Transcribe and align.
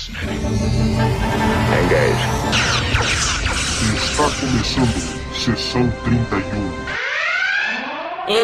Fascinating. 0.00 0.40
Engage. 1.76 2.24
Está 3.96 4.30
começando 4.40 4.96
Sessão 5.34 5.92
31. 6.04 6.40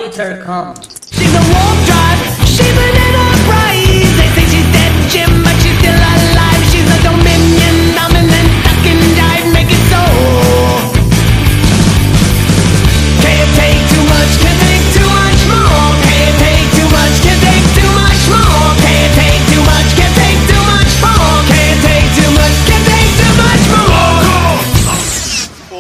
Intercom. 0.05 0.75
She's 1.11 1.33
a 1.33 1.41
warp 1.41 1.79
drive, 1.87 2.21
she's 2.45 2.61
an 2.61 2.97
enterprise. 3.09 4.13
They 4.19 4.29
say 4.35 4.45
she's 4.53 4.69
dead, 4.71 4.93
Jim, 5.09 5.33
but 5.43 5.57
she's 5.63 5.79
still 5.79 5.97
alive. 5.97 6.63
She's 6.71 6.89
a 6.93 6.99
dominion, 7.03 7.95
dominant, 7.95 8.49
duck 8.63 8.85
and 8.85 9.17
dive, 9.17 9.49
make 9.55 9.71
it 9.71 9.81
so. 9.89 10.66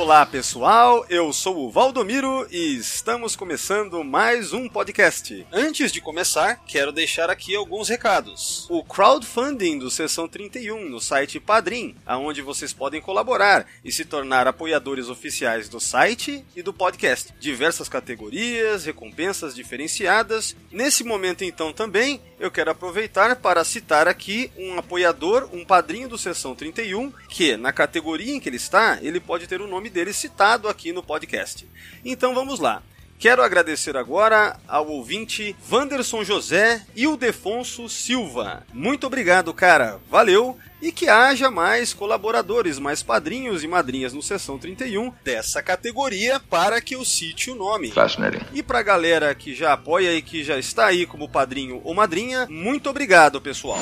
Olá 0.06 0.24
pessoal, 0.24 1.04
eu 1.10 1.32
sou 1.32 1.66
o 1.66 1.68
Valdomiro 1.68 2.46
e 2.48 2.76
estamos 2.76 3.34
começando 3.34 4.04
mais 4.04 4.52
um 4.52 4.68
podcast. 4.68 5.44
Antes 5.50 5.90
de 5.90 6.00
começar, 6.00 6.62
quero 6.64 6.92
deixar 6.92 7.28
aqui 7.28 7.56
alguns 7.56 7.88
recados. 7.88 8.68
O 8.70 8.84
crowdfunding 8.84 9.80
do 9.80 9.90
Sessão 9.90 10.28
31 10.28 10.88
no 10.88 11.00
site 11.00 11.40
Padrim, 11.40 11.96
aonde 12.06 12.40
vocês 12.40 12.72
podem 12.72 13.00
colaborar 13.00 13.66
e 13.84 13.90
se 13.90 14.04
tornar 14.04 14.46
apoiadores 14.46 15.08
oficiais 15.08 15.68
do 15.68 15.80
site 15.80 16.44
e 16.54 16.62
do 16.62 16.72
podcast. 16.72 17.34
Diversas 17.40 17.88
categorias, 17.88 18.84
recompensas 18.84 19.56
diferenciadas. 19.56 20.54
Nesse 20.70 21.02
momento 21.02 21.42
então 21.42 21.72
também, 21.72 22.20
eu 22.38 22.48
quero 22.48 22.70
aproveitar 22.70 23.34
para 23.34 23.64
citar 23.64 24.06
aqui 24.06 24.52
um 24.56 24.78
apoiador, 24.78 25.48
um 25.52 25.64
padrinho 25.64 26.08
do 26.08 26.16
Sessão 26.16 26.54
31, 26.54 27.12
que 27.28 27.56
na 27.56 27.72
categoria 27.72 28.32
em 28.32 28.38
que 28.38 28.48
ele 28.48 28.56
está, 28.56 29.00
ele 29.02 29.18
pode 29.18 29.48
ter 29.48 29.60
o 29.60 29.66
nome 29.66 29.95
dele 29.96 30.12
citado 30.12 30.68
aqui 30.68 30.92
no 30.92 31.02
podcast. 31.02 31.66
Então 32.04 32.34
vamos 32.34 32.60
lá. 32.60 32.82
Quero 33.18 33.42
agradecer 33.42 33.96
agora 33.96 34.60
ao 34.68 34.86
ouvinte 34.88 35.56
Wanderson 35.72 36.22
José 36.22 36.84
e 36.94 37.06
o 37.06 37.16
Defonso 37.16 37.88
Silva. 37.88 38.62
Muito 38.74 39.06
obrigado, 39.06 39.54
cara. 39.54 39.98
Valeu! 40.10 40.58
E 40.86 40.92
que 40.92 41.08
haja 41.08 41.50
mais 41.50 41.92
colaboradores, 41.92 42.78
mais 42.78 43.02
padrinhos 43.02 43.64
e 43.64 43.66
madrinhas 43.66 44.12
no 44.12 44.22
Sessão 44.22 44.56
31 44.56 45.12
dessa 45.24 45.60
categoria 45.60 46.38
para 46.38 46.80
que 46.80 46.94
eu 46.94 47.04
cite 47.04 47.50
o 47.50 47.56
nome. 47.56 47.90
Fascinating. 47.90 48.38
E 48.54 48.62
pra 48.62 48.84
galera 48.84 49.34
que 49.34 49.52
já 49.52 49.72
apoia 49.72 50.14
e 50.14 50.22
que 50.22 50.44
já 50.44 50.56
está 50.56 50.86
aí 50.86 51.04
como 51.04 51.28
padrinho 51.28 51.80
ou 51.82 51.92
madrinha, 51.92 52.46
muito 52.48 52.88
obrigado, 52.88 53.40
pessoal. 53.40 53.80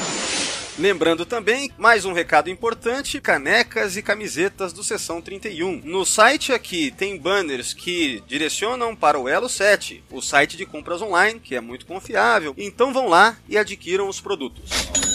Lembrando 0.78 1.26
também, 1.26 1.70
mais 1.76 2.06
um 2.06 2.14
recado 2.14 2.48
importante: 2.48 3.20
canecas 3.20 3.98
e 3.98 4.02
camisetas 4.02 4.72
do 4.72 4.82
Sessão 4.82 5.20
31. 5.20 5.82
No 5.84 6.06
site 6.06 6.54
aqui 6.54 6.90
tem 6.90 7.18
banners 7.18 7.74
que 7.74 8.22
direcionam 8.26 8.96
para 8.96 9.18
o 9.18 9.28
Elo 9.28 9.50
7, 9.50 10.02
o 10.10 10.22
site 10.22 10.56
de 10.56 10.64
compras 10.64 11.02
online, 11.02 11.38
que 11.38 11.54
é 11.54 11.60
muito 11.60 11.84
confiável. 11.84 12.54
Então 12.56 12.94
vão 12.94 13.10
lá 13.10 13.36
e 13.46 13.58
adquiram 13.58 14.08
os 14.08 14.22
produtos. 14.22 15.13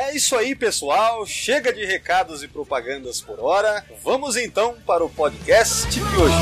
É 0.00 0.16
isso 0.16 0.34
aí, 0.34 0.54
pessoal. 0.54 1.26
Chega 1.26 1.70
de 1.70 1.84
recados 1.84 2.42
e 2.42 2.48
propagandas 2.48 3.20
por 3.20 3.38
hora. 3.38 3.84
Vamos 4.02 4.34
então 4.34 4.74
para 4.86 5.04
o 5.04 5.10
podcast 5.10 5.86
de 5.90 6.00
hoje. 6.00 6.34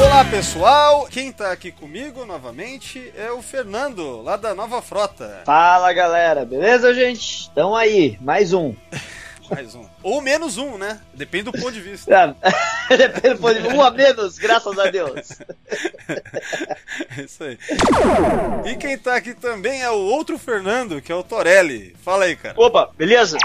Olá 0.00 0.24
pessoal, 0.24 1.06
quem 1.06 1.32
tá 1.32 1.50
aqui 1.50 1.72
comigo 1.72 2.26
novamente 2.26 3.12
é 3.16 3.32
o 3.32 3.40
Fernando, 3.40 4.20
lá 4.22 4.36
da 4.36 4.54
Nova 4.54 4.82
Frota. 4.82 5.42
Fala 5.44 5.92
galera, 5.92 6.44
beleza 6.44 6.92
gente? 6.92 7.48
Então 7.50 7.74
aí, 7.74 8.18
mais 8.20 8.52
um. 8.52 8.74
Mais 9.50 9.74
um. 9.74 9.86
Ou 10.02 10.20
menos 10.20 10.58
um, 10.58 10.76
né? 10.76 11.00
Depende 11.14 11.44
do 11.44 11.52
ponto 11.52 11.72
de 11.72 11.80
vista. 11.80 12.34
Ah, 12.42 12.54
Depende 12.96 13.34
do 13.34 13.40
ponto 13.40 13.60
de- 13.62 13.68
um 13.68 13.82
a 13.82 13.90
menos, 13.90 14.38
graças 14.38 14.78
a 14.78 14.90
Deus. 14.90 15.38
É 17.16 17.22
isso 17.24 17.42
aí. 17.44 17.58
E 18.66 18.76
quem 18.76 18.96
tá 18.98 19.16
aqui 19.16 19.34
também 19.34 19.82
é 19.82 19.90
o 19.90 19.94
outro 19.98 20.38
Fernando, 20.38 21.00
que 21.00 21.10
é 21.10 21.14
o 21.14 21.22
Torelli. 21.22 21.94
Fala 22.04 22.24
aí, 22.24 22.36
cara. 22.36 22.54
Opa, 22.58 22.90
beleza? 22.96 23.38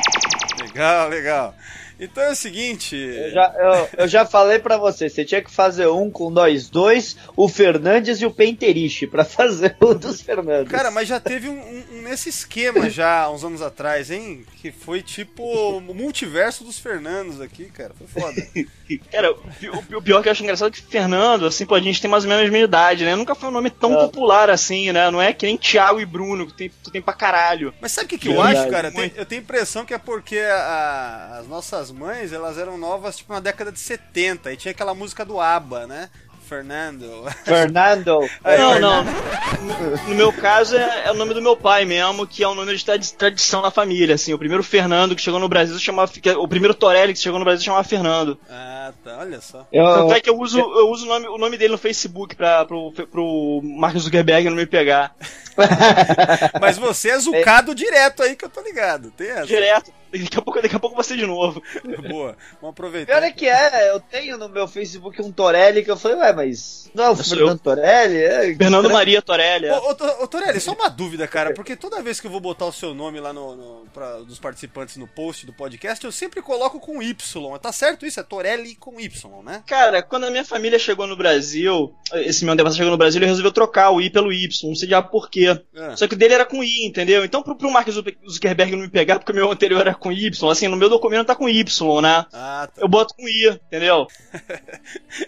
Legal, 0.62 1.10
legal. 1.10 1.56
Então 2.04 2.24
é 2.24 2.32
o 2.32 2.36
seguinte. 2.36 2.96
Eu 2.96 3.32
já, 3.32 3.54
eu, 3.58 3.90
eu 4.04 4.08
já 4.08 4.26
falei 4.26 4.60
pra 4.60 4.78
você, 4.78 5.10
você 5.10 5.24
tinha 5.26 5.42
que 5.42 5.52
fazer 5.52 5.88
um 5.88 6.10
com 6.10 6.30
nós 6.30 6.70
dois, 6.70 7.16
o 7.36 7.48
Fernandes 7.48 8.22
e 8.22 8.26
o 8.26 8.32
Penteriche, 8.32 9.08
pra 9.08 9.24
fazer 9.26 9.76
o 9.80 9.94
dos 9.94 10.22
Fernandes. 10.22 10.72
Cara, 10.72 10.92
mas 10.92 11.08
já 11.08 11.20
teve 11.20 11.48
um, 11.50 11.54
um- 11.60 11.84
um 11.94 12.02
nesse 12.04 12.30
esquema 12.30 12.90
já, 12.90 13.30
uns 13.30 13.44
anos 13.44 13.62
atrás, 13.62 14.12
hein? 14.12 14.46
Que 14.62 14.72
foi 14.72 15.02
tipo 15.02 15.44
o 15.44 15.82
multiverso 15.94 16.64
dos 16.64 16.78
Fernandos 16.80 17.40
aqui, 17.42 17.66
cara. 17.66 17.94
Foi 17.98 18.08
foda. 18.22 18.42
Cara, 19.12 19.32
o, 19.32 19.98
o- 19.98 20.02
pior 20.02 20.22
que 20.22 20.28
eu 20.28 20.32
acho 20.32 20.44
engraçado 20.44 20.68
é 20.68 20.72
que 20.72 20.82
Fernando, 20.82 21.48
assim, 21.48 21.66
pô, 21.66 21.74
a 21.74 21.80
gente 21.80 22.00
tem 22.02 22.10
mais 22.12 22.24
ou 22.26 22.30
menos 22.30 22.42
a 22.48 22.52
mesma 22.52 22.66
idade, 22.66 23.04
né? 23.06 23.16
Nunca 23.16 23.34
foi 23.34 23.50
um 23.50 23.52
nome 23.52 23.70
tão 23.72 23.94
É. 23.94 23.98
popular 23.98 24.50
assim, 24.52 24.92
né? 24.92 25.10
Não 25.10 25.22
é 25.22 25.34
que 25.34 25.46
nem 25.46 25.58
Thiago 25.58 26.00
e 26.00 26.06
Bruno, 26.06 26.46
que 26.46 26.54
tem, 26.54 26.72
tu 26.84 26.92
tem 26.92 27.02
pra 27.02 27.14
caralho. 27.14 27.74
Mas 27.82 27.92
sabe 27.92 28.06
o 28.06 28.10
que, 28.10 28.18
que 28.18 28.28
eu 28.30 28.34
Verdade. 28.34 28.58
acho, 28.60 28.70
cara? 28.70 28.92
Tem- 28.92 29.12
eu 29.16 29.26
tenho 29.26 29.42
a 29.42 29.44
impressão 29.44 29.86
que 29.86 29.94
é 29.94 29.98
porque 29.98 30.38
a- 30.38 31.38
as 31.40 31.48
nossas 31.48 31.92
mães, 31.94 32.34
elas 32.34 32.58
eram 32.58 32.78
novas, 32.78 33.18
tipo, 33.18 33.32
na 33.32 33.40
década 33.40 33.72
de 33.72 33.80
70, 33.80 34.52
e 34.52 34.58
tinha 34.58 34.72
aquela 34.72 34.94
música 34.94 35.24
do 35.24 35.40
ABBA, 35.40 35.88
né? 35.88 36.10
Fernando. 36.44 37.24
Fernando. 37.44 38.20
Aí, 38.44 38.58
não, 38.58 38.72
Fernando. 38.74 39.06
não. 39.06 40.08
No, 40.10 40.16
meu 40.16 40.34
caso 40.34 40.76
é, 40.78 41.04
é 41.06 41.12
o 41.12 41.16
nome 41.16 41.34
do 41.34 41.42
meu 41.42 41.56
pai 41.56 41.86
mesmo, 41.86 42.28
que 42.28 42.44
é 42.44 42.48
um 42.48 42.54
nome 42.56 42.76
de 42.76 42.84
tradi- 42.86 43.14
tradição 43.14 43.62
na 43.62 43.72
família, 43.72 44.16
assim. 44.16 44.34
O 44.34 44.38
primeiro 44.38 44.64
Fernando 44.64 45.16
que 45.16 45.22
chegou 45.22 45.40
no 45.40 45.48
Brasil 45.50 45.78
chamava. 45.80 46.12
que 46.12 46.30
é- 46.30 46.38
O 46.38 46.48
primeiro 46.48 46.74
Torelli 46.74 47.14
que 47.14 47.20
chegou 47.20 47.40
no 47.40 47.46
Brasil 47.46 47.64
chamava 47.66 47.84
Fernando. 47.84 48.38
Ah, 48.50 48.92
tá, 49.04 49.18
olha 49.20 49.40
só. 49.42 49.66
Eu, 49.72 49.86
Tanto 49.86 50.14
é 50.14 50.22
que 50.22 50.30
eu 50.30 50.38
uso, 50.38 50.60
eu 50.60 50.90
uso 50.90 51.06
o, 51.06 51.10
nome, 51.10 51.28
o 51.28 51.38
nome 51.38 51.58
dele 51.58 51.72
no 51.72 51.78
Facebook 51.78 52.36
pra, 52.36 52.66
pro, 52.66 52.92
pro 52.92 53.62
Mark 53.64 53.96
Zuckerberg 53.98 54.50
não 54.50 54.58
me 54.58 54.66
pegar. 54.66 55.16
Mas 56.60 56.78
você 56.78 57.10
é 57.12 57.20
zucado 57.20 57.76
direto 57.76 58.24
aí 58.24 58.36
que 58.36 58.46
eu 58.46 58.50
tô 58.50 58.62
ligado. 58.62 59.12
Tem 59.12 59.30
essa. 59.30 59.46
Direto. 59.46 59.92
Daqui 60.12 60.38
a 60.38 60.42
pouco, 60.44 60.62
daqui 60.62 60.76
a 60.76 60.80
pouco 60.80 60.96
você 60.96 61.16
de 61.16 61.26
novo. 61.26 61.62
Boa. 62.08 62.36
Vamos 62.62 62.74
aproveitar. 62.74 63.14
Pior 63.14 63.24
é 63.24 63.32
que 63.32 63.48
é, 63.48 63.90
eu 63.90 64.00
tenho 64.00 64.38
no 64.38 64.48
meu 64.48 64.68
Facebook 64.68 65.20
um 65.24 65.32
Torelli 65.32 65.84
que 65.84 65.90
eu 65.90 65.98
falei, 65.98 66.18
ué, 66.18 66.33
mas 66.34 66.90
não 66.94 67.06
é 67.06 67.10
o 67.10 67.16
Fernando 67.16 67.60
Torelli? 67.60 68.18
É, 68.18 68.56
Fernando 68.56 68.90
Maria 68.90 69.22
Torelli. 69.22 69.66
é. 69.68 69.74
Ô, 69.78 69.92
ô, 69.92 70.24
ô, 70.24 70.28
Torelli, 70.28 70.60
só 70.60 70.74
uma 70.74 70.90
dúvida, 70.90 71.28
cara, 71.28 71.54
porque 71.54 71.76
toda 71.76 72.02
vez 72.02 72.20
que 72.20 72.28
eu 72.28 72.32
vou 72.32 72.40
botar 72.40 72.66
o 72.66 72.72
seu 72.72 72.94
nome 72.94 73.20
lá 73.20 73.34
no, 73.34 73.56
no 73.56 73.86
pra, 73.94 74.18
dos 74.20 74.40
participantes 74.40 74.98
no 74.98 75.08
post 75.08 75.46
do 75.46 75.54
podcast, 75.54 76.04
eu 76.06 76.12
sempre 76.12 76.42
coloco 76.42 76.80
com 76.80 77.02
Y. 77.02 77.16
Tá 77.60 77.72
certo 77.72 78.06
isso? 78.06 78.20
É 78.20 78.24
Torelli 78.24 78.76
com 78.76 79.00
Y, 79.00 79.44
né? 79.44 79.64
Cara, 79.66 80.02
quando 80.04 80.26
a 80.26 80.30
minha 80.32 80.46
família 80.46 80.78
chegou 80.78 81.08
no 81.08 81.16
Brasil, 81.16 81.94
esse 82.14 82.44
meu 82.46 82.54
antepassado 82.54 82.78
chegou 82.78 82.92
no 82.92 82.98
Brasil, 82.98 83.20
ele 83.20 83.28
resolveu 83.28 83.52
trocar 83.52 83.90
o 83.92 84.02
I 84.02 84.10
pelo 84.10 84.32
Y, 84.32 84.68
não 84.70 84.76
sei 84.76 84.90
já 84.90 85.02
por 85.02 85.30
quê. 85.30 85.60
Ah. 85.76 85.96
Só 85.96 86.08
que 86.08 86.14
o 86.14 86.18
dele 86.18 86.34
era 86.36 86.46
com 86.46 86.64
I, 86.64 86.86
entendeu? 86.86 87.24
Então 87.26 87.42
pro, 87.42 87.56
pro 87.56 87.72
Mark 87.72 87.90
Zuck- 87.90 88.18
Zuckerberg 88.30 88.72
não 88.74 88.80
me 88.84 88.90
pegar, 88.90 89.20
porque 89.20 89.32
o 89.32 89.36
meu 89.36 89.52
anterior 89.52 89.82
era 89.82 89.96
com 89.96 90.12
Y, 90.12 90.50
assim, 90.52 90.68
no 90.68 90.78
meu 90.78 90.90
documento 90.90 91.28
tá 91.28 91.36
com 91.36 91.50
Y, 91.50 92.02
né? 92.02 92.26
Ah, 92.32 92.68
tá. 92.74 92.82
Eu 92.82 92.88
boto 92.88 93.14
com 93.16 93.28
I, 93.28 93.48
entendeu? 93.68 94.08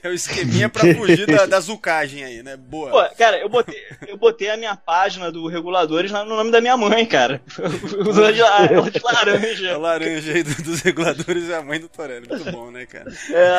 É 0.02 0.10
o 0.10 0.14
esqueminha 0.14 0.68
pra 0.70 0.84
fugir 0.96 1.26
da, 1.28 1.46
da 1.48 1.60
zucagem 1.60 2.24
aí, 2.24 2.44
né? 2.44 2.56
Boa. 2.58 2.90
Pô, 2.92 3.16
cara, 3.16 3.38
eu 3.40 3.50
botei, 3.50 3.80
eu 4.08 4.18
botei 4.18 4.50
a 4.50 4.58
minha 4.58 4.76
página 4.76 5.32
do 5.32 5.48
Reguladores 5.48 6.12
lá 6.12 6.24
no 6.24 6.36
nome 6.36 6.52
da 6.52 6.62
minha 6.62 6.78
mãe, 6.78 7.06
cara. 7.06 7.42
O 7.96 8.14
nome 8.14 8.34
de, 8.34 8.42
ela 8.42 8.90
de 8.90 9.00
A 9.00 9.12
laranja. 9.12 9.78
laranja 9.78 10.32
aí 10.34 10.44
do- 10.44 10.64
dos 10.64 10.82
reguladores 10.82 11.50
é 11.50 11.56
a 11.56 11.62
mãe 11.62 11.80
do 11.80 11.88
Torelli. 11.90 12.28
Muito 12.28 12.52
bom, 12.52 12.72
né, 12.72 12.86
cara? 12.86 13.12
É, 13.32 13.50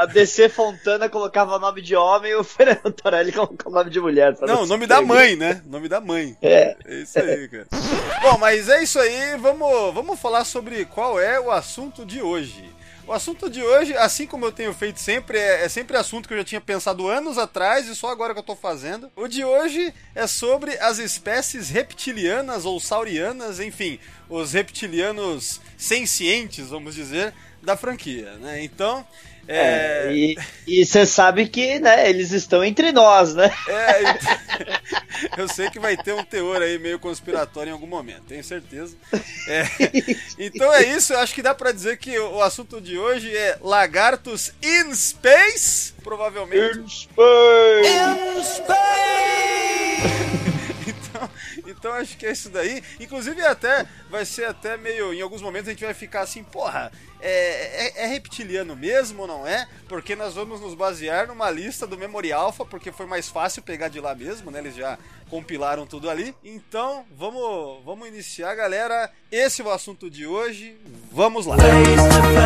a 0.00 0.06
DC 0.06 0.48
Fontana 0.48 1.08
colocava 1.08 1.58
nome 1.58 1.80
de 1.82 1.94
homem 1.96 2.32
e 2.32 2.34
o 2.34 2.44
Fernando 2.44 2.92
Torelli 2.92 3.32
colocava 3.32 3.76
nome 3.78 3.90
de 3.90 4.00
mulher. 4.00 4.36
Não, 4.42 4.62
o 4.62 4.66
nome 4.66 4.86
da 4.86 5.00
mãe, 5.02 5.36
né? 5.36 5.62
O 5.66 5.70
nome 5.70 5.88
da 5.88 6.00
mãe. 6.00 6.36
É. 6.42 6.76
É 6.86 6.94
isso 6.94 7.18
aí, 7.18 7.48
cara. 7.48 7.66
Bom, 8.22 8.38
mas 8.38 8.68
é 8.68 8.82
isso 8.82 8.98
aí. 8.98 9.36
Vamos, 9.38 9.94
vamos 9.94 10.18
falar 10.18 10.44
sobre 10.44 10.84
qual 10.84 11.20
é 11.20 11.38
o 11.40 11.50
assunto 11.50 12.04
de 12.04 12.20
hoje. 12.22 12.64
O 13.06 13.12
assunto 13.12 13.48
de 13.48 13.62
hoje, 13.62 13.96
assim 13.96 14.26
como 14.26 14.46
eu 14.46 14.50
tenho 14.50 14.74
feito 14.74 14.98
sempre, 14.98 15.38
é, 15.38 15.64
é 15.64 15.68
sempre 15.68 15.96
assunto 15.96 16.26
que 16.26 16.34
eu 16.34 16.38
já 16.38 16.44
tinha 16.44 16.60
pensado 16.60 17.06
anos 17.06 17.38
atrás 17.38 17.86
e 17.86 17.94
só 17.94 18.10
agora 18.10 18.34
que 18.34 18.40
eu 18.40 18.44
tô 18.44 18.56
fazendo. 18.56 19.12
O 19.14 19.28
de 19.28 19.44
hoje 19.44 19.94
é 20.12 20.26
sobre 20.26 20.76
as 20.78 20.98
espécies 20.98 21.70
reptilianas 21.70 22.64
ou 22.64 22.80
saurianas, 22.80 23.60
enfim, 23.60 24.00
os 24.28 24.54
reptilianos 24.54 25.60
sencientes, 25.76 26.70
vamos 26.70 26.96
dizer, 26.96 27.32
da 27.62 27.76
franquia, 27.76 28.32
né? 28.38 28.64
Então, 28.64 29.06
é, 29.48 30.08
É, 30.08 30.34
e 30.66 30.84
você 30.84 31.06
sabe 31.06 31.48
que, 31.48 31.78
né, 31.78 32.08
eles 32.08 32.32
estão 32.32 32.64
entre 32.64 32.92
nós, 32.92 33.34
né? 33.34 33.50
É, 33.68 34.76
Eu 35.36 35.48
sei 35.48 35.70
que 35.70 35.78
vai 35.78 35.96
ter 35.96 36.12
um 36.12 36.24
teor 36.24 36.60
aí 36.60 36.78
meio 36.78 36.98
conspiratório 36.98 37.70
em 37.70 37.72
algum 37.72 37.86
momento, 37.86 38.22
tenho 38.28 38.44
certeza. 38.44 38.96
É, 39.46 39.62
então 40.38 40.72
é 40.72 40.82
isso, 40.84 41.12
eu 41.12 41.18
acho 41.20 41.34
que 41.34 41.42
dá 41.42 41.54
pra 41.54 41.72
dizer 41.72 41.98
que 41.98 42.18
o 42.18 42.42
assunto 42.42 42.80
de 42.80 42.98
hoje 42.98 43.34
é 43.34 43.58
lagartos 43.60 44.52
in 44.62 44.94
space, 44.94 45.92
provavelmente. 46.02 47.08
Então, 47.84 48.42
então 51.86 51.92
acho 51.92 52.18
que 52.18 52.26
é 52.26 52.32
isso 52.32 52.50
daí. 52.50 52.82
Inclusive 52.98 53.40
até 53.42 53.86
vai 54.10 54.24
ser 54.24 54.46
até 54.46 54.76
meio. 54.76 55.14
Em 55.14 55.22
alguns 55.22 55.40
momentos 55.40 55.68
a 55.68 55.70
gente 55.70 55.84
vai 55.84 55.94
ficar 55.94 56.22
assim, 56.22 56.42
porra, 56.42 56.90
é, 57.20 57.86
é, 57.86 58.04
é 58.04 58.06
reptiliano 58.06 58.74
mesmo 58.74 59.22
ou 59.22 59.28
não 59.28 59.46
é? 59.46 59.68
Porque 59.88 60.16
nós 60.16 60.34
vamos 60.34 60.60
nos 60.60 60.74
basear 60.74 61.28
numa 61.28 61.48
lista 61.48 61.86
do 61.86 61.96
Memory 61.96 62.32
Alpha, 62.32 62.64
porque 62.64 62.90
foi 62.90 63.06
mais 63.06 63.28
fácil 63.28 63.62
pegar 63.62 63.88
de 63.88 64.00
lá 64.00 64.14
mesmo, 64.16 64.50
né? 64.50 64.58
Eles 64.58 64.74
já 64.74 64.98
compilaram 65.30 65.86
tudo 65.86 66.10
ali. 66.10 66.34
Então, 66.44 67.04
vamos, 67.16 67.84
vamos 67.84 68.08
iniciar, 68.08 68.54
galera. 68.56 69.08
Esse 69.30 69.62
é 69.62 69.64
o 69.64 69.70
assunto 69.70 70.10
de 70.10 70.26
hoje. 70.26 70.76
Vamos 71.12 71.46
lá. 71.46 71.56
Então 71.56 72.36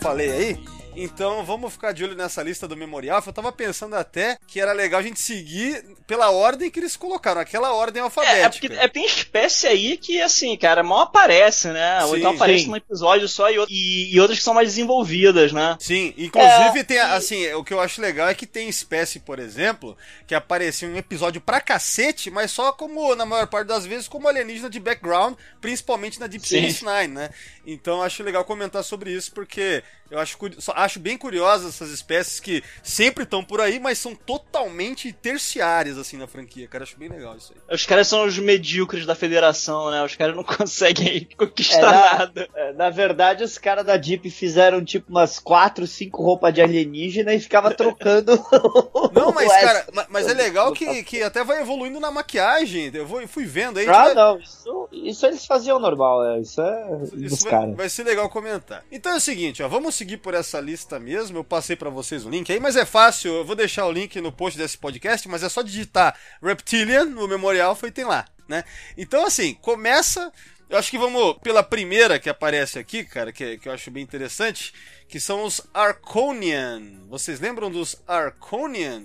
falei 0.00 0.30
aí, 0.30 0.64
então 0.98 1.44
vamos 1.44 1.72
ficar 1.74 1.92
de 1.92 2.02
olho 2.04 2.14
nessa 2.14 2.42
lista 2.42 2.66
do 2.66 2.74
memorial. 2.76 3.22
Eu 3.26 3.32
tava 3.32 3.52
pensando 3.52 3.94
até 3.96 4.38
que 4.46 4.58
era 4.60 4.72
legal 4.72 5.00
a 5.00 5.02
gente 5.02 5.20
seguir 5.20 5.84
pela 6.06 6.30
ordem 6.30 6.70
que 6.70 6.80
eles 6.80 6.96
colocaram, 6.96 7.38
aquela 7.40 7.72
ordem 7.74 8.00
É, 8.00 8.02
é 8.02 8.04
alfabética. 8.04 8.50
porque 8.68 8.72
é, 8.72 8.88
tem 8.88 9.04
espécie 9.04 9.66
aí 9.66 9.96
que, 9.98 10.22
assim, 10.22 10.56
cara, 10.56 10.82
mal 10.82 11.00
aparece, 11.00 11.68
né? 11.68 12.02
Ou 12.04 12.12
Sim, 12.12 12.18
então 12.20 12.30
aparece 12.30 12.64
sim. 12.64 12.70
num 12.70 12.76
episódio 12.76 13.28
só 13.28 13.50
e, 13.50 13.56
e- 13.68 14.14
e 14.14 14.20
outras 14.20 14.38
que 14.38 14.44
são 14.44 14.54
mais 14.54 14.68
desenvolvidas, 14.68 15.52
né? 15.52 15.76
Sim, 15.80 16.14
inclusive 16.16 16.78
É, 16.78 16.84
tem, 16.84 16.98
assim, 16.98 17.52
o 17.52 17.62
que 17.64 17.74
eu 17.74 17.80
acho 17.80 18.00
legal 18.00 18.28
é 18.28 18.34
que 18.34 18.46
tem 18.46 18.66
espécie, 18.68 19.20
por 19.20 19.38
exemplo, 19.38 19.96
que 20.26 20.34
apareceu 20.34 20.88
em 20.88 20.94
um 20.94 20.96
episódio 20.98 21.42
pra 21.42 21.60
cacete, 21.60 22.30
mas 22.30 22.50
só 22.52 22.72
como, 22.72 23.14
na 23.14 23.26
maior 23.26 23.48
parte 23.48 23.66
das 23.68 23.84
vezes, 23.84 24.08
como 24.08 24.28
alienígena 24.28 24.70
de 24.70 24.80
background, 24.80 25.34
principalmente 25.60 26.18
na 26.18 26.26
Deep. 26.26 26.46
Space 26.46 26.82
Nine, 26.84 27.08
né? 27.14 27.30
Então 27.66 28.00
acho 28.02 28.22
legal 28.22 28.44
comentar 28.44 28.84
sobre 28.84 29.10
isso, 29.10 29.32
porque 29.32 29.82
eu 30.08 30.20
acho, 30.20 30.38
acho 30.74 31.00
bem 31.00 31.18
curiosas 31.18 31.74
essas 31.74 31.90
espécies 31.90 32.38
que 32.38 32.62
sempre 32.80 33.24
estão 33.24 33.42
por 33.42 33.60
aí, 33.60 33.80
mas 33.80 33.98
são 33.98 34.14
totalmente 34.14 35.12
terciárias, 35.12 35.98
assim, 35.98 36.16
na 36.16 36.28
franquia, 36.28 36.68
cara. 36.68 36.84
Acho 36.84 36.96
bem 36.96 37.08
legal 37.08 37.36
isso 37.36 37.52
aí. 37.52 37.74
Os 37.74 37.84
caras 37.84 38.06
são 38.06 38.24
os 38.24 38.38
medíocres 38.38 39.04
da 39.04 39.16
federação, 39.16 39.90
né? 39.90 40.02
Os 40.04 40.14
caras 40.14 40.36
não 40.36 40.44
conseguem 40.46 41.26
conquistar 41.36 41.78
É, 41.78 41.82
na- 41.82 42.18
nada. 42.18 42.48
É, 42.54 42.72
Na 42.74 42.88
verdade, 42.90 43.42
os 43.42 43.58
caras 43.58 43.84
da 43.84 44.00
Jeep 44.00 44.30
fizeram 44.30 44.84
tipo 44.84 45.10
umas 45.10 45.38
4, 45.40 45.86
5 45.88 46.22
roupas 46.22 46.54
de 46.54 46.62
alienígena 46.62 47.34
e 47.34 47.40
ficava 47.40 47.74
trocando. 47.74 48.32
Não, 49.12 49.32
mas, 49.32 49.50
cara, 49.52 49.86
ma- 49.92 50.06
mas 50.08 50.28
é 50.28 50.34
legal 50.34 50.72
que, 50.72 51.02
que 51.02 51.22
até 51.22 51.42
vai 51.42 51.60
evoluindo 51.60 51.98
na 51.98 52.10
maquiagem. 52.12 52.90
Eu 52.94 53.06
vou, 53.06 53.26
fui 53.26 53.44
vendo 53.44 53.78
aí. 53.78 53.88
Ah, 53.88 54.04
vai- 54.04 54.14
não, 54.14 54.38
isso, 54.38 54.88
isso 54.92 55.26
eles 55.26 55.44
faziam 55.46 55.78
normal, 55.80 56.24
é, 56.24 56.40
isso 56.40 56.60
é 56.60 56.86
Isso 57.16 57.44
vai, 57.44 57.52
caras. 57.60 57.76
vai 57.76 57.88
ser 57.88 58.04
legal 58.04 58.28
comentar. 58.28 58.84
Então 58.90 59.12
é 59.12 59.16
o 59.16 59.20
seguinte, 59.20 59.62
ó, 59.62 59.68
vamos 59.68 59.94
seguir 59.94 60.18
por 60.18 60.34
essa 60.34 60.60
lista 60.60 60.98
mesmo. 60.98 61.38
Eu 61.38 61.44
passei 61.44 61.76
pra 61.76 61.90
vocês 61.90 62.24
o 62.24 62.30
link 62.30 62.50
aí, 62.52 62.60
mas 62.60 62.76
é 62.76 62.84
fácil. 62.84 63.34
Eu 63.34 63.44
vou 63.44 63.56
deixar 63.56 63.86
o 63.86 63.92
link 63.92 64.20
no 64.20 64.32
post 64.32 64.58
desse 64.58 64.78
podcast, 64.78 65.28
mas 65.28 65.42
é 65.42 65.48
só 65.48 65.62
digitar 65.62 66.18
Reptilian 66.42 67.06
no 67.06 67.26
Memorial 67.26 67.74
foi 67.74 67.90
tem 67.90 68.04
lá, 68.04 68.24
né? 68.48 68.64
Então 68.96 69.24
assim, 69.26 69.54
começa. 69.54 70.32
Eu 70.68 70.78
acho 70.78 70.90
que 70.90 70.98
vamos 70.98 71.38
pela 71.42 71.62
primeira 71.62 72.18
que 72.18 72.28
aparece 72.28 72.78
aqui, 72.78 73.04
cara, 73.04 73.32
que, 73.32 73.56
que 73.58 73.68
eu 73.68 73.72
acho 73.72 73.88
bem 73.90 74.02
interessante, 74.02 74.74
que 75.08 75.20
são 75.20 75.44
os 75.44 75.60
Arconian. 75.72 77.04
Vocês 77.08 77.38
lembram 77.38 77.70
dos 77.70 78.02
Arconian? 78.06 79.02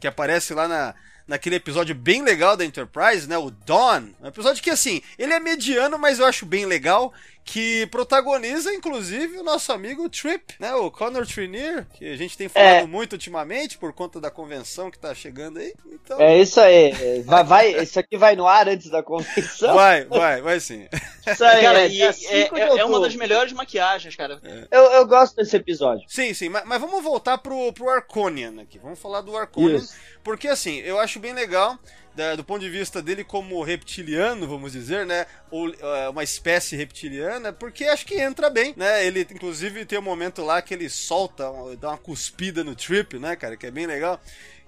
Que 0.00 0.06
aparece 0.06 0.54
lá 0.54 0.66
na, 0.66 0.94
naquele 1.26 1.56
episódio 1.56 1.94
bem 1.94 2.22
legal 2.22 2.56
da 2.56 2.64
Enterprise, 2.64 3.28
né? 3.28 3.36
O 3.38 3.50
Dawn. 3.50 4.10
Um 4.20 4.26
episódio 4.26 4.62
que, 4.62 4.70
assim, 4.70 5.02
ele 5.18 5.32
é 5.32 5.40
mediano, 5.40 5.98
mas 5.98 6.18
eu 6.18 6.26
acho 6.26 6.44
bem 6.46 6.66
legal. 6.66 7.12
Que 7.44 7.86
protagoniza, 7.88 8.72
inclusive, 8.72 9.36
o 9.38 9.42
nosso 9.42 9.72
amigo 9.72 10.08
Trip, 10.08 10.54
né? 10.60 10.72
O 10.76 10.90
Connor 10.92 11.26
Trinier, 11.26 11.86
que 11.92 12.08
a 12.08 12.16
gente 12.16 12.38
tem 12.38 12.48
falado 12.48 12.84
É. 12.84 12.86
muito 12.86 13.14
ultimamente 13.14 13.76
por 13.76 13.92
conta 13.92 14.20
da 14.20 14.30
convenção 14.30 14.90
que 14.92 14.98
tá 14.98 15.12
chegando 15.12 15.58
aí. 15.58 15.74
Então, 15.86 16.20
É 16.20 16.38
isso 16.38 16.60
aí. 16.60 16.92
é, 16.92 17.22
Vai, 17.22 17.42
vai, 17.44 17.82
isso 17.82 17.98
aqui 17.98 18.16
vai 18.16 18.36
no 18.36 18.46
ar 18.46 18.68
antes 18.68 18.88
da 18.88 19.02
convenção. 19.02 19.74
vai, 19.74 20.04
vai, 20.04 20.40
vai 20.40 20.60
sim. 20.60 20.86
Isso 21.26 21.44
aí, 21.44 21.62
Cara, 21.62 21.80
é, 21.80 21.98
é, 22.00 22.12
5 22.12 22.54
de 22.54 22.60
é- 22.60 22.78
é 22.78 22.84
uma 22.84 23.00
das 23.00 23.16
melhores 23.16 23.52
maquiagens, 23.52 24.14
cara. 24.14 24.40
Eu, 24.70 24.82
eu 24.92 25.06
gosto 25.06 25.34
desse 25.36 25.56
episódio. 25.56 26.04
Sim, 26.08 26.32
sim, 26.34 26.48
mas, 26.48 26.64
mas 26.64 26.80
vamos 26.80 27.02
voltar 27.02 27.38
pro, 27.38 27.72
pro 27.72 27.88
Arconian 27.90 28.54
aqui. 28.62 28.78
Vamos 28.78 29.00
falar 29.00 29.20
do 29.20 29.36
Arconian. 29.36 29.76
Isso. 29.78 29.94
Porque 30.22 30.46
assim, 30.46 30.78
eu 30.78 30.98
acho 31.00 31.18
bem 31.18 31.32
legal. 31.32 31.76
Da- 32.14 32.34
do 32.36 32.44
ponto 32.44 32.60
de 32.60 32.68
vista 32.70 33.00
dele 33.02 33.24
como 33.24 33.62
reptiliano, 33.62 34.46
vamos 34.46 34.72
dizer, 34.72 35.06
né? 35.06 35.26
Ou 35.50 35.72
é, 35.74 36.08
uma 36.08 36.22
espécie 36.22 36.76
reptiliana, 36.76 37.52
porque 37.52 37.84
acho 37.84 38.04
que 38.06 38.20
entra 38.20 38.50
bem, 38.50 38.74
né? 38.76 39.04
Ele, 39.06 39.26
inclusive, 39.30 39.84
tem 39.84 39.98
um 39.98 40.02
momento 40.02 40.42
lá 40.44 40.60
que 40.60 40.74
ele 40.74 40.88
solta, 40.88 41.44
dá 41.80 41.90
uma 41.90 41.98
cuspida 41.98 42.62
no 42.62 42.74
Trip, 42.74 43.18
né, 43.18 43.34
cara? 43.36 43.56
Que 43.56 43.66
é 43.66 43.70
bem 43.70 43.86
legal. 43.86 44.20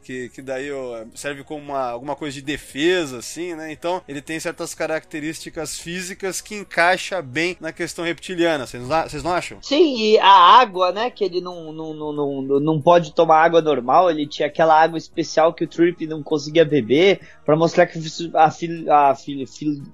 Que, 0.04 0.28
que 0.28 0.42
daí 0.42 0.68
serve 1.14 1.42
como 1.42 1.62
uma, 1.62 1.88
alguma 1.90 2.14
coisa 2.14 2.34
de 2.34 2.42
defesa, 2.42 3.18
assim, 3.18 3.54
né? 3.54 3.72
Então 3.72 4.02
ele 4.06 4.20
tem 4.20 4.38
certas 4.38 4.74
características 4.74 5.78
físicas 5.78 6.40
que 6.40 6.54
encaixa 6.54 7.22
bem 7.22 7.56
na 7.60 7.72
questão 7.72 8.04
reptiliana. 8.04 8.66
Vocês 8.66 8.86
não- 8.86 9.02
vocês 9.02 9.22
não 9.22 9.32
acham? 9.32 9.58
Sim, 9.62 9.96
e 9.96 10.18
a 10.18 10.28
água, 10.60 10.92
né? 10.92 11.10
Que 11.10 11.24
ele 11.24 11.40
não, 11.40 11.72
não, 11.72 11.94
não, 11.94 12.12
não, 12.12 12.42
não 12.60 12.80
pode 12.80 13.14
tomar 13.14 13.42
água 13.42 13.62
normal, 13.62 14.10
ele 14.10 14.26
tinha 14.26 14.46
aquela 14.48 14.78
água 14.80 14.98
especial 14.98 15.54
que 15.54 15.64
o 15.64 15.68
Trip 15.68 16.06
não 16.06 16.22
conseguia 16.22 16.64
beber, 16.64 17.20
pra 17.44 17.56
mostrar 17.56 17.86
que 17.86 17.98
a 18.34 18.50
filha. 18.50 18.92
A 18.92 19.14
filha. 19.14 19.46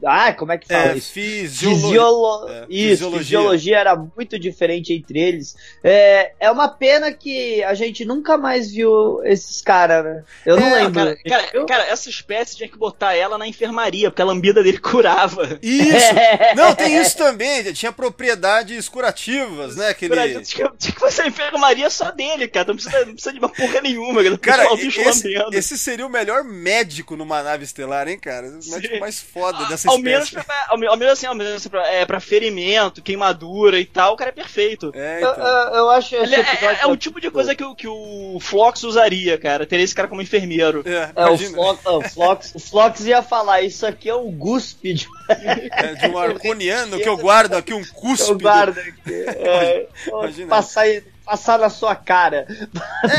Ah, 0.05 0.33
como 0.33 0.53
é 0.53 0.59
que 0.59 0.67
fala 0.67 0.93
É, 0.93 0.97
isso? 0.97 1.13
fisiologia. 1.13 1.87
Fisiolo... 1.89 2.49
É, 2.49 2.67
Isso, 2.69 2.89
fisiologia. 3.05 3.19
fisiologia. 3.21 3.79
era 3.79 3.97
muito 3.97 4.39
diferente 4.39 4.93
entre 4.93 5.19
eles. 5.21 5.57
É, 5.85 6.33
é 6.41 6.51
uma 6.51 6.69
pena 6.69 7.13
que 7.13 7.63
a 7.63 7.75
gente 7.75 8.05
nunca 8.05 8.37
mais 8.37 8.71
viu 8.73 9.23
esses 9.25 9.61
caras, 9.61 10.00
né? 10.03 10.25
Eu 10.47 10.57
não 10.59 10.67
É, 10.69 10.75
lembro. 10.83 10.95
Cara, 10.95 11.17
cara, 11.29 11.67
cara, 11.67 11.83
essa 11.87 12.09
espécie 12.09 12.57
tinha 12.57 12.69
que 12.69 12.77
botar 12.79 13.15
ela 13.15 13.37
na 13.39 13.47
enfermaria, 13.47 14.11
porque 14.11 14.23
a 14.23 14.25
lambida 14.25 14.63
dele 14.63 14.79
curava. 14.79 15.59
Isso! 15.63 15.91
Não, 16.57 16.75
tem 16.75 17.01
isso 17.01 17.17
também. 17.17 17.73
Tinha 17.73 17.93
propriedades 17.93 18.89
curativas, 18.89 19.77
né? 19.77 19.89
Aquele. 19.89 20.15
Tinha, 20.45 20.71
tinha 20.79 20.93
que 20.95 21.01
fazer 21.01 21.23
a 21.23 21.27
enfermaria 21.29 21.89
só 21.91 22.11
dele, 22.11 22.49
cara. 22.49 22.69
Não 22.69 22.75
precisa, 22.77 22.99
não 23.05 23.13
precisa 23.13 23.33
de 23.33 23.39
uma 23.39 23.49
porra 23.49 23.81
nenhuma, 23.81 24.23
cara. 24.23 24.39
Cara, 24.39 24.75
esse, 24.75 24.99
lambendo. 25.03 25.57
esse 25.57 25.79
seria 25.79 26.07
o 26.07 26.11
melhor 26.11 26.45
médico 26.45 27.17
numa 27.17 27.43
nave 27.43 27.65
estelar, 27.65 28.09
hein, 28.09 28.19
cara? 28.19 28.47
O 28.49 28.71
médico 28.71 28.95
Sim. 28.95 29.01
mais 29.01 29.21
foda 29.21 29.65
dessa 29.67 29.89
ao 29.89 29.97
espécie. 29.97 30.03
menos, 30.15 30.31
pra, 30.31 30.67
ao, 30.69 30.79
me- 30.79 30.87
ao 30.87 30.97
menos 30.97 31.13
assim, 31.15 31.27
ao 31.27 31.35
menos 31.35 31.55
assim, 31.55 31.69
pra, 31.69 31.87
é, 31.89 32.05
pra 32.07 32.21
ferimento, 32.21 33.03
queimadura 33.03 33.79
e 33.79 33.85
tal, 33.87 34.15
o 34.15 34.17
cara 34.17 34.31
é 34.31 34.35
perfeito. 34.35 34.91
É, 34.95 35.23
Eu, 35.23 35.31
então. 35.31 35.47
eu- 35.47 35.75
eu 35.77 35.91
acho 35.91 36.15
esse 36.17 36.25
Ele 36.25 36.37
é, 36.37 36.41
é- 36.41 36.79
é 36.83 36.87
o 36.87 36.97
tipo 36.97 37.21
de 37.21 37.31
coisa 37.31 37.55
que, 37.55 37.65
o- 37.65 37.75
que 37.75 37.89
o 37.89 38.39
Flox 38.41 38.83
usaria, 38.83 39.39
cara. 39.39 39.67
Ter 39.67 39.81
esse 39.91 39.95
cara 39.95 40.09
como 40.09 40.23
enfermeiro. 40.23 40.83
É, 40.87 41.11
É, 41.15 41.27
o 41.29 41.37
Flox, 41.39 41.81
o, 41.87 42.01
Flox, 42.09 42.53
o 42.55 42.59
Flox 42.59 43.01
ia 43.07 43.23
falar, 43.23 43.63
isso 43.63 43.85
aqui 43.87 44.09
é 44.09 44.15
o 44.15 44.31
guspe 44.31 44.95
de 44.95 45.07
é, 45.29 45.95
de 45.95 46.07
um 46.09 46.17
arconiano 46.19 46.99
que 46.99 47.09
eu 47.09 47.17
guardo 47.17 47.55
aqui 47.55 47.75
um 47.75 47.81
eu 47.81 47.87
cúspide. 47.93 48.43
guardo 48.43 48.79
aqui. 48.79 48.93
É, 49.07 49.89
Imagina. 50.07 50.49
passar, 50.49 50.87
passar 51.25 51.59
na 51.59 51.69
sua 51.71 51.95
cara. 51.95 52.47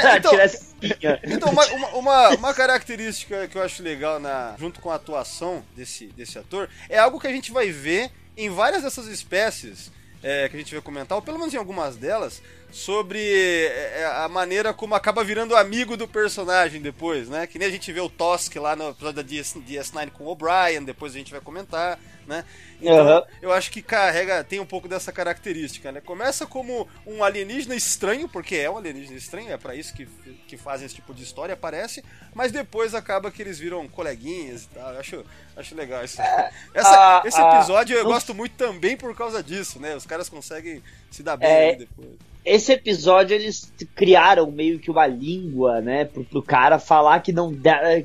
É, 0.03 0.17
então- 0.17 0.31
Tirar 0.31 0.43
essa 0.43 0.57
espinha. 0.81 1.19
Então, 1.23 1.49
uma, 1.51 1.65
uma, 1.67 1.87
uma, 1.89 2.29
uma 2.29 2.53
característica 2.53 3.47
que 3.47 3.57
eu 3.57 3.61
acho 3.63 3.83
legal 3.83 4.19
na, 4.19 4.55
junto 4.57 4.79
com 4.79 4.89
a 4.89 4.95
atuação 4.95 5.63
desse, 5.75 6.07
desse 6.07 6.37
ator 6.39 6.69
é 6.89 6.97
algo 6.97 7.19
que 7.19 7.27
a 7.27 7.31
gente 7.31 7.51
vai 7.51 7.69
ver 7.71 8.09
em 8.37 8.49
várias 8.49 8.81
dessas 8.83 9.07
espécies 9.07 9.91
é, 10.23 10.47
que 10.47 10.55
a 10.55 10.59
gente 10.59 10.73
vai 10.73 10.81
comentar, 10.81 11.17
ou 11.17 11.21
pelo 11.21 11.37
menos 11.37 11.53
em 11.53 11.57
algumas 11.57 11.95
delas, 11.95 12.41
sobre 12.71 13.19
é, 13.19 14.05
a 14.23 14.29
maneira 14.29 14.73
como 14.73 14.95
acaba 14.95 15.23
virando 15.23 15.55
amigo 15.55 15.97
do 15.97 16.07
personagem 16.07 16.81
depois, 16.81 17.27
né? 17.27 17.47
Que 17.47 17.59
nem 17.59 17.67
a 17.67 17.71
gente 17.71 17.91
vê 17.91 17.99
o 17.99 18.09
Tosk 18.09 18.55
lá 18.55 18.75
no 18.75 18.89
episódio 18.89 19.15
da 19.15 19.21
DS, 19.21 19.55
DS9 19.55 20.11
com 20.11 20.25
o 20.25 20.27
O'Brien, 20.29 20.83
depois 20.83 21.13
a 21.13 21.17
gente 21.17 21.31
vai 21.31 21.41
comentar, 21.41 21.99
né? 22.31 22.45
Então, 22.81 22.97
Aham. 23.07 23.23
eu 23.41 23.51
acho 23.51 23.69
que 23.69 23.81
carrega, 23.81 24.43
tem 24.43 24.59
um 24.59 24.65
pouco 24.65 24.87
dessa 24.87 25.11
característica, 25.11 25.91
né? 25.91 26.01
Começa 26.01 26.47
como 26.47 26.87
um 27.05 27.23
alienígena 27.23 27.75
estranho, 27.75 28.27
porque 28.29 28.55
é 28.55 28.69
um 28.69 28.77
alienígena 28.77 29.17
estranho, 29.17 29.51
é 29.51 29.57
pra 29.57 29.75
isso 29.75 29.93
que, 29.93 30.05
que 30.47 30.57
fazem 30.57 30.85
esse 30.85 30.95
tipo 30.95 31.13
de 31.13 31.21
história, 31.23 31.55
parece, 31.55 32.03
mas 32.33 32.51
depois 32.51 32.95
acaba 32.95 33.29
que 33.29 33.41
eles 33.41 33.59
viram 33.59 33.87
coleguinhas 33.87 34.63
e 34.63 34.67
tal. 34.69 34.93
Eu 34.93 34.99
acho, 34.99 35.25
acho 35.57 35.75
legal 35.75 36.03
isso. 36.03 36.19
Essa- 36.73 37.19
ah, 37.19 37.21
esse 37.25 37.39
ah, 37.39 37.55
episódio 37.57 37.95
eu 37.97 38.03
não- 38.05 38.11
gosto 38.11 38.33
muito 38.33 38.55
também 38.55 38.95
por 38.97 39.15
causa 39.15 39.43
disso, 39.43 39.79
né? 39.79 39.95
Os 39.95 40.05
caras 40.05 40.29
conseguem 40.29 40.81
se 41.11 41.21
dar 41.21 41.35
bem 41.37 41.49
É. 41.49 41.75
depois. 41.75 42.30
Esse 42.43 42.71
episódio 42.73 43.35
eles 43.35 43.71
criaram 43.95 44.49
meio 44.51 44.79
que 44.79 44.89
uma 44.89 45.05
língua, 45.07 45.79
né, 45.81 46.05
pro, 46.05 46.23
pro 46.23 46.41
cara 46.41 46.79
falar 46.79 47.19
que 47.21 47.31
não 47.31 47.53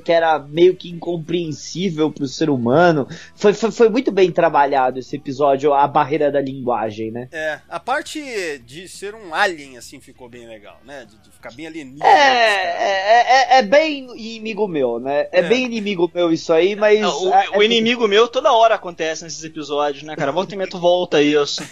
que 0.03 0.11
era 0.11 0.37
meio 0.39 0.75
que 0.75 0.89
incompreensível 0.89 2.11
pro 2.11 2.27
ser 2.27 2.49
humano. 2.49 3.07
Foi, 3.35 3.53
foi, 3.53 3.71
foi 3.71 3.89
muito 3.89 4.11
bem 4.11 4.31
trabalhado 4.31 4.99
esse 4.99 5.15
episódio, 5.15 5.73
a 5.73 5.87
barreira 5.87 6.31
da 6.31 6.41
linguagem, 6.41 7.11
né? 7.11 7.27
É, 7.31 7.59
a 7.69 7.79
parte 7.79 8.21
de 8.65 8.87
ser 8.87 9.15
um 9.15 9.33
alien, 9.33 9.77
assim, 9.77 9.99
ficou 9.99 10.29
bem 10.29 10.47
legal, 10.47 10.77
né? 10.85 11.05
De, 11.05 11.17
de 11.17 11.29
ficar 11.31 11.51
bem 11.53 11.67
alienígena. 11.67 12.05
É, 12.07 12.11
é, 12.11 13.55
é, 13.55 13.59
é 13.59 13.61
bem 13.61 14.07
inimigo 14.15 14.67
meu, 14.67 14.99
né? 14.99 15.27
É, 15.31 15.39
É. 15.39 15.41
bem 15.43 15.65
inimigo 15.65 16.09
meu 16.13 16.31
isso 16.31 16.51
aí, 16.53 16.75
mas. 16.75 16.99
É, 16.99 17.07
o, 17.07 17.33
é- 17.33 17.57
o 17.57 17.63
inimigo 17.63 18.07
meu 18.07 18.27
toda 18.27 18.51
hora 18.51 18.75
acontece 18.75 19.23
nesses 19.23 19.43
episódios, 19.43 20.03
né, 20.03 20.15
cara? 20.15 20.31
Volta 20.31 20.53
e 20.53 20.57
meia 20.57 20.69
tu 20.69 20.79
volta 20.79 21.21
isso. 21.21 21.63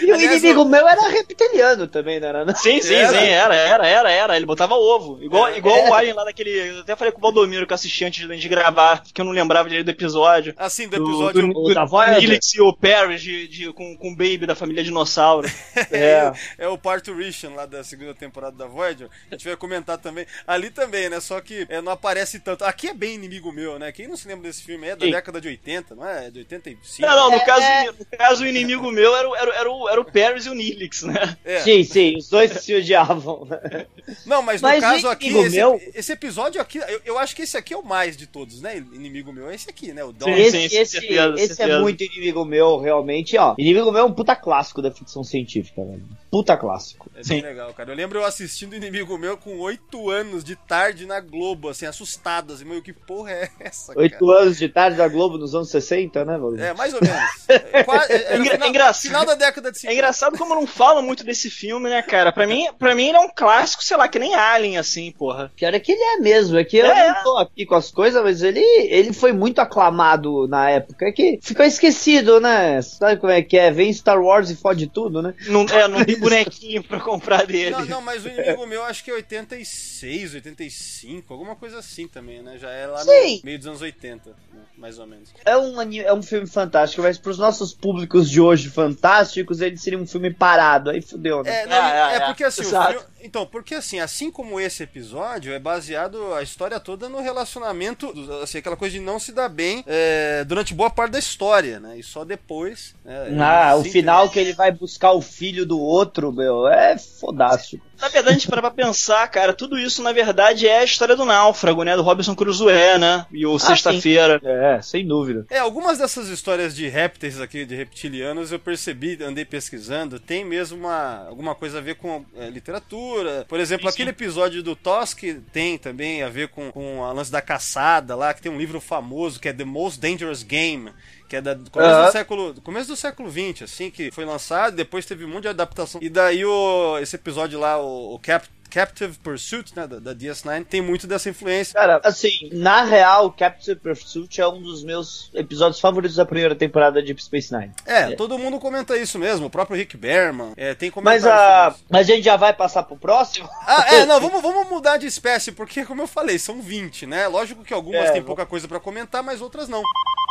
E 0.00 0.10
o 0.10 0.14
Aliás, 0.14 0.38
inimigo 0.42 0.60
eu- 0.62 0.64
meu 0.64 0.88
era 0.88 1.08
reptiliano 1.08 1.83
também, 1.88 2.18
não 2.20 2.28
era? 2.28 2.44
não? 2.44 2.54
Sim, 2.54 2.80
sim, 2.80 2.94
Era? 2.94 3.08
sim, 3.08 3.26
era, 3.28 3.54
era, 3.56 3.86
era, 3.86 4.10
era. 4.12 4.36
Ele 4.36 4.46
botava 4.46 4.74
ovo. 4.74 5.22
Igual, 5.22 5.48
É. 5.48 5.58
igual 5.58 5.88
o 5.88 5.94
Alien 5.94 6.14
lá 6.14 6.24
daquele. 6.24 6.50
Eu 6.50 6.80
até 6.80 6.94
falei 6.96 7.12
com 7.12 7.18
o 7.18 7.22
Valdomiro 7.22 7.66
que 7.66 7.72
eu 7.72 7.74
assisti 7.74 8.04
antes 8.04 8.26
de 8.40 8.48
gravar, 8.48 9.02
que 9.12 9.20
eu 9.20 9.24
não 9.24 9.32
lembrava 9.32 9.68
direito 9.68 9.86
do 9.86 9.90
episódio. 9.90 10.54
Assim, 10.56 10.88
do 10.88 10.96
Do, 10.98 11.04
episódio. 11.10 11.46
do, 11.48 11.52
do, 11.68 11.74
da 11.74 11.84
do 11.84 11.90
Voyager? 11.90 12.18
Neelix 12.20 12.54
e 12.54 12.60
o 12.60 12.72
Paris 12.72 13.22
de, 13.22 13.48
de- 13.48 13.72
com, 13.72 13.96
com 13.96 14.08
o 14.12 14.16
Baby 14.16 14.46
da 14.46 14.54
família 14.54 14.82
Dinossauro. 14.84 15.48
É. 15.90 16.32
É 16.58 16.68
o 16.68 16.78
Parturition 16.78 17.54
lá 17.54 17.66
da 17.66 17.84
segunda 17.84 18.14
temporada 18.14 18.56
da 18.56 18.66
Voyager. 18.66 19.08
A 19.30 19.34
gente 19.34 19.46
vai 19.46 19.56
comentar 19.56 19.98
também. 19.98 20.26
Ali 20.46 20.70
também, 20.70 21.08
né? 21.08 21.20
Só 21.20 21.40
que 21.40 21.66
é, 21.68 21.80
não 21.80 21.92
aparece 21.92 22.38
tanto. 22.40 22.64
Aqui 22.64 22.88
é 22.88 22.94
bem 22.94 23.14
inimigo 23.14 23.52
meu, 23.52 23.78
né? 23.78 23.92
Quem 23.92 24.08
não 24.08 24.16
se 24.16 24.26
lembra 24.26 24.44
desse 24.48 24.62
filme 24.62 24.86
é 24.88 24.96
da 24.96 25.04
Sim. 25.04 25.12
década 25.12 25.40
de 25.40 25.48
80, 25.48 25.94
não 25.94 26.06
é? 26.06 26.26
É 26.26 26.30
de 26.30 26.38
85. 26.40 27.02
Não, 27.06 27.16
não, 27.16 27.30
no, 27.30 27.36
É, 27.36 27.40
caso, 27.40 27.62
é. 27.62 27.84
no 27.86 28.06
caso 28.18 28.44
o 28.44 28.46
inimigo 28.46 28.90
meu 28.90 29.14
era, 29.16 29.28
o- 29.28 29.36
era, 29.36 29.50
o- 29.50 29.52
era, 29.54 29.70
o, 29.70 29.88
era 29.88 30.00
o 30.00 30.04
Paris 30.04 30.46
e 30.46 30.50
o 30.50 30.54
Neelix, 30.54 31.02
né? 31.02 31.36
É. 31.44 31.60
Sim, 31.60 31.73
sim, 31.82 32.16
os 32.18 32.28
dois 32.28 32.52
se 32.52 32.74
odiavam. 32.74 33.46
né? 33.46 33.86
Não, 34.26 34.42
mas 34.42 34.60
no 34.60 34.68
Mas 34.68 34.80
caso 34.80 35.08
aqui, 35.08 35.28
esse, 35.28 35.56
meu- 35.56 35.80
esse 35.94 36.12
episódio 36.12 36.60
aqui, 36.60 36.78
eu, 36.78 37.00
eu 37.04 37.18
acho 37.18 37.34
que 37.34 37.42
esse 37.42 37.56
aqui 37.56 37.72
é 37.72 37.76
o 37.76 37.82
mais 37.84 38.16
de 38.16 38.26
todos, 38.26 38.60
né? 38.60 38.76
Inimigo 38.76 39.32
meu 39.32 39.48
é 39.48 39.54
esse 39.54 39.68
aqui, 39.70 39.92
né? 39.92 40.04
O. 40.04 40.12
Sim, 40.12 40.30
esse 40.32 40.50
sim, 40.68 40.76
esse, 40.76 40.86
certeza, 41.00 41.34
esse 41.36 41.52
é 41.52 41.56
certeza. 41.56 41.80
muito 41.80 42.04
inimigo 42.04 42.44
meu, 42.44 42.78
realmente, 42.78 43.36
ó. 43.38 43.54
Inimigo 43.58 43.90
meu 43.90 44.02
é 44.02 44.04
um 44.04 44.12
puta 44.12 44.36
clássico 44.36 44.82
da 44.82 44.90
ficção 44.90 45.24
científica, 45.24 45.82
velho. 45.84 46.04
Puta 46.30 46.56
clássico. 46.56 47.08
É 47.14 47.22
bem 47.22 47.24
Sim. 47.24 47.40
legal, 47.40 47.72
cara. 47.72 47.92
Eu 47.92 47.96
lembro 47.96 48.18
eu 48.18 48.24
assistindo 48.24 48.74
Inimigo 48.74 49.16
Meu 49.16 49.36
com 49.38 49.56
8 49.60 50.10
anos 50.10 50.42
de 50.42 50.56
tarde 50.56 51.06
na 51.06 51.20
Globo, 51.20 51.68
assim, 51.68 51.86
assustado, 51.86 52.52
assim, 52.52 52.64
meio 52.64 52.82
que 52.82 52.92
porra 52.92 53.30
é 53.30 53.50
essa, 53.60 53.92
Oito 53.96 54.28
anos 54.32 54.58
de 54.58 54.68
tarde 54.68 54.96
da 54.96 55.06
Globo 55.06 55.38
nos 55.38 55.54
anos 55.54 55.70
60, 55.70 56.24
né, 56.24 56.36
mano? 56.36 56.60
É, 56.60 56.74
mais 56.74 56.92
ou 56.92 57.00
menos. 57.00 57.18
É, 57.48 57.84
qua- 57.84 58.04
é, 58.08 58.34
É 58.34 58.36
engra- 58.36 58.50
final, 58.54 58.66
é 58.66 58.68
engraçado. 58.70 59.02
final 59.02 59.24
da 59.24 59.34
década 59.36 59.70
de 59.70 59.78
50. 59.78 59.92
É 59.92 59.94
engraçado 59.94 60.36
como 60.36 60.52
eu 60.54 60.56
não 60.56 60.66
falo 60.66 61.00
muito 61.02 61.22
desse 61.22 61.48
filme, 61.48 61.63
né, 61.88 62.02
cara? 62.02 62.32
Pra 62.32 62.46
mim, 62.46 62.66
pra 62.78 62.94
mim 62.94 63.08
ele 63.08 63.16
é 63.16 63.20
um 63.20 63.28
clássico, 63.34 63.82
sei 63.84 63.96
lá, 63.96 64.08
que 64.08 64.18
nem 64.18 64.34
Alien, 64.34 64.78
assim, 64.78 65.10
porra. 65.12 65.50
Pior 65.56 65.72
é 65.74 65.80
que 65.80 65.92
ele 65.92 66.02
é 66.02 66.16
mesmo, 66.18 66.56
é 66.58 66.64
que 66.64 66.76
eu 66.78 66.86
É. 66.86 67.08
não 67.08 67.22
tô 67.22 67.36
aqui 67.38 67.64
com 67.66 67.74
as 67.74 67.90
coisas, 67.90 68.22
mas 68.22 68.42
ele, 68.42 68.60
ele 68.60 69.12
foi 69.12 69.32
muito 69.32 69.60
aclamado 69.60 70.46
na 70.48 70.68
época, 70.70 71.06
é 71.06 71.12
que 71.12 71.38
ficou 71.42 71.64
esquecido, 71.64 72.40
né? 72.40 72.80
Sabe 72.82 73.20
como 73.20 73.32
é 73.32 73.42
que 73.42 73.56
é? 73.58 73.70
Vem 73.70 73.92
Star 73.92 74.20
Wars 74.20 74.50
e 74.50 74.56
fode 74.56 74.86
tudo, 74.86 75.22
né? 75.22 75.34
Não, 75.46 75.62
é, 75.66 75.88
não 75.88 76.04
tem 76.04 76.18
bonequinho 76.20 76.82
pra 76.82 77.00
comprar 77.00 77.46
dele. 77.46 77.70
Não, 77.70 77.84
não, 77.86 78.00
mas 78.02 78.24
o 78.24 78.28
inimigo 78.28 78.66
meu 78.66 78.82
acho 78.84 79.02
que 79.04 79.10
é 79.10 79.14
86, 79.14 80.34
85, 80.34 81.32
alguma 81.32 81.56
coisa 81.56 81.78
assim 81.78 82.06
também, 82.06 82.42
né? 82.42 82.58
Já 82.58 82.70
é 82.70 82.86
lá 82.86 82.98
Sim. 82.98 83.36
no 83.38 83.44
meio 83.44 83.58
dos 83.58 83.66
anos 83.66 83.80
80, 83.82 84.30
né? 84.52 84.60
mais 84.76 84.98
ou 84.98 85.06
menos. 85.06 85.32
É 85.44 85.56
um, 85.56 85.80
é 85.80 86.12
um 86.12 86.22
filme 86.22 86.46
fantástico, 86.46 87.02
mas 87.02 87.16
pros 87.18 87.38
nossos 87.38 87.72
públicos 87.72 88.28
de 88.28 88.40
hoje 88.40 88.68
fantásticos, 88.68 89.60
ele 89.60 89.76
seria 89.76 89.98
um 89.98 90.06
filme 90.06 90.32
parado, 90.32 90.90
aí 90.90 91.00
fudeu, 91.00 91.42
né? 91.42 91.53
É, 91.54 91.66
não, 91.66 91.76
É, 91.76 91.90
é, 91.90 92.12
é, 92.12 92.16
é. 92.16 92.20
porque 92.20 92.44
assim, 92.44 92.62
o 92.62 92.64
filme- 92.64 93.06
então, 93.24 93.46
porque 93.46 93.74
assim, 93.74 93.98
assim 93.98 94.30
como 94.30 94.60
esse 94.60 94.82
episódio 94.82 95.52
é 95.52 95.58
baseado 95.58 96.34
a 96.34 96.42
história 96.42 96.78
toda 96.78 97.08
no 97.08 97.20
relacionamento, 97.20 98.12
assim, 98.42 98.58
aquela 98.58 98.76
coisa 98.76 98.94
de 98.94 99.00
não 99.00 99.18
se 99.18 99.32
dar 99.32 99.48
bem 99.48 99.82
é, 99.86 100.44
durante 100.44 100.74
boa 100.74 100.90
parte 100.90 101.12
da 101.12 101.18
história, 101.18 101.80
né? 101.80 101.98
E 101.98 102.02
só 102.02 102.24
depois. 102.24 102.94
né, 103.04 103.44
Ah, 103.44 103.76
o 103.76 103.84
final 103.84 104.28
que 104.28 104.38
ele 104.38 104.52
vai 104.52 104.70
buscar 104.70 105.12
o 105.12 105.22
filho 105.22 105.64
do 105.64 105.80
outro, 105.80 106.32
meu, 106.32 106.68
é 106.68 106.98
fodástico. 106.98 107.82
Na 108.00 108.08
verdade, 108.08 108.36
a 108.36 108.38
gente 108.38 108.48
para 108.48 108.60
pra 108.60 108.70
pensar, 108.70 109.26
cara, 109.28 109.52
tudo 109.52 109.78
isso 109.78 110.02
na 110.02 110.12
verdade 110.12 110.66
é 110.66 110.80
a 110.80 110.84
história 110.84 111.16
do 111.16 111.24
náufrago, 111.24 111.84
né? 111.84 111.96
Do 111.96 112.02
Robinson 112.02 112.34
Crusoe, 112.34 112.98
né? 112.98 113.24
E 113.32 113.46
o 113.46 113.58
Sexta-feira. 113.58 114.40
É, 114.44 114.82
sem 114.82 115.06
dúvida. 115.06 115.46
É, 115.48 115.58
algumas 115.58 115.98
dessas 115.98 116.28
histórias 116.28 116.74
de 116.74 116.88
répteis 116.88 117.40
aqui, 117.40 117.64
de 117.64 117.74
reptilianos, 117.74 118.52
eu 118.52 118.58
percebi, 118.58 119.18
andei 119.22 119.44
pesquisando, 119.44 120.18
tem 120.18 120.44
mesmo 120.44 120.76
uma, 120.76 121.26
alguma 121.28 121.54
coisa 121.54 121.78
a 121.78 121.80
ver 121.80 121.94
com 121.94 122.24
é, 122.36 122.50
literatura. 122.50 123.13
Por 123.48 123.60
exemplo, 123.60 123.86
Sim, 123.86 123.90
sim. 123.90 123.94
aquele 124.02 124.10
episódio 124.10 124.62
do 124.62 124.74
Tosk 124.76 125.22
tem 125.52 125.78
também 125.78 126.22
a 126.22 126.28
ver 126.28 126.48
com, 126.48 126.70
com 126.72 127.04
a 127.04 127.12
lance 127.12 127.30
da 127.30 127.40
caçada 127.40 128.14
lá, 128.16 128.32
que 128.34 128.42
tem 128.42 128.50
um 128.50 128.58
livro 128.58 128.80
famoso 128.80 129.38
que 129.40 129.48
é 129.48 129.52
The 129.52 129.64
Most 129.64 130.00
Dangerous 130.00 130.42
Game. 130.42 130.90
Que 131.28 131.36
é 131.36 131.40
da, 131.40 131.54
do 131.54 131.70
começo, 131.70 131.90
Aham. 131.90 132.06
do 132.06 132.12
século, 132.12 132.52
do 132.52 132.60
começo 132.60 132.88
do 132.88 132.96
século 132.96 133.30
XX, 133.30 133.62
assim, 133.62 133.90
que 133.90 134.10
foi 134.10 134.24
lançado, 134.26 134.76
depois 134.76 135.06
teve 135.06 135.24
um 135.24 135.28
monte 135.28 135.42
de 135.42 135.48
adaptação. 135.48 136.00
E 136.02 136.08
daí 136.10 136.44
o, 136.44 136.98
esse 136.98 137.16
episódio 137.16 137.58
lá, 137.58 137.80
o, 137.80 138.14
o 138.14 138.18
Cap- 138.18 138.46
Captive 138.74 139.16
Pursuit, 139.18 139.74
né, 139.76 139.86
da, 139.86 139.98
da 140.00 140.14
DS9, 140.14 140.64
tem 140.66 140.82
muito 140.82 141.06
dessa 141.06 141.30
influência. 141.30 141.74
Cara, 141.74 142.00
assim, 142.02 142.50
na 142.52 142.82
real, 142.82 143.30
Capture 143.30 143.78
Pursuit 143.78 144.40
é 144.40 144.48
um 144.48 144.60
dos 144.60 144.82
meus 144.82 145.30
episódios 145.32 145.80
favoritos 145.80 146.16
da 146.16 146.24
primeira 146.26 146.56
temporada 146.56 147.00
de 147.00 147.06
Deep 147.06 147.22
Space 147.22 147.56
Nine. 147.56 147.72
É, 147.86 148.12
É. 148.12 148.16
todo 148.16 148.36
mundo 148.38 148.58
comenta 148.58 148.96
isso 148.96 149.18
mesmo, 149.18 149.46
o 149.46 149.50
próprio 149.50 149.76
Rick 149.76 149.96
Berman, 149.96 150.52
é, 150.56 150.74
tem 150.74 150.88
Mas 150.88 150.94
comentários 151.22 151.26
a, 151.26 151.62
sobre 151.64 151.76
isso. 151.76 151.84
mas 151.88 152.10
a 152.10 152.14
gente 152.14 152.24
já 152.24 152.36
vai 152.36 152.52
passar 152.52 152.82
pro 152.82 152.96
próximo? 152.96 153.48
Ah, 153.66 153.94
é, 153.94 154.04
não, 154.06 154.18
vamos, 154.20 154.42
vamos 154.42 154.68
mudar 154.68 154.96
de 154.96 155.06
espécie, 155.06 155.52
porque, 155.52 155.84
como 155.84 156.02
eu 156.02 156.06
falei, 156.08 156.38
são 156.38 156.60
20, 156.60 157.06
né? 157.06 157.28
Lógico 157.28 157.62
que 157.62 157.72
algumas 157.72 158.06
É, 158.10 158.12
têm 158.12 158.22
pouca 158.22 158.44
coisa 158.44 158.66
pra 158.66 158.80
comentar, 158.80 159.22
mas 159.22 159.40
outras 159.40 159.68
não. 159.68 159.82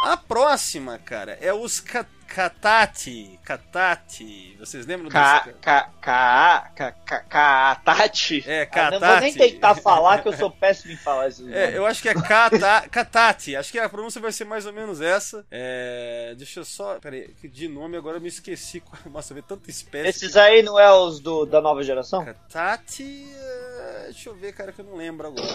A 0.05 0.17
próxima, 0.17 0.97
cara, 0.97 1.37
é 1.39 1.53
os 1.53 1.79
Ka- 1.79 2.05
Katati. 2.27 3.39
Katati. 3.43 4.55
Vocês 4.59 4.85
lembram 4.85 5.09
Ka, 5.09 5.39
desse? 5.39 5.53
ka, 5.59 5.89
ka, 6.01 6.71
ka, 6.75 6.91
ka, 6.91 7.19
ka, 7.21 7.75
Tati. 7.83 8.43
É, 8.47 8.61
Ah, 8.61 8.65
Katati. 8.65 8.99
não 9.01 9.07
vou 9.11 9.19
nem 9.19 9.33
tentar 9.33 9.75
falar, 9.75 10.21
que 10.21 10.27
eu 10.27 10.33
sou 10.33 10.49
péssimo 10.49 10.93
em 10.93 10.97
falar 10.97 11.27
isso. 11.27 11.47
É, 11.53 11.77
eu 11.77 11.85
acho 11.85 12.01
que 12.01 12.09
é 12.09 12.13
Kata, 12.13 12.87
Katati. 12.89 13.55
Acho 13.55 13.71
que 13.71 13.79
a 13.79 13.89
pronúncia 13.89 14.19
vai 14.21 14.31
ser 14.31 14.45
mais 14.45 14.65
ou 14.65 14.73
menos 14.73 15.01
essa. 15.01 15.45
É, 15.51 16.33
deixa 16.37 16.59
eu 16.61 16.65
só. 16.65 16.99
Peraí, 16.99 17.33
de 17.43 17.67
nome 17.67 17.97
agora 17.97 18.17
eu 18.17 18.21
me 18.21 18.27
esqueci. 18.29 18.81
Nossa, 19.11 19.33
vê 19.33 19.41
tanta 19.41 19.69
espécie. 19.69 20.09
Esses 20.09 20.37
aí 20.37 20.61
não 20.63 20.79
é 20.79 20.91
os 20.91 21.19
do, 21.19 21.45
da 21.45 21.61
nova 21.61 21.83
geração? 21.83 22.23
Katati. 22.25 23.27
é, 23.35 24.03
Deixa 24.05 24.29
eu 24.29 24.35
ver, 24.35 24.53
cara, 24.53 24.71
que 24.71 24.79
eu 24.81 24.85
não 24.85 24.95
lembro 24.95 25.27
agora. 25.27 25.47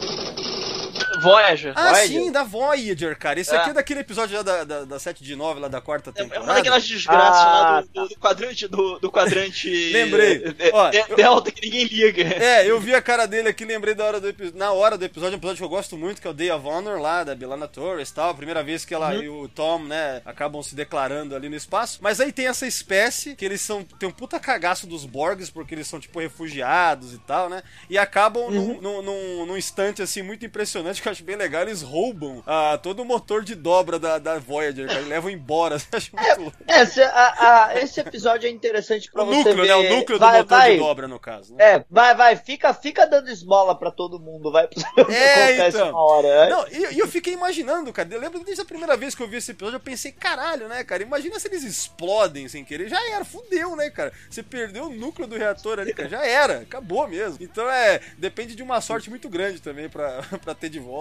Voyager. 1.20 1.72
Ah, 1.76 1.90
Voyager? 1.90 2.08
sim, 2.22 2.32
da 2.32 2.42
Voyager, 2.44 3.18
cara. 3.18 3.40
Esse 3.40 3.54
É. 3.54 3.58
aqui 3.58 3.70
é 3.70 3.72
daquele 3.72 4.00
episódio 4.00 4.42
da, 4.42 4.64
da, 4.64 4.84
da 4.84 4.98
7 4.98 5.22
de 5.22 5.34
9, 5.36 5.60
lá 5.60 5.68
da 5.68 5.80
quarta 5.80 6.10
É 6.10 6.12
temporada. 6.12 6.44
uma 6.44 6.54
daquelas 6.54 6.86
desgraças 6.86 7.40
Ah, 7.42 7.44
lá 7.62 7.80
do, 7.80 7.88
do- 7.88 8.08
do 8.08 8.16
quadrante 8.18 8.68
do, 8.68 8.98
do 8.98 9.10
quadrante. 9.10 9.68
Lembrei. 9.92 10.54
é, 10.58 10.70
Ó, 10.72 10.88
é, 10.90 11.04
eu- 11.08 11.16
Delta 11.16 11.50
que 11.50 11.62
ninguém 11.66 11.84
liga. 11.84 12.22
É, 12.22 12.68
eu 12.70 12.80
vi 12.80 12.94
a 12.94 13.02
cara 13.02 13.26
dele 13.26 13.48
aqui, 13.48 13.64
lembrei 13.64 13.94
da 13.94 14.04
hora 14.04 14.20
do 14.20 14.28
na 14.54 14.72
hora 14.72 14.96
do 14.98 15.04
episódio, 15.04 15.34
um 15.34 15.38
episódio 15.38 15.58
que 15.58 15.64
eu 15.64 15.68
gosto 15.68 15.96
muito, 15.96 16.20
que 16.20 16.26
é 16.26 16.30
o 16.30 16.34
Day 16.34 16.50
of 16.50 16.66
Honor 16.66 17.00
lá, 17.00 17.24
da 17.24 17.34
Belana 17.34 17.66
Torres 17.68 18.08
e 18.10 18.14
tal. 18.14 18.30
A 18.30 18.34
primeira 18.34 18.62
vez 18.62 18.84
que 18.84 18.94
ela 18.94 19.14
e 19.14 19.28
o 19.28 19.48
Tom, 19.48 19.80
né, 19.84 20.22
acabam 20.24 20.62
se 20.62 20.74
declarando 20.74 21.34
ali 21.34 21.48
no 21.48 21.56
espaço. 21.56 21.98
Mas 22.00 22.20
aí 22.20 22.30
tem 22.32 22.46
essa 22.46 22.66
espécie, 22.66 23.34
que 23.34 23.44
eles 23.44 23.60
são. 23.60 23.82
Tem 23.84 24.08
um 24.08 24.12
puta 24.12 24.38
cagaço 24.38 24.86
dos 24.86 25.04
Borgs, 25.04 25.50
porque 25.50 25.74
eles 25.74 25.86
são, 25.86 25.98
tipo, 26.00 26.20
refugiados 26.20 27.12
e 27.14 27.18
tal, 27.18 27.48
né? 27.48 27.62
E 27.90 27.96
acabam 27.98 28.50
num, 28.50 28.80
num, 28.80 29.02
num, 29.02 29.46
num 29.46 29.56
instante, 29.56 30.02
assim, 30.02 30.22
muito 30.22 30.44
impressionante, 30.46 31.02
que 31.08 31.10
eu 31.10 31.12
acho 31.12 31.24
bem 31.24 31.36
legal. 31.36 31.62
Eles 31.62 31.82
roubam 31.82 32.42
ah, 32.46 32.78
todo 32.82 33.00
o 33.00 33.04
motor 33.04 33.42
de 33.44 33.54
dobra 33.54 33.98
da, 33.98 34.18
da 34.18 34.38
Voyager, 34.38 34.86
cara. 34.86 35.00
E 35.00 35.04
levam 35.04 35.30
embora. 35.30 35.76
Louco. 36.38 36.56
Esse, 36.68 37.02
a- 37.02 37.34
a- 37.68 37.78
esse 37.80 38.00
episódio 38.00 38.46
é 38.46 38.50
interessante 38.50 39.10
pra 39.10 39.22
O 39.22 39.26
você 39.26 39.36
núcleo, 39.36 39.56
ver. 39.56 39.68
né? 39.68 39.74
O 39.76 39.96
núcleo 39.96 40.18
do 40.18 40.24
vai, 40.24 40.38
motor 40.38 40.58
vai. 40.58 40.72
de 40.72 40.78
dobra, 40.78 41.08
no 41.08 41.18
caso. 41.18 41.54
Né? 41.54 41.64
É, 41.76 41.84
vai, 41.90 42.14
vai, 42.14 42.36
fica, 42.36 42.72
fica 42.74 43.06
dando 43.06 43.28
esmola 43.30 43.76
pra 43.78 43.90
todo 43.90 44.18
mundo, 44.20 44.50
vai. 44.52 44.68
pra 44.94 45.04
que 45.04 45.12
É, 45.14 45.44
acontece 45.44 45.76
então. 45.78 45.90
uma 45.90 46.00
hora. 46.02 46.48
Não, 46.50 46.66
e 46.68 46.94
e 46.94 46.98
eu 46.98 47.08
fiquei 47.08 47.32
imaginando, 47.34 47.92
cara. 47.92 48.08
Eu 48.10 48.20
lembro 48.20 48.42
desde 48.44 48.62
a 48.62 48.64
primeira 48.64 48.96
vez 48.96 49.14
que 49.14 49.22
eu 49.22 49.28
vi 49.28 49.36
esse 49.36 49.50
episódio, 49.52 49.76
eu 49.76 49.80
pensei, 49.80 50.10
caralho, 50.12 50.68
né, 50.68 50.82
cara? 50.84 51.02
Imagina 51.02 51.38
se 51.38 51.48
eles 51.48 51.62
explodem 51.62 52.48
sem 52.48 52.64
querer. 52.64 52.88
Já 52.88 53.00
era, 53.12 53.24
fudeu, 53.24 53.76
né, 53.76 53.90
cara? 53.90 54.12
Você 54.28 54.42
perdeu 54.42 54.84
o 54.86 54.90
núcleo 54.94 55.26
do 55.28 55.36
reator 55.36 55.78
ali, 55.78 55.92
cara. 55.94 56.08
Já 56.08 56.24
era, 56.26 56.58
acabou 56.60 57.06
mesmo. 57.06 57.38
Então 57.40 57.68
é. 57.70 58.00
Depende 58.18 58.54
de 58.54 58.62
uma 58.62 58.80
sorte 58.80 59.10
muito 59.10 59.28
grande 59.28 59.60
também 59.60 59.88
pra, 59.88 60.22
pra 60.42 60.54
ter 60.54 60.68
de 60.68 60.78
volta. 60.80 60.97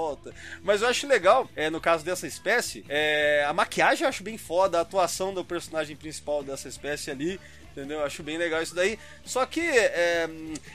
Mas 0.64 0.82
eu 0.82 0.88
acho 0.88 1.08
legal, 1.08 1.50
é, 1.56 1.70
no 1.70 1.82
caso 1.82 2.06
dessa 2.06 2.28
espécie, 2.28 2.86
é, 2.88 3.46
a 3.48 3.54
maquiagem 3.54 4.04
eu 4.04 4.10
acho 4.10 4.24
bem 4.24 4.38
foda, 4.38 4.78
a 4.78 4.82
atuação 4.82 5.34
do 5.34 5.44
personagem 5.44 5.96
principal 5.96 6.44
dessa 6.44 6.68
espécie 6.68 7.12
ali. 7.12 7.40
Entendeu? 7.78 8.00
Eu 8.00 8.06
Acho 8.08 8.24
bem 8.24 8.38
legal 8.40 8.62
isso 8.64 8.74
daí. 8.74 8.98
Só 9.24 9.46
que 9.46 9.60
é, 9.62 10.28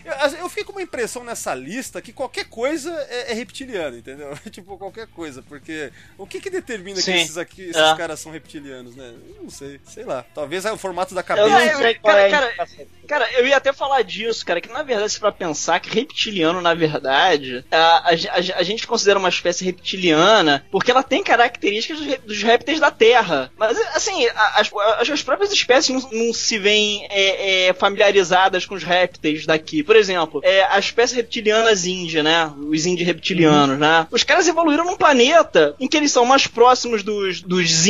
eu, 0.04 0.38
eu 0.38 0.48
fiquei 0.48 0.62
com 0.62 0.70
uma 0.70 0.82
impressão 0.82 1.24
nessa 1.24 1.52
lista 1.52 2.00
que 2.00 2.12
qualquer 2.12 2.44
coisa 2.44 2.92
é, 3.10 3.32
é 3.32 3.34
reptiliano, 3.34 3.96
entendeu? 3.98 4.38
tipo, 4.52 4.78
qualquer 4.78 5.08
coisa. 5.08 5.42
Porque 5.42 5.90
o 6.16 6.26
que 6.26 6.40
que 6.40 6.48
determina 6.48 6.96
que 6.96 7.02
Sim. 7.02 7.14
esses 7.14 7.36
aqui, 7.36 7.62
esses 7.62 7.76
É. 7.76 7.96
caras 7.96 8.20
são 8.20 8.30
reptilianos, 8.30 8.94
né? 8.94 9.14
Eu 9.36 9.42
não 9.42 9.50
sei. 9.50 9.80
Sei 9.84 10.04
lá. 10.04 10.24
Talvez 10.32 10.64
é 10.64 10.70
o 10.70 10.76
formato 10.78 11.12
da 11.12 11.22
Eu 11.22 11.24
cabeça. 11.24 11.48
não 11.48 11.58
É, 11.58 11.76
sei 11.76 11.94
qual 11.94 12.16
é 12.16 12.26
a 12.26 12.30
cara. 12.30 12.54
Cara, 13.08 13.32
eu 13.32 13.46
ia 13.48 13.56
até 13.56 13.72
falar 13.72 14.02
disso, 14.02 14.46
cara, 14.46 14.60
que 14.60 14.68
na 14.72 14.84
verdade, 14.84 15.12
se 15.12 15.18
pra 15.18 15.32
pensar 15.32 15.80
que 15.80 15.90
reptiliano, 15.90 16.60
na 16.60 16.72
verdade, 16.72 17.64
a, 17.70 17.76
a, 17.76 18.10
a- 18.10 18.58
a 18.58 18.62
gente 18.62 18.86
considera 18.86 19.18
uma 19.18 19.28
espécie 19.28 19.64
reptiliana 19.64 20.64
porque 20.70 20.90
ela 20.90 21.02
tem 21.02 21.22
características 21.22 21.98
dos, 21.98 22.18
dos 22.18 22.42
répteis 22.42 22.78
da 22.78 22.90
Terra. 22.92 23.50
Mas, 23.56 23.76
assim, 23.96 24.26
a- 24.28 24.60
as, 24.60 24.70
as, 25.00 25.10
as 25.10 25.22
próprias 25.22 25.52
espécies 25.52 25.90
não, 26.04 26.10
não 26.12 26.32
se 26.32 26.58
veem 26.58 26.91
é, 27.08 27.68
é, 27.68 27.72
familiarizadas 27.72 28.66
com 28.66 28.74
os 28.74 28.82
répteis 28.82 29.46
daqui. 29.46 29.82
Por 29.82 29.96
exemplo, 29.96 30.40
é, 30.44 30.64
as 30.64 30.86
espécies 30.86 31.16
reptilianas 31.16 31.86
índia, 31.86 32.22
né? 32.22 32.52
Os 32.68 32.86
índios 32.86 33.06
reptilianos, 33.06 33.78
né? 33.78 34.06
Os 34.10 34.22
caras 34.24 34.46
evoluíram 34.48 34.84
num 34.84 34.96
planeta 34.96 35.74
em 35.78 35.88
que 35.88 35.96
eles 35.96 36.12
são 36.12 36.24
mais 36.24 36.46
próximos 36.46 37.02
dos, 37.02 37.40
dos. 37.40 37.86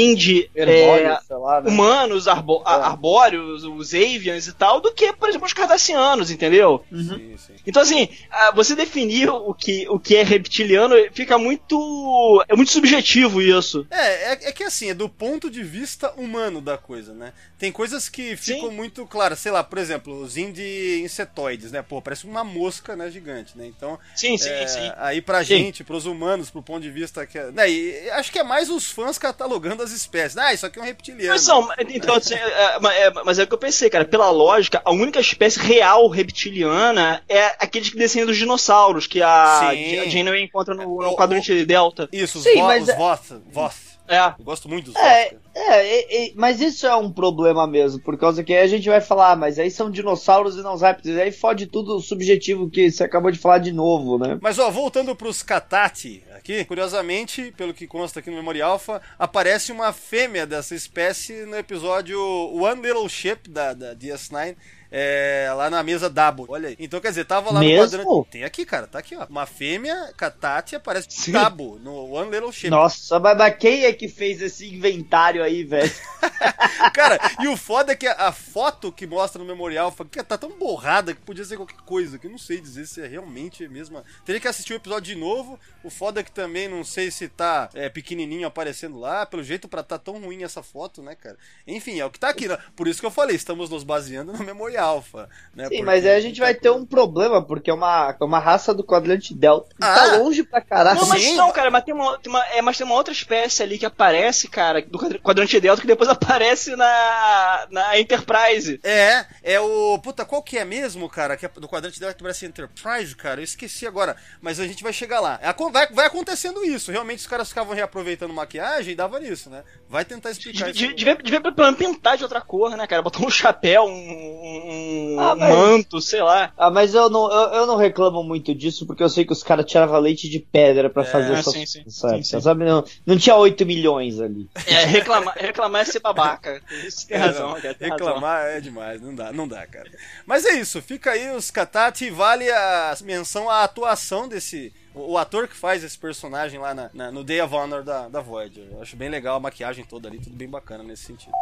Herbólio, 0.54 1.06
é, 1.06 1.09
né? 1.09 1.71
humanos, 1.71 2.28
arbo- 2.28 2.62
a- 2.64 2.87
arbóreos, 2.87 3.64
os 3.64 3.94
avians 3.94 4.47
e 4.47 4.52
tal, 4.52 4.80
do 4.80 4.92
que, 4.92 5.12
por 5.12 5.28
exemplo, 5.28 5.47
os 5.47 5.52
cardassianos, 5.52 6.30
entendeu? 6.30 6.85
Sim, 6.90 7.37
sim. 7.37 7.52
Então, 7.66 7.82
assim, 7.82 8.09
você 8.54 8.75
definir 8.75 9.28
o 9.28 9.54
que, 9.54 9.87
o 9.88 9.99
que 9.99 10.16
é 10.16 10.23
reptiliano 10.23 10.94
fica 11.12 11.38
muito. 11.38 12.44
É 12.49 12.56
muito 12.56 12.73
subjetivo 12.73 13.40
isso. 13.40 13.87
É, 13.90 14.32
é, 14.32 14.38
é 14.49 14.52
que 14.52 14.64
assim, 14.64 14.90
é 14.90 14.94
do 14.94 15.09
ponto 15.09 15.50
de 15.50 15.62
vista 15.62 16.12
humano 16.16 16.61
da 16.61 16.76
coisa, 16.76 17.12
né? 17.12 17.32
Tem 17.59 17.71
coisas 17.71 18.09
que 18.09 18.37
ficam 18.37 18.71
Sim. 18.71 18.76
Muito 18.92 19.06
claras, 19.06 19.38
sei 19.38 19.50
lá, 19.50 19.64
por 19.64 19.78
exemplo, 19.78 20.20
os 20.20 20.37
indie 20.37 21.00
insetoides, 21.02 21.72
né? 21.72 21.80
Pô, 21.80 22.02
parece 22.02 22.26
uma 22.26 22.44
mosca, 22.44 22.94
né, 22.94 23.11
gigante, 23.11 23.56
né? 23.56 23.66
Então, 23.66 23.99
Sim, 24.14 24.37
sim, 24.37 24.50
é, 24.50 24.66
sim. 24.66 24.92
aí 24.99 25.22
pra 25.22 25.38
Sim. 25.38 25.56
gente, 25.56 25.82
pros 25.82 26.04
humanos, 26.04 26.50
pro 26.50 26.62
ponto 26.62 26.82
de 26.82 26.90
vista 26.90 27.26
que 27.26 27.38
é, 27.38 27.50
né, 27.50 27.70
e 27.70 28.11
acho 28.11 28.30
que 28.30 28.38
é 28.38 28.42
mais 28.42 28.68
os 28.68 28.90
fãs 28.90 29.16
catalogando 29.16 29.82
as 29.82 29.92
espécies. 29.92 30.37
Ah, 30.37 30.52
isso 30.52 30.66
aqui 30.66 30.78
é 30.78 30.82
um 30.82 30.84
reptiliano. 30.84 31.32
Mas 31.32 31.40
são, 31.42 31.66
então, 31.88 32.14
assim, 32.16 32.34
é, 32.34 32.38
é, 32.38 33.06
é, 33.06 33.11
mas 33.25 33.38
é 33.38 33.44
o 33.44 33.46
que 33.46 33.54
eu 33.54 33.58
pensei, 33.58 33.88
cara. 33.88 34.04
Pela 34.04 34.30
lógica, 34.30 34.82
a 34.84 34.90
única 34.92 35.20
espécie 35.20 35.58
real 35.58 36.06
reptiliana 36.08 37.22
é 37.28 37.46
aqueles 37.58 37.88
que 37.88 37.96
descendem 37.96 38.26
dos 38.26 38.37
dinossauros, 38.37 39.06
que 39.06 39.22
a, 39.22 39.68
a 39.70 39.75
Janeway 40.08 40.42
encontra 40.42 40.75
no, 40.75 40.84
no 41.00 41.16
quadrante 41.16 41.64
Delta. 41.64 42.08
Isso, 42.12 42.38
os, 42.38 42.44
Sim, 42.44 42.56
vo 42.56 42.62
mas 42.66 42.82
os 42.82 42.88
é- 42.90 42.96
Voth, 42.96 43.30
Voth. 43.50 43.91
É. 44.09 44.35
Eu 44.38 44.44
gosto 44.44 44.68
muito 44.68 44.87
dos 44.87 44.97
É, 44.97 45.28
é, 45.28 45.37
é, 45.54 46.26
é, 46.26 46.32
mas 46.35 46.61
isso 46.61 46.87
é 46.87 46.94
um 46.94 47.11
problema 47.11 47.66
mesmo, 47.66 48.02
por 48.02 48.18
causa 48.18 48.42
que 48.42 48.52
aí 48.52 48.62
a 48.62 48.66
gente 48.66 48.88
vai 48.88 49.00
falar, 49.00 49.32
ah, 49.32 49.37
mas 49.37 49.59
aí 49.59 49.71
são 49.71 49.90
dinossauros 49.90 50.56
e 50.56 50.62
não 50.62 50.75
os 50.75 50.82
répteis, 50.82 51.16
aí 51.16 51.30
fode 51.30 51.66
tudo 51.66 51.97
o 51.97 52.00
subjetivo 52.00 52.68
que 52.68 52.90
você 52.90 53.04
acabou 53.04 53.30
de 53.30 53.38
falar 53.38 53.59
de 53.59 53.73
novo, 53.73 54.18
né? 54.18 54.38
Mas 54.40 54.59
ó, 54.59 54.71
voltando 54.71 55.14
pros 55.14 55.42
Katati 55.42 56.23
aqui, 56.42 56.64
curiosamente, 56.64 57.54
pelo 57.56 57.72
que 57.72 57.87
consta 57.87 58.18
aqui 58.18 58.28
no 58.28 58.37
Memória 58.37 58.64
Alpha, 58.64 59.00
aparece 59.16 59.70
uma 59.70 59.92
fêmea 59.92 60.44
dessa 60.44 60.75
espécie 60.75 61.46
no 61.46 61.56
episódio 61.56 62.20
One 62.20 62.82
Little 62.82 63.08
Ship 63.08 63.49
da, 63.49 63.72
da 63.72 63.94
DS9. 63.94 64.56
É, 64.94 65.50
lá 65.56 65.70
na 65.70 65.82
mesa 65.82 66.11
Dabo. 66.11 66.44
Olha 66.50 66.68
aí. 66.68 66.76
Então, 66.78 67.00
quer 67.00 67.08
dizer, 67.08 67.25
tava 67.25 67.50
lá 67.50 67.61
Mesmo? 67.61 67.82
no 67.82 68.04
quadrante. 68.04 68.30
Tem 68.30 68.44
aqui, 68.44 68.66
cara, 68.66 68.87
tá 68.87 68.99
aqui, 68.99 69.16
ó. 69.16 69.25
Uma 69.25 69.46
fêmea 69.46 70.12
Katati 70.14 70.76
aparece 70.76 71.06
Sim. 71.08 71.32
Dabo 71.32 71.78
no 71.82 72.12
One 72.12 72.30
Little 72.30 72.52
Ship. 72.52 72.68
Nossa, 72.68 73.18
mas, 73.18 73.56
quem 73.56 73.84
é 73.87 73.92
que 73.94 74.06
fez 74.06 74.42
esse 74.42 74.68
inventário 74.68 75.42
aí, 75.42 75.64
velho? 75.64 75.90
Cara, 76.92 77.18
e 77.40 77.49
o 77.49 77.56
foda 77.56 77.92
é 77.92 77.96
que 77.96 78.06
a, 78.06 78.28
a 78.28 78.32
foto 78.32 78.92
que 78.92 79.06
mostra 79.06 79.40
no 79.40 79.49
memorial 79.49 79.94
que 80.11 80.22
tá 80.22 80.37
tão 80.37 80.50
borrada 80.58 81.14
que 81.14 81.20
podia 81.22 81.44
ser 81.44 81.56
qualquer 81.56 81.80
coisa, 81.87 82.18
que 82.18 82.26
eu 82.26 82.30
não 82.30 82.38
sei 82.38 82.61
dizer 82.61 82.87
se 82.87 83.00
é 83.00 83.06
realmente 83.06 83.64
a 83.64 83.68
mesma. 83.70 84.04
Teria 84.26 84.40
que 84.40 84.49
assistir 84.49 84.75
o 84.75 84.76
episódio 84.76 85.14
de 85.14 85.18
novo. 85.18 85.58
O 85.82 85.88
foda 85.88 86.20
é 86.20 86.22
que 86.22 86.32
também 86.33 86.69
não 86.69 86.83
sei 86.85 87.11
se 87.11 87.29
tá 87.29 87.69
é, 87.75 87.89
pequenininho 87.89 88.47
aparecendo 88.47 88.99
lá. 88.99 89.25
Pelo 89.27 89.43
jeito, 89.43 89.69
pra 89.69 89.83
tá 89.83 89.99
tão 89.99 90.21
ruim 90.21 90.43
essa 90.43 90.62
foto, 90.62 91.03
né, 91.03 91.15
cara? 91.15 91.37
Enfim, 91.67 92.01
é 92.01 92.05
o 92.07 92.11
que 92.11 92.19
tá 92.19 92.29
aqui. 92.29 92.49
Né? 92.49 92.59
Por 92.77 92.89
isso 92.89 93.01
que 93.01 93.07
eu 93.07 93.11
falei, 93.11 93.37
estamos 93.37 93.71
nos 93.71 93.85
baseando 93.85 94.33
no 94.33 94.45
memorial 94.45 94.83
alfa. 94.93 95.29
Né? 95.55 95.65
Sim, 95.65 95.71
Porque 95.71 95.83
mas 95.85 96.05
aí 96.05 96.15
a 96.17 96.21
gente 96.21 96.41
vai 96.41 96.55
ter 96.55 96.71
um 96.71 96.85
problema, 96.85 97.41
porque 97.43 97.71
é 97.71 97.75
uma, 97.75 98.17
é 98.21 98.25
uma 98.25 98.39
raça 98.39 98.75
do 98.75 98.85
quadrante 98.85 99.33
Delta. 99.35 99.69
E 99.75 99.85
Ah! 99.85 99.95
tá 99.95 100.17
longe 100.17 100.43
pra 100.43 100.61
caralho. 100.61 101.01
Não, 101.01 101.07
mas 101.09 101.23
Sim. 101.23 101.37
não, 101.37 101.53
cara, 101.53 101.71
mas 101.71 101.85
tem, 101.85 101.95
uma, 101.95 102.19
tem 102.19 102.31
uma- 102.33 102.47
é, 102.49 102.61
mas 102.61 102.77
tem 102.77 102.85
uma 102.87 102.95
outra 102.97 103.12
espécie 103.12 103.62
ali 103.62 103.79
que 103.79 103.87
aparece, 103.87 104.49
cara, 104.49 104.83
do 104.83 104.99
quadr- 104.99 105.19
quadrante 105.21 105.61
Delta, 105.61 105.81
que 105.81 105.87
depois 105.87 106.09
aparece 106.11 106.75
na, 106.77 107.67
na 107.71 107.99
Enterprise. 107.99 108.81
É, 108.83 109.25
é 109.43 109.61
o. 109.61 109.99
Puta, 109.99 110.25
qual 110.25 110.43
que 110.43 110.59
é 110.59 110.65
mesmo, 110.65 111.09
cara? 111.09 111.37
Que 111.37 111.47
é 111.47 111.49
do 111.49 111.69
quadrante 111.69 111.99
dela 112.01 112.12
que 112.15 112.23
parece 112.23 112.47
Enterprise, 112.47 113.15
cara? 113.17 113.41
Eu 113.41 113.45
esqueci 113.45 113.87
agora. 113.87 114.16
Mas 114.40 114.59
a 114.61 114.66
gente 114.66 114.83
vai 114.83 114.92
chegar 114.92 115.21
lá. 115.21 115.38
É, 115.42 115.53
Vai, 115.71 115.87
vai 115.92 116.07
acontecendo 116.22 116.64
isso. 116.64 116.90
Realmente 116.90 117.18
os 117.18 117.26
caras 117.26 117.48
ficavam 117.48 117.74
reaproveitando 117.74 118.32
maquiagem 118.32 118.92
e 118.92 118.96
dava 118.96 119.18
nisso, 119.20 119.50
né? 119.50 119.62
Vai 119.88 120.04
tentar 120.04 120.30
explicar 120.30 120.66
Devia, 120.72 120.87
isso. 120.88 120.96
devia, 120.96 121.14
devia 121.16 121.40
pelo 121.40 121.54
menos 121.56 121.76
pintar 121.78 122.16
de 122.16 122.22
outra 122.22 122.40
cor, 122.40 122.70
né, 122.76 122.87
cara? 122.87 123.02
Botar 123.02 123.24
um 123.24 123.30
chapéu, 123.30 123.85
um, 123.85 125.14
um 125.14 125.20
Ah, 125.20 125.35
mas- 125.35 125.54
manto, 125.54 126.00
sei 126.00 126.22
lá. 126.22 126.52
Ah, 126.56 126.70
mas 126.70 126.94
eu 126.94 127.11
não, 127.11 127.30
eu, 127.30 127.52
eu 127.54 127.66
não 127.66 127.76
reclamo 127.76 128.22
muito 128.22 128.54
disso, 128.54 128.87
porque 128.87 129.02
eu 129.02 129.08
sei 129.08 129.24
que 129.24 129.32
os 129.32 129.42
caras 129.42 129.66
tiravam 129.66 129.98
leite 130.00 130.28
de 130.28 130.38
pedra 130.38 130.88
pra 130.88 131.02
É, 131.02 131.06
fazer 131.06 131.32
essas 131.35 131.52
sim, 131.52 131.66
sim. 131.66 131.82
coisas, 131.82 131.98
sabe? 131.98 132.16
Sim, 132.18 132.22
sim. 132.22 132.40
Sabe, 132.40 132.64
Não, 132.64 132.85
não 133.04 133.18
tinha 133.18 133.37
8 133.37 133.66
milhões 133.66 134.20
ali. 134.20 134.48
É, 134.66 134.85
reclamar, 134.85 135.35
reclamar 135.37 135.82
é 135.82 135.85
ser 135.85 136.00
babaca. 136.00 136.62
Isso 136.87 137.06
tem 137.06 137.16
É, 137.18 137.20
razão, 137.20 137.50
não, 137.50 137.61
cara. 137.61 137.74
Tem 137.74 137.88
razão. 137.90 138.06
reclamar 138.06 138.46
é 138.46 138.61
demais, 138.61 139.00
não 139.00 139.14
dá, 139.14 139.32
não 139.32 139.48
dá, 139.48 139.66
cara. 139.66 139.90
Mas 140.24 140.44
é 140.44 140.54
isso, 140.54 140.80
fica 140.80 141.11
aí 141.12 141.35
os 141.35 141.50
Katati, 141.50 142.11
vale 142.11 142.50
a 142.50 142.94
menção 143.02 143.50
à 143.50 143.64
atuação 143.64 144.28
desse. 144.28 144.72
O, 144.94 145.16
ator 145.18 145.48
que 145.48 145.55
faz 145.57 145.83
esse 145.83 145.98
personagem 145.98 146.59
lá 146.61 146.74
na- 146.74 146.90
na- 146.92 147.11
no 147.11 147.24
Day 147.24 147.40
of 147.40 147.55
Honor 147.55 147.83
da, 147.83 148.09
da 148.09 148.20
Voyager. 148.20 148.66
Eu 148.70 148.83
acho 148.83 148.96
bem 148.96 149.09
legal 149.09 149.37
a 149.37 149.40
maquiagem 149.40 149.85
toda 149.85 150.09
ali, 150.09 150.18
tudo 150.18 150.37
bem 150.37 150.48
bacana 150.48 150.85
nesse 150.85 151.05
sentido. 151.05 151.33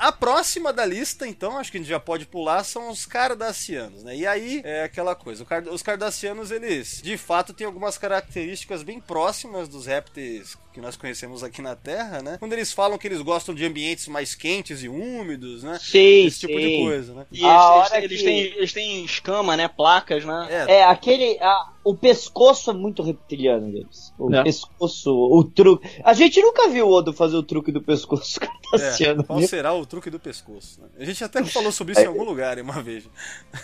A 0.00 0.10
próxima 0.10 0.72
da 0.72 0.84
lista, 0.84 1.28
então, 1.28 1.56
acho 1.58 1.70
que 1.70 1.76
a 1.76 1.80
gente 1.80 1.88
já 1.88 2.00
pode 2.00 2.26
pular, 2.26 2.64
são 2.64 2.90
os 2.90 3.06
Cardassianos, 3.06 4.02
né? 4.02 4.16
E 4.16 4.26
aí 4.26 4.60
é 4.64 4.82
aquela 4.82 5.14
coisa, 5.14 5.46
os 5.70 5.82
Cardassianos, 5.82 6.50
eles 6.50 7.00
de 7.00 7.16
fato 7.16 7.52
têm 7.54 7.66
algumas 7.66 7.96
características 7.98 8.82
bem 8.82 8.98
próximas 9.00 9.68
dos 9.68 9.86
répteis 9.86 10.56
que 10.72 10.80
nós 10.80 10.96
conhecemos 10.96 11.42
aqui 11.44 11.60
na 11.60 11.76
Terra, 11.76 12.22
né? 12.22 12.36
Quando 12.38 12.52
eles 12.54 12.72
falam 12.72 12.96
que 12.98 13.06
eles 13.06 13.20
gostam 13.20 13.54
de 13.54 13.64
ambientes 13.64 14.08
mais 14.08 14.34
quentes 14.34 14.82
e 14.82 14.88
úmidos, 14.88 15.62
né? 15.62 15.78
Sim, 15.80 16.26
Esse 16.26 16.40
tipo 16.40 16.58
de 16.58 16.78
coisa, 16.82 17.14
né? 17.14 17.26
E 17.30 17.44
A 17.44 17.48
eles, 17.48 17.60
hora 17.62 17.98
eles, 17.98 18.10
eles 18.10 18.18
que- 18.20 18.24
têm, 18.26 18.40
eles 18.58 18.72
têm 18.72 19.04
escama, 19.04 19.56
né? 19.56 19.68
Placas, 19.68 20.24
né? 20.24 20.48
É, 20.68 20.72
É, 20.78 20.84
aquele. 20.84 21.38
a- 21.40 21.72
o 21.84 21.96
pescoço 21.96 22.70
é 22.70 22.74
muito 22.74 23.02
reptiliano 23.02 23.70
deles. 23.72 24.12
O 24.16 24.32
É. 24.32 24.42
pescoço, 24.44 25.10
o 25.12 25.42
truque. 25.42 25.88
A 26.04 26.12
gente 26.14 26.40
nunca 26.40 26.68
viu 26.68 26.86
o 26.86 26.92
Odo 26.92 27.12
fazer 27.12 27.36
o 27.36 27.42
truque 27.42 27.72
do 27.72 27.82
pescoço 27.82 28.38
é, 28.72 29.14
qual 29.26 29.38
viu? 29.40 29.48
será 29.48 29.74
o 29.74 29.84
truque 29.84 30.08
do 30.08 30.20
pescoço? 30.20 30.80
né? 30.80 30.88
A 30.98 31.04
gente 31.04 31.22
até 31.24 31.42
falou 31.44 31.72
sobre 31.72 31.92
isso 31.94 32.02
em 32.02 32.06
algum 32.06 32.22
lugar 32.22 32.56
uma 32.60 32.80
vez. 32.80 33.04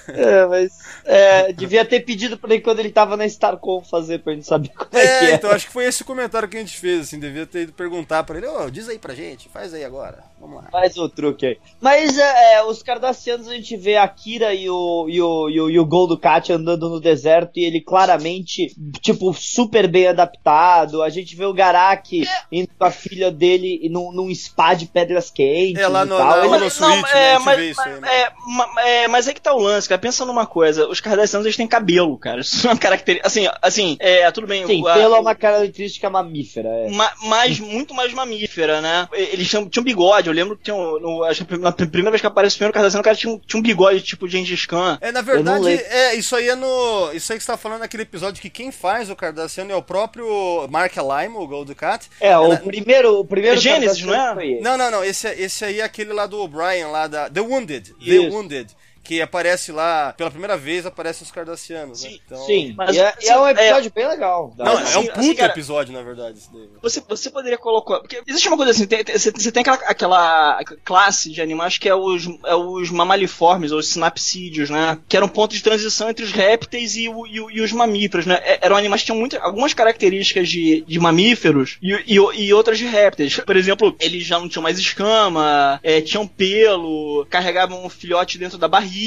É, 0.08 0.44
mas. 0.46 0.72
é, 1.04 1.52
devia 1.52 1.84
ter 1.84 2.00
pedido 2.00 2.36
pra 2.36 2.52
ele 2.52 2.62
quando 2.62 2.80
ele 2.80 2.90
tava 2.90 3.16
na 3.16 3.24
StarCom 3.24 3.82
fazer 3.84 4.18
pra 4.18 4.32
gente 4.34 4.46
saber 4.46 4.70
como 4.70 4.90
é, 4.92 5.00
que 5.20 5.24
É, 5.26 5.30
é. 5.30 5.34
então 5.34 5.50
acho 5.52 5.66
que 5.66 5.72
foi 5.72 5.84
esse 5.84 6.02
comentário 6.02 6.48
que 6.48 6.56
a 6.56 6.60
gente 6.60 6.76
fez, 6.76 6.97
assim, 7.00 7.18
devia 7.18 7.46
ter 7.46 7.62
ido 7.62 7.72
perguntar 7.72 8.22
pra 8.24 8.36
ele, 8.38 8.46
ô, 8.46 8.68
diz 8.70 8.88
aí 8.88 8.98
pra 8.98 9.14
gente, 9.14 9.48
faz 9.48 9.72
aí 9.74 9.84
agora, 9.84 10.22
vamos 10.40 10.56
lá. 10.62 10.70
Faz 10.70 10.96
o 10.96 11.08
truque 11.08 11.46
aí. 11.46 11.58
Mas 11.80 12.18
é, 12.18 12.54
é, 12.54 12.64
os 12.64 12.82
Cardassianos 12.82 13.48
a 13.48 13.54
gente 13.54 13.76
vê 13.76 13.96
a 13.96 14.06
Kira 14.08 14.52
e 14.54 14.68
o, 14.68 15.06
e 15.08 15.20
o, 15.22 15.48
e 15.50 15.60
o, 15.60 15.70
e 15.70 15.78
o 15.78 15.86
Gol 15.86 16.06
do 16.06 16.18
Kat 16.18 16.52
andando 16.52 16.88
no 16.88 17.00
deserto 17.00 17.58
e 17.58 17.64
ele 17.64 17.80
claramente, 17.80 18.74
tipo, 19.00 19.32
super 19.34 19.86
bem 19.88 20.08
adaptado. 20.08 21.02
A 21.02 21.08
gente 21.08 21.34
vê 21.36 21.44
o 21.44 21.54
Garak 21.54 22.26
indo 22.50 22.68
com 22.78 22.84
a 22.84 22.90
filha 22.90 23.30
dele 23.30 23.88
num, 23.90 24.12
num 24.12 24.34
spa 24.34 24.74
de 24.74 24.86
pedras 24.86 25.30
quentes. 25.30 25.82
É, 25.82 25.88
lá 25.88 26.02
e 26.04 26.08
no- 26.08 26.16
tal. 26.16 26.48
na 26.50 26.58
Mas, 26.58 26.78
não, 26.78 26.88
né, 26.90 27.02
é, 27.14 27.32
a 27.32 27.36
gente 27.36 27.44
mas, 27.44 27.56
vê 27.58 27.70
isso 27.70 27.80
aí, 27.80 27.90
mas- 27.92 28.00
né? 28.00 28.08
é, 28.12 29.02
é, 29.04 29.08
mas 29.08 29.28
é 29.28 29.34
que 29.34 29.40
tá 29.40 29.52
o 29.54 29.58
lance, 29.58 29.88
cara. 29.88 30.00
Pensa 30.00 30.24
numa 30.24 30.46
coisa, 30.46 30.88
os 30.88 31.00
Cardassianos 31.00 31.46
eles 31.46 31.56
têm 31.56 31.66
cabelo, 31.66 32.16
cara. 32.18 32.40
Isso 32.40 32.66
é 32.66 32.70
uma 32.70 32.78
característica. 32.78 33.26
Assim, 33.26 33.48
assim, 33.62 33.96
é, 34.00 34.30
tudo 34.30 34.46
bem. 34.46 34.66
Sim, 34.66 34.82
o- 34.82 34.88
a- 34.88 34.94
pelo 34.94 35.16
é 35.16 35.20
uma 35.20 35.34
característica 35.34 36.08
mamífera. 36.10 36.68
É. 36.68 36.87
ma- 36.90 37.12
mais, 37.24 37.58
muito 37.58 37.94
mais 37.94 38.12
mamífera, 38.12 38.80
né? 38.80 39.08
Eles 39.12 39.48
tinham, 39.48 39.68
tinham 39.68 39.84
bigode, 39.84 40.28
eu 40.28 40.32
lembro 40.34 40.56
que 40.56 40.64
tinham, 40.64 40.98
no, 41.00 41.24
acho 41.24 41.44
que 41.44 41.56
na 41.56 41.72
primeira 41.72 42.10
vez 42.10 42.20
que 42.20 42.26
aparece 42.26 42.56
o 42.56 42.58
primeiro 42.58 42.74
Cardassiano, 42.74 43.00
o 43.00 43.04
cara 43.04 43.16
tinha, 43.16 43.32
um- 43.32 43.38
tinha 43.38 43.58
um 43.58 43.62
bigode 43.62 44.00
tipo 44.02 44.28
Gengis 44.28 44.66
Khan. 44.66 44.98
É, 45.00 45.10
na 45.12 45.22
verdade, 45.22 45.68
é, 45.68 46.14
isso 46.14 46.34
aí 46.36 46.48
é 46.48 46.54
no. 46.54 47.10
Isso 47.12 47.32
aí 47.32 47.38
que 47.38 47.44
você 47.44 47.52
tá 47.52 47.56
falando 47.58 47.80
naquele 47.80 48.02
episódio 48.02 48.40
que 48.40 48.50
quem 48.50 48.70
faz 48.72 49.10
o 49.10 49.16
Cardassiano 49.16 49.72
é 49.72 49.76
o 49.76 49.82
próprio 49.82 50.26
Mark 50.70 50.94
Lime, 50.96 51.36
o 51.36 51.46
Gold 51.46 51.74
Cat. 51.74 52.08
É, 52.20 52.36
o 52.38 52.48
na- 52.48 52.56
primeiro, 52.56 53.20
o 53.20 53.24
primeiro 53.24 53.56
É 53.56 53.60
Gênesis, 53.60 54.02
não 54.02 54.14
é? 54.14 54.34
foi 54.34 54.46
ele. 54.52 54.60
Não, 54.60 54.76
não, 54.76 54.90
não. 54.90 55.04
Esse, 55.04 55.28
esse 55.28 55.64
aí 55.64 55.80
é 55.80 55.84
aquele 55.84 56.12
lá 56.12 56.26
do 56.26 56.40
O'Brien, 56.40 56.86
lá 56.90 57.06
da. 57.06 57.28
The 57.30 57.40
Wounded. 57.40 57.94
The 57.94 58.10
Isso. 58.14 58.28
Wounded. 58.34 58.70
Que 59.08 59.22
aparece 59.22 59.72
lá, 59.72 60.12
pela 60.18 60.30
primeira 60.30 60.54
vez 60.54 60.84
aparece 60.84 61.22
os 61.22 61.30
Cardassianos, 61.30 62.02
né? 62.04 62.10
Sim, 62.10 62.20
Então- 62.26 62.44
Sim, 62.44 62.74
Mas, 62.76 62.94
e 62.94 63.00
é, 63.00 63.14
e 63.22 63.26
é 63.28 63.38
um 63.38 63.44
assim, 63.44 63.58
episódio 63.58 63.92
bem 63.94 64.06
legal. 64.06 64.54
Não, 64.58 64.64
Mas, 64.66 64.78
é 64.78 64.82
assim, 64.82 64.98
um 64.98 65.06
puta 65.06 65.20
assim, 65.20 65.34
cara- 65.34 65.52
episódio, 65.52 65.92
na 65.94 66.02
verdade, 66.02 66.38
daí. 66.52 66.68
Você, 66.82 67.02
você 67.08 67.30
poderia 67.30 67.56
colocar. 67.56 68.00
Porque 68.00 68.20
existe 68.26 68.46
uma 68.48 68.56
coisa 68.58 68.72
assim, 68.72 68.86
tem- 68.86 69.02
tem- 69.02 69.18
você, 69.18 69.30
você 69.30 69.50
tem 69.50 69.62
aquela, 69.62 69.76
aquela 69.86 70.60
classe 70.84 71.30
de 71.30 71.40
animais 71.40 71.78
que 71.78 71.88
é 71.88 71.94
os, 71.94 72.26
é 72.44 72.54
os 72.54 72.90
mamaliformes, 72.90 73.72
ou 73.72 73.78
os 73.78 73.88
sinapsídeos, 73.88 74.68
né? 74.68 74.98
Que 75.08 75.16
eram 75.16 75.26
pontos 75.26 75.56
de 75.56 75.62
transição 75.62 76.10
entre 76.10 76.26
os 76.26 76.30
répteis 76.32 76.94
e, 76.94 77.08
o- 77.08 77.26
e 77.26 77.40
o- 77.40 77.50
e 77.50 77.62
os 77.62 77.72
mamíferos, 77.72 78.26
né? 78.26 78.38
É- 78.44 78.58
Eram 78.60 78.76
animais 78.76 79.00
que 79.00 79.06
tinham 79.06 79.18
muitas, 79.18 79.40
algumas 79.42 79.72
características 79.72 80.50
de, 80.50 80.84
de 80.86 81.00
mamíferos 81.00 81.78
e, 81.82 81.94
e, 82.06 82.14
e 82.16 82.52
outras 82.52 82.76
de 82.76 82.84
répteis. 82.84 83.36
Por 83.40 83.56
exemplo, 83.56 83.96
eles 83.98 84.24
já 84.26 84.38
não 84.38 84.50
tinham 84.50 84.62
mais 84.62 84.78
escama, 84.78 85.80
é, 85.82 86.02
tinham 86.02 86.26
pelo, 86.26 87.26
carregavam 87.30 87.86
um 87.86 87.88
filhote 87.88 88.36
dentro 88.36 88.58
da 88.58 88.68
barriga. 88.68 88.97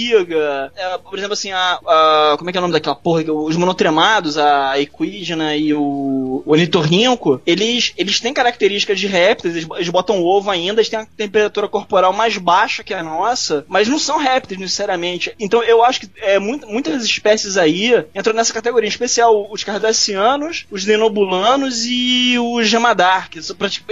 É, 0.75 0.97
por 0.97 1.17
exemplo, 1.17 1.33
assim, 1.33 1.51
a, 1.51 1.79
a- 1.85 2.35
Como 2.37 2.49
é 2.49 2.53
que 2.53 2.57
é 2.57 2.61
o 2.61 2.63
nome 2.63 2.73
daquela 2.73 2.95
porra? 2.95 3.23
Os 3.31 3.55
monotremados, 3.55 4.37
a 4.37 4.79
equidna 4.79 5.55
e 5.55 5.73
o, 5.73 6.43
o 6.45 6.51
ornitorrinco, 6.51 7.41
eles, 7.45 7.93
eles 7.97 8.19
têm 8.19 8.33
características 8.33 8.99
de 8.99 9.07
répteis, 9.07 9.55
eles, 9.55 9.67
eles 9.75 9.89
botam 9.89 10.21
ovo 10.23 10.49
ainda, 10.49 10.79
eles 10.81 10.89
têm 10.89 10.99
a 10.99 11.05
temperatura 11.05 11.67
corporal 11.67 12.13
mais 12.13 12.37
baixa 12.37 12.83
que 12.83 12.93
a 12.93 13.03
nossa, 13.03 13.65
mas 13.67 13.87
não 13.87 13.99
são 13.99 14.17
répteis 14.17 14.59
necessariamente. 14.59 15.33
Então 15.39 15.61
eu 15.63 15.83
acho 15.83 16.01
que 16.01 16.09
é, 16.17 16.39
muito- 16.39 16.67
muitas 16.67 17.03
espécies 17.03 17.57
aí 17.57 17.93
entram 18.15 18.33
nessa 18.33 18.53
categoria, 18.53 18.87
em 18.87 18.89
especial 18.91 19.47
os 19.51 19.63
cardassianos, 19.63 20.65
os 20.71 20.85
denobulanos 20.85 21.85
e 21.85 22.35
os 22.39 22.67
gemadar, 22.67 23.29
que 23.29 23.41
são 23.41 23.55
prati- 23.55 23.83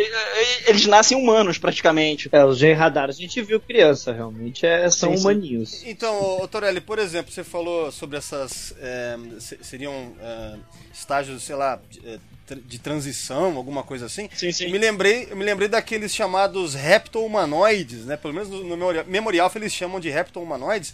eles 0.67 0.85
nascem 0.85 1.17
humanos 1.17 1.57
praticamente. 1.57 2.29
É, 2.31 2.43
os 2.45 2.57
Gen 2.57 2.73
Radar 2.73 3.09
a 3.09 3.13
gente 3.13 3.41
viu 3.41 3.59
criança, 3.59 4.11
realmente 4.11 4.65
é, 4.65 4.89
são 4.89 5.11
Sim, 5.11 5.17
sim. 5.17 5.21
humaninhos. 5.23 5.83
Então, 5.89 6.47
Torelli, 6.51 6.79
por 6.81 6.99
exemplo, 6.99 7.31
você 7.31 7.43
falou 7.43 7.91
sobre 7.91 8.17
essas. 8.17 8.73
é, 8.79 9.17
se- 9.39 9.57
seriam 9.61 10.13
é, 10.21 10.55
estágios, 10.93 11.43
sei 11.43 11.55
lá, 11.55 11.79
de, 11.89 11.99
tr- 12.45 12.59
de 12.65 12.79
transição, 12.79 13.55
alguma 13.57 13.83
coisa 13.83 14.05
assim. 14.05 14.29
Sim, 14.33 14.51
sim. 14.51 14.65
Eu 14.65 14.71
me 14.71 14.77
lembrei, 14.77 15.27
eu 15.29 15.35
me 15.35 15.43
lembrei 15.43 15.67
daqueles 15.67 16.13
chamados 16.13 16.73
repto-humanoides, 16.75 18.05
né? 18.05 18.17
Pelo 18.17 18.33
menos 18.33 18.49
no, 18.49 18.63
no 18.63 18.75
Memorial, 18.77 19.05
Memorial 19.07 19.51
eles 19.55 19.73
chamam 19.73 19.99
de 19.99 20.09
repto-humanoides, 20.09 20.93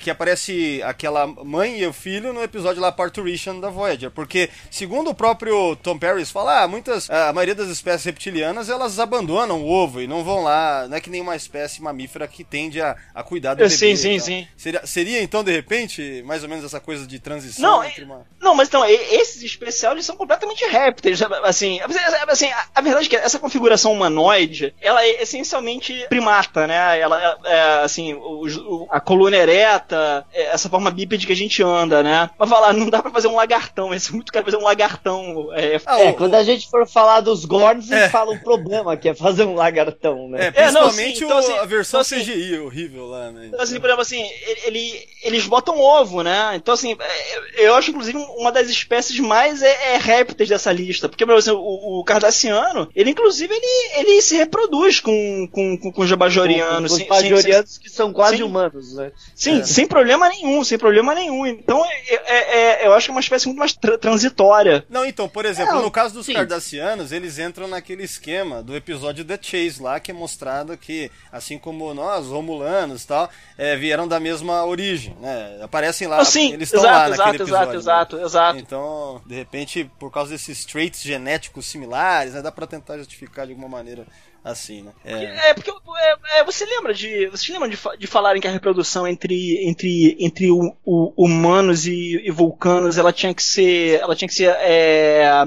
que 0.00 0.10
aparece 0.10 0.80
aquela 0.84 1.26
mãe 1.26 1.78
e 1.80 1.86
o 1.86 1.92
filho 1.92 2.32
no 2.32 2.42
episódio 2.42 2.80
lá 2.82 2.90
Parturition 2.90 3.60
da 3.60 3.68
Voyager, 3.70 4.10
porque 4.10 4.50
segundo 4.70 5.10
o 5.10 5.14
próprio 5.14 5.76
Tom 5.76 5.98
Paris 5.98 6.30
fala, 6.30 6.62
ah, 6.62 6.68
muitas, 6.68 7.08
a 7.08 7.32
maioria 7.32 7.54
das 7.54 7.68
espécies 7.68 8.04
reptilianas 8.04 8.68
elas 8.68 8.98
abandonam 8.98 9.62
o 9.62 9.68
ovo 9.70 10.00
e 10.00 10.06
não 10.06 10.24
vão 10.24 10.42
lá, 10.42 10.86
não 10.88 10.96
é 10.96 11.00
que 11.00 11.10
nem 11.10 11.20
uma 11.20 11.36
espécie 11.36 11.80
mamífera 11.82 12.26
que 12.26 12.42
tende 12.42 12.80
a, 12.80 12.96
a 13.14 13.22
cuidar 13.22 13.54
do 13.54 13.62
Eu- 13.62 13.68
bebê. 13.68 13.76
sim, 13.76 13.96
sim, 13.96 14.16
tal. 14.16 14.26
sim. 14.26 14.48
Seria, 14.56 14.86
seria 14.86 15.22
então 15.22 15.44
de 15.44 15.52
repente 15.52 16.22
mais 16.26 16.42
ou 16.42 16.48
menos 16.48 16.64
essa 16.64 16.80
coisa 16.80 17.06
de 17.06 17.18
transição 17.18 17.70
Não, 17.78 17.84
entre 17.84 18.04
uma 18.04 18.26
Não, 18.40 18.54
mas 18.54 18.68
então, 18.68 18.84
esses 18.84 19.42
especiais 19.42 19.92
eles 19.94 20.06
são 20.06 20.16
completamente 20.16 20.64
répteis. 20.66 21.20
Assim, 21.44 21.78
assim 22.26 22.46
a, 22.50 22.66
a 22.74 22.80
verdade 22.80 23.06
é 23.06 23.08
que 23.10 23.16
essa 23.16 23.38
configuração 23.38 23.92
humanoide, 23.92 24.74
ela 24.80 25.02
é 25.04 25.22
essencialmente 25.22 26.06
primata, 26.08 26.66
né? 26.66 26.98
Ela 26.98 27.22
é, 27.44 27.52
é, 27.52 27.62
assim, 27.84 28.14
o- 28.14 28.86
a 28.90 29.00
coluna 29.00 29.36
ereta, 29.36 29.75
é, 30.32 30.44
essa 30.52 30.68
forma 30.68 30.90
bípede 30.90 31.26
que 31.26 31.32
a 31.32 31.36
gente 31.36 31.62
anda, 31.62 32.02
né? 32.02 32.30
Mas 32.38 32.48
falar, 32.48 32.72
não 32.72 32.88
dá 32.88 33.02
pra 33.02 33.10
fazer 33.10 33.28
um 33.28 33.34
lagartão, 33.36 33.92
esse 33.94 34.10
é 34.10 34.14
muito 34.14 34.32
caro 34.32 34.44
fazer 34.44 34.56
um 34.56 34.62
lagartão. 34.64 35.50
É, 35.54 35.80
Ah, 35.86 36.00
É, 36.00 36.10
o- 36.10 36.14
quando 36.14 36.34
a 36.34 36.42
gente 36.42 36.68
for 36.68 36.86
falar 36.86 37.20
dos 37.20 37.44
Gorns, 37.44 37.90
É. 37.90 37.98
eles 38.02 38.12
falam 38.12 38.34
o 38.34 38.40
problema, 38.40 38.96
que 38.96 39.08
é 39.08 39.14
fazer 39.14 39.44
um 39.44 39.54
lagartão, 39.54 40.28
né? 40.28 40.52
É, 40.54 40.62
É, 40.64 40.70
não, 40.70 40.82
principalmente 40.88 41.18
sim, 41.18 41.24
então, 41.24 41.38
assim, 41.38 41.52
a 41.52 41.64
versão 41.64 42.00
então, 42.00 42.18
assim, 42.18 42.24
CGI 42.24 42.58
horrível 42.58 43.06
lá, 43.06 43.30
né? 43.30 43.46
Então, 43.46 43.60
assim, 43.60 43.78
por 43.80 43.86
exemplo, 43.86 44.02
assim, 44.02 44.20
ele, 44.22 44.60
ele- 44.66 45.08
eles 45.22 45.46
botam 45.46 45.78
ovo, 45.80 46.22
né? 46.22 46.52
Então, 46.54 46.74
assim, 46.74 46.96
é, 46.98 47.66
eu 47.66 47.74
acho, 47.74 47.90
inclusive, 47.90 48.18
uma 48.36 48.50
das 48.52 48.68
espécies 48.68 49.18
mais 49.20 49.62
é, 49.62 49.94
é 49.94 49.96
répteis 49.98 50.48
dessa 50.48 50.72
lista. 50.72 51.08
Porque, 51.08 51.24
por 51.26 51.36
exemplo, 51.36 51.60
o, 51.60 52.00
o 52.00 52.04
cardassiano, 52.04 52.88
ele, 52.94 53.10
inclusive, 53.10 53.52
ele, 53.54 54.00
ele 54.00 54.22
se 54.22 54.36
reproduz 54.36 55.00
com, 55.00 55.48
com, 55.52 55.76
com, 55.78 55.92
com 55.92 56.02
os 56.02 56.08
jabajorianos. 56.08 56.92
Os 56.92 56.98
sem- 56.98 57.06
sem- 57.06 57.30
bajorianos 57.30 57.78
que 57.78 57.88
são 57.88 58.12
quase 58.12 58.36
sim. 58.38 58.42
humanos, 58.42 58.94
né? 58.94 59.12
Sim, 59.34 59.60
É. 59.60 59.64
sem 59.66 59.86
problema 59.86 60.28
nenhum, 60.28 60.62
sem 60.64 60.78
problema 60.78 61.14
nenhum. 61.14 61.46
Então, 61.46 61.84
é, 61.84 62.14
é- 62.14 62.58
é- 62.82 62.86
eu 62.86 62.92
acho 62.94 63.06
que 63.06 63.10
é 63.10 63.14
uma 63.14 63.20
espécie 63.20 63.46
muito 63.46 63.58
mais 63.58 63.72
tra- 63.74 63.98
transitória. 63.98 64.84
Não, 64.88 65.04
então, 65.04 65.28
por 65.28 65.44
exemplo, 65.44 65.80
no 65.82 65.90
caso 65.90 66.14
dos 66.14 66.26
sim. 66.26 66.32
cardassianos, 66.34 67.12
eles 67.12 67.38
entram 67.38 67.66
naquele 67.68 68.02
esquema 68.04 68.62
do 68.62 68.74
episódio 68.76 69.24
The 69.24 69.38
Chase 69.40 69.82
lá, 69.82 69.98
que 70.00 70.10
é 70.10 70.14
mostrado 70.14 70.76
que, 70.76 71.10
assim 71.30 71.58
como 71.58 71.92
nós, 71.92 72.26
romulanos 72.26 73.02
e 73.04 73.06
tal, 73.06 73.28
é, 73.58 73.76
vieram 73.76 74.06
da 74.08 74.20
mesma 74.20 74.64
origem, 74.64 75.16
né? 75.20 75.58
Aparecem 75.62 76.06
lá, 76.08 76.18
Ah, 76.18 76.24
sim, 76.24 76.52
eles 76.52 76.68
estão 76.72 76.82
lá 76.82 77.08
naquele 77.08 77.14
exato, 77.14 77.34
episódio. 77.42 77.74
exato, 77.78 78.16
né? 78.16 78.22
exato, 78.22 78.26
exato. 78.26 78.58
Então, 78.58 79.22
de 79.26 79.34
repente, 79.34 79.90
por 79.98 80.10
causa 80.12 80.30
desses 80.30 80.64
traits 80.64 81.02
genéticos 81.02 81.66
similares, 81.66 82.34
né, 82.34 82.42
dá 82.42 82.52
pra 82.52 82.66
tentar 82.66 82.98
justificar 82.98 83.46
de 83.46 83.52
alguma 83.52 83.68
maneira 83.68 84.06
assim, 84.50 84.82
né? 84.82 84.92
É, 85.04 85.50
É, 85.50 85.54
porque 85.54 85.70
é, 85.70 86.38
é, 86.40 86.44
você 86.44 86.64
lembra 86.64 86.92
de. 86.94 87.26
Você 87.28 87.52
lembra 87.52 87.68
de, 87.68 87.78
de 87.98 88.06
falarem 88.06 88.40
que 88.40 88.48
a 88.48 88.50
reprodução 88.50 89.06
entre, 89.06 89.66
entre, 89.68 90.16
entre 90.20 90.50
o- 90.50 90.74
o- 90.84 91.12
humanos 91.16 91.86
e, 91.86 92.20
e 92.24 92.30
vulcanos 92.30 92.96
ela 92.98 93.12
tinha 93.12 93.34
que 93.34 93.42
ser. 93.42 94.00
Ela 94.00 94.14
tinha 94.14 94.28
que 94.28 94.34
ser 94.34 94.48
é, 94.60 95.46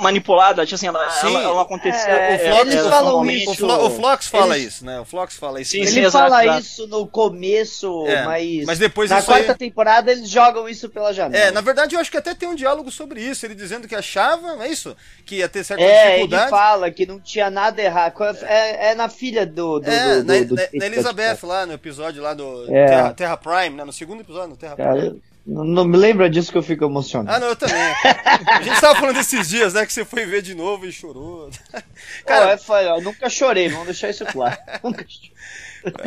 manipulada, 0.00 0.62
assim, 0.62 0.86
ela, 0.86 1.10
Sim. 1.10 1.26
ela, 1.28 1.42
ela 1.42 1.54
não 1.54 1.60
acontecia. 1.60 2.10
É, 2.10 2.36
o 2.36 2.38
Flox, 2.50 2.70
eles 2.72 2.84
o- 2.86 2.88
falam 2.88 3.04
normalmente. 3.04 3.48
o, 3.48 3.52
isso. 3.52 3.66
Flo- 3.66 3.86
o 3.86 3.90
Flox 3.90 4.26
fala 4.26 4.56
Eles- 4.58 4.74
isso, 4.74 4.84
né? 4.84 5.00
O 5.00 5.04
Flox 5.04 5.36
fala 5.36 5.60
isso. 5.60 5.70
Sim, 5.72 5.78
Ele 5.82 5.86
sim, 5.90 6.10
fala 6.10 6.44
exato. 6.44 6.60
isso 6.60 6.86
no 6.86 7.06
começo, 7.06 8.06
É, 8.06 8.24
mas, 8.24 8.64
mas 8.64 8.78
depois 8.78 9.10
na 9.10 9.18
isso 9.18 9.32
aí- 9.32 9.42
quarta 9.44 9.58
temporada 9.58 10.10
eles 10.12 10.28
jogam 10.28 10.68
isso 10.68 10.88
pela 10.88 11.12
janela. 11.12 11.44
É, 11.44 11.50
na 11.50 11.60
verdade 11.60 11.94
eu 11.94 12.00
acho 12.00 12.10
que 12.10 12.16
até 12.16 12.34
tem 12.34 12.48
um 12.48 12.54
diálogo 12.54 12.90
sobre 12.90 13.20
isso, 13.20 13.44
ele 13.46 13.54
dizendo 13.54 13.88
que 13.88 13.94
achava, 13.94 14.64
é 14.64 14.68
isso? 14.68 14.96
Que 15.24 15.36
ia 15.36 15.48
ter 15.48 15.64
certas 15.64 15.84
É, 15.86 16.04
ele 16.06 16.12
dificuldades. 16.28 16.50
fala 16.50 16.90
que 16.90 17.06
não 17.06 17.20
tinha 17.20 17.50
nada 17.50 17.80
errado. 17.82 18.12
É, 18.44 18.90
é 18.90 18.94
na 18.94 19.08
filha 19.08 19.46
do. 19.46 19.80
do, 19.80 19.90
É, 19.90 20.22
do, 20.22 20.24
na, 20.24 20.38
do- 20.38 20.44
do- 20.46 20.54
na- 20.56 20.68
na 20.74 20.86
Elizabeth 20.86 21.38
lá 21.44 21.64
no 21.66 21.72
episódio 21.72 22.22
lá 22.22 22.34
do 22.34 22.64
É. 22.74 22.86
Terra, 22.86 23.14
Terra 23.14 23.36
Prime, 23.36 23.76
né? 23.76 23.84
No 23.84 23.92
segundo 23.92 24.20
episódio, 24.20 24.50
no 24.50 24.56
Terra 24.56 24.74
Prime. 24.76 24.88
Cara, 25.00 25.16
não, 25.46 25.64
não 25.64 25.84
me 25.84 25.96
lembra 25.96 26.28
disso 26.28 26.50
que 26.50 26.58
eu 26.58 26.62
fico 26.62 26.84
emocionado. 26.84 27.36
Ah, 27.36 27.38
não, 27.38 27.48
eu 27.48 27.56
também. 27.56 27.76
A 27.76 28.62
gente 28.62 28.80
tava 28.80 28.96
falando 28.98 29.14
desses 29.14 29.48
dias, 29.48 29.74
né? 29.74 29.86
Que 29.86 29.92
você 29.92 30.04
foi 30.04 30.26
ver 30.26 30.42
de 30.42 30.54
novo 30.54 30.84
e 30.86 30.92
chorou. 30.92 31.48
Cara, 31.72 31.84
Cara, 32.24 32.50
é, 32.52 32.56
foi, 32.56 32.84
ó, 32.86 33.00
nunca 33.00 33.28
chorei, 33.30 33.68
vamos 33.68 33.86
deixar 33.86 34.10
isso 34.10 34.24
claro. 34.26 34.56
nunca 34.82 35.04
chorei. 35.08 35.32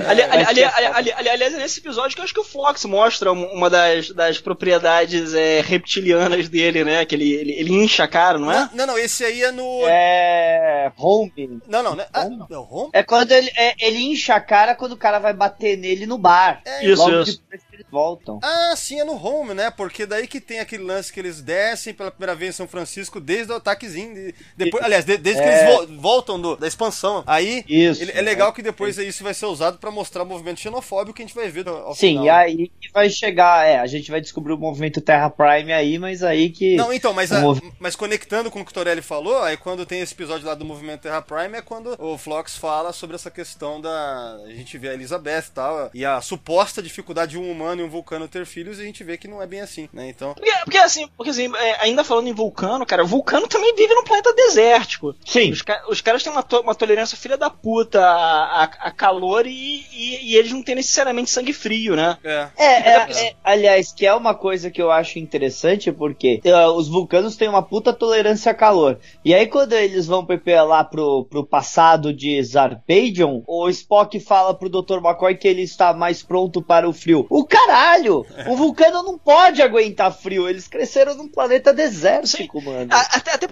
Ali- 0.08 0.22
ali- 0.24 0.28
Mas 0.28 0.48
ali- 0.48 0.56
que 0.56 0.62
é 0.62 0.68
ali- 0.68 0.86
ali- 0.88 1.12
ali- 1.14 1.30
aliás, 1.30 1.54
é 1.54 1.58
nesse 1.58 1.80
episódio 1.80 2.16
que 2.16 2.20
eu 2.22 2.24
acho 2.26 2.34
que 2.34 2.40
o 2.40 2.44
Fox 2.44 2.84
mostra 2.86 3.32
um- 3.32 3.46
uma 3.54 3.70
das, 3.70 4.10
das 4.12 4.38
propriedades 4.40 5.34
é, 5.34 5.62
reptilianas 5.62 6.50
dele, 6.50 6.84
né? 6.84 7.06
Que 7.06 7.16
ele, 7.16 7.32
ele, 7.34 7.52
ele 7.54 7.74
incha 7.74 8.04
a 8.04 8.08
cara, 8.08 8.38
não 8.38 8.52
é? 8.52 8.70
não, 8.74 8.86
não, 8.88 8.98
esse 8.98 9.24
aí 9.24 9.42
é 9.44 9.52
no. 9.52 9.84
É. 9.88 10.92
Home. 10.98 11.62
Não, 11.68 11.82
não, 11.84 11.96
né? 11.96 12.06
Ah, 12.14 12.28
é 12.50 12.58
o 12.58 12.62
Home? 12.70 12.90
É 12.94 13.04
quando 13.04 13.32
ele, 13.32 13.50
é, 13.56 13.74
ele 13.80 14.00
incha 14.00 14.36
a 14.36 14.42
cara 14.42 14.76
quando 14.76 14.94
o 14.94 14.98
cara 14.98 15.20
vai 15.20 15.34
bater 15.34 15.78
nele 15.78 16.06
no 16.06 16.18
bar. 16.18 16.62
É, 16.66 16.86
Isso, 16.86 17.02
Logo 17.02 17.22
isso. 17.22 17.42
eles 17.52 17.86
voltam. 17.92 18.40
Ah, 18.44 18.74
sim, 18.76 19.00
é 19.00 19.04
no 19.04 19.14
Home, 19.16 19.54
né? 19.54 19.72
Porque 19.72 20.06
daí 20.06 20.28
que 20.28 20.42
tem 20.42 20.60
aquele 20.60 20.84
lance 20.84 21.12
que 21.12 21.20
eles 21.20 21.42
descem 21.42 21.94
pela 21.94 22.12
primeira 22.12 22.36
vez 22.36 22.54
em 22.54 22.58
São 22.58 22.68
Francisco 22.68 23.20
desde 23.20 23.52
o 23.52 23.56
ataquezinho. 23.56 24.14
de- 24.14 24.36
depois, 24.56 24.84
aliás, 24.84 25.06
de- 25.06 25.18
desde 25.18 25.42
que 25.42 25.48
É. 25.48 25.64
eles 25.72 25.76
vo- 25.90 26.02
voltam 26.02 26.40
do- 26.40 26.56
da 26.56 26.68
expansão. 26.68 27.24
Aí 27.26 27.64
Isso. 27.68 28.02
ele- 28.02 28.12
é 28.14 28.22
legal 28.22 28.52
que 28.54 28.62
depois 28.62 28.98
isso 28.98 29.24
vai 29.24 29.34
ser 29.34 29.46
usado 29.46 29.69
pra 29.78 29.92
mostrar 29.92 30.24
o 30.24 30.26
movimento 30.26 30.60
xenofóbico 30.60 31.16
que 31.16 31.22
a 31.22 31.26
gente 31.26 31.36
vai 31.36 31.50
ver 31.50 31.68
ao 31.68 31.94
Sim, 31.94 32.10
final. 32.20 32.26
e 32.26 32.30
aí 32.30 32.72
que 32.82 32.92
vai 32.92 33.10
chegar. 33.10 33.66
É, 33.68 33.78
a 33.80 33.88
gente 33.88 34.10
vai 34.10 34.20
descobrir 34.22 34.54
o 34.54 34.58
movimento 34.58 35.00
Terra 35.02 35.30
Prime 35.30 35.72
aí, 35.74 36.00
mas 36.00 36.24
aí 36.24 36.50
que. 36.50 36.76
Não, 36.76 36.92
então, 36.92 37.14
mas, 37.14 37.32
a- 37.32 37.40
mov- 37.42 37.62
mas 37.80 37.96
conectando 37.96 38.50
com 38.50 38.62
o 38.62 38.66
que 38.66 38.72
o 38.72 38.74
Torelli 38.74 39.02
falou, 39.02 39.38
aí 39.44 39.58
quando 39.58 39.86
tem 39.86 40.02
esse 40.02 40.14
episódio 40.14 40.48
lá 40.48 40.56
do 40.56 40.66
movimento 40.66 41.02
Terra 41.02 41.22
Prime 41.22 41.58
é 41.58 41.62
quando 41.62 41.96
o 42.00 42.18
Flox 42.18 42.56
fala 42.58 42.92
sobre 42.94 43.16
essa 43.16 43.30
questão 43.30 43.80
da. 43.80 44.38
A 44.46 44.52
gente 44.52 44.78
vê 44.78 44.90
a 44.90 44.94
Elizabeth 44.94 45.46
e 45.48 45.52
tal, 45.54 45.90
e 45.94 46.06
a 46.06 46.22
suposta 46.22 46.82
dificuldade 46.82 47.32
de 47.32 47.38
um 47.38 47.50
humano 47.52 47.82
e 47.82 47.84
um 47.86 47.90
vulcano 47.90 48.28
ter 48.28 48.46
filhos, 48.46 48.80
e 48.80 48.82
a 48.82 48.86
gente 48.86 49.04
vê 49.04 49.18
que 49.18 49.28
não 49.28 49.42
é 49.42 49.48
bem 49.48 49.62
assim, 49.62 49.88
né? 49.94 50.08
Então. 50.10 50.34
Porque, 50.34 50.52
porque 50.64 50.78
assim, 50.78 51.08
porque 51.18 51.30
assim 51.32 51.52
é, 51.56 51.84
ainda 51.84 52.04
falando 52.04 52.28
em 52.28 52.34
vulcano, 52.34 52.86
cara, 52.86 53.04
vulcano 53.04 53.48
também 53.48 53.76
vive 53.76 53.94
num 53.94 54.04
planeta 54.04 54.34
desértico. 54.34 55.16
Sim. 55.26 55.52
Os, 55.52 55.64
os 55.90 56.02
caras 56.02 56.24
têm 56.24 56.32
uma, 56.32 56.44
to- 56.44 56.62
uma 56.62 56.76
tolerância 56.76 57.18
filha 57.18 57.38
da 57.38 57.50
puta 57.50 58.00
a, 58.04 58.64
a- 58.64 58.88
a 58.88 58.92
calor 58.92 59.46
e, 59.46 59.52
e- 59.60 60.32
e 60.32 60.36
eles 60.36 60.52
não 60.52 60.62
têm 60.64 60.76
necessariamente 60.76 61.30
sangue 61.30 61.54
frio, 61.54 61.96
né? 61.96 62.18
É. 62.24 62.48
É, 62.58 62.66
é, 62.66 63.26
é, 63.28 63.34
aliás, 63.44 63.92
que 63.92 64.06
é 64.06 64.14
uma 64.14 64.34
coisa 64.34 64.70
que 64.72 64.82
eu 64.82 64.92
acho 64.92 65.20
interessante, 65.20 65.92
porque 65.92 66.40
eh, 66.44 66.68
os 66.68 66.88
vulcanos 66.88 67.36
têm 67.36 67.48
uma 67.50 67.62
puta 67.62 67.92
tolerância 67.94 68.52
a 68.52 68.56
calor. 68.56 69.00
E 69.24 69.34
aí, 69.34 69.48
quando 69.48 69.74
eles 69.74 70.06
vão 70.08 70.26
PP 70.26 70.62
lá 70.62 70.84
pro, 70.84 71.26
pro 71.26 71.46
passado 71.46 72.14
de 72.14 72.42
Zarpedion, 72.44 73.42
o 73.48 73.68
Spock 73.70 74.20
fala 74.20 74.54
pro 74.54 74.70
Dr. 74.70 74.98
McCoy 75.04 75.36
que 75.36 75.48
ele 75.48 75.62
está 75.64 75.94
mais 75.94 76.22
pronto 76.24 76.62
para 76.62 76.88
o 76.88 76.94
frio. 76.94 77.26
O 77.30 77.46
caralho! 77.46 78.26
O 78.48 78.56
vulcano 78.56 79.04
não 79.04 79.18
pode 79.18 79.62
aguentar 79.62 80.12
frio. 80.12 80.48
Eles 80.48 80.68
cresceram 80.68 81.16
num 81.16 81.28
planeta 81.28 81.74
desértico, 81.74 82.62
mano. 82.62 82.90
A- 82.94 83.18
Até, 83.18 83.32
até 83.34 83.48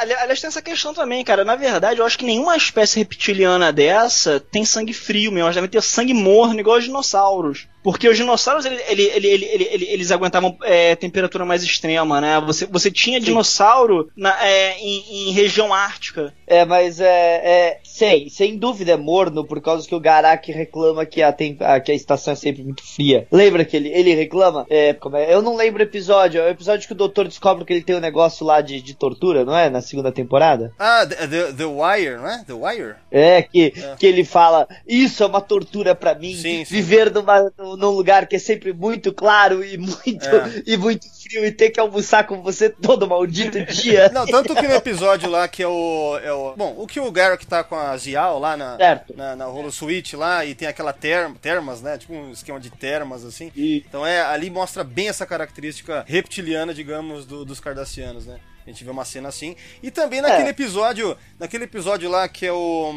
aliás, 0.00 0.40
tem 0.40 0.48
essa 0.48 0.62
questão 0.62 0.92
também, 0.94 1.24
cara. 1.24 1.44
Na 1.44 1.56
verdade, 1.56 2.00
eu 2.00 2.06
acho 2.06 2.18
que 2.18 2.24
nenhuma 2.24 2.56
espécie 2.56 2.98
reptiliana 2.98 3.72
dessa 3.72 4.38
tem 4.40 4.64
sangue 4.64 4.92
frio 4.92 5.32
mesmo. 5.32 5.47
Elas 5.48 5.54
devem 5.56 5.70
ter 5.70 5.82
sangue 5.82 6.14
morno, 6.14 6.60
igual 6.60 6.78
os 6.78 6.84
dinossauros. 6.84 7.66
Porque 7.82 8.08
os 8.08 8.16
dinossauros, 8.16 8.66
ele- 8.66 8.82
ele- 8.88 9.02
ele- 9.02 9.26
ele- 9.28 9.44
ele- 9.46 9.68
ele- 9.70 9.84
eles 9.86 10.10
aguentavam 10.10 10.56
é, 10.64 10.94
temperatura 10.96 11.44
mais 11.44 11.62
extrema, 11.62 12.20
né? 12.20 12.40
Você, 12.44 12.66
você 12.66 12.90
tinha 12.90 13.18
dinossauro 13.20 14.10
na- 14.16 14.36
é, 14.46 14.76
em, 14.78 15.28
em 15.28 15.32
região 15.32 15.72
ártica. 15.72 16.34
É, 16.46 16.64
mas 16.64 17.00
é, 17.00 17.06
é. 17.08 17.78
Sei, 17.84 18.28
sem 18.30 18.56
dúvida 18.56 18.92
é 18.92 18.96
morno, 18.96 19.44
por 19.44 19.60
causa 19.60 19.86
que 19.86 19.94
o 19.94 20.00
Garak 20.00 20.50
reclama 20.52 21.06
que 21.06 21.22
a, 21.22 21.32
tem- 21.32 21.56
a- 21.60 21.80
que 21.80 21.92
a 21.92 21.94
estação 21.94 22.32
é 22.32 22.36
sempre 22.36 22.62
muito 22.62 22.82
fria. 22.82 23.26
Lembra 23.30 23.64
que 23.64 23.76
ele, 23.76 23.88
ele 23.90 24.14
reclama? 24.14 24.66
É, 24.68 24.92
como 24.92 25.16
é? 25.16 25.32
Eu 25.32 25.40
não 25.42 25.56
lembro 25.56 25.80
o 25.80 25.86
episódio. 25.86 26.40
É 26.40 26.46
o 26.46 26.50
episódio 26.50 26.86
que 26.86 26.92
o 26.92 26.96
doutor 26.96 27.26
descobre 27.28 27.64
que 27.64 27.72
ele 27.72 27.82
tem 27.82 27.96
um 27.96 28.00
negócio 28.00 28.44
lá 28.46 28.60
de, 28.60 28.80
de 28.82 28.94
tortura, 28.94 29.44
não 29.44 29.56
é? 29.56 29.70
Na 29.70 29.80
segunda 29.80 30.10
temporada? 30.12 30.72
Ah, 30.78 31.06
The, 31.06 31.26
The, 31.26 31.52
The 31.52 31.64
Wire, 31.64 32.16
não 32.16 32.28
é? 32.28 32.44
The 32.46 32.52
Wire? 32.52 32.94
É, 33.10 33.42
que, 33.42 33.72
É. 33.76 33.96
que 33.98 34.06
ele 34.06 34.24
fala: 34.24 34.66
Isso 34.86 35.22
é 35.22 35.26
uma 35.28 35.40
tortura 35.40 35.94
pra 35.94 36.14
mim. 36.14 36.34
Sim, 36.34 36.64
sim. 36.64 36.74
Viver 36.74 37.12
numa, 37.12 37.52
num 37.58 37.90
lugar 37.90 38.26
que 38.26 38.36
é 38.36 38.38
sempre 38.38 38.72
muito 38.72 39.12
claro 39.12 39.64
e 39.64 39.76
muito, 39.78 40.26
É. 40.28 40.62
e 40.66 40.76
muito 40.76 41.06
frio 41.22 41.44
e 41.44 41.52
ter 41.52 41.70
que 41.70 41.78
almoçar 41.78 42.26
com 42.26 42.42
você 42.42 42.68
todo 42.70 43.06
maldito 43.08 43.64
dia. 43.66 44.08
Não, 44.12 44.26
tanto 44.26 44.54
que 44.54 44.66
no 44.66 44.74
episódio 44.74 45.28
lá 45.30 45.46
que 45.46 45.62
é 45.62 45.68
o. 45.68 46.18
É 46.22 46.32
o 46.32 46.54
bom, 46.56 46.74
o 46.78 46.86
que 46.86 46.98
o 47.00 47.10
Garrick 47.12 47.46
tá 47.46 47.62
com 47.62 47.76
a 47.76 47.96
Zial 47.96 48.38
lá 48.38 48.56
na, 48.56 48.76
Certo. 48.76 49.14
na, 49.16 49.36
na 49.36 49.46
Holo 49.48 49.70
Switch 49.70 50.14
lá 50.14 50.44
e 50.44 50.54
tem 50.54 50.66
aquela 50.66 50.92
term, 50.92 51.34
termas, 51.34 51.80
né? 51.82 51.96
Tipo 51.98 52.14
um 52.14 52.32
esquema 52.32 52.58
de 52.58 52.70
termas, 52.70 53.24
assim. 53.24 53.52
E- 53.54 53.84
Então 53.88 54.04
é, 54.06 54.20
ali 54.22 54.50
mostra 54.50 54.82
bem 54.82 55.08
essa 55.08 55.24
característica 55.26 56.04
reptiliana, 56.08 56.72
digamos, 56.74 57.24
do- 57.26 57.44
dos 57.44 57.60
cardassianos, 57.60 58.26
né? 58.26 58.38
A 58.66 58.70
gente 58.70 58.84
vê 58.84 58.90
uma 58.90 59.04
cena 59.04 59.28
assim. 59.30 59.56
E 59.82 59.90
também 59.90 60.20
naquele 60.20 60.48
É. 60.48 60.50
episódio. 60.50 61.16
Naquele 61.40 61.64
episódio 61.64 62.10
lá 62.10 62.28
que 62.28 62.44
é 62.46 62.52
o. 62.52 62.92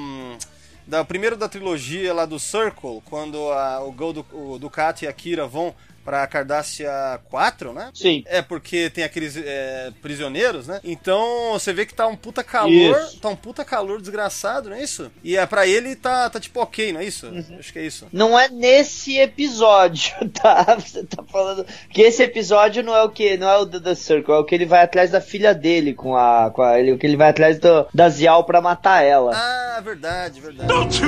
Da, 0.85 1.05
primeiro 1.05 1.37
da 1.37 1.47
trilogia 1.47 2.13
lá 2.13 2.25
do 2.25 2.39
Circle, 2.39 3.01
quando 3.05 3.51
a- 3.51 3.81
o 3.81 3.91
Gol 3.91 4.13
do, 4.13 4.25
o 4.33 4.57
Ducati 4.59 5.05
e 5.05 5.07
a 5.07 5.13
Kira 5.13 5.47
vão 5.47 5.73
pra 6.03 6.25
Cardassia 6.27 7.19
4, 7.29 7.73
né? 7.73 7.89
Sim. 7.93 8.23
É, 8.25 8.41
porque 8.41 8.89
tem 8.89 9.03
aqueles 9.03 9.37
é, 9.37 9.91
prisioneiros, 10.01 10.67
né? 10.67 10.79
Então 10.83 11.53
você 11.53 11.73
vê 11.73 11.85
que 11.85 11.93
tá 11.93 12.07
um 12.07 12.15
puta 12.15 12.43
calor, 12.43 12.71
Isso. 12.71 13.19
tá 13.19 13.29
um 13.29 13.35
puta 13.35 13.63
calor 13.63 13.99
desgraçado, 13.99 14.69
não 14.69 14.75
é 14.75 14.83
isso? 14.83 15.11
E 15.23 15.37
é 15.37 15.45
pra 15.45 15.67
ele 15.67 15.95
tá, 15.95 16.29
tá 16.29 16.39
tipo 16.39 16.59
ok, 16.59 16.93
não 16.93 17.01
é 17.01 17.05
isso? 17.05 17.27
Uhum. 17.27 17.57
Acho 17.59 17.73
que 17.73 17.79
é 17.79 17.85
isso. 17.85 18.07
Não 18.11 18.37
é 18.37 18.49
nesse 18.49 19.17
episódio, 19.19 20.13
tá? 20.41 20.75
Você 20.79 21.03
tá 21.03 21.23
falando 21.23 21.65
que 21.89 22.01
esse 22.01 22.23
episódio 22.23 22.83
não 22.83 22.95
é 22.95 23.03
o 23.03 23.09
que, 23.09 23.37
não 23.37 23.49
é 23.49 23.57
o 23.57 23.65
The 23.65 23.95
Circle, 23.95 24.33
é 24.33 24.37
o 24.37 24.43
que 24.43 24.55
ele 24.55 24.65
vai 24.65 24.83
atrás 24.83 25.11
da 25.11 25.21
filha 25.21 25.53
dele 25.53 25.93
com 25.93 26.15
a, 26.15 26.51
com 26.51 26.61
a 26.61 26.79
ele, 26.79 26.93
o 26.93 26.97
que 26.97 27.05
ele 27.05 27.17
vai 27.17 27.29
atrás 27.29 27.59
do, 27.59 27.87
da 27.93 28.09
Zial 28.09 28.43
pra 28.43 28.61
matar 28.61 29.03
ela. 29.03 29.31
Ah, 29.35 29.81
verdade, 29.81 30.39
verdade. 30.39 31.01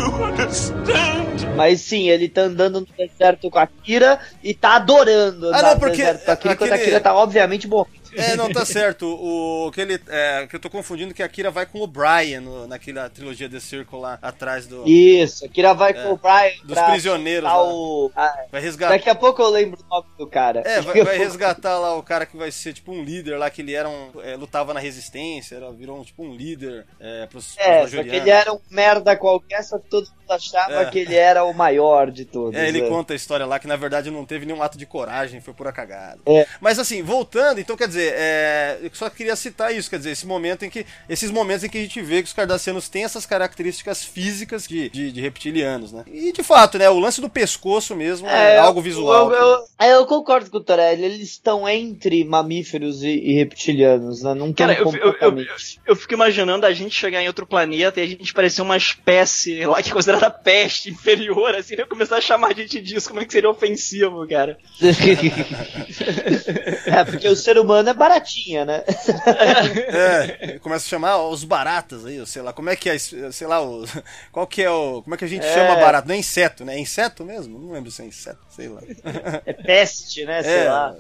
Mas 1.56 1.82
sim, 1.82 2.10
ele 2.10 2.30
tá 2.30 2.42
andando 2.42 2.82
no 2.82 2.88
deserto 2.98 3.50
com 3.50 3.60
a 3.60 3.68
Kira 3.68 4.20
e 4.44 4.54
tá 4.54 4.80
adorando 4.84 5.48
andar 5.48 5.60
Ah, 5.60 5.62
não, 5.74 5.80
porque 5.80 5.98
deserto 5.98 6.30
a 6.30 6.32
a 6.32 6.54
aquele- 6.54 6.78
Kira 6.78 7.00
tá 7.02 7.16
obviamente 7.16 7.68
morrendo. 7.68 8.04
É, 8.16 8.36
não, 8.36 8.52
tá 8.52 8.64
certo. 8.64 9.08
O 9.08 9.72
que 9.72 9.82
ele. 9.82 10.00
É, 10.08 10.46
que 10.48 10.56
eu 10.56 10.60
tô 10.60 10.70
confundindo 10.70 11.16
que 11.16 11.24
a 11.24 11.28
Kira 11.28 11.50
vai 11.50 11.66
com 11.66 11.82
o 11.82 11.88
Brian 11.88 12.42
no- 12.42 12.68
naquela 12.68 13.10
trilogia 13.10 13.50
The 13.50 13.60
Circle 13.60 14.00
lá 14.00 14.20
atrás 14.22 14.68
do. 14.68 14.88
Isso, 14.88 15.44
a 15.44 15.50
Kira 15.50 15.74
vai 15.74 15.96
com 15.96 16.12
o 16.14 16.18
Brian 16.18 16.34
É. 16.34 16.54
Dos 16.64 16.74
pra 16.76 16.92
prisioneiros 16.92 17.44
lá. 17.50 17.64
o... 17.64 18.12
ah, 18.16 18.44
Vai 18.52 18.62
resgatar. 18.62 18.94
Daqui 18.94 19.10
a 19.10 19.16
pouco 19.16 19.42
eu 19.42 19.50
lembro 19.50 19.80
o 19.82 19.90
nome 19.96 20.08
do 20.16 20.28
cara. 20.28 20.62
É, 20.64 20.80
vai, 20.82 21.04
vai 21.04 21.18
resgatar 21.18 21.80
lá 21.80 21.96
o 21.98 22.04
cara 22.04 22.28
que 22.28 22.38
vai 22.38 22.52
ser 22.52 22.74
tipo 22.74 22.92
um 22.92 23.04
líder 23.04 23.36
lá, 23.38 23.50
que 23.50 23.64
ele 23.64 23.74
era 23.74 23.90
um. 23.90 24.12
é, 24.24 24.36
lutava 24.36 24.76
na 24.76 24.80
resistência, 24.80 25.56
era, 25.56 25.72
virou 25.72 26.00
um, 26.00 26.04
tipo 26.04 26.24
um 26.24 26.36
líder 26.36 26.86
é, 27.00 27.26
pros, 27.26 27.56
É, 27.58 27.80
pros 27.80 27.92
só 27.94 28.04
que 28.04 28.10
ele 28.16 28.30
era 28.30 28.54
um 28.54 28.60
merda 28.70 29.16
qualquer, 29.16 29.64
só 29.64 29.80
que 29.80 29.90
todo 29.90 30.08
mundo 30.08 30.23
achava 30.30 30.82
É. 30.84 30.86
que 30.86 31.00
ele 31.00 31.16
era 31.16 31.44
o 31.44 31.54
maior 31.54 32.10
de 32.12 32.26
todos. 32.26 32.60
É, 32.60 32.68
ele 32.68 32.82
né? 32.82 32.88
conta 32.90 33.14
a 33.14 33.16
história 33.16 33.46
lá 33.46 33.60
que 33.60 33.68
na 33.68 33.76
verdade 33.76 34.10
não 34.12 34.26
teve 34.26 34.46
nenhum 34.46 34.62
ato 34.62 34.78
de 34.78 34.86
coragem, 34.86 35.42
foi 35.42 35.54
pura 35.54 35.72
cagada. 35.72 36.20
É. 36.26 36.46
Mas 36.62 36.80
assim, 36.80 37.02
voltando, 37.04 37.60
então 37.60 37.76
quer 37.78 37.88
dizer, 37.88 38.14
é, 38.16 38.80
eu 38.82 38.90
só 38.94 39.10
queria 39.10 39.36
citar 39.36 39.74
isso, 39.76 39.90
quer 39.90 39.98
dizer, 39.98 40.12
esse 40.12 40.26
momento 40.26 40.64
em 40.66 40.70
que. 40.70 40.86
Esses 41.10 41.30
momentos 41.32 41.64
em 41.64 41.70
que 41.70 41.78
a 41.78 41.82
gente 41.82 42.02
vê 42.02 42.22
que 42.22 42.28
os 42.28 42.34
cardassianos 42.34 42.90
têm 42.90 43.04
essas 43.04 43.26
características 43.26 44.04
físicas 44.04 44.68
de, 44.68 44.90
de, 44.90 45.12
de 45.12 45.22
reptilianos, 45.22 45.92
né? 45.92 46.04
E 46.08 46.32
de 46.32 46.44
fato, 46.44 46.78
né? 46.78 46.90
O 46.90 47.00
lance 47.00 47.20
do 47.22 47.30
pescoço 47.30 47.96
mesmo 47.96 48.28
é, 48.28 48.56
É, 48.56 48.58
algo 48.60 48.80
eu- 48.80 48.84
visual. 48.84 49.32
Eu, 49.32 49.40
eu, 49.40 49.64
é, 49.80 49.94
eu 49.94 50.06
concordo 50.06 50.50
com 50.50 50.58
o 50.58 50.64
Torelli, 50.64 51.04
eles 51.04 51.20
estão 51.30 51.68
entre 51.68 52.24
mamíferos 52.24 53.04
e, 53.04 53.10
e 53.10 53.34
reptilianos, 53.36 54.24
né? 54.24 54.34
Não 54.34 54.50
estão 54.50 54.68
Cara, 54.68 54.80
eu, 54.80 54.92
eu, 54.96 55.16
eu, 55.20 55.46
eu 55.88 55.96
fico 55.96 56.14
imaginando 56.14 56.66
a 56.66 56.74
gente 56.74 56.96
chegar 56.96 57.22
em 57.22 57.28
outro 57.28 57.46
planeta 57.46 58.00
e 58.00 58.04
a 58.04 58.08
gente 58.08 58.34
parecer 58.34 58.62
uma 58.62 58.78
espécie 58.78 59.66
lá 59.66 59.82
que 59.82 59.90
é 59.90 59.94
considerada 59.94 60.23
peste 60.30 60.90
inferior, 60.90 61.56
assim, 61.56 61.76
né? 61.76 61.86
começar 61.86 62.18
a 62.18 62.22
chamar 62.22 62.48
a 62.52 62.54
gente 62.54 62.82
disso, 62.82 63.10
como 63.10 63.22
é 63.22 63.26
que 63.26 63.34
seria 63.34 63.50
ofensivo, 63.50 64.28
cara? 64.28 64.58
é, 66.86 67.04
porque 67.04 67.28
o 67.28 67.36
ser 67.36 67.58
humano 67.58 67.90
é 67.90 67.94
baratinha, 67.94 68.66
né? 68.66 68.84
É, 69.94 70.60
começa 70.60 70.86
a 70.86 70.90
chamar 70.90 71.18
os 71.28 71.44
baratas 71.44 72.06
aí, 72.06 72.26
sei 72.26 72.42
lá, 72.42 72.52
como 72.54 72.70
é 72.70 72.76
que 72.76 72.90
é, 72.90 72.98
sei 72.98 73.48
lá, 73.48 73.62
o, 73.62 73.86
qual 74.32 74.46
que 74.48 74.62
é 74.62 74.70
o, 74.70 75.02
como 75.02 75.16
é 75.16 75.18
que 75.18 75.26
a 75.26 75.28
gente 75.28 75.46
É. 75.46 75.54
chama 75.54 75.76
barato? 75.76 76.08
Não 76.08 76.16
é 76.16 76.18
inseto, 76.18 76.66
né? 76.66 76.76
É 76.76 76.80
inseto 76.80 77.24
mesmo? 77.24 77.60
Não 77.60 77.72
lembro 77.72 77.92
se 77.92 78.02
é 78.02 78.06
inseto, 78.06 78.40
sei 78.50 78.70
lá. 78.70 78.82
É 79.46 79.54
peste, 79.54 80.26
né? 80.26 80.42
Sei 80.44 80.52
É. 80.52 80.70
lá. 80.70 80.96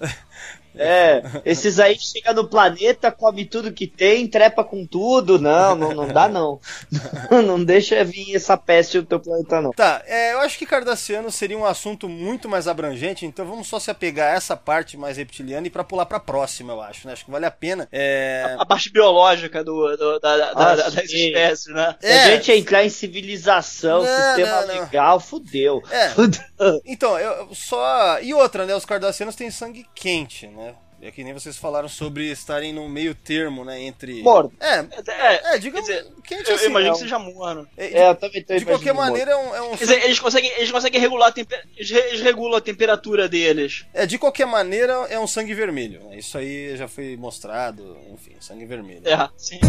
É, 0.75 1.21
esses 1.45 1.79
aí 1.79 1.97
chegam 1.99 2.33
no 2.33 2.47
planeta, 2.47 3.12
come 3.12 3.45
tudo 3.45 3.71
que 3.71 3.86
tem, 3.88 4.27
trepa 4.27 4.63
com 4.63 4.86
tudo. 4.86 5.38
Não, 5.39 5.75
não, 5.75 5.93
não 5.93 6.07
dá 6.07 6.27
não. 6.27 6.59
Não 7.45 7.63
deixa 7.63 8.03
vir 8.03 8.36
essa 8.36 8.55
peste 8.57 8.97
no 8.97 9.05
teu 9.05 9.19
planeta, 9.19 9.62
não. 9.62 9.71
Tá, 9.71 10.01
é, 10.05 10.33
eu 10.33 10.39
acho 10.39 10.57
que 10.57 10.65
Cardassiano 10.65 11.31
seria 11.31 11.57
um 11.57 11.65
assunto 11.65 12.07
muito 12.07 12.47
mais 12.47 12.67
abrangente, 12.67 13.25
então 13.25 13.45
vamos 13.45 13.67
só 13.67 13.79
se 13.79 13.89
apegar 13.91 14.33
a 14.33 14.36
essa 14.38 14.55
parte 14.55 14.97
mais 14.97 15.17
reptiliana 15.17 15.67
e 15.67 15.69
pra 15.69 15.83
pular 15.83 16.05
pra 16.05 16.19
próxima, 16.19 16.73
eu 16.73 16.81
acho, 16.81 17.05
né? 17.07 17.13
Acho 17.13 17.25
que 17.25 17.31
vale 17.31 17.45
a 17.45 17.51
pena. 17.51 17.88
É... 17.91 18.55
A 18.59 18.65
parte 18.65 18.91
biológica 18.91 19.63
do, 19.63 19.95
do- 19.97 20.19
da, 20.19 20.38
da- 20.38 20.51
Ah, 20.55 20.75
da- 20.75 20.89
das 20.89 21.09
espécies, 21.12 21.73
né? 21.73 21.95
Se 21.99 22.07
a 22.07 22.31
gente 22.36 22.51
entrar 22.51 22.83
em 22.86 22.89
civilização, 22.89 24.03
Não, 24.03 24.25
sistema 24.25 24.62
não, 24.62 24.67
não. 24.75 24.81
legal, 24.83 25.19
fudeu. 25.19 25.81
É. 25.89 26.09
Fudeu. 26.09 26.41
Então, 26.86 27.19
eu 27.19 27.33
eu 27.33 27.55
só. 27.55 28.19
E 28.21 28.33
outra, 28.33 28.65
né? 28.65 28.75
Os 28.75 28.86
Cardassianos 28.86 29.36
têm 29.36 29.49
sangue 29.49 29.86
quente, 29.95 30.45
né? 30.47 30.62
É 31.05 31.11
que 31.11 31.23
nem 31.23 31.33
vocês 31.33 31.57
falaram 31.57 31.89
sobre 31.89 32.31
estarem 32.31 32.71
no 32.71 32.87
meio 32.87 33.13
termo, 33.13 33.65
né? 33.65 33.81
Entre. 33.81 34.21
Morto. 34.23 34.53
É, 34.59 34.79
É, 35.07 35.55
é, 35.55 35.57
digamos. 35.57 35.87
quer 35.87 36.01
dizer, 36.01 36.11
quente 36.23 36.49
eu, 36.49 36.55
assim. 36.55 36.63
eu 36.65 36.69
imagino 36.69 36.91
é 36.93 36.93
que 36.93 36.97
um- 36.97 37.01
seja 37.03 37.19
morno. 37.19 37.67
é, 37.77 37.87
de, 37.87 37.95
É, 37.97 38.09
eu 38.09 38.15
também 38.15 38.43
tô 38.43 38.55
de 38.55 38.65
qualquer 38.65 38.93
maneira, 38.93 39.31
é 39.31 39.35
um, 39.35 39.55
é 39.55 39.61
um 39.61 39.71
Quer 39.71 39.83
dizer, 39.85 40.03
eles 40.05 40.19
conseguem, 40.19 40.51
eles 40.57 40.71
conseguem 40.71 41.01
regular 41.01 41.29
a 41.29 41.31
tempe- 41.31 41.61
eles 41.75 41.89
re- 41.91 42.07
eles 42.07 42.21
regulam 42.21 42.57
a 42.57 42.61
temperatura 42.61 43.27
deles. 43.27 43.85
É, 43.93 44.05
de 44.05 44.17
qualquer 44.17 44.45
maneira, 44.47 44.93
é 45.09 45.19
um 45.19 45.27
sangue 45.27 45.53
vermelho. 45.53 46.01
né? 46.09 46.17
Isso 46.17 46.37
aí 46.37 46.75
já 46.77 46.87
foi 46.87 47.17
mostrado, 47.17 47.97
enfim, 48.13 48.35
sangue 48.39 48.65
vermelho. 48.65 49.01
É, 49.07 49.29
sim. 49.37 49.59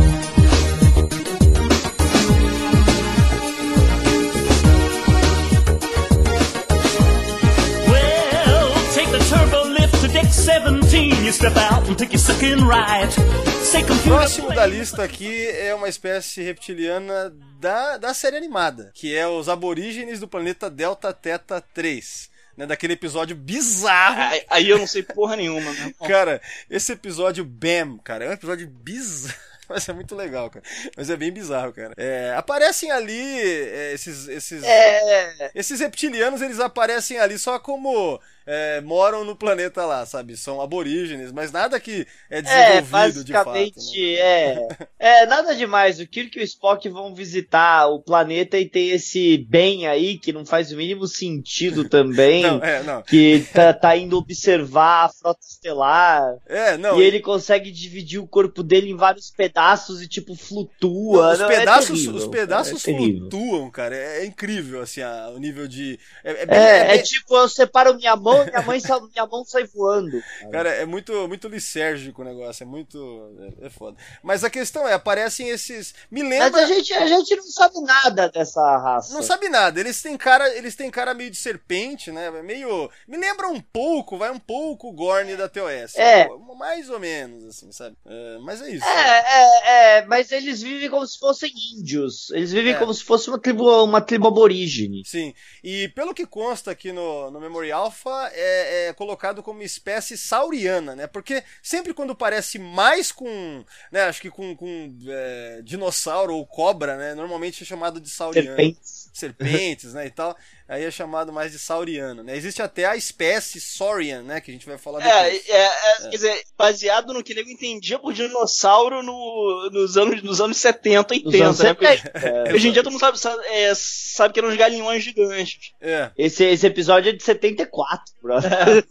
Próximo 14.04 14.54
da 14.54 14.66
lista 14.66 15.02
aqui 15.02 15.46
é 15.46 15.74
uma 15.74 15.88
espécie 15.88 16.42
reptiliana 16.42 17.34
da, 17.58 17.96
da 17.96 18.12
série 18.12 18.36
animada, 18.36 18.90
que 18.92 19.16
é 19.16 19.26
os 19.26 19.48
aborígenes 19.48 20.20
do 20.20 20.28
planeta 20.28 20.68
Delta 20.68 21.14
Theta 21.14 21.62
3. 21.72 22.30
Né, 22.58 22.66
daquele 22.66 22.92
episódio 22.92 23.34
bizarro. 23.34 24.20
Aí, 24.20 24.44
aí 24.50 24.68
eu 24.68 24.78
não 24.78 24.86
sei 24.86 25.02
porra 25.02 25.34
nenhuma, 25.34 25.72
né? 25.72 25.94
Cara, 26.06 26.42
esse 26.68 26.92
episódio 26.92 27.42
BAM, 27.42 27.98
cara, 28.04 28.26
é 28.26 28.28
um 28.28 28.32
episódio 28.32 28.68
bizarro. 28.68 29.34
Mas 29.66 29.88
é 29.88 29.94
muito 29.94 30.14
legal, 30.14 30.50
cara. 30.50 30.64
Mas 30.94 31.08
é 31.08 31.16
bem 31.16 31.32
bizarro, 31.32 31.72
cara. 31.72 31.94
É, 31.96 32.34
aparecem 32.36 32.90
ali 32.90 33.40
é, 33.40 33.94
esses, 33.94 34.28
esses, 34.28 34.62
É, 34.62 35.50
esses 35.54 35.80
reptilianos, 35.80 36.42
eles 36.42 36.60
aparecem 36.60 37.18
ali 37.18 37.38
só 37.38 37.58
como 37.58 38.20
é, 38.46 38.80
moram 38.80 39.24
no 39.24 39.34
planeta 39.36 39.84
lá, 39.86 40.04
sabe? 40.06 40.36
São 40.36 40.60
aborígenes, 40.60 41.32
mas 41.32 41.50
nada 41.52 41.78
que 41.80 42.06
é 42.30 42.38
é, 42.38 42.42
desenvolvido 42.42 43.24
de 43.24 43.32
fato. 43.32 43.52
né? 43.52 43.70
é. 44.18 44.68
É, 44.98 45.26
nada 45.26 45.54
demais. 45.54 46.00
O 46.00 46.06
Kirk 46.06 46.38
e 46.38 46.42
o 46.42 46.44
Spock 46.44 46.88
vão 46.88 47.14
visitar 47.14 47.86
o 47.88 48.00
planeta 48.00 48.58
e 48.58 48.68
tem 48.68 48.90
esse 48.90 49.38
bem 49.38 49.86
aí 49.86 50.18
que 50.18 50.32
não 50.32 50.44
faz 50.46 50.72
o 50.72 50.76
mínimo 50.76 51.06
sentido 51.06 51.86
também. 51.88 52.42
Não, 52.42 52.62
é, 52.62 52.82
não. 52.82 53.02
Que 53.02 53.46
tá, 53.52 53.72
tá 53.72 53.96
indo 53.96 54.16
observar 54.16 55.04
a 55.04 55.08
frota 55.08 55.40
estelar. 55.46 56.22
É, 56.46 56.76
não. 56.76 57.00
e 57.00 57.04
ele 57.04 57.20
consegue 57.20 57.70
dividir 57.70 58.18
o 58.18 58.26
corpo 58.26 58.62
dele 58.62 58.90
em 58.90 58.96
vários 58.96 59.30
pedaços 59.30 60.02
e 60.02 60.08
tipo 60.08 60.34
flutua. 60.34 61.32
os 61.32 61.38
Não, 61.38 61.50
é 61.50 61.58
pedaços, 61.58 61.88
terrível, 61.88 62.14
os 62.14 62.26
pedaços 62.26 62.88
é 62.88 62.92
flutuam, 62.94 63.70
cara. 63.70 63.94
É, 63.96 64.22
é 64.22 64.26
incrível, 64.26 64.80
assim, 64.82 65.02
a- 65.02 65.30
o 65.34 65.38
nível 65.38 65.66
de. 65.68 65.98
É, 66.22 66.30
é 66.32 66.42
É, 66.42 66.46
bem- 66.46 66.58
é, 66.58 66.86
bem- 66.94 67.02
tipo, 67.02 67.36
eu 67.36 67.48
separo 67.48 67.94
minha 67.94 68.16
mão 68.16 68.33
e 68.42 68.50
minha, 68.50 68.62
mãe 68.62 68.80
minha 69.12 69.26
mão 69.26 69.44
sai 69.44 69.64
voando. 69.64 70.22
Cara, 70.50 70.70
é 70.70 70.84
muito, 70.84 71.26
muito 71.28 71.48
lisérgico 71.48 72.22
o 72.22 72.24
negócio, 72.24 72.62
é 72.62 72.66
muito. 72.66 73.54
É, 73.62 73.66
é 73.66 73.70
foda. 73.70 73.96
Mas 74.22 74.44
a 74.44 74.50
questão 74.50 74.86
é, 74.86 74.92
aparecem 74.94 75.48
esses. 75.48 75.94
Me 76.10 76.22
Mas 76.22 76.30
lembra. 76.30 76.62
a 76.62 76.66
gente, 76.66 76.92
a 76.92 77.06
gente 77.06 77.36
não 77.36 77.44
sabe 77.44 77.80
nada 77.80 78.28
dessa 78.28 78.76
raça. 78.78 79.14
Não 79.14 79.22
sabe 79.22 79.48
nada, 79.48 79.78
eles 79.80 80.00
têm 80.02 80.16
cara, 80.16 80.48
eles 80.56 80.74
têm 80.74 80.90
cara 80.90 81.14
meio 81.14 81.30
de 81.30 81.36
serpente, 81.36 82.10
né? 82.10 82.30
Meio. 82.42 82.90
Me 83.06 83.16
lembra 83.16 83.48
um 83.48 83.60
pouco, 83.60 84.16
vai 84.18 84.30
um 84.30 84.38
pouco 84.38 84.88
o 84.88 84.92
Gorn 84.92 85.36
da 85.36 85.48
TOS. 85.48 85.96
É. 85.96 86.28
Mais 86.58 86.88
ou 86.88 86.98
menos, 87.00 87.44
assim, 87.44 87.70
sabe? 87.72 87.96
É, 88.06 88.38
mas 88.42 88.62
é 88.62 88.70
isso. 88.70 88.84
É, 88.84 89.18
é, 89.18 89.98
é, 89.98 90.04
mas 90.06 90.30
eles 90.32 90.62
vivem 90.62 90.88
como 90.88 91.06
se 91.06 91.18
fossem 91.18 91.52
índios. 91.76 92.30
Eles 92.30 92.52
vivem 92.52 92.74
É. 92.74 92.78
como 92.78 92.92
se 92.94 93.02
fosse 93.02 93.28
uma 93.28 93.38
tribo, 93.38 93.84
uma 93.84 94.00
tribo 94.00 94.28
aborígene. 94.28 95.02
Sim, 95.04 95.34
e 95.62 95.88
pelo 95.88 96.14
que 96.14 96.26
consta 96.26 96.70
aqui 96.70 96.92
no, 96.92 97.30
no 97.30 97.40
Memory 97.40 97.72
Alpha, 97.72 98.23
é, 98.32 98.88
é 98.88 98.92
colocado 98.92 99.42
como 99.42 99.62
espécie 99.62 100.16
sauriana, 100.16 100.94
né? 100.94 101.06
Porque 101.06 101.42
sempre 101.62 101.92
quando 101.92 102.14
parece 102.14 102.58
mais 102.58 103.10
com, 103.12 103.64
né, 103.90 104.02
acho 104.02 104.20
que 104.20 104.30
com, 104.30 104.56
com 104.56 104.96
é, 105.06 105.60
dinossauro 105.62 106.34
ou 106.34 106.46
cobra, 106.46 106.96
né? 106.96 107.14
Normalmente 107.14 107.62
é 107.62 107.66
chamado 107.66 108.00
de 108.00 108.08
sauriano. 108.08 108.48
Serpentes. 108.48 109.03
Serpentes, 109.14 109.94
né, 109.94 110.06
e 110.06 110.10
tal. 110.10 110.36
aí 110.68 110.82
é 110.84 110.90
chamado 110.90 111.32
mais 111.32 111.52
de 111.52 111.58
sauriano, 111.58 112.22
né? 112.24 112.36
Existe 112.36 112.60
até 112.60 112.84
a 112.84 112.96
espécie 112.96 113.60
saurian, 113.60 114.22
né? 114.22 114.40
Que 114.40 114.50
a 114.50 114.54
gente 114.54 114.66
vai 114.66 114.76
falar 114.76 115.00
É, 115.06 115.30
depois. 115.30 115.48
é, 115.48 115.64
é, 115.66 115.96
quer 116.02 116.08
dizer, 116.16 116.42
baseado 116.58 117.12
no 117.14 117.22
que 117.22 117.32
ele 117.32 117.42
entendia 117.52 117.98
por 117.98 118.12
dinossauro 118.12 119.02
no- 119.02 119.70
nos, 119.70 119.96
anos, 119.96 120.22
nos 120.22 120.40
anos 120.40 120.56
70, 120.56 121.14
80, 121.14 121.28
Nos 121.30 121.40
anos 121.40 121.58
né? 121.60 121.74
Porque 121.74 121.96
70. 121.96 122.18
É, 122.18 122.52
hoje 122.54 122.68
em 122.68 122.72
dia 122.72 122.82
todo 122.82 122.90
mundo 122.92 123.00
sabe, 123.00 123.18
sabe, 123.20 123.42
é, 123.46 123.72
sabe 123.74 124.34
que 124.34 124.40
eram 124.40 124.48
uns 124.48 124.56
galinhões 124.56 125.04
gigantes. 125.04 125.72
É, 125.80 126.10
Esse, 126.18 126.44
esse 126.44 126.66
episódio 126.66 127.10
é 127.10 127.12
de 127.12 127.22
74, 127.22 128.02
brother. 128.20 128.50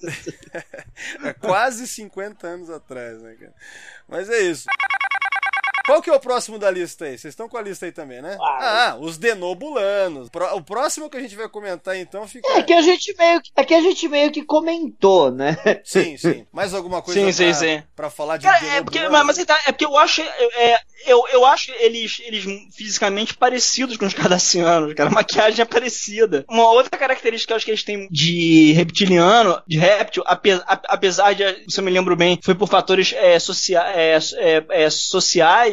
é 1.25 1.33
quase 1.33 1.85
50 1.87 2.47
anos 2.47 2.69
atrás, 2.69 3.21
né, 3.21 3.35
cara? 3.39 3.53
Mas 4.07 4.29
é 4.29 4.39
isso. 4.41 4.65
Qual 5.85 6.01
que 6.01 6.09
é 6.09 6.13
o 6.13 6.19
próximo 6.19 6.57
da 6.57 6.71
lista 6.71 7.05
aí? 7.05 7.17
Vocês 7.17 7.33
estão 7.33 7.49
com 7.49 7.57
a 7.57 7.61
lista 7.61 7.85
aí 7.85 7.91
também, 7.91 8.21
né? 8.21 8.37
Ah, 8.39 8.97
os 8.99 9.17
denobulanos. 9.17 10.29
O 10.53 10.61
próximo 10.61 11.09
que 11.09 11.17
a 11.17 11.19
gente 11.19 11.35
vai 11.35 11.49
comentar 11.49 11.97
então 11.97 12.25
fica. 12.27 12.47
É 12.53 12.63
que 12.63 12.73
a 12.73 12.81
gente 12.81 13.13
meio 13.17 13.41
que, 13.41 13.51
é 13.55 13.63
que 13.63 13.73
a 13.73 13.81
gente 13.81 14.07
meio 14.07 14.31
que 14.31 14.43
comentou, 14.43 15.31
né? 15.31 15.57
Sim, 15.83 16.15
sim. 16.17 16.45
Mais 16.51 16.73
alguma 16.73 17.01
coisa 17.01 17.19
Sim, 17.19 17.25
pra, 17.25 17.53
sim, 17.53 17.53
sim. 17.53 17.83
pra 17.95 18.09
falar 18.09 18.37
de 18.37 18.45
Cara, 18.45 18.65
é 18.65 18.81
porque, 18.81 19.07
mas, 19.09 19.25
mas 19.25 19.37
então, 19.37 19.55
é 19.65 19.71
porque 19.71 19.85
eu 19.85 19.97
acho, 19.97 20.21
é, 20.21 20.79
eu, 21.05 21.23
eu 21.31 21.45
acho 21.45 21.71
eles, 21.73 22.21
eles 22.25 22.45
fisicamente 22.73 23.35
parecidos 23.35 23.97
com 23.97 24.05
os 24.05 24.13
cardassianos, 24.13 24.93
cara. 24.93 25.09
A 25.09 25.13
maquiagem 25.13 25.61
é 25.61 25.65
parecida. 25.65 26.45
Uma 26.49 26.71
outra 26.71 26.97
característica 26.97 27.47
que 27.47 27.53
eu 27.53 27.57
acho 27.57 27.65
que 27.65 27.71
eles 27.71 27.83
têm 27.83 28.07
de 28.09 28.71
reptiliano, 28.73 29.61
de 29.67 29.77
réptil, 29.77 30.23
apesar 30.25 31.33
de, 31.33 31.65
se 31.67 31.79
eu 31.79 31.83
me 31.83 31.91
lembro 31.91 32.15
bem, 32.15 32.39
foi 32.41 32.55
por 32.55 32.69
fatores 32.69 33.13
é, 33.13 33.37
socia 33.39 33.81
é, 33.93 34.17
é, 34.37 34.65
é, 34.69 34.89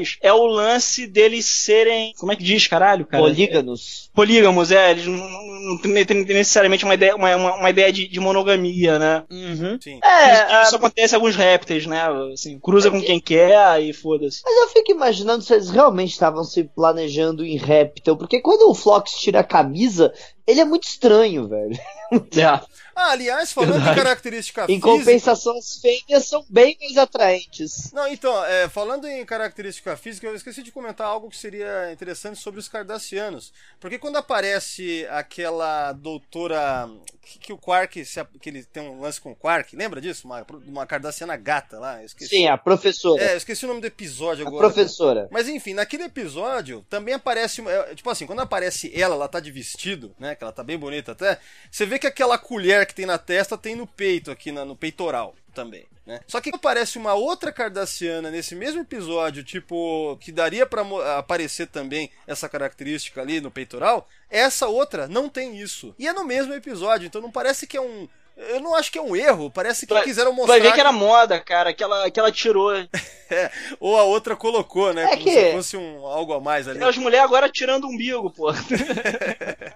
sociais, 0.09 0.19
é 0.23 0.33
o 0.33 0.45
lance 0.47 1.07
deles 1.07 1.47
serem. 1.47 2.13
Como 2.19 2.33
é 2.33 2.37
que 2.37 2.43
diz, 2.43 2.67
caralho, 2.67 3.07
cara? 3.07 3.23
Políganos. 3.23 4.11
Polígamos, 4.15 4.71
é, 4.71 4.91
eles 4.91 5.07
não, 5.07 5.17
não- 5.17 5.61
não 5.71 5.79
têm 5.79 6.25
necessariamente 6.25 6.85
uma 6.85 6.95
ideia, 6.95 7.15
uma, 7.15 7.35
uma, 7.37 7.55
uma 7.57 7.71
ideia 7.71 7.93
de, 7.93 8.09
de 8.09 8.19
monogamia, 8.21 8.99
né? 8.99 9.25
Uhum. 9.31 9.79
Sim. 9.81 9.99
É, 10.03 10.33
isso, 10.33 10.43
a- 10.55 10.63
isso 10.63 10.77
acontece 10.77 11.15
em 11.15 11.17
alguns 11.17 11.37
répteis, 11.37 11.87
né? 11.87 12.01
Assim, 12.33 12.59
cruza 12.59 12.91
com 12.91 13.01
quem 13.01 13.21
quer 13.21 13.81
e 13.83 13.93
foda-se. 13.93 14.41
Mas 14.45 14.57
eu 14.63 14.69
fico 14.69 14.91
imaginando 14.93 15.43
se 15.43 15.53
eles 15.55 15.71
realmente 15.71 16.11
estavam 16.13 16.43
se 16.45 16.65
planejando 16.65 17.45
em 17.45 17.57
réptil, 17.57 18.17
porque 18.17 18.41
quando 18.41 18.69
o 18.71 18.75
Flox 18.75 19.13
tira 19.13 19.41
a 19.41 19.45
camisa, 19.45 20.13
ele 20.51 20.61
é 20.61 20.65
muito 20.65 20.85
estranho, 20.85 21.49
velho. 21.49 21.79
É. 22.37 22.45
Ah, 22.93 23.13
aliás, 23.13 23.53
falando 23.53 23.81
de 23.89 23.95
característica 23.95 24.65
Em 24.65 24.67
física. 24.67 24.87
compensação, 24.89 25.57
as 25.57 25.77
fêmeas 25.81 26.27
são 26.27 26.45
bem 26.51 26.77
mais 26.81 26.97
atraentes. 26.97 27.93
Não, 27.93 28.05
então, 28.09 28.45
é, 28.45 28.69
falando 28.69 29.07
em 29.07 29.25
característica 29.25 29.97
física, 29.97 30.27
eu 30.27 30.35
esqueci 30.35 30.61
de 30.61 30.73
comentar 30.73 31.07
algo 31.07 31.31
que 31.31 31.37
seria 31.37 31.93
interessante 31.93 32.41
sobre 32.41 32.59
os 32.59 32.69
cardassianos. 32.69 33.53
Porque 33.79 33.97
quando 33.97 34.17
aparece 34.17 35.07
aquela 35.09 35.93
doutora. 35.93 36.91
Que, 37.23 37.39
que 37.39 37.53
o 37.53 37.59
Quark. 37.59 38.05
se 38.05 38.19
a- 38.19 38.27
que 38.41 38.49
ele 38.49 38.65
tem 38.65 38.83
um 38.83 39.01
lance 39.01 39.21
com 39.21 39.31
o 39.31 39.37
Quark, 39.37 39.77
lembra 39.77 40.01
disso? 40.01 40.27
Uma, 40.27 40.45
uma 40.67 40.85
cardassiana 40.87 41.37
gata 41.37 41.79
lá? 41.79 42.01
Sim, 42.19 42.49
a 42.49 42.59
professora. 42.59 43.23
É, 43.23 43.33
eu 43.35 43.37
esqueci 43.37 43.65
o 43.65 43.69
nome 43.69 43.81
do 43.81 43.87
episódio 43.87 44.45
a 44.45 44.49
agora. 44.49 44.67
professora. 44.69 45.29
Mas 45.31 45.49
enfim, 45.49 45.75
naquele 45.75 46.05
episódio 46.05 46.85
também 46.91 47.15
aparece. 47.15 47.61
uma- 47.61 47.71
é, 47.71 47.95
Tipo 47.95 48.11
assim, 48.11 48.27
quando 48.27 48.41
aparece 48.41 48.91
ela, 49.01 49.15
ela 49.15 49.29
tá 49.29 49.39
de 49.39 49.53
vestido, 49.53 50.13
né? 50.19 50.35
Que 50.41 50.45
ela 50.45 50.53
tá 50.55 50.65
bem 50.65 50.79
bonita 50.79 51.13
até. 51.13 51.39
Você 51.71 51.85
vê 51.85 51.99
que 51.99 52.07
aquela 52.07 52.39
colher 52.39 52.87
que 52.87 52.95
tem 52.95 53.05
na 53.05 53.19
testa 53.19 53.59
tem 53.59 53.77
no 53.77 53.87
peito, 53.87 54.31
aqui 54.31 54.51
na- 54.51 54.65
no 54.65 54.75
peitoral 54.75 55.35
também, 55.55 55.85
né? 56.07 56.21
Só 56.27 56.41
que 56.41 56.49
aparece 56.49 56.97
uma 56.97 57.13
outra 57.13 57.53
cardassiana 57.53 58.31
nesse 58.31 58.55
mesmo 58.55 58.81
episódio, 58.81 59.45
tipo, 59.45 60.17
que 60.19 60.33
daria 60.33 60.67
mo- 60.83 61.03
aparecer 61.03 61.67
também 61.67 62.11
essa 62.27 62.49
característica 62.49 63.21
ali 63.21 63.39
no 63.39 63.51
peitoral. 63.51 64.09
Essa 64.31 64.67
outra 64.67 65.07
não 65.07 65.29
tem 65.29 65.59
isso. 65.61 65.95
E 65.99 66.09
é 66.09 66.13
no 66.15 66.25
mesmo 66.25 66.55
episódio, 66.55 67.07
então 67.07 67.21
não 67.21 67.31
parece 67.31 67.67
que 67.67 67.77
é 67.77 67.81
um. 67.83 68.09
Eu 68.49 68.61
não 68.61 68.75
acho 68.75 68.91
que 68.91 68.99
é 68.99 69.03
um 69.03 69.15
erro, 69.15 69.51
parece 69.51 69.87
que 69.87 69.93
Vai- 69.93 70.03
quiseram 70.05 70.33
mostrar. 70.33 70.55
vai 70.55 70.61
ver 70.61 70.73
que 70.73 70.81
era 70.81 70.93
moda, 70.93 71.39
cara, 71.39 71.73
que 71.75 71.83
ela, 71.83 72.11
que 72.11 72.19
ela 72.19 72.33
tirou. 72.33 72.71
É, 73.33 73.49
ou 73.79 73.97
a 73.97 74.03
outra 74.03 74.35
colocou, 74.35 74.93
né? 74.93 75.05
É 75.05 75.09
como 75.11 75.23
que- 75.23 75.31
se 75.31 75.53
fosse 75.53 75.77
um, 75.77 76.05
algo 76.05 76.33
a 76.33 76.41
mais 76.41 76.67
ali. 76.67 76.83
As 76.83 76.97
mulheres 76.97 77.25
agora 77.25 77.49
tirando 77.49 77.85
o 77.85 77.87
umbigo, 77.87 78.29
pô. 78.29 78.51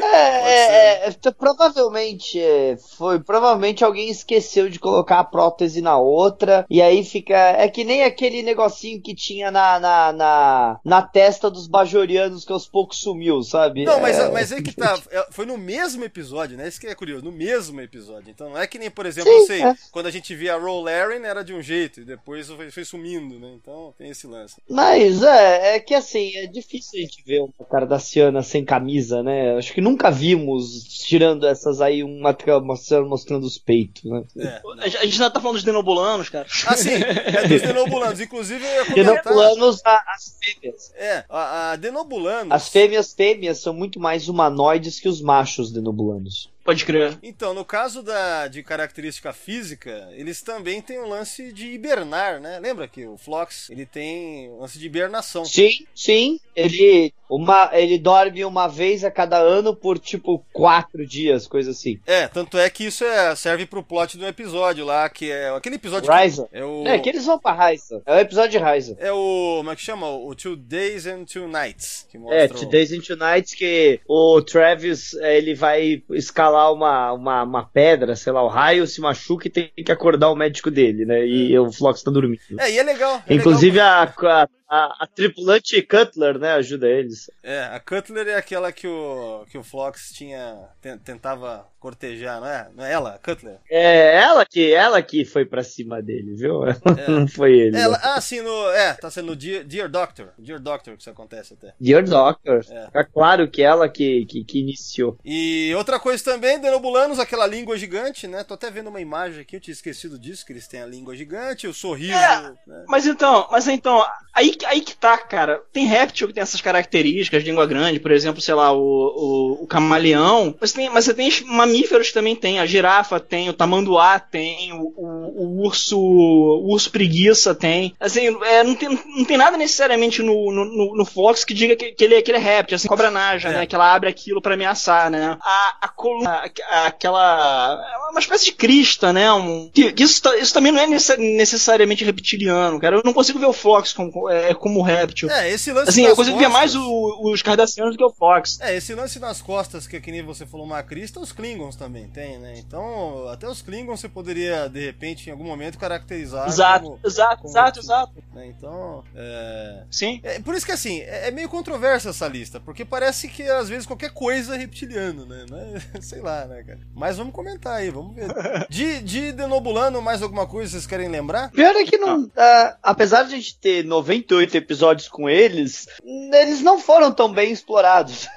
É, 0.00 1.02
é, 1.02 1.08
é, 1.08 1.10
t- 1.12 1.32
provavelmente 1.32 2.40
é, 2.40 2.76
foi. 2.96 3.18
Provavelmente 3.20 3.84
alguém 3.84 4.08
esqueceu 4.10 4.68
de 4.70 4.78
colocar 4.78 5.18
a 5.18 5.24
prótese 5.24 5.80
na 5.80 5.98
outra. 5.98 6.64
E 6.70 6.80
aí 6.80 7.04
fica. 7.04 7.34
É 7.36 7.68
que 7.68 7.82
nem 7.84 8.04
aquele 8.04 8.42
negocinho 8.42 9.02
que 9.02 9.14
tinha 9.14 9.50
na, 9.50 9.78
na, 9.80 10.12
na, 10.12 10.80
na 10.84 11.02
testa 11.02 11.50
dos 11.50 11.66
bajorianos 11.66 12.44
que 12.44 12.52
aos 12.52 12.66
poucos 12.68 12.98
sumiu, 12.98 13.42
sabe? 13.42 13.84
Não, 13.84 14.00
mas, 14.00 14.18
É, 14.18 14.30
mas 14.30 14.52
aí 14.52 14.62
que 14.62 14.72
tá. 14.72 14.98
é, 15.10 15.26
Foi 15.30 15.44
no 15.46 15.58
mesmo 15.58 16.04
episódio, 16.04 16.56
né? 16.56 16.68
Isso 16.68 16.80
que 16.80 16.86
é 16.86 16.94
curioso, 16.94 17.24
no 17.24 17.32
mesmo 17.32 17.80
episódio. 17.80 18.09
Então 18.26 18.50
não 18.50 18.58
é 18.58 18.66
que 18.66 18.78
nem, 18.78 18.90
por 18.90 19.06
exemplo, 19.06 19.30
Sim, 19.30 19.38
eu 19.38 19.46
sei, 19.46 19.62
é. 19.62 19.74
quando 19.92 20.06
a 20.06 20.10
gente 20.10 20.34
via 20.34 20.54
a 20.54 20.58
Roll 20.58 20.82
Laren 20.82 21.24
era 21.24 21.42
de 21.44 21.52
um 21.54 21.62
jeito 21.62 22.00
e 22.00 22.04
depois 22.04 22.48
foi, 22.48 22.70
foi 22.70 22.84
sumindo, 22.84 23.38
né? 23.38 23.52
Então 23.54 23.94
tem 23.96 24.10
esse 24.10 24.26
lance. 24.26 24.56
Mas 24.68 25.22
é, 25.22 25.76
é 25.76 25.80
que 25.80 25.94
assim, 25.94 26.34
é 26.36 26.46
difícil 26.46 26.98
a 26.98 27.02
gente 27.02 27.22
ver 27.24 27.40
uma 27.40 27.66
Cardassiana 27.70 28.42
sem 28.42 28.64
camisa, 28.64 29.22
né? 29.22 29.56
Acho 29.56 29.72
que 29.72 29.80
nunca 29.80 30.10
vimos, 30.10 30.82
tirando 30.84 31.46
essas 31.46 31.80
aí, 31.80 32.02
uma 32.02 32.32
tra- 32.34 32.60
mostrando, 32.60 33.08
mostrando 33.08 33.44
os 33.44 33.58
peitos, 33.58 34.04
né? 34.04 34.22
É. 34.38 34.60
A 34.80 34.84
gente 34.88 34.96
a 34.98 35.04
gente 35.04 35.12
ainda 35.14 35.30
tá 35.30 35.40
falando 35.40 35.56
dos 35.56 35.64
denobulanos, 35.64 36.28
cara. 36.28 36.46
Ah, 36.66 36.76
sim, 36.76 36.90
é 36.92 37.46
dos 37.48 37.62
Denobulanos. 37.62 38.20
Inclusive 38.20 38.64
eu 38.64 38.70
ia 38.70 38.84
comentar. 38.86 39.22
Denobulanos, 39.24 39.80
a- 39.84 40.04
as 40.14 40.36
fêmeas. 40.42 40.92
É, 40.96 41.24
a, 41.28 41.70
a 41.72 41.76
Denobulanos. 41.76 42.52
As 42.52 42.68
fêmeas 42.68 43.12
fêmeas 43.12 43.58
são 43.58 43.72
muito 43.74 43.98
mais 44.00 44.28
humanoides 44.28 44.98
que 45.00 45.08
os 45.08 45.20
machos 45.20 45.70
denobulanos. 45.72 46.48
Pode 46.70 46.84
crer. 46.84 47.18
Então, 47.20 47.52
no 47.52 47.64
caso 47.64 48.00
da, 48.00 48.46
de 48.46 48.62
característica 48.62 49.32
física, 49.32 50.08
eles 50.12 50.40
também 50.40 50.80
têm 50.80 51.00
um 51.00 51.08
lance 51.08 51.52
de 51.52 51.66
hibernar, 51.66 52.40
né? 52.40 52.60
Lembra 52.60 52.86
que 52.86 53.04
o 53.04 53.18
Flox, 53.18 53.68
ele 53.70 53.84
tem 53.84 54.48
um 54.50 54.60
lance 54.60 54.78
de 54.78 54.86
hibernação. 54.86 55.44
Sim, 55.44 55.84
sim. 55.92 56.38
Ele, 56.54 57.12
uma, 57.28 57.70
ele 57.72 57.98
dorme 57.98 58.44
uma 58.44 58.66
vez 58.66 59.04
a 59.04 59.10
cada 59.10 59.38
ano 59.38 59.74
por 59.74 59.98
tipo 59.98 60.44
quatro 60.52 61.06
dias, 61.06 61.46
coisa 61.46 61.70
assim. 61.70 61.98
É, 62.06 62.26
tanto 62.28 62.58
é 62.58 62.68
que 62.68 62.84
isso 62.84 63.04
é, 63.04 63.34
serve 63.36 63.66
pro 63.66 63.82
plot 63.82 64.18
do 64.18 64.26
episódio 64.26 64.84
lá, 64.84 65.08
que 65.08 65.30
é 65.30 65.48
aquele 65.50 65.76
episódio 65.76 66.08
que 66.08 66.14
Raiza. 66.14 66.48
é 66.52 66.64
o 66.64 66.86
É 66.86 66.98
que 66.98 67.08
eles 67.08 67.24
vão 67.24 67.38
pra 67.38 67.52
Raiza. 67.52 68.02
É 68.04 68.16
o 68.16 68.18
episódio 68.20 68.50
de 68.50 68.58
Raiza. 68.58 68.96
é 68.98 69.12
o 69.12 69.56
como 69.58 69.70
é 69.70 69.76
que 69.76 69.82
chama? 69.82 70.08
O 70.08 70.34
Two 70.34 70.56
Days 70.56 71.06
and 71.06 71.24
Two 71.24 71.46
Nights, 71.48 72.06
que 72.10 72.18
mostra 72.18 72.38
É, 72.42 72.44
o- 72.46 72.54
Today's 72.54 72.92
into 72.92 73.14
Nights 73.16 73.54
que 73.54 74.00
o 74.08 74.42
Travis 74.42 75.14
é, 75.14 75.36
ele 75.38 75.54
vai 75.54 76.02
escalar 76.10 76.72
uma, 76.72 77.12
uma, 77.12 77.42
uma 77.44 77.64
pedra, 77.64 78.16
sei 78.16 78.32
lá, 78.32 78.42
o 78.42 78.48
raio 78.48 78.86
se 78.86 79.00
machuca 79.00 79.46
e 79.46 79.50
tem 79.50 79.70
que 79.84 79.92
acordar 79.92 80.30
o 80.30 80.36
médico 80.36 80.70
dele, 80.70 81.04
né? 81.04 81.24
E 81.26 81.56
o 81.58 81.70
Flox 81.72 82.02
tá 82.02 82.10
dormindo. 82.10 82.40
É, 82.58 82.70
e 82.72 82.78
é 82.78 82.82
legal. 82.82 83.22
é 83.28 83.34
Inclusive 83.34 83.78
a, 83.80 84.02
a, 84.02 84.48
a, 84.70 85.04
a 85.04 85.06
tripulante 85.06 85.82
Cutler, 85.82 86.38
né, 86.38 86.52
ajuda 86.52 86.88
eles. 86.88 87.28
É, 87.42 87.64
a 87.64 87.80
Cutler 87.80 88.28
é 88.28 88.36
aquela 88.36 88.70
que 88.70 88.86
o 88.86 89.44
que 89.50 89.58
o 89.58 89.64
Flox 89.64 90.12
tinha 90.12 90.68
ten- 90.80 90.98
tentava 90.98 91.66
cortejar, 91.80 92.40
não 92.40 92.46
é? 92.46 92.68
Não 92.76 92.84
é 92.84 92.92
ela, 92.92 93.14
a 93.14 93.18
Cutler? 93.18 93.56
É 93.68 94.16
ela 94.16 94.44
que, 94.46 94.72
ela 94.72 95.02
que 95.02 95.24
foi 95.24 95.44
pra 95.44 95.64
cima 95.64 96.00
dele, 96.02 96.34
viu? 96.36 96.60
Não 97.08 97.26
foi 97.26 97.58
ele. 97.58 97.76
Ela, 97.76 97.98
ah, 98.02 98.20
sim, 98.20 98.42
no, 98.42 98.70
é, 98.70 98.92
tá 98.94 99.10
sendo 99.10 99.34
Dear, 99.34 99.64
Dear 99.64 99.88
Doctor. 99.88 100.28
Dear 100.38 100.60
Doctor 100.60 100.94
que 100.94 101.00
isso 101.00 101.10
acontece 101.10 101.54
até. 101.54 101.72
Dear 101.80 102.04
Doctor. 102.04 102.62
É. 102.70 102.84
Fica 102.86 103.04
claro 103.04 103.50
que 103.50 103.62
ela 103.62 103.88
que, 103.88 104.26
que, 104.26 104.44
que 104.44 104.60
iniciou. 104.60 105.18
E 105.24 105.72
outra 105.74 105.98
coisa 105.98 106.22
também, 106.22 106.60
Denobulanos, 106.60 107.18
aquela 107.18 107.46
língua 107.46 107.78
gigante, 107.78 108.28
né? 108.28 108.44
Tô 108.44 108.54
até 108.54 108.70
vendo 108.70 108.88
uma 108.88 109.00
imagem 109.00 109.40
aqui, 109.40 109.56
eu 109.56 109.60
tinha 109.60 109.72
esquecido 109.72 110.18
disso, 110.18 110.44
que 110.44 110.52
eles 110.52 110.68
têm 110.68 110.82
a 110.82 110.86
língua 110.86 111.16
gigante, 111.16 111.66
o 111.66 111.72
sorriso. 111.74 112.12
É. 112.12 112.42
né? 112.66 112.84
Mas 112.86 113.06
então, 113.06 113.48
mas 113.50 113.66
então, 113.66 114.04
aí, 114.34 114.54
aí 114.66 114.80
que 114.80 114.94
tá, 114.96 115.16
cara. 115.18 115.62
Tem 115.72 115.86
réptil 115.86 116.28
que 116.28 116.34
tem 116.34 116.42
essas 116.42 116.60
características, 116.60 117.42
língua 117.44 117.66
grande, 117.66 118.00
por 118.00 118.10
exemplo, 118.10 118.40
sei 118.40 118.54
lá, 118.54 118.72
o, 118.72 118.78
o, 118.80 119.64
o 119.64 119.66
camaleão. 119.66 120.54
Mas, 120.60 120.72
tem, 120.72 120.88
mas 120.90 121.04
você 121.04 121.14
tem 121.14 121.30
mamíferos 121.46 122.08
que 122.08 122.14
também 122.14 122.34
tem. 122.36 122.58
A 122.58 122.66
girafa 122.66 123.18
tem, 123.20 123.48
o 123.48 123.52
tamanduá 123.52 124.18
tem, 124.18 124.72
o, 124.72 124.92
o, 124.96 125.44
o 125.60 125.62
urso 125.66 125.98
o 125.98 126.72
urso 126.72 126.90
preguiça 126.90 127.54
tem. 127.54 127.94
Assim, 128.00 128.36
é, 128.44 128.62
não, 128.62 128.74
tem, 128.74 128.88
não 128.88 129.24
tem 129.24 129.36
nada 129.36 129.56
necessariamente 129.56 130.22
no, 130.22 130.50
no, 130.52 130.96
no- 130.96 131.04
Fox 131.10 131.42
que 131.44 131.52
diga 131.54 131.74
que, 131.74 131.92
que 131.92 132.04
ele, 132.04 132.22
que 132.22 132.30
ele 132.30 132.38
é 132.38 132.40
réptil, 132.40 132.76
assim, 132.76 132.86
cobra 132.86 133.10
naja, 133.10 133.48
É. 133.48 133.52
né? 133.52 133.66
Que 133.66 133.74
ela 133.74 133.92
abre 133.92 134.08
aquilo 134.08 134.40
pra 134.40 134.54
ameaçar, 134.54 135.10
né? 135.10 135.36
A, 135.40 135.76
a 135.82 135.88
coluna, 135.88 136.42
aquela. 136.86 137.82
É 138.08 138.10
uma 138.10 138.20
espécie 138.20 138.46
de 138.46 138.52
crista, 138.52 139.12
né? 139.12 139.32
Um, 139.32 139.70
que, 139.72 139.92
que 139.92 140.02
isso, 140.02 140.22
ta- 140.22 140.36
isso 140.36 140.52
também 140.54 140.72
não 140.72 140.80
é 140.80 140.86
necess- 140.86 141.18
necessariamente 141.18 142.04
reptiliano, 142.04 142.78
cara. 142.80 142.96
Eu 142.96 143.02
não 143.04 143.12
consigo 143.12 143.38
ver 143.38 143.46
o 143.46 143.52
Fox 143.52 143.92
como, 143.92 144.28
é, 144.28 144.49
como 144.54 144.82
réptil. 144.82 145.30
É, 145.30 145.48
esse 145.50 145.72
lance 145.72 145.90
Assim, 145.90 146.02
nas 146.02 146.10
eu 146.10 146.16
consigo 146.16 146.38
ver 146.38 146.48
mais 146.48 146.74
o- 146.74 147.30
os 147.30 147.42
cardassianos 147.42 147.94
do 147.94 147.98
que 147.98 148.04
o 148.04 148.10
Fox. 148.10 148.58
É, 148.60 148.76
esse 148.76 148.94
lance 148.94 149.18
nas 149.18 149.40
costas, 149.42 149.86
que, 149.86 150.00
que 150.00 150.10
nem 150.12 150.22
você 150.22 150.46
falou 150.46 150.64
uma 150.66 150.82
crista, 150.82 151.20
os 151.20 151.32
Klingons 151.32 151.76
também 151.76 152.08
tem, 152.08 152.38
né? 152.38 152.54
Então, 152.58 153.28
até 153.28 153.48
os 153.48 153.62
Klingons 153.62 154.00
você 154.00 154.08
poderia, 154.08 154.68
de 154.68 154.80
repente, 154.84 155.28
em 155.28 155.32
algum 155.32 155.44
momento, 155.44 155.78
caracterizar. 155.78 156.46
Exato, 156.48 156.84
como- 156.84 156.98
exato, 157.04 157.36
como 157.42 157.48
exato, 157.50 157.78
exato. 157.80 158.12
né? 158.34 158.46
Então, 158.46 159.04
é... 159.14 159.84
Sim. 159.90 160.20
é. 160.22 160.38
Por 160.40 160.54
isso 160.54 160.66
que, 160.66 160.72
assim, 160.72 161.00
é, 161.00 161.28
é 161.28 161.30
meio 161.30 161.48
controversa 161.48 162.10
essa 162.10 162.26
lista, 162.28 162.60
porque 162.60 162.84
parece 162.84 163.28
que, 163.28 163.42
às 163.42 163.68
vezes, 163.68 163.86
qualquer 163.86 164.10
coisa 164.10 164.54
é 164.54 164.58
reptiliano, 164.58 165.24
né? 165.26 165.44
Não 165.48 165.58
é- 165.58 165.80
Sei 166.00 166.20
lá, 166.20 166.44
né, 166.46 166.62
cara? 166.62 166.78
Mas 166.94 167.16
vamos 167.16 167.32
comentar 167.34 167.76
aí, 167.76 167.90
vamos 167.90 168.14
ver. 168.14 168.28
De, 168.70 169.00
de 169.02 169.32
Denobulano, 169.32 170.00
mais 170.00 170.22
alguma 170.22 170.46
coisa 170.46 170.70
vocês 170.72 170.86
querem 170.86 171.08
lembrar? 171.08 171.50
Pior 171.50 171.74
é 171.74 171.84
que 171.84 171.98
não. 171.98 172.30
ah, 172.36 172.76
apesar 172.82 173.22
de 173.24 173.34
a 173.34 173.36
gente 173.36 173.56
ter 173.58 173.84
98 173.84 174.39
episódios 174.56 175.08
com 175.08 175.28
eles, 175.28 175.86
eles 176.04 176.60
não 176.60 176.78
foram 176.78 177.12
tão 177.12 177.32
bem 177.32 177.52
explorados. 177.52 178.26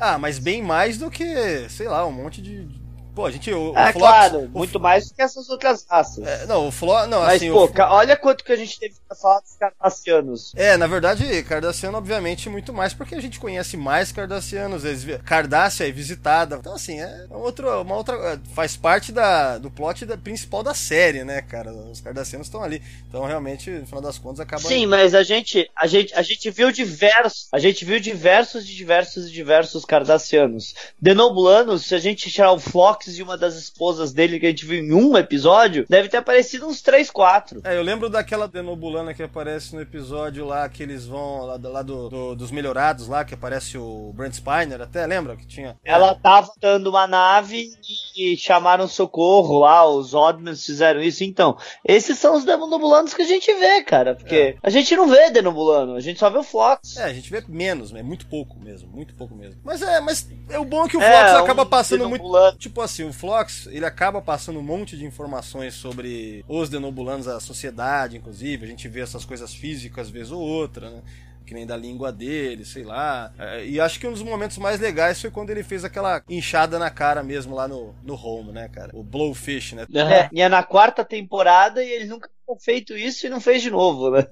Ah, 0.00 0.18
mas 0.18 0.38
bem 0.38 0.62
mais 0.62 0.96
do 0.96 1.10
que, 1.10 1.68
sei 1.68 1.86
lá, 1.86 2.06
um 2.06 2.10
monte 2.10 2.40
de... 2.40 2.66
Pô, 3.14 3.26
a 3.26 3.30
gente... 3.30 3.52
O, 3.52 3.72
o 3.72 3.78
é 3.78 3.92
Phlox- 3.92 3.98
claro, 3.98 4.38
o 4.40 4.48
muito 4.48 4.80
mais 4.80 5.08
do 5.08 5.14
que 5.14 5.22
essas 5.22 5.48
outras 5.48 5.86
raças. 5.88 6.26
É, 6.26 6.46
não, 6.46 6.68
o 6.68 6.72
Flo... 6.72 7.06
Não, 7.06 7.20
Mas, 7.20 7.36
assim... 7.36 7.52
pô, 7.52 7.66
o... 7.66 7.72
olha 7.90 8.16
quanto 8.16 8.44
que 8.44 8.52
a 8.52 8.56
gente 8.56 8.78
teve 8.78 8.94
pra 9.06 9.16
falar 9.16 9.40
dos 9.40 9.56
cardassianos. 9.56 10.52
É, 10.56 10.76
na 10.76 10.86
verdade, 10.86 11.42
Cardassiano, 11.44 11.98
obviamente, 11.98 12.48
muito 12.48 12.72
mais 12.72 12.92
porque 12.92 13.14
a 13.14 13.20
gente 13.20 13.38
conhece 13.38 13.76
mais 13.76 14.10
Cardassianos. 14.10 14.84
Eles... 14.84 15.04
Cardassia 15.24 15.88
é 15.88 15.92
visitada. 15.92 16.56
Então, 16.56 16.74
assim, 16.74 17.00
é 17.00 17.26
um 17.30 17.38
outro, 17.38 17.80
uma 17.82 17.96
outra. 17.96 18.16
é, 18.16 18.38
Faz 18.54 18.76
parte 18.76 19.12
da, 19.12 19.58
do 19.58 19.70
plot 19.70 20.04
da, 20.04 20.16
principal 20.16 20.62
da 20.62 20.74
série, 20.74 21.24
né, 21.24 21.42
cara? 21.42 21.72
Os 21.72 22.00
Cardassianos 22.00 22.46
estão 22.46 22.62
ali. 22.62 22.82
Então, 23.08 23.24
realmente, 23.24 23.70
no 23.70 23.86
final 23.86 24.02
das 24.02 24.18
contas, 24.18 24.40
acaba. 24.40 24.62
Sim, 24.62 24.86
mas 24.86 25.14
a 25.14 25.22
gente, 25.22 25.70
a 25.76 25.86
gente, 25.86 26.14
a 26.14 26.22
gente 26.22 26.50
viu 26.50 26.70
diversos, 26.72 27.48
a 27.52 27.58
gente 27.58 27.84
viu 27.84 28.00
diversos 28.00 28.66
de 28.66 28.74
diversos 28.74 29.28
e 29.28 29.32
diversos 29.32 29.84
cardassianos. 29.84 30.74
Denobulanos, 31.00 31.86
se 31.86 31.94
a 31.94 31.98
gente 31.98 32.30
tirar 32.30 32.52
o 32.52 32.58
Flox 32.58 33.03
e 33.08 33.22
uma 33.22 33.36
das 33.36 33.54
esposas 33.56 34.12
dele 34.12 34.38
que 34.40 34.46
a 34.46 34.48
gente 34.50 34.64
viu 34.66 34.82
em 34.82 34.92
um 34.92 35.16
episódio, 35.16 35.86
deve 35.88 36.08
ter 36.08 36.16
aparecido 36.18 36.66
uns 36.66 36.80
3, 36.82 37.10
4. 37.10 37.60
É, 37.64 37.76
eu 37.76 37.82
lembro 37.82 38.08
daquela 38.08 38.48
Denobulana 38.48 39.14
que 39.14 39.22
aparece 39.22 39.74
no 39.74 39.80
episódio 39.80 40.44
lá 40.46 40.68
que 40.68 40.82
eles 40.82 41.06
vão 41.06 41.46
lá, 41.46 41.58
lá 41.62 41.82
do, 41.82 42.08
do- 42.08 42.34
dos 42.36 42.50
melhorados 42.50 43.08
lá, 43.08 43.24
que 43.24 43.34
aparece 43.34 43.76
o 43.78 44.12
Brent 44.14 44.34
Spiner, 44.34 44.80
até 44.80 45.06
lembra 45.06 45.36
que 45.36 45.46
tinha? 45.46 45.76
Ela 45.84 46.14
tava 46.14 46.50
dando 46.60 46.88
uma 46.90 47.06
nave 47.06 47.70
e 48.16 48.36
chamaram 48.36 48.86
socorro 48.88 49.58
lá, 49.60 49.86
os 49.86 50.14
Oddmans 50.14 50.64
fizeram 50.64 51.00
isso. 51.02 51.24
Então, 51.24 51.56
esses 51.84 52.18
são 52.18 52.36
os 52.36 52.44
denobulanos 52.44 53.14
que 53.14 53.22
a 53.22 53.26
gente 53.26 53.52
vê, 53.54 53.82
cara. 53.82 54.14
Porque 54.14 54.56
a 54.62 54.70
gente 54.70 54.94
não 54.96 55.08
vê 55.08 55.30
denobulano, 55.30 55.94
a 55.94 56.00
gente 56.00 56.18
só 56.18 56.30
vê 56.30 56.38
o 56.38 56.42
Flox. 56.42 56.96
É, 56.96 57.04
a 57.04 57.12
gente 57.12 57.30
vê 57.30 57.42
menos, 57.48 57.92
é 57.94 58.02
muito 58.02 58.26
pouco 58.26 58.58
mesmo, 58.58 58.88
muito 58.90 59.14
pouco 59.14 59.34
mesmo. 59.34 59.60
Mas 59.64 59.82
é, 59.82 60.00
mas 60.00 60.28
é 60.48 60.58
o 60.58 60.64
bom 60.64 60.84
é 60.84 60.88
que 60.88 60.96
o 60.96 61.02
É, 61.02 61.10
Flox 61.10 61.32
um 61.40 61.44
acaba 61.44 61.66
passando 61.66 62.08
muito. 62.08 62.24
Tipo 62.58 62.80
assim, 62.80 62.93
o 63.02 63.12
Flox, 63.12 63.66
ele 63.66 63.84
acaba 63.84 64.20
passando 64.20 64.58
um 64.58 64.62
monte 64.62 64.96
de 64.96 65.04
informações 65.04 65.74
sobre 65.74 66.44
os 66.48 66.68
denobulanos, 66.68 67.26
a 67.26 67.40
sociedade, 67.40 68.16
inclusive. 68.16 68.64
A 68.64 68.68
gente 68.68 68.88
vê 68.88 69.00
essas 69.00 69.24
coisas 69.24 69.54
físicas 69.54 70.10
vez 70.10 70.30
ou 70.30 70.40
outra, 70.40 70.90
né? 70.90 71.02
Que 71.46 71.52
nem 71.52 71.66
da 71.66 71.76
língua 71.76 72.10
dele, 72.10 72.64
sei 72.64 72.84
lá. 72.84 73.30
É, 73.38 73.66
E 73.66 73.78
acho 73.78 74.00
que 74.00 74.06
um 74.06 74.12
dos 74.12 74.22
momentos 74.22 74.56
mais 74.56 74.80
legais 74.80 75.20
foi 75.20 75.30
quando 75.30 75.50
ele 75.50 75.62
fez 75.62 75.84
aquela 75.84 76.22
inchada 76.28 76.78
na 76.78 76.88
cara 76.90 77.22
mesmo 77.22 77.54
lá 77.54 77.68
no, 77.68 77.94
no 78.02 78.14
home, 78.14 78.50
né, 78.50 78.68
cara? 78.68 78.90
O 78.94 79.02
Blowfish, 79.02 79.74
né? 79.74 79.86
É, 79.94 80.28
e 80.32 80.40
é 80.40 80.48
na 80.48 80.62
quarta 80.62 81.04
temporada 81.04 81.84
e 81.84 81.90
ele 81.90 82.06
nunca 82.06 82.30
tinha 82.46 82.58
feito 82.58 82.96
isso 82.96 83.26
e 83.26 83.30
não 83.30 83.40
fez 83.42 83.60
de 83.60 83.70
novo, 83.70 84.10
né? 84.10 84.26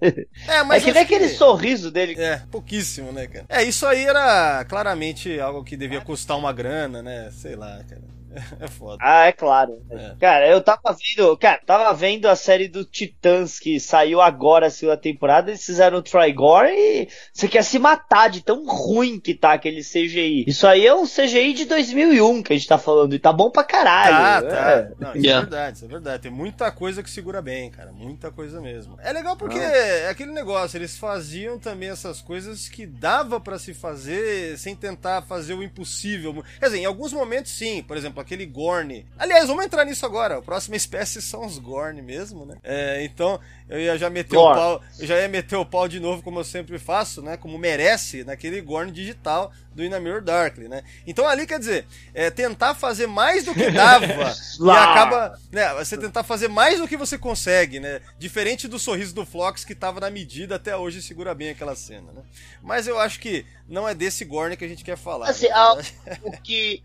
É, 0.49 0.59
é 0.77 0.81
que 0.81 0.93
nem 0.93 1.03
aquele 1.03 1.29
sorriso 1.29 1.91
dele. 1.91 2.15
É, 2.19 2.39
pouquíssimo, 2.51 3.13
né, 3.13 3.27
cara? 3.27 3.45
É, 3.49 3.63
isso 3.63 3.87
aí 3.87 4.05
era 4.05 4.65
claramente 4.65 5.39
algo 5.39 5.63
que 5.63 5.77
devia 5.77 6.01
custar 6.01 6.39
uma 6.39 6.53
grana, 6.53 7.03
né? 7.03 7.31
Sei 7.31 7.55
lá, 7.57 7.83
cara. 7.85 8.22
É 8.61 8.69
foda. 8.69 8.99
Ah, 9.01 9.27
é 9.27 9.33
claro. 9.33 9.83
É. 9.91 10.15
Cara, 10.21 10.49
eu 10.49 10.61
tava 10.63 10.81
vendo, 10.95 11.37
cara, 11.37 11.61
tava 11.67 11.93
vendo 11.95 12.27
a 12.27 12.37
série 12.37 12.69
do 12.69 12.85
Titãs 12.85 13.59
que 13.59 13.81
saiu 13.81 14.21
agora 14.21 14.67
a 14.67 14.71
segunda 14.71 14.97
temporada, 14.97 15.51
eles 15.51 15.65
fizeram 15.65 15.99
o 15.99 16.03
Trigor 16.03 16.67
e 16.67 17.09
você 17.33 17.49
quer 17.49 17.63
se 17.65 17.79
matar 17.79 18.29
de 18.31 18.41
tão 18.43 18.65
ruim 18.67 19.19
que 19.19 19.35
tá 19.35 19.53
aquele 19.53 19.83
CGI. 19.83 20.45
Isso 20.47 20.67
aí 20.67 20.87
é 20.87 20.95
um 20.95 21.07
CGI 21.07 21.53
de 21.55 21.65
2001 21.65 22.43
que 22.43 22.53
a 22.53 22.57
gente 22.57 22.69
tá 22.69 22.79
falando 22.79 23.15
e 23.15 23.19
tá 23.19 23.33
bom 23.33 23.51
pra 23.51 23.65
caralho. 23.65 24.49
tá. 24.49 24.71
é. 24.71 24.93
Não, 24.99 25.11
isso 25.11 25.19
é 25.19 25.33
Yeah. 25.33 25.41
verdade, 25.49 25.77
isso 25.77 25.85
é 25.85 25.89
verdade. 25.89 26.23
Tem 26.23 26.33
muita 26.33 26.71
coisa 26.71 27.03
que 27.03 27.11
segura 27.11 27.41
bem, 27.41 27.71
cara. 27.71 27.93
Muita 27.93 28.31
coisa 28.31 28.61
mesmo. 28.61 28.97
É 29.01 29.13
legal 29.13 29.37
porque 29.37 29.59
é 29.59 30.09
aquele 30.09 30.33
negócio, 30.33 30.77
eles 30.77 30.97
faziam 30.97 31.59
também 31.59 31.89
essas 31.91 32.21
coisas 32.21 32.69
que 32.69 32.87
dava 32.87 33.41
pra 33.41 33.59
se 33.59 33.73
fazer 33.75 34.57
sem 34.59 34.75
tentar 34.77 35.23
fazer 35.23 35.55
o 35.55 35.63
impossível. 35.63 36.43
Quer 36.59 36.67
dizer, 36.67 36.79
em 36.79 36.85
alguns 36.85 37.13
momentos 37.13 37.53
sim. 37.53 37.83
Por 37.83 37.97
exemplo, 37.97 38.21
aquele 38.23 38.47
Gorn. 38.47 39.05
Aliás, 39.19 39.47
vamos 39.47 39.65
entrar 39.65 39.85
nisso 39.85 40.07
agora. 40.07 40.39
A 40.39 40.43
próxima 40.43 40.77
espécie 40.77 41.21
são 41.21 41.45
os 41.45 41.59
Gorn 41.59 42.01
mesmo, 42.01 42.47
né? 42.47 42.57
É, 42.63 43.05
então, 43.05 43.39
eu 43.73 43.81
ia 43.81 43.97
já 43.99 44.11
meter 44.11 44.37
o 44.37 44.55
pau. 44.55 44.83
Eu 44.99 45.07
já 45.07 45.19
ia 45.19 45.29
meter 45.29 45.57
o 45.57 45.65
pau 45.65 45.89
de 45.89 45.99
novo, 45.99 46.23
como 46.23 46.39
eu 46.41 46.45
sempre 46.45 46.79
faço, 46.79 47.23
né? 47.23 47.37
Como 47.37 47.57
merece 47.59 48.23
naquele 48.25 48.61
Gorn 48.61 48.91
digital 48.93 49.51
do 49.75 49.83
Inamir 49.83 50.21
Darkly, 50.21 50.69
né? 50.69 50.83
Então 51.07 51.27
ali 51.27 51.47
quer 51.47 51.59
dizer, 51.59 51.87
é 52.13 52.31
tentar 52.31 52.75
fazer 52.75 53.07
mais 53.07 53.45
do 53.45 53.55
que 53.55 53.71
dava 53.71 54.05
e 54.61 54.63
Lá. 54.63 54.85
acaba, 54.93 55.39
né, 55.51 55.73
você 55.75 55.97
tentar 55.97 56.23
fazer 56.23 56.49
mais 56.49 56.79
do 56.79 56.87
que 56.87 56.97
você 56.97 57.17
consegue, 57.17 57.81
né? 57.81 58.03
Diferente 58.19 58.69
do 58.69 58.79
sorriso 58.79 59.15
do 59.15 59.25
Flox 59.25 59.65
que 59.65 59.75
tava 59.75 59.99
na 59.99 60.11
medida 60.11 60.57
até 60.57 60.77
hoje 60.77 60.99
e 60.99 61.03
segura 61.03 61.35
bem 61.35 61.49
aquela 61.49 61.75
cena, 61.75 62.13
né? 62.13 62.21
Mas 62.63 62.87
eu 62.87 62.99
acho 62.99 63.19
que 63.19 63.47
não 63.67 63.89
é 63.89 63.95
desse 63.95 64.27
Gorn 64.27 64.55
que 64.59 64.65
a 64.65 64.69
gente 64.69 64.85
quer 64.85 64.99
falar. 64.99 65.31
Assim, 65.31 65.47
né? 65.49 65.53
a- 65.55 65.79
o 66.23 66.33
que 66.33 66.83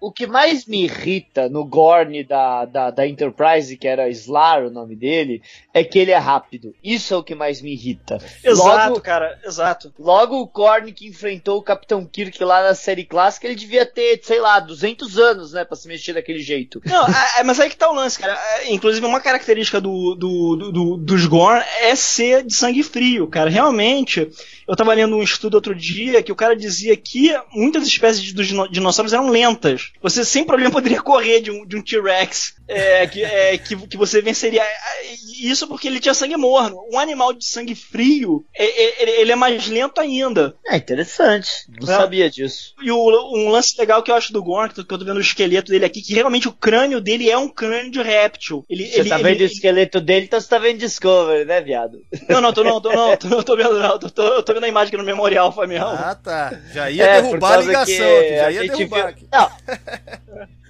o 0.00 0.10
que 0.10 0.26
mais 0.26 0.64
me 0.66 0.84
irrita 0.84 1.48
no 1.48 1.64
Gorn 1.64 2.24
da, 2.24 2.64
da, 2.64 2.90
da 2.90 3.06
Enterprise, 3.06 3.76
que 3.76 3.86
era 3.86 4.08
Slar 4.08 4.64
o 4.64 4.70
nome 4.70 4.96
dele, 4.96 5.40
é 5.72 5.84
que 5.84 5.98
ele 5.98 6.07
é 6.10 6.16
rápido. 6.18 6.74
Isso 6.82 7.12
é 7.14 7.16
o 7.16 7.22
que 7.22 7.34
mais 7.34 7.60
me 7.62 7.72
irrita. 7.72 8.18
Exato, 8.44 8.88
Logo, 8.90 9.00
cara, 9.00 9.38
exato. 9.44 9.92
logo 9.98 10.36
o 10.40 10.46
Gorn 10.46 10.92
que 10.92 11.06
enfrentou 11.06 11.58
o 11.58 11.62
Capitão 11.62 12.04
Kirk 12.04 12.42
lá 12.42 12.62
na 12.62 12.74
série 12.74 13.04
clássica, 13.04 13.46
ele 13.46 13.54
devia 13.56 13.84
ter, 13.86 14.20
sei 14.22 14.40
lá, 14.40 14.60
200 14.60 15.18
anos, 15.18 15.52
né, 15.52 15.64
pra 15.64 15.76
se 15.76 15.88
mexer 15.88 16.12
daquele 16.12 16.40
jeito. 16.40 16.80
Não, 16.84 17.06
é- 17.06 17.40
é, 17.40 17.42
mas 17.44 17.58
aí 17.60 17.68
que 17.70 17.76
tá 17.76 17.90
o 17.90 17.94
lance, 17.94 18.18
cara. 18.18 18.38
É, 18.56 18.72
Inclusive, 18.72 19.04
uma 19.06 19.20
característica 19.20 19.80
do, 19.80 20.14
do, 20.14 20.56
do- 20.56 20.72
do- 20.72 20.96
dos 20.96 21.26
Gorn 21.26 21.62
é 21.80 21.94
ser 21.94 22.44
de 22.44 22.54
sangue 22.54 22.82
frio, 22.82 23.26
cara. 23.26 23.50
Realmente, 23.50 24.28
eu 24.66 24.76
tava 24.76 24.92
lendo 24.94 25.16
um 25.16 25.22
estudo 25.22 25.54
outro 25.54 25.74
dia 25.74 26.22
que 26.22 26.32
o 26.32 26.36
cara 26.36 26.54
dizia 26.56 26.96
que 26.96 27.34
muitas 27.52 27.86
espécies 27.86 28.22
de- 28.22 28.34
dos 28.34 28.46
dino- 28.46 28.68
dinossauros 28.68 29.12
eram 29.12 29.28
lentas. 29.30 29.92
Você 30.02 30.24
sem 30.24 30.44
problema 30.44 30.70
poderia 30.72 31.00
correr 31.02 31.40
de 31.40 31.50
um, 31.50 31.66
de 31.66 31.76
um 31.76 31.82
T-Rex 31.82 32.54
é, 32.68 33.06
que, 33.06 33.22
é, 33.24 33.56
que, 33.58 33.76
que 33.86 33.96
você 33.96 34.20
venceria. 34.20 34.62
É, 34.62 35.14
Isso 35.40 35.66
porque 35.66 35.88
ele 35.88 35.97
tinha 36.00 36.14
sangue 36.14 36.36
morno. 36.36 36.76
Um 36.92 36.98
animal 36.98 37.32
de 37.32 37.44
sangue 37.44 37.74
frio, 37.74 38.44
ele, 38.54 39.10
ele 39.20 39.32
é 39.32 39.36
mais 39.36 39.66
lento 39.68 40.00
ainda. 40.00 40.54
É 40.66 40.76
interessante, 40.76 41.50
não 41.80 41.92
É. 41.92 41.96
sabia 41.96 42.30
disso. 42.30 42.74
E 42.82 42.90
o, 42.90 42.96
um 43.34 43.48
lance 43.50 43.74
legal 43.78 44.02
que 44.02 44.10
eu 44.10 44.14
acho 44.14 44.32
do 44.32 44.42
Gorn, 44.42 44.72
que 44.72 44.80
eu 44.80 44.84
tô 44.84 44.98
vendo 44.98 45.16
o 45.16 45.20
esqueleto 45.20 45.70
dele 45.70 45.84
aqui, 45.84 46.00
que 46.02 46.14
realmente 46.14 46.48
o 46.48 46.52
crânio 46.52 47.00
dele 47.00 47.30
é 47.30 47.36
um 47.38 47.48
crânio 47.48 47.90
de 47.90 48.02
réptil. 48.02 48.64
Ele, 48.68 48.86
Você 48.86 49.00
ele, 49.00 49.08
tá 49.08 49.16
ele- 49.20 49.24
vendo 49.24 49.40
o 49.40 49.44
esqueleto 49.44 50.00
dele, 50.00 50.26
então 50.26 50.40
você 50.40 50.48
tá 50.48 50.58
vendo 50.58 50.78
Discovery, 50.78 51.44
né, 51.44 51.60
viado? 51.60 52.00
Não, 52.28 52.40
não, 52.40 52.52
tô, 52.52 52.62
não, 52.64 52.80
tô, 52.80 52.92
não, 52.92 53.16
tô, 53.18 53.28
não 53.28 53.42
tô 53.42 53.56
vendo, 53.56 53.78
não. 53.78 53.98
Tô, 53.98 54.10
tô, 54.10 54.22
eu 54.22 54.42
tô 54.42 54.54
vendo 54.54 54.64
a 54.64 54.68
imagem 54.68 54.88
aqui 54.88 54.96
no 54.96 55.04
memorial, 55.04 55.52
Fabião. 55.52 55.88
Ah, 55.88 56.14
tá. 56.14 56.58
Já 56.72 56.90
ia 56.90 57.04
É, 57.04 57.22
derrubar 57.22 57.54
a 57.54 57.62
ligação 57.62 57.96
já 57.96 58.50
ia 58.50 58.60
derrubar 58.68 58.96
viu- 58.98 59.06
aqui. 59.08 59.26
Não. 59.32 59.50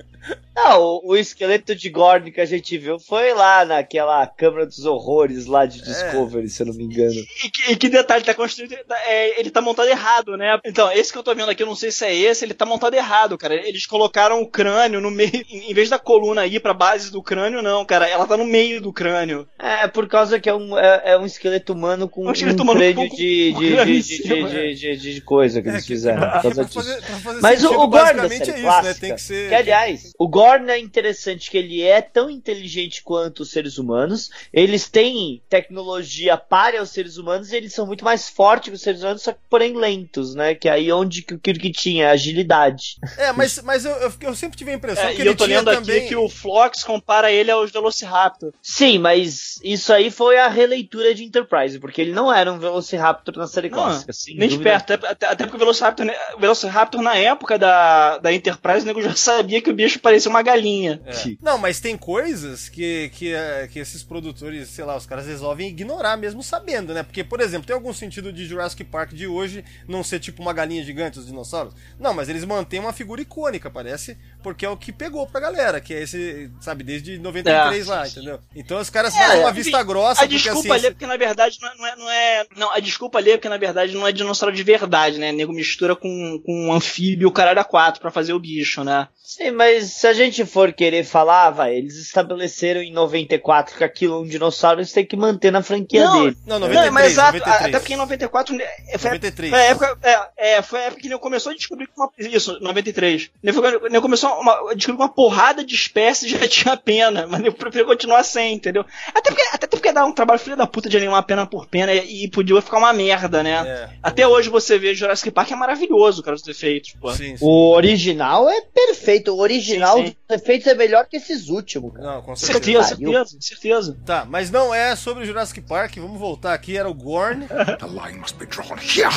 Não, 0.64 0.80
o, 0.82 1.00
o 1.12 1.16
esqueleto 1.16 1.74
de 1.74 1.88
Gordon 1.90 2.30
que 2.30 2.40
a 2.40 2.44
gente 2.46 2.76
viu 2.78 2.98
foi 2.98 3.32
lá 3.32 3.64
naquela 3.64 4.26
Câmara 4.26 4.66
dos 4.66 4.84
Horrores 4.84 5.46
lá 5.46 5.66
de 5.66 5.80
Discovery, 5.82 6.48
se 6.48 6.62
eu 6.62 6.66
não 6.66 6.74
me 6.74 6.84
engano. 6.84 7.14
E, 7.44 7.50
que- 7.50 7.72
e 7.72 7.76
que 7.76 7.88
detalhe, 7.88 8.24
tá 8.24 8.34
construído. 8.34 8.74
é, 9.06 9.38
ele 9.40 9.50
tá 9.50 9.61
montado 9.61 9.88
errado, 9.88 10.36
né? 10.36 10.59
Então, 10.64 10.90
esse 10.92 11.12
que 11.12 11.18
eu 11.18 11.22
tô 11.22 11.34
vendo 11.34 11.50
aqui, 11.50 11.62
eu 11.62 11.66
não 11.66 11.76
sei 11.76 11.90
se 11.90 12.04
é 12.04 12.14
esse, 12.14 12.44
ele 12.44 12.54
tá 12.54 12.66
montado 12.66 12.94
errado, 12.94 13.38
cara. 13.38 13.54
Eles 13.54 13.86
colocaram 13.86 14.40
o 14.42 14.46
crânio 14.50 15.00
no 15.00 15.11
meio. 15.11 15.30
Em 15.50 15.72
vez 15.74 15.88
da 15.88 15.98
coluna 15.98 16.46
ir 16.46 16.61
pra 16.61 16.74
base 16.74 17.11
do 17.11 17.22
crânio, 17.22 17.62
não, 17.62 17.84
cara. 17.84 18.09
Ela 18.09 18.26
tá 18.26 18.36
no 18.36 18.44
meio 18.44 18.80
do 18.80 18.92
crânio. 18.92 19.46
É, 19.59 19.86
por 19.86 20.09
causa 20.09 20.38
que 20.40 20.48
é 20.48 20.54
um, 20.54 20.78
é, 20.78 21.02
é 21.12 21.18
um 21.18 21.26
esqueleto 21.26 21.72
humano 21.72 22.09
com 22.09 22.24
Um 22.24 22.28
um, 22.28 22.32
esqueleto 22.32 22.62
humano 22.62 22.78
de, 22.80 22.94
crânio 22.94 23.09
de, 23.11 23.52
de, 23.52 24.02
de, 24.22 24.74
de, 24.74 24.96
de- 24.96 25.14
de 25.14 25.20
coisa 25.20 25.61
que 25.62 25.68
eles 25.68 25.86
fizeram. 25.86 26.20
Por 26.30 26.42
causa 26.42 26.54
Pra 26.54 26.64
disso. 26.64 26.74
fazer, 26.82 27.02
pra 27.02 27.16
fazer 27.16 27.40
Mas 27.40 27.59
o, 27.59 27.62
sentido, 27.68 27.80
o 27.80 27.86
Gorn 27.88 28.04
da 28.14 28.22
basicamente 28.22 28.44
série 28.46 28.59
é 28.59 28.68
isso, 28.68 28.82
né? 28.82 28.94
Tem 28.94 29.14
que 29.14 29.20
ser. 29.22 29.48
que 29.48 29.54
aliás, 29.54 30.12
o 30.18 30.28
Gorn 30.28 30.47
Gorn 30.49 30.70
é 30.70 30.78
interessante 30.78 31.51
que 31.51 31.59
ele 31.59 31.82
é 31.82 32.01
tão 32.01 32.30
inteligente 32.30 33.03
quanto 33.03 33.40
os 33.40 33.51
seres 33.51 33.76
humanos. 33.76 34.30
Eles 34.53 34.88
têm 34.88 35.42
tecnologia 35.49 36.36
para 36.36 36.82
os 36.82 36.90
seres 36.90 37.18
humanos 37.18 37.53
e 37.53 37.57
eles 37.57 37.72
são 37.74 37.86
muito 37.86 38.05
mais 38.05 38.28
fortes 38.28 38.70
que 38.70 38.74
os 38.74 38.80
seres 38.80 39.03
humanos, 39.03 39.22
só 39.22 39.32
que 39.32 39.38
porém 39.49 39.76
lentos, 39.76 40.34
né? 40.34 40.55
Que 40.55 40.68
é 40.68 40.72
aí 40.72 40.90
onde 40.90 41.22
que 41.22 41.34
o 41.34 41.38
Kirk 41.38 41.70
tinha 41.72 42.11
agilidade. 42.11 42.96
É, 43.18 43.32
mas, 43.32 43.61
mas 43.62 43.84
eu, 43.84 43.92
eu, 43.92 44.12
eu 44.20 44.34
sempre 44.34 44.57
tive 44.57 44.70
a 44.70 44.74
impressão 44.74 45.05
É, 45.05 45.12
que 45.12 45.18
e 45.18 45.20
ele 45.20 45.30
eu 45.30 45.36
tô 45.36 45.44
tinha 45.44 45.59
lendo 45.59 45.70
também... 45.72 45.99
aqui 45.99 46.09
que 46.09 46.16
o 46.16 46.28
Flox 46.28 46.82
compara 46.82 47.30
ele 47.30 47.51
aos 47.51 47.70
Velociraptor. 47.70 48.53
Sim, 48.62 48.99
mas 48.99 49.61
isso 49.62 49.92
aí 49.92 50.11
foi 50.11 50.38
a 50.38 50.49
releitura 50.49 51.14
de 51.14 51.24
Enterprise, 51.24 51.78
porque 51.78 52.01
ele 52.01 52.12
não 52.12 52.32
era 52.32 52.53
um 52.53 52.59
Velociraptor 52.59 53.36
na 53.36 53.46
série 53.46 53.68
Não, 53.68 53.78
clássica. 53.78 54.12
Nem 54.28 54.49
de 54.49 54.57
dúvida. 54.57 54.70
perto, 54.70 55.07
até, 55.07 55.26
até, 55.26 55.44
porque 55.44 55.57
o 55.57 55.59
Velociraptor, 55.59 56.07
né, 56.07 56.14
o 56.36 56.40
Velociraptor 56.40 57.03
na 57.03 57.16
época 57.16 57.59
da, 57.59 58.18
da 58.18 58.32
Enterprise, 58.32 58.82
o 58.82 58.86
nego 58.86 59.03
já 59.03 59.14
sabia 59.14 59.61
que 59.61 59.70
o 59.70 59.74
bicho 59.74 59.99
parecia 60.01 60.30
uma 60.30 60.38
galinha. 60.43 61.01
É. 61.07 61.12
Não, 61.43 61.59
mas 61.59 61.80
tem 61.80 61.97
coisas 61.97 62.68
que, 62.68 63.11
que, 63.14 63.32
eh, 63.34 63.68
que 63.72 63.78
esses 63.78 64.03
produtores, 64.03 64.68
sei 64.68 64.84
lá, 64.84 64.97
os 64.97 65.07
caras 65.07 65.26
resolvem 65.26 65.68
ignorar 65.68 66.16
mesmo 66.16 66.43
sabendo, 66.43 66.93
né? 66.95 67.03
Porque, 67.03 67.22
por 67.24 67.41
exemplo, 67.41 67.66
tem 67.66 67.74
algum 67.74 67.93
sentido 67.93 68.32
de 68.32 68.45
Jurassic 68.47 68.84
Park 68.84 69.12
de 69.12 69.26
hoje 69.26 69.64
não 69.86 70.03
ser 70.03 70.18
tipo 70.20 70.43
uma 70.43 70.53
galinha 70.53 70.82
gigante, 70.84 71.18
os 71.18 71.26
dinossauros? 71.26 71.74
Não, 71.99 72.12
mas 72.14 72.28
eles 72.28 72.45
mantêm 72.45 72.80
uma 72.80 72.93
figura 72.93 73.20
icônica, 73.20 73.70
parece, 73.70 74.16
porque 74.43 74.64
é 74.64 74.68
o 74.68 74.76
que 74.76 74.93
pegou 74.93 75.26
pra 75.26 75.41
galera, 75.41 75.80
que 75.80 75.93
é 75.95 76.03
esse, 76.03 76.51
sabe, 76.61 76.82
desde 76.84 77.18
93 77.18 77.86
É. 77.86 77.91
lá, 77.91 78.07
entendeu? 78.09 78.41
Então 78.55 78.78
os 78.80 78.91
caras 78.91 79.14
fazem 79.14 79.41
uma 79.41 79.53
vista 79.53 79.82
grossa, 79.82 80.22
A 80.22 80.26
porque 80.26 80.36
desculpa 80.36 80.59
assim. 80.61 80.70
ali 80.72 80.86
é 80.86 80.91
porque 80.91 81.07
na 81.07 81.16
verdade 81.16 81.59
não 81.61 81.68
é, 81.68 81.76
não 81.76 81.86
é, 81.86 81.97
não 81.97 82.11
é- 82.11 82.47
Não, 82.57 82.72
a 82.72 82.80
desculpa 82.80 83.18
ali 83.18 83.30
é 83.32 83.36
porque 83.36 83.49
na 83.49 83.57
verdade 83.57 83.95
não 83.95 84.07
é 84.07 84.12
dinossauro 84.12 84.55
de 84.55 84.62
verdade, 84.62 85.18
né? 85.18 85.30
O 85.30 85.34
nego 85.34 85.53
mistura 85.53 85.95
com, 85.97 86.41
com 86.45 86.66
um 86.68 86.72
anfíbio, 86.72 87.28
o 87.28 87.32
caralho 87.32 87.61
a 87.61 87.64
quatro 87.64 88.01
pra 88.01 88.11
fazer 88.11 88.32
o 88.32 88.39
bicho, 88.41 88.82
né? 88.84 89.09
Sim, 89.22 89.51
mas 89.51 89.93
se 89.93 90.07
a 90.07 90.12
gente 90.12 90.27
for 90.46 90.72
querer 90.72 91.04
falar, 91.04 91.50
vai, 91.50 91.76
eles 91.76 91.96
estabeleceram 91.96 92.80
em 92.82 92.92
94 92.92 93.76
que 93.76 93.84
aquilo 93.84 94.14
é 94.14 94.18
um 94.18 94.26
dinossauro, 94.26 94.80
eles 94.80 94.92
têm 94.92 95.04
que 95.04 95.16
manter 95.16 95.50
na 95.50 95.62
franquia 95.62 96.04
Não, 96.04 96.24
dele. 96.24 96.36
Não, 96.46 96.58
Não, 96.58 96.68
93, 96.68 96.92
mas 96.92 97.12
exato, 97.12 97.38
93. 97.38 97.68
até 97.68 97.78
porque 97.78 97.94
em 97.94 97.96
94 97.96 98.56
né, 98.56 98.64
foi, 98.98 99.10
93. 99.10 99.50
foi 99.50 99.60
a 99.60 99.64
época, 99.64 99.98
é, 100.02 100.28
é, 100.36 100.62
foi 100.62 100.80
a 100.80 100.82
época 100.84 101.02
que 101.02 101.08
ele 101.08 101.18
começou 101.18 101.52
a 101.52 101.54
descobrir 101.54 101.86
que 101.86 101.92
uma, 101.96 102.10
isso, 102.18 102.58
93. 102.60 103.30
Ele, 103.42 103.52
foi, 103.52 103.74
ele 103.86 104.00
começou 104.00 104.30
uma, 104.40 104.70
a 104.70 104.74
descobrir 104.74 104.98
que 104.98 105.02
uma 105.02 105.08
porrada 105.08 105.64
de 105.64 105.74
espécies 105.74 106.30
já 106.32 106.46
tinha 106.48 106.76
pena, 106.76 107.26
mas 107.26 107.40
ele 107.40 107.50
preferiu 107.50 107.86
continuar 107.86 108.22
sem, 108.22 108.54
entendeu? 108.54 108.84
Até 109.14 109.30
porque, 109.30 109.48
até 109.52 109.66
porque 109.66 109.92
dá 109.92 110.04
um 110.04 110.12
trabalho 110.12 110.40
filho 110.40 110.56
da 110.56 110.66
puta 110.66 110.88
de 110.88 110.96
animar 110.96 111.22
pena 111.22 111.46
por 111.46 111.66
pena 111.66 111.92
e, 111.92 112.24
e 112.24 112.28
podia 112.28 112.60
ficar 112.60 112.78
uma 112.78 112.92
merda, 112.92 113.42
né? 113.42 113.64
É. 113.66 113.90
Até 114.02 114.26
hoje 114.26 114.48
você 114.48 114.78
vê 114.78 114.94
Jurassic 114.94 115.30
Park 115.30 115.50
é 115.52 115.56
maravilhoso, 115.56 116.22
cara, 116.22 116.36
os 116.36 116.46
efeitos, 116.46 116.94
pô. 117.00 117.12
Sim, 117.12 117.36
sim. 117.36 117.44
O 117.44 117.72
original 117.74 118.48
é 118.48 118.60
perfeito. 118.62 119.32
O 119.32 119.40
original 119.40 119.98
Sim, 119.98 120.07
dos 120.11 120.40
efeitos 120.42 120.66
é 120.66 120.74
melhor 120.74 121.06
que 121.06 121.16
esses 121.16 121.48
últimos, 121.48 121.92
cara. 121.92 122.14
Não, 122.14 122.22
com 122.22 122.36
certeza. 122.36 122.88
Certeza, 122.88 122.96
certeza, 122.96 123.36
certeza. 123.40 123.98
Tá, 124.04 124.24
mas 124.24 124.50
não 124.50 124.74
é 124.74 124.94
sobre 124.96 125.24
o 125.24 125.26
Jurassic 125.26 125.61
Park, 125.61 125.96
vamos 125.96 126.18
voltar 126.18 126.54
aqui, 126.54 126.76
era 126.76 126.88
o 126.88 126.94
Gorn. 126.94 127.46
The 127.46 127.86
line 127.86 128.18
must 128.18 128.36
be 128.36 128.46
drawn 128.46 128.78
here. 128.78 129.09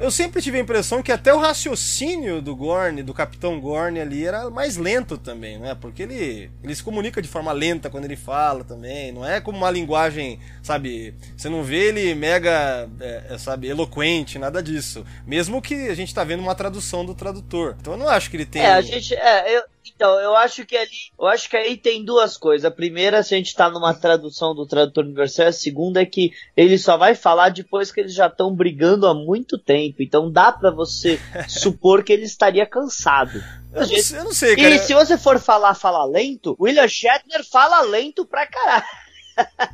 Eu 0.00 0.10
sempre 0.10 0.42
tive 0.42 0.58
a 0.58 0.60
impressão 0.60 1.02
que 1.02 1.12
até 1.12 1.32
o 1.32 1.38
raciocínio 1.38 2.42
do 2.42 2.56
Gorn, 2.56 3.02
do 3.02 3.14
Capitão 3.14 3.60
Gorn 3.60 4.00
ali, 4.00 4.24
era 4.24 4.50
mais 4.50 4.76
lento 4.76 5.16
também, 5.16 5.58
né? 5.58 5.76
Porque 5.80 6.02
ele, 6.02 6.50
ele 6.62 6.74
se 6.74 6.82
comunica 6.82 7.22
de 7.22 7.28
forma 7.28 7.52
lenta 7.52 7.88
quando 7.88 8.04
ele 8.04 8.16
fala 8.16 8.64
também. 8.64 9.12
Não 9.12 9.24
é 9.24 9.40
como 9.40 9.58
uma 9.58 9.70
linguagem, 9.70 10.40
sabe? 10.62 11.14
Você 11.36 11.48
não 11.48 11.62
vê 11.62 11.88
ele 11.88 12.14
mega, 12.14 12.88
é, 13.00 13.26
é, 13.30 13.38
sabe, 13.38 13.68
eloquente, 13.68 14.38
nada 14.38 14.62
disso. 14.62 15.04
Mesmo 15.26 15.62
que 15.62 15.88
a 15.88 15.94
gente 15.94 16.12
tá 16.12 16.24
vendo 16.24 16.40
uma 16.40 16.54
tradução 16.54 17.04
do 17.04 17.14
tradutor. 17.14 17.76
Então 17.80 17.92
eu 17.94 17.98
não 17.98 18.08
acho 18.08 18.28
que 18.30 18.36
ele 18.36 18.46
tem. 18.46 18.62
É, 18.62 18.72
a 18.72 18.80
gente. 18.80 19.14
É, 19.14 19.56
eu, 19.56 19.62
então, 19.84 20.18
eu 20.20 20.36
acho 20.36 20.64
que 20.64 20.76
ali. 20.76 20.90
Eu 21.18 21.26
acho 21.26 21.48
que 21.48 21.56
aí 21.56 21.76
tem 21.76 22.04
duas 22.04 22.36
coisas. 22.36 22.64
A 22.64 22.70
primeira, 22.70 23.22
se 23.22 23.34
a 23.34 23.38
gente 23.38 23.54
tá 23.54 23.68
numa 23.68 23.92
tradução 23.92 24.54
do 24.54 24.66
tradutor 24.66 25.04
universal, 25.04 25.46
a 25.46 25.52
segunda 25.52 26.00
é 26.00 26.06
que 26.06 26.32
ele 26.56 26.78
só 26.78 26.96
vai 26.96 27.14
falar 27.14 27.48
depois 27.48 27.90
que 27.90 28.00
eles 28.00 28.14
já 28.14 28.26
estão 28.26 28.54
brigando 28.54 29.06
há 29.06 29.14
muito 29.14 29.58
tempo. 29.58 30.02
Então 30.02 30.30
dá 30.30 30.52
pra 30.52 30.70
você 30.70 31.18
supor 31.48 32.04
que 32.04 32.12
ele 32.12 32.24
estaria 32.24 32.66
cansado. 32.66 33.42
Eu 33.72 33.80
não, 33.80 33.88
sei, 33.88 34.18
eu 34.18 34.24
não 34.24 34.32
sei, 34.32 34.56
cara. 34.56 34.74
E 34.74 34.78
se 34.78 34.92
você 34.92 35.16
for 35.16 35.38
falar, 35.40 35.74
falar 35.74 36.04
lento, 36.04 36.54
William 36.60 36.86
Shatner 36.86 37.42
fala 37.50 37.80
lento 37.80 38.26
pra 38.26 38.46
caralho. 38.46 38.84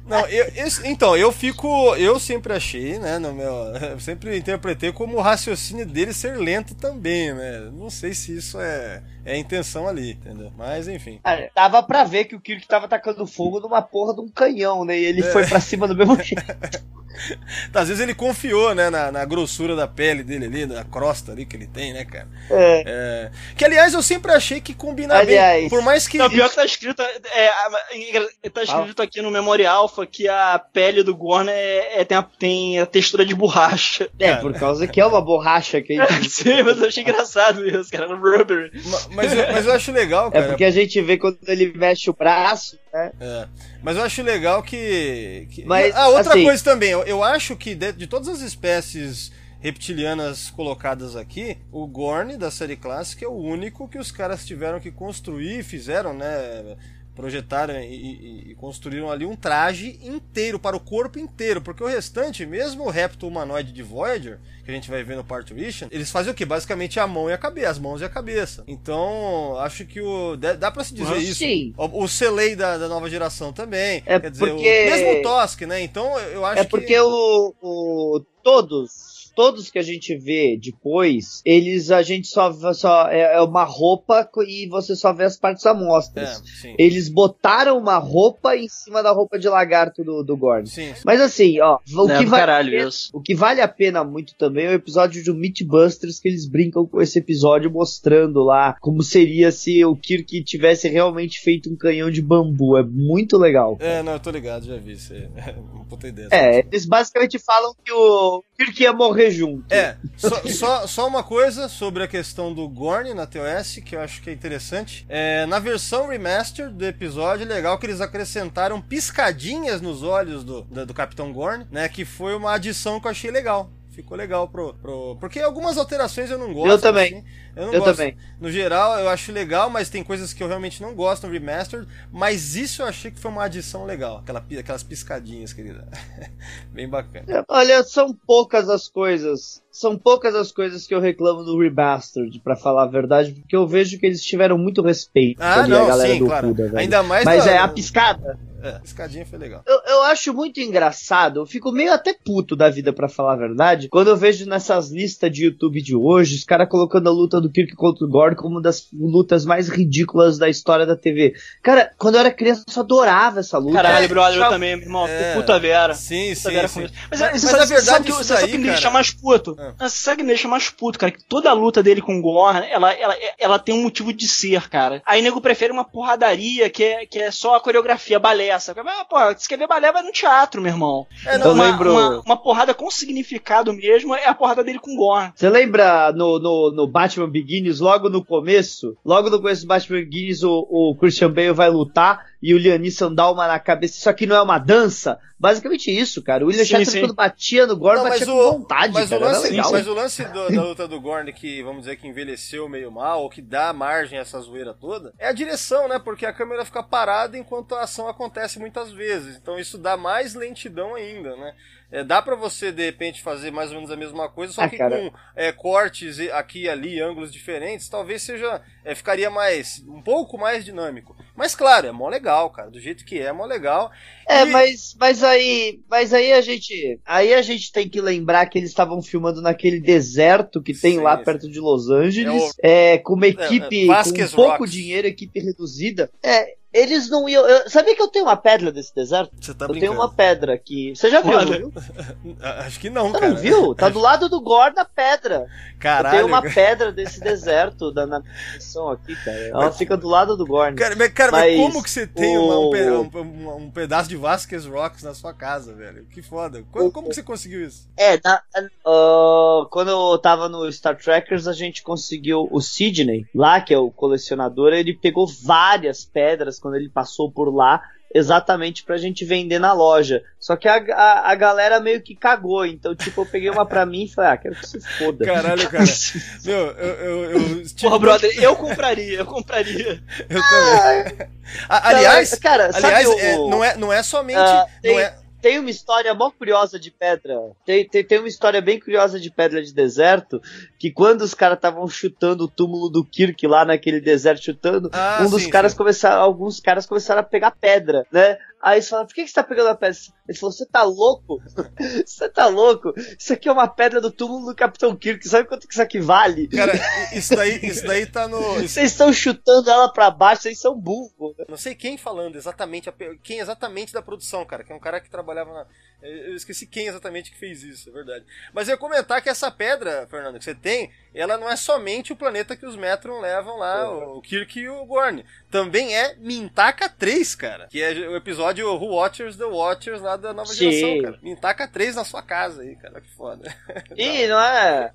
Não, 0.07 0.27
eu, 0.27 0.47
então, 0.85 1.17
eu 1.17 1.31
fico. 1.31 1.95
Eu 1.97 2.19
sempre 2.19 2.53
achei, 2.55 2.99
né? 2.99 3.19
No 3.19 3.33
meu, 3.35 3.53
eu 3.93 4.01
sempre 4.01 4.37
interpretei 4.39 4.91
como 4.91 5.17
o 5.19 5.21
raciocínio 5.21 5.85
dele 5.85 6.13
ser 6.15 6.39
lento 6.39 6.75
também, 6.75 7.35
né? 7.35 7.69
Não 7.73 7.91
sei 7.91 8.15
se 8.15 8.37
isso 8.37 8.59
é, 8.61 9.03
é 9.25 9.33
a 9.35 9.37
intenção 9.39 9.87
ali, 9.87 10.13
entendeu? 10.13 10.51
Mas 10.57 10.89
enfim. 10.89 11.21
Cara, 11.23 11.51
dava 11.55 11.83
pra 11.83 12.05
ver 12.05 12.25
que 12.25 12.35
o 12.35 12.41
Kirk 12.41 12.67
tava 12.67 12.89
tacando 12.89 13.27
fogo 13.27 13.61
numa 13.61 13.83
porra 13.83 14.15
de 14.15 14.21
um 14.21 14.29
canhão, 14.29 14.85
né? 14.85 14.99
E 14.99 15.05
ele 15.05 15.21
É. 15.21 15.31
foi 15.31 15.47
pra 15.47 15.61
cima 15.61 15.87
do 15.87 15.95
mesmo 15.95 16.17
jeito. 16.23 16.43
Às 17.75 17.89
vezes 17.89 18.03
ele 18.03 18.15
confiou, 18.15 18.75
né, 18.75 18.91
na, 18.91 19.11
na 19.13 19.25
grossura 19.25 19.75
da 19.77 19.87
pele 19.87 20.23
dele 20.23 20.47
ali, 20.47 20.67
da 20.67 20.85
crosta 20.85 21.33
ali 21.33 21.45
que 21.47 21.57
ele 21.57 21.67
tem, 21.67 21.93
né, 21.93 22.05
cara? 22.05 22.29
É. 22.51 22.83
É, 22.87 23.31
que 23.57 23.65
aliás 23.65 23.95
eu 23.95 24.03
sempre 24.03 24.33
achei 24.33 24.61
que 24.61 24.75
combina 24.75 25.15
Aliás. 25.17 25.61
bem. 25.61 25.69
Por 25.69 25.83
mais 25.83 26.07
que. 26.09 26.19
Não, 26.19 26.29
pior 26.31 26.49
que 26.49 26.57
tá 26.57 26.65
escrito, 26.65 27.03
é, 27.03 28.51
tá 28.51 28.63
escrito 28.63 29.03
aqui 29.03 29.21
no 29.23 29.31
Memory 29.31 29.67
Alpha 29.67 30.07
que 30.07 30.29
a 30.29 30.59
pele 30.59 31.03
do 31.03 31.15
Gorn 31.15 31.49
é, 31.51 32.01
é- 32.01 32.05
tem, 32.05 32.17
a, 32.19 32.23
tem 32.23 32.81
a 32.81 32.87
textura 32.87 33.25
de 33.25 33.35
borracha. 33.35 34.09
É, 34.19 34.37
por 34.37 34.53
causa 34.55 34.87
que 34.87 35.01
é 35.01 35.07
uma 35.07 35.21
borracha 35.21 35.81
que 35.81 35.99
a 36.01 36.07
gente 36.13 36.31
Sim, 36.31 36.63
mas 36.63 36.79
eu 36.81 36.89
achei 36.89 37.03
engraçado 37.03 37.67
isso, 37.67 37.91
cara, 37.91 38.07
no 38.09 38.17
rubber. 38.17 38.71
Ma- 38.85 38.99
Mas, 39.11 39.33
eu- 39.33 39.53
mas 39.53 39.67
eu 39.67 39.73
acho 39.73 39.93
legal, 39.93 40.29
É 40.29 40.31
cara. 40.33 40.49
porque 40.49 40.65
a 40.65 40.71
gente 40.71 41.01
vê 41.01 41.17
quando 41.17 41.39
ele 41.47 41.73
mexe 41.77 42.09
o 42.11 42.15
braço, 42.15 42.79
né? 42.93 43.13
É, 43.21 43.49
mas 43.83 43.97
eu 43.97 44.03
acho 44.03 44.23
legal 44.23 44.63
que. 44.63 45.47
que- 45.51 45.65
Mas, 45.65 45.95
ah, 45.95 46.09
outra 46.09 46.33
assim- 46.35 46.45
coisa 46.45 46.63
também, 46.65 46.91
eu, 46.91 47.03
eu 47.05 47.23
acho 47.25 47.57
que 47.57 47.75
de, 47.75 47.93
de 47.93 48.07
todas 48.07 48.29
as 48.29 48.41
espécies 48.41 49.31
reptilianas 49.61 50.51
colocadas 50.51 51.17
aqui, 51.17 51.59
o 51.73 51.87
Gorn 51.87 52.37
da 52.37 52.51
série 52.51 52.77
clássica 52.77 53.25
é 53.25 53.29
o 53.29 53.33
único 53.37 53.89
que 53.89 53.99
os 53.99 54.11
caras 54.13 54.47
tiveram 54.47 54.79
que 54.81 54.91
construir, 54.91 55.65
fizeram, 55.65 56.15
né? 56.15 56.77
Projetaram 57.19 57.75
e, 57.81 57.85
e- 57.95 58.51
e 58.53 58.55
construíram 58.55 59.11
ali 59.11 59.27
um 59.27 59.35
traje 59.35 59.99
inteiro, 60.05 60.57
para 60.57 60.77
o 60.77 60.81
corpo 60.81 61.19
inteiro, 61.19 61.61
porque 61.61 61.83
o 61.83 61.87
restante, 61.89 62.47
mesmo 62.47 62.85
o 62.85 62.91
repto 62.91 63.27
humanoide 63.27 63.73
de 63.73 63.83
Voyager, 63.83 64.39
que 64.65 64.71
a 64.71 64.75
gente 64.75 64.89
vai 64.89 65.03
ver 65.03 65.17
no 65.17 65.25
Parturition, 65.25 65.89
eles 65.91 66.13
fazem 66.13 66.31
o 66.31 66.35
que? 66.35 66.45
Basicamente 66.45 67.01
a 67.01 67.09
mão 67.09 67.29
e 67.29 67.33
a 67.33 67.39
cabeça, 67.39 67.71
as 67.71 67.79
mãos 67.81 68.01
e 68.01 68.05
a 68.05 68.09
cabeça. 68.09 68.63
Então, 68.69 69.59
acho 69.59 69.85
que 69.85 70.01
o. 70.01 70.37
dá- 70.37 70.71
pra 70.71 70.85
se 70.85 70.95
dizer 70.95 71.15
Ah, 71.15 71.19
isso. 71.19 71.35
sim. 71.41 71.75
O, 71.77 72.05
o 72.05 72.09
Selei 72.09 72.55
da, 72.55 72.79
da 72.79 72.87
nova 72.87 73.11
geração 73.11 73.53
também. 73.53 74.01
É 74.07 74.21
Quer 74.21 74.31
dizer, 74.31 74.47
porque- 74.51 74.63
o, 74.87 74.91
mesmo 74.91 75.19
o 75.19 75.23
Tosk, 75.23 75.63
né? 75.63 75.81
Então 75.83 76.17
eu 76.21 76.45
acho 76.47 76.61
É 76.63 76.65
porque 76.65 76.87
que. 76.87 77.01
o, 77.01 77.53
o 77.61 78.21
todos 78.45 79.18
todos 79.39 79.71
que 79.71 79.79
a 79.79 79.83
gente 79.83 80.17
vê 80.17 80.59
depois, 80.61 81.41
eles 81.45 81.93
a 81.93 82.03
gente 82.03 82.27
só 82.27 82.53
só 82.75 83.09
é 83.09 83.37
é 83.37 83.41
uma 83.41 83.63
roupa 83.63 84.29
e 84.49 84.67
você 84.69 84.97
só 84.97 85.13
vê 85.13 85.23
as 85.25 85.37
partes 85.39 85.65
É, 85.65 85.69
amostras. 85.69 86.43
sim. 86.61 86.75
Eles 86.77 87.09
botaram 87.09 87.79
uma 87.79 87.99
roupa 87.99 88.57
em 88.57 88.67
cima 88.69 89.01
da 89.01 89.13
roupa 89.13 89.39
de 89.39 89.49
lagarto 89.49 90.03
do, 90.03 90.25
do 90.25 90.37
Gordon. 90.37 90.67
Sim. 90.67 90.93
Mas 91.05 91.21
assim, 91.21 91.61
ó, 91.61 91.79
o 91.95 92.11
É 92.11 92.19
que 92.19 92.27
vai 92.27 92.41
caralho 92.41 92.89
isso. 92.89 93.11
O 93.13 93.21
que 93.21 93.33
vale 93.35 93.61
a 93.61 93.69
pena 93.69 94.03
muito 94.03 94.35
também 94.35 94.65
é 94.67 94.71
o 94.71 94.73
episódio 94.73 95.23
do 95.23 95.35
Mythbusters, 95.35 96.19
que 96.19 96.27
eles 96.29 96.49
brincam 96.49 96.85
com 96.85 97.01
esse 97.01 97.21
episódio 97.21 97.71
mostrando 97.71 98.43
lá 98.43 98.77
como 98.81 99.03
seria 99.05 99.53
se 99.53 99.85
o 99.85 99.95
Kirk 99.95 100.43
tivesse 100.43 100.89
realmente 100.89 101.39
feito 101.39 101.71
um 101.71 101.77
canhão 101.77 102.11
de 102.11 102.21
bambu. 102.23 102.77
É 102.77 102.83
muito 102.83 103.37
legal. 103.39 103.77
É, 103.79 104.03
não, 104.03 104.15
eu 104.15 104.21
tô 104.21 104.31
ligado, 104.31 104.65
já 104.67 104.77
vi 104.77 104.93
isso. 104.93 105.13
Uma 105.75 105.85
puta 105.85 106.09
ideia. 106.09 106.29
É, 106.33 106.59
eles 106.61 106.85
basicamente 106.87 107.39
falam 107.39 107.73
que 107.85 107.93
o 107.93 108.43
Kirk 108.59 108.83
ia 108.83 108.93
morrer 108.93 109.28
junto. 109.31 109.73
É, 109.73 109.97
só, 110.17 110.43
só, 110.47 110.87
só 110.87 111.07
uma 111.07 111.23
coisa 111.23 111.69
sobre 111.69 112.03
a 112.03 112.09
questão 112.09 112.53
do 112.53 112.69
Gorn 112.69 113.13
na 113.15 113.27
TOS, 113.27 113.81
que 113.85 113.97
eu 113.97 114.01
acho 114.01 114.23
que 114.23 114.31
é 114.31 114.33
interessante. 114.33 115.07
É, 115.09 115.47
na 115.47 115.59
versão 115.59 116.09
remaster 116.09 116.71
do 116.71 116.85
episódio, 116.85 117.45
é 117.45 117.49
legal 117.49 117.79
que 117.79 117.87
eles 117.87 118.01
acrescentaram 118.01 118.81
piscadinhas 118.81 119.81
nos 119.81 120.03
olhos 120.03 120.45
do, 120.45 120.63
do, 120.63 120.87
do 120.87 120.95
Capitão 120.95 121.33
Gorn, 121.33 121.67
né? 121.71 121.89
Que 121.89 122.05
foi 122.05 122.35
uma 122.35 122.55
adição 122.55 123.01
que 123.01 123.07
eu 123.07 123.11
achei 123.11 123.31
legal. 123.31 123.71
Ficou 123.99 124.17
legal 124.17 124.47
pro, 124.47 124.75
pro. 124.75 125.17
Porque 125.19 125.41
algumas 125.41 125.77
alterações 125.77 126.31
eu 126.31 126.39
não 126.39 126.55
gosto. 126.55 126.71
Eu 126.71 126.79
também. 126.81 127.15
assim. 127.17 127.25
Eu 127.57 127.67
não 127.67 127.73
Eu 127.75 127.81
gosto. 127.81 127.97
também. 127.97 128.17
No 128.41 128.49
geral, 128.49 128.97
eu 129.01 129.09
acho 129.09 129.33
legal, 129.33 129.69
mas 129.69 129.91
tem 129.91 130.05
coisas 130.05 130.33
que 130.33 130.41
eu 130.41 130.47
realmente 130.47 130.81
não 130.81 130.95
gosto 130.95 131.27
no 131.27 131.33
remastered. 131.33 131.85
Mas 132.13 132.55
isso 132.55 132.81
eu 132.81 132.87
achei 132.87 133.11
que 133.11 133.19
foi 133.19 133.29
uma 133.29 133.43
adição 133.43 133.85
legal. 133.85 134.19
Aquela, 134.19 134.39
aquelas 134.39 134.85
piscadinhas, 134.85 135.53
querida. 135.53 135.89
Bem 136.73 136.89
bacana. 136.89 137.25
É, 137.29 137.43
Olha, 137.49 137.83
são 137.83 138.15
poucas 138.15 138.69
as 138.69 138.87
coisas. 138.87 139.61
São 139.69 139.99
poucas 139.99 140.33
as 140.37 140.53
coisas 140.53 140.87
que 140.87 140.95
eu 140.95 141.01
reclamo 141.01 141.43
do 141.43 141.59
Remastered, 141.59 142.39
pra 142.39 142.55
falar 142.55 142.85
a 142.85 142.87
verdade, 142.87 143.33
porque 143.33 143.57
eu 143.57 143.67
vejo 143.67 143.99
que 143.99 144.07
eles 144.07 144.23
tiveram 144.25 144.57
muito 144.57 144.81
respeito 144.81 145.41
Ah, 145.43 145.63
ali, 145.63 145.73
a 145.75 145.79
não, 145.79 145.87
galera 145.89 146.13
sim, 146.13 146.19
do 146.21 146.27
claro. 146.27 146.55
Ainda 146.77 147.03
mais 147.03 147.25
Mas 147.25 147.47
na- 147.47 147.51
é 147.53 147.59
a 147.59 147.67
piscada. 147.67 148.39
É, 148.63 148.79
piscadinha 148.81 149.25
foi 149.27 149.39
legal. 149.39 149.63
Eu, 149.67 149.81
eu 149.87 150.03
acho 150.05 150.33
muito 150.35 150.61
engraçado, 150.61 151.41
eu 151.41 151.47
fico 151.47 151.71
meio 151.73 151.93
até 151.93 152.13
puto 152.15 152.57
da 152.57 152.69
vida, 152.69 152.93
pra 152.93 153.09
falar 153.09 153.35
a 153.35 153.37
verdade, 153.37 153.89
quando 153.89 154.09
eu 154.09 154.17
vejo 154.17 154.47
nessas 154.47 154.91
listas 154.91 155.31
de 155.33 155.45
YouTube 155.45 155.81
de 155.83 155.95
hoje, 155.95 156.37
os 156.37 156.45
caras 156.45 156.69
colocando 156.69 157.09
a 157.09 157.13
luta 157.13 157.41
do 157.41 157.51
Kirk 157.51 157.75
contra 157.77 158.05
o 158.05 158.09
Gore 158.09 158.35
como 158.37 158.55
uma 158.57 158.63
das 158.63 158.89
lutas 158.93 159.45
mais 159.45 159.69
ridículas 159.69 160.39
da 160.39 160.49
história 160.49 160.85
da 160.87 160.97
TV. 160.97 161.35
Cara, 161.63 161.93
quando 161.99 162.15
eu 162.17 162.21
era 162.21 162.31
criança, 162.33 162.65
eu 162.67 162.73
só 162.73 162.81
adorava 162.81 163.41
essa 163.41 163.59
luta. 163.59 163.75
Caralho, 163.75 164.09
brother, 164.09 164.39
Já- 164.39 164.47
eu 164.47 164.51
também, 164.51 164.71
irmão. 164.73 165.07
É. 165.07 165.35
Puta 165.35 165.59
Vera. 165.59 165.95
Sim, 165.95 166.29
Puta 166.35 166.49
sim, 166.49 166.55
Vera 166.55 166.69
sim. 166.69 166.81
Mas, 166.83 166.93
Mas- 167.11 167.21
mas, 167.21 167.31
mas 167.31 167.41
sabe, 167.43 167.63
a 167.63 167.67
verdade 167.67 167.85
sabe 167.87 167.99
é 168.01 168.03
que, 168.05 168.11
isso 168.11 168.19
você 168.25 168.35
sabe 168.35 168.45
o 168.45 168.49
que 168.49 168.59
me 168.59 168.65
cara. 168.65 168.75
deixa 168.75 168.91
mais 168.91 169.11
puto? 169.11 169.57
Ah, 169.59 169.89
Você 169.89 169.97
sabe 169.99 170.15
o 170.15 170.17
que 170.19 170.23
me 170.25 170.29
deixa 170.29 170.49
mais 170.49 170.69
puto, 170.71 170.99
cara? 170.99 171.13
Que 171.13 171.23
toda 171.25 171.51
a 171.51 171.53
luta 171.55 171.83
dele 171.83 172.01
com 172.01 172.19
o 172.19 172.23
Gorn, 172.23 172.67
ela, 172.71 172.93
ela, 172.93 173.17
ela 173.39 173.59
tem 173.59 173.75
um 173.75 173.83
motivo 173.83 174.13
de 174.13 174.27
ser, 174.29 174.69
cara. 174.69 175.03
Aí 175.07 175.23
nego 175.23 175.41
prefere 175.41 175.73
uma 175.73 175.85
porradaria 175.85 176.69
que 176.71 176.83
é, 176.83 177.07
que 177.07 177.19
é 177.19 177.31
só 177.31 177.55
a 177.57 177.61
coreografia, 177.61 178.19
balé, 178.19 178.48
sabe? 178.59 178.81
Ah, 178.85 179.05
pô, 179.05 179.17
se 179.37 179.49
quer 179.49 179.59
ver 179.59 179.67
balé, 179.67 179.91
vai 179.93 180.03
no 180.03 180.13
teatro, 180.13 180.61
meu 180.63 180.73
irmão. 180.73 181.07
É, 181.27 181.37
não, 181.39 181.53
uma, 181.53 181.65
lembro- 181.65 181.91
uma, 181.93 182.21
uma 182.21 182.37
porrada 182.37 182.73
com 182.73 182.91
significado 182.91 183.73
mesmo 183.73 184.15
é 184.15 184.27
a 184.29 184.35
porrada 184.35 184.63
dele 184.63 184.79
com 184.79 184.93
o 184.93 184.97
Gorn. 184.97 185.33
Você 185.35 185.49
lembra 185.49 186.13
no, 186.13 186.39
no, 186.39 186.71
no 186.73 186.87
Batman 186.87 187.29
Begins, 187.29 187.81
logo 187.81 188.09
no 188.09 188.25
começo? 188.25 188.97
Logo 189.05 189.29
no 189.31 189.39
começo 189.39 189.63
do 189.63 189.69
Batman 189.69 189.99
Begins, 190.01 190.43
o, 190.43 190.67
o 190.71 190.95
Christian 190.97 191.31
Bale 191.31 191.53
vai 191.53 191.69
lutar 191.69 192.27
e 192.43 192.55
o 192.55 192.59
Lianisson 192.59 193.13
dá 193.15 193.31
uma 193.31 193.47
na 193.49 193.59
cabeça. 193.59 193.99
Isso 193.99 194.09
aqui 194.09 194.27
não 194.27 194.37
é 194.37 194.43
uma 194.43 194.59
dança? 194.59 195.19
Basicamente 195.39 195.91
isso, 195.91 196.23
cara. 196.23 196.45
O 196.45 196.49
William 196.49 196.65
Sim, 196.65 196.71
Shatner, 196.71 196.87
sim. 196.91 197.01
quando 197.01 197.15
batia 197.15 197.67
no 197.67 197.77
Gore, 197.77 197.97
Não, 197.99 198.05
batia 198.05 198.27
mas 198.27 198.29
com 198.29 198.35
o- 198.37 198.53
vontade, 198.53 198.93
mas 198.93 199.09
cara. 199.11 199.21
o 199.23 199.25
lance, 199.25 199.41
Era 199.47 199.51
legal. 199.57 199.73
mas 199.73 199.87
o 199.87 199.95
lance 199.95 200.25
do- 200.25 200.51
da 200.53 200.63
luta 200.63 200.89
do 200.89 201.01
Gorn 201.01 201.33
que, 201.33 201.63
vamos 201.63 201.81
dizer, 201.83 201.97
que 201.97 202.09
envelheceu 202.09 202.69
meio 202.69 202.91
mal, 202.91 203.23
ou 203.23 203.31
que 203.31 203.41
dá 203.41 203.73
margem 203.73 204.19
a 204.19 204.23
essa 204.23 204.41
zoeira 204.41 204.75
toda, 204.75 205.13
é 205.19 205.29
a 205.29 205.33
direção, 205.33 205.87
né? 205.89 205.99
Porque 205.99 206.27
a 206.27 206.33
câmera 206.33 206.65
fica 206.65 206.83
parada 206.83 207.39
enquanto 207.39 207.75
a 207.75 207.83
ação 207.83 208.09
acontece 208.09 208.59
muitas 208.59 208.91
vezes. 208.93 209.37
Então 209.37 209.59
isso 209.59 209.79
dá 209.79 209.97
mais 209.97 210.35
lentidão 210.35 210.95
ainda, 210.97 211.37
né? 211.37 211.55
É, 211.91 212.05
dá 212.05 212.21
pra 212.21 212.37
você, 212.37 212.71
de 212.71 212.85
repente, 212.85 213.23
fazer 213.23 213.51
mais 213.51 213.71
ou 213.71 213.77
menos 213.77 213.91
a 213.91 213.97
mesma 213.97 214.29
coisa, 214.29 214.53
só 214.53 214.63
Ah, 214.63 214.69
que 214.69 214.77
cara. 214.77 214.99
com 214.99 215.11
é, 215.35 215.51
cortes 215.53 216.21
aqui 216.33 216.65
e 216.65 216.69
ali, 216.69 217.01
ângulos 217.01 217.33
diferentes, 217.33 217.89
talvez 217.89 218.21
seja. 218.23 218.61
é, 218.85 218.95
ficaria 218.95 219.31
mais. 219.31 219.83
um 219.89 220.03
pouco 220.03 220.37
mais 220.37 220.65
dinâmico. 220.65 221.17
Mas 221.35 221.55
claro, 221.55 221.87
é 221.87 221.93
mó 221.93 222.09
legal, 222.09 222.51
cara. 222.51 222.71
Do 222.71 222.79
jeito 222.79 223.05
que 223.07 223.19
é, 223.19 223.25
é 223.25 223.33
mó 223.33 223.47
legal. 223.47 223.91
É, 224.29 224.43
E- 224.43 224.53
mas, 224.53 224.95
mas 225.01 225.23
aí, 225.25 225.81
mas 225.89 226.13
aí 226.13 226.33
a 226.33 226.41
gente, 226.43 227.01
aí 227.07 227.33
a 227.33 227.41
gente 227.43 227.73
tem 227.73 227.89
que 227.89 228.01
lembrar 228.01 228.45
que 228.47 228.59
eles 228.59 228.69
estavam 228.71 229.01
filmando 229.03 229.41
naquele 229.41 229.81
deserto 229.81 230.63
que 230.63 230.75
tem 230.75 230.97
Sim, 230.97 231.01
lá 231.01 231.17
perto 231.17 231.49
de 231.51 231.59
Los 231.59 231.89
Angeles, 231.91 232.53
é, 232.63 232.99
com 232.99 233.15
uma 233.15 233.27
equipe 233.27 233.91
é, 233.91 234.03
com 234.05 234.37
pouco 234.37 234.51
Rocks. 234.59 234.71
dinheiro, 234.73 235.07
equipe 235.07 235.41
reduzida. 235.41 236.11
É, 236.23 236.58
eles 236.73 237.09
não 237.11 237.29
iam. 237.29 237.47
Eu, 237.47 237.69
sabia 237.71 237.95
que 237.97 238.03
eu 238.03 238.09
tenho 238.09 238.25
uma 238.27 238.37
pedra 238.37 238.71
desse 238.71 238.95
deserto? 238.95 239.33
Você 239.41 239.55
tá 239.55 239.65
eu 239.65 239.69
brincando. 239.71 239.93
tenho 239.93 240.01
uma 240.01 240.13
pedra 240.13 240.55
aqui. 240.55 240.95
Você 240.95 241.11
já 241.11 241.21
viu? 241.21 241.73
Acho 242.41 242.79
que 242.81 242.91
não, 242.91 243.09
Você 243.11 243.21
cara. 243.21 243.33
não 243.33 243.37
viu? 243.41 243.75
Tá 243.75 243.89
do 243.89 243.99
lado 243.99 244.29
do 244.29 244.41
Gore 244.41 244.75
da 244.75 244.85
pedra. 244.85 245.47
Caralho. 245.79 246.07
Eu 246.17 246.19
tenho 246.23 246.27
uma 246.27 246.43
pedra 246.43 246.93
desse 246.93 247.21
deserto 247.21 247.93
da, 247.93 248.07
na 248.07 248.19
descrição 248.21 248.91
aqui, 248.91 249.15
cara. 249.25 249.39
Ela 249.49 249.73
fica 249.73 249.97
do 249.97 250.09
lado 250.09 250.37
do 250.37 250.47
Gorn. 250.47 250.77
Cara, 250.77 250.95
mas, 250.97 251.13
cara, 251.13 251.33
mas 251.33 251.57
Mas 251.57 251.57
como 251.73 251.83
que 251.83 251.91
você 251.91 252.07
tem 252.07 252.37
uma- 252.37 252.59
um, 252.59 252.69
o- 252.69 252.73
um- 252.75 253.21
um- 253.21 253.57
um 253.65 253.71
pedaço 253.71 254.09
de 254.09 254.17
Vasquez 254.17 254.67
Rocks 254.67 255.03
na 255.03 255.15
sua 255.15 255.33
casa, 255.33 255.75
velho? 255.75 256.05
Que 256.07 256.21
foda. 256.23 256.65
Como, 256.71 256.91
como 256.91 257.09
que 257.09 257.15
você 257.15 257.23
conseguiu 257.23 257.65
isso? 257.65 257.89
É, 257.97 258.19
na- 258.23 258.43
ah, 258.85 259.67
quando 259.71 259.91
eu 259.91 260.19
tava 260.19 260.49
no 260.49 260.71
Star 260.73 260.97
Trekkers, 260.97 261.47
a 261.47 261.53
gente 261.53 261.83
conseguiu 261.83 262.49
o 262.51 262.61
Sidney, 262.61 263.25
lá, 263.35 263.61
que 263.61 263.73
é 263.73 263.79
o 263.79 263.91
colecionador, 263.91 264.73
ele 264.73 264.95
pegou 264.95 265.27
várias 265.27 266.05
pedras 266.05 266.58
quando 266.59 266.77
ele 266.77 266.89
passou 266.89 267.31
por 267.31 267.55
lá, 267.55 267.83
exatamente 268.15 268.85
pra 268.85 268.97
gente 268.97 269.25
vender 269.25 269.59
na 269.59 269.73
loja. 269.73 270.23
Só 270.41 270.57
que 270.57 270.67
a, 270.67 270.77
a, 270.77 271.31
a 271.31 271.35
galera 271.35 271.79
meio 271.79 272.01
que 272.03 272.15
cagou, 272.17 272.65
então, 272.65 272.95
tipo, 272.95 273.21
eu 273.21 273.27
peguei 273.27 273.51
uma 273.51 273.67
pra 273.67 273.85
mim 273.85 274.05
e 274.05 274.09
falei, 274.09 274.31
ah, 274.31 274.37
quero 274.37 274.55
que 274.57 274.67
se 274.67 274.81
foda. 274.99 275.25
Caralho, 275.27 275.69
cara. 275.69 275.85
Meu, 276.45 276.57
eu, 276.57 276.95
eu, 276.95 277.31
eu 277.41 277.63
Porra, 277.81 277.99
brother, 277.99 278.43
eu 278.43 278.57
compraria, 278.57 279.19
eu 279.19 279.27
compraria. 279.27 280.03
eu 280.29 280.41
também. 280.43 281.29
A- 281.69 281.89
aliás, 281.91 282.35
cara, 282.37 282.71
aliás 282.75 283.07
o- 283.09 283.19
é, 283.19 283.37
não, 283.37 283.65
é, 283.65 283.77
não 283.77 283.93
é 283.93 284.03
somente. 284.03 284.39
Ah, 284.39 284.67
tem- 284.81 284.95
não 284.95 285.01
é, 285.01 285.15
Tem 285.41 285.59
uma 285.59 285.71
história 285.71 286.13
mó 286.15 286.31
curiosa 286.31 286.79
de 286.81 286.91
pedra. 286.91 287.37
Tem, 287.65 287.87
tem, 287.89 288.05
tem 288.05 288.19
uma 288.19 288.27
história 288.29 288.61
bem 288.61 288.81
curiosa 288.81 289.21
de 289.21 289.31
pedra 289.31 289.63
de 289.63 289.73
deserto. 289.73 290.41
Que 290.79 290.91
quando 290.91 291.23
os 291.23 291.33
caras 291.35 291.59
estavam 291.59 291.87
chutando 291.89 292.45
o 292.45 292.49
túmulo 292.49 292.89
do 292.89 293.05
Kirk 293.05 293.47
lá 293.47 293.65
naquele 293.65 294.01
deserto, 294.01 294.45
chutando, 294.45 294.91
Ah, 294.93 295.19
um 295.23 295.31
dos 295.31 295.43
sim, 295.45 295.51
caras 295.51 295.73
sim. 295.73 295.79
começaram. 295.79 296.21
Alguns 296.23 296.59
caras 296.61 296.87
começaram 296.87 297.21
a 297.21 297.25
pegar 297.25 297.53
pedra, 297.53 298.05
né? 298.11 298.37
Aí 298.61 298.77
eles 298.77 298.89
falaram, 298.89 299.07
por 299.07 299.15
que, 299.15 299.23
que 299.23 299.29
você 299.29 299.35
tá 299.35 299.45
pegando 299.45 299.69
a 299.69 299.75
pedra? 299.75 299.97
Ele 300.29 300.37
falou, 300.37 300.53
você 300.53 300.67
tá 300.67 300.83
louco? 300.83 301.43
Você 302.05 302.29
tá 302.29 302.47
louco? 302.49 302.93
Isso 303.19 303.33
aqui 303.33 303.49
é 303.49 303.53
uma 303.53 303.67
pedra 303.67 303.99
do 303.99 304.11
túmulo 304.11 304.47
do 304.47 304.55
Capitão 304.55 304.95
Kirk. 304.95 305.27
Sabe 305.27 305.49
quanto 305.49 305.67
que 305.67 305.73
isso 305.73 305.81
aqui 305.81 306.01
vale? 306.01 306.49
Cara, 306.49 306.73
isso 307.15 307.35
daí, 307.35 307.59
isso 307.63 307.87
daí 307.87 308.05
tá 308.05 308.29
no. 308.29 308.39
Vocês 308.55 308.91
estão 308.93 309.11
chutando 309.11 309.71
ela 309.71 309.91
pra 309.91 310.11
baixo, 310.11 310.43
vocês 310.43 310.59
são 310.59 310.79
burros. 310.79 311.35
não 311.49 311.57
sei 311.57 311.75
quem 311.75 311.97
falando 311.97 312.37
exatamente, 312.37 312.93
quem 313.23 313.39
exatamente 313.39 313.93
da 313.93 314.03
produção, 314.03 314.45
cara, 314.45 314.63
que 314.63 314.73
é 314.73 314.77
um 314.77 314.81
cara 314.81 315.01
que 315.01 315.09
trabalhava 315.09 315.53
na. 315.53 315.67
Eu 316.01 316.37
esqueci 316.37 316.67
quem 316.67 316.87
exatamente 316.87 317.31
que 317.33 317.39
fez 317.39 317.63
isso, 317.63 317.89
é 317.89 317.93
verdade. 317.93 318.25
Mas 318.53 318.69
eu 318.69 318.75
ia 318.75 318.79
comentar 318.79 319.21
que 319.21 319.29
essa 319.29 319.51
pedra, 319.51 320.07
Fernando, 320.09 320.39
que 320.39 320.45
você 320.45 320.55
tem, 320.55 320.93
ela 321.13 321.37
não 321.37 321.51
é 321.51 321.57
somente 321.57 322.13
o 322.13 322.17
planeta 322.17 322.57
que 322.57 322.65
os 322.65 322.77
Metron 322.77 323.21
levam 323.21 323.57
lá, 323.57 323.91
o 323.91 324.21
Kirk 324.21 324.61
e 324.61 324.69
o 324.69 324.85
Gorn. 324.87 325.25
Também 325.51 325.97
é 325.97 326.15
Mintaka 326.17 326.89
3, 326.89 327.35
cara. 327.35 327.67
Que 327.69 327.83
é 327.83 328.09
o 328.09 328.17
episódio 328.17 328.48
Who 328.77 328.87
Watchers 328.87 329.37
the 329.37 329.45
Watchers 329.45 330.01
lá 330.01 330.17
da 330.17 330.33
nova 330.33 330.53
Sim. 330.53 330.71
geração, 330.71 331.03
cara. 331.03 331.19
Mintaka 331.23 331.69
3 331.69 331.97
na 331.97 332.05
sua 332.05 332.23
casa 332.23 332.63
aí, 332.63 332.77
cara. 332.77 333.01
Que 333.01 333.11
foda. 333.11 333.55
E 333.97 334.27
não 334.29 334.41
é. 334.41 334.93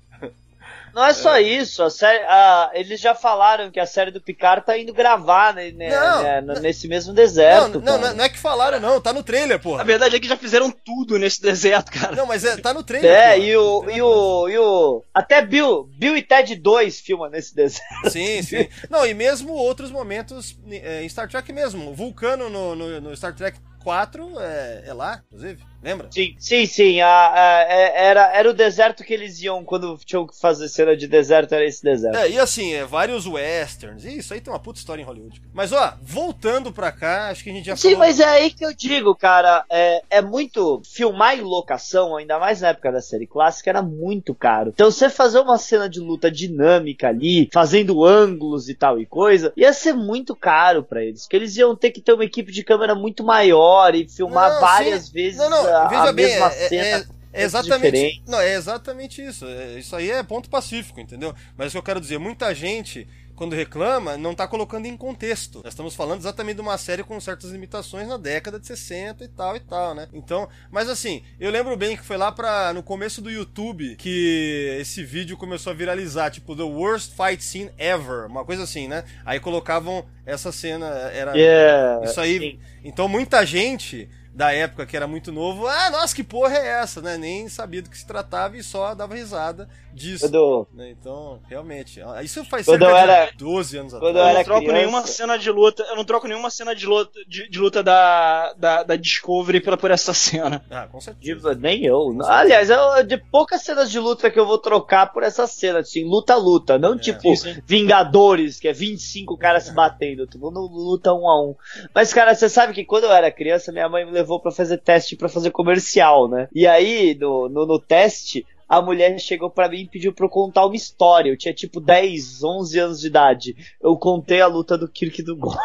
Não 0.94 1.04
é 1.04 1.12
só 1.12 1.38
isso, 1.38 1.82
a 1.82 1.90
série, 1.90 2.22
a- 2.24 2.70
eles 2.74 3.00
já 3.00 3.14
falaram 3.14 3.70
que 3.70 3.80
a 3.80 3.86
série 3.86 4.10
do 4.10 4.20
Picard 4.20 4.64
tá 4.64 4.78
indo 4.78 4.92
gravar 4.94 5.52
né, 5.54 5.70
né, 5.72 5.90
Não, 5.90 6.22
né, 6.22 6.40
no- 6.40 6.60
nesse 6.60 6.86
mesmo 6.86 7.12
deserto. 7.12 7.80
não, 7.80 7.94
não, 7.94 7.98
não, 8.00 8.14
não 8.16 8.24
é 8.24 8.28
que 8.28 8.38
falaram, 8.38 8.78
não. 8.80 9.00
Tá 9.00 9.12
no 9.12 9.22
trailer, 9.22 9.56
A 9.56 9.60
porra. 9.60 9.84
verdade 9.84 10.14
é 10.16 10.20
que 10.20 10.28
já 10.28 10.36
fizeram 10.36 10.70
tudo 10.70 11.18
nesse 11.18 11.42
deserto, 11.42 11.90
cara. 11.90 12.14
Não, 12.14 12.26
mas 12.26 12.44
é, 12.44 12.56
tá 12.56 12.72
no 12.72 12.82
trailer. 12.84 13.10
É, 13.10 13.34
porra. 13.34 13.36
e 13.46 13.56
o, 13.56 13.90
e 13.90 14.02
o, 14.02 14.48
e 14.48 14.58
o. 14.58 15.02
Até 15.12 15.42
Bill, 15.44 15.88
Bill 15.98 16.16
e 16.16 16.22
Ted 16.22 16.54
2 16.54 17.00
filma 17.00 17.28
nesse 17.28 17.54
deserto. 17.54 18.10
Sim, 18.10 18.42
sim. 18.42 18.68
Não, 18.88 19.04
e 19.04 19.12
mesmo 19.14 19.52
outros 19.52 19.90
momentos 19.90 20.56
é, 20.70 21.02
em 21.02 21.08
Star 21.08 21.28
Trek 21.28 21.52
mesmo. 21.52 21.90
O 21.90 21.94
Vulcano 21.94 22.48
no, 22.48 22.74
no, 22.76 23.00
no 23.00 23.16
Star 23.16 23.34
Trek 23.34 23.58
4 23.82 24.40
é, 24.40 24.84
é 24.86 24.92
lá, 24.94 25.20
inclusive. 25.26 25.62
Lembra? 25.84 26.08
Sim, 26.10 26.34
sim, 26.38 26.64
sim. 26.66 27.00
a- 27.00 27.32
a- 27.34 27.62
é- 27.68 28.06
era, 28.06 28.32
era 28.34 28.50
o 28.50 28.54
deserto 28.54 29.04
que 29.04 29.12
eles 29.12 29.40
iam 29.42 29.62
quando 29.64 29.98
tinham 30.04 30.26
que 30.26 30.38
fazer 30.40 30.68
cena 30.68 30.96
de 30.96 31.06
deserto, 31.06 31.52
era 31.54 31.64
esse 31.64 31.82
deserto. 31.82 32.16
É, 32.16 32.30
e 32.30 32.38
assim, 32.38 32.72
é, 32.72 32.84
vários 32.84 33.26
westerns. 33.26 34.04
Isso 34.04 34.32
aí 34.32 34.40
tem 34.40 34.52
uma 34.52 34.58
puta 34.58 34.78
história 34.78 35.02
em 35.02 35.04
Hollywood. 35.04 35.42
Mas 35.52 35.72
ó, 35.72 35.94
voltando 36.02 36.72
pra 36.72 36.90
cá, 36.90 37.28
acho 37.28 37.44
que 37.44 37.50
a 37.50 37.52
gente 37.52 37.66
já 37.66 37.76
Sim, 37.76 37.90
falou. 37.90 37.98
mas 37.98 38.18
é 38.20 38.24
aí 38.24 38.50
que 38.50 38.64
eu 38.64 38.72
digo, 38.74 39.14
cara. 39.14 39.64
É, 39.70 40.02
é 40.10 40.22
muito. 40.22 40.80
Filmar 40.84 41.36
em 41.38 41.42
locação, 41.42 42.16
ainda 42.16 42.38
mais 42.38 42.60
na 42.62 42.68
época 42.68 42.90
da 42.90 43.00
série 43.02 43.26
clássica, 43.26 43.68
era 43.70 43.82
muito 43.82 44.34
caro. 44.34 44.70
Então, 44.74 44.90
você 44.90 45.10
fazer 45.10 45.40
uma 45.40 45.58
cena 45.58 45.88
de 45.88 46.00
luta 46.00 46.30
dinâmica 46.30 47.08
ali, 47.08 47.48
fazendo 47.52 48.04
ângulos 48.04 48.68
e 48.68 48.74
tal 48.74 48.98
e 48.98 49.04
coisa, 49.06 49.52
ia 49.56 49.72
ser 49.72 49.92
muito 49.92 50.34
caro 50.34 50.82
pra 50.82 51.04
eles. 51.04 51.22
Porque 51.22 51.36
eles 51.36 51.56
iam 51.56 51.74
ter 51.76 51.90
que 51.90 52.00
ter 52.00 52.12
uma 52.14 52.24
equipe 52.24 52.50
de 52.50 52.64
câmera 52.64 52.94
muito 52.94 53.22
maior 53.24 53.94
e 53.94 54.08
filmar 54.08 54.50
Não, 54.54 54.60
várias 54.60 55.06
sim. 55.06 55.12
vezes 55.12 55.38
Não, 55.38 55.50
não, 55.50 55.64
a, 55.74 55.88
veja 55.88 56.02
a 56.02 56.12
bem, 56.12 56.26
mesma 56.26 56.46
é- 56.46 56.68
cena. 56.68 56.84
é- 57.10 57.14
É 57.36 57.42
exatamente, 57.42 58.22
não, 58.28 58.38
é 58.40 58.54
exatamente 58.54 59.20
isso. 59.20 59.44
É- 59.44 59.76
isso 59.80 59.96
aí 59.96 60.08
é 60.08 60.22
ponto 60.22 60.48
pacífico, 60.48 61.00
entendeu? 61.00 61.34
Mas 61.56 61.68
o 61.68 61.70
que 61.72 61.78
eu 61.78 61.82
quero 61.82 62.00
dizer, 62.00 62.16
muita 62.16 62.54
gente, 62.54 63.08
quando 63.34 63.56
reclama, 63.56 64.16
não 64.16 64.36
tá 64.36 64.46
colocando 64.46 64.86
em 64.86 64.96
contexto. 64.96 65.56
Nós 65.64 65.72
estamos 65.72 65.96
falando 65.96 66.20
exatamente 66.20 66.54
de 66.54 66.60
uma 66.62 66.78
série 66.78 67.02
com 67.02 67.18
certas 67.20 67.50
limitações 67.50 68.06
na 68.06 68.16
década 68.16 68.60
de 68.60 68.68
60 68.68 69.24
e 69.24 69.28
tal 69.28 69.56
e 69.56 69.58
tal, 69.58 69.96
né? 69.96 70.06
Então, 70.12 70.48
mas 70.70 70.88
assim, 70.88 71.24
eu 71.40 71.50
lembro 71.50 71.76
bem 71.76 71.96
que 71.96 72.04
foi 72.04 72.16
lá 72.16 72.30
para 72.30 72.72
no 72.72 72.84
começo 72.84 73.20
do 73.20 73.28
YouTube 73.28 73.96
que 73.96 74.76
esse 74.80 75.02
vídeo 75.02 75.36
começou 75.36 75.72
a 75.72 75.74
viralizar, 75.74 76.30
tipo, 76.30 76.54
The 76.54 76.62
Worst 76.62 77.14
Fight 77.16 77.42
Scene 77.42 77.72
Ever, 77.76 78.26
uma 78.26 78.44
coisa 78.44 78.62
assim, 78.62 78.86
né? 78.86 79.02
Aí 79.26 79.40
colocavam 79.40 80.06
essa 80.24 80.52
cena, 80.52 80.86
era 81.12 81.36
Yeah, 81.36 82.04
isso 82.04 82.20
aí. 82.20 82.38
sim. 82.38 82.58
Então 82.84 83.08
muita 83.08 83.44
gente 83.44 84.08
da 84.34 84.52
época 84.52 84.84
que 84.84 84.96
era 84.96 85.06
muito 85.06 85.30
novo, 85.30 85.68
ah, 85.68 85.90
nossa, 85.90 86.14
que 86.14 86.24
porra 86.24 86.56
é 86.56 86.66
essa, 86.66 87.00
né? 87.00 87.16
Nem 87.16 87.48
sabia 87.48 87.80
do 87.80 87.88
que 87.88 87.96
se 87.96 88.04
tratava 88.04 88.56
e 88.56 88.62
só 88.64 88.92
dava 88.94 89.14
risada 89.14 89.68
disso. 89.94 90.28
Quando, 90.28 90.66
né? 90.74 90.90
Então, 90.90 91.38
realmente, 91.48 92.00
ó, 92.02 92.20
isso 92.20 92.44
faz 92.44 92.66
Quando 92.66 92.80
cerca 92.80 92.92
eu 92.94 92.96
era- 92.96 93.26
de 93.30 93.36
12 93.38 93.76
anos 93.78 93.92
quando 93.94 94.04
Eu 94.04 94.08
eu 94.16 94.20
atrás. 94.22 94.36
não 94.36 94.44
troco 94.44 94.60
criança- 94.60 94.78
nenhuma 94.80 95.06
cena 95.06 95.38
de 95.38 95.50
luta. 95.50 95.82
Eu 95.88 95.96
não 95.96 96.04
troco 96.04 96.26
nenhuma 96.28 96.50
cena 96.50 96.74
de 96.74 96.86
luta, 96.86 97.18
de, 97.28 97.48
de 97.48 97.58
luta 97.58 97.82
da, 97.82 98.52
da, 98.54 98.82
da 98.82 98.96
Discovery 98.96 99.60
pela, 99.60 99.76
por 99.76 99.90
essa 99.90 100.12
cena. 100.14 100.64
Ah, 100.70 100.86
com 100.86 101.00
certeza. 101.00 101.54
Nem 101.54 101.84
eu. 101.84 102.16
Aliás, 102.26 102.68
eu, 102.70 103.02
de 103.04 103.16
poucas 103.16 103.62
cenas 103.62 103.90
de 103.90 103.98
luta 103.98 104.30
que 104.30 104.38
eu 104.38 104.46
vou 104.46 104.58
trocar 104.58 105.12
por 105.12 105.22
essa 105.22 105.46
cena, 105.46 105.78
assim, 105.80 106.04
luta-luta, 106.04 106.78
não 106.78 106.98
tipo 106.98 107.34
sim, 107.36 107.54
sim. 107.54 107.62
Vingadores, 107.66 108.58
que 108.58 108.68
é 108.68 108.72
25 108.72 109.36
caras 109.36 109.64
se 109.64 109.72
batendo, 109.72 110.26
tipo, 110.26 110.50
no 110.50 110.66
luta 110.66 111.12
um 111.12 111.28
a 111.28 111.42
um. 111.42 111.54
Mas, 111.94 112.12
cara, 112.12 112.34
você 112.34 112.48
sabe 112.48 112.72
que 112.72 112.84
quando 112.84 113.04
eu 113.04 113.12
era 113.12 113.30
criança, 113.30 113.70
minha 113.72 113.88
mãe 113.88 114.04
me 114.04 114.10
levou 114.12 114.40
pra 114.40 114.50
fazer 114.50 114.78
teste 114.78 115.16
pra 115.16 115.28
fazer 115.28 115.50
comercial, 115.50 116.28
né? 116.28 116.48
E 116.54 116.66
aí, 116.66 117.16
no, 117.20 117.48
no, 117.48 117.66
no 117.66 117.78
teste, 117.78 118.46
a 118.68 118.80
mulher 118.82 119.18
chegou 119.18 119.50
pra 119.50 119.68
mim 119.68 119.80
e 119.82 119.88
pediu 119.88 120.12
pra 120.12 120.26
eu 120.26 120.30
contar 120.30 120.64
uma 120.66 120.74
história. 120.76 121.30
Eu 121.30 121.36
tinha 121.36 121.52
tipo 121.54 121.80
10, 121.80 122.42
11 122.42 122.78
anos 122.78 123.00
de 123.00 123.06
idade. 123.06 123.56
Eu 123.80 123.96
contei 123.96 124.40
a 124.40 124.46
luta 124.46 124.76
do 124.78 124.88
Kirk 124.88 125.20
e 125.20 125.24
do 125.24 125.36
Gore. 125.36 125.58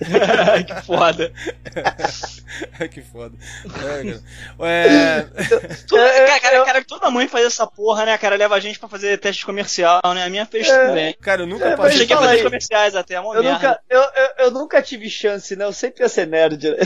que 0.66 0.82
foda. 0.86 1.32
que 2.90 3.00
foda. 3.02 3.34
É, 4.58 5.22
cara. 5.28 5.30
É, 6.02 6.38
cara, 6.40 6.64
cara, 6.64 6.84
toda 6.84 7.10
mãe 7.10 7.28
faz 7.28 7.46
essa 7.46 7.66
porra, 7.66 8.04
né, 8.04 8.18
cara? 8.18 8.36
Leva 8.36 8.54
a 8.54 8.60
gente 8.60 8.78
pra 8.78 8.88
fazer 8.88 9.18
teste 9.18 9.44
comercial, 9.46 10.00
né? 10.14 10.24
A 10.24 10.28
minha 10.30 10.46
fez 10.46 10.68
também. 10.68 11.14
cara, 11.20 11.42
eu 11.42 11.46
nunca 11.46 11.66
É, 11.68 11.72
Eu 11.72 11.76
passei. 11.76 11.98
cheguei 11.98 12.16
a 12.16 12.18
fazer 12.20 12.42
comerciais 12.42 12.94
até, 12.94 13.14
é 13.14 13.20
uma 13.20 13.34
Eu 13.34 13.42
nunca, 13.42 13.80
eu, 13.88 14.00
eu, 14.00 14.28
eu 14.46 14.50
nunca 14.50 14.82
tive 14.82 15.08
chance, 15.08 15.54
né? 15.56 15.64
Eu 15.64 15.72
sempre 15.72 16.02
ia 16.02 16.08
ser 16.08 16.26
nerd. 16.26 16.70
né? 16.70 16.76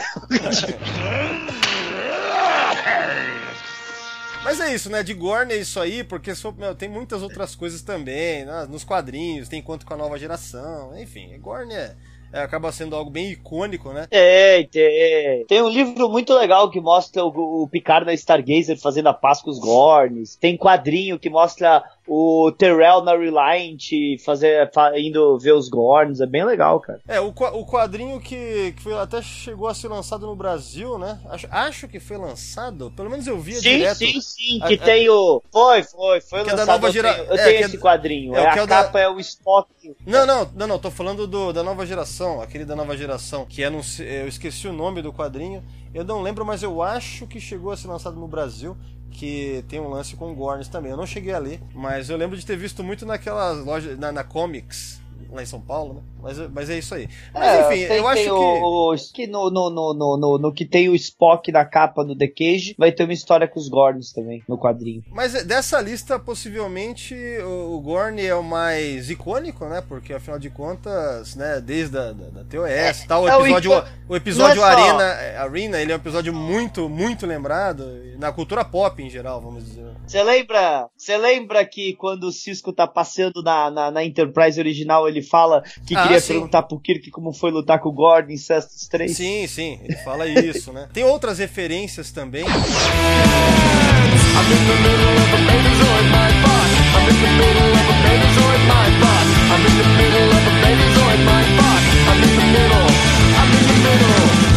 Mas 4.46 4.60
é 4.60 4.72
isso, 4.72 4.88
né? 4.88 5.02
De 5.02 5.12
Gorn 5.12 5.52
é 5.52 5.56
isso 5.56 5.80
aí, 5.80 6.04
porque 6.04 6.34
sou- 6.34 6.52
meu, 6.52 6.72
tem 6.74 6.88
muitas 6.88 7.20
outras 7.20 7.54
coisas 7.56 7.82
também, 7.82 8.44
né? 8.44 8.64
nos 8.70 8.84
quadrinhos, 8.84 9.48
tem 9.48 9.58
encontro 9.58 9.86
com 9.86 9.94
a 9.94 9.96
nova 9.96 10.16
geração, 10.18 10.96
enfim, 10.96 11.36
Gorn 11.40 11.72
é, 11.74 11.96
é, 12.32 12.40
acaba 12.42 12.70
sendo 12.70 12.94
algo 12.94 13.10
bem 13.10 13.32
icônico, 13.32 13.92
né? 13.92 14.06
Tem, 14.08 14.68
tem. 14.68 15.44
Tem 15.46 15.62
um 15.62 15.68
livro 15.68 16.08
muito 16.08 16.32
legal 16.34 16.70
que 16.70 16.80
mostra 16.80 17.24
o, 17.24 17.62
o 17.62 17.68
Picard 17.68 18.06
na 18.06 18.14
Stargazer 18.14 18.78
fazendo 18.78 19.08
a 19.08 19.14
paz 19.14 19.40
com 19.42 19.50
os 19.50 19.58
Gorns. 19.58 20.36
Tem 20.36 20.56
quadrinho 20.56 21.18
que 21.18 21.28
mostra 21.28 21.82
o 22.06 22.52
Terrell 22.52 23.02
na 23.02 23.16
Reliant 23.16 23.82
fazer, 24.24 24.70
fa- 24.72 24.98
indo 24.98 25.38
ver 25.38 25.52
os 25.52 25.68
Gorns. 25.68 26.20
É 26.20 26.26
bem 26.26 26.44
legal, 26.44 26.80
cara. 26.80 27.00
É, 27.08 27.20
o, 27.20 27.28
o 27.28 27.66
quadrinho 27.66 28.20
que, 28.20 28.72
que 28.76 28.82
foi, 28.82 28.94
até 28.94 29.20
chegou 29.22 29.68
a 29.68 29.74
ser 29.74 29.88
lançado 29.88 30.26
no 30.26 30.36
Brasil, 30.36 30.98
né? 30.98 31.18
Acho, 31.28 31.46
acho 31.50 31.88
que 31.88 31.98
foi 32.00 32.16
lançado, 32.16 32.92
pelo 32.96 33.10
menos 33.10 33.26
eu 33.26 33.38
via 33.38 33.56
Sim, 33.60 33.78
direto. 33.78 33.98
sim, 33.98 34.20
sim. 34.20 34.60
Que 34.66 34.74
a- 34.74 34.78
tem 34.78 35.08
o. 35.08 35.42
Foi, 35.52 35.82
foi, 35.82 36.20
foi 36.20 36.44
Que 36.44 36.50
é 36.50 36.52
da 36.54 36.58
lançado. 36.60 36.66
nova 36.74 36.88
eu 36.88 36.92
gera- 36.92 37.14
tenho, 37.14 37.26
eu 37.26 37.34
é, 37.36 37.44
tenho 37.44 37.56
é 37.56 37.60
esse 37.60 37.78
quadrinho. 37.78 38.34
é 38.36 38.40
É, 38.40 38.42
é 38.44 38.58
a 38.60 38.64
o 38.64 38.66
da- 38.66 38.84
capa 38.84 39.00
é 39.00 39.08
o 39.08 39.18
Spock. 39.20 39.68
Não, 40.06 40.26
não, 40.26 40.48
não, 40.54 40.66
não, 40.66 40.78
tô 40.78 40.90
falando 40.90 41.26
do, 41.26 41.52
da 41.52 41.62
nova 41.62 41.86
geração, 41.86 42.40
aquele 42.40 42.64
da 42.64 42.74
nova 42.76 42.96
geração, 42.96 43.44
que 43.46 43.62
é, 43.62 43.70
não 43.70 43.80
eu 44.00 44.26
esqueci 44.28 44.66
o 44.66 44.72
nome 44.72 45.00
do 45.02 45.12
quadrinho, 45.12 45.62
eu 45.94 46.04
não 46.04 46.22
lembro, 46.22 46.44
mas 46.44 46.62
eu 46.62 46.82
acho 46.82 47.26
que 47.26 47.40
chegou 47.40 47.70
a 47.70 47.76
ser 47.76 47.88
lançado 47.88 48.16
no 48.18 48.26
Brasil, 48.26 48.76
que 49.10 49.64
tem 49.68 49.80
um 49.80 49.88
lance 49.88 50.16
com 50.16 50.34
Gorns 50.34 50.68
também. 50.68 50.90
Eu 50.90 50.96
não 50.96 51.06
cheguei 51.06 51.32
a 51.32 51.38
ler, 51.38 51.60
mas 51.74 52.10
eu 52.10 52.16
lembro 52.16 52.36
de 52.36 52.44
ter 52.44 52.56
visto 52.56 52.84
muito 52.84 53.06
naquelas 53.06 53.64
lojas, 53.64 53.98
na, 53.98 54.12
na 54.12 54.24
Comics, 54.24 55.00
lá 55.30 55.42
em 55.42 55.46
São 55.46 55.60
Paulo, 55.60 55.94
né? 55.94 56.00
Mas, 56.22 56.38
mas 56.50 56.70
é 56.70 56.78
isso 56.78 56.94
aí. 56.94 57.08
Mas 57.32 57.44
É, 57.44 57.60
enfim, 57.60 57.86
tem- 57.88 57.96
eu 57.98 58.08
acho 58.08 58.22
que. 58.22 58.30
o, 58.30 58.92
o- 58.92 58.96
que 59.14 59.26
no, 59.26 59.50
no, 59.50 59.70
no, 59.70 59.94
no, 60.16 60.38
no, 60.38 60.52
que 60.52 60.64
tem 60.64 60.88
o 60.88 60.94
Spock 60.94 61.50
na 61.52 61.64
capa 61.64 62.04
do 62.04 62.16
The 62.16 62.26
Cage, 62.28 62.74
vai 62.78 62.90
ter 62.92 63.04
uma 63.04 63.12
história 63.12 63.46
com 63.46 63.58
os 63.60 63.68
Gorns 63.68 64.12
também, 64.12 64.42
no 64.48 64.58
quadrinho. 64.58 65.02
Mas 65.12 65.34
é, 65.34 65.44
dessa 65.44 65.80
lista, 65.80 66.18
possivelmente, 66.18 67.14
o, 67.44 67.76
o 67.76 67.80
Gorn 67.80 68.20
é 68.24 68.34
o 68.34 68.42
mais 68.42 69.10
icônico, 69.10 69.64
né? 69.66 69.82
Porque 69.86 70.12
afinal 70.12 70.38
de 70.38 70.50
contas, 70.50 71.34
né, 71.36 71.60
desde 71.60 71.96
a 71.98 72.12
da, 72.12 72.28
da 72.28 72.44
TOS 72.44 73.02
e 73.04 73.06
tal, 73.06 73.24
o 73.24 73.28
é 73.28 73.36
o 73.36 73.40
episódio, 73.46 73.84
o 74.08 74.16
episódio 74.16 74.62
é 74.62 74.64
Arena, 74.64 75.02
é, 75.04 75.36
Arena, 75.38 75.80
ele 75.80 75.92
é 75.92 75.94
um 75.94 75.98
episódio 75.98 76.32
muito, 76.32 76.88
muito 76.88 77.26
lembrado 77.26 77.84
na 78.18 78.32
cultura 78.32 78.64
pop 78.64 79.02
em 79.02 79.10
geral, 79.10 79.40
vamos 79.40 79.64
dizer. 79.64 79.86
Você 80.06 80.22
lembra? 80.22 80.88
Você 80.96 81.16
lembra 81.18 81.64
que 81.64 81.94
quando 81.94 82.24
o 82.24 82.32
Cisco 82.32 82.72
tá 82.72 82.86
passeando 82.86 83.42
na, 83.42 83.70
na, 83.70 83.90
na 83.90 84.04
Enterprise 84.04 84.58
original, 84.58 85.08
ele 85.08 85.22
fala 85.28 85.62
que 85.86 85.94
Ah, 85.96 86.02
queria 86.02 86.20
sim. 86.20 86.34
perguntar 86.34 86.62
pro 86.62 86.78
Kirk 86.78 87.10
como 87.10 87.32
foi 87.32 87.50
lutar 87.50 87.78
com 87.80 87.88
o 87.88 87.92
Gordon 87.92 88.32
em 88.32 88.36
Cestos 88.36 88.86
3? 88.88 89.16
Sim, 89.16 89.46
sim, 89.46 89.80
ele 89.84 89.96
fala 89.98 90.26
isso, 90.26 90.72
né? 90.72 90.88
Tem 90.92 91.04
outras 91.04 91.38
referências 91.38 92.10
também. 92.10 92.44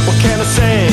What 0.08 0.18
can 0.22 0.40
I 0.40 0.46
say? 0.46 0.88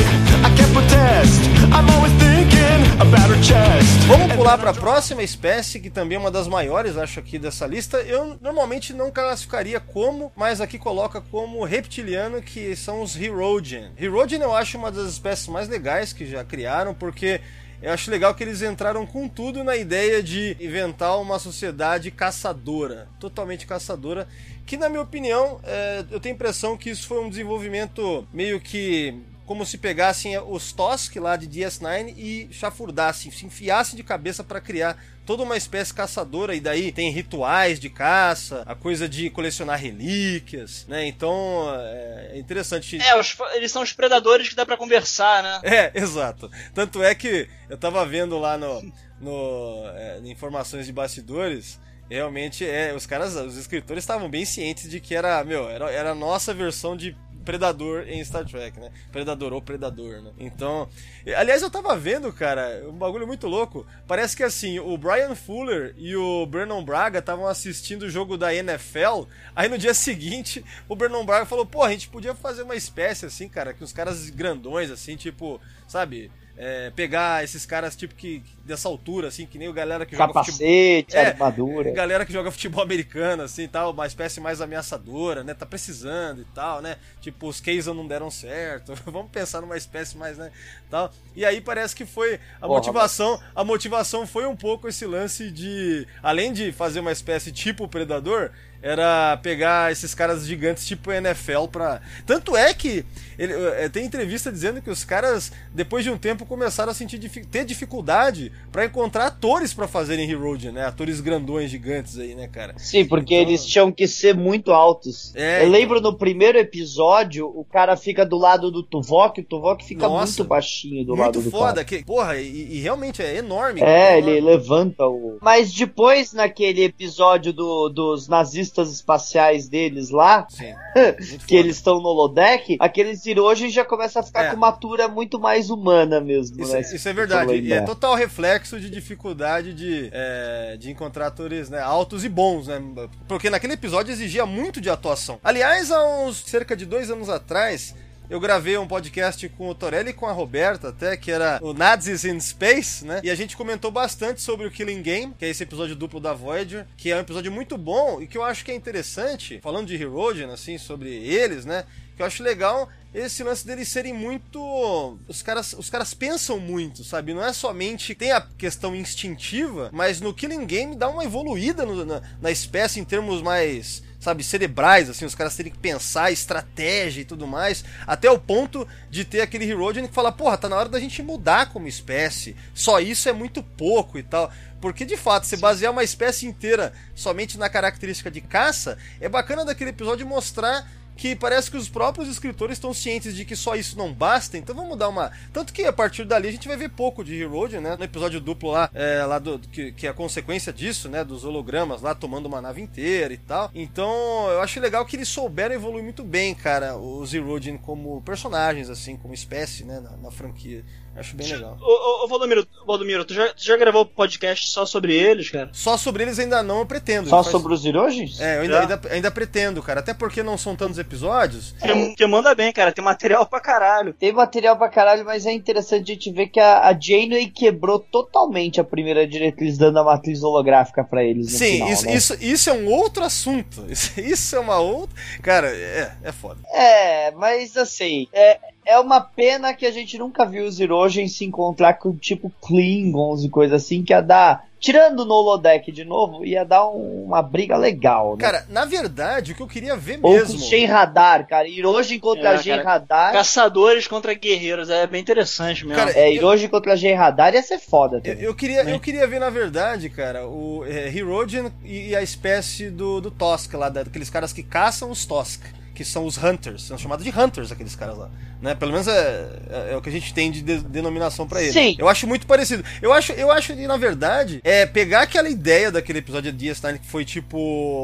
I 0.45 0.51
can't 0.57 0.73
protest. 0.73 1.41
I'm 1.73 1.89
always 1.91 2.13
thinking 2.21 2.81
about 3.01 3.29
her 3.31 3.41
chest. 3.43 3.89
Vamos 4.09 4.26
pular 4.47 4.59
para 4.59 4.71
a 4.71 4.75
próxima 4.75 5.25
espécie, 5.25 5.81
que 5.81 5.91
também 5.91 6.15
é 6.15 6.21
uma 6.21 6.31
das 6.31 6.47
maiores, 6.47 6.97
acho, 6.97 7.19
aqui 7.19 7.37
dessa 7.37 7.67
lista. 7.67 7.97
Eu 8.03 8.39
normalmente 8.41 8.93
não 8.93 9.11
classificaria 9.11 9.81
como, 9.81 10.31
mas 10.37 10.61
aqui 10.61 10.79
coloca 10.79 11.21
como 11.21 11.65
reptiliano, 11.65 12.41
que 12.41 12.77
são 12.77 13.03
os 13.03 13.21
Herodian. 13.21 13.91
Herodian 13.99 14.39
eu 14.39 14.55
acho 14.55 14.79
uma 14.79 14.93
das 14.93 15.09
espécies 15.09 15.49
mais 15.49 15.69
legais 15.69 16.13
que 16.13 16.25
já 16.25 16.45
criaram, 16.45 16.95
porque 16.95 17.41
eu 17.83 17.93
acho 17.93 18.09
legal 18.09 18.37
que 18.37 18.45
eles 18.45 18.63
entraram 18.63 19.05
com 19.05 19.29
tudo 19.29 19.65
na 19.65 19.77
ideia 19.77 20.23
de 20.23 20.57
inventar 20.61 21.21
uma 21.21 21.41
sociedade 21.41 22.13
caçadora, 22.13 23.09
totalmente 23.19 23.67
caçadora, 23.67 24.29
que 24.65 24.77
na 24.77 24.89
minha 24.89 25.03
opinião, 25.03 25.59
é, 25.65 26.05
eu 26.09 26.21
tenho 26.21 26.35
a 26.35 26.37
impressão 26.37 26.77
que 26.77 26.91
isso 26.91 27.09
foi 27.09 27.19
um 27.19 27.29
desenvolvimento 27.29 28.25
meio 28.33 28.61
que 28.61 29.13
como 29.47 29.65
se 29.65 29.79
pegassem 29.79 30.37
os 30.39 30.73
Tosk 30.73 31.17
lá 31.17 31.37
de 31.37 31.47
DS9 31.47 32.13
e 32.17 32.49
chafurdassem, 32.51 33.31
se 33.31 33.47
enfiassem 33.47 33.97
de 33.97 34.03
cabeça 34.03 34.43
para 34.43 34.61
criar 34.61 35.01
toda 35.25 35.43
uma 35.45 35.57
espécie 35.57 35.95
caçadora 35.95 36.55
e 36.55 36.61
daí 36.61 36.91
tem 36.93 37.11
rituais 37.11 37.79
de 37.81 37.89
caça, 37.89 38.63
a 38.67 38.75
coisa 38.75 39.09
de 39.09 39.31
colecionar 39.31 39.79
relíquias, 39.81 40.85
né? 40.89 41.07
Então 41.07 41.67
é 41.79 42.39
interessante. 42.39 43.01
É, 43.01 43.19
os- 43.19 43.37
eles 43.55 43.71
são 43.73 43.83
os 43.83 43.93
predadores 43.93 44.49
que 44.49 44.55
dá 44.55 44.67
pra 44.67 44.77
conversar, 44.77 45.43
né? 45.43 45.61
É, 45.63 45.93
exato. 45.99 46.51
Tanto 46.75 47.03
é 47.03 47.15
que 47.15 47.49
eu 47.71 47.79
tava 47.79 48.05
vendo 48.05 48.39
lá 48.39 48.59
no, 48.59 48.93
no 49.21 49.83
é, 49.95 50.19
em 50.23 50.31
informações 50.31 50.87
de 50.87 50.93
bastidores. 50.93 51.79
Realmente, 52.09 52.65
é, 52.65 52.95
os 52.95 53.05
caras, 53.05 53.35
os 53.35 53.57
escritores 53.57 54.05
estavam 54.05 54.29
bem 54.31 54.45
cientes 54.45 54.89
de 54.89 55.01
que 55.01 55.13
era, 55.13 55.43
meu, 55.43 55.69
era, 55.69 55.91
era 55.91 56.11
a 56.13 56.15
nossa 56.15 56.55
versão 56.55 56.97
de 56.97 57.17
Predador 57.47 58.05
em 58.09 58.23
Star 58.25 58.45
Trek, 58.45 58.79
né? 58.79 58.91
Predador 59.13 59.53
ou 59.53 59.63
Predador, 59.63 60.21
né? 60.21 60.33
Então, 60.37 60.89
aliás, 61.37 61.63
eu 61.63 61.71
tava 61.71 61.97
vendo, 61.97 62.31
cara, 62.33 62.83
um 62.87 62.93
bagulho 62.93 63.27
muito 63.27 63.47
louco. 63.47 63.87
Parece 64.07 64.37
que 64.37 64.43
assim, 64.43 64.81
o 64.81 64.99
Brian 64.99 65.35
Fuller 65.37 65.95
e 65.97 66.15
o 66.17 66.45
Brennan 66.45 66.83
Braga 66.83 67.21
estavam 67.21 67.47
assistindo 67.47 68.03
o 68.03 68.11
jogo 68.11 68.37
da 68.37 68.53
NFL. 68.53 69.25
Aí 69.55 69.69
no 69.69 69.79
dia 69.79 69.95
seguinte, 69.95 70.65
o 70.89 70.97
Brennan 70.97 71.25
Braga 71.25 71.47
falou: 71.47 71.65
pô, 71.65 71.83
a 71.83 71.91
gente 71.91 72.09
podia 72.09 72.35
fazer 72.35 72.63
uma 72.63 72.75
espécie 72.75 73.25
assim, 73.25 73.49
cara, 73.49 73.73
que 73.73 73.85
os 73.85 73.93
caras 73.93 74.29
grandões, 74.29 74.91
assim, 74.91 75.17
tipo, 75.17 75.61
sabe? 75.87 76.31
É, 76.57 76.91
pegar 76.91 77.45
esses 77.45 77.67
caras, 77.67 77.95
tipo, 77.95 78.15
que 78.15 78.43
dessa 78.65 78.89
altura, 78.89 79.29
assim, 79.29 79.47
que 79.47 79.59
nem 79.59 79.69
o 79.69 79.73
galera 79.73 80.07
que 80.07 80.17
joga 80.17 80.33
futebol. 80.33 80.59
Capacete, 80.59 81.17
É, 81.17 81.27
armadura. 81.29 81.93
Galera 81.93 82.25
que 82.25 82.33
joga 82.33 82.51
futebol 82.51 82.83
americano, 82.83 83.43
assim, 83.43 83.69
tal, 83.69 83.93
uma 83.93 84.07
espécie 84.07 84.41
mais 84.41 84.61
ameaçadora, 84.61 85.45
né? 85.45 85.53
Tá 85.55 85.67
precisando 85.67 86.41
e 86.41 86.45
tal, 86.47 86.81
né? 86.81 86.97
Tipo, 87.21 87.49
os 87.49 87.61
Keyson 87.61 87.93
não 87.95 88.07
deram 88.07 88.31
certo. 88.31 88.95
Vamos 89.05 89.31
pensar 89.31 89.61
numa 89.61 89.77
espécie 89.77 90.17
mais, 90.17 90.39
né? 90.39 90.51
Tal. 90.91 91.13
E 91.35 91.45
aí 91.45 91.61
parece 91.61 91.95
que 91.95 92.07
foi 92.07 92.41
a 92.57 92.67
Porra, 92.67 92.79
motivação, 92.79 93.41
a 93.55 93.63
motivação 93.63 94.27
foi 94.27 94.47
um 94.47 94.57
pouco 94.57 94.89
esse 94.89 95.05
lance 95.05 95.51
de, 95.51 96.07
além 96.23 96.53
de 96.53 96.73
fazer 96.73 97.01
uma 97.01 97.13
espécie 97.13 97.53
tipo 97.53 97.87
predador, 97.87 98.51
era 98.83 99.37
pegar 99.43 99.93
esses 99.93 100.15
caras 100.15 100.47
gigantes 100.47 100.87
tipo 100.87 101.11
NFL 101.13 101.67
pra. 101.71 102.01
Tanto 102.25 102.57
é 102.57 102.73
que 102.73 103.05
ele, 103.39 103.53
eh, 103.53 103.89
tem 103.89 104.05
entrevista 104.05 104.51
dizendo 104.53 104.81
que 104.83 104.91
os 104.91 105.05
caras, 105.05 105.53
depois 105.75 106.05
de 106.05 106.11
um 106.11 106.19
tempo, 106.19 106.47
começaram 106.47 106.91
a 106.93 106.95
sentir 106.95 107.19
ter 107.51 107.65
dificuldade 107.65 108.53
pra 108.73 108.85
encontrar 108.85 109.27
atores 109.27 109.73
pra 109.75 109.89
fazerem 109.89 110.31
Herodian, 110.31 110.73
né? 110.73 110.85
Atores 110.87 111.21
grandões, 111.21 111.71
gigantes 111.71 112.19
aí, 112.19 112.35
né, 112.35 112.49
cara? 112.49 112.75
Sim, 112.79 113.05
porque 113.05 113.35
Então- 113.35 113.49
eles 113.49 113.65
tinham 113.67 113.91
que 113.93 114.07
ser 114.09 114.35
muito 114.35 114.73
altos. 114.73 115.33
É, 115.35 115.65
Eu 115.65 115.69
lembro 115.69 116.01
no 116.01 116.17
primeiro 116.17 116.59
episódio, 116.59 117.47
o 117.47 117.65
cara 117.65 117.97
fica 117.97 118.25
do 118.25 118.37
lado 118.37 118.71
do 118.71 118.83
Tuvok, 118.83 119.41
o 119.41 119.45
Tuvok 119.45 119.85
fica 119.85 120.09
Nossa, 120.09 120.39
muito 120.43 120.49
baixinho 120.49 121.05
do 121.05 121.15
lado 121.15 121.35
Muito 121.37 121.43
do 121.43 121.51
foda, 121.51 121.85
cara. 121.85 121.85
que, 121.85 122.05
porra, 122.05 122.37
e, 122.37 122.77
e 122.77 122.81
realmente 122.81 123.23
é 123.23 123.37
enorme. 123.37 123.81
É, 123.83 124.19
enorme. 124.19 124.31
ele 124.37 124.41
levanta 124.41 125.07
o. 125.07 125.39
Mas 125.41 125.73
depois, 125.73 126.33
naquele 126.33 126.85
episódio 126.85 127.53
do- 127.53 127.89
dos 127.89 128.29
nazistas 128.29 128.93
espaciais 128.93 129.69
deles 129.69 130.11
lá, 130.11 130.47
Sim, 130.49 130.73
que 131.27 131.39
foda. 131.39 131.55
eles 131.61 131.77
estão 131.77 132.01
no 132.01 132.09
holodeck, 132.09 132.77
aqueles 132.81 133.26
Hiroji 133.31 133.71
já 133.71 133.85
começam 133.85 134.21
a 134.21 134.25
ficar 134.25 134.45
É. 134.45 134.51
com 134.51 134.57
uma 134.57 134.67
altura 134.69 135.09
muito 135.09 135.39
mais 135.39 135.71
humana 135.71 136.21
mesmo, 136.21 136.61
Isso, 136.63 136.73
né? 136.73 136.81
isso 136.81 136.99
se 136.99 137.09
é 137.09 137.13
verdade. 137.13 137.53
E 137.53 137.57
é 137.73 137.77
lembrar. 137.81 137.87
total 137.87 138.15
reflexo 138.15 138.79
de 138.81 138.89
dificuldade 138.91 139.73
de, 139.75 140.09
é, 140.13 140.77
de 140.79 140.91
encontrar 140.91 141.27
atores 141.29 141.69
né, 141.71 141.81
altos 141.81 142.25
e 142.25 142.29
bons, 142.29 142.67
né? 142.67 142.81
Porque 143.29 143.51
naquele 143.51 143.73
episódio 143.75 144.13
exigia 144.13 144.47
muito 144.47 144.81
de 144.81 144.91
atuação. 144.91 145.39
Aliás, 145.43 145.91
há 145.91 146.05
uns 146.25 146.39
cerca 146.47 146.77
de 146.77 146.85
dois 146.87 147.11
anos 147.11 147.29
atrás. 147.29 147.95
Eu 148.29 148.41
gravei 148.41 148.77
um 148.77 148.89
podcast 148.89 149.49
com 149.51 149.69
o 149.69 149.75
Torelli 149.75 150.11
e 150.11 150.13
com 150.13 150.27
a 150.27 150.33
Roberta, 150.33 150.89
até, 150.89 151.17
que 151.17 151.31
era 151.31 151.61
o 151.63 151.73
Nazis 151.73 152.25
in 152.25 152.41
Space, 152.41 153.05
né? 153.05 153.21
E 153.23 153.31
a 153.31 153.37
gente 153.37 153.57
comentou 153.57 153.89
bastante 153.89 154.43
sobre 154.43 154.67
o 154.67 154.71
Killing 154.71 155.01
Game, 155.01 155.33
que 155.39 155.45
é 155.45 155.49
esse 155.49 155.63
episódio 155.63 155.95
duplo 155.95 156.19
da 156.19 156.33
Voyager, 156.33 156.87
que 156.97 157.13
é 157.13 157.17
um 157.17 157.21
episódio 157.21 157.53
muito 157.53 157.79
bom 157.79 158.21
e 158.21 158.27
que 158.27 158.37
eu 158.37 158.43
acho 158.43 158.65
que 158.65 158.73
é 158.73 158.75
interessante, 158.75 159.61
falando 159.63 159.87
de 159.87 159.95
Herodian, 159.95 160.53
assim, 160.53 160.77
sobre 160.77 161.09
eles, 161.15 161.65
né? 161.65 161.85
Que 162.17 162.23
eu 162.23 162.27
acho 162.27 162.43
legal 162.43 162.89
esse 163.19 163.43
lance 163.43 163.67
deles 163.67 163.89
serem 163.89 164.13
muito. 164.13 165.19
Os 165.27 165.43
caras, 165.43 165.73
os 165.73 165.89
caras 165.89 166.13
pensam 166.13 166.61
muito, 166.61 167.03
sabe? 167.03 167.33
Não 167.33 167.43
é 167.43 167.53
somente. 167.53 168.15
Tem 168.15 168.31
a 168.33 168.43
questão 168.43 168.95
instintiva, 168.95 169.89
mas 169.93 170.21
no 170.21 170.35
Killing 170.35 170.67
Game 170.67 170.95
dá 170.95 171.09
uma 171.09 171.25
evoluída 171.25 171.87
no- 171.87 172.05
na, 172.05 172.21
na 172.41 172.51
espécie 172.51 173.01
em 173.01 173.05
termos 173.05 173.41
mais. 173.41 174.05
Sabe, 174.19 174.43
cerebrais, 174.43 175.09
assim, 175.09 175.25
os 175.25 175.35
caras 175.37 175.55
terem 175.55 175.71
que 175.71 175.79
pensar 175.79 176.33
estratégia 176.33 177.21
e 177.21 177.25
tudo 177.25 177.47
mais, 177.47 177.85
até 178.07 178.29
o 178.29 178.39
ponto 178.39 178.89
de 179.09 179.25
ter 179.25 179.41
aquele 179.41 179.71
Herodian 179.71 180.09
que 180.09 180.15
fala, 180.15 180.33
porra, 180.33 180.57
tá 180.59 180.69
na 180.69 180.75
hora 180.77 180.89
da 180.89 180.99
gente 180.99 181.23
mudar 181.23 181.71
como 181.73 181.87
espécie, 181.87 182.57
só 182.75 182.99
isso 182.99 183.29
é 183.29 183.33
muito 183.33 183.63
pouco 183.63 184.19
e 184.19 184.25
tal. 184.25 184.51
Porque 184.81 185.05
de 185.05 185.17
fato, 185.17 185.47
se 185.47 185.57
basear 185.59 185.93
uma 185.93 186.03
espécie 186.03 186.45
inteira 186.45 186.93
somente 187.15 187.57
na 187.57 187.69
característica 187.69 188.31
de 188.31 188.41
caça, 188.41 188.99
é 189.21 189.29
bacana 189.29 189.65
daquele 189.65 189.91
episódio 189.91 190.27
mostrar 190.27 190.91
que 191.17 191.35
parece 191.35 191.71
que 191.71 191.77
os 191.77 191.89
próprios 191.89 192.29
escritores 192.29 192.77
estão 192.77 192.93
cientes 192.93 193.35
de 193.35 193.45
que 193.45 193.57
só 193.57 193.75
isso 193.75 193.97
não 193.97 194.13
basta, 194.13 194.59
então 194.59 194.75
vamos 194.75 194.99
dar 194.99 195.09
uma. 195.09 195.33
Tanto 195.53 195.73
que 195.73 195.85
a 195.85 195.93
partir 195.93 196.25
dali 196.25 196.49
a 196.49 196.53
gente 196.53 196.69
vai 196.69 196.77
ver 196.77 196.91
pouco 196.91 197.25
de 197.25 197.35
Herodian, 197.35 197.81
né? 197.81 197.97
No 197.97 198.05
episódio 198.05 198.41
duplo 198.41 198.71
lá, 198.71 198.91
é, 198.93 199.25
lá 199.25 199.39
do, 199.39 199.59
que, 199.59 199.93
que 199.93 200.07
é 200.07 200.11
a 200.11 200.15
consequência 200.15 200.73
disso, 200.73 201.09
né? 201.09 201.25
Dos 201.25 201.45
hologramas 201.45 202.03
lá 202.03 202.15
tomando 202.15 202.47
uma 202.47 202.61
nave 202.61 202.83
inteira 202.83 203.33
e 203.33 203.39
tal. 203.39 203.71
Então 203.75 204.11
eu 204.51 204.61
acho 204.61 204.79
legal 204.79 205.05
que 205.07 205.17
eles 205.17 205.29
souberam 205.29 205.75
evoluir 205.75 206.05
muito 206.05 206.23
bem, 206.23 206.55
cara, 206.55 206.97
os 206.97 207.33
Herodian 207.33 207.79
como 207.79 208.21
personagens, 208.23 208.91
assim, 208.91 209.17
como 209.17 209.33
espécie, 209.33 209.85
né? 209.85 210.01
Na, 210.01 210.17
na 210.17 210.31
franquia. 210.31 210.85
Acho 211.19 211.35
bem 211.37 211.47
legal. 211.49 211.77
Ô, 211.81 211.85
ô, 212.23 212.25
ô 212.25 212.29
Valdomiro, 212.29 212.67
Valdomiro 212.87 213.25
tu, 213.25 213.33
já, 213.35 213.49
tu 213.53 213.65
já 213.65 213.77
gravou 213.77 214.05
podcast 214.05 214.69
só 214.69 214.85
sobre 214.85 215.15
eles, 215.15 215.51
cara? 215.51 215.71
Só 215.73 215.97
sobre 215.97 216.23
eles 216.25 216.39
ainda 216.39 216.63
não, 216.63 216.81
eu 216.81 216.87
pretendo. 216.87 217.29
Só 217.29 217.43
Faz- 217.43 217.51
sobre 217.53 217.73
os 217.73 217.85
Hiroshis? 217.85 218.41
É, 218.41 218.59
eu 218.59 218.63
ainda, 218.63 218.81
ainda, 218.81 219.01
ainda 219.11 219.31
pretendo, 219.31 219.83
cara. 219.83 220.01
Até 220.01 220.13
porque 220.13 220.43
não 220.43 220.59
são 220.59 220.77
tantos 220.77 220.99
episódios. 220.99 221.75
Que, 221.81 222.15
que 222.17 222.27
manda 222.27 222.55
bem, 222.55 222.73
cara. 222.73 222.93
Tem 222.93 223.05
material 223.05 223.47
pra 223.47 223.61
caralho. 223.61 224.13
Tem 224.15 224.33
material 224.33 224.77
pra 224.77 224.89
caralho, 224.89 225.25
mas 225.25 225.47
é 225.47 225.53
interessante 225.53 226.11
a 226.11 226.15
gente 226.15 226.31
ver 226.31 226.49
que 226.49 226.61
a, 226.61 226.89
a 226.89 226.93
Janeway 226.99 227.47
quebrou 227.49 227.99
totalmente 227.99 228.81
a 228.81 228.85
primeira 228.85 229.27
diretriz, 229.27 229.79
dando 229.79 229.99
a 229.99 230.05
matriz 230.05 230.43
holográfica 230.43 231.03
pra 231.05 231.25
eles. 231.25 231.53
No 231.53 231.59
Sim, 231.59 231.73
final, 231.73 231.89
isso, 231.91 232.07
né? 232.07 232.15
isso, 232.15 232.37
isso 232.41 232.71
é 232.71 232.73
um 232.73 232.89
outro 232.91 233.25
assunto. 233.25 233.85
Isso, 233.89 234.13
isso 234.21 234.57
é 234.57 234.61
uma 234.61 234.79
outra. 234.79 235.17
Cara, 235.43 235.69
é, 235.69 236.13
é 236.23 236.33
foda. 236.33 236.61
É, 236.73 237.31
mas 237.33 237.77
assim, 237.77 238.27
é, 238.33 238.59
é 238.87 238.99
uma 239.01 239.21
pena 239.21 239.75
que 239.75 239.85
a 239.85 239.91
gente 239.91 240.17
nunca 240.17 240.47
viu 240.47 240.65
os 240.65 240.79
Hirogen 240.81 241.27
se 241.29 241.45
encontrar 241.45 241.95
com 241.95 242.15
tipo 242.17 242.51
Klingons 242.63 243.43
e 243.45 243.49
coisa 243.49 243.77
assim, 243.77 244.03
que 244.05 244.13
ia 244.13 244.21
dar. 244.21 244.65
Tirando 244.79 245.25
no 245.25 245.33
holodeck 245.35 245.91
de 245.91 246.05
novo, 246.05 246.45
ia 246.45 246.63
dar 246.63 246.87
um- 246.87 247.25
uma 247.25 247.43
briga 247.43 247.77
legal, 247.79 248.37
né? 248.37 248.45
Cara, 248.45 248.67
na 248.69 248.85
verdade, 248.85 249.53
o 249.53 249.55
que 249.55 249.63
eu 249.63 249.67
queria 249.67 249.97
ver 249.97 250.21
Ou 250.23 250.31
mesmo. 250.35 250.55
o 250.55 250.59
Shen 250.61 250.85
Radar, 250.85 251.49
cara. 251.49 251.67
Hirogen 251.67 252.21
contra 252.21 252.53
É, 252.55 252.59
Gen. 252.59 252.83
Radar. 252.83 253.33
Caçadores 253.33 254.07
contra 254.07 254.35
guerreiros. 254.35 254.91
É 254.91 255.07
bem 255.07 255.23
interessante 255.23 255.85
mesmo. 255.85 255.99
Cara, 255.99 256.13
É, 256.17 256.31
Hirogen 256.31 256.69
contra 256.69 256.95
Gen 256.95 257.15
Radar 257.15 257.55
ia 257.55 257.63
ser 257.63 257.79
foda 257.79 258.19
Eu, 258.19 258.21
também. 258.23 258.43
eu 258.45 258.55
queria, 258.55 258.83
eu 258.83 259.01
queria 259.01 259.27
ver, 259.27 259.41
na 259.41 259.49
verdade, 259.51 260.11
cara, 260.11 260.47
o 260.47 260.85
é, 260.87 261.09
Herodian 261.09 261.73
e 261.83 262.15
a 262.15 262.23
espécie 262.23 262.91
do, 262.91 263.21
do 263.21 263.31
Tosca 263.31 263.79
lá, 263.79 263.89
daqueles 263.89 264.29
caras 264.29 264.53
que 264.53 264.63
caçam 264.63 265.11
os 265.11 265.25
Tosca, 265.25 265.67
que 265.97 266.05
são 266.05 266.25
os 266.27 266.37
Hunters. 266.37 266.83
São 266.83 266.99
chamados 266.99 267.25
de 267.25 267.31
Hunters 267.37 267.73
aqueles 267.73 267.97
caras 267.97 268.17
lá. 268.19 268.31
Né? 268.61 268.75
Pelo 268.75 268.93
menos 268.93 269.09
é, 269.09 269.49
é, 269.71 269.93
é 269.93 269.97
o 269.97 270.03
que 270.03 270.09
a 270.09 270.13
gente 270.13 270.33
tem 270.33 270.51
de, 270.51 270.63
de- 270.63 270.79
denominação 270.85 271.47
pra 271.49 271.61
eles. 271.63 271.73
Sim. 271.75 271.97
Eu 271.99 272.09
acho 272.09 272.27
muito 272.27 272.47
parecido. 272.47 272.85
Eu 273.03 273.13
acho, 273.13 273.33
eu 273.33 273.51
acho 273.51 273.75
que, 273.75 273.87
na 273.87 273.97
verdade, 273.97 274.61
é 274.63 274.85
pegar 274.87 275.23
aquela 275.23 275.49
ideia 275.49 275.91
daquele 275.91 276.19
episódio 276.21 276.53
de 276.53 276.67
DS9 276.67 276.99
que 276.99 277.07
foi 277.07 277.25
tipo 277.25 277.59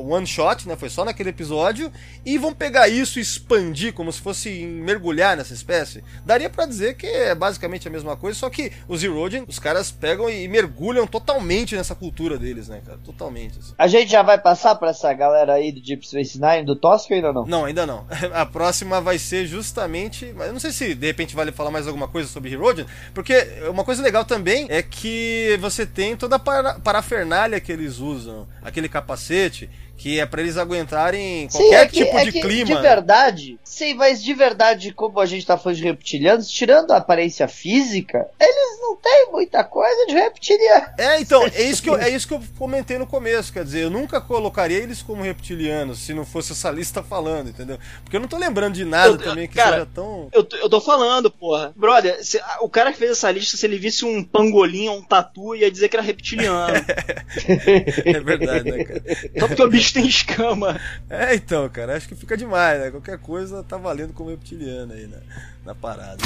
one 0.09 0.27
shot, 0.27 0.67
né? 0.67 0.75
Foi 0.77 0.89
só 0.89 1.05
naquele 1.05 1.31
episódio, 1.31 1.93
e 2.25 2.39
vão 2.39 2.53
pegar 2.53 2.89
isso 2.89 3.19
e 3.19 3.23
expandir 3.23 3.93
como 3.93 4.11
se 4.13 4.21
fosse 4.21 4.51
mergulhar 4.65 5.37
nessa 5.37 5.53
espécie. 5.55 6.03
Daria 6.25 6.49
pra 6.51 6.67
dizer 6.67 6.95
que 6.97 7.07
é 7.07 7.35
basicamente 7.35 7.87
a 7.89 7.91
mesma 7.91 8.17
coisa, 8.17 8.39
só 8.39 8.49
que 8.51 8.73
os 8.89 9.03
Herodian, 9.05 9.45
os 9.49 9.59
caras 9.59 9.91
pegam 9.91 10.29
e 10.31 10.47
mergulham 10.49 11.07
totalmente 11.07 11.75
nessa 11.77 11.95
cultura 11.95 12.39
deles, 12.39 12.69
né, 12.69 12.81
cara? 12.85 12.99
Totalmente. 13.05 13.59
assim. 13.59 13.73
A 13.79 13.87
gente 13.87 14.11
já 14.11 14.23
vai 14.23 14.39
passar 14.39 14.75
pra 14.77 14.91
essa 14.91 15.13
galera 15.13 15.55
aí 15.55 15.73
do 15.73 15.81
Deep 15.83 16.07
Space 16.07 16.41
Nine, 16.41 16.65
do 16.65 16.77
Tosca 16.77 17.15
ainda 17.15 17.33
não? 17.33 17.47
Não, 17.47 17.65
ainda 17.65 17.82
não. 17.87 18.07
A 18.33 18.45
próxima 18.47 19.01
vai 19.01 19.19
ser 19.19 19.47
justamente. 19.47 20.35
Eu 20.39 20.53
não 20.53 20.61
sei 20.61 20.73
se 20.73 20.95
de 20.95 21.07
repente 21.07 21.35
vale 21.35 21.53
falar 21.53 21.71
mais 21.71 21.87
alguma 21.87 22.09
coisa 22.09 22.29
sobre 22.29 22.53
Herodian, 22.53 22.87
porque 23.15 23.35
uma 23.69 23.85
coisa 23.85 24.03
legal 24.03 24.25
também 24.25 24.67
é 24.69 24.83
que 24.83 25.57
você 25.61 25.85
tem 25.87 26.17
toda 26.17 26.37
a 26.37 26.39
para- 26.39 26.75
parafernália 26.81 27.61
que 27.61 27.73
eles 27.73 27.99
usam, 27.99 28.47
aquele 28.63 28.89
capacete, 28.89 29.69
que 30.03 30.19
é 30.19 30.27
pra 30.27 30.41
eles 30.43 30.57
aguentarem 30.57 31.47
qualquer 31.49 31.83
é 31.83 31.87
que- 31.87 32.05
tipo 32.05 32.19
é 32.19 32.25
de 32.25 32.33
que, 32.33 32.41
clima. 32.41 32.75
De 32.75 32.83
verdade, 32.83 33.59
sim, 33.63 33.95
mas 33.95 34.21
de 34.23 34.35
verdade, 34.35 34.93
como 34.93 35.21
a 35.21 35.27
gente 35.27 35.47
tá 35.47 35.57
falando 35.57 35.77
de 35.79 35.85
reptilianos, 35.85 36.51
tirando 36.51 36.91
a 36.91 36.97
aparência 36.97 37.47
física, 37.47 38.27
eles 38.41 38.81
não 38.81 38.97
têm 38.97 39.29
muita 39.31 39.63
coisa 39.63 40.07
de 40.07 40.15
reptiliano. 40.15 40.87
É, 40.99 41.21
então, 41.21 41.45
é 41.55 41.63
isso, 41.63 41.81
que 41.81 41.89
eu, 41.89 41.95
é 42.03 42.09
isso 42.11 42.27
que 42.27 42.35
eu 42.35 42.43
comentei 42.59 42.99
no 42.99 43.07
começo, 43.07 43.53
quer 43.53 43.65
dizer, 43.65 43.85
eu 43.85 43.91
nunca 43.91 44.21
colocaria 44.21 44.79
eles 44.79 45.03
como 45.03 45.23
reptilianos 45.23 46.01
se 46.01 46.13
não 46.13 46.25
fosse 46.27 46.51
essa 46.51 46.69
lista 46.71 47.01
falando, 47.03 47.51
entendeu? 47.51 47.79
Porque 48.03 48.17
eu 48.17 48.21
não 48.21 48.27
tô 48.29 48.37
lembrando 48.37 48.75
de 48.75 48.85
nada 48.85 49.11
Eu- 49.15 49.19
também 49.19 49.47
que 49.47 49.55
cara, 49.55 49.73
seja 49.77 49.89
tão. 49.95 50.29
Eu, 50.33 50.43
tô- 50.43 50.57
eu 50.57 50.69
tô 50.69 50.81
falando, 50.81 51.31
porra. 51.31 51.73
Brother, 51.77 52.25
se- 52.25 52.41
o 52.61 52.69
cara 52.69 52.93
que 52.93 52.99
fez 52.99 53.13
essa 53.13 53.31
lista, 53.31 53.57
se 53.57 53.65
ele 53.67 53.79
visse 53.79 54.05
um 54.05 54.25
pangolim 54.25 54.89
ou 54.89 54.97
um 54.99 55.03
tatu, 55.03 55.55
ia 55.55 55.71
dizer 55.71 55.89
que 55.89 55.95
era 55.97 56.03
reptiliano. 56.05 56.75
É 58.05 58.21
verdade, 58.21 58.71
né, 58.71 58.85
cara? 58.85 59.03
Só 59.39 59.47
porque 59.49 59.63
o 59.63 59.69
bicho 59.69 59.92
tem 59.93 60.07
escama. 60.07 60.81
É, 61.09 61.35
então, 61.35 61.69
cara, 61.69 61.97
acho 61.97 62.09
que 62.09 62.15
fica 62.15 62.37
demais, 62.37 62.81
né? 62.81 62.91
Qualquer 62.91 63.19
coisa 63.19 63.63
tá 63.63 63.77
valendo 63.77 64.13
como 64.13 64.31
reptiliano 64.31 64.93
aí 64.93 65.07
na, 65.07 65.19
na 65.65 65.75
parada. 65.75 66.23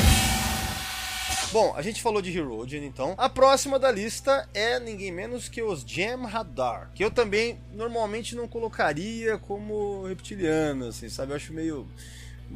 Bom, 1.53 1.75
a 1.77 1.83
gente 1.83 2.03
falou 2.03 2.21
de 2.21 2.37
Herodian, 2.37 2.85
então. 2.85 3.15
A 3.17 3.29
próxima 3.29 3.79
da 3.79 3.91
lista 3.91 4.49
é 4.53 4.81
ninguém 4.81 5.13
menos 5.13 5.49
que 5.49 5.63
os 5.63 5.83
Gem 5.87 6.27
Radar, 6.27 6.91
que 6.95 7.05
eu 7.05 7.11
também 7.11 7.59
normalmente 7.73 8.35
não 8.35 8.49
colocaria 8.49 9.39
como 9.39 10.07
reptiliano, 10.07 10.89
assim, 10.89 11.09
sabe? 11.09 11.33
Eu 11.33 11.37
acho 11.37 11.53
meio. 11.53 11.87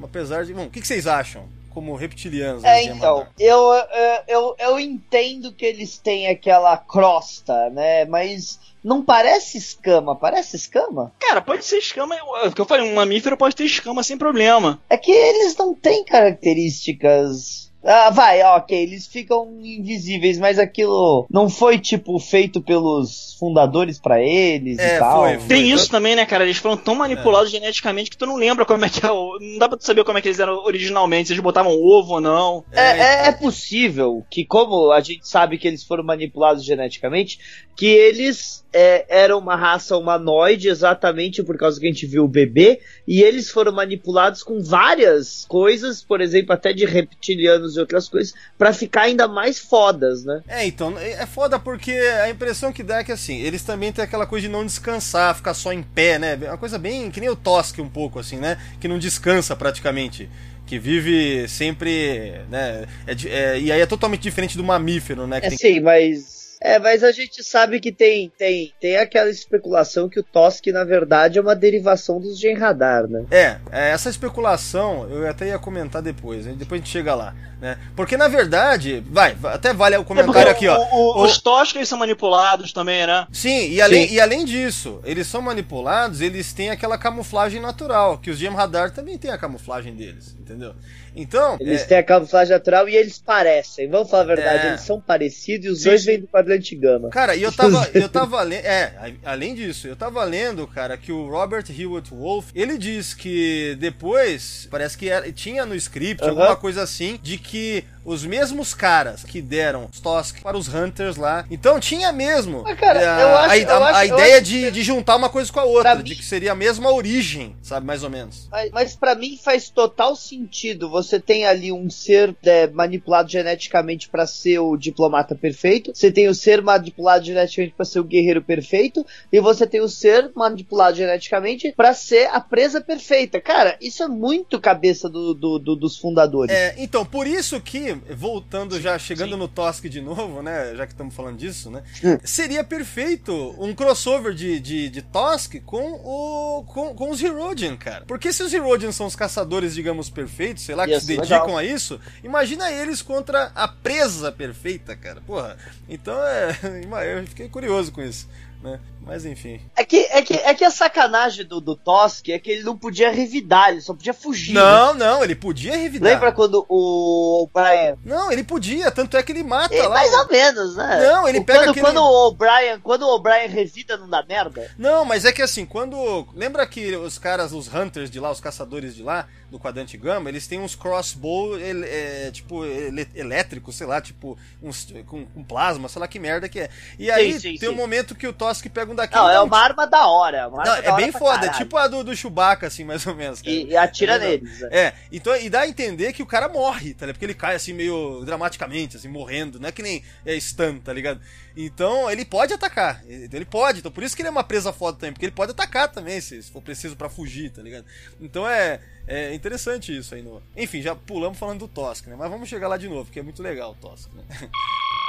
Apesar 0.03 0.45
de. 0.45 0.53
Bom, 0.53 0.67
o 0.67 0.71
que 0.71 0.85
vocês 0.85 1.07
acham 1.07 1.49
como 1.81 1.97
reptilianos? 1.97 2.63
É, 2.63 2.81
os 2.81 2.85
Gem 2.85 2.97
então, 2.97 3.27
eu, 3.39 3.73
eu, 3.73 4.23
eu, 4.29 4.57
eu 4.59 4.81
entendo 4.81 5.51
que 5.51 5.65
eles 5.65 5.97
têm 5.97 6.29
aquela 6.29 6.77
crosta, 6.77 7.71
né? 7.71 8.05
Mas 8.05 8.61
não 8.85 9.03
parece 9.03 9.57
escama, 9.57 10.15
parece 10.15 10.57
escama? 10.57 11.11
Cara, 11.19 11.41
pode 11.41 11.65
ser 11.65 11.79
escama. 11.79 12.15
É 12.15 12.49
o 12.49 12.53
que 12.53 12.61
eu 12.61 12.67
falei, 12.67 12.91
um 12.91 12.95
mamífero 12.95 13.37
pode 13.37 13.57
ter 13.57 13.65
escama 13.65 14.03
sem 14.03 14.19
problema. 14.19 14.79
É 14.91 14.97
que 14.99 15.11
eles 15.11 15.57
não 15.57 15.75
têm 15.75 16.05
características. 16.05 17.70
Ah, 17.83 18.11
vai, 18.11 18.43
ok, 18.43 18.77
eles 18.83 19.07
ficam 19.07 19.59
invisíveis, 19.63 20.39
mas 20.39 20.59
aquilo 20.59 21.27
não 21.31 21.49
foi, 21.49 21.79
tipo, 21.79 22.19
feito 22.19 22.61
pelos 22.61 23.35
fundadores 23.39 23.99
pra 23.99 24.23
eles 24.23 24.79
É, 24.79 24.97
e 24.97 24.99
tal. 24.99 25.23
foi, 25.23 25.39
foi. 25.39 25.49
Tem 25.49 25.71
isso 25.71 25.91
também, 25.91 26.15
né, 26.15 26.27
cara? 26.27 26.45
Eles 26.45 26.59
foram 26.59 26.77
tão 26.77 26.95
manipulados 26.95 27.51
geneticamente 27.51 28.11
que 28.11 28.17
tu 28.19 28.27
não 28.27 28.37
lembra 28.37 28.67
como 28.67 28.85
é 28.85 28.89
que 28.91 29.05
é. 29.05 29.11
o- 29.11 29.39
Não 29.41 29.59
dá 29.59 29.69
pra 29.69 29.79
tu 29.79 29.85
saber 29.85 30.05
como 30.05 30.19
é 30.19 30.21
que 30.23 30.29
eles 30.29 30.39
eram 30.39 30.63
originalmente, 30.65 31.29
se 31.29 31.33
eles 31.33 31.43
botavam 31.43 31.73
ovo 31.73 32.15
ou 32.15 32.21
não. 32.21 32.65
É, 32.71 32.81
é, 32.81 33.29
é 33.29 33.33
possível 33.33 34.25
que, 34.31 34.45
como 34.45 34.93
a 34.93 35.01
gente 35.01 35.27
sabe 35.27 35.57
que 35.57 35.67
eles 35.67 35.83
foram 35.83 36.05
manipulados 36.05 36.63
geneticamente, 36.65 37.39
que 37.77 37.87
eles 37.87 38.63
é, 38.75 39.07
eram 39.09 39.39
uma 39.39 39.57
raça 39.57 39.97
humanoide 39.97 40.69
exatamente 40.69 41.43
por 41.43 41.57
causa 41.57 41.81
que 41.81 41.87
a 41.87 41.91
gente 41.91 42.05
viu 42.07 42.25
o 42.25 42.29
bebê, 42.29 42.81
e 43.09 43.23
eles 43.23 43.51
foram 43.51 43.73
manipulados 43.73 44.43
com 44.43 44.63
várias 44.63 45.47
coisas, 45.49 46.03
por 46.05 46.21
exemplo, 46.21 46.53
até 46.53 46.73
de 46.75 46.85
reptilianos 46.85 47.70
e 47.77 47.81
outras 47.81 48.09
coisas, 48.09 48.35
pra 48.59 48.73
ficar 48.73 49.03
ainda 49.03 49.27
mais 49.29 49.59
fodas, 49.59 50.25
né? 50.25 50.43
É, 50.49 50.67
então, 50.67 50.99
é 50.99 51.13
é 51.13 51.27
foda 51.27 51.59
porque 51.59 51.93
a 51.93 52.31
impressão 52.31 52.73
que 52.73 52.83
dá 52.83 52.99
é 52.99 53.05
que 53.05 53.13
assim, 53.13 53.39
eles 53.41 53.63
também 53.63 53.93
têm 53.93 54.05
aquela 54.05 54.27
coisa 54.27 54.47
de 54.47 54.53
não 54.53 54.65
descansar, 54.65 55.35
ficar 55.35 55.55
só 55.55 55.73
em 55.73 55.83
pé, 55.83 56.19
né? 56.19 56.39
É 56.43 56.49
Uma 56.49 56.59
coisa 56.59 56.79
bem 56.79 57.11
que 57.11 57.21
nem 57.21 57.29
o 57.29 57.37
Tosque 57.37 57.81
um 57.81 57.89
pouco, 57.89 58.19
assim, 58.19 58.37
né? 58.37 58.57
Que 58.81 58.89
não 58.89 58.99
descansa 58.99 59.55
praticamente. 59.57 60.29
Que 60.67 60.79
vive 60.79 61.49
sempre, 61.49 62.41
né? 62.49 62.87
é 63.07 63.13
é- 63.29 63.61
e 63.61 63.73
aí 63.73 63.81
é 63.81 63.87
totalmente 63.87 64.23
diferente 64.23 64.57
do 64.57 64.63
mamífero, 64.63 65.27
né? 65.27 65.41
Que 65.41 65.49
É 65.49 65.51
sim, 65.51 65.81
mas. 65.81 66.40
É, 66.63 66.79
mas 66.79 67.03
a 67.03 67.11
gente 67.11 67.43
sabe 67.43 67.81
que 67.81 67.91
tem, 67.91 68.31
tem, 68.37 68.73
tem 68.79 68.97
aquela 68.99 69.31
especulação 69.31 70.09
que 70.11 70.21
o 70.21 70.23
Tosk, 70.23 70.67
na 70.67 70.85
verdade, 70.85 71.39
é 71.39 71.41
uma 71.41 71.57
derivação 71.57 72.21
dos 72.21 72.39
Gen 72.39 72.55
Radar, 72.57 73.07
né? 73.09 73.25
É, 73.31 73.57
é, 73.73 73.91
essa 73.93 74.11
especulação 74.11 75.09
eu 75.11 75.27
até 75.29 75.47
ia 75.49 75.59
comentar 75.59 76.03
depois, 76.03 76.47
hein? 76.47 76.57
depois 76.59 76.81
a 76.81 76.85
gente 76.85 76.93
chega 76.93 77.15
lá, 77.15 77.35
né? 77.61 77.79
Porque 77.97 78.17
na 78.17 78.29
verdade, 78.29 79.03
vai, 79.11 79.35
até 79.45 79.73
vale 79.73 79.97
o 79.97 80.03
É 80.03 80.05
comentário 80.05 80.51
aqui, 80.51 80.69
ó. 80.69 80.79
o- 80.79 80.83
o- 80.83 81.21
O- 81.21 81.25
Os 81.25 81.39
toscos 81.39 81.77
eles 81.77 81.89
são 81.89 81.99
manipulados 81.99 82.73
também, 82.75 83.07
né? 83.07 83.27
Sim, 83.33 83.71
e 83.71 83.81
além, 83.81 84.09
Sim. 84.09 84.15
e 84.15 84.21
além 84.21 84.45
disso, 84.45 85.01
eles 85.05 85.27
são 85.27 85.41
manipulados, 85.41 86.21
eles 86.21 86.53
têm 86.53 86.69
aquela 86.71 86.99
camuflagem 86.99 87.61
natural, 87.61 88.19
que 88.19 88.31
os 88.31 88.37
Gem 88.39 88.51
Radar 88.51 88.91
também 88.91 89.17
têm 89.17 89.31
a 89.31 89.39
camuflagem 89.39 89.95
deles, 89.95 90.37
entendeu? 90.39 90.75
Então, 91.15 91.57
Eles 91.61 91.83
é, 91.83 91.85
têm 91.87 91.99
a 91.99 92.03
camuflagem 92.05 92.53
natural 92.55 92.89
e 92.89 92.95
eles 92.95 93.19
parecem. 93.19 93.89
Vamos 93.89 94.09
falar 94.09 94.23
a 94.23 94.27
verdade, 94.27 94.67
É. 94.67 94.69
eles 94.71 94.83
são 94.83 95.01
parecidos 95.01 95.67
e 95.67 95.71
os 95.71 95.79
Sim, 95.83 95.89
dois 95.89 96.05
vêm 96.05 96.21
do 96.21 96.29
quadrinho 96.29 96.50
gama. 96.77 97.09
Cara, 97.11 97.35
e 97.37 97.43
eu 97.43 97.53
tava, 97.53 97.89
eu 97.95 98.09
tava 98.09 98.43
lendo. 98.43 98.65
É, 98.65 99.15
a- 99.25 99.33
além 99.33 99.55
disso, 99.55 99.87
eu 99.87 99.97
tava 99.97 100.23
lendo, 100.25 100.67
cara, 100.67 100.97
que 100.97 101.13
o 101.13 101.29
Robert 101.29 101.65
Hewitt 101.71 102.11
Wolf, 102.13 102.51
ele 102.55 102.77
diz 102.79 103.15
que 103.15 103.77
depois, 103.79 104.67
parece 104.71 104.97
que 104.97 105.09
era- 105.09 105.31
tinha 105.33 105.67
no 105.67 105.75
script 105.75 106.23
Aham. 106.23 106.31
alguma 106.31 106.57
coisa 106.57 106.83
assim, 106.83 107.19
de 107.23 107.37
que 107.39 107.85
os 108.03 108.25
mesmos 108.25 108.73
caras 108.73 109.23
que 109.23 109.43
deram 109.43 109.89
os 109.93 110.01
Tosk 110.01 110.41
para 110.43 110.57
os 110.57 110.73
Hunters 110.73 111.17
lá. 111.17 111.45
Então 111.51 111.79
tinha 111.79 112.11
mesmo 112.13 112.65
cara, 112.77 113.01
é, 113.01 113.07
a, 113.07 113.41
acho- 113.41 113.69
a- 113.69 113.77
a 113.77 113.91
acho- 113.91 114.13
eu 114.13 114.19
ideia 114.19 114.41
de, 114.41 114.61
que- 114.63 114.71
de 114.71 114.83
juntar 114.83 115.17
uma 115.17 115.29
coisa 115.29 115.53
com 115.53 115.61
a 115.61 115.65
outra, 115.65 115.93
Pra 115.97 116.03
de 116.03 116.11
mim- 116.13 116.17
que 116.17 116.25
seria 116.25 116.53
a 116.53 116.55
mesma 116.55 116.91
origem, 116.93 117.55
sabe, 117.63 117.87
mais 117.87 118.03
ou 118.03 118.09
menos. 118.11 118.49
Mas, 118.51 118.71
mas 118.71 118.97
para 118.97 119.15
mim 119.15 119.39
faz 119.43 119.69
total 119.69 120.17
sentido. 120.17 120.89
Você 120.91 121.21
tem 121.21 121.45
ali 121.47 121.71
um 121.71 121.91
ser 121.91 122.35
é, 122.43 122.67
manipulado 122.69 123.29
geneticamente 123.31 124.09
pra 124.09 124.27
ser 124.27 124.59
o 124.61 124.77
diplomata 124.77 125.35
perfeito. 125.35 125.93
Você 125.95 126.11
tem 126.11 126.27
o 126.29 126.35
ser 126.41 126.63
manipulado 126.63 127.25
geneticamente 127.25 127.75
pra 127.77 127.85
ser 127.85 128.01
o 128.01 128.05
guerreiro 128.05 128.43
perfeito. 128.43 129.05
E 129.33 129.41
você 129.41 129.67
tem 129.67 129.81
o 129.81 129.89
ser 129.89 130.31
manipulado 130.35 130.97
geneticamente 130.97 131.73
pra 131.77 131.95
ser 131.95 132.29
a 132.33 132.41
presa 132.41 132.81
perfeita. 132.81 133.41
Cara, 133.41 133.77
isso 133.81 134.03
é 134.03 134.09
muito 134.09 134.61
cabeça 134.61 135.09
do, 135.09 135.35
do- 135.35 135.59
do- 135.59 135.77
dos 135.77 135.97
fundadores. 135.99 136.55
É, 136.55 136.75
então, 136.79 137.05
por 137.05 137.27
isso 137.27 137.61
que, 137.61 137.93
voltando 138.15 138.81
já, 138.81 138.99
chegando 138.99 139.37
no 139.37 139.49
Tosk 139.49 139.85
de 139.89 140.01
novo, 140.01 140.43
né? 140.43 140.75
Já 140.77 140.87
que 140.87 140.93
estamos 140.93 141.15
falando 141.15 141.37
disso, 141.37 141.71
né? 141.71 141.83
Hum. 142.05 142.19
Seria 142.25 142.63
perfeito 142.65 143.55
um 143.59 143.75
crossover 143.75 144.33
de, 144.35 144.59
de, 144.61 144.89
de 144.89 145.03
Tosk 145.03 145.57
com, 145.65 145.93
o, 145.93 146.65
com, 146.67 146.95
com 146.95 147.11
os 147.11 147.23
Herodian, 147.23 147.77
cara. 147.77 148.05
Porque 148.07 148.33
se 148.33 148.43
os 148.43 148.53
Herodian 148.53 148.93
são 148.93 149.07
os 149.07 149.17
caçadores, 149.17 149.75
digamos, 149.75 150.09
perfeitos, 150.11 150.65
sei 150.65 150.75
lá, 150.75 150.87
que 150.87 150.99
se 151.01 151.07
dedicam 151.07 151.43
legal. 151.43 151.59
a 151.59 151.65
isso, 151.65 152.01
imagina 152.25 152.71
eles 152.71 153.03
contra 153.03 153.51
a 153.55 153.69
presa 153.69 154.31
perfeita, 154.33 154.97
cara. 154.97 155.21
Porra. 155.27 155.57
Então 155.89 156.15
é. 156.31 156.57
Eu 157.19 157.27
fiquei 157.27 157.49
curioso 157.49 157.93
com 157.93 158.01
isso, 158.03 158.29
né? 158.63 158.79
Mas 159.03 159.25
enfim. 159.25 159.61
É 159.75 159.83
que, 159.85 159.97
é, 160.11 160.21
que, 160.23 160.35
é 160.35 160.55
que 160.55 160.65
a 160.65 160.71
sacanagem 160.71 161.45
do, 161.47 161.61
do 161.61 161.75
Tosk 161.75 162.29
é 162.29 162.39
que 162.39 162.51
ele 162.51 162.63
não 162.63 162.77
podia 162.77 163.11
revidar, 163.11 163.71
ele 163.71 163.81
só 163.81 163.95
podia 163.95 164.13
fugir. 164.13 164.53
né? 164.55 164.61
Não, 164.61 164.95
não, 164.95 165.25
ele 165.25 165.35
podia 165.35 165.75
revidar. 165.77 166.13
Lembra 166.13 166.31
quando 166.33 166.65
o 166.69 167.49
Brian. 167.53 167.97
Não, 168.05 168.31
ele 168.31 168.45
podia, 168.45 168.91
tanto 168.91 169.17
é 169.17 169.23
que 169.23 169.33
ele 169.33 169.43
mata 169.43 169.75
É, 169.75 169.83
lá. 169.83 169.89
mais 169.95 170.13
ou 170.13 170.29
menos, 170.29 170.77
né? 170.77 171.01
Não, 171.09 171.27
ele 171.29 171.39
O- 171.39 171.45
pega 171.45 171.61
quando, 171.61 171.71
aquele- 171.71 171.87
quando 171.87 172.03
o 172.03 172.31
Brian, 172.33 172.81
quando 172.81 173.09
o 173.09 173.19
Brian 173.19 173.49
revida 173.49 173.97
não 173.97 174.09
dá 174.09 174.23
merda. 174.23 174.71
Não, 174.79 175.05
mas 175.05 175.25
é 175.25 175.33
que 175.33 175.41
assim, 175.43 175.65
quando. 175.65 176.29
Lembra 176.35 176.67
que 176.67 176.95
os 176.97 177.19
caras, 177.19 177.53
os 177.53 177.73
hunters 177.73 178.11
de 178.11 178.21
lá, 178.21 178.31
os 178.31 178.41
caçadores 178.41 178.95
de 178.95 179.03
lá, 179.03 179.27
do 179.51 179.59
quadrante 179.59 179.97
gama, 179.97 180.29
eles 180.29 180.47
têm 180.47 180.61
uns 180.61 180.75
crossbow 180.77 181.59
ele- 181.59 181.87
é, 181.87 182.31
tipo 182.31 182.65
ele- 182.65 183.09
elétricos, 183.15 183.75
sei 183.75 183.87
lá, 183.87 184.01
tipo, 184.01 184.39
uns, 184.63 184.87
com, 185.07 185.27
com 185.27 185.43
plasma, 185.45 185.89
sei 185.89 186.01
lá 186.01 186.07
que 186.09 186.19
merda 186.19 186.49
que 186.49 186.61
é. 186.61 186.71
E 186.99 187.11
aí 187.11 187.33
sim, 187.35 187.57
tem 187.57 187.59
sim. 187.59 187.69
um 187.69 187.75
momento 187.75 188.15
que 188.15 188.27
o 188.27 188.33
Tosk 188.33 188.65
pega 188.69 188.91
um 188.93 188.95
daquele. 188.95 189.21
Não, 189.21 189.29
é 189.31 189.41
um 189.43 189.47
uma 189.47 189.59
arma 189.59 189.87
da 189.87 190.07
hora. 190.07 190.49
uma 190.49 190.63
Não, 190.63 190.71
arma 190.73 190.83
da 190.83 190.89
é 190.89 190.93
hora 190.93 191.03
bem 191.03 191.11
foda, 191.13 191.37
é 191.39 191.49
caralho. 191.49 191.59
tipo 191.65 191.77
a 191.77 191.89
do, 191.89 192.05
do 192.05 192.15
Chewbacca, 192.17 192.69
assim, 192.69 192.85
mais 192.85 193.05
ou 193.07 193.15
menos. 193.17 193.43
cara. 193.43 193.51
E, 193.55 193.67
e 193.67 193.77
atira 193.77 194.15
É 194.15 194.19
neles. 194.19 194.63
É, 194.71 194.93
então, 195.11 195.35
e 195.37 195.51
dá 195.51 195.63
a 195.63 195.69
entender 195.69 196.13
que 196.13 196.23
o 196.23 196.27
cara 196.27 196.49
morre, 196.49 196.95
tá 196.95 197.07
ligado? 197.07 197.17
Porque 197.17 197.25
ele 197.27 197.35
cai 197.35 197.57
assim 197.57 197.73
meio 197.73 198.23
dramaticamente, 198.25 198.97
assim, 198.97 199.09
morrendo, 199.09 199.59
não 199.59 199.69
é 199.69 199.73
que 199.73 199.83
nem 199.83 200.05
é 200.25 200.39
stun, 200.39 200.79
tá 200.79 200.93
ligado? 200.93 201.21
Então, 201.57 202.09
ele 202.09 202.25
pode 202.25 202.53
atacar, 202.55 203.03
ele 203.07 203.29
ele 203.33 203.45
pode, 203.45 203.81
então 203.81 203.91
por 203.91 204.03
isso 204.05 204.15
que 204.15 204.23
ele 204.23 204.29
é 204.29 204.31
uma 204.31 204.45
presa 204.45 204.73
foda 204.73 204.99
também, 204.99 205.13
porque 205.13 205.25
ele 205.27 205.33
pode 205.33 205.51
atacar 205.53 205.89
também, 205.91 206.21
se, 206.21 206.41
se 206.43 206.51
for 206.51 206.63
preciso 206.63 206.95
pra 206.97 207.09
fugir, 207.09 207.51
tá 207.51 207.61
ligado? 207.63 207.85
Então 208.21 208.47
é, 208.49 208.81
é 209.07 209.35
interessante 209.35 209.97
isso 209.97 210.15
aí. 210.15 210.23
No... 210.23 210.43
Enfim, 210.57 210.83
já 210.83 210.95
pulamos 210.95 211.39
falando 211.39 211.61
do 211.61 211.69
Tosk, 211.69 212.07
né? 212.07 212.17
Mas 212.17 212.31
vamos 212.31 212.49
chegar 212.49 212.69
lá 212.69 212.77
de 212.77 212.89
novo, 212.89 213.05
porque 213.05 213.21
é 213.21 213.23
muito 213.23 213.43
legal 213.43 213.73
o 213.73 213.75
Tosk, 213.75 214.11
né? 214.13 214.25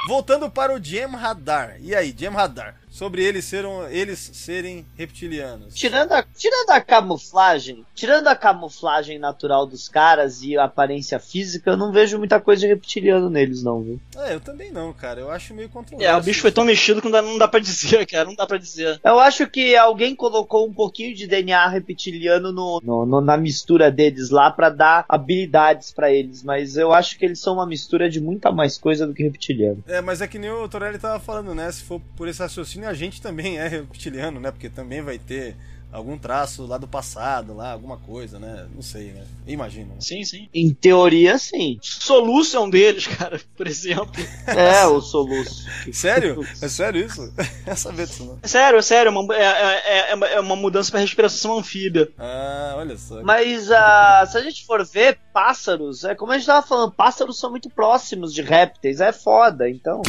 Voltando 0.08 0.50
para 0.50 0.74
o 0.74 0.84
Gem 0.84 1.06
Radar. 1.08 1.78
E 1.80 1.96
aí, 1.96 2.14
Gem 2.18 2.30
Radar? 2.30 2.80
Sobre 2.92 3.24
eles, 3.24 3.46
seram, 3.46 3.88
eles 3.90 4.20
serem 4.34 4.86
reptilianos. 4.98 5.74
Tirando 5.74 6.12
a, 6.12 6.22
tirando 6.24 6.70
a 6.72 6.82
camuflagem, 6.82 7.86
tirando 7.96 8.28
a 8.28 8.36
camuflagem 8.36 9.18
natural 9.18 9.66
dos 9.66 9.88
caras 9.88 10.42
e 10.44 10.58
a 10.58 10.66
aparência 10.66 11.18
física, 11.18 11.72
eu 11.72 11.78
não 11.78 11.92
vejo 11.94 12.18
muita 12.18 12.40
coisa 12.42 12.60
de 12.62 12.68
reptiliano 12.68 13.30
neles, 13.30 13.64
não, 13.64 13.82
viu? 13.82 14.00
É, 14.18 14.34
eu 14.36 14.42
também 14.42 14.72
não, 14.72 14.92
cara. 14.92 15.22
Eu 15.22 15.32
acho 15.32 15.54
meio 15.54 15.70
controverso. 15.70 16.12
É, 16.12 16.16
o 16.16 16.22
bicho 16.22 16.42
foi 16.42 16.52
tão 16.52 16.66
mexido 16.66 17.00
que 17.02 17.06
não 17.06 17.12
dá, 17.14 17.22
não 17.22 17.38
dá 17.38 17.48
pra 17.48 17.62
dizer, 17.62 18.06
cara. 18.12 18.26
Não 18.26 18.36
dá 18.36 18.46
pra 18.46 18.58
dizer. 18.58 19.00
Eu 19.04 19.20
acho 19.20 19.48
que 19.48 19.74
alguém 19.76 20.14
colocou 20.14 20.68
um 20.68 20.74
pouquinho 20.74 21.16
de 21.16 21.26
DNA 21.28 21.68
reptiliano 21.70 22.52
no, 22.52 22.82
no- 22.84 23.06
no- 23.06 23.22
na 23.22 23.38
mistura 23.38 23.90
deles 23.90 24.30
lá 24.30 24.52
pra 24.52 24.70
dar 24.70 25.06
habilidades 25.08 25.92
pra 25.94 26.12
eles, 26.12 26.44
mas 26.44 26.76
eu 26.76 26.92
acho 26.94 27.18
que 27.18 27.24
eles 27.26 27.40
são 27.40 27.54
uma 27.54 27.66
mistura 27.66 28.10
de 28.10 28.20
muita 28.20 28.52
mais 28.52 28.78
coisa 28.78 29.08
do 29.08 29.14
que 29.14 29.24
reptiliano. 29.24 29.82
É, 29.88 30.02
mas 30.02 30.20
é 30.22 30.28
que 30.28 30.38
nem 30.38 30.52
o 30.52 30.68
Torelli 30.68 31.00
tava 31.00 31.20
falando, 31.20 31.56
né? 31.56 31.72
Se 31.72 31.84
for 31.84 32.02
por 32.18 32.28
esse 32.28 32.40
raciocínio, 32.42 32.81
a 32.86 32.94
gente 32.94 33.22
também 33.22 33.58
é 33.60 33.68
reptiliano, 33.68 34.40
né? 34.40 34.52
Porque 34.52 34.70
também 34.70 35.02
vai 35.02 35.18
ter 35.20 35.56
algum 35.92 36.18
traço 36.18 36.66
lá 36.66 36.78
do 36.78 36.88
passado, 36.88 37.54
lá, 37.54 37.74
alguma 37.74 37.98
coisa, 37.98 38.40
né? 38.40 38.66
Não 38.74 38.82
sei, 38.82 39.12
né? 39.12 39.26
Imagino. 39.46 39.88
né? 39.88 39.96
Sim, 40.00 40.24
sim. 40.24 40.48
Em 40.54 40.74
teoria, 40.74 41.38
sim. 41.38 41.78
Soluço 41.82 42.56
é 42.56 42.60
um 42.62 42.70
deles, 42.70 43.08
cara, 43.08 43.42
por 43.58 43.68
exemplo. 43.68 44.10
É, 44.48 44.86
o 44.86 45.02
soluço. 45.02 45.66
Sério? 45.92 46.48
É 46.62 46.68
sério 46.70 47.06
isso? 47.06 47.34
É 47.68 47.76
saber 47.76 48.08
disso, 48.08 48.24
não. 48.26 48.40
É 48.42 48.48
Sério, 48.48 48.80
é 48.80 48.82
sério, 48.82 49.10
é 49.10 49.12
uma, 49.12 49.36
é, 49.36 49.44
é- 49.44 50.12
é 50.12 50.16
uma- 50.16 50.28
é 50.28 50.40
uma 50.40 50.56
mudança 50.56 50.90
pra 50.92 51.00
respiração 51.02 51.58
anfíbia. 51.60 52.10
Ah, 52.18 52.76
olha 52.78 52.98
só. 52.98 53.22
Mas 53.22 53.70
ah, 53.70 54.26
se 54.32 54.38
a 54.38 54.42
gente 54.42 54.66
for 54.66 54.86
ver 54.86 55.20
pássaros, 55.34 56.06
é 56.06 56.16
como 56.16 56.32
a 56.32 56.38
gente 56.38 56.48
tava 56.48 56.66
falando, 56.66 56.94
pássaros 56.94 57.38
são 57.38 57.50
muito 57.50 57.70
próximos 57.70 58.34
de 58.34 58.42
répteis, 58.42 59.02
é 59.02 59.12
foda, 59.12 59.70
então. 59.70 60.02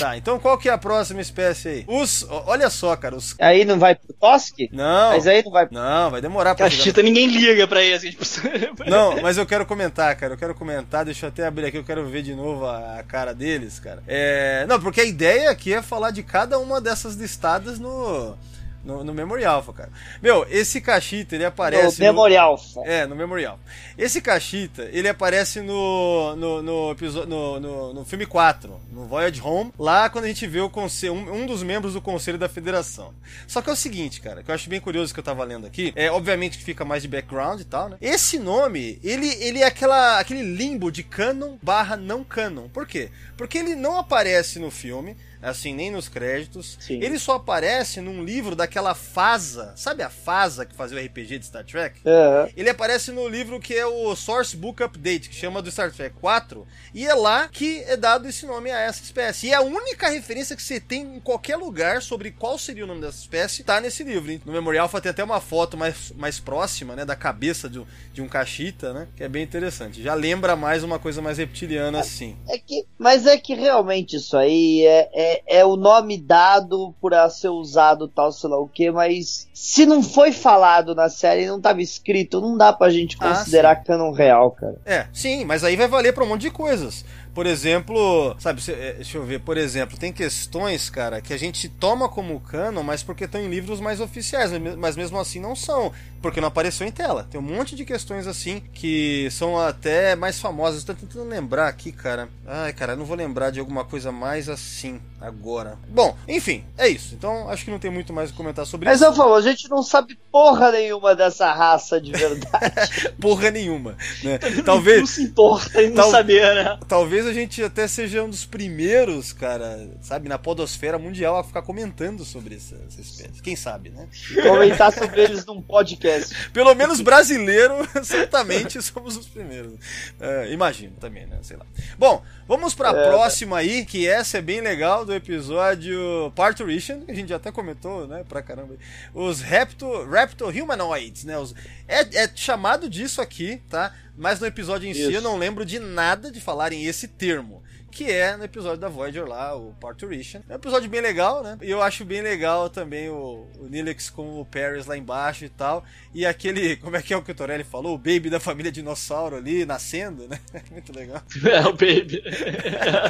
Tá, 0.00 0.16
então 0.16 0.38
qual 0.38 0.56
que 0.56 0.68
é 0.68 0.72
a 0.72 0.78
próxima 0.78 1.20
espécie 1.20 1.68
aí? 1.68 1.84
Os. 1.86 2.26
Olha 2.46 2.70
só, 2.70 2.96
cara, 2.96 3.14
os. 3.14 3.36
Aí 3.38 3.66
não 3.66 3.78
vai 3.78 3.94
pro 3.94 4.14
Tosk? 4.14 4.56
Não. 4.72 5.10
Mas 5.10 5.26
aí 5.26 5.42
não 5.44 5.52
vai. 5.52 5.68
Não, 5.70 6.10
vai 6.10 6.22
demorar 6.22 6.54
pra 6.54 6.70
chegar. 6.70 6.78
Cachita, 6.78 7.02
ninguém 7.02 7.26
liga 7.26 7.68
pra 7.68 7.84
isso. 7.84 8.08
Tipo, 8.10 8.24
Não, 8.88 9.20
mas 9.20 9.36
eu 9.36 9.44
quero 9.44 9.66
comentar, 9.66 10.16
cara. 10.16 10.32
Eu 10.32 10.38
quero 10.38 10.54
comentar. 10.54 11.04
Deixa 11.04 11.26
eu 11.26 11.28
até 11.28 11.46
abrir 11.46 11.66
aqui. 11.66 11.76
Eu 11.76 11.84
quero 11.84 12.06
ver 12.06 12.22
de 12.22 12.34
novo 12.34 12.64
a, 12.64 12.98
a 12.98 13.02
cara 13.02 13.34
deles, 13.34 13.78
cara. 13.78 14.02
É, 14.06 14.64
não, 14.66 14.80
porque 14.80 15.02
a 15.02 15.04
ideia 15.04 15.50
aqui 15.50 15.74
é 15.74 15.82
falar 15.82 16.10
de 16.12 16.22
cada 16.22 16.58
uma 16.58 16.80
dessas 16.80 17.14
listadas 17.14 17.78
no. 17.78 18.36
No, 18.82 19.04
no 19.04 19.12
Memory 19.12 19.44
Alpha, 19.44 19.72
cara. 19.74 19.90
Meu, 20.22 20.46
esse 20.48 20.80
Cachita, 20.80 21.34
ele 21.34 21.44
No 21.44 21.48
aparece. 21.48 22.00
no- 22.00 22.06
Memorial. 22.06 22.58
É, 22.84 23.06
no 23.06 23.14
Memorial. 23.14 23.58
Esse 23.98 24.20
Cachita, 24.22 24.88
ele 24.92 25.06
aparece 25.08 25.60
no 25.60 26.34
no, 26.36 26.62
no, 26.62 26.94
no, 26.94 27.60
no, 27.60 27.94
no 27.94 28.04
filme 28.04 28.24
4, 28.26 28.80
no 28.90 29.06
Voyage 29.06 29.40
Home, 29.42 29.72
lá 29.78 30.08
quando 30.08 30.24
a 30.24 30.28
gente 30.28 30.46
vê 30.46 30.60
o 30.60 30.70
conselho, 30.70 31.12
um, 31.12 31.42
um 31.42 31.46
dos 31.46 31.62
membros 31.62 31.92
do 31.94 32.00
Conselho 32.00 32.38
da 32.38 32.48
Federação. 32.48 33.12
Só 33.46 33.60
que 33.60 33.68
é 33.68 33.72
o 33.72 33.76
seguinte, 33.76 34.20
cara, 34.20 34.42
que 34.42 34.50
eu 34.50 34.54
acho 34.54 34.70
bem 34.70 34.80
curioso 34.80 35.12
que 35.12 35.20
eu 35.20 35.24
tava 35.24 35.44
lendo 35.44 35.66
aqui, 35.66 35.92
é 35.94 36.10
obviamente 36.10 36.56
que 36.58 36.64
fica 36.64 36.84
mais 36.84 37.02
de 37.02 37.08
background 37.08 37.60
e 37.60 37.64
tal, 37.64 37.88
né? 37.90 37.96
Esse 38.00 38.38
nome, 38.38 38.98
ele, 39.04 39.28
ele 39.42 39.60
é 39.60 39.66
aquela, 39.66 40.18
aquele 40.18 40.42
limbo 40.42 40.90
de 40.90 41.02
canon 41.02 41.56
barra 41.62 41.96
não 41.96 42.24
canon. 42.24 42.68
Por 42.68 42.86
quê? 42.86 43.10
Porque 43.36 43.58
ele 43.58 43.74
não 43.74 43.98
aparece 43.98 44.58
no 44.58 44.70
filme, 44.70 45.16
assim, 45.42 45.74
nem 45.74 45.90
nos 45.90 46.08
créditos. 46.08 46.76
Sim. 46.80 47.02
Ele 47.02 47.18
só 47.18 47.34
aparece 47.34 48.00
num 48.00 48.22
livro 48.24 48.54
daquela 48.54 48.94
Fasa, 48.94 49.72
sabe 49.76 50.02
a 50.02 50.10
Fasa 50.10 50.66
que 50.66 50.74
fazia 50.74 50.98
o 50.98 51.04
RPG 51.04 51.38
de 51.38 51.46
Star 51.46 51.64
Trek? 51.64 52.00
É. 52.04 52.52
Ele 52.56 52.70
aparece 52.70 53.10
no 53.10 53.26
livro 53.28 53.60
que 53.60 53.74
é 53.74 53.86
o 53.86 54.14
Source 54.14 54.56
Book 54.56 54.82
Update, 54.82 55.28
que 55.28 55.34
chama 55.34 55.62
do 55.62 55.70
Star 55.70 55.92
Trek 55.92 56.14
4, 56.20 56.66
e 56.94 57.06
é 57.06 57.14
lá 57.14 57.48
que 57.48 57.82
é 57.86 57.96
dado 57.96 58.28
esse 58.28 58.46
nome 58.46 58.70
a 58.70 58.78
essa 58.80 59.02
espécie. 59.02 59.46
E 59.46 59.50
é 59.52 59.54
a 59.54 59.62
única 59.62 60.08
referência 60.08 60.56
que 60.56 60.62
você 60.62 60.80
tem 60.80 61.16
em 61.16 61.20
qualquer 61.20 61.56
lugar 61.56 62.02
sobre 62.02 62.30
qual 62.30 62.58
seria 62.58 62.84
o 62.84 62.86
nome 62.86 63.00
dessa 63.00 63.18
espécie 63.18 63.62
tá 63.62 63.80
nesse 63.80 64.02
livro. 64.02 64.30
hein? 64.30 64.40
No 64.44 64.52
Memorial 64.52 64.84
Alpha 64.84 65.00
tem 65.00 65.10
até 65.10 65.22
uma 65.22 65.40
foto 65.40 65.76
mais, 65.76 66.12
mais 66.16 66.40
próxima, 66.40 66.96
né, 66.96 67.04
da 67.04 67.14
cabeça 67.14 67.68
de 67.68 67.78
um, 67.78 67.86
de 68.12 68.20
um 68.22 68.28
cachita, 68.28 68.92
né, 68.92 69.08
que 69.16 69.22
é 69.22 69.28
bem 69.28 69.42
interessante. 69.42 70.02
Já 70.02 70.14
lembra 70.14 70.56
mais 70.56 70.82
uma 70.82 70.98
coisa 70.98 71.22
mais 71.22 71.38
reptiliana 71.38 72.00
assim. 72.00 72.36
É 72.48 72.58
que, 72.58 72.84
mas 72.98 73.26
é 73.26 73.36
que 73.38 73.54
realmente 73.54 74.16
isso 74.16 74.36
aí 74.36 74.84
é, 74.84 75.08
é, 75.12 75.29
é 75.46 75.64
o 75.64 75.76
nome 75.76 76.18
dado 76.18 76.94
por 77.00 77.14
a 77.14 77.28
ser 77.28 77.48
usado 77.48 78.08
tal, 78.08 78.32
sei 78.32 78.50
lá 78.50 78.58
o 78.58 78.68
que, 78.68 78.90
mas 78.90 79.48
se 79.52 79.84
não 79.86 80.02
foi 80.02 80.32
falado 80.32 80.94
na 80.94 81.08
série, 81.08 81.46
não 81.46 81.60
tava 81.60 81.82
escrito, 81.82 82.40
não 82.40 82.56
dá 82.56 82.72
pra 82.72 82.90
gente 82.90 83.16
Ah, 83.20 83.28
considerar 83.28 83.76
canon 83.84 84.12
real, 84.12 84.50
cara. 84.52 84.76
É, 84.84 85.06
sim, 85.12 85.44
mas 85.44 85.62
aí 85.64 85.76
vai 85.76 85.88
valer 85.88 86.12
pra 86.12 86.24
um 86.24 86.28
monte 86.28 86.42
de 86.42 86.50
coisas. 86.50 87.04
Por 87.34 87.46
exemplo, 87.46 88.34
sabe, 88.38 88.60
é, 88.68 88.94
deixa 88.94 89.16
eu 89.18 89.24
ver, 89.24 89.40
por 89.40 89.56
exemplo, 89.56 89.96
tem 89.98 90.12
questões, 90.12 90.90
cara, 90.90 91.20
que 91.20 91.32
a 91.32 91.38
gente 91.38 91.68
toma 91.68 92.08
como 92.08 92.40
canon, 92.40 92.82
mas 92.82 93.02
porque 93.02 93.24
estão 93.24 93.40
em 93.40 93.48
livros 93.48 93.80
mais 93.80 94.00
oficiais, 94.00 94.50
mas 94.52 94.60
me- 94.60 94.76
mas 94.76 94.96
mesmo 94.96 95.18
assim 95.18 95.40
não 95.40 95.54
são, 95.54 95.92
porque 96.20 96.40
não 96.40 96.48
apareceu 96.48 96.86
em 96.86 96.90
tela. 96.92 97.26
Tem 97.30 97.40
um 97.40 97.42
monte 97.42 97.74
de 97.76 97.84
questões 97.84 98.26
assim 98.26 98.62
que 98.74 99.28
são 99.30 99.58
até 99.58 100.14
mais 100.16 100.38
famosas. 100.40 100.84
Tô 100.84 100.92
tentando 100.94 101.28
lembrar 101.28 101.68
aqui, 101.68 101.92
cara. 101.92 102.28
Ai, 102.46 102.72
cara, 102.72 102.92
eu 102.92 102.96
não 102.96 103.04
vou 103.04 103.16
lembrar 103.16 103.50
de 103.50 103.60
alguma 103.60 103.84
coisa 103.84 104.10
mais 104.12 104.48
assim. 104.48 105.00
agora. 105.20 105.76
Bom, 105.88 106.16
enfim, 106.26 106.64
é 106.78 106.88
isso. 106.88 107.14
Então 107.14 107.48
acho 107.50 107.64
que 107.64 107.70
não 107.70 107.78
tem 107.78 107.90
muito 107.90 108.10
mais 108.12 108.30
o 108.30 108.32
que 108.32 108.38
comentar 108.38 108.64
sobre 108.66 108.86
Mas 108.88 108.96
isso. 109.00 109.04
eu 109.04 109.14
falo, 109.14 109.34
a 109.34 109.42
gente 109.42 109.68
não 109.68 109.82
sabe 109.82 110.18
porra 110.32 110.72
nenhuma 110.72 111.14
dessa 111.14 111.52
raça 111.52 112.00
de 112.00 112.10
verdade. 112.12 113.12
Porra 113.20 113.50
nenhuma, 113.50 113.96
né? 114.24 114.38
Não 114.56 114.64
Talvez, 114.64 115.10
se 115.10 115.22
importa 115.24 115.82
em 115.82 115.88
não 115.90 115.96
Tal- 115.96 116.10
saber, 116.10 116.54
né? 116.54 116.78
talvez 116.88 117.19
a 117.26 117.32
gente 117.32 117.62
até 117.62 117.86
seja 117.86 118.22
um 118.22 118.28
dos 118.30 118.44
primeiros, 118.44 119.32
cara, 119.32 119.88
sabe, 120.00 120.28
na 120.28 120.38
podosfera 120.38 120.98
mundial 120.98 121.38
a 121.38 121.44
ficar 121.44 121.62
comentando 121.62 122.24
sobre 122.24 122.56
essa, 122.56 122.76
essa 122.86 123.00
espécie. 123.00 123.42
Quem 123.42 123.56
sabe, 123.56 123.90
né? 123.90 124.08
Comentar 124.42 124.92
sobre 124.92 125.22
eles 125.22 125.44
num 125.44 125.60
podcast. 125.60 126.34
Pelo 126.52 126.74
menos 126.74 127.00
brasileiro, 127.00 127.74
certamente 128.02 128.80
somos 128.82 129.16
os 129.16 129.26
primeiros. 129.26 129.74
É, 130.20 130.52
imagino 130.52 130.94
também, 131.00 131.26
né? 131.26 131.38
Sei 131.42 131.56
lá. 131.56 131.66
Bom, 131.98 132.22
vamos 132.50 132.74
pra 132.74 132.88
É. 132.90 133.06
próxima 133.06 133.58
aí, 133.58 133.84
que 133.84 134.08
essa 134.08 134.38
é 134.38 134.42
bem 134.42 134.60
legal 134.60 135.04
do 135.04 135.14
episódio 135.14 136.32
Parturition, 136.34 137.02
que 137.02 137.12
a 137.12 137.14
gente 137.14 137.28
já 137.28 137.36
até 137.36 137.52
comentou, 137.52 138.08
né? 138.08 138.24
Pra 138.28 138.42
caramba. 138.42 138.74
Os 139.14 139.40
Raptor, 139.40 140.10
Raptor 140.10 140.52
Humanoids, 140.52 141.22
né? 141.22 141.38
Os, 141.38 141.54
é, 141.86 142.00
é 142.24 142.28
chamado 142.34 142.90
disso 142.90 143.22
aqui, 143.22 143.62
tá? 143.70 143.94
Mas 144.18 144.40
no 144.40 144.46
episódio 144.46 144.88
em 144.88 144.92
si 144.92 145.02
Isso. 145.02 145.12
eu 145.12 145.22
não 145.22 145.38
lembro 145.38 145.64
de 145.64 145.78
nada 145.78 146.28
de 146.28 146.40
falarem 146.40 146.84
esse 146.84 147.06
termo. 147.06 147.62
Que 147.90 148.10
é 148.10 148.36
no 148.36 148.44
episódio 148.44 148.78
da 148.78 148.88
Voyager 148.88 149.26
lá, 149.26 149.54
o 149.56 149.74
Parturition. 149.80 150.40
É 150.48 150.52
um 150.52 150.56
episódio 150.56 150.88
bem 150.88 151.00
legal, 151.00 151.42
né? 151.42 151.58
E 151.60 151.70
eu 151.70 151.82
acho 151.82 152.04
bem 152.04 152.20
legal 152.22 152.70
também 152.70 153.08
o, 153.08 153.46
o 153.58 153.66
Nilix 153.68 154.08
com 154.08 154.40
o 154.40 154.44
Paris 154.44 154.86
lá 154.86 154.96
embaixo 154.96 155.44
e 155.44 155.48
tal. 155.48 155.84
E 156.14 156.24
aquele, 156.24 156.76
como 156.82 156.96
é 156.96 157.02
que 157.02 157.12
é 157.12 157.16
o 157.16 157.22
que 157.22 157.32
o 157.32 157.34
Torelli 157.34 157.64
falou? 157.64 157.94
O 157.94 157.98
baby 157.98 158.30
da 158.30 158.38
família 158.40 158.70
dinossauro 158.70 159.36
ali 159.36 159.64
nascendo, 159.64 160.26
né? 160.28 160.38
Muito 160.70 160.94
legal. 160.94 161.22
É, 161.50 161.60
o 161.66 161.72
Baby. 161.72 162.22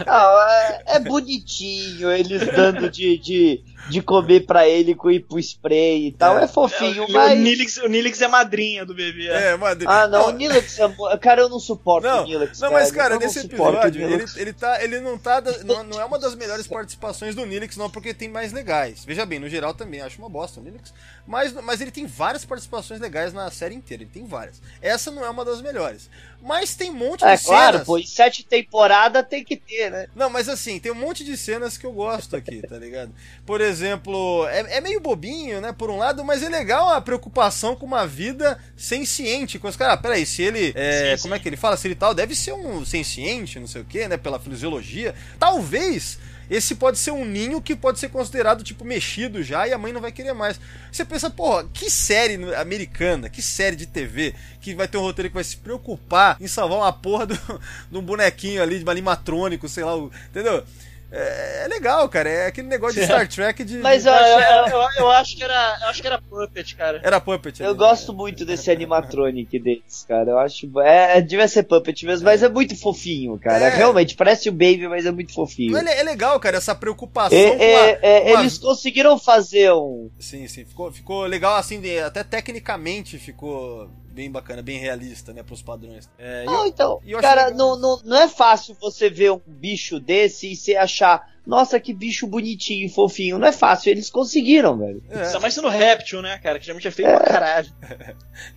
Não, 0.06 0.42
é, 0.48 0.82
é 0.86 0.98
bonitinho, 1.00 2.10
eles 2.10 2.46
dando 2.46 2.88
de, 2.88 3.18
de, 3.18 3.62
de 3.90 4.00
comer 4.00 4.46
pra 4.46 4.66
ele 4.66 4.94
com 4.94 5.10
ir 5.10 5.20
pro 5.20 5.38
spray 5.38 6.06
e 6.06 6.12
tal. 6.12 6.38
É, 6.38 6.46
fofinho, 6.46 7.04
o, 7.04 7.12
mas. 7.12 7.38
Nilix, 7.38 7.76
o 7.78 7.88
Nilix 7.88 8.20
é 8.22 8.28
madrinha 8.28 8.86
do 8.86 8.94
bebê. 8.94 9.28
é. 9.28 9.50
É, 9.50 9.56
mano. 9.56 9.80
Ah, 9.86 10.06
não, 10.06 10.28
o 10.28 10.30
Nilix 10.30 10.78
é. 10.78 10.88
Cara, 11.20 11.42
eu 11.42 11.48
não 11.48 11.58
suporto 11.58 12.06
Não, 12.06 12.22
o 12.22 12.26
Nilix. 12.26 12.60
não, 12.60 12.72
mas 12.72 12.90
cara, 12.90 13.14
eu 13.14 13.20
não 13.20 13.26
nesse 13.26 13.40
o 13.40 13.44
episódio, 13.44 14.02
ele, 14.02 14.24
ele, 14.36 14.52
tá, 14.52 14.69
ele 14.80 15.00
não 15.00 15.18
tá. 15.18 15.42
não, 15.64 15.82
não 15.84 16.00
é 16.00 16.04
uma 16.04 16.18
das 16.18 16.34
melhores 16.34 16.66
participações 16.66 17.34
do 17.34 17.44
Nilix, 17.46 17.76
não, 17.76 17.90
porque 17.90 18.14
tem 18.14 18.28
mais 18.28 18.52
legais. 18.52 19.04
Veja 19.04 19.26
bem, 19.26 19.38
no 19.38 19.48
geral 19.48 19.74
também 19.74 20.00
acho 20.00 20.18
uma 20.18 20.28
bosta 20.28 20.60
o 20.60 20.62
Nilix. 20.62 20.92
Mas, 21.26 21.52
mas 21.52 21.80
ele 21.80 21.90
tem 21.90 22.06
várias 22.06 22.44
participações 22.44 23.00
legais 23.00 23.32
na 23.32 23.50
série 23.50 23.74
inteira, 23.74 24.02
ele 24.02 24.10
tem 24.12 24.24
várias. 24.26 24.60
Essa 24.82 25.10
não 25.10 25.24
é 25.24 25.30
uma 25.30 25.44
das 25.44 25.60
melhores. 25.62 26.10
Mas 26.42 26.74
tem 26.74 26.90
um 26.90 26.94
monte 26.94 27.22
É 27.24 27.36
de 27.36 27.44
claro, 27.44 27.72
cenas. 27.74 27.86
pô, 27.86 27.98
em 27.98 28.06
sete 28.06 28.44
temporadas 28.44 29.26
tem 29.28 29.44
que 29.44 29.56
ter, 29.56 29.90
né? 29.90 30.08
Não, 30.16 30.30
mas 30.30 30.48
assim, 30.48 30.80
tem 30.80 30.90
um 30.90 30.94
monte 30.94 31.22
de 31.22 31.36
cenas 31.36 31.76
que 31.76 31.84
eu 31.84 31.92
gosto 31.92 32.34
aqui, 32.34 32.62
tá 32.66 32.78
ligado? 32.78 33.12
Por 33.44 33.60
exemplo, 33.60 34.46
é, 34.48 34.78
é 34.78 34.80
meio 34.80 35.00
bobinho, 35.00 35.60
né, 35.60 35.72
por 35.72 35.90
um 35.90 35.98
lado, 35.98 36.24
mas 36.24 36.42
é 36.42 36.48
legal 36.48 36.88
a 36.88 37.00
preocupação 37.00 37.76
com 37.76 37.84
uma 37.84 38.06
vida 38.06 38.58
senciente. 38.74 39.58
Com 39.58 39.68
os 39.68 39.76
caras, 39.76 39.94
ah, 39.94 39.96
peraí, 39.98 40.24
se 40.24 40.42
ele. 40.42 40.72
É, 40.74 41.14
Sim, 41.16 41.22
como 41.22 41.34
é 41.34 41.38
que 41.38 41.48
ele 41.48 41.56
fala? 41.58 41.76
Se 41.76 41.86
ele 41.86 41.94
tal, 41.94 42.14
deve 42.14 42.34
ser 42.34 42.54
um 42.54 42.84
senciente, 42.86 43.60
não 43.60 43.66
sei 43.66 43.82
o 43.82 43.84
que, 43.84 44.08
né, 44.08 44.16
pela 44.16 44.38
fisiologia. 44.60 45.14
Talvez. 45.38 46.18
Esse 46.50 46.74
pode 46.74 46.98
ser 46.98 47.12
um 47.12 47.24
ninho 47.24 47.62
que 47.62 47.76
pode 47.76 48.00
ser 48.00 48.08
considerado, 48.08 48.64
tipo, 48.64 48.84
mexido 48.84 49.40
já 49.40 49.68
e 49.68 49.72
a 49.72 49.78
mãe 49.78 49.92
não 49.92 50.00
vai 50.00 50.10
querer 50.10 50.32
mais. 50.32 50.60
Você 50.90 51.04
pensa, 51.04 51.30
porra, 51.30 51.64
que 51.72 51.88
série 51.88 52.52
americana, 52.56 53.28
que 53.28 53.40
série 53.40 53.76
de 53.76 53.86
TV 53.86 54.34
que 54.60 54.74
vai 54.74 54.88
ter 54.88 54.98
um 54.98 55.02
roteiro 55.02 55.28
que 55.28 55.34
vai 55.34 55.44
se 55.44 55.56
preocupar 55.56 56.36
em 56.40 56.48
salvar 56.48 56.78
uma 56.78 56.92
porra 56.92 57.28
de 57.88 57.96
um 57.96 58.02
bonequinho 58.02 58.60
ali, 58.60 58.82
de 58.82 58.90
animatrônico, 58.90 59.68
sei 59.68 59.84
lá, 59.84 59.92
entendeu? 60.28 60.64
É, 61.12 61.64
é 61.64 61.68
legal, 61.68 62.08
cara. 62.08 62.28
É 62.28 62.46
aquele 62.46 62.68
negócio 62.68 63.00
de 63.00 63.04
Star 63.06 63.26
Trek 63.28 63.64
de. 63.64 63.78
Mas 63.78 64.06
eu, 64.06 64.12
Eu, 64.12 64.18
acho- 64.36 64.74
eu, 64.74 64.88
eu 65.04 65.10
acho 65.10 65.36
que 65.36 65.42
era, 65.44 65.78
eu 65.82 65.88
acho 65.88 66.00
que 66.00 66.06
era 66.06 66.20
Puppet, 66.20 66.76
cara. 66.76 67.00
Era 67.02 67.20
Puppet. 67.20 67.60
eu 67.62 67.70
ali, 67.70 67.78
gosto 67.78 68.12
né? 68.12 68.18
muito 68.18 68.44
desse 68.44 68.70
animatronic 68.70 69.58
deles, 69.58 70.04
cara. 70.06 70.30
Eu 70.30 70.38
acho. 70.38 70.68
É, 70.80 71.18
é, 71.18 71.20
devia 71.20 71.48
ser 71.48 71.64
Puppet 71.64 72.04
mesmo, 72.06 72.24
mas 72.24 72.42
é 72.42 72.48
muito 72.48 72.76
fofinho, 72.78 73.38
cara. 73.38 73.66
É. 73.66 73.70
Realmente, 73.70 74.14
parece 74.14 74.48
o 74.48 74.52
Baby, 74.52 74.86
mas 74.88 75.06
é 75.06 75.10
muito 75.10 75.32
fofinho. 75.34 75.72
Mas 75.72 75.86
é, 75.86 76.00
é 76.00 76.02
legal, 76.02 76.38
cara, 76.38 76.58
essa 76.58 76.74
preocupação 76.74 77.36
É, 77.38 77.50
com 77.56 77.62
a- 77.62 77.86
é, 77.86 77.98
é, 78.02 78.20
com 78.32 78.36
a- 78.36 78.40
eles 78.40 78.58
conseguiram 78.58 79.18
fazer 79.18 79.72
um. 79.72 80.10
Sim, 80.18 80.46
sim. 80.48 80.64
Ficou, 80.64 80.92
ficou 80.92 81.24
legal, 81.26 81.56
assim, 81.56 81.80
de- 81.80 81.98
até 81.98 82.22
tecnicamente 82.22 83.18
ficou 83.18 83.88
bem 84.20 84.30
bacana, 84.30 84.60
bem 84.60 84.78
realista, 84.78 85.32
né, 85.32 85.42
pros 85.42 85.62
padrões. 85.62 86.10
É, 86.18 86.44
Não, 86.44 86.64
eu- 86.64 86.66
então, 86.66 87.00
eu 87.06 87.20
cara, 87.20 87.50
não, 87.50 87.74
não, 87.78 87.98
não 88.04 88.16
é 88.18 88.28
fácil 88.28 88.76
você 88.78 89.08
ver 89.08 89.32
um 89.32 89.40
bicho 89.46 89.98
desse 89.98 90.52
e 90.52 90.56
você 90.56 90.76
achar, 90.76 91.26
nossa, 91.46 91.80
que 91.80 91.92
bicho 91.92 92.26
bonitinho 92.26 92.86
e 92.86 92.88
fofinho. 92.88 93.38
Não 93.38 93.48
é 93.48 93.52
fácil, 93.52 93.90
eles 93.90 94.08
conseguiram, 94.10 94.76
velho. 94.78 95.02
é, 95.10 95.22
Ainda 95.24 95.40
mais 95.40 95.54
sendo 95.54 95.68
réptil, 95.68 96.22
né, 96.22 96.38
cara? 96.38 96.58
Que 96.58 96.66
geralmente 96.66 96.88
é 96.88 96.90
feio 96.90 97.08
pra 97.08 97.20
caralho. 97.24 97.68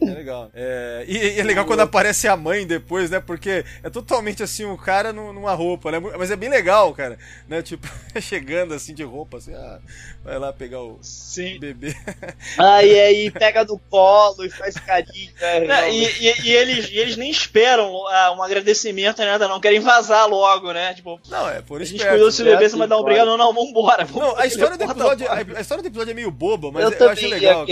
É 0.02 0.06
legal. 0.06 0.50
É, 0.54 1.06
e, 1.08 1.18
e 1.18 1.40
é 1.40 1.44
legal 1.44 1.66
quando 1.66 1.80
aparece 1.82 2.28
a 2.28 2.36
mãe 2.38 2.66
depois, 2.68 3.10
né? 3.10 3.20
Porque 3.20 3.66
é 3.82 3.90
totalmente 3.90 4.44
assim, 4.44 4.66
o 4.66 4.78
cara 4.78 5.12
num- 5.14 5.34
numa 5.34 5.54
roupa, 5.54 5.92
né? 5.92 6.00
Mas 6.00 6.30
é 6.32 6.36
bem 6.36 6.50
legal, 6.50 6.94
cara. 6.94 7.18
Né? 7.48 7.62
Tipo, 7.62 7.88
chegando 8.22 8.74
assim 8.74 8.94
de 8.94 9.04
roupa, 9.04 9.38
assim, 9.38 9.54
ah, 9.54 9.80
vai 10.24 10.38
lá 10.38 10.52
pegar 10.54 10.82
o 10.82 11.00
Sim. 11.02 11.60
bebê. 11.60 11.96
Aí 12.58 13.00
aí 13.00 13.32
pega 13.32 13.64
no 13.64 13.80
colo 13.90 14.46
e 14.46 14.50
faz 14.50 14.76
carinho, 14.76 15.32
né? 15.42 15.58
É, 15.58 15.60
realmente. 15.66 16.24
e, 16.24 16.28
e- 16.28 16.42
e 16.48 16.52
eles, 16.54 16.90
e 16.90 16.98
eles 16.98 17.18
nem 17.18 17.30
esperam 17.32 17.92
ah, 18.08 18.36
um 18.38 18.44
agradecimento 18.44 19.20
nem 19.20 19.28
nada, 19.28 19.48
não. 19.48 19.60
Querem 19.60 19.80
vazar 19.80 20.28
logo, 20.28 20.72
né? 20.72 20.94
Tipo, 20.94 21.20
Não, 21.30 21.50
é 21.50 21.62
por 21.62 21.80
a 21.80 21.84
isso 21.84 21.94
gente 21.94 22.08
cuidou 22.08 22.30
né? 22.30 22.52
bebê, 22.52 22.70
você 22.70 22.76
vai 22.78 22.83
dar 22.88 22.96
um 22.96 23.00
Assim, 23.00 23.04
obrigado. 23.04 23.26
Não, 23.28 23.38
não, 23.38 23.54
vambora. 23.54 24.06
vamos 24.06 24.22
Não, 24.30 24.38
a 24.38 24.46
história, 24.46 24.78
do 24.78 24.84
episódio, 24.84 25.28
a, 25.30 25.36
a 25.58 25.62
história 25.62 25.82
do 25.82 25.88
episódio 25.88 26.12
é 26.12 26.14
meio 26.14 26.32
boba, 26.32 26.72
mas 26.72 26.84
eu 26.84 26.92
eu, 26.92 26.98
também 26.98 27.14
acho 27.14 27.28
legal. 27.28 27.66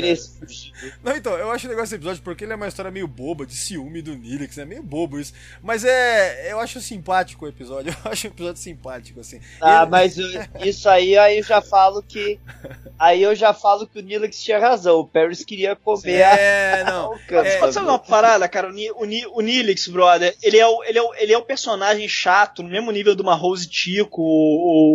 Não, 1.04 1.16
então, 1.16 1.34
eu 1.38 1.52
acho 1.52 1.68
legal 1.68 1.84
esse 1.84 1.96
episódio 1.96 2.22
porque 2.24 2.44
ele 2.44 2.54
é 2.54 2.56
uma 2.56 2.68
história 2.68 2.92
meio 2.92 3.08
boba, 3.08 3.46
de 3.46 3.56
ciúme 3.56 4.02
do 4.02 4.16
Nilix, 4.16 4.58
é 4.58 4.66
meio 4.66 4.84
bobo 4.84 5.20
isso. 5.20 5.34
Mas 5.62 5.84
é. 5.86 6.52
Eu 6.52 6.60
acho 6.60 6.82
simpático 6.82 7.46
o 7.46 7.48
episódio, 7.48 7.96
eu 8.06 8.12
acho 8.12 8.28
o 8.28 8.30
episódio 8.32 8.62
simpático, 8.62 9.20
assim. 9.20 9.40
Ah, 9.60 9.82
Ele- 9.84 9.92
mas 9.92 10.18
isso 10.66 10.90
aí, 10.90 11.18
aí 11.18 11.38
eu 11.40 11.44
já 11.44 11.62
falo 11.62 12.02
que. 12.02 12.40
Aí 12.98 13.22
eu 13.22 13.36
já 13.36 13.54
falo 13.54 13.88
que 13.88 14.00
o 14.00 14.02
Nilix 14.02 14.42
tinha 14.42 14.60
razão. 14.60 15.00
O 15.00 15.08
Paris 15.08 15.44
queria 15.44 15.76
comer 15.76 16.24
a. 16.24 16.32
É, 16.42 16.84
não. 16.84 17.14
o 17.14 17.20
canto. 17.28 17.48
É, 17.48 17.58
Pode 17.58 17.74
saber 17.74 17.88
uma 17.90 18.00
parada, 18.00 18.48
cara? 18.48 18.70
O, 18.70 18.72
Ni- 18.72 18.92
o, 18.92 19.06
Ni- 19.06 19.26
o 19.28 19.42
Nilix, 19.42 19.88
brother, 19.88 20.36
ele 20.42 20.58
é 20.58 20.66
o, 20.68 20.84
ele, 20.84 20.98
é 20.98 21.02
o, 21.02 21.14
ele 21.16 21.34
é 21.34 21.38
o 21.38 21.42
personagem 21.44 22.08
chato, 22.08 22.64
no 22.64 22.70
mesmo 22.70 22.92
nível 22.92 23.16
do 23.16 23.22
uma 23.22 23.36
Rose 23.36 23.68
Tico 23.68 24.22
ou 24.22 24.91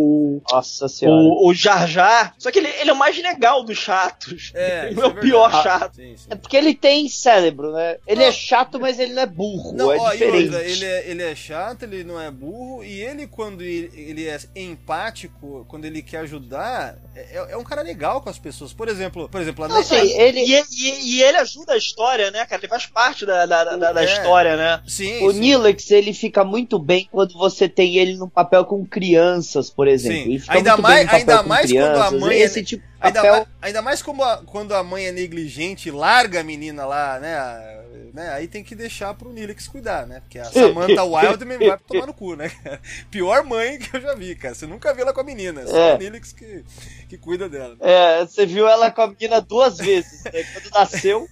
Nossa 0.51 0.87
senhora. 0.87 1.17
o, 1.21 1.47
o 1.49 1.53
Jar 1.53 1.87
Jar. 1.87 2.33
Só 2.37 2.51
que 2.51 2.59
ele, 2.59 2.67
ele 2.69 2.89
é 2.89 2.93
o 2.93 2.97
mais 2.97 3.17
legal 3.17 3.63
dos 3.63 3.77
chatos. 3.77 4.51
É, 4.53 4.87
ele 4.91 4.99
é 4.99 5.03
é 5.03 5.07
o 5.07 5.13
pior 5.15 5.51
verdade. 5.51 5.63
chato. 5.63 5.95
Sim, 5.95 6.15
sim. 6.17 6.27
É 6.29 6.35
porque 6.35 6.57
ele 6.57 6.73
tem 6.75 7.07
cérebro, 7.09 7.71
né? 7.73 7.97
Ele 8.07 8.21
Não. 8.21 8.27
é 8.27 8.31
chato, 8.31 8.79
mas 8.79 8.99
ele 8.99 9.13
não 9.13 9.21
é 9.21 9.25
burro. 9.25 9.73
Não, 9.73 9.91
é 9.91 9.97
ó, 9.97 10.09
e 10.13 10.17
diferente. 10.17 10.43
outra, 10.45 10.63
ele 10.65 10.85
é, 10.85 11.09
ele 11.09 11.23
é 11.23 11.35
chato, 11.35 11.83
ele 11.83 12.03
não 12.03 12.19
é 12.21 12.29
burro, 12.31 12.83
e 12.83 13.01
ele, 13.01 13.27
quando 13.27 13.61
ele, 13.61 13.91
ele 13.95 14.27
é 14.27 14.37
empático, 14.55 15.65
quando 15.67 15.85
ele 15.85 16.01
quer 16.01 16.19
ajudar, 16.19 16.97
é, 17.15 17.47
é 17.51 17.57
um 17.57 17.63
cara 17.63 17.81
legal 17.81 18.21
com 18.21 18.29
as 18.29 18.39
pessoas. 18.39 18.73
Por 18.73 18.87
exemplo, 18.87 19.27
por 19.29 19.41
exemplo, 19.41 19.65
a 19.65 19.67
Não 19.67 19.83
sei, 19.83 20.13
ele. 20.19 20.39
E, 20.41 20.53
e- 20.71 21.17
e 21.17 21.23
ele 21.23 21.37
ajuda 21.37 21.73
a 21.73 21.77
história, 21.77 22.31
né, 22.31 22.45
cara? 22.45 22.61
Ele 22.61 22.67
faz 22.69 22.85
parte 22.85 23.25
da, 23.25 23.45
da, 23.45 23.63
da, 23.75 23.91
da 23.93 24.01
É. 24.01 24.05
história, 24.05 24.55
né? 24.55 24.81
Sim, 24.87 25.23
O 25.25 25.31
sim. 25.31 25.39
Nilix, 25.39 25.89
ele 25.91 26.13
fica 26.13 26.43
muito 26.43 26.79
bem 26.79 27.07
quando 27.11 27.33
você 27.33 27.67
tem 27.67 27.97
ele 27.97 28.15
num 28.15 28.29
papel 28.29 28.65
com 28.65 28.85
crianças, 28.85 29.69
por 29.69 29.86
exemplo. 29.87 30.39
Sim. 30.39 30.45
Ainda 30.49 30.77
mais- 30.77 31.07
ainda 31.13 31.43
mais 31.43 31.71
quando 31.71 31.83
a 31.85 31.91
crianças. 31.91 32.19
mãe 32.19 32.37
é- 32.37 32.39
Esse 32.43 32.63
tipo 32.63 32.83
de 32.85 32.93
Ainda, 32.99 33.21
papel. 33.21 33.39
ma- 33.39 33.47
ainda 33.61 33.81
mais 33.81 34.01
como 34.01 34.23
a- 34.23 34.43
quando 34.45 34.73
a 34.75 34.83
mãe 34.83 35.05
é 35.07 35.11
negligente, 35.11 35.89
larga 35.91 36.41
a 36.41 36.43
menina 36.43 36.85
lá, 36.85 37.19
né? 37.19 37.83
né, 38.13 38.29
Aí 38.31 38.47
tem 38.47 38.63
que 38.63 38.73
deixar 38.73 39.13
pro 39.13 39.31
Nilix 39.31 39.67
cuidar, 39.67 40.07
né? 40.07 40.21
Porque 40.21 40.39
a 40.39 40.45
Samantha 40.49 41.03
Wildman 41.03 41.59
vai 41.59 41.77
tomar 41.87 42.07
no 42.07 42.13
cu, 42.13 42.35
né? 42.35 42.49
Pior 43.11 43.43
mãe 43.43 43.77
que 43.77 43.95
eu 43.95 44.01
já 44.01 44.15
vi, 44.15 44.33
cara. 44.35 44.55
Você 44.55 44.65
nunca 44.65 44.91
viu 44.93 45.03
ela 45.03 45.13
com 45.13 45.21
a 45.21 45.23
menina, 45.23 45.61
é 45.61 45.67
só 45.67 45.77
É. 45.77 45.95
o 45.95 45.97
Nilix 45.99 46.31
que, 46.33 46.63
que 47.09 47.17
cuida 47.17 47.47
dela. 47.47 47.75
É, 47.79 48.25
você 48.25 48.45
viu 48.45 48.67
ela 48.67 48.89
com 48.89 49.01
a 49.01 49.07
menina 49.07 49.39
duas 49.41 49.77
vezes, 49.77 50.23
né? 50.23 50.31
Quando 50.53 50.69
nasceu. 50.73 51.27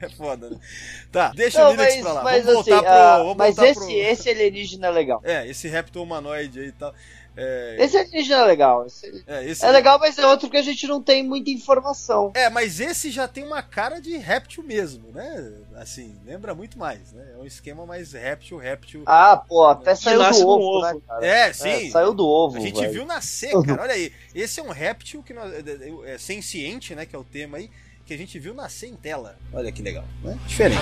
É 0.00 0.08
foda, 0.08 0.50
né? 0.50 0.56
Tá, 1.12 1.32
deixa 1.34 1.60
Não, 1.62 1.70
o 1.70 1.76
Nilix 1.76 1.94
mas, 1.94 2.02
pra 2.02 2.12
lá. 2.12 2.22
mas 2.24 2.44
vamos 2.44 2.60
assim, 2.62 2.70
voltar 2.70 2.82
pro. 2.90 2.98
ah, 3.00 3.18
vamos 3.18 3.36
mas 3.36 3.58
esse, 3.58 3.74
pro... 3.80 3.90
esse 3.90 4.28
alienígena 4.30 4.86
é 4.88 4.90
legal. 4.90 5.20
É, 5.24 5.46
esse 5.46 5.68
repto 5.68 6.02
humanoide 6.02 6.58
aí 6.60 6.66
e 6.68 6.72
tal. 6.72 6.92
É, 7.42 7.76
Esse 7.80 7.96
alienígena 7.96 8.42
é 8.42 8.46
legal. 8.46 8.86
Esse- 8.86 9.24
é, 9.26 9.44
esse- 9.46 9.64
É 9.64 9.70
legal, 9.70 9.98
mas 9.98 10.18
é 10.18 10.26
outro 10.26 10.50
que 10.50 10.58
a 10.58 10.62
gente 10.62 10.86
não 10.86 11.00
tem 11.02 11.26
muita 11.26 11.50
informação. 11.50 12.32
É, 12.34 12.50
mas 12.50 12.80
esse 12.80 13.10
já 13.10 13.26
tem 13.26 13.44
uma 13.46 13.62
cara 13.62 13.98
de 13.98 14.16
réptil 14.18 14.62
mesmo, 14.62 15.10
né? 15.10 15.52
Assim, 15.76 16.14
lembra 16.26 16.54
muito 16.54 16.78
mais, 16.78 17.12
né? 17.12 17.32
É 17.34 17.38
um 17.38 17.46
esquema 17.46 17.86
mais 17.86 18.12
réptil, 18.12 18.58
réptil. 18.58 19.02
Ah, 19.06 19.36
pô, 19.38 19.64
até 19.66 19.94
saiu 19.94 20.18
do 20.18 20.48
ovo, 20.48 20.62
ovo. 20.78 20.80
né, 20.86 21.00
cara? 21.08 21.26
É, 21.26 21.52
sim. 21.54 21.86
É, 21.88 21.90
saiu 21.90 22.12
do 22.12 22.26
ovo. 22.26 22.58
A 22.58 22.60
gente 22.60 22.78
velho. 22.78 22.92
viu 22.92 23.06
nascer, 23.06 23.52
cara. 23.64 23.82
Olha 23.82 23.94
aí. 23.94 24.12
Esse 24.34 24.60
é 24.60 24.62
um 24.62 24.70
réptil 24.70 25.22
que 25.22 25.32
nós, 25.32 25.50
é, 25.52 26.12
é, 26.14 26.18
senciente, 26.18 26.94
né? 26.94 27.06
Que 27.06 27.16
é 27.16 27.18
o 27.18 27.24
tema 27.24 27.56
aí. 27.56 27.70
Que 28.04 28.12
a 28.14 28.18
gente 28.18 28.38
viu 28.38 28.52
nascer 28.52 28.88
em 28.88 28.96
tela. 28.96 29.38
Olha 29.52 29.70
que 29.70 29.80
legal, 29.82 30.04
né? 30.24 30.36
Diferente. 30.46 30.80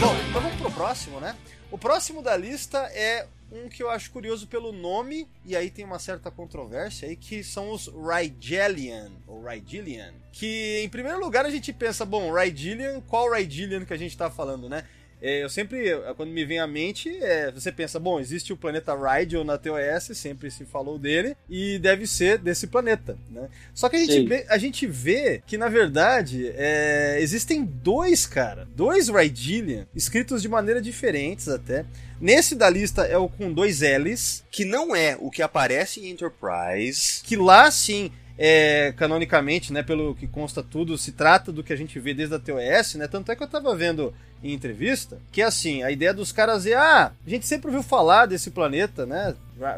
Bom, 0.00 0.14
então 0.28 0.40
vamos 0.42 0.56
pro 0.60 0.70
próximo, 0.72 1.20
né? 1.20 1.34
O 1.70 1.76
próximo 1.76 2.22
da 2.22 2.34
lista 2.34 2.78
é 2.94 3.26
um 3.52 3.68
que 3.68 3.82
eu 3.82 3.90
acho 3.90 4.10
curioso 4.10 4.46
pelo 4.46 4.72
nome, 4.72 5.28
e 5.44 5.54
aí 5.54 5.70
tem 5.70 5.84
uma 5.84 5.98
certa 5.98 6.30
controvérsia 6.30 7.08
aí, 7.08 7.16
que 7.16 7.44
são 7.44 7.70
os 7.70 7.88
Rygelian, 7.88 9.10
ou 9.26 9.42
Rygelian. 9.42 10.12
Que, 10.32 10.80
em 10.82 10.88
primeiro 10.88 11.20
lugar, 11.20 11.44
a 11.44 11.50
gente 11.50 11.72
pensa, 11.72 12.04
bom, 12.04 12.32
Rygelian, 12.32 13.00
qual 13.02 13.30
Rygelian 13.30 13.84
que 13.84 13.92
a 13.92 13.98
gente 13.98 14.16
tá 14.16 14.30
falando, 14.30 14.68
né? 14.68 14.84
É, 15.20 15.42
eu 15.42 15.48
sempre, 15.48 15.90
quando 16.16 16.30
me 16.30 16.44
vem 16.44 16.60
à 16.60 16.66
mente, 16.66 17.08
é, 17.20 17.50
você 17.50 17.72
pensa, 17.72 17.98
bom, 17.98 18.20
existe 18.20 18.52
o 18.52 18.56
planeta 18.56 18.94
Rigel 18.94 19.44
na 19.44 19.58
TOS, 19.58 20.16
sempre 20.16 20.50
se 20.50 20.64
falou 20.64 20.98
dele, 20.98 21.36
e 21.48 21.78
deve 21.78 22.06
ser 22.06 22.38
desse 22.38 22.66
planeta, 22.66 23.18
né? 23.30 23.48
Só 23.74 23.88
que 23.88 23.96
a 23.96 23.98
gente, 23.98 24.26
vê, 24.26 24.46
a 24.48 24.58
gente 24.58 24.86
vê 24.86 25.42
que, 25.46 25.58
na 25.58 25.68
verdade, 25.68 26.52
é, 26.56 27.18
existem 27.20 27.64
dois, 27.64 28.26
cara, 28.26 28.68
dois 28.76 29.08
Rygelian, 29.08 29.86
escritos 29.94 30.40
de 30.42 30.48
maneira 30.48 30.80
diferentes 30.80 31.48
até. 31.48 31.84
Nesse 32.20 32.54
da 32.54 32.68
lista 32.68 33.02
é 33.02 33.16
o 33.16 33.28
com 33.28 33.52
dois 33.52 33.80
L's, 33.80 34.44
Que 34.50 34.64
não 34.64 34.94
é 34.94 35.16
o 35.18 35.30
que 35.30 35.40
aparece 35.40 36.00
em 36.00 36.10
Enterprise. 36.10 37.22
que 37.22 37.36
lá 37.36 37.70
sim, 37.70 38.10
é, 38.38 38.94
canonicamente, 38.96 39.72
né, 39.72 39.82
pelo 39.82 40.14
que 40.14 40.28
consta 40.28 40.62
tudo, 40.62 40.96
se 40.96 41.10
trata 41.10 41.50
do 41.50 41.64
que 41.64 41.72
a 41.72 41.76
gente 41.76 41.98
vê 41.98 42.14
desde 42.14 42.36
a 42.36 42.38
TOS, 42.38 42.94
né? 42.94 43.08
Tanto 43.08 43.32
é 43.32 43.36
que 43.36 43.42
eu 43.42 43.48
tava 43.48 43.74
vendo 43.74 44.14
em 44.42 44.52
entrevista 44.52 45.18
que 45.32 45.42
assim, 45.42 45.82
a 45.82 45.90
ideia 45.90 46.14
dos 46.14 46.30
caras 46.30 46.64
é, 46.64 46.74
ah, 46.74 47.10
a 47.26 47.30
gente 47.30 47.44
sempre 47.44 47.66
ouviu 47.66 47.82
falar 47.82 48.26
desse 48.26 48.52
planeta, 48.52 49.04
né? 49.04 49.34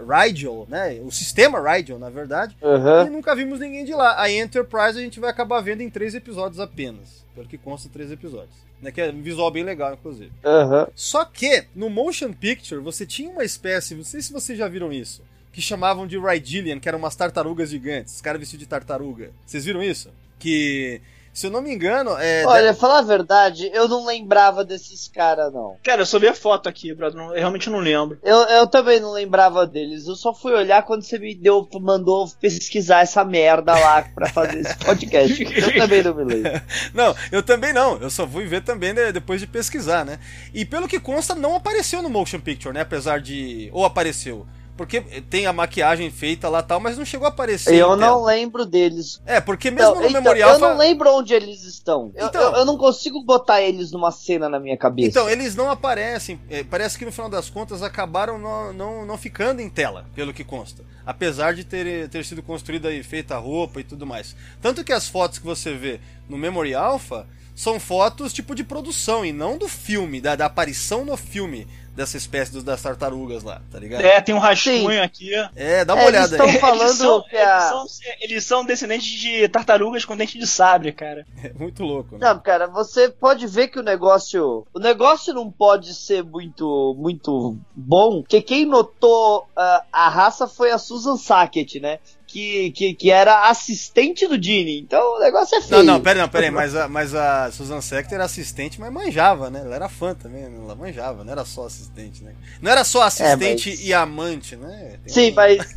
Rigel, 0.07 0.66
né? 0.69 1.01
O 1.03 1.11
sistema 1.11 1.59
Rigel, 1.59 1.99
na 1.99 2.11
verdade, 2.11 2.55
Aham. 2.62 3.07
e 3.07 3.11
nunca 3.11 3.35
vimos 3.35 3.59
ninguém 3.61 3.85
de 3.85 3.95
lá. 3.95 4.20
A 4.20 4.31
Enterprise 4.31 4.99
a 4.99 5.03
gente 5.03 5.19
vai 5.19 5.31
acabar 5.31 5.62
vendo 5.62 5.81
em 5.81 5.89
três 5.89 6.15
episódios 6.15 6.61
apenas, 6.61 7.24
pelo 7.35 7.49
que 7.49 7.57
consta 7.57 7.89
três 7.89 8.12
episódios. 8.12 8.69
Né, 8.82 8.91
que 8.91 8.99
é 8.99 9.11
um 9.11 9.20
visual 9.20 9.51
bem 9.51 9.62
legal, 9.62 9.93
inclusive. 9.93 10.32
Aham. 10.43 10.89
Só 10.95 11.23
que 11.27 11.65
no 11.74 11.91
motion 11.91 12.32
picture 12.32 12.81
você 12.81 13.05
tinha 13.05 13.31
uma 13.31 13.45
espécie, 13.45 13.95
não 13.95 14.05
sei 14.05 14.23
se 14.23 14.32
vocês 14.32 14.59
já 14.59 14.69
viram 14.69 14.91
isso, 14.91 15.23
que 15.53 15.61
chamavam 15.61 16.07
de 16.07 16.19
Rygelian, 16.19 16.79
que 16.79 16.89
eram 16.89 16.99
umas 16.99 17.17
tartarugas 17.17 17.71
gigantes, 17.71 18.15
os 18.15 18.21
caras 18.21 18.41
vestidos 18.41 18.65
de 18.65 18.69
tartaruga. 18.69 19.31
Vocês 19.45 19.65
viram 19.65 19.83
isso? 19.83 20.11
Que, 20.39 21.03
se 21.33 21.47
eu 21.47 21.51
não 21.51 21.63
me 21.63 21.73
engano, 21.73 22.17
é. 22.19 22.45
Olha, 22.47 22.75
falar 22.75 22.99
a 22.99 23.03
verdade, 23.03 23.71
eu 23.73 23.87
não 23.87 24.05
lembrava 24.05 24.65
desses 24.65 25.07
caras, 25.07 25.53
não. 25.53 25.77
Cara, 25.83 26.03
eu 26.03 26.07
só 26.07 26.19
vi 26.19 26.27
a 26.27 26.35
foto 26.35 26.69
aqui, 26.69 26.93
brother. 26.93 27.21
Eu 27.21 27.31
realmente 27.33 27.71
não 27.71 27.79
lembro. 27.79 28.19
Eu, 28.23 28.37
eu 28.37 28.67
também 28.67 29.01
não 29.01 29.13
lembrava 29.13 29.67
deles. 29.67 30.07
Eu 30.07 30.17
só 30.17 30.35
fui 30.35 30.53
olhar 30.53 30.83
quando 30.83 31.03
você 31.03 31.19
me 31.19 31.35
deu, 31.35 31.69
mandou 31.81 32.29
pesquisar 32.41 33.01
essa 33.01 33.25
merda 33.25 33.73
lá 33.73 34.03
pra 34.15 34.29
fazer 34.29 34.61
esse 34.61 34.77
podcast. 34.79 35.43
eu 35.43 35.75
também 35.79 36.03
não 36.03 36.15
me 36.15 36.25
lembro. 36.25 36.61
Não, 36.95 37.15
eu 37.31 37.43
também 37.43 37.73
não. 37.73 37.97
Eu 37.99 38.11
só 38.11 38.27
fui 38.27 38.47
ver 38.47 38.63
também 38.63 38.93
né, 38.93 39.13
depois 39.13 39.41
de 39.41 39.47
pesquisar, 39.47 40.05
né? 40.05 40.19
E 40.53 40.65
pelo 40.65 40.89
que 40.89 40.99
consta, 40.99 41.35
não 41.35 41.55
apareceu 41.55 42.03
no 42.03 42.11
motion 42.11 42.41
picture, 42.41 42.75
né? 42.75 42.81
Apesar 42.81 43.21
de. 43.21 43.71
Ou 43.73 43.85
apareceu. 43.85 44.47
Porque 44.81 45.02
tem 45.28 45.44
a 45.44 45.52
maquiagem 45.52 46.11
feita 46.11 46.48
lá 46.48 46.61
e 46.61 46.62
tal, 46.62 46.81
mas 46.81 46.97
não 46.97 47.05
chegou 47.05 47.27
a 47.27 47.28
aparecer. 47.28 47.74
Eu 47.74 47.97
não 47.97 48.24
lembro 48.24 48.65
deles. 48.65 49.20
É, 49.27 49.39
porque 49.39 49.70
mesmo 49.70 49.90
Então, 49.90 50.01
no 50.01 50.09
então, 50.09 50.23
memorial. 50.23 50.52
eu 50.52 50.59
não 50.59 50.78
lembro 50.78 51.15
onde 51.16 51.35
eles 51.35 51.65
estão. 51.65 52.11
Então. 52.16 52.40
eu, 52.40 52.52
eu 52.61 52.65
não 52.65 52.78
consigo 52.78 53.23
botar 53.23 53.61
eles 53.61 53.93
numa 53.93 54.11
cena 54.11 54.48
na 54.48 54.59
minha 54.59 54.78
cabeça. 54.78 55.11
Então, 55.11 55.28
eles 55.28 55.55
não 55.55 55.70
aparecem. 55.70 56.40
É, 56.48 56.65
parece 56.65 56.97
que 56.97 57.05
no 57.05 57.12
final 57.12 57.28
das 57.28 57.51
contas 57.51 57.82
acabaram 57.82 58.39
não, 58.39 58.73
não, 58.73 59.05
não 59.05 59.19
ficando 59.19 59.61
em 59.61 59.69
tela, 59.69 60.07
pelo 60.15 60.32
que 60.32 60.44
consta. 60.44 60.82
Apesar 61.05 61.52
de 61.52 61.62
ter, 61.62 62.09
ter 62.09 62.24
sido 62.24 62.43
construída 62.43 62.90
e 62.90 63.02
feita 63.02 63.35
a 63.35 63.39
roupa 63.39 63.81
e 63.81 63.85
tudo 63.85 64.07
mais. 64.07 64.35
Tanto 64.62 64.82
que 64.82 64.94
as 64.94 65.07
fotos 65.07 65.39
que 65.39 65.44
você 65.44 65.74
vê 65.74 66.01
no 66.27 66.39
Memory 66.39 66.73
Alpha 66.74 67.27
são 67.55 67.78
fotos 67.78 68.32
tipo 68.32 68.55
de 68.55 68.65
produção 68.65 69.27
e 69.27 69.31
não 69.31 69.59
do 69.59 69.69
filme, 69.69 70.23
da, 70.23 70.35
da 70.35 70.47
aparição 70.47 71.05
no 71.05 71.19
filme 71.19 71.69
dessa 72.01 72.17
espécie 72.17 72.51
dos, 72.51 72.65
das 72.65 72.81
tartarugas 72.81 73.43
lá, 73.43 73.61
tá 73.71 73.79
ligado? 73.79 74.01
É, 74.03 74.21
tem 74.23 74.35
um 74.35 74.39
rascunho 74.39 74.91
Sim. 74.91 74.99
aqui. 75.01 75.31
É, 75.55 75.85
dá 75.85 75.93
uma 75.95 76.03
É, 76.03 76.07
olhada 76.07 76.35
eles 76.37 76.55
aí. 76.55 76.59
falando 76.61 76.81
eles, 76.83 76.97
são, 76.97 77.23
que 77.23 77.37
a- 77.37 77.43
eles, 77.53 77.69
são, 77.69 77.87
eles 78.21 78.45
são 78.45 78.65
descendentes 78.65 79.09
de 79.21 79.47
tartarugas 79.51 80.05
com 80.07 80.17
dente 80.17 80.39
de 80.39 80.47
sabre, 80.47 80.93
cara. 80.93 81.27
É 81.45 81.53
muito 81.53 81.83
louco, 81.83 82.17
né? 82.17 82.27
Não, 82.27 82.39
cara, 82.41 82.67
você 82.67 83.11
pode 83.11 83.47
ver 83.47 83.69
que 83.69 83.79
o 83.79 83.83
negócio. 83.83 84.67
O 84.73 84.79
negócio 84.79 85.35
não 85.35 85.51
pode 85.51 85.93
ser 85.95 86.25
muito, 86.25 86.97
muito 86.99 87.57
bom, 87.75 88.23
porque 88.23 88.41
quem 88.41 88.65
notou 88.65 89.47
ah, 89.55 89.85
a 89.93 90.09
raça 90.09 90.49
foi 90.49 90.71
a 90.71 90.79
Susan 90.79 91.17
Sackett, 91.19 91.81
né? 91.81 91.99
Que, 92.31 92.70
que, 92.70 92.94
que 92.94 93.11
era 93.11 93.48
assistente 93.48 94.27
do 94.28 94.39
Dini. 94.39 94.78
Então 94.81 95.16
o 95.16 95.19
negócio 95.19 95.57
é 95.59 95.61
feio. 95.61 95.82
Não, 95.82 95.94
não, 95.94 96.01
pera, 96.01 96.20
não, 96.20 96.28
pera 96.28 96.47
aí, 96.47 96.51
mas 96.51 96.77
a, 96.77 96.89
mas 96.89 97.12
a 97.15 97.51
Susan 97.51 97.81
Sector 97.81 98.15
era 98.15 98.24
assistente, 98.24 98.78
mas 98.81 98.93
manjava, 98.93 99.51
né? 99.51 99.62
Ela 99.65 99.74
era 99.74 99.89
fã 99.89 100.15
também, 100.15 100.43
né? 100.43 100.59
ela 100.62 100.77
manjava, 100.77 101.24
não 101.24 101.32
era 101.32 101.44
só 101.44 101.66
assistente, 101.66 102.23
né? 102.23 102.32
Não 102.62 102.70
era 102.70 102.85
só 102.85 103.02
assistente 103.02 103.69
É, 103.70 103.73
mas- 103.73 103.85
e 103.85 103.93
amante, 103.93 104.55
né? 104.55 104.98
Tem 105.05 105.12
Sim, 105.12 105.31
um- 105.32 105.35
mas. 105.35 105.59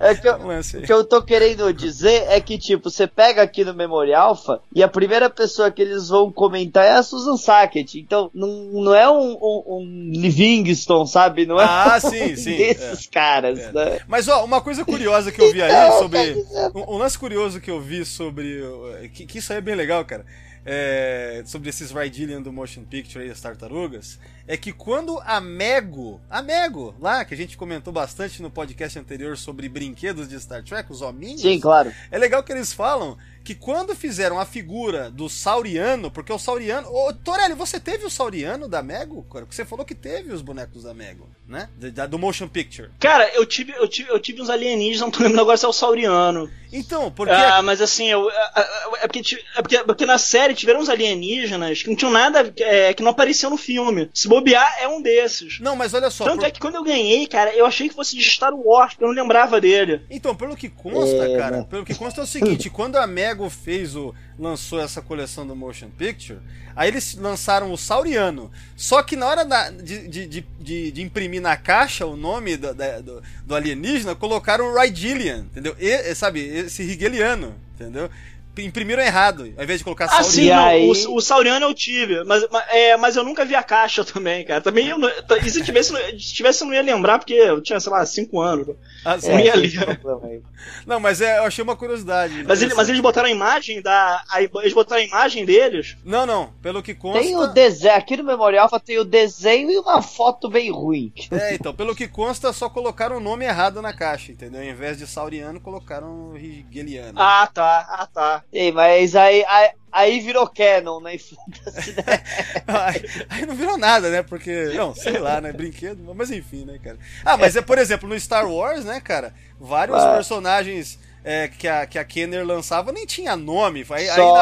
É 0.00 0.14
que 0.16 0.26
eu, 0.28 0.50
aí. 0.50 0.60
O 0.60 0.82
que 0.82 0.92
eu 0.92 1.04
tô 1.04 1.22
querendo 1.22 1.72
dizer 1.72 2.24
é 2.28 2.40
que, 2.40 2.58
tipo, 2.58 2.90
você 2.90 3.06
pega 3.06 3.42
aqui 3.42 3.64
no 3.64 3.72
Memory 3.72 4.12
Alpha 4.14 4.60
e 4.74 4.82
a 4.82 4.88
primeira 4.88 5.30
pessoa 5.30 5.70
que 5.70 5.80
eles 5.80 6.08
vão 6.08 6.32
comentar 6.32 6.84
é 6.84 6.92
a 6.92 7.02
Susan 7.04 7.36
Sackett. 7.36 7.98
Então, 8.00 8.28
não, 8.34 8.48
não 8.72 8.94
é 8.94 9.08
um, 9.08 9.32
um, 9.40 9.62
um 9.68 10.10
Livingston, 10.12 11.06
sabe? 11.06 11.46
Não 11.46 11.60
é 11.60 11.64
Ah, 11.64 12.00
um 12.02 12.10
sim, 12.10 12.34
sim, 12.34 12.56
desses 12.58 13.06
caras, 13.06 13.58
É. 13.60 13.72
né? 13.72 14.00
Mas 14.08 14.26
ó, 14.28 14.44
uma 14.44 14.60
coisa 14.60 14.84
curiosa 14.84 15.30
que 15.30 15.40
eu 15.40 15.52
vi 15.52 15.62
aí 15.62 15.70
Então, 15.70 15.91
sobre. 15.98 16.34
Um, 16.74 16.94
um 16.94 16.98
lance 16.98 17.18
curioso 17.18 17.60
que 17.60 17.70
eu 17.70 17.80
vi 17.80 18.04
sobre. 18.04 18.62
uh, 18.62 19.08
Que, 19.12 19.26
que 19.26 19.38
isso 19.38 19.52
aí 19.52 19.58
é 19.58 19.62
bem 19.62 19.74
legal, 19.74 20.04
cara. 20.04 20.24
é, 20.64 21.42
sobre 21.44 21.68
esses 21.68 21.90
Rydillian 21.90 22.40
do 22.40 22.52
Motion 22.52 22.84
Picture 22.84 23.26
e 23.26 23.30
as 23.30 23.40
tartarugas. 23.40 24.18
É 24.46 24.56
que 24.56 24.72
quando 24.72 25.18
a 25.24 25.40
Mego. 25.40 26.20
A 26.30 26.40
Mego, 26.42 26.94
lá, 27.00 27.24
que 27.24 27.34
a 27.34 27.36
gente 27.36 27.56
comentou 27.56 27.92
bastante 27.92 28.40
no 28.40 28.50
podcast 28.50 28.98
anterior 28.98 29.36
sobre 29.36 29.68
brinquedos 29.68 30.28
de 30.28 30.38
Star 30.40 30.62
Trek, 30.62 30.90
os 30.90 31.02
hominhos. 31.02 31.40
Sim, 31.40 31.58
claro. 31.58 31.92
É 32.10 32.18
legal 32.18 32.42
que 32.42 32.52
eles 32.52 32.72
falam 32.72 33.16
que 33.44 33.54
quando 33.54 33.94
fizeram 33.94 34.38
a 34.38 34.44
figura 34.46 35.10
do 35.10 35.28
Sauriano, 35.28 36.10
porque 36.10 36.32
o 36.32 36.38
Sauriano. 36.38 36.88
Ô, 36.88 37.12
Torelli, 37.12 37.54
você 37.54 37.78
teve 37.80 38.04
o 38.04 38.10
Sauriano 38.10 38.68
da 38.68 38.82
Mego? 38.82 39.22
cara? 39.32 39.44
Porque 39.44 39.54
você 39.56 39.64
falou 39.64 39.84
que 39.84 39.94
teve 39.94 40.32
os 40.32 40.42
bonecos 40.42 40.84
da 40.84 40.94
Mego, 40.94 41.28
né? 41.46 41.68
Da- 41.76 42.06
do 42.06 42.18
Motion 42.18 42.48
Picture. 42.48 42.90
Cara, 43.00 43.28
eu 43.34 43.44
tive, 43.46 43.72
eu 43.76 43.88
tive, 43.88 44.10
eu 44.10 44.18
tive 44.20 44.40
uns 44.42 44.50
alienígenas, 44.50 45.00
não 45.00 45.10
tô 45.10 45.18
lembrando 45.22 45.40
agora 45.42 45.56
se 45.56 45.64
é 45.64 45.68
o 45.68 45.72
Sauriano. 45.72 46.50
Então, 46.72 47.10
porque. 47.10 47.32
Ah, 47.34 47.60
mas 47.62 47.80
assim, 47.82 48.08
eu, 48.08 48.30
é, 48.30 48.34
é- 48.56 49.04
é 49.04 49.06
porque, 49.08 49.20
é 49.56 49.62
porque, 49.62 49.78
porque 49.84 50.06
na 50.06 50.16
série 50.18 50.54
tiveram 50.54 50.80
uns 50.80 50.88
alienígenas 50.88 51.82
que 51.82 51.88
não 51.88 51.96
tinham 51.96 52.12
nada, 52.12 52.52
é, 52.58 52.94
que 52.94 53.02
não 53.02 53.10
apareciam 53.10 53.50
no 53.50 53.56
filme. 53.58 54.08
Se 54.14 54.26
bobear, 54.28 54.76
é 54.80 54.88
um 54.88 55.00
desses. 55.02 55.60
Não, 55.60 55.76
mas 55.76 55.92
olha 55.94 56.10
só. 56.10 56.24
Tanto 56.24 56.38
por- 56.40 56.46
é 56.46 56.50
que 56.50 56.60
quando 56.60 56.76
eu 56.76 56.84
ganhei, 56.84 57.26
cara, 57.26 57.54
eu 57.54 57.66
achei 57.66 57.88
que 57.88 57.94
fosse 57.94 58.16
de 58.16 58.22
Star 58.24 58.54
Wars, 58.54 58.92
porque 58.94 59.04
eu 59.04 59.08
não 59.08 59.14
lembrava 59.14 59.60
dele. 59.60 60.00
Então, 60.10 60.34
pelo 60.34 60.56
que 60.56 60.68
consta, 60.68 61.24
É, 61.28 61.36
cara, 61.36 61.56
né? 61.58 61.66
pelo 61.68 61.84
que 61.84 61.94
consta 61.94 62.20
é 62.20 62.24
o 62.24 62.26
seguinte, 62.26 62.70
quando 62.70 62.96
a 62.96 63.06
Mego 63.06 63.31
fez 63.50 63.94
o 63.96 64.14
lançou 64.38 64.80
essa 64.80 65.00
coleção 65.02 65.46
do 65.46 65.54
Motion 65.54 65.88
Picture, 65.90 66.38
aí 66.74 66.88
eles 66.88 67.14
lançaram 67.14 67.72
o 67.72 67.76
Sauriano. 67.78 68.50
Só 68.76 69.02
que 69.02 69.14
na 69.16 69.26
hora 69.26 69.44
da- 69.44 69.70
de, 69.70 70.08
de, 70.08 70.26
de, 70.26 70.44
de- 70.92 71.02
imprimir 71.02 71.40
na 71.40 71.56
caixa 71.56 72.06
o 72.06 72.16
nome 72.16 72.56
do, 72.56 72.74
da- 72.74 73.00
do, 73.00 73.22
do 73.46 73.54
alienígena, 73.54 74.14
colocaram 74.14 74.66
o 74.72 74.74
Rygillian, 74.78 75.46
entendeu? 75.50 75.76
E, 75.78 76.14
sabe, 76.14 76.40
esse 76.40 76.82
Rigeliano, 76.82 77.54
entendeu? 77.74 78.08
Imprimiram 78.58 79.02
errado, 79.02 79.42
ao 79.56 79.64
invés 79.64 79.78
de 79.78 79.84
colocar 79.84 80.04
Ah, 80.06 80.22
Sauriano. 80.22 80.30
sim, 80.32 80.42
E 80.46 80.50
não, 80.50 80.64
aí- 80.64 81.06
o, 81.06 81.16
o 81.16 81.20
Sauriano 81.22 81.64
eu 81.66 81.74
tive, 81.74 82.22
mas, 82.24 82.46
mas, 82.50 82.64
é, 82.70 82.96
mas 82.98 83.16
eu 83.16 83.24
nunca 83.24 83.44
vi 83.44 83.54
a 83.54 83.62
caixa 83.62 84.04
também, 84.04 84.44
cara. 84.44 84.60
Também 84.60 84.88
eu 84.88 84.98
não, 84.98 85.08
e 85.42 85.50
se 85.50 85.62
tivesse, 85.64 85.92
se 86.20 86.34
tivesse 86.34 86.62
eu 86.62 86.66
não 86.68 86.74
ia 86.74 86.82
lembrar, 86.82 87.18
porque 87.18 87.32
eu 87.32 87.62
tinha, 87.62 87.80
sei 87.80 87.90
lá, 87.90 88.04
5 88.04 88.40
anos. 88.40 88.68
Ah, 89.04 89.18
sim. 89.18 89.30
É, 89.32 89.54
ler. 89.54 89.66
esse 89.66 89.76
problema 89.96 90.26
aí. 90.26 90.42
Não, 90.86 91.00
mas 91.00 91.20
é, 91.20 91.38
eu 91.38 91.44
achei 91.44 91.62
uma 91.64 91.74
curiosidade. 91.74 92.44
Mas, 92.46 92.62
ele- 92.62 92.74
mas 92.74 92.88
eles 92.88 93.00
botaram 93.00 93.28
a 93.28 93.30
imagem 93.32 93.80
da. 93.80 94.22
a- 94.30 94.42
eles 94.42 94.72
botaram 94.74 95.00
a 95.02 95.04
imagem 95.04 95.44
deles. 95.44 95.96
Não, 96.04 96.26
não, 96.26 96.52
pelo 96.62 96.82
que 96.82 96.94
consta. 96.94 97.20
Tem 97.22 97.36
o 97.36 97.46
desenho, 97.46 97.94
aqui 97.96 98.16
no 98.16 98.24
Memorial 98.24 98.68
tem 98.80 98.98
o 98.98 99.04
desenho 99.04 99.70
e 99.70 99.78
uma 99.78 100.02
foto 100.02 100.48
bem 100.50 100.70
ruim. 100.70 101.12
É, 101.30 101.54
então, 101.54 101.74
pelo 101.74 101.94
que 101.96 102.06
consta, 102.06 102.52
só 102.52 102.68
colocaram 102.68 103.16
o 103.16 103.20
nome 103.20 103.44
errado 103.44 103.80
na 103.80 103.92
caixa, 103.92 104.30
entendeu? 104.30 104.60
Ao 104.60 104.66
invés 104.66 104.98
de 104.98 105.06
Sauriano, 105.06 105.60
colocaram 105.60 106.32
Rigeliano. 106.34 107.18
Ah, 107.20 107.48
tá, 107.52 107.86
ah, 107.88 108.06
tá. 108.12 108.41
Sim, 108.52 108.72
mas 108.72 109.14
aí, 109.14 109.44
aí, 109.46 109.70
aí 109.90 110.20
virou 110.20 110.46
canon, 110.48 111.00
né? 111.00 111.12
Né? 111.16 112.22
aí, 112.66 113.02
aí 113.28 113.46
não 113.46 113.54
virou 113.54 113.76
nada, 113.78 114.10
né? 114.10 114.22
Porque, 114.22 114.64
não, 114.74 114.94
sei 114.94 115.18
lá, 115.18 115.40
né? 115.40 115.52
Brinquedo, 115.52 116.02
mas 116.14 116.30
enfim, 116.30 116.64
né, 116.64 116.78
cara? 116.82 116.98
Ah, 117.24 117.36
mas 117.36 117.56
é, 117.56 117.62
por 117.62 117.78
exemplo, 117.78 118.08
no 118.08 118.18
Star 118.18 118.50
Wars, 118.50 118.84
né, 118.84 119.00
cara? 119.00 119.34
Vários 119.60 119.98
Ah. 120.02 120.14
personagens 120.14 120.98
é, 121.24 121.48
que, 121.48 121.68
a, 121.68 121.86
que 121.86 121.98
a 121.98 122.04
Kenner 122.04 122.44
lançava 122.46 122.90
nem 122.92 123.06
tinha 123.06 123.36
nome. 123.36 123.84
Aí, 123.90 124.08
aí 124.08 124.16
Só- 124.16 124.34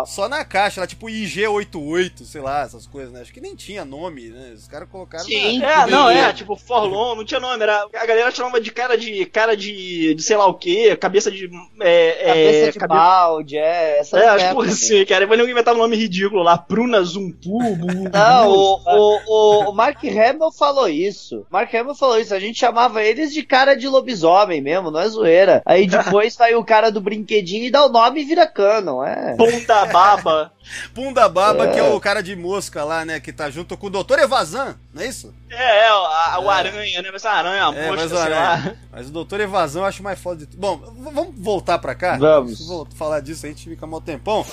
na- 0.00 0.06
só 0.06 0.28
na 0.28 0.44
caixa, 0.44 0.80
era 0.80 0.86
tipo 0.86 1.06
IG88, 1.08 2.24
sei 2.24 2.40
lá, 2.40 2.62
essas 2.62 2.86
coisas, 2.86 3.12
né? 3.12 3.20
Acho 3.22 3.32
que 3.32 3.40
nem 3.40 3.54
tinha 3.54 3.84
nome, 3.84 4.28
né? 4.28 4.52
Os 4.54 4.68
caras 4.68 4.88
colocaram. 4.88 5.24
Sim. 5.24 5.58
na- 5.58 5.82
É, 5.84 5.86
não, 5.86 6.08
Sim. 6.08 6.14
é, 6.18 6.32
tipo, 6.32 6.56
Forlon, 6.56 7.16
não 7.16 7.24
tinha 7.24 7.40
nome, 7.40 7.62
era, 7.62 7.86
a 7.94 8.06
galera 8.06 8.30
chamava 8.30 8.60
de 8.60 8.70
cara 8.70 8.96
de, 8.96 9.24
cara 9.26 9.56
de, 9.56 10.14
de 10.14 10.22
sei 10.22 10.36
lá 10.36 10.46
o 10.46 10.54
que, 10.54 10.94
cabeça 10.96 11.30
de, 11.30 11.48
é, 11.80 12.24
Cabeça 12.26 12.68
é, 12.68 12.70
de 12.70 12.78
cabe- 12.78 12.94
balde, 12.94 13.56
é. 13.58 13.98
Essa 14.00 14.18
É, 14.18 14.28
acho 14.28 14.56
que 14.56 14.68
assim, 14.68 15.04
cara, 15.04 15.20
depois 15.20 15.38
ninguém 15.38 15.52
inventava 15.52 15.78
um 15.78 15.82
nome 15.82 15.96
ridículo 15.96 16.42
lá, 16.42 16.56
Pruna 16.58 17.02
Zumpu, 17.02 17.58
Não, 18.12 18.48
o, 18.50 18.80
o, 18.86 19.20
o, 19.26 19.70
o 19.70 19.72
Mark 19.72 20.02
Hamill 20.04 20.52
falou 20.52 20.88
isso. 20.88 21.46
Mark 21.50 21.72
Hamill 21.74 21.94
falou 21.94 22.18
isso. 22.18 22.34
A 22.34 22.38
gente 22.40 22.58
chamava 22.58 23.02
eles 23.02 23.32
de 23.32 23.42
cara 23.42 23.74
de 23.74 23.88
lobisomem 23.88 24.60
mesmo, 24.60 24.90
não 24.90 25.00
é 25.00 25.08
zoeira. 25.08 25.62
Aí 25.64 25.86
depois 25.88 26.27
vai 26.36 26.54
o 26.54 26.64
cara 26.64 26.90
do 26.90 27.00
brinquedinho 27.00 27.64
e 27.64 27.70
dá 27.70 27.84
o 27.84 27.88
nome 27.88 28.20
e 28.20 28.24
vira 28.24 28.46
canon, 28.46 29.04
é. 29.04 29.36
Ponta 29.36 29.86
Baba. 29.86 30.52
Punda 30.94 31.28
Baba, 31.28 31.68
que 31.68 31.78
é 31.78 31.82
o 31.82 32.00
cara 32.00 32.22
de 32.22 32.34
mosca 32.36 32.84
lá, 32.84 33.04
né? 33.04 33.20
Que 33.20 33.32
tá 33.32 33.50
junto 33.50 33.76
com 33.76 33.86
o 33.86 33.90
Dr. 33.90 34.18
Evazan, 34.20 34.76
não 34.92 35.02
é 35.02 35.06
isso? 35.06 35.34
É, 35.50 35.86
é, 35.86 35.88
a- 35.88 36.38
o 36.40 36.50
Aranha, 36.50 37.00
né? 37.02 37.08
Mas 37.12 37.24
a 37.24 37.32
Aranha, 37.32 37.66
a 37.68 37.74
É, 37.74 37.86
mosca, 37.90 37.96
mas, 38.02 38.12
olha, 38.12 38.34
lá. 38.38 38.74
mas 38.92 39.08
o 39.08 39.10
Doutor 39.12 39.40
Evasão 39.40 39.82
eu 39.82 39.86
acho 39.88 40.02
mais 40.02 40.18
foda 40.18 40.40
de 40.40 40.46
tudo. 40.46 40.60
Bom, 40.60 40.76
vamos 41.12 41.34
voltar 41.36 41.78
pra 41.78 41.94
cá? 41.94 42.16
Vamos. 42.18 42.66
Vou 42.66 42.86
falar 42.96 43.20
disso, 43.20 43.46
a 43.46 43.48
gente 43.48 43.68
fica 43.68 43.86
mal 43.86 44.00
tempão. 44.00 44.44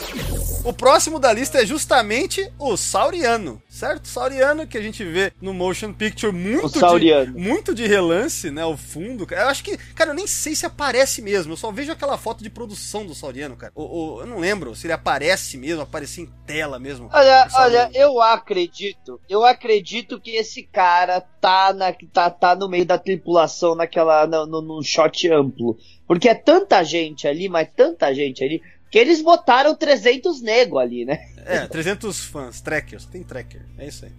O 0.63 0.73
próximo 0.73 1.19
da 1.19 1.31
lista 1.33 1.61
é 1.61 1.65
justamente 1.65 2.49
o 2.57 2.75
Sauriano, 2.77 3.61
certo? 3.69 4.07
Sauriano 4.07 4.65
que 4.65 4.77
a 4.77 4.81
gente 4.81 5.03
vê 5.03 5.31
no 5.41 5.53
motion 5.53 5.93
picture 5.93 6.31
muito 6.31 6.65
O 6.67 6.99
de 6.99 7.31
muito 7.31 7.73
de 7.75 7.85
relance, 7.85 8.49
né? 8.49 8.65
O 8.65 8.75
fundo. 8.77 9.27
Eu 9.29 9.47
acho 9.47 9.63
que, 9.63 9.77
cara, 9.93 10.11
eu 10.11 10.15
nem 10.15 10.25
sei 10.27 10.55
se 10.55 10.65
aparece 10.65 11.21
mesmo. 11.21 11.53
Eu 11.53 11.57
só 11.57 11.71
vejo 11.71 11.91
aquela 11.91 12.17
foto 12.17 12.43
de 12.43 12.49
produção 12.49 13.05
do 13.05 13.13
Sauriano, 13.13 13.55
cara. 13.55 13.71
O, 13.75 13.83
o- 14.15 14.21
eu 14.21 14.25
não 14.27 14.39
lembro 14.39 14.75
se 14.75 14.87
ele 14.87 14.93
aparece 14.93 15.57
mesmo, 15.57 15.81
aparecia 16.06 16.23
em 16.23 16.30
tela 16.45 16.80
mesmo. 16.80 17.10
Olha, 17.11 17.48
olha, 17.56 17.90
eu 17.94 18.22
acredito, 18.22 19.19
eu 19.27 19.44
acredito 19.44 20.19
que 20.22 20.32
esse 20.32 20.64
cara 20.64 21.19
tá, 21.19 21.73
na, 21.73 21.94
tá, 22.14 22.30
tá 22.30 22.56
no 22.56 22.69
meio 22.69 22.86
da 22.86 22.98
tripulação 22.98 23.76
naquela, 23.76 24.26
no, 24.27 24.45
no, 24.45 24.61
num 24.61 24.84
shot 24.84 25.30
amplo. 25.30 25.77
Porque 26.07 26.30
é 26.30 26.36
tanta 26.36 26.84
gente 26.84 27.27
ali, 27.27 27.49
mas 27.49 27.68
tanta 27.76 28.14
gente 28.14 28.44
ali, 28.44 28.61
que 28.91 28.99
eles 28.99 29.22
botaram 29.22 29.76
300 29.76 30.41
nego 30.41 30.77
ali, 30.77 31.03
né? 31.03 31.19
É, 31.45 31.67
300 31.67 32.26
fãs, 32.26 32.59
trackers, 32.61 33.05
tem 33.05 33.23
tracker, 33.23 33.61
é 33.77 33.88
isso 33.88 34.05
aí. 34.05 34.11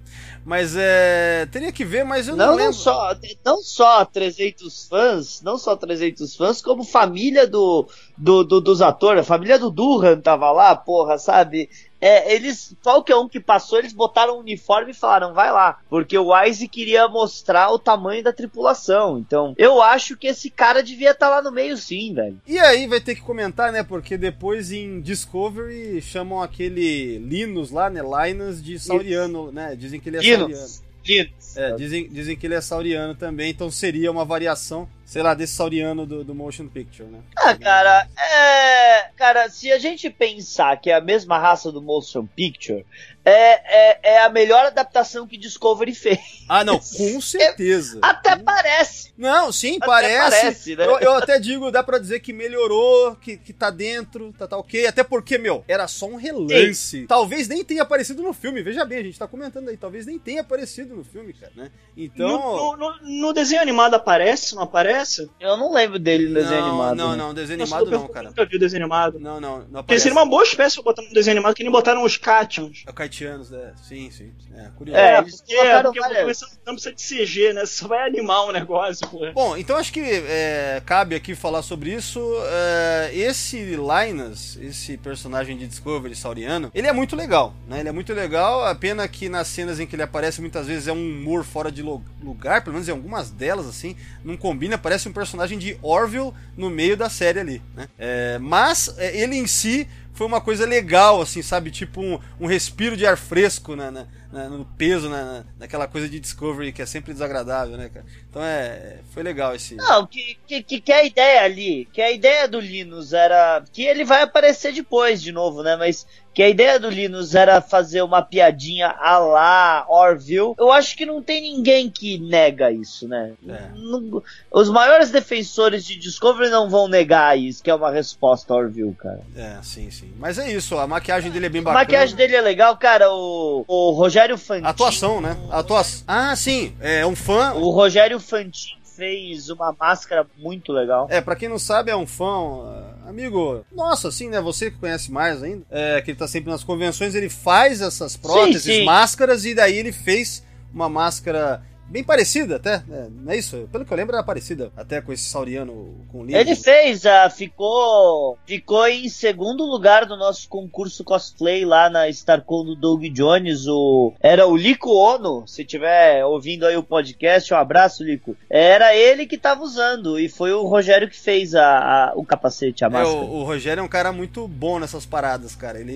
Mas 0.45 0.75
é. 0.77 1.47
Teria 1.51 1.73
que 1.73 1.85
ver, 1.85 2.05
mas 2.05 2.29
eu 2.29 2.37
não, 2.37 2.47
Não, 2.47 2.53
não, 2.53 2.59
lembro. 2.59 2.73
só, 2.75 3.15
não 3.45 3.63
só 3.63 4.05
300 4.05 4.87
fãs, 4.89 5.43
não 5.43 5.59
só 5.59 5.75
300 5.77 6.37
fãs, 6.37 6.63
como 6.63 6.85
família 6.85 7.47
do, 7.47 7.89
do, 8.17 8.45
do- 8.45 8.61
dos 8.61 8.81
atores, 8.81 9.21
a 9.23 9.25
família 9.25 9.59
do 9.59 9.71
Durhan 9.71 10.21
tava 10.21 10.51
lá, 10.53 10.75
porra, 10.77 11.19
sabe? 11.19 11.69
É, 11.99 12.35
eles, 12.35 12.75
qualquer 12.83 13.17
um 13.17 13.27
que 13.27 13.41
passou, 13.41 13.79
eles 13.79 13.95
botaram 13.95 14.37
um 14.37 14.41
uniforme 14.41 14.91
e 14.91 14.95
falaram, 14.95 15.33
vai 15.33 15.51
lá, 15.51 15.79
porque 15.89 16.17
o 16.17 16.31
Wise 16.31 16.69
queria 16.69 17.09
mostrar 17.09 17.71
o 17.73 17.79
tamanho 17.79 18.23
da 18.23 18.35
tripulação, 18.35 19.19
então 19.19 19.55
eu 19.57 19.81
acho 19.83 20.15
que 20.15 20.27
esse 20.27 20.51
cara 20.51 20.83
devia 20.83 21.13
estar 21.13 21.31
lá 21.31 21.41
no 21.41 21.51
meio 21.51 21.75
sim, 21.79 22.13
velho. 22.13 22.39
E 22.47 22.59
aí 22.59 22.87
vai 22.87 23.01
ter 23.01 23.15
que 23.15 23.23
comentar, 23.23 23.73
né? 23.73 23.83
Porque 23.83 24.19
depois 24.19 24.71
em 24.71 25.01
Discovery 25.01 26.03
chamam 26.03 26.43
aquele 26.43 27.16
Linus 27.19 27.71
lá, 27.71 27.91
né? 27.91 28.01
Linus 28.03 28.63
de 28.63 28.79
Sauriano, 28.79 29.53
né? 29.53 29.75
Dizem 29.77 30.01
que 30.01 30.09
ele 30.09 30.19
é 30.19 30.23
Sauriano. 30.23 30.49
Linus, 30.49 30.83
Linus. 31.05 31.57
É, 31.57 31.75
dizem, 31.75 32.09
dizem 32.09 32.37
que 32.37 32.47
ele 32.47 32.55
é 32.55 32.61
Sauriano 32.61 33.15
também, 33.15 33.51
então 33.51 33.71
seria 33.71 34.11
uma 34.11 34.25
variação, 34.25 34.89
sei 35.07 35.23
lá, 35.23 35.33
desse 35.33 35.55
Sauriano 35.55 36.05
do, 36.05 36.23
do 36.23 36.35
Motion 36.35 36.69
Picture, 36.69 37.09
né? 37.09 37.21
Ah, 37.39 37.57
cara, 37.57 38.07
é. 38.19 39.11
Cara, 39.17 39.49
se 39.49 39.73
a 39.73 39.79
gente 39.79 40.11
pensar 40.11 40.77
que 40.81 40.91
é 40.91 40.95
a 40.95 41.01
mesma 41.01 41.39
raça 41.39 41.73
do 41.73 41.81
Motion 41.81 42.27
Picture, 42.27 42.85
é, 43.25 43.91
é, 43.93 43.99
é 44.15 44.23
a 44.25 44.29
melhor 44.29 44.67
adaptação 44.67 45.27
que 45.27 45.37
Discovery 45.39 45.95
fez. 45.95 46.19
Ah, 46.49 46.63
não, 46.65 46.79
com 46.97 47.21
certeza. 47.21 47.99
Até 48.03 48.37
parece. 48.37 49.13
Não, 49.17 49.51
sim, 49.51 49.77
Até 49.77 49.87
parece. 49.87 50.41
parece, 50.41 50.77
né? 50.77 50.85
eu, 50.85 50.99
eu 50.99 51.13
até 51.15 51.39
digo, 51.41 51.71
dá 51.71 51.83
pra 51.83 51.99
dizer 51.99 52.21
que 52.21 52.33
melhorou, 52.33 53.17
que, 53.17 53.37
que 53.37 53.53
tá 53.53 53.71
dentro, 53.71 54.33
tá, 54.37 54.47
tá 54.47 54.57
ok. 54.59 54.87
Até 54.87 55.03
porque, 55.03 55.39
meu, 55.39 55.65
era 55.67 55.89
só 55.89 56.07
um 56.07 56.17
relance. 56.17 57.07
Talvez 57.07 57.49
nem 57.49 57.65
tenha 57.65 57.83
aparecido 57.83 58.23
no 58.23 58.33
filme. 58.33 58.63
Veja 58.63 58.85
bem, 58.85 58.99
a 58.99 59.03
gente 59.03 59.19
tá 59.19 59.27
comentando 59.27 59.69
aí. 59.69 59.77
Talvez 59.77 60.05
nem 60.05 60.19
tenha 60.19 60.43
aparecido 60.43 60.95
no 60.95 61.05
filme, 61.05 61.33
cara, 61.33 61.53
né? 61.57 61.71
Então. 61.97 62.29
No, 62.29 62.77
no- 62.77 62.97
no- 63.01 63.27
no 63.27 63.33
desenho 63.33 63.63
animado 63.63 63.95
aparece, 63.95 64.55
não 64.55 64.63
aparece? 64.65 64.96
Eu 65.41 65.57
não 65.57 65.73
lembro 65.73 65.99
dele 65.99 66.29
no 66.29 66.35
desenho 66.35 66.61
não, 66.61 66.69
animado. 66.69 66.97
Não, 66.97 67.11
né? 67.13 67.17
não, 67.17 67.35
desenho 67.35 67.63
animado 67.63 67.91
não, 67.91 68.09
cara. 68.09 68.29
nunca 68.29 68.45
vi 68.45 68.57
o 68.57 68.59
desenho 68.59 68.83
animado. 68.83 69.19
Não, 69.19 69.41
não, 69.41 69.59
não 69.59 69.65
Porque 69.65 69.79
aparece. 69.79 70.03
seria 70.05 70.19
uma 70.19 70.27
boa 70.27 70.43
espécie 70.43 70.83
botar 70.83 71.03
no 71.03 71.13
desenho 71.13 71.37
animado, 71.37 71.55
que 71.55 71.63
nem 71.63 71.73
botaram 71.73 72.03
os 72.05 72.17
Catians. 72.17 72.83
É 72.87 72.91
o 72.91 72.95
Kaitianos, 72.95 73.53
é. 73.53 73.73
Sim, 73.83 74.11
sim. 74.11 74.33
É, 74.55 74.69
curioso. 74.77 74.99
É, 75.01 75.07
É, 75.17 75.23
porque, 75.23 75.55
colocaram 75.57 75.83
porque 75.85 76.01
várias- 76.01 76.21
começando 76.23 76.51
não 76.67 76.75
precisa 76.75 76.95
de 76.95 77.03
CG, 77.03 77.53
né? 77.53 77.67
Só 77.67 77.89
vai 77.89 78.07
animar 78.07 78.45
o 78.45 78.53
negócio, 78.53 79.07
pô. 79.09 79.21
Bom, 79.33 79.57
então 79.57 79.77
acho 79.77 79.93
que 79.93 80.01
é, 80.01 80.83
cabe 80.85 81.15
aqui 81.15 81.35
falar 81.35 81.63
sobre 81.63 81.93
isso. 81.93 82.21
É, 82.49 83.11
esse 83.15 83.59
Linus, 83.77 84.57
esse 84.61 84.97
personagem 84.97 85.57
de 85.57 85.67
Discovery 85.67 86.15
sauriano, 86.15 86.71
ele 86.75 86.87
é 86.87 86.93
muito 86.93 87.15
legal, 87.17 87.55
né? 87.69 87.81
Ele 87.81 87.89
é 87.89 87.93
muito 87.93 88.13
legal, 88.13 88.65
a 88.65 88.75
pena 88.75 89.07
que 89.09 89.29
nas 89.29 89.47
cenas 89.49 89.81
em 89.81 89.87
que 89.87 89.95
ele 89.97 90.03
aparece 90.03 90.41
muitas 90.41 90.67
vezes 90.67 90.89
é 90.89 90.93
um 90.93 90.97
humor 90.97 91.45
fora 91.45 91.71
de 91.71 91.83
lugar, 91.83 92.63
pelo 92.63 92.75
menos 92.75 92.89
em 92.89 92.93
algumas 92.93 93.31
delas, 93.31 93.67
assim, 93.67 93.97
não 94.25 94.37
combina, 94.37 94.77
parece 94.87 95.09
um 95.09 95.13
personagem 95.13 95.59
de 95.59 95.77
Orville 95.83 96.33
no 96.57 96.71
meio 96.71 96.97
da 96.97 97.11
série 97.11 97.41
ali, 97.41 97.61
né? 97.75 97.89
É, 97.99 98.39
mas 98.39 98.97
é, 98.99 99.21
ele 99.21 99.35
em 99.35 99.45
si 99.45 99.89
foi 100.15 100.29
uma 100.29 100.41
coisa 100.41 100.65
legal, 100.65 101.21
assim, 101.21 101.43
sabe? 101.43 101.73
Tipo 101.73 102.01
um, 102.01 102.21
um 102.39 102.47
respiro 102.47 102.97
de 102.97 103.05
ar 103.05 103.17
fresco 103.19 103.75
na, 103.75 103.91
na- 103.91 104.07
na- 104.33 104.49
no 104.49 104.65
peso, 104.65 105.09
na, 105.09 105.25
na- 105.25 105.45
naquela 105.59 105.89
coisa 105.89 106.09
de 106.09 106.21
Discovery 106.21 106.73
que 106.73 106.81
é 106.81 106.87
sempre 106.87 107.13
desagradável, 107.13 107.77
né, 107.77 107.89
cara? 107.93 108.07
Então 108.31 108.41
é. 108.45 109.01
Foi 109.13 109.25
legal 109.25 109.57
esse. 109.57 109.75
Não, 109.75 110.07
que, 110.07 110.39
que, 110.47 110.63
que, 110.63 110.81
que 110.81 110.93
a 110.93 111.03
ideia 111.05 111.43
ali, 111.43 111.89
que 111.93 112.01
a 112.01 112.13
ideia 112.13 112.47
do 112.47 112.61
Linus 112.61 113.13
era. 113.13 113.65
Que 113.73 113.83
ele 113.83 114.05
vai 114.05 114.23
aparecer 114.23 114.73
depois 114.73 115.21
de 115.21 115.33
novo, 115.33 115.65
né? 115.65 115.75
Mas 115.77 116.07
que 116.37 116.43
a 116.43 116.51
ideia 116.51 116.79
do 116.79 116.91
Linus 116.91 117.35
era 117.35 117.63
fazer 117.63 118.03
uma 118.03 118.21
piadinha 118.21 118.89
a 119.01 119.17
lá 119.19 119.87
Orville. 119.89 120.53
Eu 120.59 120.71
acho 120.71 120.95
que 120.95 121.07
não 121.07 121.23
tem 121.23 121.41
ninguém 121.41 121.89
que 121.89 122.19
nega 122.19 122.71
isso, 122.71 123.09
né? 123.09 123.33
É. 123.49 123.69
Não- 123.75 124.23
os 124.53 124.69
maiores 124.69 125.11
defensores 125.11 125.83
de 125.83 125.97
Discovery 125.97 126.51
não 126.51 126.69
vão 126.69 126.89
negar 126.89 127.39
isso, 127.39 127.63
que 127.63 127.71
é 127.71 127.75
uma 127.75 127.91
resposta 127.91 128.53
a 128.53 128.57
Orville, 128.59 128.93
cara. 128.93 129.21
É, 129.35 129.57
sim, 129.63 129.91
sim. 129.91 130.13
Mas 130.19 130.39
é 130.39 130.53
isso, 130.53 130.77
a 130.79 130.87
maquiagem 130.87 131.31
dele 131.31 131.47
é 131.47 131.49
bem 131.49 131.63
A 131.63 131.65
bacana. 131.65 131.81
maquiagem 131.85 132.15
dele 132.15 132.37
é 132.37 132.41
legal, 132.43 132.77
cara. 132.77 133.11
O, 133.11 133.65
o 133.67 133.91
Rogério 133.93 134.37
Fantini. 134.37 134.67
A 134.67 134.71
atuação, 134.73 135.23
né? 135.23 135.39
A 135.51 135.61
atuação. 135.61 136.05
Ah, 136.07 136.37
sim. 136.37 136.77
É 136.81 137.07
um 137.07 137.17
fã. 137.17 137.55
O 137.55 137.71
Rogério 137.71 138.21
Fantini 138.21 138.77
fez 138.95 139.49
uma 139.51 139.75
máscara 139.79 140.27
muito 140.39 140.71
legal. 140.73 141.07
É, 141.11 141.21
pra 141.21 141.35
quem 141.37 141.49
não 141.49 141.59
sabe, 141.59 141.91
é 141.91 141.97
um 141.97 142.07
fã, 142.07 142.83
amigo 143.09 143.65
nossa, 143.73 144.09
assim, 144.09 144.29
né? 144.29 144.41
Você 144.41 144.71
que 144.71 144.79
conhece 144.79 145.11
mais 145.11 145.43
ainda, 145.43 145.65
é, 145.71 146.01
que 146.03 146.11
ele 146.11 146.19
tá 146.19 146.29
sempre 146.29 146.51
nas 146.51 146.65
convenções, 146.65 147.15
ele 147.15 147.29
faz 147.29 147.81
essas 147.81 148.17
próteses, 148.17 148.63
sim. 148.63 148.85
máscaras, 148.85 149.45
e 149.45 149.55
daí 149.55 149.77
ele 149.77 149.93
fez 149.93 150.43
uma 150.73 150.89
máscara 150.89 151.63
bem 151.89 152.03
parecida 152.05 152.57
até, 152.57 152.79
né? 152.87 153.09
não 153.11 153.33
é 153.33 153.37
isso? 153.37 153.69
Pelo 153.73 153.85
que 153.85 153.93
eu 153.93 153.97
lembro, 153.97 154.15
era 154.17 154.25
parecida 154.25 154.71
até 154.77 155.01
com 155.01 155.13
esse 155.13 155.25
sauriano 155.25 155.95
com 156.11 156.25
livro. 156.25 156.41
Ele 156.41 156.55
fez, 156.57 157.05
ah, 157.07 157.29
ficou, 157.31 158.39
ficou 158.47 158.87
em 158.87 159.09
segundo 159.09 159.65
lugar 159.65 160.07
do 160.07 160.17
nosso 160.17 160.49
concurso 160.49 161.03
cosplay 161.05 161.65
lá 161.65 161.89
na 161.91 162.09
StarCon 162.09 162.65
do 162.65 162.75
Doug 162.77 163.05
Jones. 163.13 163.67
O, 163.67 164.13
era 164.21 164.47
o 164.47 164.57
Lico 164.57 164.91
Ono, 164.93 165.47
se 165.47 165.65
tiver 165.65 166.25
ouvindo 166.25 166.67
aí 166.67 166.77
o 166.77 166.83
podcast, 166.83 167.53
um 167.53 167.57
abraço, 167.57 168.03
Lico. 168.05 168.37
Era 168.51 168.95
ele 168.95 169.27
que 169.27 169.39
tava 169.39 169.63
usando 169.63 170.19
e 170.19 170.29
foi 170.29 170.53
o 170.53 170.67
Rogério 170.67 171.09
que 171.09 171.19
fez 171.19 171.55
a, 171.55 171.79
a- 172.11 172.13
o 172.17 172.25
capacete, 172.25 172.85
a 172.85 172.89
É, 172.89 172.91
máscara. 172.91 173.17
o, 173.19 173.41
o 173.41 173.45
Rogério 173.45 173.81
é 173.81 173.85
um 173.85 173.89
cara 173.89 174.13
muito 174.13 174.47
bom 174.49 174.79
nessas 174.79 175.07
paradas, 175.07 175.55
cara. 175.55 175.81
Ele, 175.81 175.93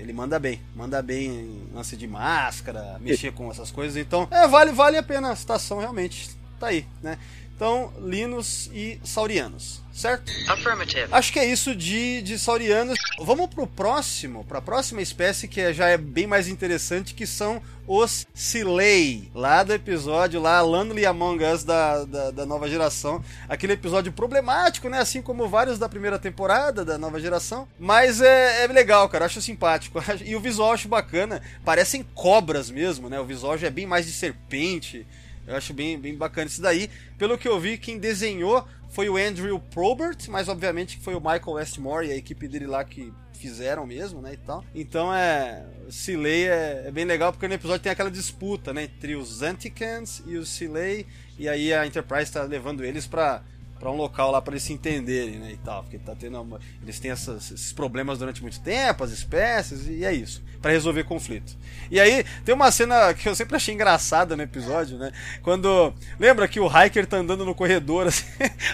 ele 0.00 0.12
manda 0.12 0.38
bem. 0.38 0.60
Manda 0.74 1.02
bem 1.02 1.26
em 1.26 1.68
lance 1.74 1.96
de 1.96 2.06
máscara, 2.06 2.96
mexer 3.00 3.32
com 3.32 3.50
essas 3.50 3.70
coisas. 3.70 3.96
Então, 3.96 4.26
é, 4.30 4.46
vale, 4.46 4.72
vale 4.72 4.96
a 4.96 5.02
pena 5.02 5.33
a 5.34 5.36
citação, 5.36 5.78
realmente. 5.78 6.30
Tá 6.58 6.68
aí, 6.68 6.86
né? 7.02 7.18
Então, 7.56 7.92
Linus 8.00 8.68
e 8.74 8.98
Saurianos, 9.04 9.80
certo? 9.92 10.32
Affirmative. 10.48 11.06
Acho 11.12 11.32
que 11.32 11.38
é 11.38 11.44
isso 11.46 11.72
de, 11.72 12.20
de 12.22 12.36
Saurianos. 12.36 12.98
Vamos 13.20 13.46
pro 13.48 13.64
próximo, 13.64 14.42
pra 14.44 14.60
próxima 14.60 15.00
espécie 15.00 15.46
que 15.46 15.60
é- 15.60 15.72
já 15.72 15.88
é 15.88 15.96
bem 15.96 16.26
mais 16.26 16.48
interessante, 16.48 17.14
que 17.14 17.24
são 17.28 17.62
os 17.86 18.26
Silei, 18.34 19.30
lá 19.32 19.62
do 19.62 19.72
episódio 19.72 20.40
lá, 20.40 20.60
Lonely 20.62 21.06
Among 21.06 21.44
Us 21.44 21.62
da, 21.62 22.04
da, 22.04 22.30
da 22.32 22.44
nova 22.44 22.68
geração. 22.68 23.22
Aquele 23.48 23.74
episódio 23.74 24.10
problemático, 24.12 24.88
né? 24.88 24.98
Assim 24.98 25.22
como 25.22 25.48
vários 25.48 25.78
da 25.78 25.88
primeira 25.88 26.18
temporada 26.18 26.84
da 26.84 26.98
nova 26.98 27.20
geração. 27.20 27.68
Mas 27.78 28.20
é, 28.20 28.64
é 28.64 28.66
legal, 28.66 29.08
cara. 29.08 29.26
Acho 29.26 29.40
simpático. 29.40 30.02
E 30.24 30.34
o 30.34 30.40
visual 30.40 30.72
acho 30.72 30.88
bacana. 30.88 31.40
Parecem 31.64 32.04
cobras 32.14 32.68
mesmo, 32.68 33.08
né? 33.08 33.20
O 33.20 33.24
visual 33.24 33.56
já 33.56 33.68
é 33.68 33.70
bem 33.70 33.86
mais 33.86 34.06
de 34.06 34.12
serpente. 34.12 35.06
Eu 35.46 35.56
acho 35.56 35.74
bem, 35.74 35.98
bem 35.98 36.14
bacana 36.14 36.46
isso 36.46 36.62
daí. 36.62 36.90
Pelo 37.18 37.36
que 37.36 37.48
eu 37.48 37.58
vi, 37.60 37.76
quem 37.78 37.98
desenhou 37.98 38.66
foi 38.90 39.08
o 39.08 39.16
Andrew 39.16 39.58
Probert, 39.58 40.28
mas 40.28 40.48
obviamente 40.48 40.98
foi 40.98 41.14
o 41.14 41.20
Michael 41.20 41.52
Westmore 41.52 42.06
e 42.06 42.12
a 42.12 42.16
equipe 42.16 42.46
dele 42.46 42.66
lá 42.66 42.84
que 42.84 43.12
fizeram 43.32 43.86
mesmo, 43.86 44.22
né, 44.22 44.34
e 44.34 44.36
tal. 44.38 44.64
Então 44.74 45.12
é, 45.12 45.66
Silei 45.90 46.48
é, 46.48 46.84
é 46.86 46.90
bem 46.90 47.04
legal 47.04 47.32
porque 47.32 47.46
no 47.46 47.54
episódio 47.54 47.82
tem 47.82 47.92
aquela 47.92 48.10
disputa, 48.10 48.72
né, 48.72 48.84
entre 48.84 49.16
os 49.16 49.42
Anticans 49.42 50.22
e 50.26 50.36
os 50.36 50.48
Silei, 50.48 51.06
e 51.38 51.48
aí 51.48 51.74
a 51.74 51.86
Enterprise 51.86 52.32
tá 52.32 52.42
levando 52.44 52.84
eles 52.84 53.06
pra 53.06 53.42
para 53.78 53.90
um 53.90 53.96
local 53.96 54.30
lá 54.30 54.40
para 54.40 54.54
eles 54.54 54.62
se 54.62 54.72
entenderem, 54.72 55.36
né, 55.38 55.50
e 55.52 55.56
tal, 55.58 55.82
porque 55.82 55.98
tá 55.98 56.14
tendo 56.18 56.40
uma, 56.40 56.58
eles 56.82 56.98
têm 56.98 57.10
essas- 57.10 57.50
esses 57.50 57.72
problemas 57.72 58.18
durante 58.18 58.40
muito 58.40 58.60
tempo, 58.60 59.04
as 59.04 59.10
espécies 59.10 59.86
e 59.86 60.04
é 60.04 60.12
isso, 60.12 60.42
para 60.62 60.70
resolver 60.70 61.04
conflito. 61.04 61.54
E 61.90 62.00
aí 62.00 62.24
tem 62.44 62.54
uma 62.54 62.70
cena 62.72 63.12
que 63.12 63.28
eu 63.28 63.34
sempre 63.34 63.56
achei 63.56 63.74
engraçada 63.74 64.36
no 64.36 64.42
episódio, 64.42 64.96
né, 64.96 65.12
quando 65.42 65.92
lembra 66.18 66.48
que 66.48 66.58
o 66.60 66.66
Hiker 66.66 67.06
tá 67.06 67.18
andando 67.18 67.44
no 67.44 67.54
corredor 67.54 68.06
assim, 68.08 68.24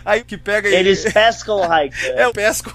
aí 0.05 0.23
que 0.23 0.39
pega 0.39 0.69
Eles 0.69 1.03
pescam 1.13 1.57
o 1.57 1.65
Hiker. 1.65 2.15
é 2.17 2.29
o 2.29 2.33
pesco. 2.33 2.73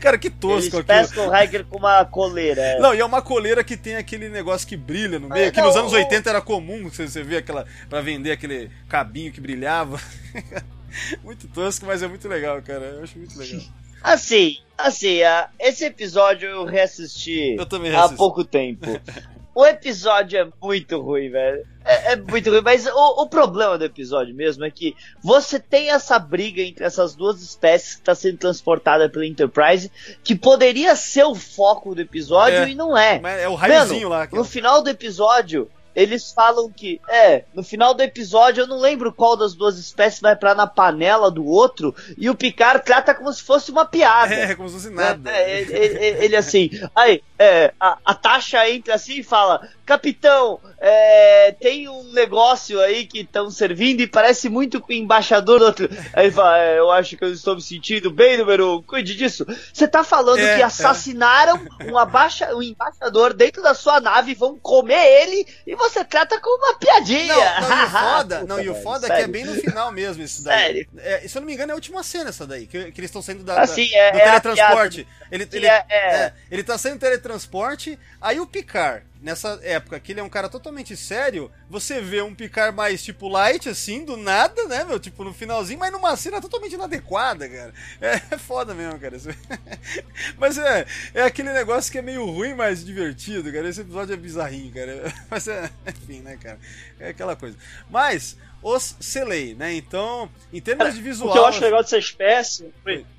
Cara, 0.00 0.16
que 0.16 0.30
tosco 0.30 0.56
Eles 0.56 0.66
aquilo. 0.68 0.84
pescam 0.84 1.28
o 1.28 1.36
Hiker 1.36 1.64
com 1.66 1.76
uma 1.78 2.02
coleira. 2.06 2.60
é. 2.62 2.78
Não, 2.80 2.94
e 2.94 2.98
é 3.00 3.04
uma 3.04 3.20
coleira 3.20 3.62
que 3.62 3.76
tem 3.76 3.94
aquele 3.96 4.30
negócio 4.30 4.66
que 4.66 4.74
brilha 4.76 5.18
no 5.18 5.28
meio, 5.28 5.44
É, 5.48 5.50
que 5.50 5.60
não, 5.60 5.66
nos 5.66 5.76
anos 5.76 5.92
o- 5.92 5.96
80 5.96 6.30
era 6.30 6.40
comum 6.40 6.88
você, 6.88 7.06
você 7.06 7.22
vê 7.22 7.36
aquela. 7.36 7.66
pra 7.88 8.00
vender 8.00 8.32
aquele 8.32 8.70
cabinho 8.88 9.30
que 9.30 9.38
brilhava. 9.40 10.00
muito 11.22 11.48
tosco, 11.48 11.86
mas 11.86 12.02
é 12.02 12.08
muito 12.08 12.28
legal, 12.28 12.60
cara. 12.62 12.84
Eu 12.86 13.02
acho 13.04 13.18
muito 13.18 13.38
legal. 13.38 13.60
Assim, 14.02 14.58
assim, 14.78 15.22
ah, 15.22 15.50
esse 15.58 15.84
episódio 15.84 16.48
eu 16.48 16.64
reassisti 16.64 17.56
Eu 17.56 17.66
há 17.98 18.08
pouco 18.08 18.44
tempo. 18.44 18.86
O 19.52 19.66
episódio 19.66 20.38
é 20.38 20.48
muito 20.62 21.00
ruim, 21.00 21.28
velho. 21.28 21.66
É, 21.84 22.12
é 22.12 22.16
muito 22.16 22.48
ruim, 22.50 22.60
mas 22.62 22.86
o, 22.86 23.22
o 23.22 23.28
problema 23.28 23.76
do 23.76 23.84
episódio 23.84 24.32
mesmo 24.32 24.64
é 24.64 24.70
que 24.70 24.94
você 25.22 25.58
tem 25.58 25.90
essa 25.90 26.18
briga 26.20 26.62
entre 26.62 26.84
essas 26.84 27.16
duas 27.16 27.42
espécies 27.42 27.94
que 27.94 28.00
está 28.00 28.14
sendo 28.14 28.38
transportada 28.38 29.08
pela 29.10 29.26
Enterprise, 29.26 29.90
que 30.22 30.36
poderia 30.36 30.94
ser 30.94 31.24
o 31.24 31.34
foco 31.34 31.96
do 31.96 32.00
episódio 32.00 32.58
É. 32.60 32.70
e 32.70 32.74
não 32.76 32.96
é. 32.96 33.18
Mas 33.18 33.40
é 33.40 33.48
o 33.48 33.54
raiozinho 33.56 34.08
Mano, 34.08 34.20
lá. 34.20 34.26
que- 34.28 34.36
No 34.36 34.44
final 34.44 34.82
do 34.82 34.88
episódio, 34.88 35.68
eles 35.94 36.32
falam 36.32 36.70
que, 36.70 37.00
é, 37.08 37.44
no 37.54 37.62
final 37.62 37.92
do 37.94 38.02
episódio 38.02 38.62
eu 38.62 38.66
não 38.66 38.78
lembro 38.78 39.12
qual 39.12 39.36
das 39.36 39.54
duas 39.54 39.78
espécies 39.78 40.20
vai 40.20 40.36
pra 40.36 40.54
na 40.54 40.66
panela 40.66 41.30
do 41.30 41.44
outro, 41.44 41.94
e 42.16 42.28
o 42.30 42.34
Picard 42.34 42.84
trata 42.84 43.14
como 43.14 43.32
se 43.32 43.42
fosse 43.42 43.70
uma 43.70 43.84
piada. 43.84 44.34
É, 44.34 44.54
como 44.54 44.68
se 44.68 44.74
fosse 44.76 44.90
nada. 44.90 45.30
É, 45.30 45.60
ele, 45.60 45.72
ele- 45.76 46.24
ele 46.24 46.36
assim, 46.36 46.70
aí, 46.94 47.22
é, 47.38 47.72
a, 47.80 47.98
a 48.04 48.14
Tasha 48.14 48.68
entra 48.70 48.94
assim 48.94 49.18
e 49.20 49.22
fala: 49.22 49.66
Capitão, 49.90 50.60
é, 50.80 51.50
tem 51.60 51.88
um 51.88 52.04
negócio 52.12 52.80
aí 52.80 53.06
que 53.06 53.20
estão 53.22 53.50
servindo 53.50 54.00
e 54.02 54.06
parece 54.06 54.48
muito 54.48 54.80
com 54.80 54.92
o 54.92 54.96
embaixador 54.96 55.58
do 55.58 55.64
outro. 55.64 55.88
Aí 56.12 56.26
ele 56.26 56.32
fala: 56.32 56.58
é, 56.58 56.78
Eu 56.78 56.90
acho 56.92 57.16
que 57.16 57.24
eu 57.24 57.32
estou 57.32 57.56
me 57.56 57.60
sentindo 57.60 58.08
bem, 58.08 58.38
número 58.38 58.78
um, 58.78 58.82
cuide 58.82 59.16
disso. 59.16 59.44
Você 59.72 59.88
tá 59.88 60.04
falando 60.04 60.38
É, 60.38 60.54
que 60.56 60.62
é. 60.62 60.64
assassinaram 60.64 61.60
um, 61.90 61.98
abaixa, 61.98 62.54
um 62.54 62.62
embaixador 62.62 63.34
dentro 63.34 63.60
da 63.62 63.74
sua 63.74 64.00
nave, 64.00 64.32
vão 64.34 64.56
comer 64.60 65.04
ele 65.22 65.44
e 65.66 65.74
você 65.74 66.04
trata 66.04 66.40
como 66.40 66.56
uma 66.64 66.78
piadinha. 66.78 67.34
Não, 67.34 67.68
não, 67.68 67.80
e 67.80 67.84
o 67.84 67.90
foda, 67.90 68.36
Puta, 68.40 68.46
não, 68.54 68.60
e 68.62 68.68
o 68.70 68.74
foda 68.76 69.06
é 69.08 69.16
que 69.16 69.22
é 69.22 69.26
bem 69.26 69.44
no 69.44 69.54
final 69.56 69.90
mesmo 69.90 70.22
isso 70.22 70.44
daí. 70.44 70.58
Sério. 70.60 70.88
É, 70.98 71.26
se 71.28 71.36
eu 71.36 71.40
não 71.40 71.46
me 71.46 71.54
engano, 71.54 71.70
é 71.70 71.74
a 71.74 71.76
última 71.76 72.02
cena 72.04 72.30
essa 72.30 72.46
daí, 72.46 72.66
que, 72.68 72.92
que 72.92 73.00
eles 73.00 73.10
estão 73.10 73.20
saindo 73.22 73.42
da, 73.42 73.56
da- 73.56 73.62
Assim, 73.62 73.92
é- 73.92 74.12
do 74.12 74.18
é 74.18 74.22
a 74.22 74.40
teletransporte. 74.40 75.06
Ele, 75.32 75.48
ele, 75.52 75.66
é- 75.66 75.84
é. 75.88 75.96
é, 76.14 76.32
ele 76.50 76.62
tá 76.62 76.78
saindo 76.78 76.96
do 76.98 77.00
teletransporte, 77.00 77.98
aí 78.20 78.38
o 78.40 78.46
Picard, 78.46 79.04
nessa 79.20 79.60
época 79.62 80.00
que 80.00 80.12
ele 80.12 80.20
é 80.20 80.22
um 80.22 80.28
cara 80.28 80.48
totalmente 80.48 80.96
sério, 80.96 81.50
você 81.68 82.00
vê 82.00 82.22
um 82.22 82.34
Picard 82.34 82.74
mais 82.74 83.02
tipo 83.02 83.28
light, 83.28 83.68
assim, 83.68 84.04
do 84.04 84.16
nada, 84.16 84.66
né, 84.66 84.84
meu? 84.84 84.98
Tipo, 84.98 85.24
no 85.24 85.32
finalzinho, 85.32 85.78
mas 85.78 85.92
numa 85.92 86.16
cena 86.16 86.40
totalmente 86.40 86.74
inadequada, 86.74 87.48
cara. 87.48 87.72
É, 88.00 88.14
é 88.30 88.38
foda 88.38 88.74
mesmo, 88.74 88.98
cara. 88.98 89.16
Mas 90.38 90.56
é, 90.56 90.86
é 91.12 91.22
aquele 91.22 91.52
negócio 91.52 91.92
que 91.92 91.98
é 91.98 92.02
meio 92.02 92.24
ruim, 92.24 92.54
mas 92.54 92.84
divertido, 92.84 93.52
cara. 93.52 93.68
Esse 93.68 93.82
episódio 93.82 94.14
é 94.14 94.16
bizarrinho, 94.16 94.72
cara. 94.72 95.12
Mas 95.30 95.48
é, 95.48 95.70
enfim, 95.86 96.20
né, 96.20 96.38
cara? 96.40 96.58
É 96.98 97.08
aquela 97.08 97.36
coisa. 97.36 97.56
Mas, 97.90 98.36
os 98.62 98.96
Selei, 99.00 99.54
né? 99.54 99.72
Então, 99.74 100.28
em 100.52 100.60
termos 100.60 100.94
de 100.94 101.00
visual. 101.00 101.30
O 101.30 101.32
que 101.32 101.38
eu 101.38 101.46
acho 101.46 101.60
legal 101.60 101.82
dessa 101.82 101.98
espécie. 101.98 102.72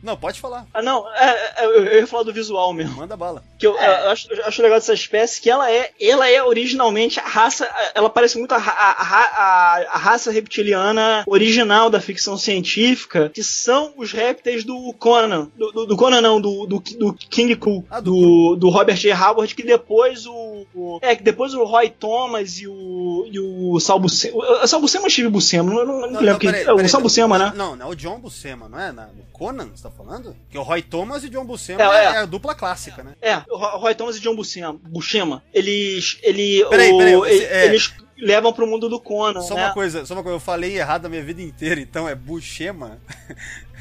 Não, 0.03 0.15
pode 0.17 0.39
falar. 0.39 0.65
Ah, 0.73 0.81
não, 0.81 1.07
é, 1.15 1.53
é, 1.57 1.65
eu 1.65 1.85
ia 1.99 2.07
falar 2.07 2.23
do 2.23 2.33
visual 2.33 2.73
mesmo. 2.73 2.95
Manda 2.97 3.15
bala. 3.17 3.43
Que 3.57 3.65
eu, 3.67 3.75
eu 3.75 4.09
acho, 4.09 4.31
eu 4.31 4.45
acho 4.45 4.61
legal 4.61 4.77
dessa 4.79 4.93
espécie 4.93 5.39
que 5.41 5.49
ela 5.49 5.71
é, 5.71 5.91
ela 5.99 6.29
é 6.29 6.41
originalmente 6.43 7.19
a 7.19 7.23
raça, 7.23 7.69
ela 7.95 8.09
parece 8.09 8.37
muito 8.37 8.53
a, 8.53 8.57
a, 8.57 8.61
a, 8.61 9.75
a 9.93 9.97
raça 9.97 10.31
reptiliana 10.31 11.23
original 11.27 11.89
da 11.89 11.99
ficção 11.99 12.37
científica, 12.37 13.29
que 13.29 13.43
são 13.43 13.93
os 13.97 14.11
répteis 14.11 14.63
do 14.63 14.93
Conan, 14.93 15.49
do, 15.55 15.71
do- 15.71 15.85
do 15.85 15.95
Conan 15.97 16.21
não, 16.21 16.39
do, 16.41 16.65
do, 16.65 16.79
do 16.79 17.13
King 17.13 17.55
Cool, 17.55 17.85
Ah, 17.89 17.99
do 17.99 18.55
do, 18.55 18.69
Robert 18.69 18.95
J. 18.97 19.13
Howard, 19.13 19.53
que 19.55 19.63
depois 19.63 20.25
o, 20.25 20.65
o- 20.73 20.99
é, 21.01 21.15
que 21.15 21.23
depois 21.23 21.53
o 21.53 21.63
Roy 21.63 21.89
Thomas 21.89 22.57
e 22.59 22.67
o, 22.67 23.27
e 23.31 23.39
o 23.39 23.79
Sal 23.79 23.99
Buscema, 23.99 24.37
o 24.63 24.67
Sal 24.67 24.79
Buscema 25.31 25.71
Buscema, 25.71 25.85
não, 25.85 26.01
não, 26.01 26.11
não, 26.11 26.21
lembro 26.21 26.39
quem, 26.39 26.51
peraí, 26.51 26.65
é, 26.67 26.73
o 26.73 26.87
Sal 26.89 27.01
Buscema, 27.01 27.39
né? 27.39 27.53
Não, 27.55 27.75
não 27.75 27.87
é 27.87 27.89
o 27.89 27.95
John 27.95 28.19
Buscema, 28.19 28.69
não 28.69 28.79
é? 28.79 28.91
Na, 28.91 29.07
no 29.07 29.23
Conan, 29.31 29.69
você 29.73 29.83
tá 29.83 29.89
falando? 29.89 30.35
Que 30.49 30.57
o 30.57 30.61
Roy 30.61 30.81
Thomas 30.81 31.23
e 31.23 31.27
o 31.27 31.29
John 31.29 31.45
Buscema 31.45 31.81
É, 31.81 31.85
é, 31.85 32.03
é. 32.03 32.17
a 32.19 32.25
dupla 32.25 32.53
clássica, 32.53 33.01
né? 33.03 33.13
É, 33.21 33.37
o 33.49 33.57
Ro- 33.57 33.77
Roy 33.79 33.95
Thomas 33.95 34.17
e 34.17 34.19
John 34.19 34.35
Buscema, 34.35 34.73
Buscema 34.73 35.43
eles, 35.53 36.19
ele, 36.21 36.63
Peraí, 36.69 36.91
o- 36.91 36.97
peraí, 36.97 37.13
ele- 37.13 37.43
é. 37.45 37.65
eles 37.65 37.93
levam 38.17 38.53
pro 38.53 38.67
mundo 38.67 38.87
do 38.87 38.99
Conan, 38.99 39.41
Só 39.41 39.55
né? 39.55 39.65
uma 39.65 39.73
coisa, 39.73 40.05
só 40.05 40.13
uma 40.13 40.21
coisa, 40.21 40.35
eu 40.35 40.39
falei 40.39 40.77
errado 40.77 41.07
a 41.07 41.09
minha 41.09 41.23
vida 41.23 41.41
inteira, 41.41 41.81
então 41.81 42.07
é 42.07 42.13
Buchema. 42.13 42.99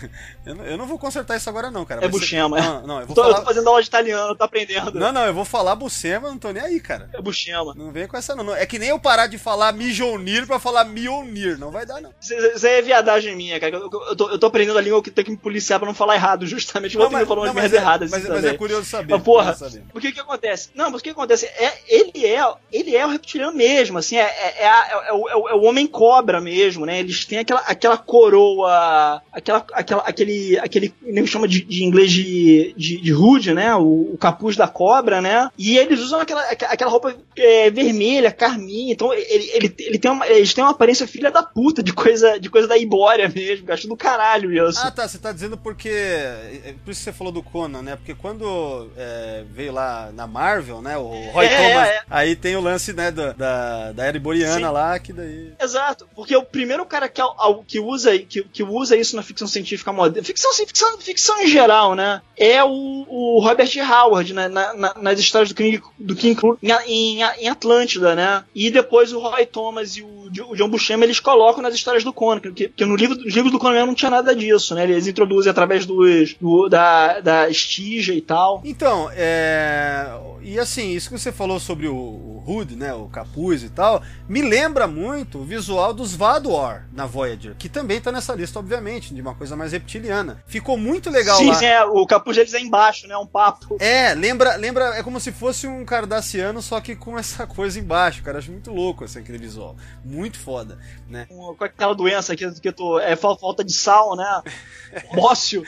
eu, 0.46 0.54
não, 0.54 0.64
eu 0.64 0.76
não 0.76 0.86
vou 0.86 0.98
consertar 0.98 1.36
isso 1.36 1.48
agora 1.48 1.70
não, 1.70 1.84
cara. 1.84 2.04
É 2.04 2.10
ser- 2.12 2.36
é. 2.36 2.38
Não, 2.40 2.86
não, 2.86 3.00
eu 3.00 3.06
vou 3.06 3.14
Tô, 3.14 3.22
eu 3.24 3.28
tô 3.28 3.32
falar... 3.34 3.44
fazendo 3.46 3.68
aula 3.68 3.82
de 3.82 3.88
italiano, 3.88 4.34
tô 4.36 4.44
aprendendo. 4.44 4.98
Não, 4.98 5.12
não, 5.12 5.24
eu 5.26 5.34
vou 5.34 5.44
falar 5.44 5.74
Bucema, 5.74 6.28
eu 6.28 6.32
não 6.32 6.38
tô 6.38 6.50
nem 6.52 6.62
aí, 6.62 6.80
cara. 6.80 7.08
É 7.12 7.20
Buscema. 7.20 7.74
Não 7.74 7.90
vem 7.92 8.06
com 8.06 8.16
essa 8.16 8.34
não. 8.34 8.54
É 8.54 8.66
que 8.66 8.78
nem 8.78 8.88
eu 8.90 8.98
parar 8.98 9.26
de 9.26 9.38
falar 9.38 9.72
Mijonir 9.72 10.46
pra 10.46 10.58
falar 10.58 10.84
Mionir. 10.84 11.58
Não 11.58 11.70
vai 11.70 11.84
dar, 11.86 12.00
não. 12.00 12.12
Isso 12.20 12.66
é 12.66 12.82
viadagem 12.82 13.34
minha, 13.36 13.58
cara. 13.60 13.74
Eu, 13.76 13.90
eu- 13.92 14.02
eu 14.10 14.16
tô, 14.16 14.30
eu 14.30 14.38
tô 14.38 14.46
aprendendo 14.46 14.78
a 14.78 14.82
língua 14.82 15.02
que 15.02 15.10
tenho 15.10 15.24
que 15.26 15.30
me 15.32 15.36
policiar 15.36 15.78
pra 15.78 15.86
não 15.86 15.94
falar 15.94 16.14
errado, 16.14 16.46
justamente. 16.46 16.94
Eu 16.94 17.02
Não, 17.02 17.10
vou 17.10 17.18
ter 17.18 17.24
que 17.24 17.28
falar 17.28 17.50
umas 17.50 17.72
é, 17.72 17.76
erradas. 17.76 18.10
mas, 18.10 18.22
assim 18.24 18.32
mas 18.32 18.44
é 18.44 18.54
curioso 18.54 18.84
saber. 18.84 19.12
Mas, 19.14 19.22
porra, 19.22 19.54
saber. 19.54 19.84
o 19.94 20.00
que 20.00 20.12
que 20.12 20.20
acontece? 20.20 20.70
Não, 20.74 20.90
mas 20.90 21.00
o 21.00 21.04
que 21.04 21.10
acontece? 21.10 21.46
É, 21.46 21.78
ele, 21.88 22.26
é, 22.26 22.52
ele 22.72 22.96
é 22.96 23.06
o 23.06 23.10
reptiliano 23.10 23.56
mesmo, 23.56 23.98
assim, 23.98 24.16
é, 24.16 24.22
é, 24.22 24.64
é, 24.64 25.08
é 25.08 25.12
o, 25.12 25.28
é 25.28 25.50
é 25.50 25.54
o 25.54 25.62
homem 25.62 25.86
cobra 25.86 26.40
mesmo, 26.40 26.84
né? 26.86 26.98
Eles 27.00 27.24
têm 27.24 27.38
aquela, 27.38 27.60
aquela 27.60 27.96
coroa, 27.96 29.22
aquela, 29.32 29.58
aquela, 29.72 29.89
aquele, 29.98 30.58
aquele, 30.58 30.94
nem 31.02 31.26
chama 31.26 31.48
de, 31.48 31.62
de 31.64 31.84
inglês 31.84 32.10
de, 32.12 32.74
de, 32.76 33.00
de 33.00 33.12
hood, 33.14 33.52
né? 33.54 33.74
O, 33.74 34.12
o 34.14 34.18
capuz 34.18 34.56
da 34.56 34.68
cobra, 34.68 35.20
né? 35.20 35.50
E 35.58 35.76
eles 35.76 36.00
usam 36.00 36.20
aquela, 36.20 36.42
aquela 36.42 36.90
roupa 36.90 37.14
é, 37.36 37.70
vermelha, 37.70 38.30
carmim, 38.30 38.90
então 38.90 39.12
ele, 39.12 39.50
ele, 39.52 39.74
ele 39.78 39.98
tem 39.98 40.10
uma, 40.10 40.26
eles 40.26 40.54
têm 40.54 40.62
uma 40.64 40.70
aparência 40.70 41.06
filha 41.06 41.30
da 41.30 41.42
puta, 41.42 41.82
de 41.82 41.92
coisa, 41.92 42.38
de 42.38 42.48
coisa 42.48 42.68
da 42.68 42.78
Ibória 42.78 43.28
mesmo, 43.28 43.72
acho 43.72 43.88
do 43.88 43.96
caralho 43.96 44.50
isso. 44.52 44.80
Ah, 44.82 44.90
tá. 44.90 45.08
Você 45.08 45.18
tá 45.18 45.32
dizendo 45.32 45.56
porque. 45.56 45.88
é 45.88 46.74
Por 46.84 46.90
isso 46.90 47.00
que 47.00 47.04
você 47.04 47.12
falou 47.12 47.32
do 47.32 47.42
Conan, 47.42 47.82
né? 47.82 47.96
Porque 47.96 48.14
quando 48.14 48.88
é, 48.96 49.44
veio 49.50 49.72
lá 49.72 50.10
na 50.14 50.26
Marvel, 50.26 50.80
né? 50.82 50.96
O 50.96 51.08
Roy 51.32 51.46
É, 51.46 51.48
Thomas. 51.56 51.88
é. 51.88 52.02
Aí 52.10 52.36
tem 52.36 52.56
o 52.56 52.60
lance, 52.60 52.92
né? 52.92 53.10
Da, 53.10 53.32
da, 53.32 53.92
da 53.92 54.04
era 54.04 54.16
iboriana 54.16 54.66
Sim. 54.68 54.72
lá, 54.72 54.98
que 54.98 55.12
daí. 55.12 55.52
Exato, 55.60 56.06
porque 56.14 56.36
o 56.36 56.44
primeiro 56.44 56.84
cara 56.86 57.08
que, 57.08 57.22
que, 57.66 57.80
usa, 57.80 58.18
que, 58.18 58.42
que 58.44 58.62
usa 58.62 58.96
isso 58.96 59.16
na 59.16 59.22
ficção 59.22 59.48
científica 59.48 59.79
moderna, 59.86 60.24
ficção, 60.26 60.52
ficção, 60.54 60.98
ficção 60.98 61.40
em 61.42 61.46
geral, 61.46 61.94
né? 61.94 62.20
É 62.36 62.62
o, 62.64 62.68
o 63.08 63.40
Robert 63.42 63.68
Howard, 63.78 64.32
né, 64.32 64.48
na- 64.48 64.72
na- 64.74 64.94
nas 64.94 65.18
histórias 65.18 65.50
do 65.50 65.54
King, 65.54 65.82
do 65.98 66.14
King 66.16 66.40
em, 66.62 66.70
em, 66.86 67.22
em 67.38 67.48
Atlântida, 67.48 68.14
né? 68.14 68.44
E 68.54 68.70
depois 68.70 69.12
o 69.12 69.18
Roy 69.18 69.44
Thomas 69.46 69.96
e 69.96 70.02
o, 70.02 70.30
o 70.48 70.56
John 70.56 70.68
Buscema 70.68 71.04
eles 71.04 71.20
colocam 71.20 71.62
nas 71.62 71.74
histórias 71.74 72.04
do 72.04 72.12
Conan, 72.12 72.40
porque, 72.40 72.68
porque 72.68 72.84
no 72.86 72.96
livro, 72.96 73.16
nos 73.16 73.34
livros 73.34 73.52
do 73.52 73.58
Conan 73.58 73.84
não 73.86 73.94
tinha 73.94 74.10
nada 74.10 74.34
disso, 74.34 74.74
né? 74.74 74.84
Eles 74.84 75.06
introduzem 75.06 75.50
através 75.50 75.84
dos, 75.84 76.34
do, 76.40 76.68
da, 76.68 77.20
da 77.20 77.48
Estigia 77.50 78.14
e 78.14 78.20
tal. 78.20 78.62
Então, 78.64 79.10
é. 79.12 80.06
E 80.42 80.58
assim, 80.58 80.92
isso 80.92 81.10
que 81.10 81.18
você 81.18 81.30
falou 81.30 81.60
sobre 81.60 81.86
o, 81.86 81.94
o 81.94 82.42
Hood, 82.46 82.74
né? 82.76 82.94
O 82.94 83.06
capuz 83.06 83.62
e 83.62 83.68
tal, 83.68 84.02
me 84.28 84.40
lembra 84.40 84.86
muito 84.86 85.38
o 85.38 85.44
visual 85.44 85.92
dos 85.92 86.14
Vador 86.14 86.82
na 86.92 87.04
Voyager, 87.06 87.54
que 87.58 87.68
também 87.68 88.00
tá 88.00 88.10
nessa 88.10 88.34
lista, 88.34 88.58
obviamente, 88.58 89.12
de 89.14 89.20
uma 89.20 89.34
coisa 89.34 89.54
mais 89.56 89.69
reptiliana. 89.72 90.42
Ficou 90.46 90.76
muito 90.76 91.10
legal 91.10 91.36
sim, 91.38 91.48
lá. 91.48 91.54
sim, 91.54 91.66
é, 91.66 91.84
o 91.84 92.06
capuz 92.06 92.36
deles 92.36 92.54
é 92.54 92.60
embaixo, 92.60 93.06
né? 93.06 93.16
Um 93.16 93.26
papo. 93.26 93.76
É, 93.80 94.14
lembra, 94.14 94.56
lembra, 94.56 94.96
é 94.96 95.02
como 95.02 95.20
se 95.20 95.32
fosse 95.32 95.66
um 95.66 95.84
cardassiano, 95.84 96.60
só 96.62 96.80
que 96.80 96.94
com 96.96 97.18
essa 97.18 97.46
coisa 97.46 97.78
embaixo, 97.78 98.22
cara. 98.22 98.38
Acho 98.38 98.50
muito 98.52 98.72
louco 98.72 99.04
assim, 99.04 99.20
aquele 99.20 99.38
visual. 99.38 99.76
Muito 100.04 100.38
foda, 100.38 100.78
né? 101.08 101.26
com 101.28 101.54
com 101.54 101.64
aquela 101.64 101.94
doença 101.94 102.34
que, 102.36 102.50
que 102.60 102.68
eu 102.68 102.72
tô. 102.72 102.98
É 102.98 103.16
fal- 103.16 103.38
falta 103.38 103.62
de 103.64 103.72
sal, 103.72 104.16
né? 104.16 104.42
Mócio. 105.12 105.64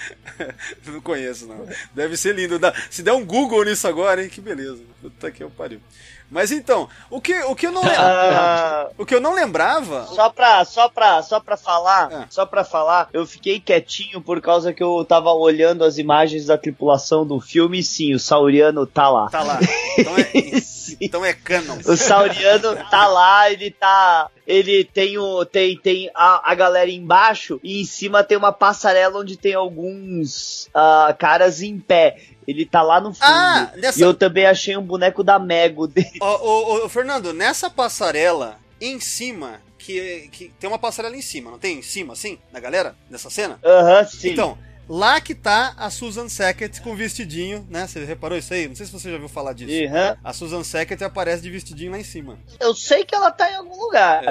Não 0.86 1.00
conheço, 1.00 1.46
não. 1.46 1.66
Deve 1.94 2.16
ser 2.16 2.34
lindo. 2.34 2.58
Se 2.90 3.02
der 3.02 3.12
um 3.12 3.24
Google 3.24 3.64
nisso 3.64 3.86
agora, 3.86 4.22
hein? 4.22 4.28
Que 4.28 4.40
beleza. 4.40 4.82
Puta 5.00 5.30
que 5.30 5.42
eu 5.42 5.50
pariu. 5.50 5.80
Mas 6.32 6.50
então, 6.50 6.88
o 7.10 7.20
que, 7.20 7.38
o 7.42 7.54
que 7.54 7.66
eu 7.66 7.72
não 7.72 7.82
lem- 7.82 7.94
Ah, 7.96 8.88
o 8.96 9.04
que 9.04 9.14
eu 9.14 9.20
não 9.20 9.34
lembrava. 9.34 10.06
Só 10.06 10.30
pra, 10.30 10.64
só 10.64 10.88
pra, 10.88 11.22
só 11.22 11.38
pra 11.38 11.58
falar, 11.58 12.08
Ah. 12.10 12.26
só 12.30 12.46
pra 12.46 12.64
falar, 12.64 13.10
eu 13.12 13.26
fiquei 13.26 13.60
quietinho 13.60 14.18
por 14.20 14.40
causa 14.40 14.72
que 14.72 14.82
eu 14.82 15.04
tava 15.04 15.30
olhando 15.30 15.84
as 15.84 15.98
imagens 15.98 16.46
da 16.46 16.56
tripulação 16.56 17.26
do 17.26 17.38
filme 17.38 17.80
e 17.80 17.82
sim, 17.84 18.14
o 18.14 18.18
Sauriano 18.18 18.86
tá 18.86 19.10
lá. 19.10 19.28
Tá 19.28 19.42
lá. 19.42 19.58
Então 19.98 20.16
é, 20.16 20.30
então 21.02 21.24
é 21.24 21.34
canon. 21.34 21.76
O 21.86 21.96
Sauriano 21.98 22.76
tá 22.90 23.06
lá, 23.06 23.50
ele 23.50 23.70
tá. 23.70 24.30
Ele 24.46 24.84
tem 24.84 25.18
o. 25.18 25.44
Tem, 25.44 25.76
tem 25.78 26.10
a, 26.14 26.50
a 26.50 26.54
galera 26.54 26.90
embaixo 26.90 27.60
e 27.62 27.80
em 27.82 27.84
cima 27.84 28.24
tem 28.24 28.36
uma 28.38 28.52
passarela 28.52 29.20
onde 29.20 29.36
tem 29.36 29.54
alguns 29.54 30.68
ah, 30.74 31.14
caras 31.18 31.60
em 31.62 31.78
pé. 31.78 32.16
Ele 32.46 32.66
tá 32.66 32.82
lá 32.82 33.00
no 33.00 33.12
fundo. 33.12 33.22
Ah, 33.24 33.72
nessa- 33.76 33.98
E 34.00 34.02
eu 34.02 34.14
também 34.14 34.46
achei 34.46 34.76
um 34.76 34.82
boneco 34.82 35.22
da 35.22 35.38
Mego 35.38 35.86
dele. 35.86 36.18
Ô, 36.20 36.24
ô, 36.26 36.84
ô, 36.84 36.88
Fernando, 36.88 37.32
nessa 37.32 37.70
passarela 37.70 38.58
em 38.80 38.98
cima, 39.00 39.60
que, 39.78 40.28
que 40.32 40.48
tem 40.58 40.68
uma 40.68 40.78
passarela 40.78 41.16
em 41.16 41.22
cima, 41.22 41.50
não 41.50 41.58
tem? 41.58 41.78
Em 41.78 41.82
cima, 41.82 42.12
assim, 42.14 42.38
na 42.52 42.58
galera, 42.60 42.94
nessa 43.10 43.30
cena? 43.30 43.58
Aham, 43.64 44.04
sim. 44.06 44.30
Então, 44.30 44.58
lá 44.88 45.20
que 45.20 45.34
tá 45.34 45.72
a 45.76 45.88
Susan 45.88 46.28
Sackett 46.28 46.80
com 46.82 46.96
vestidinho, 46.96 47.64
né? 47.70 47.86
Você 47.86 48.04
reparou 48.04 48.36
isso 48.36 48.52
aí? 48.52 48.66
Não 48.66 48.74
sei 48.74 48.86
se 48.86 48.92
você 48.92 49.10
já 49.10 49.18
viu 49.18 49.28
falar 49.28 49.52
disso. 49.52 49.72
Aham. 49.86 50.16
A 50.24 50.32
Susan 50.32 50.64
Sackett 50.64 51.02
aparece 51.04 51.42
de 51.42 51.50
vestidinho 51.50 51.92
lá 51.92 51.98
em 51.98 52.04
cima. 52.04 52.38
Eu 52.58 52.74
sei 52.74 53.04
que 53.04 53.14
ela 53.14 53.30
tá 53.30 53.50
em 53.50 53.54
algum 53.54 53.78
lugar. 53.80 54.22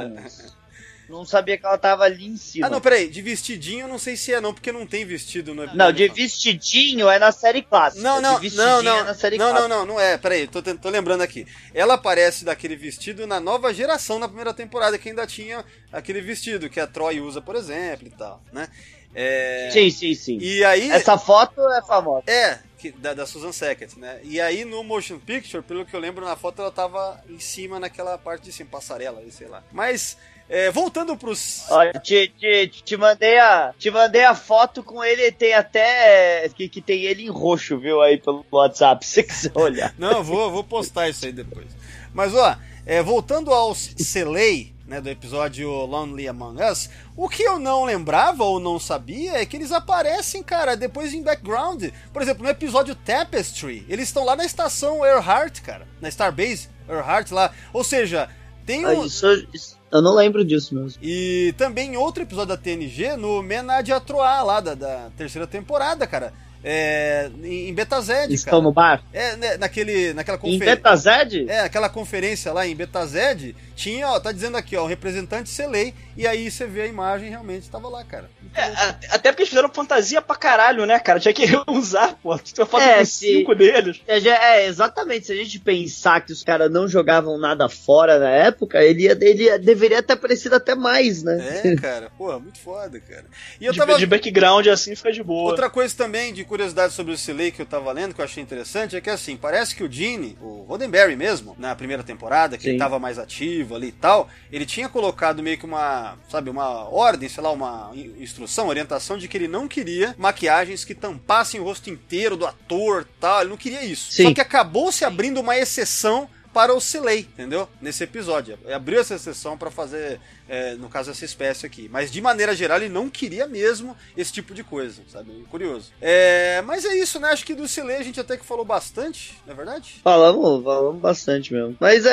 Não 1.12 1.26
sabia 1.26 1.58
que 1.58 1.66
ela 1.66 1.78
tava 1.78 2.04
ali 2.04 2.26
em 2.28 2.38
cima. 2.38 2.68
Ah, 2.68 2.70
não, 2.70 2.82
peraí. 2.82 3.10
De 3.10 3.22
vestidinho 3.22 3.82
eu 3.82 3.88
não 3.88 4.00
sei 4.00 4.16
se 4.16 4.34
é 4.34 4.40
não, 4.42 4.54
porque 4.54 4.72
não 4.72 4.88
tem 4.88 5.06
vestido 5.06 5.54
no 5.54 5.66
Não, 5.76 5.92
de 5.92 6.08
vestidinho 6.08 7.10
é 7.10 7.20
na 7.20 7.32
série 7.32 7.62
clássica. 7.62 8.02
Não, 8.02 8.22
não, 8.22 8.40
não, 8.40 8.84
não, 8.84 8.98
é 8.98 9.04
na 9.04 9.14
série 9.14 9.38
não, 9.38 9.46
não, 9.48 9.52
clássica. 9.54 9.76
não, 9.76 9.86
não 9.86 10.00
é, 10.00 10.18
peraí, 10.18 10.48
tô, 10.48 10.62
tô 10.62 10.90
lembrando 10.90 11.22
aqui. 11.22 11.46
Ela 11.74 11.96
aparece 11.96 12.46
daquele 12.46 12.76
vestido 12.76 13.28
na 13.28 13.40
nova 13.40 13.74
geração 13.74 14.18
na 14.18 14.28
primeira 14.28 14.54
temporada, 14.54 14.98
que 14.98 15.10
ainda 15.10 15.28
tinha 15.28 15.64
aquele 15.92 16.22
vestido 16.22 16.70
que 16.70 16.80
a 16.80 16.88
Troy 16.88 17.20
usa, 17.20 17.42
por 17.42 17.56
exemplo, 17.56 18.08
e 18.08 18.12
tal, 18.12 18.42
né? 18.52 18.68
É... 19.14 19.70
Sim, 19.72 19.90
sim, 19.90 20.14
sim. 20.14 20.38
E 20.40 20.64
aí... 20.64 20.90
Essa 20.90 21.18
foto 21.18 21.62
é 21.72 21.82
famosa. 21.82 22.24
É, 22.28 22.60
que- 22.78 22.92
da, 22.92 23.14
da 23.14 23.26
Susan 23.26 23.52
Sackett, 23.52 24.00
né? 24.00 24.20
E 24.24 24.40
aí 24.40 24.64
no 24.64 24.84
motion 24.84 25.20
picture, 25.20 25.62
pelo 25.62 25.86
que 25.86 25.94
eu 25.94 26.00
lembro 26.00 26.24
na 26.26 26.36
foto, 26.36 26.62
ela 26.62 26.72
tava 26.72 27.22
em 27.30 27.40
cima 27.40 27.80
naquela 27.80 28.18
parte 28.18 28.44
de 28.44 28.54
cima, 28.54 28.70
passarela, 28.72 29.22
sei 29.30 29.48
lá. 29.48 29.64
Mas, 29.72 30.18
é, 30.52 30.70
voltando 30.70 31.16
pros... 31.16 31.64
Olha, 31.70 31.94
te, 31.94 32.28
te, 32.38 32.68
te 32.68 32.98
mandei 32.98 33.40
a, 33.40 33.74
te 33.80 33.90
mandei 33.90 34.26
a 34.26 34.36
foto 34.36 34.84
com 34.84 35.02
ele, 35.04 35.32
tem 35.32 35.54
até 35.54 36.50
que, 36.54 36.68
que 36.68 36.82
tem 36.82 37.04
ele 37.04 37.24
em 37.24 37.30
roxo, 37.30 37.80
viu 37.80 38.02
aí 38.02 38.18
pelo 38.18 38.46
WhatsApp, 38.52 39.04
se 39.08 39.24
quiser 39.24 39.52
olhar. 39.56 39.94
Não, 39.98 40.22
vou, 40.24 40.52
vou 40.52 40.64
postar 40.64 41.08
isso 41.10 41.26
aí 41.26 41.32
depois. 41.32 41.68
Mas, 42.14 42.36
ó, 42.36 42.58
é, 42.86 43.02
voltando 43.02 43.52
ao 43.54 43.74
Celei, 43.74 44.74
né, 44.86 45.00
do 45.00 45.08
episódio 45.10 45.70
Lonely 45.86 46.28
Among 46.28 46.62
Us, 46.62 46.90
o 47.16 47.30
que 47.30 47.44
eu 47.44 47.58
não 47.58 47.86
lembrava 47.86 48.44
ou 48.44 48.60
não 48.60 48.78
sabia 48.78 49.36
é 49.42 49.46
que 49.46 49.56
eles 49.56 49.72
aparecem, 49.72 50.44
cara, 50.44 50.76
depois 50.76 51.14
em 51.14 51.24
background. 51.24 51.86
Por 52.12 52.22
exemplo, 52.22 52.44
no 52.44 52.50
episódio 52.50 52.94
Tapestry, 52.94 53.86
eles 53.88 54.10
estão 54.10 54.26
lá 54.26 54.36
na 54.36 54.44
estação 54.44 55.06
Earhart, 55.06 55.62
cara, 55.62 55.88
na 56.02 56.10
Starbase 56.10 56.68
Earhart 56.90 57.32
lá. 57.32 57.54
Ou 57.72 57.86
seja, 57.86 58.28
tem 58.66 58.84
Ah, 58.84 58.90
um... 58.90 59.06
isso, 59.06 59.48
isso- 59.54 59.80
eu 59.92 60.02
não 60.02 60.14
lembro 60.16 60.44
disso 60.46 60.74
mesmo. 60.76 61.02
E 61.02 61.54
também 61.58 61.94
em 61.94 61.98
outro 61.98 62.24
episódio 62.24 62.56
da 62.56 62.58
TNG, 62.58 63.16
no 63.18 63.42
Menade 63.42 63.92
a 63.92 64.00
Troar, 64.00 64.46
lá 64.46 64.60
da, 64.60 64.74
da 64.76 65.10
terceira 65.18 65.46
temporada, 65.48 66.08
cara. 66.08 66.34
É, 66.64 67.32
em 67.44 67.70
em 67.70 67.74
Betazed, 67.74 68.32
Estão 68.32 68.52
cara. 68.52 68.64
no 68.64 68.72
bar? 68.72 69.04
É, 69.12 69.36
né, 69.36 69.58
naquele, 69.58 70.14
naquela 70.14 70.38
Em 70.38 70.42
conferência. 70.42 70.76
Betazed? 70.76 71.50
É, 71.50 71.62
aquela 71.62 71.90
conferência 71.90 72.54
lá 72.54 72.68
em 72.68 72.76
Betazed, 72.76 73.56
tinha, 73.76 74.08
ó, 74.10 74.20
tá 74.20 74.32
dizendo 74.32 74.58
aqui, 74.58 74.76
ó, 74.76 74.84
o 74.84 74.88
representante 74.88 75.50
Selei, 75.50 75.94
e 76.18 76.28
aí 76.28 76.50
você 76.52 76.66
vê 76.68 76.82
a 76.84 76.88
imagem, 76.88 77.30
realmente 77.30 77.70
tava 77.70 77.88
lá, 77.88 78.04
cara. 78.04 78.30
É, 78.54 78.62
a- 78.64 79.00
até 79.12 79.32
porque 79.32 79.44
eles 79.44 79.50
fizeram 79.50 79.70
fantasia 79.70 80.22
pra 80.22 80.36
caralho, 80.36 80.86
né, 80.86 81.00
cara? 81.00 81.20
Tinha 81.20 81.34
que 81.34 81.46
usar, 81.70 82.16
pô. 82.22 82.38
Tinha 82.38 82.66
foto 82.66 82.82
É, 82.84 83.04
se- 83.06 83.38
cinco 83.38 83.56
deles. 83.56 84.02
É, 84.08 84.20
já- 84.20 84.36
é, 84.56 84.66
exatamente. 84.68 85.26
Se 85.28 85.32
a 85.34 85.36
gente 85.36 85.60
pensar 85.60 86.22
que 86.22 86.32
os 86.34 86.44
caras 86.44 86.70
não 86.72 86.88
jogavam 86.88 87.38
nada 87.38 87.68
fora 87.70 88.20
na 88.20 88.30
época, 88.30 88.84
ele, 88.84 89.04
ia, 89.04 89.18
ele 89.22 89.44
ia- 89.46 89.58
deveria 89.60 90.04
ter 90.04 90.14
aparecido 90.14 90.56
até 90.56 90.76
mais, 90.76 91.24
né? 91.24 91.62
É, 91.64 91.76
cara, 91.80 92.10
porra, 92.18 92.40
muito 92.40 92.60
foda, 92.60 93.00
cara. 93.00 93.26
E 93.60 93.66
eu 93.66 93.72
De, 93.72 93.78
tava... 93.80 93.98
de 93.98 94.06
background 94.06 94.68
assim 94.68 94.96
fica 94.96 95.12
de 95.12 95.24
boa. 95.24 95.50
Outra 95.50 95.70
coisa 95.70 95.96
também 95.96 96.34
de 96.34 96.44
curiosidade 96.44 96.94
sobre 96.94 97.14
o 97.14 97.18
Selei 97.18 97.52
que 97.52 97.62
eu 97.62 97.66
tava 97.66 97.92
lendo, 97.92 98.14
que 98.14 98.22
eu 98.22 98.26
achei 98.26 98.44
interessante, 98.44 98.96
é 98.96 99.02
que 99.02 99.10
assim, 99.10 99.38
parece 99.38 99.76
que 99.76 99.84
o 99.84 99.92
Gene, 99.92 100.38
o 100.42 100.66
Roddenberry 100.68 101.16
mesmo, 101.16 101.56
na 101.58 101.76
primeira 101.76 102.04
temporada, 102.04 102.58
que 102.58 102.64
Sim. 102.64 102.70
ele 102.72 102.78
tava 102.80 103.00
mais 103.00 103.18
ativo 103.18 103.71
ali 103.76 103.88
e 103.88 103.92
tal, 103.92 104.30
ele 104.52 104.66
tinha 104.66 104.90
colocado 104.90 105.42
meio 105.44 105.58
que 105.58 105.66
uma, 105.66 106.18
sabe, 106.30 106.50
uma 106.50 106.88
ordem, 106.90 107.28
sei 107.30 107.44
lá, 107.44 107.52
uma 107.52 107.92
in- 107.94 108.16
instrução, 108.22 108.68
orientação 108.68 109.18
de 109.18 109.28
que 109.28 109.38
ele 109.38 109.48
não 109.48 109.68
queria 109.68 110.16
maquiagens 110.18 110.84
que 110.86 110.96
tampassem 110.96 111.60
o 111.60 111.64
rosto 111.64 111.90
inteiro 111.90 112.36
do 112.36 112.46
ator 112.46 113.08
tal, 113.20 113.42
ele 113.42 113.50
não 113.50 113.58
queria 113.58 113.84
isso. 113.84 114.12
Sim. 114.12 114.24
Só 114.24 114.34
que 114.34 114.42
acabou 114.42 114.92
se 114.92 115.06
abrindo 115.06 115.40
uma 115.40 115.58
exceção 115.58 116.30
para 116.54 116.74
o 116.74 116.82
Selei, 116.82 117.20
entendeu? 117.20 117.68
Nesse 117.82 118.04
episódio. 118.04 118.60
Abriu 118.76 119.00
essa 119.00 119.16
exceção 119.16 119.58
para 119.58 119.72
fazer, 119.72 120.20
é, 120.52 120.76
no 120.76 120.90
caso, 120.90 121.10
essa 121.12 121.24
espécie 121.24 121.66
aqui. 121.66 121.88
Mas 121.92 122.12
de 122.12 122.20
maneira 122.22 122.54
geral, 122.54 122.78
ele 122.78 122.90
não 122.90 123.10
queria 123.10 123.48
mesmo 123.48 123.96
esse 124.18 124.34
tipo 124.34 124.54
de 124.54 124.64
coisa, 124.64 125.02
sabe? 125.08 125.32
Curioso. 125.50 125.92
É, 126.02 126.62
mas 126.66 126.84
é 126.84 126.94
isso, 126.98 127.20
né? 127.20 127.30
Acho 127.30 127.46
que 127.46 127.54
do 127.56 127.68
Selei 127.68 127.96
a 127.98 128.04
gente 128.04 128.20
até 128.20 128.36
que 128.36 128.46
falou 128.46 128.66
bastante, 128.66 129.38
não 129.48 129.54
é 129.54 129.56
verdade? 129.56 129.96
Falamos, 130.04 130.64
falamos 130.64 131.02
bastante 131.02 131.54
mesmo. 131.54 131.78
Mas 131.80 132.06
é, 132.06 132.10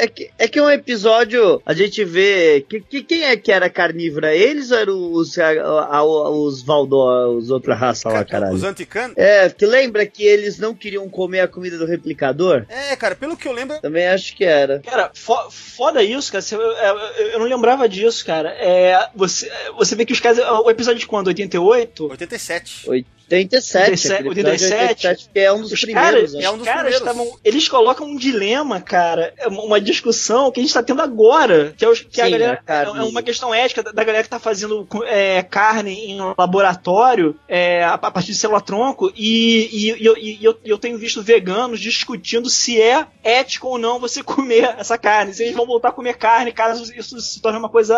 é, 0.00 0.04
é 0.04 0.06
que, 0.08 0.30
é 0.38 0.46
que 0.48 0.60
um 0.60 0.70
episódio 0.70 1.60
a 1.66 1.74
gente 1.74 2.04
vê. 2.04 2.64
Que, 2.68 2.80
que- 2.80 3.02
quem 3.02 3.24
é 3.24 3.36
que 3.36 3.50
era 3.50 3.68
carnívora? 3.68 4.34
Eles 4.34 4.70
ou 4.70 4.78
eram 4.78 5.12
os, 5.12 5.36
a- 5.38 5.50
a- 5.50 6.04
os 6.04 6.62
Valdó, 6.62 7.30
os 7.30 7.50
outra 7.50 7.74
raça 7.74 8.08
lá, 8.08 8.24
caralho? 8.24 8.54
Os 8.54 8.62
Antican. 8.62 9.12
É, 9.16 9.48
que 9.50 9.66
lembra 9.66 10.06
que 10.06 10.22
eles 10.24 10.58
não 10.58 10.74
queriam 10.74 11.08
comer 11.08 11.40
a 11.40 11.48
comida 11.48 11.76
do 11.78 11.86
replicador? 11.86 12.64
É, 12.68 12.94
cara, 12.96 13.14
pelo 13.16 13.36
que 13.36 13.48
eu 13.48 13.52
lembro. 13.52 13.80
Também 13.80 14.06
acho 14.06 14.36
que 14.36 14.44
era. 14.44 14.80
Cara, 14.80 15.10
fo- 15.14 15.50
foda 15.50 16.02
isso, 16.02 16.30
cara. 16.30 16.44
Eu, 16.52 16.60
eu- 16.60 17.26
eu 17.32 17.38
não 17.38 17.46
lembrava 17.56 17.88
disso, 17.88 18.24
cara. 18.24 18.50
É, 18.50 19.08
você, 19.14 19.50
você 19.76 19.96
vê 19.96 20.04
que 20.04 20.12
os 20.12 20.20
caras. 20.20 20.38
O 20.38 20.70
episódio 20.70 21.00
de 21.00 21.06
quando? 21.06 21.28
88? 21.28 22.10
87. 22.10 22.88
87, 22.88 23.15
87, 23.30 23.78
aquele 23.78 24.28
episódio 24.28 24.28
87, 24.28 25.06
87, 25.06 25.30
que 25.32 25.40
é 25.40 25.52
um 25.52 25.60
dos 25.60 25.72
Os 25.72 25.80
primeiros. 25.80 26.10
caras, 26.12 26.32
né? 26.34 26.42
é 26.44 26.50
um 26.50 26.52
os 26.52 26.58
dos 26.58 26.66
caras 26.66 26.82
primeiros. 26.94 27.08
estavam. 27.08 27.38
Eles 27.44 27.68
colocam 27.68 28.06
um 28.06 28.16
dilema, 28.16 28.80
cara. 28.80 29.32
é 29.38 29.48
uma- 29.48 29.80
discussão 29.80 30.50
que 30.50 30.58
a 30.60 30.62
gente 30.62 30.72
tá 30.72 30.82
tendo 30.82 31.02
agora. 31.02 31.74
Que, 31.76 31.84
é 31.84 31.88
os- 31.88 32.00
que 32.00 32.20
a 32.20 32.24
Sim, 32.24 32.30
galera. 32.32 32.52
a 32.54 32.56
carne. 32.56 32.98
É 32.98 33.02
uma 33.02 33.22
questão 33.22 33.54
ética 33.54 33.82
da, 33.82 34.04
galera 34.04 34.22
que 34.24 34.28
tá 34.30 34.38
fazendo 34.38 34.86
é, 35.06 35.42
carne 35.42 35.92
em 35.92 36.18
laboratório 36.38 37.36
é, 37.48 37.84
a, 37.84 37.94
a 37.94 38.10
partir 38.10 38.32
de 38.32 38.38
célula-tronco. 38.38 39.12
E, 39.14 39.68
e, 39.72 40.02
e 40.02 40.06
eu, 40.06 40.16
e 40.16 40.38
eu, 40.44 40.58
eu 40.64 40.78
tenho 40.78 40.98
visto 40.98 41.22
veganos 41.22 41.78
discutindo 41.80 42.48
se 42.48 42.80
é 42.80 43.06
ético 43.22 43.68
ou 43.68 43.78
não 43.78 43.98
você 44.00 44.22
comer 44.24 44.74
essa 44.78 44.96
carne. 44.98 45.34
Se 45.34 45.42
eles 45.44 45.54
vão 45.54 45.66
voltar 45.66 45.88
a 45.88 45.92
comer 45.92 46.16
carne, 46.16 46.52
caso 46.52 46.92
isso 46.96 47.20
se 47.20 47.40
torne 47.40 47.58
uma 47.58 47.68
coisa 47.68 47.96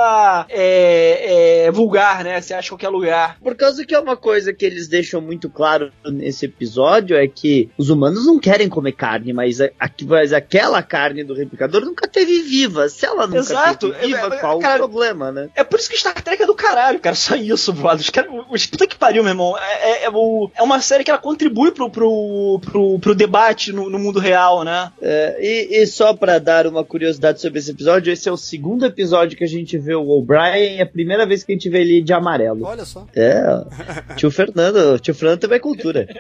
é, 0.49 1.65
é, 1.67 1.71
vulgar, 1.71 2.25
né? 2.25 2.41
Você 2.41 2.55
acha 2.55 2.67
em 2.67 2.71
qualquer 2.71 2.89
lugar. 2.89 3.39
Por 3.43 3.55
causa 3.55 3.85
que 3.87 3.95
é 3.95 3.99
uma 4.01 4.17
coisa 4.17 4.53
que 4.53 4.65
eles 4.67 4.89
deixam 4.89 5.18
muito 5.21 5.49
claro 5.51 5.91
nesse 6.05 6.47
episódio 6.47 7.17
é 7.17 7.27
que 7.27 7.69
os 7.77 7.91
humanos 7.91 8.27
não 8.27 8.39
querem 8.39 8.69
comer 8.69 8.93
carne, 8.93 9.33
mas, 9.33 9.61
a- 9.61 9.71
mas 10.07 10.33
aquela 10.33 10.83
carne 10.83 11.25
do 11.25 11.35
replicador 11.35 11.85
nunca 11.85 12.07
teve 12.09 12.41
viva. 12.43 12.89
Se 12.89 13.05
ela 13.07 13.27
nunca 13.27 13.39
Exato. 13.41 13.91
teve 13.93 14.07
viva, 14.09 14.35
É, 14.35 14.37
é, 14.37 14.41
qual 14.41 14.59
cara, 14.59 14.85
o 14.85 14.89
problema, 14.89 15.31
né? 15.33 15.49
É 15.55 15.65
por 15.65 15.79
isso 15.79 15.89
que 15.91 15.97
Star 15.99 16.21
Trek 16.23 16.43
é 16.43 16.47
do 16.47 16.55
caralho, 16.55 16.99
cara. 17.01 17.15
Só 17.17 17.35
isso, 17.37 17.73
brother. 17.73 18.01
Os 18.01 18.11
caras. 18.11 18.31
Puta 18.71 18.87
que 18.87 18.97
pariu, 18.97 19.23
meu 19.23 19.31
irmão. 19.33 19.57
É, 19.59 20.05
é, 20.05 20.05
é 20.07 20.09
é 20.09 20.63
uma 20.63 20.81
série 20.81 21.05
que 21.05 21.11
ela 21.11 21.19
contribui 21.21 21.71
pro, 21.71 21.91
pro, 21.91 22.61
pro, 22.65 22.99
pro 22.99 23.15
debate 23.15 23.73
no, 23.73 23.89
no 23.91 23.99
mundo 23.99 24.19
real, 24.19 24.65
né? 24.65 24.91
É, 25.01 25.37
e, 25.41 25.83
e 25.83 25.87
só 25.87 26.15
pra 26.15 26.39
dar 26.39 26.67
uma 26.67 26.85
curiosidade 26.85 27.41
sobre 27.41 27.59
esse 27.59 27.71
episódio, 27.71 28.13
esse 28.13 28.29
é 28.29 28.33
o 28.33 28.37
segundo 28.37 28.85
episódio 28.85 29.37
que 29.37 29.45
a 29.45 29.49
gente 29.49 29.77
vê 29.79 29.95
o 29.95 30.09
O'Brien 30.09 30.77
e 30.77 30.79
é 30.79 30.83
a 30.83 30.87
primeira 30.87 31.27
vez 31.27 31.43
que 31.45 31.53
a 31.53 31.55
gente 31.55 31.69
vê 31.69 31.81
ele 31.81 32.01
de 32.03 32.13
amarelo. 32.13 32.65
Olha 32.65 32.85
só. 32.85 33.07
É, 33.15 33.43
tio 34.17 34.31
Fernando, 34.31 34.99
tio 35.09 35.15
Fernando 35.15 35.41
também 35.41 35.57
é 35.57 35.61
cultura. 35.61 36.07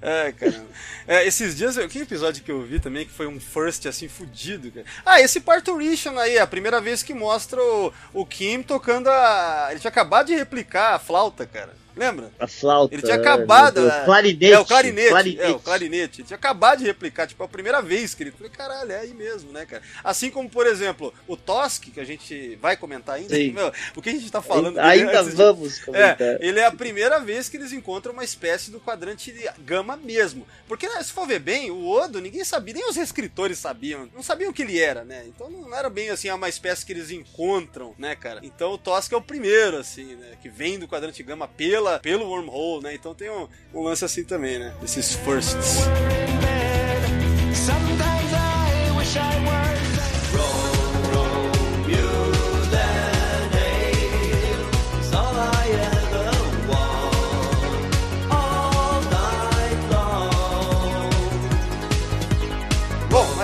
É, 0.00 0.30
caramba. 0.30 0.66
É, 1.08 1.26
esses 1.26 1.56
dias, 1.56 1.76
que 1.88 1.98
episódio 1.98 2.44
que 2.44 2.52
eu 2.52 2.62
vi 2.62 2.78
também 2.78 3.04
que 3.04 3.10
foi 3.10 3.26
um 3.26 3.40
first 3.40 3.84
assim 3.86 4.06
fudido, 4.06 4.70
cara. 4.70 4.86
Ah, 5.04 5.20
esse 5.20 5.40
Parturition 5.40 6.16
aí, 6.16 6.38
a 6.38 6.46
primeira 6.46 6.80
vez 6.80 7.02
que 7.02 7.12
mostra 7.12 7.60
o, 7.60 7.92
o 8.14 8.24
Kim 8.24 8.62
tocando 8.62 9.08
a. 9.08 9.68
Ele 9.70 9.80
tinha 9.80 9.88
acabado 9.88 10.26
de 10.28 10.36
replicar 10.36 10.94
a 10.94 10.98
flauta, 11.00 11.44
cara. 11.46 11.74
Lembra? 11.98 12.30
A 12.38 12.46
flauta. 12.46 12.94
Ele 12.94 13.02
tinha 13.02 13.16
acabado. 13.16 13.78
O 13.78 13.88
é, 13.88 14.04
clarinete. 14.04 14.52
É, 14.52 14.58
o 14.58 14.64
clarinete. 14.64 15.40
É, 15.40 15.50
o 15.50 15.58
clarinete. 15.58 16.20
Ele 16.20 16.26
tinha 16.28 16.36
acabado 16.36 16.78
de 16.78 16.84
replicar, 16.84 17.26
tipo, 17.26 17.42
a 17.42 17.48
primeira 17.48 17.82
vez 17.82 18.14
que 18.14 18.22
ele. 18.22 18.30
Falei, 18.30 18.50
caralho, 18.50 18.92
é 18.92 19.00
aí 19.00 19.12
mesmo, 19.14 19.52
né, 19.52 19.66
cara? 19.66 19.82
Assim 20.04 20.30
como, 20.30 20.48
por 20.48 20.66
exemplo, 20.66 21.12
o 21.26 21.36
Tosk, 21.36 21.84
que 21.92 22.00
a 22.00 22.04
gente 22.04 22.56
vai 22.56 22.76
comentar 22.76 23.16
ainda. 23.16 23.34
Sim. 23.34 23.52
Meu, 23.52 23.72
o 23.96 24.00
que 24.00 24.10
a 24.10 24.12
gente 24.12 24.30
tá 24.30 24.40
falando 24.40 24.78
Ainda, 24.78 24.82
dele 24.82 25.02
ainda 25.06 25.20
antes 25.20 25.30
de- 25.30 25.36
vamos 25.36 25.78
comentar. 25.80 26.20
É, 26.20 26.38
ele 26.40 26.60
é 26.60 26.66
a 26.66 26.72
primeira 26.72 27.18
vez 27.18 27.48
que 27.48 27.56
eles 27.56 27.72
encontram 27.72 28.12
uma 28.12 28.24
espécie 28.24 28.70
do 28.70 28.78
quadrante 28.80 29.34
gama 29.60 29.96
mesmo. 29.96 30.46
Porque, 30.66 30.86
né, 30.88 31.02
se 31.02 31.12
for 31.12 31.26
ver 31.26 31.40
bem, 31.40 31.70
o 31.70 31.88
Odo, 31.88 32.20
ninguém 32.20 32.44
sabia, 32.44 32.74
nem 32.74 32.88
os 32.88 32.96
escritores 32.96 33.58
sabiam. 33.58 34.08
Não 34.14 34.22
sabiam 34.22 34.50
o 34.50 34.54
que 34.54 34.62
ele 34.62 34.78
era, 34.78 35.04
né? 35.04 35.24
Então 35.26 35.50
não 35.50 35.74
era 35.74 35.90
bem 35.90 36.10
assim 36.10 36.30
uma 36.30 36.48
espécie 36.48 36.84
que 36.84 36.92
eles 36.92 37.10
encontram, 37.10 37.94
né, 37.98 38.14
cara? 38.14 38.40
Então 38.42 38.72
o 38.72 38.78
Tosk 38.78 39.12
é 39.12 39.16
o 39.16 39.22
primeiro, 39.22 39.78
assim, 39.78 40.14
né? 40.14 40.36
Que 40.40 40.48
vem 40.48 40.78
do 40.78 40.86
quadrante 40.86 41.22
gama 41.22 41.48
pela, 41.48 41.87
pelo 42.02 42.26
wormhole, 42.26 42.82
né? 42.82 42.94
Então 42.94 43.14
tem 43.14 43.30
um, 43.30 43.48
um 43.72 43.82
lance 43.82 44.04
assim 44.04 44.24
também, 44.24 44.58
né? 44.58 44.74
Esses 44.82 45.14
firsts. 45.14 45.86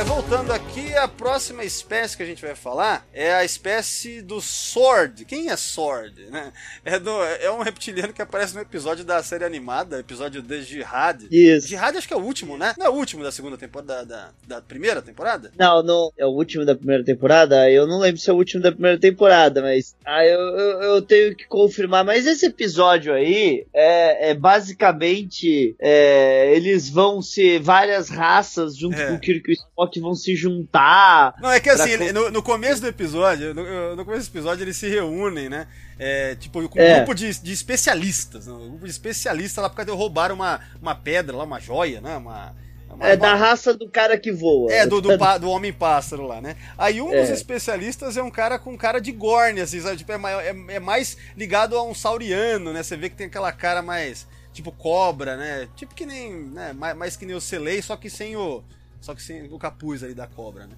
Voltando 0.06 0.52
aqui, 0.52 0.63
a 0.96 1.08
próxima 1.08 1.64
espécie 1.64 2.16
que 2.16 2.22
a 2.22 2.26
gente 2.26 2.42
vai 2.42 2.54
falar 2.54 3.06
é 3.12 3.32
a 3.34 3.44
espécie 3.44 4.22
do 4.22 4.40
Sword. 4.40 5.24
Quem 5.24 5.50
é 5.50 5.56
Sword? 5.56 6.26
Né? 6.30 6.52
É, 6.84 6.98
do, 6.98 7.10
é 7.24 7.50
um 7.50 7.62
reptiliano 7.62 8.12
que 8.12 8.22
aparece 8.22 8.54
no 8.54 8.60
episódio 8.60 9.04
da 9.04 9.22
série 9.22 9.44
animada, 9.44 9.98
episódio 10.00 10.40
de 10.42 10.62
Jihad. 10.62 11.26
Isso. 11.30 11.68
Jihad 11.68 11.96
acho 11.96 12.06
que 12.08 12.14
é 12.14 12.16
o 12.16 12.22
último, 12.24 12.56
né? 12.56 12.74
Não 12.78 12.86
é 12.86 12.88
o 12.88 12.94
último 12.94 13.22
da 13.22 13.32
segunda 13.32 13.56
temporada, 13.56 14.04
da, 14.04 14.04
da, 14.04 14.30
da 14.56 14.60
primeira 14.62 15.02
temporada? 15.02 15.50
Não, 15.58 15.82
não. 15.82 16.12
É 16.16 16.24
o 16.26 16.30
último 16.30 16.64
da 16.64 16.74
primeira 16.74 17.04
temporada? 17.04 17.70
Eu 17.70 17.86
não 17.86 17.98
lembro 17.98 18.20
se 18.20 18.30
é 18.30 18.32
o 18.32 18.36
último 18.36 18.62
da 18.62 18.72
primeira 18.72 18.98
temporada, 18.98 19.60
mas. 19.62 19.94
Ah, 20.04 20.24
eu, 20.24 20.38
eu, 20.40 20.82
eu 20.82 21.02
tenho 21.02 21.34
que 21.36 21.46
confirmar. 21.46 22.04
Mas 22.04 22.26
esse 22.26 22.46
episódio 22.46 23.12
aí 23.12 23.66
é, 23.72 24.30
é 24.30 24.34
basicamente. 24.34 25.74
é, 25.80 26.54
eles 26.54 26.88
vão 26.88 27.20
ser 27.22 27.60
várias 27.60 28.08
raças 28.08 28.76
junto 28.76 28.96
É. 28.96 29.08
com 29.08 29.14
o 29.14 29.20
Kirk 29.20 29.50
e 29.50 29.52
o 29.52 29.54
Spock 29.54 30.00
vão 30.00 30.14
se 30.14 30.34
juntar. 30.36 30.83
Não, 31.40 31.50
é 31.50 31.60
que 31.60 31.70
Pra 31.72 31.82
assim, 31.84 31.92
ele- 31.92 32.12
no, 32.12 32.30
no 32.30 32.42
começo 32.42 32.80
do 32.80 32.86
episódio, 32.88 33.54
no, 33.54 33.96
no 33.96 34.04
começo 34.04 34.30
do 34.30 34.32
episódio 34.38 34.64
eles 34.64 34.76
se 34.76 34.88
reúnem, 34.88 35.48
né? 35.48 35.66
É, 35.98 36.34
tipo, 36.34 36.66
com 36.68 36.78
um 36.78 36.82
É. 36.82 36.96
grupo 36.96 37.14
de, 37.14 37.32
de 37.40 37.52
especialistas. 37.52 38.46
Né? 38.46 38.52
Um 38.52 38.68
grupo 38.70 38.84
de 38.84 38.90
especialistas 38.90 39.62
lá 39.62 39.70
porque 39.70 39.90
roubaram 39.90 40.34
uma, 40.34 40.60
uma 40.80 40.94
pedra 40.94 41.36
lá, 41.36 41.44
uma 41.44 41.60
joia, 41.60 42.00
né? 42.00 42.16
Uma, 42.16 42.54
uma- 42.90 43.06
É 43.08 43.10
uma- 43.12 43.16
da 43.16 43.34
raça 43.34 43.72
do 43.74 43.88
cara 43.88 44.18
que 44.18 44.32
voa. 44.32 44.72
É, 44.72 44.86
do, 44.86 45.00
do, 45.00 45.16
pá- 45.18 45.38
do 45.38 45.48
Homem-Pássaro 45.50 46.26
lá, 46.26 46.40
né? 46.40 46.56
Aí 46.76 47.00
um 47.00 47.06
dos 47.10 47.30
É. 47.30 47.32
especialistas 47.32 48.16
é 48.16 48.22
um 48.22 48.30
cara 48.30 48.58
com 48.58 48.76
cara 48.76 49.00
de 49.00 49.12
Gorn, 49.12 49.60
assim, 49.60 49.80
sabe? 49.80 49.96
Tipo, 49.98 50.12
é, 50.12 50.18
maior- 50.18 50.42
é, 50.42 50.54
é 50.74 50.80
mais 50.80 51.16
ligado 51.36 51.76
a 51.76 51.82
um 51.82 51.94
sauriano, 51.94 52.72
né? 52.72 52.82
Você 52.82 52.96
vê 52.96 53.08
que 53.08 53.16
tem 53.16 53.26
aquela 53.28 53.52
cara 53.52 53.80
mais, 53.82 54.26
tipo, 54.52 54.72
cobra, 54.72 55.36
né? 55.36 55.68
Tipo 55.76 55.94
que 55.94 56.04
nem, 56.06 56.32
né? 56.32 56.72
Mais, 56.72 56.96
mais 56.96 57.16
que 57.16 57.24
nem 57.26 57.36
o 57.36 57.40
Celei, 57.40 57.80
só 57.82 57.96
que 57.96 58.10
sem 58.10 58.36
o... 58.36 58.62
Só 59.04 59.14
que 59.14 59.22
sem 59.22 59.52
o 59.52 59.58
capuz 59.58 60.02
ali 60.02 60.14
da 60.14 60.26
cobra, 60.26 60.66
né? 60.66 60.74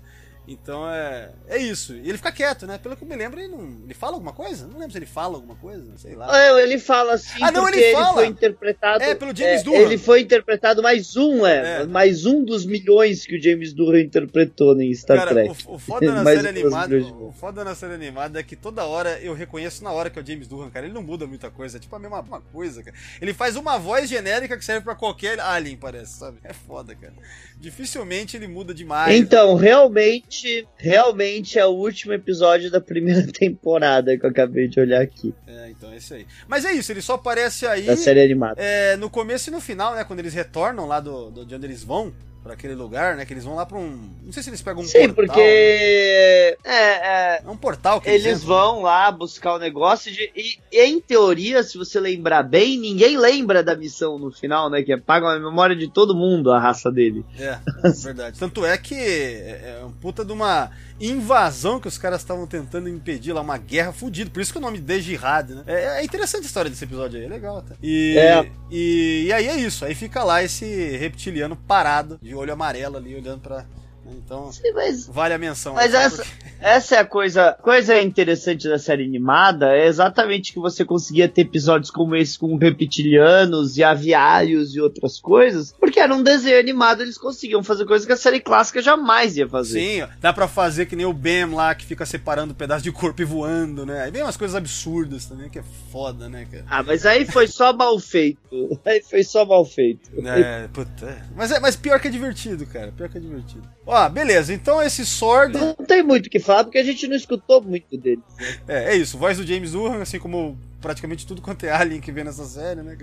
Então 0.48 0.88
é, 0.88 1.30
é 1.48 1.58
isso. 1.58 1.94
E 1.94 2.08
ele 2.08 2.18
fica 2.18 2.30
quieto, 2.30 2.66
né? 2.66 2.78
Pelo 2.78 2.96
que 2.96 3.02
eu 3.02 3.08
me 3.08 3.16
lembro, 3.16 3.40
ele 3.40 3.48
não. 3.48 3.78
Ele 3.84 3.94
fala 3.94 4.14
alguma 4.14 4.32
coisa? 4.32 4.66
Não 4.66 4.78
lembro 4.78 4.92
se 4.92 4.98
ele 4.98 5.06
fala 5.06 5.34
alguma 5.34 5.56
coisa, 5.56 5.84
sei 5.96 6.14
lá. 6.14 6.40
É, 6.40 6.62
ele 6.62 6.78
fala 6.78 7.14
assim 7.14 7.42
Ah, 7.42 7.50
não, 7.50 7.62
porque 7.62 7.78
ele 7.78 7.86
ele, 7.86 7.94
fala. 7.94 8.14
foi 8.14 8.26
interpretado. 8.26 9.02
É, 9.02 9.14
pelo 9.14 9.36
James 9.36 9.60
é, 9.60 9.64
Doohan. 9.64 9.78
Ele 9.78 9.98
foi 9.98 10.20
interpretado 10.20 10.82
mais 10.82 11.16
um, 11.16 11.44
é, 11.44 11.82
É. 11.82 11.84
Mais 11.86 12.26
um 12.26 12.44
dos 12.44 12.64
milhões 12.64 13.26
que 13.26 13.36
o 13.36 13.42
James 13.42 13.72
Doohan 13.72 14.00
interpretou 14.00 14.80
em 14.80 14.94
Star 14.94 15.18
Cara, 15.18 15.30
Trek. 15.30 15.48
o, 15.66 15.74
o 15.74 15.78
foda 15.78 16.12
na 16.12 16.24
série 16.24 16.48
animada, 16.48 16.96
o 16.96 17.32
foda 17.32 17.64
na 17.64 17.74
série 17.74 17.94
animada 17.94 18.38
é 18.40 18.42
que 18.42 18.54
toda 18.54 18.84
hora 18.84 19.18
eu 19.20 19.34
reconheço 19.34 19.82
na 19.82 19.90
hora 19.90 20.10
que 20.10 20.18
é 20.18 20.22
o 20.22 20.26
James 20.26 20.46
Doohan, 20.46 20.70
cara. 20.70 20.86
Ele 20.86 20.94
não 20.94 21.02
muda 21.02 21.26
muita 21.26 21.50
coisa, 21.50 21.76
é 21.76 21.80
tipo 21.80 21.94
a 21.96 21.98
mesma, 21.98 22.22
mesma 22.22 22.40
coisa, 22.52 22.82
cara. 22.82 22.96
Ele 23.20 23.34
faz 23.34 23.56
uma 23.56 23.78
voz 23.78 24.08
genérica 24.08 24.56
que 24.56 24.64
serve 24.64 24.82
pra 24.84 24.94
qualquer 24.94 25.40
alien, 25.40 25.76
parece, 25.76 26.18
sabe? 26.18 26.38
É 26.44 26.52
foda, 26.52 26.94
cara. 26.94 27.14
Dificilmente 27.58 28.36
ele 28.36 28.46
muda 28.46 28.74
demais. 28.74 29.14
Então, 29.16 29.54
realmente, 29.54 30.35
realmente 30.76 31.58
é 31.58 31.64
o 31.66 31.70
último 31.70 32.12
episódio 32.12 32.70
da 32.70 32.80
primeira 32.80 33.26
temporada 33.32 34.16
que 34.16 34.24
eu 34.24 34.30
acabei 34.30 34.68
de 34.68 34.78
olhar 34.80 35.00
aqui, 35.02 35.34
É, 35.46 35.70
então 35.70 35.90
é 35.92 35.96
isso 35.96 36.14
aí. 36.14 36.26
Mas 36.48 36.64
é 36.64 36.72
isso, 36.72 36.92
ele 36.92 37.02
só 37.02 37.14
aparece 37.14 37.66
aí 37.66 37.82
da 37.86 37.96
série 37.96 38.22
animada. 38.22 38.60
é, 38.62 38.96
no 38.96 39.08
começo 39.10 39.50
e 39.50 39.52
no 39.52 39.60
final, 39.60 39.94
né? 39.94 40.04
Quando 40.04 40.20
eles 40.20 40.34
retornam 40.34 40.86
lá 40.86 41.00
do, 41.00 41.30
do- 41.30 41.44
de 41.46 41.54
onde 41.54 41.66
eles 41.66 41.82
vão, 41.82 42.12
pra 42.46 42.54
aquele 42.54 42.76
lugar, 42.76 43.16
né? 43.16 43.26
Que 43.26 43.32
eles 43.32 43.44
vão 43.44 43.56
lá 43.56 43.66
pra 43.66 43.76
um. 43.76 44.08
Não 44.22 44.32
sei 44.32 44.40
se 44.40 44.50
eles 44.50 44.62
pegam 44.62 44.82
um 44.82 44.86
Sim, 44.86 45.08
portal. 45.12 45.26
porque 45.26 45.40
é, 45.40 46.56
é, 46.64 47.42
É 47.44 47.50
um 47.50 47.56
portal 47.56 48.00
que 48.00 48.08
eles 48.08 48.42
vão 48.44 48.82
lá 48.82 49.10
buscar 49.10 49.54
o 49.54 49.58
negócio 49.58 50.12
de, 50.12 50.30
e, 50.34 50.58
em 50.72 51.00
teoria, 51.00 51.62
se 51.64 51.76
você 51.76 51.98
lembrar 51.98 52.44
bem, 52.44 52.78
ninguém 52.78 53.18
lembra 53.18 53.62
da 53.64 53.74
missão 53.74 54.16
no 54.16 54.30
final, 54.30 54.70
né? 54.70 54.82
Que 54.82 54.92
apaga 54.92 55.28
a 55.32 55.38
memória 55.40 55.74
de 55.74 55.88
todo 55.88 56.14
mundo 56.14 56.52
a 56.52 56.60
raça 56.60 56.90
dele. 56.90 57.24
É, 57.36 57.58
é 57.82 57.90
verdade. 57.90 58.38
Tanto 58.38 58.64
é 58.64 58.78
que 58.78 58.94
é 58.94 59.78
é 59.80 59.84
um 59.84 59.90
puta 59.90 60.24
de 60.24 60.32
uma 60.32 60.70
invasão 61.00 61.78
que 61.80 61.88
os 61.88 61.98
caras 61.98 62.20
estavam 62.20 62.46
tentando 62.46 62.88
impedir 62.88 63.32
lá, 63.32 63.40
uma 63.40 63.58
guerra 63.58 63.92
fudida. 63.92 64.30
Por 64.30 64.40
isso 64.40 64.52
que 64.52 64.58
o 64.58 64.62
nome 64.62 64.78
de 64.78 65.00
Jihad, 65.00 65.50
né? 65.50 65.62
É, 65.66 66.00
é 66.00 66.04
interessante 66.04 66.44
a 66.44 66.46
história 66.46 66.70
desse 66.70 66.84
episódio 66.84 67.18
aí, 67.18 67.26
é 67.26 67.28
legal 67.28 67.58
até. 67.58 67.74
E, 67.82 68.16
É. 68.18 68.50
e, 68.70 69.24
e 69.26 69.32
aí 69.32 69.46
é 69.48 69.56
isso, 69.56 69.84
aí 69.84 69.94
fica 69.94 70.24
lá 70.24 70.42
esse 70.42 70.64
reptiliano 70.96 71.56
parado, 71.56 72.18
de 72.22 72.34
olho 72.34 72.52
amarelo 72.52 72.96
ali, 72.96 73.14
olhando 73.14 73.40
pra. 73.40 73.66
Então, 74.10 74.50
Sim, 74.52 74.72
mas 74.74 75.06
vale 75.06 75.34
a 75.34 75.38
menção. 75.38 75.74
Mas 75.74 75.94
aí, 75.94 76.04
essa, 76.04 76.16
porque- 76.24 76.30
essa 76.60 76.96
é 76.96 76.98
a 76.98 77.04
coisa, 77.04 77.52
coisa 77.62 78.00
interessante 78.00 78.68
da 78.68 78.78
série 78.78 79.04
animada, 79.04 79.74
é 79.76 79.86
exatamente 79.86 80.52
que 80.52 80.58
você 80.58 80.84
conseguia 80.84 81.28
ter 81.28 81.42
episódios 81.42 81.90
como 81.90 82.14
esse 82.16 82.38
com 82.38 82.56
reptilianos 82.56 83.76
e 83.76 83.84
aviários 83.84 84.74
e 84.74 84.80
outras 84.80 85.18
coisas, 85.20 85.72
porque 85.78 86.00
era 86.00 86.14
um 86.14 86.22
desenho 86.22 86.58
animado, 86.58 87.02
eles 87.02 87.18
conseguiam 87.18 87.62
fazer 87.62 87.84
coisas 87.84 88.06
que 88.06 88.12
a 88.12 88.16
série 88.16 88.40
clássica 88.40 88.80
jamais 88.82 89.36
ia 89.36 89.48
fazer. 89.48 89.80
Sim, 89.80 90.06
dá 90.20 90.32
pra 90.32 90.48
fazer 90.48 90.86
que 90.86 90.96
nem 90.96 91.06
o 91.06 91.12
Bam 91.12 91.54
lá, 91.54 91.74
que 91.74 91.84
fica 91.84 92.04
separando 92.06 92.52
um 92.52 92.56
pedaço 92.56 92.82
de 92.82 92.92
corpo 92.92 93.22
e 93.22 93.24
voando, 93.24 93.84
né? 93.86 94.02
Aí 94.02 94.10
vem 94.10 94.22
umas 94.22 94.36
coisas 94.36 94.54
absurdas 94.56 95.26
também, 95.26 95.48
que 95.48 95.58
é 95.58 95.64
foda, 95.92 96.28
né, 96.28 96.46
cara? 96.50 96.64
Ah, 96.68 96.82
mas 96.82 97.04
aí 97.06 97.24
foi 97.24 97.46
só 97.46 97.72
mal 97.72 97.98
feito. 97.98 98.38
Aí 98.84 99.02
foi 99.02 99.22
só 99.22 99.44
mal 99.44 99.64
feito. 99.64 100.10
É, 100.26 100.68
puta. 100.68 101.06
é. 101.06 101.22
Mas, 101.34 101.50
é, 101.52 101.60
mas 101.60 101.76
pior 101.76 102.00
que 102.00 102.08
é 102.08 102.10
divertido, 102.10 102.66
cara. 102.66 102.92
Pior 102.92 103.08
que 103.08 103.18
é 103.18 103.20
divertido. 103.20 103.62
Ó, 103.86 103.95
beleza. 104.10 104.52
Então 104.52 104.82
esse 104.82 105.04
Sword. 105.06 105.56
Não 105.58 105.74
tem 105.74 106.02
muito 106.02 106.26
o 106.26 106.30
que 106.30 106.38
falar, 106.38 106.64
porque 106.64 106.78
a 106.78 106.84
gente 106.84 107.06
não 107.08 107.16
escutou 107.16 107.62
muito 107.62 107.96
dele. 107.96 108.22
É, 108.68 108.92
é 108.92 108.96
isso. 108.96 109.16
Voz 109.18 109.38
do 109.38 109.46
James 109.46 109.72
Doohan, 109.72 110.02
assim 110.02 110.18
como 110.18 110.58
praticamente 110.80 111.26
tudo 111.26 111.40
quanto 111.42 111.64
é 111.66 111.70
Alien 111.70 112.00
que 112.00 112.12
vê 112.12 112.22
nessa 112.22 112.44
série, 112.44 112.82
né? 112.82 112.96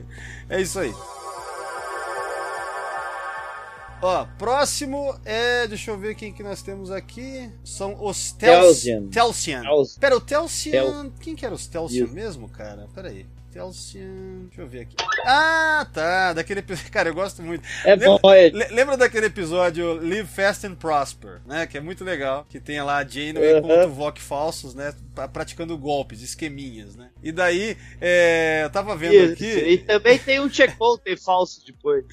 É 0.49 0.61
isso 0.61 0.79
aí. 0.79 0.93
Ó, 4.01 4.25
próximo 4.37 5.15
é. 5.23 5.65
Deixa 5.67 5.91
eu 5.91 5.97
ver 5.97 6.13
quem 6.15 6.33
que 6.33 6.43
nós 6.43 6.61
temos 6.61 6.91
aqui. 6.91 7.49
São 7.63 8.03
os 8.03 8.33
Telsian. 8.33 9.07
Telsian. 9.07 9.09
Telsian. 9.09 9.61
Tels- 9.61 9.97
Pera, 9.97 10.17
o 10.17 10.21
Telsian. 10.21 10.71
Tel- 10.71 11.11
Quem 11.21 11.35
que 11.35 11.45
era 11.45 11.55
os 11.55 11.67
Telsian 11.67 12.07
mesmo, 12.07 12.49
cara? 12.49 12.87
Pera 12.93 13.07
aí. 13.09 13.25
Deixa 13.53 14.61
eu 14.61 14.67
ver 14.67 14.81
aqui. 14.81 14.95
Ah, 15.25 15.88
tá. 15.93 16.34
Daquele 16.34 16.59
episódio. 16.61 16.89
Cara, 16.91 17.09
eu 17.09 17.13
gosto 17.13 17.41
muito. 17.41 17.63
É 17.85 17.95
Lembra- 17.95 18.19
bom, 18.21 18.34
é. 18.34 18.49
Le- 18.49 18.67
Lembra 18.69 18.97
daquele 18.97 19.27
episódio 19.27 19.93
Live 19.93 20.27
Fast 20.27 20.65
and 20.65 20.75
Prosper, 20.75 21.39
né? 21.45 21.67
Que 21.67 21.77
é 21.77 21.81
muito 21.81 22.03
legal. 22.03 22.45
Que 22.49 22.59
tem 22.59 22.81
lá 22.81 22.97
a 22.97 23.03
Janeway 23.07 23.61
com 23.61 23.71
Aham. 23.71 23.81
o 23.81 23.88
Tuvok 23.89 24.21
falsos, 24.21 24.73
né? 24.73 24.93
pra- 25.13 25.27
Praticando 25.27 25.77
golpes, 25.77 26.21
esqueminhas, 26.21 26.95
né? 26.95 27.09
E 27.21 27.31
daí, 27.31 27.77
é, 28.01 28.61
eu 28.63 28.69
tava 28.69 28.95
vendo 28.95 29.13
Isso. 29.13 29.34
aqui. 29.34 29.45
E 29.45 29.77
também 29.77 30.17
tem 30.17 30.39
um 30.39 30.49
checkpoint 30.49 31.15
falso 31.23 31.63
depois. 31.65 32.03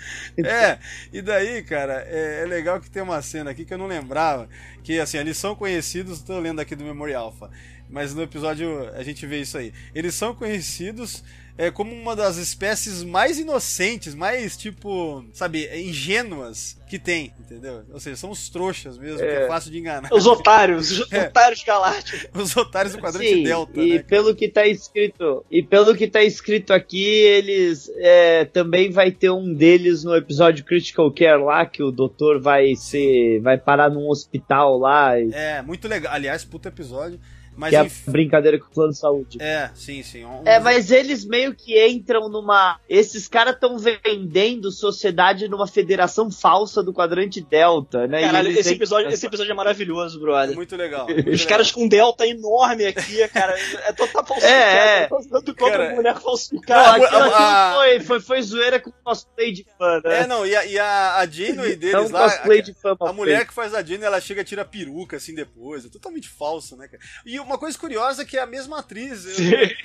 É, 0.44 0.78
e 1.12 1.22
daí, 1.22 1.62
cara, 1.62 2.04
é, 2.06 2.42
é 2.42 2.46
legal 2.46 2.80
que 2.80 2.90
tem 2.90 3.02
uma 3.02 3.20
cena 3.22 3.50
aqui 3.50 3.64
que 3.64 3.72
eu 3.72 3.78
não 3.78 3.86
lembrava. 3.86 4.48
Que 4.82 4.98
assim, 5.00 5.18
eles 5.18 5.36
são 5.36 5.54
conhecidos, 5.54 6.20
tô 6.20 6.38
lendo 6.38 6.60
aqui 6.60 6.74
do 6.76 6.84
Memory 6.84 7.14
Alpha. 7.14 7.50
Mas 7.90 8.14
no 8.14 8.22
episódio 8.22 8.88
a 8.94 9.02
gente 9.02 9.26
vê 9.26 9.40
isso 9.40 9.58
aí. 9.58 9.72
Eles 9.94 10.14
são 10.14 10.34
conhecidos 10.34 11.22
é, 11.58 11.70
como 11.70 11.92
uma 11.92 12.16
das 12.16 12.36
espécies 12.38 13.02
mais 13.02 13.38
inocentes, 13.38 14.14
mais, 14.14 14.56
tipo, 14.56 15.22
sabe, 15.32 15.68
ingênuas 15.78 16.78
que 16.88 16.98
tem, 16.98 17.34
entendeu? 17.38 17.82
Ou 17.92 18.00
seja, 18.00 18.16
são 18.16 18.30
os 18.30 18.48
trouxas 18.48 18.96
mesmo, 18.96 19.18
que 19.18 19.24
é 19.24 19.46
fácil 19.46 19.70
de 19.70 19.78
enganar. 19.78 20.08
Os 20.10 20.26
otários, 20.26 20.90
os 21.00 21.12
É. 21.12 21.26
otários 21.26 21.62
galácticos. 21.62 22.30
Os 22.40 22.56
otários 22.56 22.94
do 22.94 23.00
quadrante 23.00 23.28
Sim, 23.28 23.42
Delta, 23.42 23.78
e 23.80 23.94
né? 23.94 24.02
pelo 24.02 24.34
que 24.34 24.48
tá 24.48 24.66
escrito 24.66 25.44
e 25.50 25.62
pelo 25.62 25.94
que 25.94 26.06
tá 26.08 26.22
escrito 26.22 26.72
aqui 26.72 27.04
eles 27.04 27.90
é, 27.96 28.44
também 28.46 28.90
vai 28.90 29.10
ter 29.10 29.30
um 29.30 29.52
deles 29.52 30.02
no 30.02 30.16
episódio 30.16 30.64
Critical 30.64 31.10
Care 31.12 31.42
lá 31.42 31.66
que 31.66 31.82
o 31.82 31.90
doutor 31.90 32.40
vai 32.40 32.74
ser 32.76 33.40
vai 33.40 33.58
parar 33.58 33.90
num 33.90 34.08
hospital 34.08 34.78
lá 34.78 35.18
e- 35.20 35.30
É, 35.32 35.60
muito 35.62 35.86
legal. 35.86 36.12
Aliás, 36.14 36.42
puto 36.44 36.68
episódio. 36.68 37.20
Mas 37.60 37.70
que 37.70 37.76
é 37.76 37.80
a 37.80 37.84
enfim- 37.84 38.10
brincadeira 38.10 38.58
com 38.58 38.66
o 38.66 38.70
plano 38.70 38.92
de 38.92 38.98
saúde. 38.98 39.38
É, 39.40 39.70
sim, 39.74 40.02
sim. 40.02 40.24
Um- 40.24 40.42
É, 40.46 40.58
mas 40.58 40.90
eles 40.90 41.24
meio 41.24 41.54
que 41.54 41.78
entram 41.86 42.28
numa. 42.28 42.80
Esses 42.88 43.28
caras 43.28 43.54
estão 43.54 43.76
vendendo 43.78 44.70
sociedade 44.70 45.46
numa 45.48 45.66
federação 45.66 46.30
falsa 46.30 46.82
do 46.82 46.92
quadrante 46.92 47.40
Delta, 47.40 48.06
né? 48.06 48.22
E 48.22 48.24
Caralho, 48.26 48.50
esse 48.50 48.72
episódio, 48.72 49.10
esse 49.10 49.26
episódio 49.26 49.52
é 49.52 49.54
maravilhoso, 49.54 50.18
brother. 50.20 50.56
Muito 50.56 50.74
legal. 50.76 51.06
muito 51.06 51.18
Os 51.20 51.24
legal. 51.26 51.46
caras 51.48 51.70
com 51.70 51.84
um 51.84 51.88
delta 51.88 52.26
enorme 52.26 52.86
aqui, 52.86 53.26
cara. 53.28 53.54
É 53.84 53.92
total 53.92 54.24
falsificado. 54.24 54.54
É, 54.54 55.02
é. 55.02 55.06
Tô 55.06 55.18
usando 55.18 55.54
contra 55.54 55.78
Cara, 55.78 55.94
mulher 55.94 56.14
Não, 56.14 56.20
falsificada. 56.20 56.90
a- 56.90 56.94
aquilo 57.06 57.34
a- 57.34 57.72
foi, 57.76 58.00
foi, 58.00 58.20
foi 58.20 58.42
zoeira 58.42 58.80
com 58.80 58.90
cosplay 59.04 59.52
de 59.52 59.66
fã, 59.76 60.00
né? 60.04 60.20
É, 60.22 60.26
não, 60.26 60.46
e 60.46 60.54
a, 60.56 60.64
e 60.64 60.78
a, 60.78 61.16
a 61.16 61.26
Janeway 61.26 61.72
É 61.72 61.76
deles 61.76 62.10
um 62.10 62.12
lá. 62.12 62.24
cosplay 62.30 62.60
a- 62.60 62.62
de 62.62 62.74
fã 62.74 62.96
A 63.00 63.12
mulher 63.12 63.46
que 63.46 63.52
faz 63.52 63.74
a 63.74 63.82
Jenny, 63.82 64.04
ela 64.04 64.20
chega 64.20 64.40
e 64.40 64.44
tira 64.44 64.62
a 64.62 64.64
peruca 64.64 65.16
assim 65.16 65.34
depois. 65.34 65.84
É 65.84 65.88
totalmente 65.88 66.28
falso, 66.28 66.76
né, 66.76 66.86
cara? 66.88 67.02
E 67.26 67.38
uma 67.50 67.58
coisa 67.58 67.76
curiosa 67.78 68.22
é 68.22 68.24
que 68.24 68.36
é 68.36 68.40
a 68.40 68.46
mesma 68.46 68.78
atriz. 68.78 69.24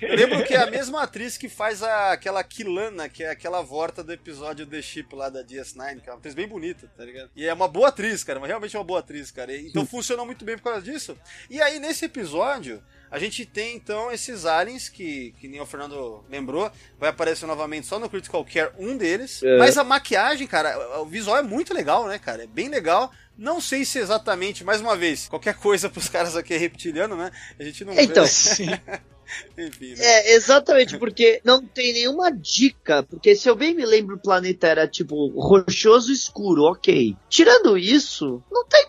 Eu, 0.02 0.10
eu 0.10 0.16
lembro 0.16 0.44
que 0.46 0.54
é 0.54 0.58
a 0.62 0.70
mesma 0.70 1.02
atriz 1.04 1.38
que 1.38 1.50
faz 1.50 1.82
a, 1.84 2.12
aquela 2.12 2.44
Kilana, 2.44 3.10
que 3.10 3.24
é 3.24 3.30
aquela 3.30 3.62
vorta 3.62 4.04
do 4.04 4.12
episódio 4.14 4.66
The 4.66 4.82
Ship 4.82 5.08
lá 5.14 5.30
da 5.30 5.44
DS9, 5.44 6.02
que 6.02 6.10
é 6.10 6.12
uma 6.14 6.20
atriz 6.20 6.36
bem 6.36 6.48
bonita, 6.48 6.90
tá 6.96 7.04
ligado? 7.04 7.30
E 7.36 7.46
é 7.46 7.54
uma 7.54 7.68
boa 7.68 7.88
atriz, 7.90 8.24
cara, 8.24 8.40
mas 8.40 8.48
realmente 8.50 8.76
é 8.76 8.80
uma 8.80 8.86
boa 8.86 9.00
atriz, 9.00 9.32
cara. 9.32 9.52
E- 9.54 9.68
Então 9.68 9.86
funcionou 9.86 10.26
muito 10.26 10.46
bem 10.46 10.56
por 10.58 10.64
causa 10.66 10.82
disso. 10.82 11.18
E 11.50 11.62
aí, 11.62 11.80
nesse 11.80 12.06
episódio. 12.06 12.84
A 13.16 13.20
gente 13.20 13.46
tem 13.46 13.78
então 13.78 14.12
esses 14.12 14.46
aliens 14.46 14.90
que, 14.90 15.34
que 15.40 15.48
nem 15.48 15.62
o 15.62 15.66
Fernando 15.66 16.22
lembrou, 16.30 16.70
vai 17.00 17.12
aparecer 17.12 17.46
novamente 17.46 17.88
só 17.88 17.98
no 17.98 18.10
Critical 18.10 18.44
Care 18.44 18.74
um 18.78 18.98
deles. 18.98 19.42
É. 19.42 19.58
Mas 19.58 19.78
a 19.78 19.86
maquiagem, 19.86 20.46
cara, 20.46 21.00
o 21.00 21.06
visual 21.06 21.38
é 21.38 21.42
muito 21.42 21.74
legal, 21.74 22.10
né, 22.10 22.20
cara? 22.20 22.44
É 22.44 22.48
bem 22.48 22.68
legal. 22.68 23.10
Não 23.38 23.62
sei 23.62 23.86
se 23.86 24.00
exatamente, 24.00 24.66
mais 24.66 24.82
uma 24.82 24.98
vez, 24.98 25.30
qualquer 25.30 25.56
coisa 25.56 25.90
pros 25.90 26.10
caras 26.12 26.36
aqui 26.36 26.54
é 26.54 26.58
reptiliano, 26.58 27.16
né? 27.16 27.32
A 27.58 27.64
gente 27.64 27.86
não 27.86 27.94
Então, 27.94 28.26
vê. 28.28 28.82
Enfim, 29.58 29.96
né? 29.96 30.06
É, 30.06 30.34
exatamente, 30.34 30.98
porque 30.98 31.40
não 31.44 31.66
tem 31.66 31.94
nenhuma 31.94 32.30
dica. 32.30 33.02
Porque 33.04 33.34
se 33.34 33.50
eu 33.50 33.56
bem 33.56 33.74
me 33.74 33.86
lembro, 33.86 34.18
o 34.18 34.22
planeta 34.22 34.68
era 34.68 34.88
tipo 34.90 35.28
rochoso 35.40 36.12
escuro, 36.12 36.64
ok. 36.64 37.16
Tirando 37.30 37.78
isso, 37.78 38.44
não 38.52 38.66
tem 38.66 38.85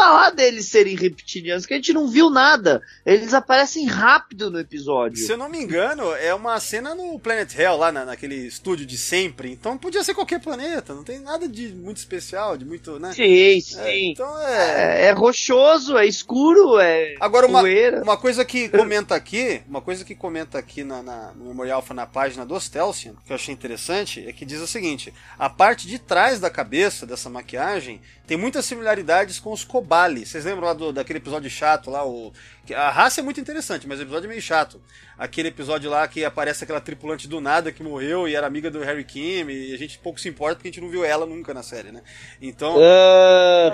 falar 0.00 0.30
deles 0.30 0.66
serem 0.66 0.96
reptilianos, 0.96 1.66
que 1.66 1.74
a 1.74 1.76
gente 1.76 1.92
não 1.92 2.08
viu 2.08 2.30
nada. 2.30 2.80
Eles 3.04 3.34
aparecem 3.34 3.86
rápido 3.86 4.50
no 4.50 4.58
episódio. 4.58 5.18
Se 5.18 5.30
eu 5.30 5.36
não 5.36 5.48
me 5.48 5.58
engano, 5.58 6.14
é 6.14 6.34
uma 6.34 6.58
cena 6.58 6.94
no 6.94 7.18
Planet 7.18 7.54
Hell, 7.54 7.76
lá 7.76 7.92
na- 7.92 8.06
naquele 8.06 8.34
estúdio 8.46 8.86
de 8.86 8.96
sempre. 8.96 9.52
Então 9.52 9.76
podia 9.76 10.02
ser 10.02 10.14
qualquer 10.14 10.40
planeta, 10.40 10.94
não 10.94 11.04
tem 11.04 11.18
nada 11.18 11.46
de 11.46 11.68
muito 11.68 11.98
especial, 11.98 12.56
de 12.56 12.64
muito, 12.64 12.98
né? 12.98 13.12
Sim, 13.12 13.56
É, 13.56 13.60
sim. 13.60 14.10
então 14.12 14.40
é. 14.40 15.02
É, 15.02 15.06
é 15.08 15.10
rochoso, 15.12 15.98
é 15.98 16.06
escuro, 16.06 16.78
é 16.78 17.14
Agora, 17.20 17.46
uma, 17.46 17.60
poeira. 17.60 18.02
uma 18.02 18.16
coisa 18.16 18.42
que 18.42 18.68
comenta 18.70 19.14
aqui, 19.14 19.60
uma 19.68 19.82
coisa 19.82 20.02
que 20.02 20.14
comenta 20.14 20.58
aqui 20.58 20.82
na, 20.82 21.02
na- 21.02 21.32
no 21.32 21.44
Memorial 21.46 21.76
Alpha, 21.76 21.92
na 21.92 22.06
página 22.06 22.46
do 22.46 22.58
Stelcian, 22.58 23.14
que 23.26 23.32
eu 23.32 23.36
achei 23.36 23.52
interessante, 23.52 24.24
é 24.26 24.32
que 24.32 24.46
diz 24.46 24.60
o 24.60 24.66
seguinte: 24.66 25.12
a 25.38 25.50
parte 25.50 25.86
de 25.86 25.98
trás 25.98 26.40
da 26.40 26.48
cabeça 26.48 27.04
dessa 27.06 27.28
maquiagem 27.28 28.00
tem 28.26 28.36
muitas 28.36 28.64
similaridades 28.64 29.38
com 29.40 29.52
os 29.52 29.64
Kobali. 29.90 30.24
Vocês 30.24 30.44
lembram 30.44 30.66
lá 30.68 30.72
do, 30.72 30.92
daquele 30.92 31.18
episódio 31.18 31.50
chato 31.50 31.90
lá? 31.90 32.06
O, 32.06 32.32
que 32.64 32.72
a 32.74 32.90
raça 32.90 33.20
é 33.20 33.24
muito 33.24 33.40
interessante, 33.40 33.88
mas 33.88 33.98
o 33.98 34.02
episódio 34.02 34.26
é 34.26 34.28
meio 34.28 34.40
chato. 34.42 34.80
Aquele 35.18 35.48
episódio 35.48 35.90
lá 35.90 36.06
que 36.06 36.24
aparece 36.24 36.62
aquela 36.64 36.80
tripulante 36.80 37.26
do 37.28 37.40
nada 37.40 37.72
que 37.72 37.82
morreu 37.82 38.28
e 38.28 38.34
era 38.34 38.46
amiga 38.46 38.70
do 38.70 38.80
Harry 38.80 39.04
Kim, 39.04 39.46
e 39.50 39.74
a 39.74 39.76
gente 39.78 39.98
pouco 39.98 40.18
se 40.20 40.28
importa 40.28 40.56
porque 40.56 40.68
a 40.68 40.70
gente 40.70 40.80
não 40.80 40.88
viu 40.88 41.04
ela 41.04 41.26
nunca 41.26 41.52
na 41.52 41.62
série, 41.62 41.90
né? 41.90 42.02
Então. 42.40 42.74
Tá, 42.74 42.80
É, 42.80 43.70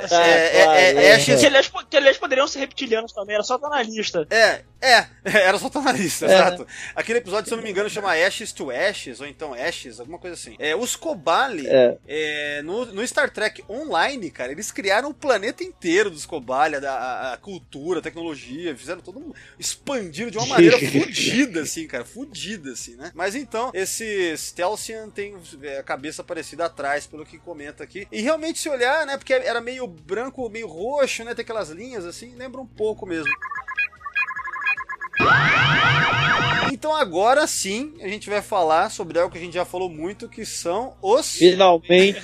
claro, 0.51 0.73
é, 0.79 1.07
é, 1.11 1.19
Que, 1.19 1.47
aliás, 1.47 1.69
po- 1.69 1.85
que 1.87 1.97
aliás 1.97 2.17
poderiam 2.19 2.49
ser 2.49 2.61
reptilianos 2.61 3.13
também, 3.13 3.35
era 3.35 3.45
só 3.45 3.57
estar 3.57 3.69
na 3.69 3.83
lista. 3.83 4.27
É, 4.31 4.63
é, 4.81 5.07
era 5.25 5.59
só 5.59 5.71
na 5.81 5.93
lista, 5.93 6.27
É. 6.27 6.35
exato. 6.35 6.67
Aquele 6.95 7.19
episódio, 7.19 7.47
se 7.49 7.53
eu 7.55 7.57
não 7.59 7.65
me 7.65 7.71
engano, 7.71 7.91
chama 7.91 8.13
Ashes 8.15 8.53
to 8.53 8.71
Ashes, 8.71 9.21
ou 9.21 9.27
então 9.27 9.53
Ashes, 9.55 10.01
alguma 10.01 10.19
coisa 10.19 10.35
assim. 10.35 10.57
É, 10.59 10.75
os 10.75 10.97
Kobali, 10.97 11.67
É. 11.69 11.99
é, 12.09 12.63
no, 12.63 12.87
no 12.87 13.07
Star 13.07 13.31
Trek 13.31 13.63
Online, 13.69 14.31
cara, 14.31 14.53
eles 14.53 14.71
criaram 14.73 15.11
o 15.11 15.15
planeta 15.15 15.63
inteiro 15.63 16.06
dos 16.11 16.27
Kobali, 16.27 16.77
a, 16.77 17.33
a- 17.33 17.37
cultura, 17.37 17.99
a 18.01 18.03
tecnologia, 18.03 18.77
fizeram 18.77 19.01
todo 19.01 19.19
um. 19.19 19.33
expandiram 19.59 20.31
de 20.31 20.39
uma 20.39 20.47
maneira 20.47 20.79
fudida, 20.91 21.63
assim, 21.63 21.87
cara, 21.87 22.05
fudida, 22.05 22.73
assim, 22.73 22.97
né? 22.97 23.11
Mas 23.15 23.35
então, 23.35 23.71
esse 23.75 24.37
Stelcian 24.37 25.09
tem 25.11 25.35
é, 25.63 25.79
a 25.79 25.83
cabeça 25.83 26.23
parecida 26.25 26.65
atrás, 26.67 27.07
pelo 27.07 27.25
que 27.27 27.39
comenta 27.39 27.83
aqui. 27.85 28.07
E 28.11 28.21
realmente, 28.21 28.59
se 28.59 28.69
olhar, 28.69 29.07
né, 29.07 29.17
porque 29.17 29.33
era 29.33 29.61
meio 29.61 29.87
branco, 29.87 30.49
meio 30.49 30.67
roxo, 30.67 31.25
né, 31.25 31.35
tem 31.35 31.43
aquelas 31.43 31.71
linhas 31.71 32.05
assim, 32.05 32.35
lembra 32.35 32.61
um 32.61 32.67
pouco 32.67 33.07
mesmo. 33.07 33.31
Então 36.73 36.95
agora 36.95 37.47
sim 37.47 37.95
a 38.03 38.07
gente 38.09 38.29
vai 38.29 38.43
falar 38.43 38.91
sobre 38.91 39.19
algo 39.19 39.33
que 39.33 39.39
a 39.39 39.41
gente 39.41 39.55
já 39.55 39.65
falou 39.65 39.89
muito, 39.89 40.29
que 40.29 40.45
são 40.45 40.95
os. 41.01 41.33
Finalmente, 41.37 42.21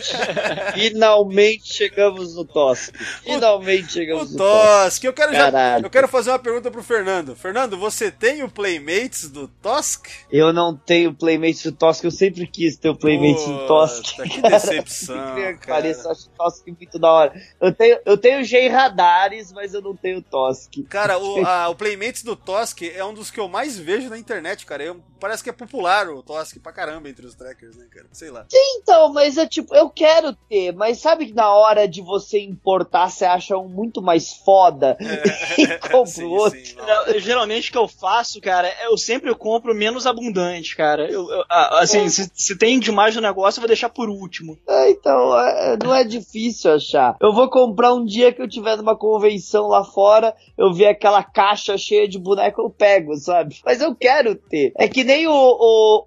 finalmente 0.75 1.73
chegamos 1.73 2.37
no 2.37 2.45
Tosk. 2.45 2.95
Finalmente 3.25 3.87
O 3.87 3.91
chegamos 3.91 4.33
no 4.33 4.39
Tosk. 4.39 4.85
Tosk. 4.85 5.05
Eu 5.05 5.13
quero, 5.13 5.33
já, 5.33 5.79
eu 5.83 5.89
quero 5.91 6.07
fazer 6.07 6.31
uma 6.31 6.39
pergunta 6.39 6.71
pro 6.71 6.83
Fernando. 6.83 7.35
Fernando, 7.35 7.79
você 7.79 8.11
tem 8.11 8.43
o 8.43 8.49
Playmates 8.51 9.29
do 9.31 9.49
Tosk? 9.49 10.07
Eu 10.31 10.53
não 10.53 10.77
tenho 10.77 11.15
Playmate 11.15 11.65
do 11.65 11.73
Tosk, 11.73 12.05
eu 12.05 12.11
sempre 12.11 12.47
quis 12.47 12.77
ter 12.77 12.91
o 12.91 12.97
Playmate 12.97 13.45
do 13.47 13.67
Tosk. 13.67 14.17
Puta, 14.17 14.29
Que 14.29 14.43
decepção. 14.43 15.17
Pareça, 15.67 16.09
eu 16.09 16.13
acho 16.13 16.27
o 16.27 16.31
Tosk 16.37 16.67
muito 16.67 16.99
da 16.99 17.11
hora. 17.11 17.33
Eu 17.61 17.73
tenho, 17.73 17.99
eu 18.05 18.19
tenho 18.19 18.45
G 18.45 18.69
radares, 18.69 19.51
mas 19.51 19.73
eu 19.73 19.81
não 19.81 19.97
tenho 19.97 20.21
Tosk. 20.21 20.71
Cara, 20.91 21.19
o, 21.19 21.43
a- 21.47 21.69
o 21.71 21.75
Playmates 21.75 22.23
do 22.23 22.37
Tosk 22.83 22.97
é 22.97 23.05
um 23.05 23.15
dos 23.15 23.31
que 23.31 23.39
eu 23.41 23.49
mais 23.49 23.79
vejo 23.79 24.09
na 24.09 24.19
internet, 24.19 24.67
cara. 24.67 24.83
Eu- 24.83 25.01
parece 25.21 25.43
que 25.43 25.51
é 25.51 25.53
popular 25.53 26.09
o 26.09 26.23
Tosk 26.23 26.59
pra 26.61 26.73
caramba 26.73 27.09
entre 27.09 27.25
os 27.27 27.35
trackers, 27.35 27.77
né, 27.77 27.87
cara? 27.91 28.07
Sei 28.13 28.31
lá. 28.31 28.45
Então, 28.53 29.13
mas 29.13 29.39
é 29.39 29.47
tipo, 29.47 29.75
eu 29.75 29.89
quero 29.89 30.33
ter, 30.49 30.73
mas 30.73 30.99
sabe 30.99 31.27
que 31.27 31.33
na 31.33 31.53
hora 31.55 31.87
de 31.87 32.03
você 32.03 32.41
importar, 32.41 33.09
você 33.09 33.25
acha 33.25 33.57
um 33.57 33.69
muito 33.69 34.03
mais 34.03 34.33
foda 34.35 34.97
e 35.59 35.67
compra 35.91 36.07
Sim, 36.07 36.25
o 36.25 36.31
outro. 36.31 36.59
sim, 36.67 36.75
não. 36.77 37.19
Geralmente 37.21 37.69
o 37.69 37.73
que 37.73 37.79
eu 37.79 37.87
faço, 37.89 38.41
cara, 38.41 38.67
é 38.69 38.87
eu 38.87 38.99
sempre 38.99 39.33
compro 39.35 39.75
menos 39.75 40.07
abundante, 40.07 40.77
cara. 40.77 41.09
Eu, 41.11 41.31
eu- 41.31 41.45
ah, 41.49 41.81
assim, 41.81 42.09
se, 42.09 42.31
se 42.35 42.57
tem 42.57 42.79
demais 42.81 43.15
no 43.15 43.23
negócio, 43.23 43.59
eu 43.59 43.63
vou 43.63 43.69
deixar 43.69 43.89
por 43.91 44.09
último. 44.09 44.59
É, 44.69 44.91
então, 44.91 45.39
é, 45.39 45.77
não 45.83 45.95
é 45.95 46.03
difícil 46.05 46.73
achar. 46.75 47.17
Eu 47.21 47.33
vou 47.33 47.49
comprar 47.49 47.93
um 47.95 48.05
dia 48.05 48.33
que 48.33 48.43
eu 48.43 48.49
tiver 48.49 48.77
numa 48.77 48.97
convenção 48.97 49.69
lá 49.69 49.85
fora, 49.85 50.35
eu 50.59 50.73
ver 50.73 50.87
aquela 50.89 51.23
caixa 51.23 51.77
cheia 51.79 52.09
de 52.09 52.19
boneco, 52.19 52.61
eu 52.61 52.71
pego, 52.73 53.17
sabe? 53.17 53.61
Mas 53.65 53.81
eu 53.81 53.95
quero 53.95 54.35
ter. 54.35 54.73
É 54.79 54.89
que 54.89 55.05
nem 55.05 55.27
o, 55.27 55.33
o, 55.33 56.07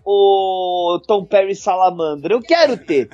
o 0.96 1.00
Tom 1.00 1.24
Perry 1.26 1.56
Salamandra, 1.56 2.34
eu 2.34 2.42
quero 2.42 2.76
ter. 2.78 3.10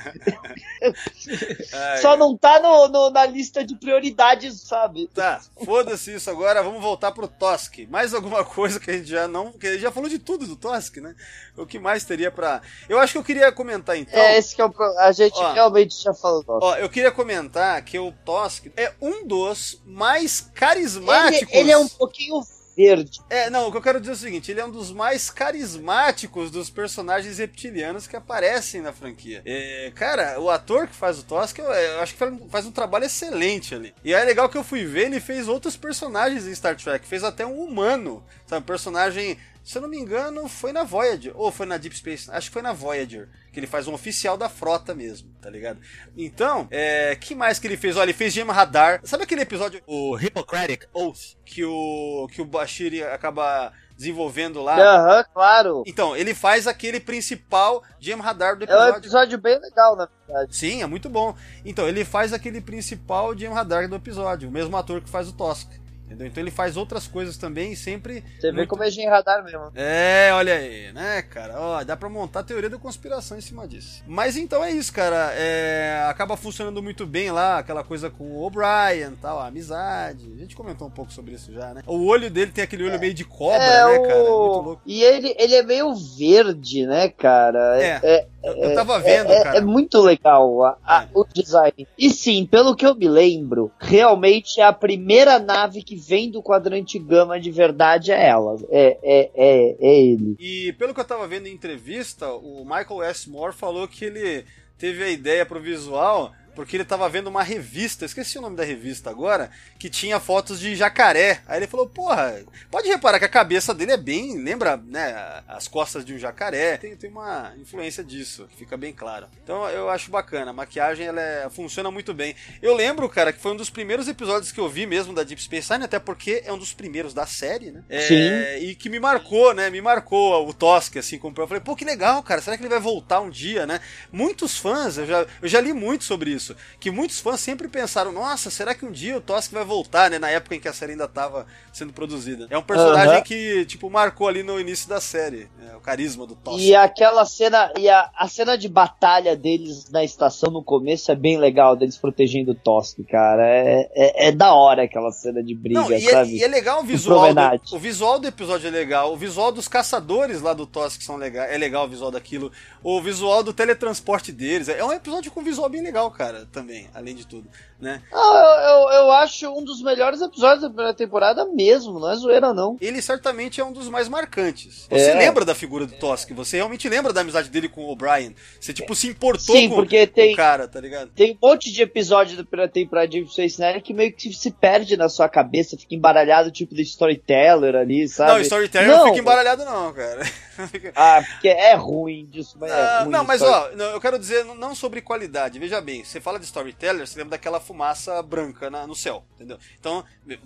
Só 2.01 2.17
não 2.17 2.35
tá 2.37 2.59
no, 2.59 2.87
no- 2.87 3.09
na 3.09 3.25
lista 3.25 3.63
de 3.63 3.75
prioridades, 3.75 4.61
sabe? 4.61 5.07
Tá, 5.13 5.41
foda-se 5.63 6.13
isso 6.15 6.29
agora, 6.29 6.63
vamos 6.63 6.81
voltar 6.81 7.11
pro 7.11 7.27
Tosk. 7.27 7.87
Mais 7.89 8.13
alguma 8.13 8.43
coisa 8.43 8.79
que 8.79 8.89
a 8.89 8.93
gente 8.93 9.09
já 9.09 9.27
não. 9.27 9.51
Que 9.51 9.67
a 9.67 9.71
gente 9.73 9.81
já 9.81 9.91
falou 9.91 10.09
de 10.09 10.17
tudo 10.19 10.47
do 10.47 10.55
Tosk, 10.55 10.97
né? 10.97 11.15
O 11.57 11.65
que 11.65 11.77
mais 11.79 12.03
teria 12.03 12.31
pra. 12.31 12.61
Eu 12.89 12.97
acho 12.99 13.13
que 13.13 13.17
eu 13.19 13.23
queria 13.23 13.51
comentar 13.51 13.97
então. 13.97 14.19
é, 14.19 14.37
esse 14.37 14.55
que 14.55 14.61
é 14.61 14.65
o 14.65 14.73
A 14.99 15.11
gente 15.11 15.37
Ó. 15.37 15.53
realmente 15.53 16.01
já 16.01 16.13
falou. 16.13 16.43
Ó, 16.47 16.75
eu 16.77 16.89
queria 16.89 17.11
comentar 17.11 17.81
que 17.83 17.99
o 17.99 18.11
Tosk 18.25 18.67
é 18.75 18.93
um 19.01 19.25
dos 19.27 19.81
mais 19.85 20.41
Ele, 20.41 20.51
carismáticos. 20.55 21.53
ele 21.53 21.71
é 21.71 21.77
um 21.77 21.87
pouquinho 21.87 22.41
verde. 22.75 23.19
É, 23.29 23.49
não, 23.49 23.67
o 23.67 23.71
que 23.71 23.77
eu 23.77 23.81
quero 23.81 23.99
dizer 23.99 24.11
é 24.11 24.15
o 24.15 24.17
seguinte: 24.17 24.51
ele 24.51 24.59
é 24.59 24.65
um 24.65 24.71
dos 24.71 24.91
mais 24.91 25.29
carismáticos 25.29 26.51
dos 26.51 26.69
personagens 26.69 27.37
reptilianos 27.37 28.07
que 28.07 28.15
aparecem 28.15 28.81
na 28.81 28.91
franquia. 28.91 29.41
É, 29.45 29.91
cara, 29.95 30.39
o 30.39 30.49
ator 30.49 30.87
que 30.87 30.95
faz 30.95 31.19
o 31.19 31.23
Tosk, 31.23 31.59
eu, 31.59 31.65
eu 31.65 32.01
acho 32.01 32.15
que 32.15 32.49
faz 32.49 32.65
um 32.65 32.71
trabalho 32.71 33.05
excelente 33.05 33.75
ali. 33.75 33.93
E 34.03 34.13
é 34.13 34.23
legal 34.23 34.49
que 34.49 34.57
eu 34.57 34.63
fui 34.63 34.85
ver, 34.85 35.05
ele 35.05 35.19
fez 35.19 35.47
outros 35.47 35.75
personagens 35.75 36.47
em 36.47 36.55
Star 36.55 36.75
Trek, 36.75 37.05
fez 37.05 37.23
até 37.23 37.45
um 37.45 37.61
humano, 37.63 38.23
sabe? 38.51 38.63
Um 38.63 38.65
personagem. 38.65 39.39
Se 39.63 39.77
eu 39.77 39.81
não 39.81 39.89
me 39.89 39.97
engano, 39.97 40.47
foi 40.47 40.71
na 40.71 40.83
Voyager. 40.83 41.33
Ou 41.35 41.51
foi 41.51 41.65
na 41.65 41.77
Deep 41.77 41.95
Space. 41.95 42.29
Acho 42.31 42.47
que 42.47 42.53
foi 42.53 42.61
na 42.61 42.73
Voyager. 42.73 43.29
Que 43.53 43.59
ele 43.59 43.67
faz 43.67 43.87
um 43.87 43.93
oficial 43.93 44.37
da 44.37 44.49
frota 44.49 44.93
mesmo, 44.93 45.29
tá 45.41 45.49
ligado? 45.49 45.79
Então, 46.17 46.67
é. 46.71 47.15
que 47.15 47.35
mais 47.35 47.59
que 47.59 47.67
ele 47.67 47.77
fez? 47.77 47.95
Olha, 47.95 48.05
ele 48.05 48.13
fez 48.13 48.33
Gema 48.33 48.53
Radar. 48.53 49.01
Sabe 49.03 49.23
aquele 49.23 49.41
episódio, 49.41 49.81
o 49.85 50.17
Hippocratic 50.17 50.87
Oath? 50.93 51.35
Que 51.45 51.63
o. 51.63 52.27
Que 52.31 52.41
o 52.41 52.45
Bashir 52.45 53.05
acaba 53.11 53.71
desenvolvendo 53.95 54.63
lá. 54.63 54.77
Aham, 54.77 55.25
claro. 55.31 55.83
Então, 55.85 56.15
ele 56.15 56.33
faz 56.33 56.65
aquele 56.65 56.99
principal 56.99 57.83
Gem 57.99 58.15
Radar 58.15 58.57
do 58.57 58.63
É 58.63 58.67
um 58.67 58.71
episódio. 58.71 58.97
episódio 58.97 59.37
bem 59.37 59.59
legal, 59.59 59.95
na 59.95 60.09
verdade. 60.25 60.55
Sim, 60.55 60.81
é 60.81 60.87
muito 60.87 61.07
bom. 61.07 61.35
Então, 61.63 61.87
ele 61.87 62.03
faz 62.03 62.33
aquele 62.33 62.59
principal 62.59 63.37
Gem 63.37 63.53
Radar 63.53 63.87
do 63.87 63.95
episódio, 63.95 64.49
o 64.49 64.51
mesmo 64.51 64.75
ator 64.75 65.01
que 65.01 65.09
faz 65.09 65.27
o 65.27 65.33
Tosk. 65.33 65.69
Entendeu? 66.11 66.27
Então 66.27 66.43
ele 66.43 66.51
faz 66.51 66.75
outras 66.75 67.07
coisas 67.07 67.37
também 67.37 67.71
e 67.71 67.75
sempre. 67.75 68.21
Você 68.37 68.51
vê 68.51 68.57
muito- 68.57 68.69
como 68.69 68.83
é 68.83 68.89
de 68.89 69.05
radar 69.05 69.41
mesmo. 69.45 69.71
É, 69.75 70.29
olha 70.33 70.55
aí, 70.55 70.91
né, 70.91 71.21
cara? 71.21 71.53
Ó, 71.57 71.83
dá 71.85 71.95
pra 71.95 72.09
montar 72.09 72.41
a 72.41 72.43
teoria 72.43 72.69
da 72.69 72.77
conspiração 72.77 73.37
em 73.37 73.41
cima 73.41 73.65
disso. 73.65 74.03
Mas 74.05 74.35
então 74.35 74.61
é 74.61 74.71
isso, 74.71 74.91
cara. 74.91 75.31
É, 75.35 76.05
acaba 76.09 76.35
funcionando 76.35 76.83
muito 76.83 77.05
bem 77.05 77.31
lá, 77.31 77.59
aquela 77.59 77.81
coisa 77.81 78.09
com 78.09 78.25
o 78.25 78.43
O'Brien 78.43 79.13
tal, 79.21 79.39
a 79.39 79.47
amizade. 79.47 80.29
A 80.35 80.37
gente 80.39 80.53
comentou 80.53 80.85
um 80.87 80.91
pouco 80.91 81.13
sobre 81.13 81.33
isso 81.35 81.53
já, 81.53 81.73
né? 81.73 81.81
O 81.87 82.05
olho 82.07 82.29
dele 82.29 82.51
tem 82.51 82.61
aquele 82.63 82.83
olho 82.83 82.99
meio 82.99 83.13
de 83.13 83.23
cobra, 83.23 83.63
é, 83.63 83.85
né, 83.85 83.99
cara? 84.07 84.19
Muito 84.19 84.35
louco. 84.61 84.81
E 84.85 85.01
ele, 85.01 85.33
ele 85.39 85.55
é 85.55 85.63
meio 85.63 85.93
verde, 85.95 86.85
né, 86.85 87.07
cara? 87.07 87.81
É, 87.81 87.99
é, 88.03 88.27
Eu, 88.43 88.53
eu 88.55 88.73
tava 88.75 88.99
vendo, 88.99 89.31
é, 89.31 89.43
cara. 89.43 89.57
é 89.57 89.61
muito 89.61 90.01
legal 90.01 90.63
a- 90.63 90.77
a- 90.83 91.03
É. 91.03 91.07
o 91.13 91.23
design. 91.25 91.87
E 91.97 92.09
sim, 92.09 92.45
pelo 92.45 92.75
que 92.75 92.85
eu 92.85 92.95
me 92.95 93.07
lembro, 93.07 93.71
realmente 93.79 94.59
a 94.59 94.73
primeira 94.73 95.37
nave 95.39 95.83
que 95.83 95.95
vem 96.07 96.31
do 96.31 96.41
quadrante 96.41 96.97
gama 96.97 97.39
de 97.39 97.51
verdade 97.51 98.11
é 98.11 98.27
ela. 98.27 98.57
É, 98.69 98.97
é, 99.03 99.31
é, 99.35 99.77
é 99.79 100.01
ele. 100.01 100.35
E 100.39 100.73
pelo 100.73 100.93
que 100.93 100.99
eu 100.99 101.05
tava 101.05 101.27
vendo 101.27 101.47
em 101.47 101.53
entrevista, 101.53 102.27
o 102.33 102.65
Michael 102.65 103.03
S. 103.03 103.29
Moore 103.29 103.53
falou 103.53 103.87
que 103.87 104.05
ele 104.05 104.45
teve 104.77 105.03
a 105.03 105.09
ideia 105.09 105.45
pro 105.45 105.61
visual 105.61 106.33
porque 106.55 106.77
ele 106.77 106.85
tava 106.85 107.07
vendo 107.09 107.27
uma 107.27 107.43
revista, 107.43 108.05
esqueci 108.05 108.37
o 108.37 108.41
nome 108.41 108.55
da 108.55 108.63
revista 108.63 109.09
agora, 109.09 109.49
que 109.79 109.89
tinha 109.89 110.19
fotos 110.19 110.59
de 110.59 110.75
jacaré. 110.75 111.41
Aí 111.47 111.57
ele 111.59 111.67
falou, 111.67 111.87
porra, 111.87 112.41
pode 112.69 112.87
reparar 112.87 113.19
que 113.19 113.25
a 113.25 113.29
cabeça 113.29 113.73
dele 113.73 113.93
é 113.93 113.97
bem, 113.97 114.37
lembra, 114.41 114.77
né, 114.77 115.41
as 115.47 115.67
costas 115.67 116.03
de 116.03 116.13
um 116.13 116.17
jacaré. 116.19 116.77
Tem, 116.77 116.95
tem 116.95 117.09
uma 117.09 117.53
influência 117.57 118.03
disso, 118.03 118.47
que 118.49 118.57
fica 118.57 118.75
bem 118.77 118.93
claro. 118.93 119.27
Então 119.43 119.67
eu 119.69 119.89
acho 119.89 120.11
bacana, 120.11 120.51
a 120.51 120.53
maquiagem 120.53 121.05
ela 121.07 121.21
é- 121.21 121.49
funciona 121.49 121.89
muito 121.91 122.13
bem. 122.13 122.35
Eu 122.61 122.75
lembro, 122.75 123.07
cara, 123.09 123.31
que 123.33 123.39
foi 123.39 123.51
um 123.51 123.57
dos 123.57 123.69
primeiros 123.69 124.07
episódios 124.07 124.51
que 124.51 124.59
eu 124.59 124.69
vi 124.69 124.85
mesmo 124.85 125.13
da 125.13 125.23
Deep 125.23 125.41
Space 125.41 125.71
Nine, 125.71 125.85
até 125.85 125.99
porque 125.99 126.43
é 126.45 126.51
um 126.53 126.57
dos 126.57 126.73
primeiros 126.73 127.13
da 127.13 127.25
série, 127.25 127.71
né? 127.71 127.83
É, 127.89 128.01
Sim. 128.01 128.65
E 128.65 128.75
que 128.75 128.89
me 128.89 128.99
marcou, 128.99 129.53
né? 129.53 129.69
Me 129.69 129.81
marcou 129.81 130.47
o 130.47 130.53
Tosk, 130.53 130.97
assim, 130.97 131.17
como 131.17 131.33
eu 131.37 131.47
falei, 131.47 131.61
pô, 131.61 131.75
que 131.75 131.85
legal, 131.85 132.21
cara, 132.23 132.41
será 132.41 132.57
que 132.57 132.63
ele 132.63 132.69
vai 132.69 132.79
voltar 132.79 133.19
um 133.21 133.29
dia, 133.29 133.65
né? 133.65 133.79
Muitos 134.11 134.57
fãs, 134.57 134.97
eu 134.97 135.05
já, 135.05 135.25
eu 135.41 135.47
já 135.47 135.61
li 135.61 135.73
muito 135.73 136.03
sobre 136.03 136.31
isso, 136.31 136.40
que 136.79 136.91
muitos 136.91 137.19
fãs 137.19 137.39
sempre 137.39 137.67
pensaram, 137.67 138.11
nossa, 138.11 138.49
será 138.49 138.73
que 138.73 138.85
um 138.85 138.91
dia 138.91 139.17
o 139.17 139.21
Tosk 139.21 139.51
vai 139.51 139.63
voltar, 139.63 140.09
né? 140.09 140.19
Na 140.19 140.29
época 140.29 140.55
em 140.55 140.59
que 140.59 140.67
a 140.67 140.73
série 140.73 140.93
ainda 140.93 141.05
estava 141.05 141.45
sendo 141.71 141.93
produzida. 141.93 142.47
É 142.49 142.57
um 142.57 142.63
personagem 142.63 143.15
Aham. 143.15 143.21
que, 143.21 143.65
tipo, 143.65 143.89
marcou 143.89 144.27
ali 144.27 144.43
no 144.43 144.59
início 144.59 144.87
da 144.87 144.99
série, 144.99 145.47
né, 145.57 145.75
o 145.75 145.79
carisma 145.79 146.25
do 146.25 146.35
Tosk. 146.35 146.59
E 146.59 146.75
aquela 146.75 147.25
cena, 147.25 147.71
e 147.77 147.89
a, 147.89 148.09
a 148.15 148.27
cena 148.27 148.57
de 148.57 148.67
batalha 148.67 149.35
deles 149.35 149.89
na 149.89 150.03
estação 150.03 150.51
no 150.51 150.63
começo 150.63 151.11
é 151.11 151.15
bem 151.15 151.37
legal, 151.37 151.75
deles 151.75 151.97
protegendo 151.97 152.51
o 152.51 152.55
Tosk, 152.55 152.99
cara. 153.09 153.47
É, 153.47 153.89
é, 153.93 154.27
é 154.27 154.31
da 154.31 154.53
hora 154.53 154.83
aquela 154.83 155.11
cena 155.11 155.43
de 155.43 155.55
briga, 155.55 155.81
Não, 155.81 155.91
e, 155.91 155.95
é, 155.95 156.11
sabe? 156.11 156.37
e 156.37 156.43
é 156.43 156.47
legal 156.47 156.81
o 156.81 156.83
visual. 156.83 157.33
Do, 157.33 157.75
o 157.75 157.79
visual 157.79 158.19
do 158.19 158.27
episódio 158.27 158.67
é 158.67 158.71
legal. 158.71 159.13
O 159.13 159.17
visual 159.17 159.51
dos 159.51 159.67
caçadores 159.67 160.41
lá 160.41 160.53
do 160.53 160.65
Tosk 160.65 161.01
são 161.01 161.15
legal. 161.15 161.45
É 161.45 161.57
legal 161.57 161.85
o 161.85 161.89
visual 161.89 162.11
daquilo. 162.11 162.51
O 162.83 163.01
visual 163.01 163.43
do 163.43 163.53
teletransporte 163.53 164.31
deles. 164.31 164.69
É 164.69 164.83
um 164.83 164.91
episódio 164.91 165.31
com 165.31 165.43
visual 165.43 165.69
bem 165.69 165.81
legal, 165.81 166.09
cara, 166.11 166.30
também, 166.51 166.89
além 166.93 167.15
de 167.15 167.25
tudo, 167.25 167.49
né? 167.81 168.01
Ah, 168.13 168.87
eu, 168.93 168.99
eu, 168.99 169.11
acho 169.11 169.49
um 169.49 169.63
dos 169.63 169.81
melhores 169.81 170.21
episódios 170.21 170.61
da 170.61 170.67
primeira 170.69 170.93
temporada 170.93 171.45
mesmo, 171.45 171.99
não 171.99 172.11
é 172.11 172.15
zoeira 172.15 172.53
não. 172.53 172.77
Ele 172.79 173.01
certamente 173.01 173.59
é 173.59 173.65
um 173.65 173.71
dos 173.73 173.89
mais 173.89 174.07
marcantes. 174.07 174.87
Você 174.89 175.09
É. 175.11 175.15
lembra 175.15 175.43
da 175.43 175.55
figura 175.55 175.85
do 175.85 175.93
Tosk, 175.95 176.31
você 176.33 176.57
realmente 176.57 176.87
lembra 176.87 177.11
da 177.11 177.21
amizade 177.21 177.49
dele 177.49 177.67
com 177.67 177.81
o 177.85 177.89
O'Brien. 177.91 178.35
Você, 178.59 178.73
tipo, 178.73 178.93
se 178.95 179.07
importou 179.07 179.55
Sim, 179.55 179.69
com 179.69 179.75
porque 179.75 180.05
tem- 180.07 180.33
o 180.33 180.37
cara, 180.37 180.67
tá 180.67 180.79
ligado? 180.79 181.09
Tem 181.15 181.37
um 181.41 181.47
monte 181.47 181.71
de 181.71 181.81
episódio 181.81 182.37
da 182.37 182.43
primeira 182.43 182.71
temporada 182.71 183.07
de 183.07 183.25
Space 183.27 183.59
Nine 183.59 183.81
que 183.81 183.93
meio 183.93 184.13
que 184.13 184.31
se 184.33 184.51
perde 184.51 184.95
na 184.95 185.09
sua 185.09 185.27
cabeça, 185.27 185.77
fica 185.77 185.95
embaralhado, 185.95 186.51
tipo 186.51 186.75
do 186.75 186.81
storyteller 186.81 187.75
ali, 187.75 188.07
sabe? 188.07 188.31
Não, 188.33 188.41
Storyteller 188.41 188.87
não, 188.89 188.97
Não. 188.97 189.05
fica 189.07 189.19
embaralhado, 189.19 189.65
não, 189.65 189.91
cara. 189.93 190.21
Ah, 190.95 191.23
porque 191.27 191.47
é 191.47 191.73
ruim 191.73 192.27
disso, 192.29 192.55
mas 192.59 192.69
é 192.71 192.75
Ah, 192.75 192.99
ruim. 193.01 193.11
não, 193.11 193.23
mas 193.23 193.41
ó, 193.41 193.69
eu 193.69 193.99
quero 193.99 194.19
dizer 194.19 194.45
não- 194.45 194.53
não 194.53 194.75
sobre 194.75 195.01
qualidade. 195.01 195.57
Veja 195.57 195.81
bem, 195.81 196.03
você 196.03 196.21
fala 196.21 196.37
de 196.37 196.45
storyteller, 196.45 197.07
você 197.07 197.17
lembra 197.17 197.31
daquela 197.31 197.59
fumaça 197.71 198.21
branca 198.21 198.69
na- 198.69 198.85
no 198.85 198.93
céu, 198.93 199.23
entendeu? 199.35 199.57
Então, 199.79 200.03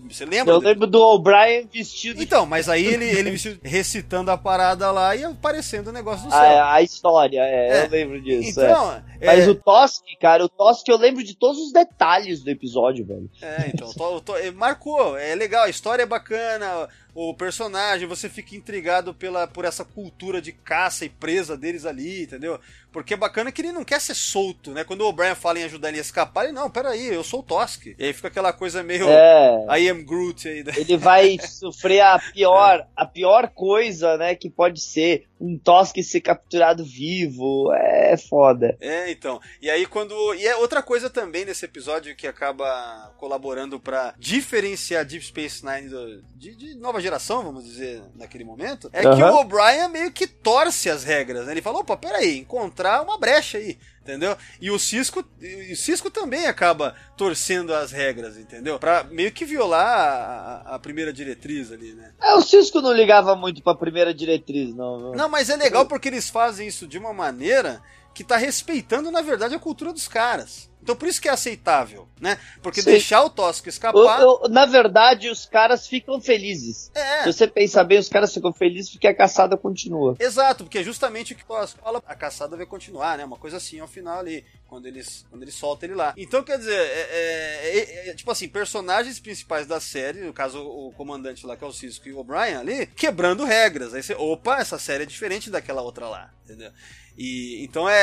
você 0.07 0.26
lembra? 0.26 0.53
Eu 0.53 0.60
lembro 0.60 0.85
do 0.85 1.02
O'Brien 1.02 1.68
vestido 1.72 2.22
Então, 2.22 2.45
mas 2.45 2.69
aí 2.69 2.85
ele, 2.85 3.06
ele 3.06 3.31
vestido- 3.31 3.60
recitando 3.64 4.30
a 4.30 4.38
parada 4.38 4.91
lá 4.91 5.15
e 5.15 5.23
aparecendo 5.23 5.88
o 5.88 5.91
negócio 5.91 6.26
do 6.26 6.31
céu. 6.31 6.39
a, 6.39 6.73
a 6.76 6.81
história, 6.84 7.39
é, 7.41 7.80
É. 7.81 7.85
eu 7.85 7.89
lembro 7.89 8.22
disso. 8.22 8.61
é. 8.61 8.69
então, 8.69 9.03
é, 9.19 9.26
Mas 9.26 9.47
o 9.47 9.56
Tosk, 9.56 10.03
cara, 10.22 10.45
o 10.45 10.49
Tosk 10.49 10.88
eu 10.88 10.97
lembro 10.97 11.23
de 11.23 11.35
todos 11.35 11.60
os 11.60 11.73
detalhes 11.73 12.43
do 12.43 12.49
episódio, 12.52 13.06
velho. 13.06 13.30
é, 13.41 13.72
então, 13.73 13.91
to- 13.91 14.22
to- 14.22 14.34
marcou, 14.53 15.18
é 15.18 15.34
legal, 15.34 15.64
a 15.65 15.69
história 15.69 16.03
é 16.03 16.06
bacana, 16.06 16.88
o 17.16 17.34
personagem, 17.34 18.06
você 18.06 18.28
fica 18.28 18.58
intrigado 18.58 19.14
pela, 19.14 19.48
por 19.48 19.64
essa 19.64 19.86
cultura 19.86 20.42
de 20.42 20.52
caça 20.52 21.06
e 21.06 21.10
presa 21.10 21.56
deles 21.56 21.86
ali, 21.86 22.24
entendeu? 22.24 22.60
Porque 22.92 23.14
é 23.14 23.18
bacana 23.18 23.54
que 23.54 23.62
ele 23.62 23.72
não 23.72 23.86
quer 23.86 24.02
ser 24.02 24.14
solto, 24.14 24.72
né? 24.72 24.84
Quando 24.84 25.02
o 25.02 25.08
O'Brien 25.08 25.34
fala 25.34 25.60
em 25.60 25.64
ajudar 25.64 25.90
ele 25.90 25.98
a 25.98 26.02
escapar, 26.02 26.44
ele, 26.44 26.52
não, 26.52 26.70
peraí, 26.70 27.08
eu 27.08 27.24
sou 27.24 27.40
o 27.40 27.44
Tosk. 27.44 27.86
E 27.88 27.96
aí 28.06 28.12
fica 28.12 28.28
aquela 28.28 28.52
coisa 28.52 28.84
meio 28.84 29.08
É. 29.08 29.80
I 29.80 29.90
am 29.90 30.04
Groot 30.04 30.46
aí. 30.46 30.62
né? 30.62 30.74
Ele 30.76 30.98
vai 30.98 31.38
sofrer 31.40 32.02
a 32.02 32.20
pior, 32.20 32.86
a 32.94 33.06
pior 33.06 33.48
coisa, 33.48 34.18
né, 34.18 34.36
que 34.36 34.50
pode 34.50 34.82
ser 34.82 35.26
um 35.46 35.58
Tosk 35.58 35.98
ser 36.04 36.22
capturado 36.22 36.84
vivo. 36.84 37.72
É 37.74 38.18
foda. 38.18 38.76
É, 38.80 39.12
então. 39.12 39.40
E 39.62 39.70
aí 39.70 39.86
quando. 39.86 40.34
E 40.36 40.46
é 40.48 40.56
outra 40.56 40.82
coisa 40.82 41.10
também 41.10 41.46
nesse 41.46 41.66
episódio 41.66 42.16
que 42.16 42.28
acaba 42.28 43.14
colaborando 43.18 43.80
pra 43.80 44.14
diferenciar 44.18 45.06
Deep 45.06 45.24
Space 45.26 45.66
Nine 45.66 45.90
do- 45.90 46.22
de, 46.36 46.56
de 46.56 46.76
nova 46.76 47.00
geração, 47.02 47.44
vamos 47.44 47.64
dizer, 47.66 48.02
naquele 48.16 48.44
momento, 48.44 48.90
é 48.94 49.02
que 49.02 49.08
Aham. 49.08 49.32
o 49.32 49.40
O'Brien 49.42 49.90
meio 49.90 50.12
que 50.12 50.28
torce 50.28 50.90
as 50.90 51.04
regras, 51.04 51.46
né? 51.46 51.52
Ele 51.54 51.62
falou, 51.62 51.82
opa, 51.82 51.96
peraí, 51.98 52.38
encontrar 52.40 53.02
uma 53.02 53.18
brecha 53.18 53.58
aí. 53.58 53.78
Entendeu? 54.06 54.38
E 54.61 54.69
o 54.69 54.77
Cisco, 54.77 55.26
o 55.72 55.76
Cisco 55.76 56.11
também 56.11 56.45
acaba 56.45 56.94
torcendo 57.18 57.73
as 57.73 57.91
regras, 57.91 58.38
entendeu? 58.38 58.77
Pra 58.77 59.03
meio 59.03 59.32
que 59.32 59.44
violar 59.45 59.84
a, 59.84 60.61
a- 60.73 60.76
a 60.76 60.80
primeira 60.80 61.11
diretriz 61.11 61.72
ali, 61.72 61.91
né? 61.95 62.14
É, 62.22 62.36
o 62.36 62.41
Cisco 62.41 62.82
não 62.82 62.94
ligava 62.94 63.36
muito 63.36 63.64
pra 63.64 63.73
primeira 63.73 64.14
diretriz, 64.14 64.76
não. 64.76 65.11
Não, 65.14 65.27
mas 65.27 65.49
é 65.49 65.56
legal 65.56 65.88
porque 65.88 66.07
eles 66.07 66.30
fazem 66.30 66.68
isso 66.68 66.86
de 66.86 66.99
uma 66.99 67.14
maneira 67.14 67.82
que 68.14 68.23
tá 68.23 68.38
respeitando, 68.38 69.10
na 69.10 69.22
verdade, 69.23 69.56
a 69.56 69.60
cultura 69.60 69.91
dos 69.91 70.07
caras. 70.07 70.69
Então 70.86 70.95
por 70.95 71.07
isso 71.07 71.20
que 71.20 71.28
é 71.28 71.32
aceitável, 71.32 72.07
né? 72.22 72.38
Porque 72.62 72.80
Sim. 72.80 72.91
deixar 72.91 73.24
o 73.24 73.30
Tosco 73.32 73.66
O- 73.66 73.70
escapar. 73.70 74.22
o- 74.24 74.48
na 74.48 74.68
verdade, 74.68 75.32
os 75.32 75.44
caras 75.48 75.88
ficam 75.88 76.22
felizes. 76.22 76.91
É. 76.94 77.24
Se 77.24 77.34
você 77.34 77.48
pensar 77.48 77.84
bem, 77.86 77.98
os 77.98 78.07
caras 78.07 78.32
ficam 78.32 78.53
felizes 78.53 78.91
porque 78.91 79.07
a 79.07 79.16
caçada 79.16 79.57
continua. 79.57 80.16
Exato, 80.20 80.64
porque 80.64 80.78
é 80.78 80.84
justamente 80.84 81.34
o 81.34 81.36
que 81.36 81.41
o 81.44 81.48
Tosco 81.48 81.80
fala, 81.84 82.03
a 82.06 82.14
caçada 82.14 82.56
vai 82.56 82.68
continuar, 82.68 83.18
né? 83.18 83.26
Uma 83.26 83.36
coisa 83.38 83.57
assim 83.57 83.80
ao 83.80 83.88
final 83.88 84.20
ali, 84.20 84.45
quando 84.68 84.86
eles, 84.86 85.26
quando 85.28 85.41
eles 85.41 85.56
soltam 85.56 85.90
ele 85.90 85.95
lá. 85.98 86.14
Então, 86.16 86.44
quer 86.44 86.60
dizer, 86.60 86.76
é, 86.80 87.07
é- 87.10 87.80
é- 87.80 88.10
é- 88.10 88.14
tipo 88.14 88.30
assim, 88.30 88.48
personagens 88.48 89.20
principais 89.20 89.66
da 89.66 89.80
série, 89.80 90.20
no 90.22 90.34
caso 90.34 90.60
o 90.62 90.94
comandante 90.95 91.48
lá, 91.48 91.57
que 91.57 91.64
é 91.64 91.68
o 91.68 91.74
Cisco 91.74 92.07
e 92.07 92.14
o 92.14 92.20
O'Brien 92.20 92.57
ali, 92.57 92.86
quebrando 92.86 93.44
regras. 93.44 93.95
Aí 93.95 94.03
você, 94.03 94.14
opa, 94.14 94.60
essa 94.60 94.78
série 94.78 95.02
é 95.02 95.07
diferente 95.07 95.49
daquela 95.49 95.82
outra 95.82 96.07
lá, 96.07 96.30
entendeu? 96.44 96.72
E 97.18 97.64
então 97.64 97.88
é, 97.90 97.96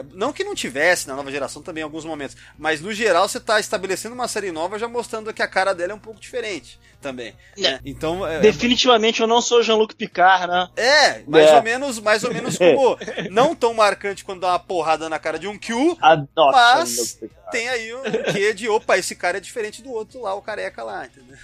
é- 0.00 0.04
Não 0.14 0.32
que 0.32 0.42
não 0.44 0.54
tivesse 0.54 1.06
na 1.06 1.14
nova 1.14 1.30
geração 1.30 1.60
também 1.62 1.82
em 1.82 1.84
alguns 1.84 2.04
momentos, 2.04 2.36
mas 2.58 2.80
no 2.80 2.92
geral 2.92 3.28
você 3.28 3.38
tá 3.38 3.60
estabelecendo 3.60 4.14
uma 4.14 4.28
série 4.28 4.50
nova 4.50 4.78
já 4.78 4.88
mostrando 4.88 5.32
que 5.32 5.42
a 5.42 5.48
cara 5.48 5.74
dela 5.74 5.92
é 5.92 5.94
um 5.94 5.98
pouco 6.00 6.18
diferente 6.20 6.78
também. 7.00 7.34
né? 7.58 7.80
Então. 7.84 8.26
É, 8.26 8.40
Definitivamente 8.40 9.20
eu 9.20 9.26
não 9.26 9.40
sou 9.42 9.62
Jean-Luc 9.62 9.94
Picard, 9.94 10.46
né? 10.46 10.68
é, 10.76 11.22
mais 11.26 11.48
É. 11.48 11.56
ou 11.56 11.62
menos, 11.62 11.98
mais 12.00 12.24
ou 12.24 12.32
menos 12.32 12.56
como 12.58 12.98
não 13.30 13.54
tão 13.54 13.74
marcante 13.74 14.24
quando 14.24 14.40
dá 14.40 14.48
uma 14.48 14.58
porrada 14.58 15.08
na 15.08 15.18
cara 15.18 15.38
de 15.38 15.46
um 15.48 15.58
Q, 15.58 15.96
A, 16.00 16.16
nossa, 16.36 16.76
mas 16.78 17.18
tem 17.50 17.68
aí 17.68 17.94
um 17.94 18.02
quê 18.32 18.52
de 18.54 18.68
opa, 18.68 18.96
esse 18.98 19.14
cara 19.14 19.38
é 19.38 19.40
diferente 19.40 19.82
do 19.82 19.90
outro 19.90 20.20
lá, 20.22 20.34
o 20.34 20.42
careca 20.42 20.82
lá, 20.82 21.06
entendeu? 21.06 21.36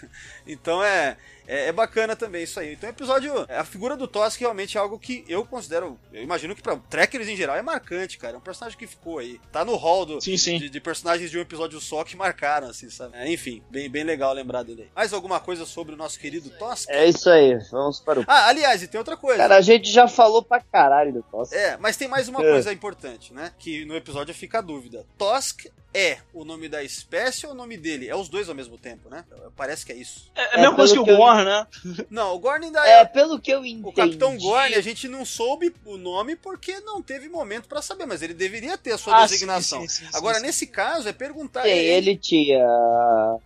Então 0.46 0.82
é, 0.82 1.16
é, 1.46 1.68
é 1.68 1.72
bacana 1.72 2.14
também 2.14 2.44
isso 2.44 2.60
aí. 2.60 2.72
Então 2.74 2.88
o 2.88 2.92
episódio, 2.92 3.32
a 3.48 3.64
figura 3.64 3.96
do 3.96 4.06
Tosk 4.06 4.38
realmente 4.40 4.76
é 4.76 4.80
algo 4.80 4.98
que 4.98 5.24
eu 5.28 5.44
considero, 5.44 5.98
eu 6.12 6.22
imagino 6.22 6.54
que 6.54 6.62
pra 6.62 6.76
trekkers 6.76 7.28
em 7.28 7.36
geral 7.36 7.56
é 7.56 7.62
marcante, 7.62 8.16
cara. 8.18 8.34
É 8.34 8.38
um 8.38 8.40
personagem 8.42 8.78
que 8.78 8.86
ficou 8.86 9.18
aí. 9.18 9.40
Tá 9.50 9.64
no 9.64 9.74
hall 9.76 10.06
do, 10.06 10.20
Sim, 10.20 10.36
sim. 10.36 10.58
De, 10.58 10.68
de 10.70 10.80
personagens 10.80 11.30
de 11.30 11.38
um 11.38 11.40
episódio 11.40 11.80
só 11.80 12.04
que 12.04 12.16
marcaram, 12.16 12.68
assim, 12.68 12.88
sabe? 12.90 13.16
É, 13.16 13.30
enfim, 13.30 13.62
bem, 13.70 13.88
bem 13.90 14.04
legal 14.04 14.32
lembrar 14.32 14.62
dele 14.62 14.82
aí. 14.82 14.88
Mais 14.94 15.12
alguma 15.12 15.40
coisa 15.40 15.64
sobre 15.66 15.94
o 15.94 15.96
nosso 15.96 16.18
querido 16.18 16.48
Tosk? 16.50 16.88
É 16.88 17.06
isso 17.06 17.28
aí, 17.28 17.58
vamos 17.70 17.98
para 18.00 18.20
o. 18.20 18.24
Ah, 18.28 18.46
aliás, 18.48 18.82
e 18.82 18.88
tem 18.88 18.98
outra 18.98 19.16
coisa. 19.16 19.38
Cara, 19.38 19.56
a 19.56 19.60
gente 19.60 19.90
já 19.90 20.06
falou 20.06 20.42
pra 20.42 20.60
caralho 20.60 21.12
do 21.12 21.22
Tosk. 21.22 21.52
É, 21.52 21.76
mas 21.78 21.96
tem 21.96 22.06
mais 22.08 22.28
uma 22.28 22.40
É. 22.44 22.50
coisa 22.50 22.72
importante, 22.72 23.32
né? 23.34 23.52
Que 23.58 23.84
no 23.84 23.96
episódio 23.96 24.34
fica 24.34 24.58
a 24.58 24.60
dúvida. 24.62 25.04
Tosk 25.18 25.66
é 25.98 26.18
o 26.34 26.44
nome 26.44 26.68
da 26.68 26.82
espécie 26.82 27.46
ou 27.46 27.52
o 27.52 27.54
nome 27.54 27.76
dele? 27.76 28.08
É 28.08 28.14
os 28.14 28.28
dois 28.28 28.48
ao 28.48 28.54
mesmo 28.54 28.76
tempo, 28.76 29.08
né? 29.08 29.24
Parece 29.56 29.84
que 29.86 29.92
é 29.92 29.96
isso. 29.96 30.30
É, 30.34 30.42
é 30.42 30.54
a 30.54 30.58
mesma 30.60 30.76
coisa 30.76 30.92
que 30.92 31.00
o 31.00 31.06
eu- 31.06 31.16
Gorn, 31.16 31.44
né? 31.44 31.66
Não, 32.10 32.34
o 32.34 32.38
Gorn 32.38 32.66
ainda 32.66 32.86
É, 32.86 33.00
é. 33.00 33.04
pelo 33.04 33.40
que 33.40 33.50
eu 33.50 33.64
entendi. 33.64 33.88
O 33.88 33.92
Capitão 33.92 34.36
Gorn, 34.36 34.74
a 34.74 34.80
gente 34.80 35.08
não 35.08 35.24
soube 35.24 35.74
o 35.84 35.96
nome 35.96 36.36
porque 36.36 36.80
não 36.80 37.00
teve 37.02 37.28
momento 37.28 37.68
pra 37.68 37.80
saber, 37.80 38.06
mas 38.06 38.22
ele 38.22 38.34
deveria 38.34 38.76
ter 38.76 38.92
a 38.92 38.98
sua 38.98 39.16
Ah, 39.18 39.22
designação. 39.26 39.80
sim, 39.82 39.88
sim, 39.88 40.04
sim, 40.04 40.10
Agora, 40.12 40.38
sim, 40.38 40.42
nesse 40.46 40.66
caso, 40.66 41.08
é 41.08 41.12
perguntar. 41.12 41.62
Sim, 41.62 41.68
ele 41.70 42.16
tinha. 42.16 42.64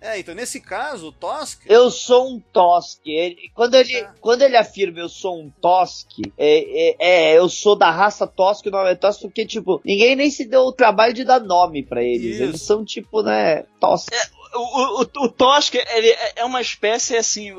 É, 0.01 0.19
então, 0.19 0.35
nesse 0.35 0.61
caso, 0.61 1.09
o 1.09 1.13
Tosk. 1.13 1.61
Eu 1.67 1.91
sou 1.91 2.29
um 2.35 2.41
Tosk. 2.41 3.01
Ele- 3.07 3.51
quando, 3.55 3.75
ele, 3.75 3.97
Ah. 4.01 4.15
quando 4.21 4.43
ele 4.43 4.57
afirma 4.57 4.99
eu 4.99 5.09
sou 5.09 5.39
um 5.41 5.51
Tosk, 5.61 6.09
é, 6.37 6.91
é, 6.91 6.97
é, 7.33 7.39
eu 7.39 7.49
sou 7.49 7.77
da 7.77 7.91
raça 7.91 8.27
Tosk, 8.27 8.67
o 8.67 8.71
nome 8.71 8.91
é 8.91 8.95
Tosk, 8.95 9.21
porque, 9.23 9.47
tipo, 9.47 9.81
ninguém 9.85 10.17
nem 10.17 10.31
se 10.31 10.45
deu 10.45 10.63
o 10.63 10.73
trabalho 10.73 11.13
de 11.15 11.25
dar 11.25 11.41
nome 11.41 11.83
pra 11.83 12.03
eles. 12.03 12.37
Isso. 12.37 12.40
Eles 12.43 12.63
são, 12.63 12.85
tipo, 12.85 13.23
né, 13.23 13.63
Tosk. 13.81 14.13
O, 14.53 15.03
o, 15.03 15.03
o, 15.03 15.29
Tosk, 15.29 15.75
ele 15.77 16.09
é- 16.09 16.33
é 16.37 16.45
uma 16.45 16.61
espécie 16.61 17.17
assim, 17.17 17.53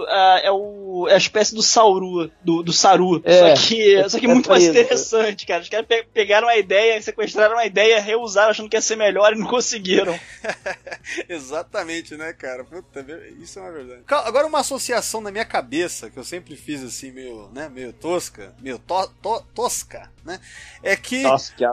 é, 0.43 0.51
o, 0.51 1.07
é 1.09 1.13
a 1.13 1.17
espécie 1.17 1.55
do 1.55 1.61
Sauru, 1.63 2.29
do, 2.43 2.61
do 2.61 2.73
Saru. 2.73 3.21
É. 3.23 3.55
só 3.55 3.67
que, 3.67 4.09
só 4.09 4.19
que 4.19 4.25
É 4.25 4.29
muito 4.29 4.49
mais 4.49 4.63
interessante, 4.65 5.45
cara. 5.45 5.61
Os 5.63 5.69
caras 5.69 5.85
pe- 5.87 6.05
pegaram 6.13 6.47
a 6.49 6.57
ideia, 6.57 7.01
sequestraram 7.01 7.57
a 7.57 7.65
ideia, 7.65 8.01
reusaram 8.01 8.51
achando 8.51 8.67
que 8.69 8.75
ia 8.75 8.81
ser 8.81 8.97
melhor 8.97 9.31
e 9.33 9.37
não 9.37 9.47
conseguiram. 9.47 10.19
Exatamente, 11.29 12.15
né, 12.15 12.33
cara? 12.33 12.63
Puta, 12.63 13.05
isso 13.41 13.59
é 13.59 13.61
uma 13.61 13.71
verdade. 13.71 14.01
Agora, 14.07 14.47
uma 14.47 14.59
associação 14.59 15.21
na 15.21 15.31
minha 15.31 15.45
cabeça, 15.45 16.09
que 16.09 16.17
eu 16.17 16.23
sempre 16.23 16.55
fiz 16.55 16.83
assim, 16.83 17.11
meio, 17.11 17.49
né, 17.53 17.69
meio 17.69 17.93
tosca, 17.93 18.53
meio 18.59 18.77
to- 18.79 19.11
to- 19.21 19.43
tosca, 19.55 20.11
né? 20.25 20.39
É 20.83 20.95
que, 20.95 21.23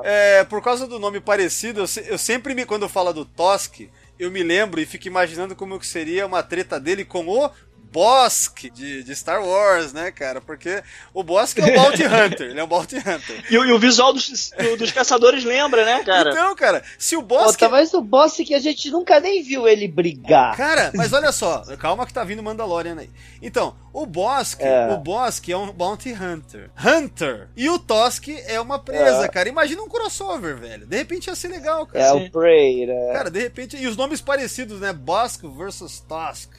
é, 0.04 0.44
por 0.44 0.62
causa 0.62 0.86
do 0.86 0.98
nome 0.98 1.20
parecido, 1.20 1.80
eu, 1.80 1.86
se- 1.86 2.04
eu 2.08 2.18
sempre 2.18 2.54
me, 2.54 2.64
quando 2.64 2.82
eu 2.82 2.88
falo 2.88 3.12
do 3.12 3.24
Tosk, 3.24 3.88
eu 4.18 4.30
me 4.30 4.42
lembro 4.42 4.80
e 4.80 4.86
fico 4.86 5.06
imaginando 5.06 5.54
como 5.54 5.78
que 5.78 5.86
seria 5.86 6.26
uma 6.26 6.42
treta 6.42 6.80
dele 6.80 7.04
com 7.04 7.26
o 7.26 7.50
Bosk 7.92 8.70
de, 8.72 9.02
de 9.02 9.14
Star 9.16 9.44
Wars, 9.44 9.92
né, 9.92 10.10
cara? 10.10 10.40
Porque 10.40 10.82
o 11.14 11.22
Bosk 11.22 11.58
é 11.58 11.64
um 11.64 11.74
Bounty 11.74 12.04
Hunter, 12.06 12.50
ele 12.50 12.60
é 12.60 12.64
um 12.64 12.66
Bounty 12.66 12.96
Hunter. 12.96 13.44
E, 13.50 13.58
o- 13.58 13.64
e 13.64 13.72
o 13.72 13.78
visual 13.78 14.12
dos, 14.12 14.50
do- 14.50 14.76
dos 14.76 14.92
caçadores 14.92 15.44
lembra, 15.44 15.84
né, 15.84 16.02
cara? 16.04 16.30
Então, 16.30 16.54
cara, 16.54 16.82
se 16.98 17.16
o 17.16 17.22
Pô, 17.22 17.38
Bosk 17.38 17.58
tá 17.58 17.68
mais 17.68 17.92
o 17.94 18.00
boss 18.00 18.36
que 18.36 18.54
a 18.54 18.58
gente 18.60 18.90
nunca 18.90 19.18
nem 19.20 19.42
viu 19.42 19.66
ele 19.66 19.88
brigar. 19.88 20.56
Cara, 20.56 20.90
mas 20.94 21.12
olha 21.12 21.32
só, 21.32 21.62
calma 21.76 22.06
que 22.06 22.12
tá 22.12 22.22
vindo 22.24 22.42
Mandalorian 22.42 22.96
aí. 22.98 23.10
Então, 23.42 23.74
o 23.92 24.04
Bosk, 24.06 24.60
É. 24.60 24.92
o 24.92 24.98
Bosk 24.98 25.48
é 25.48 25.56
um 25.56 25.72
Bounty 25.72 26.12
Hunter. 26.12 26.70
Hunter. 26.78 27.48
E 27.56 27.68
o 27.68 27.78
Tosk 27.78 28.28
é 28.46 28.60
uma 28.60 28.78
presa, 28.78 29.24
É. 29.24 29.28
cara. 29.28 29.48
Imagina 29.48 29.82
um 29.82 29.88
crossover, 29.88 30.56
velho. 30.56 30.86
De 30.86 30.96
repente 30.96 31.26
ia 31.28 31.34
ser 31.34 31.48
legal, 31.48 31.86
cara. 31.86 32.04
É 32.04 32.12
o 32.12 32.30
Prey, 32.30 32.86
né? 32.86 33.12
Cara, 33.12 33.30
de 33.30 33.40
repente. 33.40 33.76
E 33.76 33.86
os 33.86 33.96
nomes 33.96 34.20
parecidos, 34.20 34.80
né? 34.80 34.92
Bosk 34.92 35.42
versus 35.56 36.00
Tosk. 36.00 36.50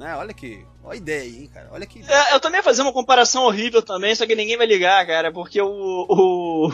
Né? 0.00 0.16
Olha 0.16 0.32
que. 0.32 0.64
Olha 0.82 0.94
a 0.94 0.96
ideia 0.96 1.20
aí, 1.20 1.42
hein, 1.42 1.50
cara. 1.52 1.68
Olha 1.70 1.84
que. 1.84 2.02
É, 2.10 2.34
eu 2.34 2.40
também 2.40 2.58
ia 2.58 2.64
fazer 2.64 2.80
uma 2.80 2.92
comparação 2.92 3.44
horrível 3.44 3.82
também, 3.82 4.14
só 4.14 4.26
que 4.26 4.34
ninguém 4.34 4.56
vai 4.56 4.66
ligar, 4.66 5.06
cara, 5.06 5.30
porque 5.30 5.60
o. 5.60 6.06
o... 6.08 6.72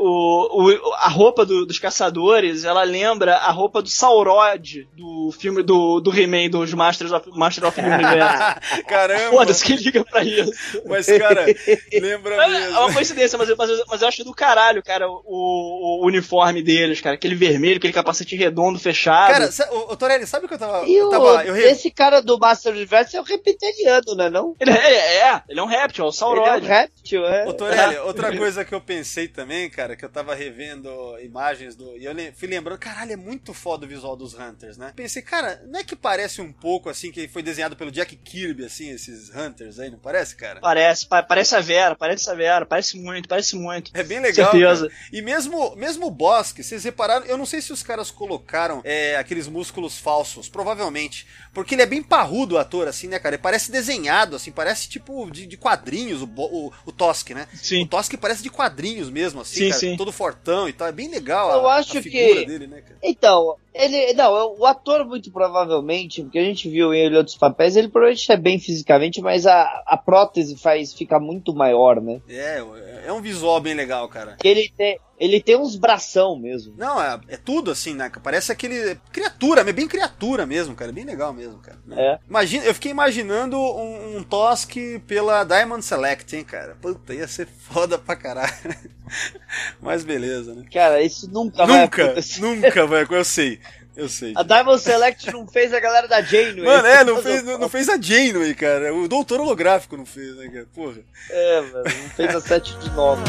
O, 0.00 0.62
o- 0.68 0.94
a 0.94 1.08
roupa 1.08 1.44
do- 1.44 1.66
dos 1.66 1.78
caçadores, 1.80 2.64
ela 2.64 2.84
lembra 2.84 3.34
a 3.36 3.50
roupa 3.50 3.82
do 3.82 3.88
Saurod 3.88 4.88
do 4.96 5.32
filme 5.36 5.60
do, 5.62 5.98
do 6.00 6.16
He-Man 6.16 6.50
dos 6.50 6.72
Masters 6.72 7.10
of, 7.10 7.28
Master 7.32 7.64
of 7.66 7.74
the 7.74 7.82
Universe. 7.84 8.84
Caramba! 8.86 9.30
Foda-se, 9.30 9.64
quem 9.64 9.74
liga 9.76 10.04
pra 10.04 10.22
isso? 10.22 10.52
Mas, 10.86 11.06
cara, 11.06 11.46
lembra 11.92 12.34
É 12.44 12.48
mesmo. 12.48 12.78
uma 12.78 12.92
coincidência, 12.92 13.36
mas, 13.36 13.48
eu- 13.48 13.56
mas, 13.56 13.70
mas 13.88 14.02
eu 14.02 14.08
acho 14.08 14.22
do 14.22 14.32
caralho, 14.32 14.82
cara, 14.84 15.08
o, 15.10 15.22
o 15.24 16.06
uniforme 16.06 16.62
deles, 16.62 17.00
cara. 17.00 17.16
Aquele 17.16 17.34
vermelho, 17.34 17.78
aquele 17.78 17.92
capacete 17.92 18.36
redondo, 18.36 18.78
fechado. 18.78 19.32
Cara, 19.32 19.50
ô, 19.72 19.92
ô, 19.92 19.96
Torelli, 19.96 20.26
sabe 20.26 20.46
o 20.46 20.48
que 20.48 20.54
eu 20.54 20.58
tava. 20.58 20.86
E 20.86 20.94
eu 20.94 21.08
o, 21.08 21.10
tava. 21.10 21.44
Eu 21.44 21.54
re- 21.54 21.70
esse 21.70 21.90
cara 21.90 22.20
do 22.22 22.38
Master 22.38 22.72
Universe 22.72 23.16
é 23.16 23.20
o 23.20 23.24
reptiliano, 23.24 24.14
né 24.16 24.30
não? 24.30 24.54
ele 24.60 24.70
é, 24.70 25.16
é, 25.30 25.42
ele 25.48 25.58
é 25.58 25.62
um 25.62 25.66
réptil, 25.66 26.04
é 26.04 26.06
o 26.06 26.10
Ele 26.10 26.14
é 26.14 26.18
Saurod. 26.18 26.64
um 26.64 26.68
réptil, 26.68 27.26
é. 27.26 27.46
Ô, 27.48 27.52
Torelli, 27.52 27.96
outra 28.06 28.36
coisa 28.36 28.64
que 28.64 28.74
eu 28.74 28.80
pensei 28.80 29.26
também, 29.28 29.68
cara, 29.68 29.87
que 29.96 30.04
eu 30.04 30.08
tava 30.08 30.34
revendo 30.34 30.90
imagens 31.20 31.74
do. 31.74 31.96
E 31.96 32.04
eu 32.04 32.14
fui 32.34 32.48
lembrando, 32.48 32.78
caralho, 32.78 33.12
é 33.12 33.16
muito 33.16 33.52
foda 33.54 33.86
o 33.86 33.88
visual 33.88 34.16
dos 34.16 34.34
Hunters, 34.34 34.76
né? 34.76 34.92
Pensei, 34.94 35.22
cara, 35.22 35.62
não 35.66 35.80
é 35.80 35.84
que 35.84 35.96
parece 35.96 36.40
um 36.40 36.52
pouco 36.52 36.88
assim, 36.88 37.10
que 37.10 37.28
foi 37.28 37.42
desenhado 37.42 37.76
pelo 37.76 37.90
Jack 37.90 38.16
Kirby, 38.16 38.64
assim, 38.64 38.90
esses 38.90 39.30
Hunters 39.34 39.78
aí, 39.78 39.90
não 39.90 39.98
parece, 39.98 40.36
cara? 40.36 40.60
Parece, 40.60 41.06
pa- 41.06 41.22
parece 41.22 41.54
a 41.54 41.60
Vera, 41.60 41.94
parece 41.96 42.28
a 42.30 42.34
Vera, 42.34 42.66
parece 42.66 42.98
muito, 42.98 43.28
parece 43.28 43.56
muito. 43.56 43.90
É 43.94 44.02
bem 44.02 44.20
legal. 44.20 44.50
Certeza. 44.50 44.88
cara. 44.88 45.00
E 45.12 45.22
mesmo, 45.22 45.74
mesmo 45.76 46.06
o 46.06 46.10
Bosque, 46.10 46.62
vocês 46.62 46.84
repararam, 46.84 47.26
eu 47.26 47.36
não 47.36 47.46
sei 47.46 47.60
se 47.60 47.72
os 47.72 47.82
caras 47.82 48.10
colocaram 48.10 48.80
é, 48.84 49.16
aqueles 49.16 49.48
músculos 49.48 49.98
falsos, 49.98 50.48
provavelmente. 50.48 51.26
Porque 51.52 51.74
ele 51.74 51.82
é 51.82 51.86
bem 51.86 52.02
parrudo 52.02 52.54
o 52.54 52.58
ator, 52.58 52.86
assim, 52.88 53.08
né, 53.08 53.18
cara? 53.18 53.34
Ele 53.34 53.42
parece 53.42 53.70
desenhado, 53.70 54.36
assim, 54.36 54.50
parece 54.52 54.88
tipo 54.88 55.30
de, 55.30 55.46
de 55.46 55.56
quadrinhos, 55.56 56.22
o, 56.22 56.26
o, 56.36 56.72
o 56.86 56.92
Tosk, 56.92 57.30
né? 57.30 57.48
Sim. 57.54 57.82
O 57.82 57.86
Tosk 57.88 58.14
parece 58.16 58.42
de 58.42 58.50
quadrinhos 58.50 59.10
mesmo, 59.10 59.40
assim, 59.40 59.56
Sim, 59.56 59.68
cara, 59.68 59.77
sim. 59.78 59.96
todo 59.96 60.12
fortão 60.12 60.68
e 60.68 60.72
tal. 60.72 60.88
É 60.88 60.92
bem 60.92 61.08
legal 61.08 61.50
Eu 61.52 61.68
a, 61.68 61.76
acho 61.76 61.98
a 61.98 62.02
figura 62.02 62.40
que- 62.40 62.46
dele, 62.46 62.66
né, 62.66 62.80
cara? 62.80 62.96
Então, 63.02 63.56
ele. 63.74 64.12
Não, 64.14 64.56
o 64.58 64.66
ator, 64.66 65.04
muito 65.04 65.30
provavelmente, 65.30 66.22
porque 66.22 66.38
a 66.38 66.44
gente 66.44 66.68
viu 66.68 66.92
ele 66.94 67.14
em 67.14 67.18
outros 67.18 67.36
papéis, 67.36 67.76
ele 67.76 67.88
provavelmente 67.88 68.30
é 68.32 68.36
bem 68.36 68.58
fisicamente, 68.58 69.20
mas 69.20 69.46
a, 69.46 69.62
a 69.86 69.96
prótese 69.96 70.56
faz 70.56 70.92
fica 70.92 71.18
muito 71.20 71.54
maior, 71.54 72.00
né? 72.00 72.20
É, 72.28 72.62
é 73.06 73.12
um 73.12 73.20
visual 73.22 73.60
bem 73.60 73.74
legal, 73.74 74.08
cara. 74.08 74.36
Ele 74.42 74.70
tem, 74.76 74.98
ele 75.18 75.40
tem 75.42 75.56
uns 75.56 75.74
bração 75.76 76.36
mesmo. 76.38 76.74
Não, 76.76 77.02
é, 77.02 77.18
é 77.28 77.36
tudo 77.36 77.70
assim, 77.70 77.94
né? 77.94 78.10
Parece 78.22 78.52
aquele. 78.52 78.96
Criatura, 79.12 79.62
é 79.62 79.72
bem 79.72 79.88
criatura 79.88 80.46
mesmo, 80.46 80.74
cara. 80.74 80.90
É 80.90 80.94
bem 80.94 81.04
legal 81.04 81.32
mesmo, 81.32 81.58
cara. 81.58 81.78
né? 81.86 81.96
É. 82.00 82.18
Imagina, 82.28 82.64
eu 82.64 82.74
fiquei 82.74 82.90
imaginando 82.90 83.58
um, 83.58 84.18
um 84.18 84.22
Tosk 84.22 84.76
pela 85.06 85.42
Diamond 85.44 85.84
Select, 85.84 86.36
hein, 86.36 86.44
cara. 86.44 86.76
Puta, 86.80 87.12
ia 87.14 87.26
ser 87.26 87.46
foda 87.46 87.98
pra 87.98 88.14
caralho. 88.14 88.52
Mas 89.80 90.04
beleza, 90.04 90.54
né? 90.54 90.64
Cara, 90.72 91.02
isso 91.02 91.28
nunca, 91.30 91.66
vai 91.66 91.80
Nunca, 91.82 92.04
acontecer. 92.04 92.40
nunca 92.40 92.86
vai. 92.86 93.06
Eu 93.10 93.24
sei, 93.24 93.58
eu 93.96 94.08
sei. 94.08 94.34
A 94.36 94.42
Diamond 94.42 94.80
Select 94.80 95.32
não 95.32 95.46
fez 95.48 95.72
a 95.72 95.80
galera 95.80 96.06
da 96.06 96.20
Janeway. 96.22 96.64
Mano, 96.64 96.86
é, 96.86 97.02
não 97.04 97.16
fez, 97.22 97.42
não, 97.42 97.58
não 97.58 97.68
fez 97.68 97.88
a 97.88 98.00
Janeway, 98.00 98.54
cara. 98.54 98.94
O 98.94 99.08
doutor 99.08 99.40
holográfico 99.40 99.96
não 99.96 100.06
fez, 100.06 100.36
né, 100.36 100.48
cara? 100.48 100.66
Porra. 100.74 100.98
É, 101.30 101.60
mano, 101.62 101.84
não 101.84 102.10
fez 102.10 102.34
a 102.36 102.40
7 102.40 102.78
de 102.78 102.90
9. 102.90 103.22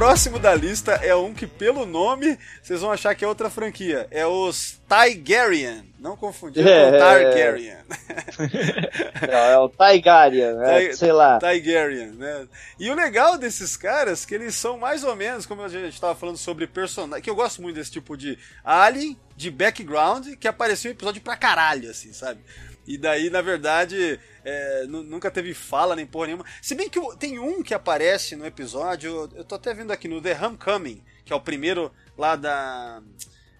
Próximo 0.00 0.38
da 0.38 0.54
lista 0.54 0.92
é 0.92 1.14
um 1.14 1.34
que, 1.34 1.46
pelo 1.46 1.84
nome, 1.84 2.38
vocês 2.62 2.80
vão 2.80 2.90
achar 2.90 3.14
que 3.14 3.22
é 3.22 3.28
outra 3.28 3.50
franquia. 3.50 4.08
É 4.10 4.26
os 4.26 4.80
Tigerian. 4.88 5.84
Não 5.98 6.16
confundir 6.16 6.66
É, 6.66 6.88
com 6.90 6.96
é, 6.96 6.98
Targaryen. 6.98 7.76
Não, 9.30 9.38
é 9.38 9.58
o 9.58 9.68
Tigarian, 9.68 10.58
é, 10.62 10.88
Ti- 10.88 10.96
sei 10.96 11.12
lá. 11.12 11.38
Tigerian, 11.38 12.12
né? 12.14 12.48
E 12.78 12.88
o 12.88 12.94
legal 12.94 13.36
desses 13.36 13.76
caras 13.76 14.24
é 14.24 14.26
que 14.26 14.34
eles 14.34 14.54
são 14.54 14.78
mais 14.78 15.04
ou 15.04 15.14
menos, 15.14 15.44
como 15.44 15.60
a 15.62 15.68
gente 15.68 15.92
estava 15.92 16.14
falando 16.14 16.38
sobre 16.38 16.66
personagem, 16.66 17.22
que 17.22 17.28
eu 17.28 17.34
gosto 17.34 17.60
muito 17.60 17.76
desse 17.76 17.90
tipo 17.90 18.16
de 18.16 18.38
alien, 18.64 19.18
de 19.36 19.50
background, 19.50 20.28
que 20.40 20.48
apareceu 20.48 20.90
em 20.90 20.94
episódio 20.94 21.20
pra 21.20 21.36
caralho, 21.36 21.90
assim, 21.90 22.14
sabe? 22.14 22.40
E 22.92 22.98
daí, 22.98 23.30
na 23.30 23.40
verdade, 23.40 24.18
é, 24.44 24.84
nu- 24.88 25.04
nunca 25.04 25.30
teve 25.30 25.54
fala 25.54 25.94
nem 25.94 26.04
porra 26.04 26.26
nenhuma. 26.26 26.44
Se 26.60 26.74
bem 26.74 26.88
que 26.88 26.98
tem 27.18 27.38
um 27.38 27.62
que 27.62 27.72
aparece 27.72 28.34
no 28.34 28.44
episódio, 28.44 29.28
eu 29.36 29.44
tô 29.44 29.54
até 29.54 29.72
vendo 29.72 29.92
aqui 29.92 30.08
no 30.08 30.20
The 30.20 30.36
Homecoming, 30.44 31.00
que 31.24 31.32
é 31.32 31.36
o 31.36 31.40
primeiro 31.40 31.92
lá 32.18 32.34
da. 32.34 33.00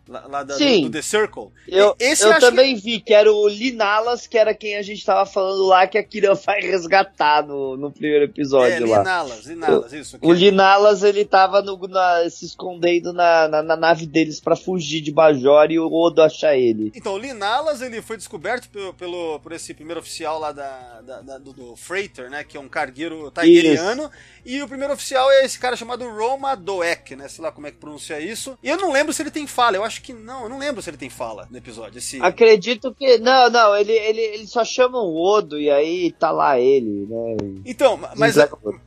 Lá, 0.09 0.27
lá 0.27 0.43
da, 0.43 0.55
do, 0.55 0.59
Sim. 0.59 0.83
do 0.83 0.91
The 0.91 1.03
Circle. 1.03 1.49
Eu, 1.69 1.95
Esse 1.99 2.25
eu 2.25 2.31
acho 2.31 2.41
que- 2.41 2.47
também 2.47 2.75
vi 2.75 3.01
que 3.01 3.15
era 3.15 3.33
o 3.33 3.47
Linalas, 3.49 4.27
que 4.27 4.37
era 4.37 4.53
quem 4.55 4.77
a 4.77 4.83
gente 4.83 5.05
tava 5.05 5.25
falando 5.25 5.65
lá, 5.67 5.87
que 5.87 5.97
a 5.97 6.03
Kira 6.03 6.35
vai 6.35 6.61
resgatar 6.61 7.47
no, 7.47 7.77
no 7.77 7.93
primeiro 7.93 8.25
É, 8.25 8.29
episódio 8.29 8.89
lá. 8.89 8.99
Linalas, 8.99 9.47
Linalas, 9.47 9.93
isso. 9.93 10.19
O 10.21 10.33
Linalas, 10.33 11.03
ele 11.05 11.25
tava 11.25 11.63
no- 11.63 11.79
na- 11.87 12.29
se 12.29 12.45
escondendo 12.45 13.13
na, 13.13 13.47
na, 13.47 13.63
na 13.63 13.77
nave 13.77 14.05
deles 14.05 14.41
pra 14.41 14.57
fugir 14.57 15.01
de 15.01 15.13
Bajor 15.13 15.71
e 15.71 15.79
o 15.79 15.93
Odo 15.93 16.23
achar 16.23 16.57
ele. 16.57 16.91
Então, 16.95 17.15
o 17.15 17.19
Linalas 17.19 17.81
ele 17.81 18.03
foi 18.03 18.17
descoberto 18.17 18.69
pelo, 18.69 18.93
pelo- 18.95 19.39
por 19.41 19.53
esse 19.53 19.73
primeiro 19.73 20.01
oficial 20.01 20.41
lá 20.41 20.51
da, 20.51 21.01
da- 21.03 21.21
da- 21.21 21.39
do, 21.39 21.53
do 21.53 21.77
Freighter, 21.77 22.29
né? 22.29 22.43
Que 22.43 22.57
é 22.57 22.61
um 22.61 22.69
cargueiro 22.69 23.31
tigeriano. 23.31 24.11
E 24.45 24.61
o 24.63 24.67
primeiro 24.67 24.93
oficial 24.95 25.31
é 25.31 25.45
esse 25.45 25.59
cara 25.59 25.77
chamado 25.77 26.09
Roma 26.09 26.57
Doek, 26.57 27.15
né? 27.15 27.29
Sei 27.29 27.45
lá 27.45 27.53
como 27.53 27.67
é 27.67 27.71
que 27.71 27.77
pronuncia 27.77 28.19
isso. 28.19 28.59
E 28.63 28.69
eu 28.69 28.77
não 28.77 28.91
lembro 28.91 29.13
se 29.13 29.23
ele 29.23 29.31
tem 29.31 29.47
fala, 29.47 29.77
eu 29.77 29.85
acho 29.85 30.00
acho 30.01 30.03
que 30.03 30.13
não, 30.15 30.45
eu 30.45 30.49
não 30.49 30.59
lembro 30.59 30.81
se 30.81 30.89
ele 30.89 30.97
tem 30.97 31.11
fala 31.11 31.47
no 31.51 31.59
episódio. 31.59 31.99
Esse... 31.99 32.21
Acredito 32.23 32.95
que. 32.95 33.19
Não, 33.19 33.51
não, 33.51 33.77
ele, 33.77 33.93
ele, 33.93 34.21
ele 34.21 34.47
só 34.47 34.65
chama 34.65 34.99
o 34.99 35.15
Odo 35.15 35.61
e 35.61 35.71
aí 35.71 36.11
tá 36.13 36.31
lá 36.31 36.59
ele, 36.59 37.07
né? 37.07 37.37
Então, 37.65 37.99
mas, 38.17 38.35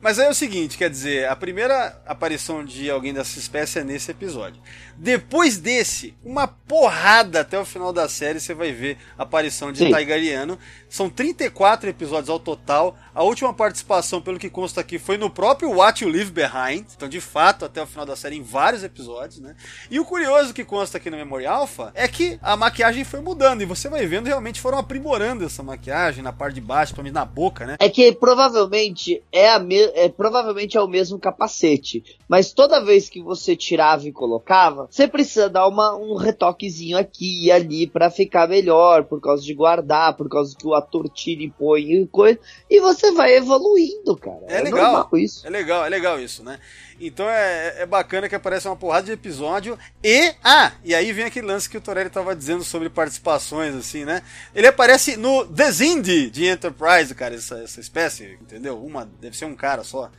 mas 0.00 0.18
aí 0.18 0.26
é 0.26 0.30
o 0.30 0.34
seguinte, 0.34 0.76
quer 0.76 0.90
dizer, 0.90 1.28
a 1.28 1.36
primeira 1.36 2.02
aparição 2.04 2.64
de 2.64 2.90
alguém 2.90 3.14
dessa 3.14 3.38
espécie 3.38 3.78
é 3.78 3.84
nesse 3.84 4.10
episódio. 4.10 4.60
Depois 4.96 5.58
desse, 5.58 6.14
uma 6.24 6.46
porrada 6.46 7.40
até 7.40 7.58
o 7.58 7.64
final 7.64 7.92
da 7.92 8.08
série, 8.08 8.40
você 8.40 8.54
vai 8.54 8.72
ver 8.72 8.96
a 9.18 9.22
aparição 9.22 9.72
de 9.72 9.78
Sim. 9.78 9.90
Taigariano. 9.90 10.58
São 10.88 11.10
34 11.10 11.90
episódios 11.90 12.28
ao 12.28 12.38
total. 12.38 12.96
A 13.14 13.22
última 13.22 13.52
participação, 13.52 14.22
pelo 14.22 14.38
que 14.38 14.48
consta 14.48 14.80
aqui, 14.80 14.98
foi 14.98 15.18
no 15.18 15.28
próprio 15.28 15.70
What 15.70 16.04
You 16.04 16.10
Leave 16.10 16.30
Behind. 16.30 16.86
Então, 16.96 17.08
de 17.08 17.20
fato, 17.20 17.64
até 17.64 17.82
o 17.82 17.86
final 17.86 18.06
da 18.06 18.14
série, 18.14 18.36
em 18.36 18.42
vários 18.42 18.84
episódios, 18.84 19.40
né? 19.40 19.56
E 19.90 19.98
o 19.98 20.04
curioso 20.04 20.54
que 20.54 20.64
consta 20.64 20.98
aqui 20.98 21.10
no 21.10 21.16
Memory 21.16 21.46
Alpha 21.46 21.90
é 21.94 22.06
que 22.06 22.38
a 22.40 22.56
maquiagem 22.56 23.04
foi 23.04 23.20
mudando. 23.20 23.62
E 23.62 23.66
você 23.66 23.88
vai 23.88 24.06
vendo, 24.06 24.26
realmente 24.26 24.60
foram 24.60 24.78
aprimorando 24.78 25.44
essa 25.44 25.62
maquiagem 25.62 26.22
na 26.22 26.32
parte 26.32 26.54
de 26.54 26.60
baixo, 26.60 26.94
principalmente 26.94 27.14
na 27.14 27.24
boca, 27.24 27.66
né? 27.66 27.76
É 27.80 27.88
que 27.88 28.12
provavelmente 28.12 29.22
é, 29.32 29.50
a 29.50 29.58
me... 29.58 29.80
é 29.94 30.08
provavelmente 30.08 30.76
é 30.76 30.80
o 30.80 30.88
mesmo 30.88 31.18
capacete, 31.18 32.04
mas 32.28 32.52
toda 32.52 32.84
vez 32.84 33.08
que 33.08 33.20
você 33.20 33.56
tirava 33.56 34.06
e 34.06 34.12
colocava, 34.12 34.83
você 34.90 35.08
precisa 35.08 35.48
dar 35.48 35.66
uma, 35.66 35.96
um 35.96 36.16
retoquezinho 36.16 36.96
aqui 36.96 37.44
e 37.44 37.52
ali 37.52 37.86
pra 37.86 38.10
ficar 38.10 38.48
melhor, 38.48 39.04
por 39.04 39.20
causa 39.20 39.42
de 39.42 39.54
guardar, 39.54 40.16
por 40.16 40.28
causa 40.28 40.56
que 40.56 40.66
o 40.66 40.74
ator 40.74 41.08
tira 41.08 41.42
e 41.42 41.50
põe 41.50 41.82
e 41.82 42.06
coisa, 42.06 42.38
e 42.68 42.80
você 42.80 43.12
vai 43.12 43.34
evoluindo, 43.34 44.16
cara. 44.16 44.44
É 44.48 44.60
legal. 44.60 44.92
normal 44.92 45.10
isso. 45.14 45.46
É 45.46 45.50
legal, 45.50 45.84
é 45.84 45.88
legal 45.88 46.20
isso, 46.20 46.42
né? 46.42 46.58
Então 47.00 47.28
é, 47.28 47.82
é 47.82 47.86
bacana 47.86 48.28
que 48.28 48.34
aparece 48.34 48.68
uma 48.68 48.76
porrada 48.76 49.06
de 49.06 49.12
episódio 49.12 49.78
e. 50.02 50.32
Ah! 50.42 50.72
E 50.84 50.94
aí 50.94 51.12
vem 51.12 51.24
aquele 51.24 51.46
lance 51.46 51.68
que 51.68 51.76
o 51.76 51.80
Torelli 51.80 52.10
tava 52.10 52.36
dizendo 52.36 52.62
sobre 52.62 52.88
participações, 52.88 53.74
assim, 53.74 54.04
né? 54.04 54.22
Ele 54.54 54.66
aparece 54.66 55.16
no 55.16 55.44
The 55.46 55.70
Zindi 55.70 56.30
de 56.30 56.46
Enterprise, 56.46 57.14
cara, 57.14 57.34
essa, 57.34 57.58
essa 57.58 57.80
espécie, 57.80 58.38
entendeu? 58.40 58.82
Uma, 58.82 59.08
deve 59.20 59.36
ser 59.36 59.44
um 59.44 59.54
cara 59.54 59.82
só. 59.82 60.10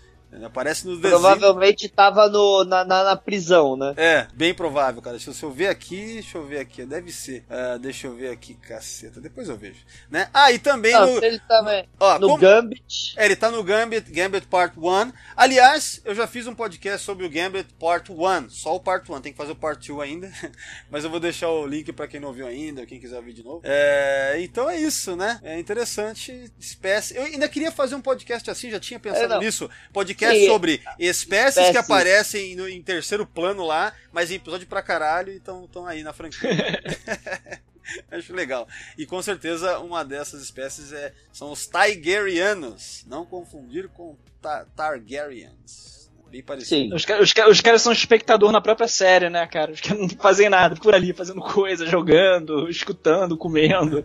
Aparece 0.44 0.86
no 0.86 0.92
The 1.00 1.10
Zindi. 1.10 1.10
Provavelmente 1.22 1.88
tava 1.90 2.28
no, 2.30 2.64
na, 2.66 2.84
na, 2.84 3.04
na 3.04 3.16
prisão, 3.16 3.76
né? 3.78 3.94
É, 3.98 4.28
bem 4.34 4.54
provável, 4.54 5.02
cara. 5.02 5.18
Deixa 5.18 5.46
eu 5.46 5.52
ver 5.52 5.68
aqui, 5.68 6.16
deixa 6.16 6.38
eu 6.38 6.46
ver 6.46 6.60
aqui. 6.60 6.86
Deve 6.86 7.12
ser. 7.12 7.46
Ah, 7.50 7.78
deixa 7.78 8.08
eu 8.08 8.16
ver 8.16 8.30
aqui, 8.32 8.54
caceta. 8.56 9.22
Depois 9.22 9.48
eu 9.48 9.58
vejo. 9.58 9.80
Né? 10.10 10.30
Ah, 10.34 10.52
e 10.52 10.60
também 10.60 10.92
Não, 10.94 11.06
no. 11.16 11.24
ele 11.24 11.40
também. 11.48 11.88
Ó, 12.00 12.20
no 12.20 12.28
como- 12.28 12.38
Gambit. 12.42 13.14
É, 13.18 13.26
ele 13.26 13.36
tá 13.36 13.50
no 13.50 13.64
Gambit, 13.64 14.12
Gambit 14.12 14.48
Part 14.48 14.78
1. 14.78 15.12
Aliás, 15.38 16.02
eu 16.04 16.14
já 16.14 16.28
fiz 16.28 16.48
um 16.48 16.56
podcast 16.56 17.06
sobre 17.06 17.26
o 17.26 17.30
Gambit 17.30 17.74
Part 17.80 18.12
1, 18.12 18.50
só 18.50 18.76
o 18.76 18.80
Part 18.80 19.10
1, 19.12 19.22
tem 19.22 19.32
que 19.32 19.38
fazer 19.38 19.52
o 19.54 19.56
Part 19.56 19.88
2 19.88 20.02
ainda. 20.10 20.32
Mas 20.92 21.04
eu 21.04 21.10
vou 21.10 21.20
deixar 21.20 21.50
o 21.50 21.66
link 21.66 21.92
pra 21.94 22.08
quem 22.08 22.20
não 22.20 22.34
viu 22.34 22.48
ainda, 22.48 22.86
quem 22.86 23.00
quiser 23.00 23.18
ouvir 23.18 23.34
de 23.34 23.44
novo. 23.44 23.62
É, 23.64 24.36
então 24.40 24.70
é 24.70 24.78
isso, 24.78 25.16
né? 25.16 25.40
É 25.44 25.58
interessante. 25.60 26.52
Espécie. 26.60 27.16
Eu 27.16 27.24
ainda 27.24 27.48
queria 27.48 27.72
fazer 27.72 27.96
um 27.96 28.02
podcast 28.02 28.50
assim, 28.50 28.70
já 28.70 28.80
tinha 28.80 28.98
É, 28.98 29.00
pensado 29.00 29.30
não. 29.30 29.40
nisso. 29.40 29.70
Podcast 29.94 30.15
Sim. 30.18 30.48
sobre 30.48 30.82
espécies, 31.00 31.56
que 31.56 31.60
Espécies. 31.70 31.76
aparecem 31.78 32.56
no- 32.56 32.68
em 32.70 32.82
terceiro 32.82 33.26
plano 33.26 33.66
lá, 33.66 33.94
mas 34.12 34.32
em 34.32 34.36
episódio 34.36 34.68
pra 34.68 34.82
caralho 34.82 35.32
e 35.34 35.38
estão 35.38 35.86
aí 35.88 36.04
na 36.04 36.14
franquia. 36.14 36.50
Acho 38.10 38.34
legal. 38.34 38.68
E 38.98 39.06
com 39.06 39.22
certeza 39.22 39.78
uma 39.80 40.04
dessas 40.04 40.42
espécies 40.42 40.92
é, 40.92 41.14
são 41.32 41.52
os 41.52 41.68
Tigerianos. 41.68 43.04
Não 43.08 43.26
confundir 43.26 43.88
com 43.90 44.16
ta 44.42 44.66
Targaryens. 44.76 46.05
Bem 46.36 46.44
parecido. 46.44 46.68
Sim. 46.90 46.94
Os, 46.94 47.06
os, 47.22 47.34
os 47.50 47.62
caras 47.62 47.82
são 47.82 47.94
espectador 47.94 48.52
na 48.52 48.60
própria 48.60 48.90
série, 48.90 49.30
né, 49.30 49.48
cara? 49.48 49.72
Os 49.72 49.80
caras 49.80 50.00
não 50.02 50.10
fazem 50.10 50.50
nada 50.50 50.76
por 50.76 50.94
ali, 50.94 51.14
fazendo 51.14 51.40
coisa, 51.40 51.86
jogando, 51.86 52.68
escutando, 52.70 53.38
comendo. 53.38 54.04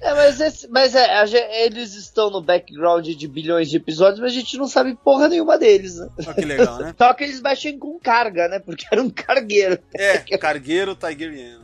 É, 0.00 0.14
mas, 0.14 0.40
esse- 0.40 0.68
mas 0.68 0.94
é, 0.94 1.64
eles 1.64 1.94
estão 1.96 2.30
no 2.30 2.40
background 2.40 3.04
de 3.08 3.26
bilhões 3.26 3.68
de 3.68 3.76
episódios, 3.78 4.20
mas 4.20 4.30
a 4.30 4.34
gente 4.36 4.56
não 4.56 4.68
sabe 4.68 4.94
porra 4.94 5.26
nenhuma 5.28 5.58
deles, 5.58 5.96
né? 5.96 6.08
Olha 6.24 6.34
que 6.34 6.44
legal, 6.44 6.78
né? 6.78 6.94
Só 6.98 7.12
que 7.12 7.24
eles 7.24 7.40
mexem 7.40 7.76
com 7.76 7.98
carga, 7.98 8.46
né? 8.46 8.60
Porque 8.60 8.86
era 8.92 9.02
um 9.02 9.10
cargueiro. 9.10 9.76
É, 9.96 10.18
cargueiro 10.38 10.94
Tigeriano, 10.94 11.58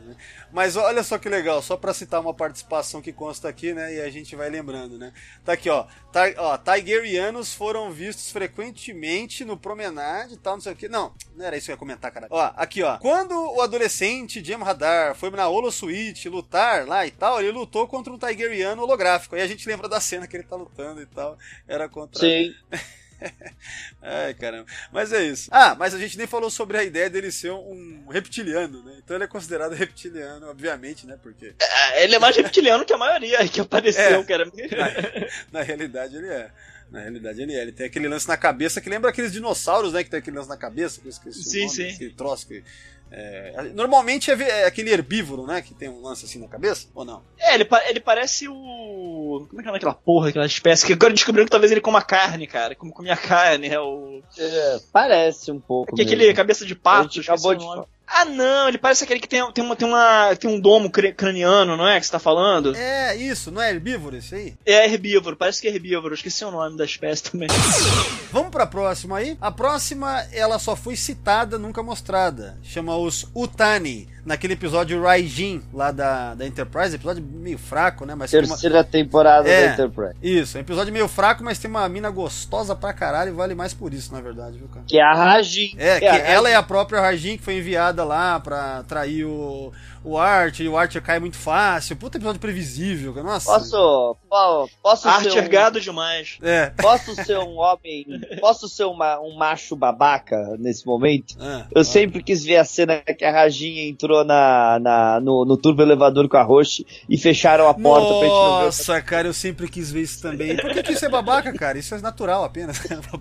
Mas 0.51 0.75
olha 0.75 1.03
só 1.03 1.17
que 1.17 1.29
legal, 1.29 1.61
só 1.61 1.77
pra 1.77 1.93
citar 1.93 2.19
uma 2.19 2.33
participação 2.33 3.01
que 3.01 3.13
consta 3.13 3.47
aqui, 3.47 3.73
né? 3.73 3.95
E 3.95 4.01
a 4.01 4.09
gente 4.09 4.35
vai 4.35 4.49
lembrando, 4.49 4.97
né? 4.97 5.13
Tá 5.45 5.53
aqui, 5.53 5.69
ó. 5.69 5.83
Ti- 6.11 6.35
ó 6.37 6.57
Tigerianos 6.57 7.53
foram 7.53 7.91
vistos 7.91 8.31
frequentemente 8.31 9.45
no 9.45 9.57
promenade 9.57 10.33
e 10.33 10.37
tal, 10.37 10.55
não 10.55 10.61
sei 10.61 10.73
o 10.73 10.75
que. 10.75 10.87
Não, 10.89 11.13
não 11.35 11.45
era 11.45 11.55
isso 11.57 11.65
que 11.67 11.71
eu 11.71 11.75
ia 11.75 11.79
comentar, 11.79 12.11
cara. 12.11 12.27
Ó, 12.29 12.51
aqui, 12.55 12.83
ó. 12.83 12.97
Quando 12.97 13.33
o 13.33 13.61
adolescente 13.61 14.43
Jim 14.43 14.55
Radar 14.61 15.15
foi 15.15 15.29
na 15.31 15.47
Holo 15.47 15.71
Suite 15.71 16.27
lutar 16.29 16.85
lá 16.85 17.05
e 17.05 17.11
tal, 17.11 17.39
ele 17.39 17.51
lutou 17.51 17.87
contra 17.87 18.11
um 18.11 18.17
Tigeriano 18.17 18.81
holográfico. 18.83 19.35
Aí 19.35 19.41
a 19.41 19.47
gente 19.47 19.67
lembra 19.67 19.87
da 19.87 19.99
cena 19.99 20.27
que 20.27 20.35
ele 20.35 20.43
tá 20.43 20.55
lutando 20.55 21.01
e 21.01 21.05
tal. 21.05 21.37
Era 21.67 21.87
contra. 21.89 22.19
Sim. 22.19 22.53
Ai, 24.01 24.33
caramba. 24.33 24.65
Mas 24.91 25.13
é 25.13 25.23
isso. 25.23 25.49
Ah, 25.51 25.75
mas 25.75 25.93
a 25.93 25.99
gente 25.99 26.17
nem 26.17 26.27
falou 26.27 26.49
sobre 26.49 26.77
a 26.77 26.83
ideia 26.83 27.09
dele 27.09 27.31
ser 27.31 27.51
um 27.51 28.07
reptiliano, 28.09 28.83
né? 28.83 28.95
Então 29.03 29.15
ele 29.15 29.23
é 29.23 29.27
considerado 29.27 29.73
reptiliano, 29.73 30.49
obviamente, 30.49 31.05
né? 31.05 31.17
Porque 31.21 31.53
É, 31.59 32.03
ele 32.03 32.15
é 32.15 32.19
mais 32.19 32.35
reptiliano 32.35 32.85
que 32.85 32.93
a 32.93 32.97
maioria 32.97 33.47
que 33.47 33.61
apareceu, 33.61 34.21
É. 34.21 34.23
cara. 34.23 34.51
na 35.51 35.61
realidade 35.61 36.15
ele 36.17 36.27
é. 36.27 36.51
Na 36.89 36.99
realidade 36.99 37.41
ele 37.41 37.53
é. 37.55 37.61
Ele 37.61 37.71
tem 37.71 37.85
aquele 37.85 38.07
lance 38.07 38.27
na 38.27 38.35
cabeça 38.35 38.81
que 38.81 38.89
lembra 38.89 39.09
aqueles 39.09 39.31
dinossauros, 39.31 39.93
né? 39.93 40.03
Que 40.03 40.09
tem 40.09 40.19
aquele 40.19 40.37
lance 40.37 40.49
na 40.49 40.57
cabeça, 40.57 40.99
que 40.99 41.07
eu 41.07 41.11
esqueci 41.11 41.43
Sim, 41.43 41.59
nome, 41.61 41.69
sim. 41.69 41.87
esse 41.87 42.09
troço 42.09 42.47
que... 42.47 42.63
é, 43.11 43.63
normalmente 43.73 44.31
é, 44.31 44.61
é 44.61 44.65
aquele 44.65 44.89
herbívoro, 44.91 45.45
né? 45.45 45.61
Que 45.61 45.73
tem 45.73 45.89
um 45.89 46.01
lance 46.01 46.25
assim 46.25 46.39
na 46.39 46.47
cabeça, 46.47 46.87
ou 46.95 47.03
não? 47.03 47.21
É, 47.37 47.55
ele, 47.55 47.65
pa- 47.65 47.83
ele 47.89 47.99
parece 47.99 48.47
o. 48.47 49.45
Como 49.49 49.59
é 49.59 49.63
que 49.63 49.69
é 49.69 49.75
aquela 49.75 49.93
porra, 49.93 50.29
aquela 50.29 50.45
espécie? 50.45 50.85
Que 50.85 50.93
agora 50.93 51.13
descobriram 51.13 51.45
que 51.45 51.51
talvez 51.51 51.71
ele 51.71 51.81
coma 51.81 52.01
carne, 52.01 52.47
cara. 52.47 52.73
Como 52.75 52.93
comia 52.93 53.17
carne, 53.17 53.67
é 53.67 53.79
o. 53.79 54.21
É, 54.37 54.79
parece 54.93 55.51
um 55.51 55.59
pouco. 55.59 55.95
Que 55.95 56.01
é 56.01 56.05
aquele 56.05 56.23
mesmo. 56.23 56.35
cabeça 56.35 56.65
de 56.65 56.73
pato, 56.75 57.19
acabou 57.19 57.53
de. 57.55 57.65
Ah, 58.13 58.25
não, 58.25 58.67
ele 58.67 58.77
parece 58.77 59.03
aquele 59.03 59.19
que 59.19 59.27
tem, 59.27 59.51
tem, 59.51 59.63
uma, 59.63 59.75
tem, 59.75 59.87
uma, 59.87 60.35
tem 60.35 60.49
um 60.49 60.59
domo 60.59 60.91
craniano, 60.91 61.77
não 61.77 61.87
é? 61.87 61.99
Que 61.99 62.05
você 62.05 62.11
tá 62.11 62.19
falando? 62.19 62.75
É, 62.75 63.15
isso, 63.15 63.49
não 63.51 63.61
é 63.61 63.71
herbívoro 63.71 64.17
esse 64.17 64.35
aí? 64.35 64.53
É 64.65 64.85
herbívoro, 64.85 65.37
parece 65.37 65.61
que 65.61 65.67
é 65.67 65.71
herbívoro. 65.71 66.13
Esqueci 66.13 66.43
o 66.43 66.51
nome 66.51 66.77
da 66.77 66.83
espécie 66.83 67.23
também. 67.23 67.47
Vamos 68.31 68.51
pra 68.51 68.67
próxima 68.67 69.17
aí? 69.17 69.37
A 69.39 69.51
próxima, 69.51 70.25
ela 70.33 70.59
só 70.59 70.75
foi 70.75 70.95
citada, 70.95 71.57
nunca 71.57 71.81
mostrada. 71.81 72.57
Chama 72.61 72.97
os 72.97 73.27
Utani, 73.33 74.07
naquele 74.25 74.53
episódio 74.53 75.01
Raijin, 75.01 75.61
lá 75.73 75.91
da, 75.91 76.35
da 76.35 76.45
Enterprise. 76.45 76.95
Episódio 76.95 77.23
meio 77.23 77.57
fraco, 77.57 78.05
né? 78.05 78.15
Mas 78.15 78.31
tem 78.31 78.39
uma... 78.41 78.47
Terceira 78.49 78.83
temporada 78.83 79.49
É. 79.49 79.67
da 79.67 79.73
Enterprise. 79.73 80.15
Isso, 80.21 80.57
é 80.57 80.59
um 80.59 80.61
episódio 80.61 80.93
meio 80.93 81.07
fraco, 81.07 81.43
mas 81.43 81.57
tem 81.59 81.69
uma 81.69 81.87
mina 81.89 82.09
gostosa 82.09 82.75
pra 82.75 82.93
caralho 82.93 83.29
e 83.29 83.33
vale 83.33 83.55
mais 83.55 83.73
por 83.73 83.93
isso, 83.93 84.13
na 84.13 84.21
verdade, 84.21 84.57
viu, 84.57 84.67
cara? 84.67 84.85
Que 84.87 84.99
é 84.99 85.03
a 85.03 85.13
Rajin. 85.13 85.75
É, 85.77 85.99
que 85.99 86.05
a 86.05 86.17
ela 86.17 86.49
é 86.49 86.55
a 86.55 86.63
própria 86.63 87.01
Rajin 87.01 87.37
que 87.37 87.43
foi 87.43 87.57
enviada 87.57 88.03
lá 88.03 88.39
pra 88.39 88.79
atrair 88.79 89.25
o, 89.25 89.71
o 90.03 90.17
Archer, 90.17 90.65
e 90.65 90.69
o 90.69 90.77
Archer 90.77 91.01
cai 91.01 91.19
muito 91.19 91.37
fácil. 91.37 91.95
Puta 91.95 92.17
episódio 92.17 92.39
previsível, 92.41 93.13
cara. 93.13 93.25
Nossa. 93.25 93.51
Posso, 93.51 94.17
po- 94.29 94.69
posso 94.81 95.07
Arte 95.07 95.23
ser 95.31 95.33
um, 95.33 95.37
ergado 95.37 95.79
demais. 95.79 96.37
É. 96.41 96.71
posso 96.81 97.13
ser 97.23 97.37
um 97.37 97.57
homem, 97.59 98.05
posso 98.39 98.67
ser 98.67 98.85
uma, 98.85 99.19
um 99.19 99.35
macho 99.37 99.75
babaca 99.75 100.55
nesse 100.57 100.85
momento? 100.85 101.35
Ah, 101.39 101.65
Eu 101.73 101.83
sempre 101.83 102.23
quis 102.23 102.43
ver 102.43 102.57
a 102.57 102.65
cena 102.65 102.99
que 103.01 103.23
a 103.23 103.31
Rajinha 103.31 103.87
entrou 103.87 104.23
na, 104.23 104.79
na, 104.79 105.19
no, 105.19 105.45
no 105.45 105.55
turbo 105.57 105.81
elevador 105.81 106.27
com 106.27 106.37
a 106.37 106.43
Roche 106.43 106.85
e 107.07 107.17
fecharam 107.17 107.67
a 107.67 107.73
porta 107.73 108.07
pra 108.07 108.15
gente 108.21 108.29
não 108.33 108.57
ver. 108.59 108.65
Nossa, 108.65 109.01
cara, 109.01 109.27
eu 109.27 109.33
sempre 109.33 109.69
quis 109.69 109.91
ver 109.91 110.01
isso 110.01 110.21
também. 110.21 110.55
Por 110.57 110.71
que, 110.73 110.83
que 110.83 110.93
isso 110.93 111.05
é 111.05 111.09
babaca, 111.09 111.53
cara? 111.53 111.77
Isso 111.77 111.93
é 111.93 111.99
natural 112.01 112.43
apenas. 112.43 112.79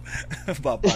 babaca. 0.60 0.88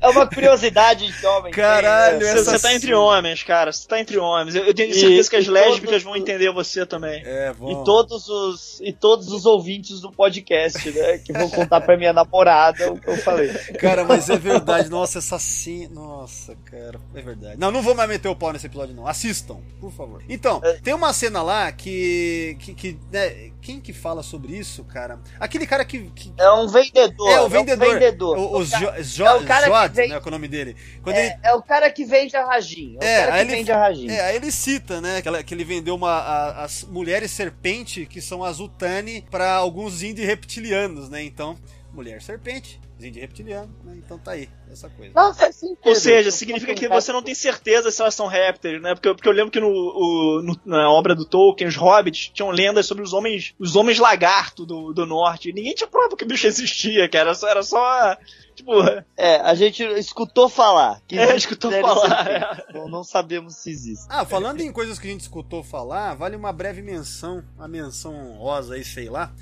É 0.00 0.08
uma 0.08 0.26
curiosidade 0.26 1.06
de 1.10 1.26
homem. 1.26 1.52
Caralho, 1.52 2.18
tem, 2.18 2.26
né? 2.26 2.32
Você, 2.34 2.40
essa 2.40 2.58
você 2.58 2.62
tá 2.68 2.74
entre 2.74 2.94
homens, 2.94 3.42
cara. 3.42 3.72
Você 3.72 3.86
tá 3.86 4.00
entre 4.00 4.18
homens. 4.18 4.39
Eu, 4.48 4.64
eu 4.64 4.74
tenho 4.74 4.90
E- 4.90 4.94
certeza 4.94 5.30
que 5.30 5.36
as 5.36 5.44
e 5.46 5.50
lésbicas 5.50 5.90
todos- 5.90 6.02
vão 6.02 6.16
entender 6.16 6.50
você 6.52 6.84
também. 6.86 7.22
É, 7.24 7.52
bom. 7.52 7.70
E 7.70 7.84
todos 7.84 8.28
os 8.28 8.80
e 8.82 8.92
todos 8.92 9.30
os 9.32 9.44
ouvintes 9.46 10.00
do 10.00 10.10
podcast, 10.10 10.90
né, 10.90 11.18
que 11.18 11.32
vão 11.32 11.48
contar 11.50 11.80
pra 11.80 11.96
minha 11.96 12.12
namorada 12.12 12.92
o 12.92 12.98
que 13.00 13.08
eu 13.08 13.16
falei. 13.18 13.48
Cara, 13.78 14.04
mas 14.04 14.30
é 14.30 14.36
verdade. 14.36 14.88
Nossa, 14.88 15.18
essa 15.18 15.38
sim. 15.38 15.88
Nossa, 15.88 16.56
cara, 16.64 16.98
é 17.14 17.20
verdade. 17.22 17.58
Não, 17.58 17.70
não 17.70 17.82
vou 17.82 17.94
mais 17.94 18.08
meter 18.08 18.28
o 18.28 18.36
pau 18.36 18.52
nesse 18.52 18.66
episódio, 18.66 18.94
não. 18.94 19.06
Assistam, 19.06 19.58
por 19.80 19.92
favor. 19.92 20.22
Então, 20.28 20.60
tem 20.82 20.94
uma 20.94 21.12
cena 21.12 21.42
lá 21.42 21.70
que. 21.72 22.56
que, 22.60 22.74
que, 22.74 22.98
né, 23.12 23.50
quem 23.60 23.80
que 23.80 23.92
fala 23.92 24.22
sobre 24.22 24.56
isso, 24.56 24.84
cara? 24.84 25.18
Aquele 25.38 25.66
cara 25.66 25.84
que. 25.84 26.10
que- 26.10 26.32
É 26.38 26.50
um 26.52 26.66
vendedor. 26.68 27.28
é, 27.30 27.40
o 27.40 27.48
vendedor. 27.48 27.88
um 27.88 27.92
vendedor. 27.92 28.38
O, 28.38 28.56
o 28.58 28.64
Jo- 28.64 29.02
Jo- 29.02 29.26
é 29.26 29.34
o 29.34 29.44
cara 29.44 29.66
que 29.66 29.70
Jod, 29.72 29.94
vem- 29.94 30.08
né? 30.08 30.20
Que 30.20 30.26
é 30.26 30.28
o 30.28 30.30
nome 30.30 30.48
dele. 30.48 30.76
Quando 31.02 31.16
ele. 31.16 31.28
É, 31.28 31.38
é 31.44 31.54
o 31.54 31.62
cara 31.62 31.90
que 31.90 32.04
vende 32.04 32.36
a 32.36 32.44
Rajin. 32.46 32.96
É, 33.00 33.06
É, 33.06 33.18
o 33.18 33.24
cara 33.26 33.34
aí 33.34 33.44
que 33.44 33.50
ele- 33.50 33.56
vende 33.58 33.72
a 33.72 33.78
Rajin. 33.78 34.08
É, 34.10 34.29
aí 34.30 34.36
ele 34.36 34.50
cita, 34.50 35.00
né, 35.00 35.20
que, 35.20 35.28
ela- 35.28 35.42
que 35.42 35.52
ele 35.54 35.64
vendeu 35.64 35.94
uma, 35.94 36.10
a- 36.10 36.64
as 36.64 36.82
mulheres 36.84 37.30
serpente, 37.30 38.06
que 38.06 38.20
são 38.20 38.42
as 38.42 38.60
Utani, 38.60 39.24
pra 39.30 39.52
alguns 39.54 40.02
indie 40.02 40.24
reptilianos, 40.24 41.08
né? 41.08 41.22
Então, 41.22 41.56
mulher 41.92 42.22
serpente, 42.22 42.80
de 43.08 43.20
reptiliano, 43.20 43.72
né? 43.84 43.94
Então 43.96 44.18
tá 44.18 44.32
aí, 44.32 44.48
essa 44.70 44.90
coisa. 44.90 45.12
Não, 45.14 45.32
faz 45.32 45.54
sentido. 45.56 45.78
Ou 45.84 45.94
seja, 45.94 46.30
significa 46.32 46.74
que 46.74 46.88
você 46.88 47.12
não 47.12 47.22
tem 47.22 47.34
certeza 47.34 47.90
se 47.92 48.00
elas 48.02 48.14
são 48.14 48.26
répteis, 48.26 48.82
né? 48.82 48.94
Porque, 48.94 49.08
eu- 49.08 49.14
porque 49.14 49.28
eu 49.28 49.32
lembro 49.32 49.50
que 49.52 49.60
no, 49.60 49.68
o- 49.68 50.42
no- 50.42 50.60
na 50.66 50.90
obra 50.90 51.14
do 51.14 51.24
Tolkien, 51.24 51.68
os 51.68 51.76
hobbits 51.76 52.28
tinham 52.34 52.50
lendas 52.50 52.84
sobre 52.86 53.04
os 53.04 53.12
homens, 53.12 53.54
os 53.58 53.76
homens 53.76 53.98
lagarto 53.98 54.66
do, 54.66 54.92
do 54.92 55.06
norte. 55.06 55.52
Ninguém 55.52 55.74
tinha 55.74 55.86
prova 55.86 56.16
que 56.16 56.24
o 56.24 56.28
bicho 56.28 56.46
existia, 56.48 57.08
cara. 57.08 57.20
Era 57.30 57.34
só, 57.34 57.48
era 57.48 57.62
só 57.62 58.16
tipo, 58.54 58.72
É, 59.16 59.36
a 59.36 59.54
gente 59.54 59.82
escutou 59.82 60.48
falar. 60.48 61.00
Que 61.06 61.16
é, 61.18 61.36
escutou 61.36 61.70
falar. 61.70 62.26
é. 62.30 62.72
Não, 62.74 62.88
não 62.88 63.04
sabemos 63.04 63.54
se 63.56 63.70
existe. 63.70 64.06
Ah, 64.08 64.24
falando 64.24 64.60
em 64.60 64.72
coisas 64.72 64.98
que 64.98 65.06
a 65.06 65.10
gente 65.10 65.20
escutou 65.20 65.62
falar, 65.62 66.14
vale 66.14 66.34
uma 66.36 66.52
breve 66.52 66.82
menção, 66.82 67.42
uma 67.56 67.68
menção 67.68 68.14
honrosa 68.14 68.74
aí, 68.74 68.84
sei 68.84 69.08
lá. 69.08 69.32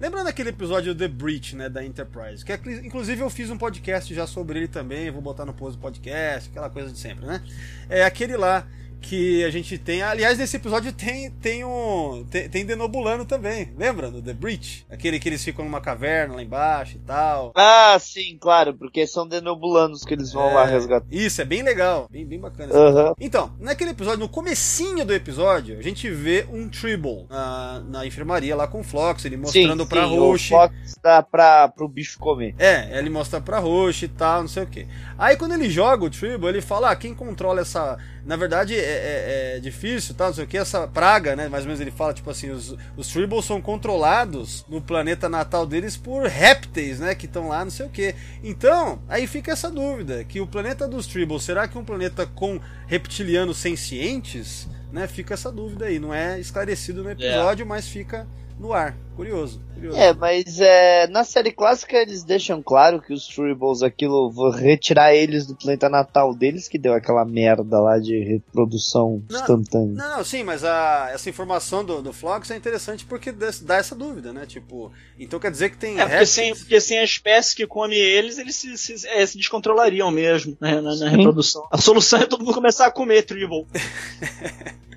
Lembrando 0.00 0.28
aquele 0.28 0.50
episódio 0.50 0.94
The 0.94 1.08
Breach, 1.08 1.56
né, 1.56 1.68
da 1.68 1.84
Enterprise, 1.84 2.44
que 2.44 2.52
é, 2.52 2.60
inclusive 2.84 3.20
eu 3.20 3.28
fiz 3.28 3.50
um 3.50 3.58
podcast 3.58 4.14
já 4.14 4.28
sobre 4.28 4.60
ele 4.60 4.68
também, 4.68 5.10
vou 5.10 5.20
botar 5.20 5.44
no 5.44 5.52
post 5.52 5.76
do 5.76 5.80
podcast, 5.80 6.48
aquela 6.50 6.70
coisa 6.70 6.92
de 6.92 6.98
sempre, 6.98 7.26
né? 7.26 7.42
É 7.88 8.04
aquele 8.04 8.36
lá 8.36 8.64
que 9.00 9.44
a 9.44 9.50
gente 9.50 9.78
tem, 9.78 10.02
aliás, 10.02 10.38
nesse 10.38 10.56
episódio 10.56 10.92
tem 10.92 11.30
tem 11.30 11.64
um 11.64 12.26
tem, 12.30 12.48
tem 12.48 12.66
Denobulano 12.66 13.24
também, 13.24 13.72
lembra 13.76 14.10
do 14.10 14.20
The 14.20 14.32
Breach? 14.32 14.86
Aquele 14.90 15.18
que 15.18 15.28
eles 15.28 15.42
ficam 15.44 15.64
numa 15.64 15.80
caverna 15.80 16.34
lá 16.34 16.42
embaixo 16.42 16.96
e 16.96 17.00
tal. 17.00 17.52
Ah, 17.54 17.96
sim, 18.00 18.36
claro, 18.40 18.74
porque 18.74 19.06
são 19.06 19.26
denobulanos 19.26 20.04
que 20.04 20.14
eles 20.14 20.32
vão 20.32 20.52
lá 20.52 20.66
É, 20.66 20.70
resgatar. 20.70 21.06
Isso, 21.10 21.40
é 21.40 21.44
bem 21.44 21.62
legal, 21.62 22.08
bem, 22.10 22.26
bem 22.26 22.38
bacana. 22.38 22.74
Aham. 22.74 23.14
então, 23.20 23.52
naquele 23.58 23.90
episódio, 23.90 24.20
no 24.20 24.28
comecinho 24.28 25.04
do 25.04 25.14
episódio, 25.14 25.78
a 25.78 25.82
gente 25.82 26.10
vê 26.10 26.46
um 26.52 26.68
Tribble 26.68 27.26
na, 27.30 27.80
na 27.88 28.06
enfermaria 28.06 28.54
lá 28.56 28.66
com 28.66 28.80
o 28.80 28.84
Flox, 28.84 29.24
ele 29.24 29.36
mostrando 29.36 29.82
sim, 29.84 29.88
pra 29.88 30.06
sim, 30.06 30.16
Roche. 30.18 30.54
O 30.54 30.56
Fox 30.58 30.74
dá 31.02 31.22
pra, 31.22 31.68
pro 31.68 31.88
bicho 31.88 32.18
comer. 32.18 32.54
É, 32.58 32.98
ele 32.98 33.10
mostra 33.10 33.40
pra 33.40 33.58
Roche 33.58 34.06
e 34.06 34.08
tal, 34.08 34.42
não 34.42 34.48
sei 34.48 34.64
o 34.64 34.66
que. 34.66 34.86
Aí 35.16 35.36
quando 35.36 35.52
ele 35.52 35.70
joga 35.70 36.04
o 36.04 36.10
Tribble, 36.10 36.48
ele 36.48 36.60
fala, 36.60 36.90
ah, 36.90 36.96
quem 36.96 37.14
controla 37.14 37.60
essa... 37.60 37.96
Na 38.24 38.36
verdade 38.36 38.74
é, 38.88 39.54
é- 39.54 39.56
é 39.56 39.60
difícil, 39.60 40.14
tal, 40.14 40.28
não 40.28 40.34
sei 40.34 40.44
o 40.44 40.46
que, 40.46 40.56
essa 40.58 40.86
praga, 40.88 41.34
né? 41.36 41.48
Mais 41.48 41.64
ou 41.64 41.68
menos 41.68 41.80
ele 41.80 41.90
fala, 41.90 42.12
tipo 42.14 42.30
assim, 42.30 42.50
os, 42.50 42.74
os 42.96 43.08
Tribbles 43.08 43.44
são 43.44 43.60
controlados 43.60 44.64
no 44.68 44.80
planeta 44.80 45.28
natal 45.28 45.66
deles 45.66 45.96
por 45.96 46.26
répteis, 46.26 46.98
né? 47.00 47.14
Que 47.14 47.26
estão 47.26 47.48
lá, 47.48 47.64
não 47.64 47.70
sei 47.70 47.86
o 47.86 47.90
que. 47.90 48.14
Então, 48.42 49.00
aí 49.08 49.26
fica 49.26 49.52
essa 49.52 49.70
dúvida, 49.70 50.24
que 50.24 50.40
o 50.40 50.46
planeta 50.46 50.86
dos 50.88 51.06
Tribbles, 51.06 51.42
será 51.42 51.66
que 51.68 51.76
é 51.76 51.80
um 51.80 51.84
planeta 51.84 52.26
com 52.26 52.60
reptilianos 52.86 53.56
sencientes? 53.58 54.68
Né? 54.92 55.06
Fica 55.06 55.34
essa 55.34 55.52
dúvida 55.52 55.86
aí, 55.86 55.98
não 55.98 56.14
é 56.14 56.40
esclarecido 56.40 57.02
no 57.02 57.10
episódio, 57.10 57.66
mas 57.66 57.86
fica 57.86 58.26
no 58.58 58.72
ar. 58.72 58.96
Curioso, 59.16 59.60
curioso. 59.74 59.98
É, 59.98 60.12
mas 60.14 60.60
é, 60.60 61.08
na 61.08 61.24
série 61.24 61.50
clássica 61.50 61.96
eles 61.96 62.22
deixam 62.22 62.62
claro 62.62 63.02
que 63.02 63.12
os 63.12 63.26
Tribbles, 63.26 63.82
aquilo, 63.82 64.30
vou 64.30 64.48
retirar 64.48 65.12
eles 65.12 65.44
do 65.44 65.56
planeta 65.56 65.88
natal 65.88 66.32
deles, 66.32 66.68
que 66.68 66.78
deu 66.78 66.94
aquela 66.94 67.24
merda 67.24 67.80
lá 67.80 67.98
de 67.98 68.16
reprodução 68.22 69.20
Não, 69.28 69.40
instantânea. 69.40 69.94
Não, 69.96 70.16
não, 70.18 70.24
sim, 70.24 70.44
mas 70.44 70.62
a, 70.62 71.10
essa 71.12 71.28
informação 71.28 71.84
do, 71.84 72.00
do 72.00 72.12
Flox 72.12 72.48
é 72.52 72.56
interessante 72.56 73.04
porque 73.04 73.32
dá 73.32 73.74
essa 73.76 73.96
dúvida, 73.96 74.32
né? 74.32 74.46
Tipo, 74.46 74.92
então 75.18 75.40
quer 75.40 75.50
dizer 75.50 75.70
que 75.70 75.76
tem 75.78 75.94
É, 75.94 76.02
porque 76.02 76.10
répteis- 76.10 76.28
sem, 76.30 76.54
porque 76.54 76.80
sem 76.80 76.98
a 77.00 77.04
espécie 77.04 77.56
que 77.56 77.66
come 77.66 77.96
eles, 77.96 78.38
eles 78.38 78.54
se, 78.54 78.78
se- 78.78 79.08
é, 79.08 79.26
se 79.26 79.36
descontrolariam 79.36 80.12
mesmo 80.12 80.56
né, 80.60 80.80
na, 80.80 80.94
na 80.94 81.08
reprodução. 81.08 81.66
A 81.72 81.78
solução 81.78 82.20
é 82.20 82.26
todo 82.26 82.44
mundo 82.44 82.54
começar 82.54 82.86
a 82.86 82.90
comer 82.92 83.22
Tribble. 83.24 83.66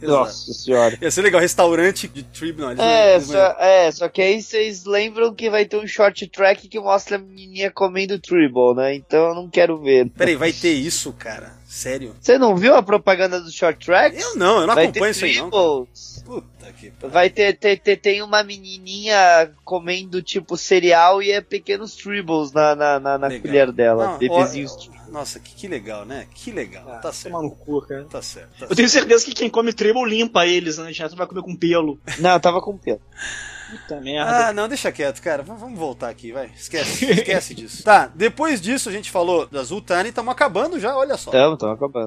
Nossa 0.00 0.52
senhora. 0.52 0.98
Ia 1.00 1.10
ser 1.10 1.22
legal, 1.22 1.40
restaurante 1.40 2.08
de 2.08 2.22
Trib, 2.22 2.58
não, 2.58 2.68
eles 2.70 2.78
não- 2.78 2.84
É 2.84 3.20
só, 3.20 3.56
é, 3.58 3.90
só 3.92 4.08
que 4.08 4.22
aí 4.22 4.40
vocês 4.42 4.84
lembram 4.84 5.34
que 5.34 5.48
vai 5.50 5.64
ter 5.64 5.76
um 5.76 5.86
short 5.86 6.26
track 6.28 6.68
que 6.68 6.78
mostra 6.80 7.16
a 7.16 7.18
menininha 7.18 7.70
comendo 7.70 8.18
Tribble, 8.18 8.74
né? 8.76 8.94
Então 8.94 9.28
eu 9.28 9.34
não 9.34 9.48
quero 9.48 9.78
ver. 9.82 10.08
Peraí, 10.10 10.36
vai 10.36 10.52
ter 10.52 10.72
isso, 10.72 11.12
cara? 11.12 11.52
Sério? 11.68 12.14
Você 12.20 12.38
não 12.38 12.54
viu 12.56 12.74
a 12.76 12.82
propaganda 12.82 13.40
do 13.40 13.50
short 13.50 13.84
track? 13.84 14.16
Eu 14.20 14.36
não, 14.36 14.60
eu 14.60 14.66
não 14.66 14.74
vai 14.76 14.84
acompanho 14.84 15.10
isso 15.10 15.24
aí 15.24 15.36
não. 15.38 15.50
Tribbles. 15.50 16.22
Puta 16.24 16.72
que 16.78 16.90
pariu. 16.90 17.12
Vai 17.12 17.28
ter, 17.28 17.56
ter, 17.58 17.78
ter- 17.80 17.96
tem 17.96 18.22
uma 18.22 18.42
menininha 18.44 19.50
comendo 19.64 20.22
tipo 20.22 20.56
cereal 20.56 21.20
e 21.22 21.32
é 21.32 21.40
pequenos 21.40 21.94
Tribbles 21.96 22.52
na, 22.52 22.74
na, 22.76 23.00
na, 23.00 23.18
na 23.18 23.40
colher 23.40 23.72
dela. 23.72 24.06
Não, 24.12 24.18
bebezinhos. 24.18 24.88
ó, 24.90 24.93
Nossa, 25.14 25.38
que, 25.38 25.54
que 25.54 25.68
legal, 25.68 26.04
né? 26.04 26.26
Que 26.34 26.50
legal. 26.50 26.84
tá 27.00 27.12
certo. 27.12 27.32
Toma 27.34 27.44
no 27.48 27.54
cu, 27.54 27.80
cara. 27.82 28.04
Tá 28.04 28.20
certo. 28.20 28.48
Tá 28.50 28.54
Eu 28.56 28.58
certo. 28.66 28.76
tenho 28.76 28.88
certeza 28.88 29.24
que 29.24 29.32
quem 29.32 29.48
come 29.48 29.72
Tribble 29.72 30.04
limpa 30.08 30.44
eles, 30.44 30.76
né? 30.76 30.92
Já 30.92 31.06
vai 31.08 31.24
comer 31.26 31.42
com 31.42 31.54
pelo. 31.54 31.98
Não, 32.18 32.30
eu 32.32 32.40
tava 32.40 32.60
com 32.60 32.76
pelo. 32.76 33.00
Puta 33.70 34.00
merda. 34.00 34.48
Ah, 34.48 34.52
não, 34.52 34.68
deixa 34.68 34.90
quieto, 34.92 35.22
cara. 35.22 35.42
V- 35.44 35.54
Vamos 35.56 35.78
voltar 35.78 36.08
aqui, 36.08 36.32
vai. 36.32 36.50
Esquece, 36.56 37.06
esquece 37.10 37.54
disso. 37.54 37.82
Tá, 37.84 38.10
depois 38.14 38.60
disso 38.60 38.88
a 38.88 38.92
gente 38.92 39.10
falou 39.10 39.46
da 39.46 39.62
Zultani 39.62 40.08
e 40.08 40.10
estamos 40.10 40.32
acabando 40.32 40.78
já, 40.80 40.96
olha 40.96 41.16
só. 41.16 41.30
Tamo, 41.30 41.56
tamo 41.56 41.72
acabando. 41.72 42.06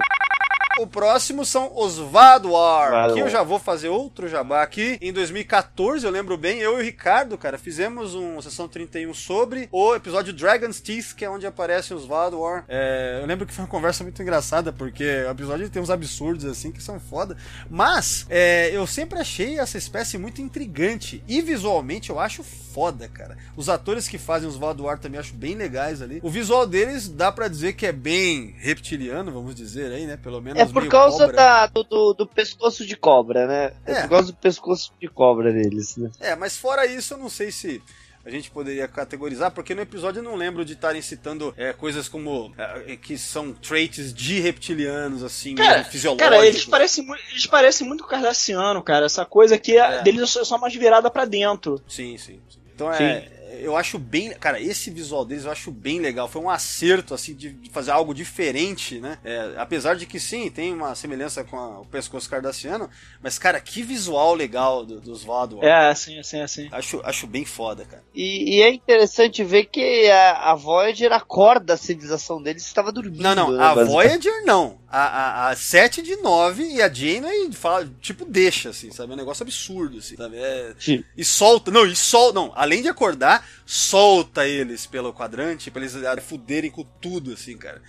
O 0.79 0.85
próximo 0.85 1.43
são 1.43 1.71
os 1.75 1.97
Vaduar. 1.97 3.09
Aqui 3.09 3.19
eu 3.19 3.29
já 3.29 3.41
vou 3.41 3.57
fazer 3.57 3.89
outro 3.89 4.27
jabá 4.27 4.61
aqui. 4.61 4.97
Em 5.01 5.11
2014, 5.11 6.05
eu 6.05 6.11
lembro 6.11 6.37
bem, 6.37 6.59
eu 6.59 6.77
e 6.77 6.81
o 6.81 6.83
Ricardo, 6.83 7.35
cara, 7.37 7.57
fizemos 7.57 8.13
uma 8.13 8.41
sessão 8.43 8.67
31 8.67 9.11
sobre 9.13 9.67
o 9.71 9.95
episódio 9.95 10.31
Dragon's 10.31 10.79
Teeth, 10.79 11.15
que 11.15 11.25
é 11.25 11.29
onde 11.29 11.47
aparecem 11.47 11.97
os 11.97 12.05
Vaduar. 12.05 12.63
É, 12.67 13.19
eu 13.21 13.25
lembro 13.25 13.47
que 13.47 13.53
foi 13.53 13.63
uma 13.63 13.69
conversa 13.69 14.03
muito 14.03 14.21
engraçada, 14.21 14.71
porque 14.71 15.03
o 15.03 15.31
episódio 15.31 15.67
tem 15.69 15.81
uns 15.81 15.89
absurdos 15.89 16.45
assim 16.45 16.71
que 16.71 16.81
são 16.81 16.99
foda. 16.99 17.35
Mas 17.69 18.27
é, 18.29 18.69
eu 18.71 18.85
sempre 18.85 19.19
achei 19.19 19.57
essa 19.59 19.77
espécie 19.79 20.17
muito 20.17 20.41
intrigante. 20.41 21.23
E 21.27 21.41
visualmente 21.41 22.11
eu 22.11 22.19
acho 22.19 22.43
foda, 22.43 23.07
cara. 23.07 23.35
Os 23.55 23.69
atores 23.69 24.07
que 24.07 24.19
fazem 24.19 24.47
os 24.47 24.55
Vaduar 24.55 24.99
também 24.99 25.19
acho 25.19 25.33
bem 25.33 25.55
legais 25.55 26.01
ali. 26.03 26.19
O 26.21 26.29
visual 26.29 26.67
deles 26.67 27.09
dá 27.09 27.31
pra 27.31 27.47
dizer 27.47 27.73
que 27.73 27.87
é 27.87 27.91
bem 27.91 28.53
reptiliano, 28.59 29.31
vamos 29.31 29.55
dizer 29.55 29.91
aí, 29.91 30.05
né? 30.05 30.15
Pelo 30.17 30.39
menos 30.39 30.61
É 30.61 30.66
por 30.71 30.87
causa 30.87 31.27
da, 31.27 31.65
do, 31.67 31.83
do, 31.83 32.13
do 32.13 32.27
pescoço 32.27 32.85
de 32.85 32.95
cobra, 32.95 33.47
né? 33.47 33.71
É. 33.85 33.91
É. 33.93 34.01
por 34.03 34.09
causa 34.09 34.31
do 34.31 34.37
pescoço 34.37 34.91
de 34.99 35.07
cobra 35.07 35.51
deles, 35.51 35.97
né? 35.97 36.09
É, 36.19 36.35
mas 36.35 36.57
fora 36.57 36.85
isso, 36.85 37.13
eu 37.13 37.17
não 37.17 37.29
sei 37.29 37.51
se 37.51 37.81
a 38.25 38.29
gente 38.29 38.51
poderia 38.51 38.87
categorizar, 38.89 39.51
porque 39.51 39.73
no 39.73 39.81
episódio 39.81 40.19
eu 40.19 40.23
não 40.23 40.35
lembro 40.35 40.65
de 40.65 40.73
estarem 40.73 41.01
citando 41.01 41.53
é, 41.55 41.71
coisas 41.71 42.09
como 42.09 42.53
é, 42.57 42.97
que 42.97 43.17
são 43.17 43.53
traits 43.53 44.13
de 44.13 44.41
reptilianos, 44.41 45.23
assim, 45.23 45.55
Cara, 45.55 45.85
fisiológicos. 45.85 46.29
Cara, 46.29 46.45
eles 46.45 46.65
parecem, 46.65 47.07
eles 47.31 47.45
parecem 47.45 47.87
muito 47.87 48.05
cardassiano, 48.05 48.83
cara. 48.83 49.05
Essa 49.05 49.23
coisa 49.25 49.57
que 49.57 49.77
É. 49.77 49.99
é. 49.99 50.03
deles 50.03 50.35
é 50.35 50.43
só- 50.43 50.57
mais 50.57 50.75
virada 50.75 51.09
pra 51.09 51.23
dentro. 51.23 51.81
Sim, 51.87 52.17
sim. 52.17 52.41
sim. 52.49 52.59
Então 52.75 52.91
é. 52.91 53.29
Eu 53.61 53.75
acho 53.75 53.97
bem. 53.97 54.31
Cara, 54.39 54.59
esse 54.61 54.89
visual 54.91 55.25
deles 55.25 55.45
eu 55.45 55.51
acho 55.51 55.71
bem 55.71 55.99
legal. 55.99 56.27
Foi 56.27 56.41
um 56.41 56.49
acerto, 56.49 57.13
assim, 57.13 57.33
de, 57.33 57.51
de 57.53 57.69
fazer 57.69 57.91
algo 57.91 58.13
diferente, 58.13 58.99
né? 58.99 59.17
É, 59.23 59.53
apesar 59.57 59.95
de 59.95 60.05
que 60.05 60.19
sim, 60.19 60.49
tem 60.49 60.73
uma 60.73 60.93
semelhança 60.95 61.43
com 61.43 61.57
a- 61.57 61.79
o 61.81 61.85
pescoço 61.85 62.29
cardassiano. 62.29 62.89
Mas, 63.21 63.37
cara, 63.39 63.59
que 63.59 63.81
visual 63.81 64.33
legal 64.33 64.85
do- 64.85 64.99
dos 65.01 65.23
Vador. 65.23 65.63
É, 65.63 65.89
assim, 65.89 66.19
assim, 66.19 66.41
assim. 66.41 66.67
Acho, 66.71 67.01
acho 67.03 67.25
bem 67.27 67.45
foda, 67.45 67.85
cara. 67.85 68.03
E, 68.13 68.57
e 68.57 68.61
é 68.61 68.69
interessante 68.73 69.43
ver 69.43 69.65
que 69.65 70.09
a, 70.09 70.51
a 70.51 70.55
Voyager 70.55 71.11
acorda 71.11 71.73
a 71.73 71.77
civilização 71.77 72.41
deles 72.41 72.65
estava 72.65 72.91
dormindo. 72.91 73.21
Não, 73.23 73.35
não, 73.35 73.51
né, 73.51 73.63
a. 73.63 73.73
Voyager 73.73 74.43
não. 74.45 74.77
A, 74.89 75.01
a, 75.01 75.49
a 75.49 75.55
7 75.55 76.01
de 76.01 76.15
9 76.15 76.63
e 76.63 76.81
a 76.81 76.91
Janeway 76.91 77.51
fala, 77.51 77.89
tipo, 77.99 78.23
deixa, 78.23 78.69
assim, 78.69 78.89
sabe? 78.89 79.11
É 79.11 79.15
um 79.15 79.17
negócio 79.17 79.43
absurdo, 79.43 79.97
assim, 79.97 80.15
sabe? 80.15 80.37
É- 80.37 80.73
e 81.15 81.25
solta, 81.25 81.69
não, 81.71 81.85
e 81.85 81.93
solta, 81.95 82.33
não, 82.39 82.53
além 82.55 82.81
de 82.81 82.87
acordar, 82.87 83.45
solta 83.65 84.47
eles 84.47 84.85
pelo 84.85 85.13
quadrante 85.13 85.69
pra 85.69 85.81
eles 85.81 85.93
ah, 85.95 86.15
fuderem 86.21 86.71
com 86.71 86.85
tudo, 87.01 87.33
assim, 87.33 87.57
cara. 87.57 87.81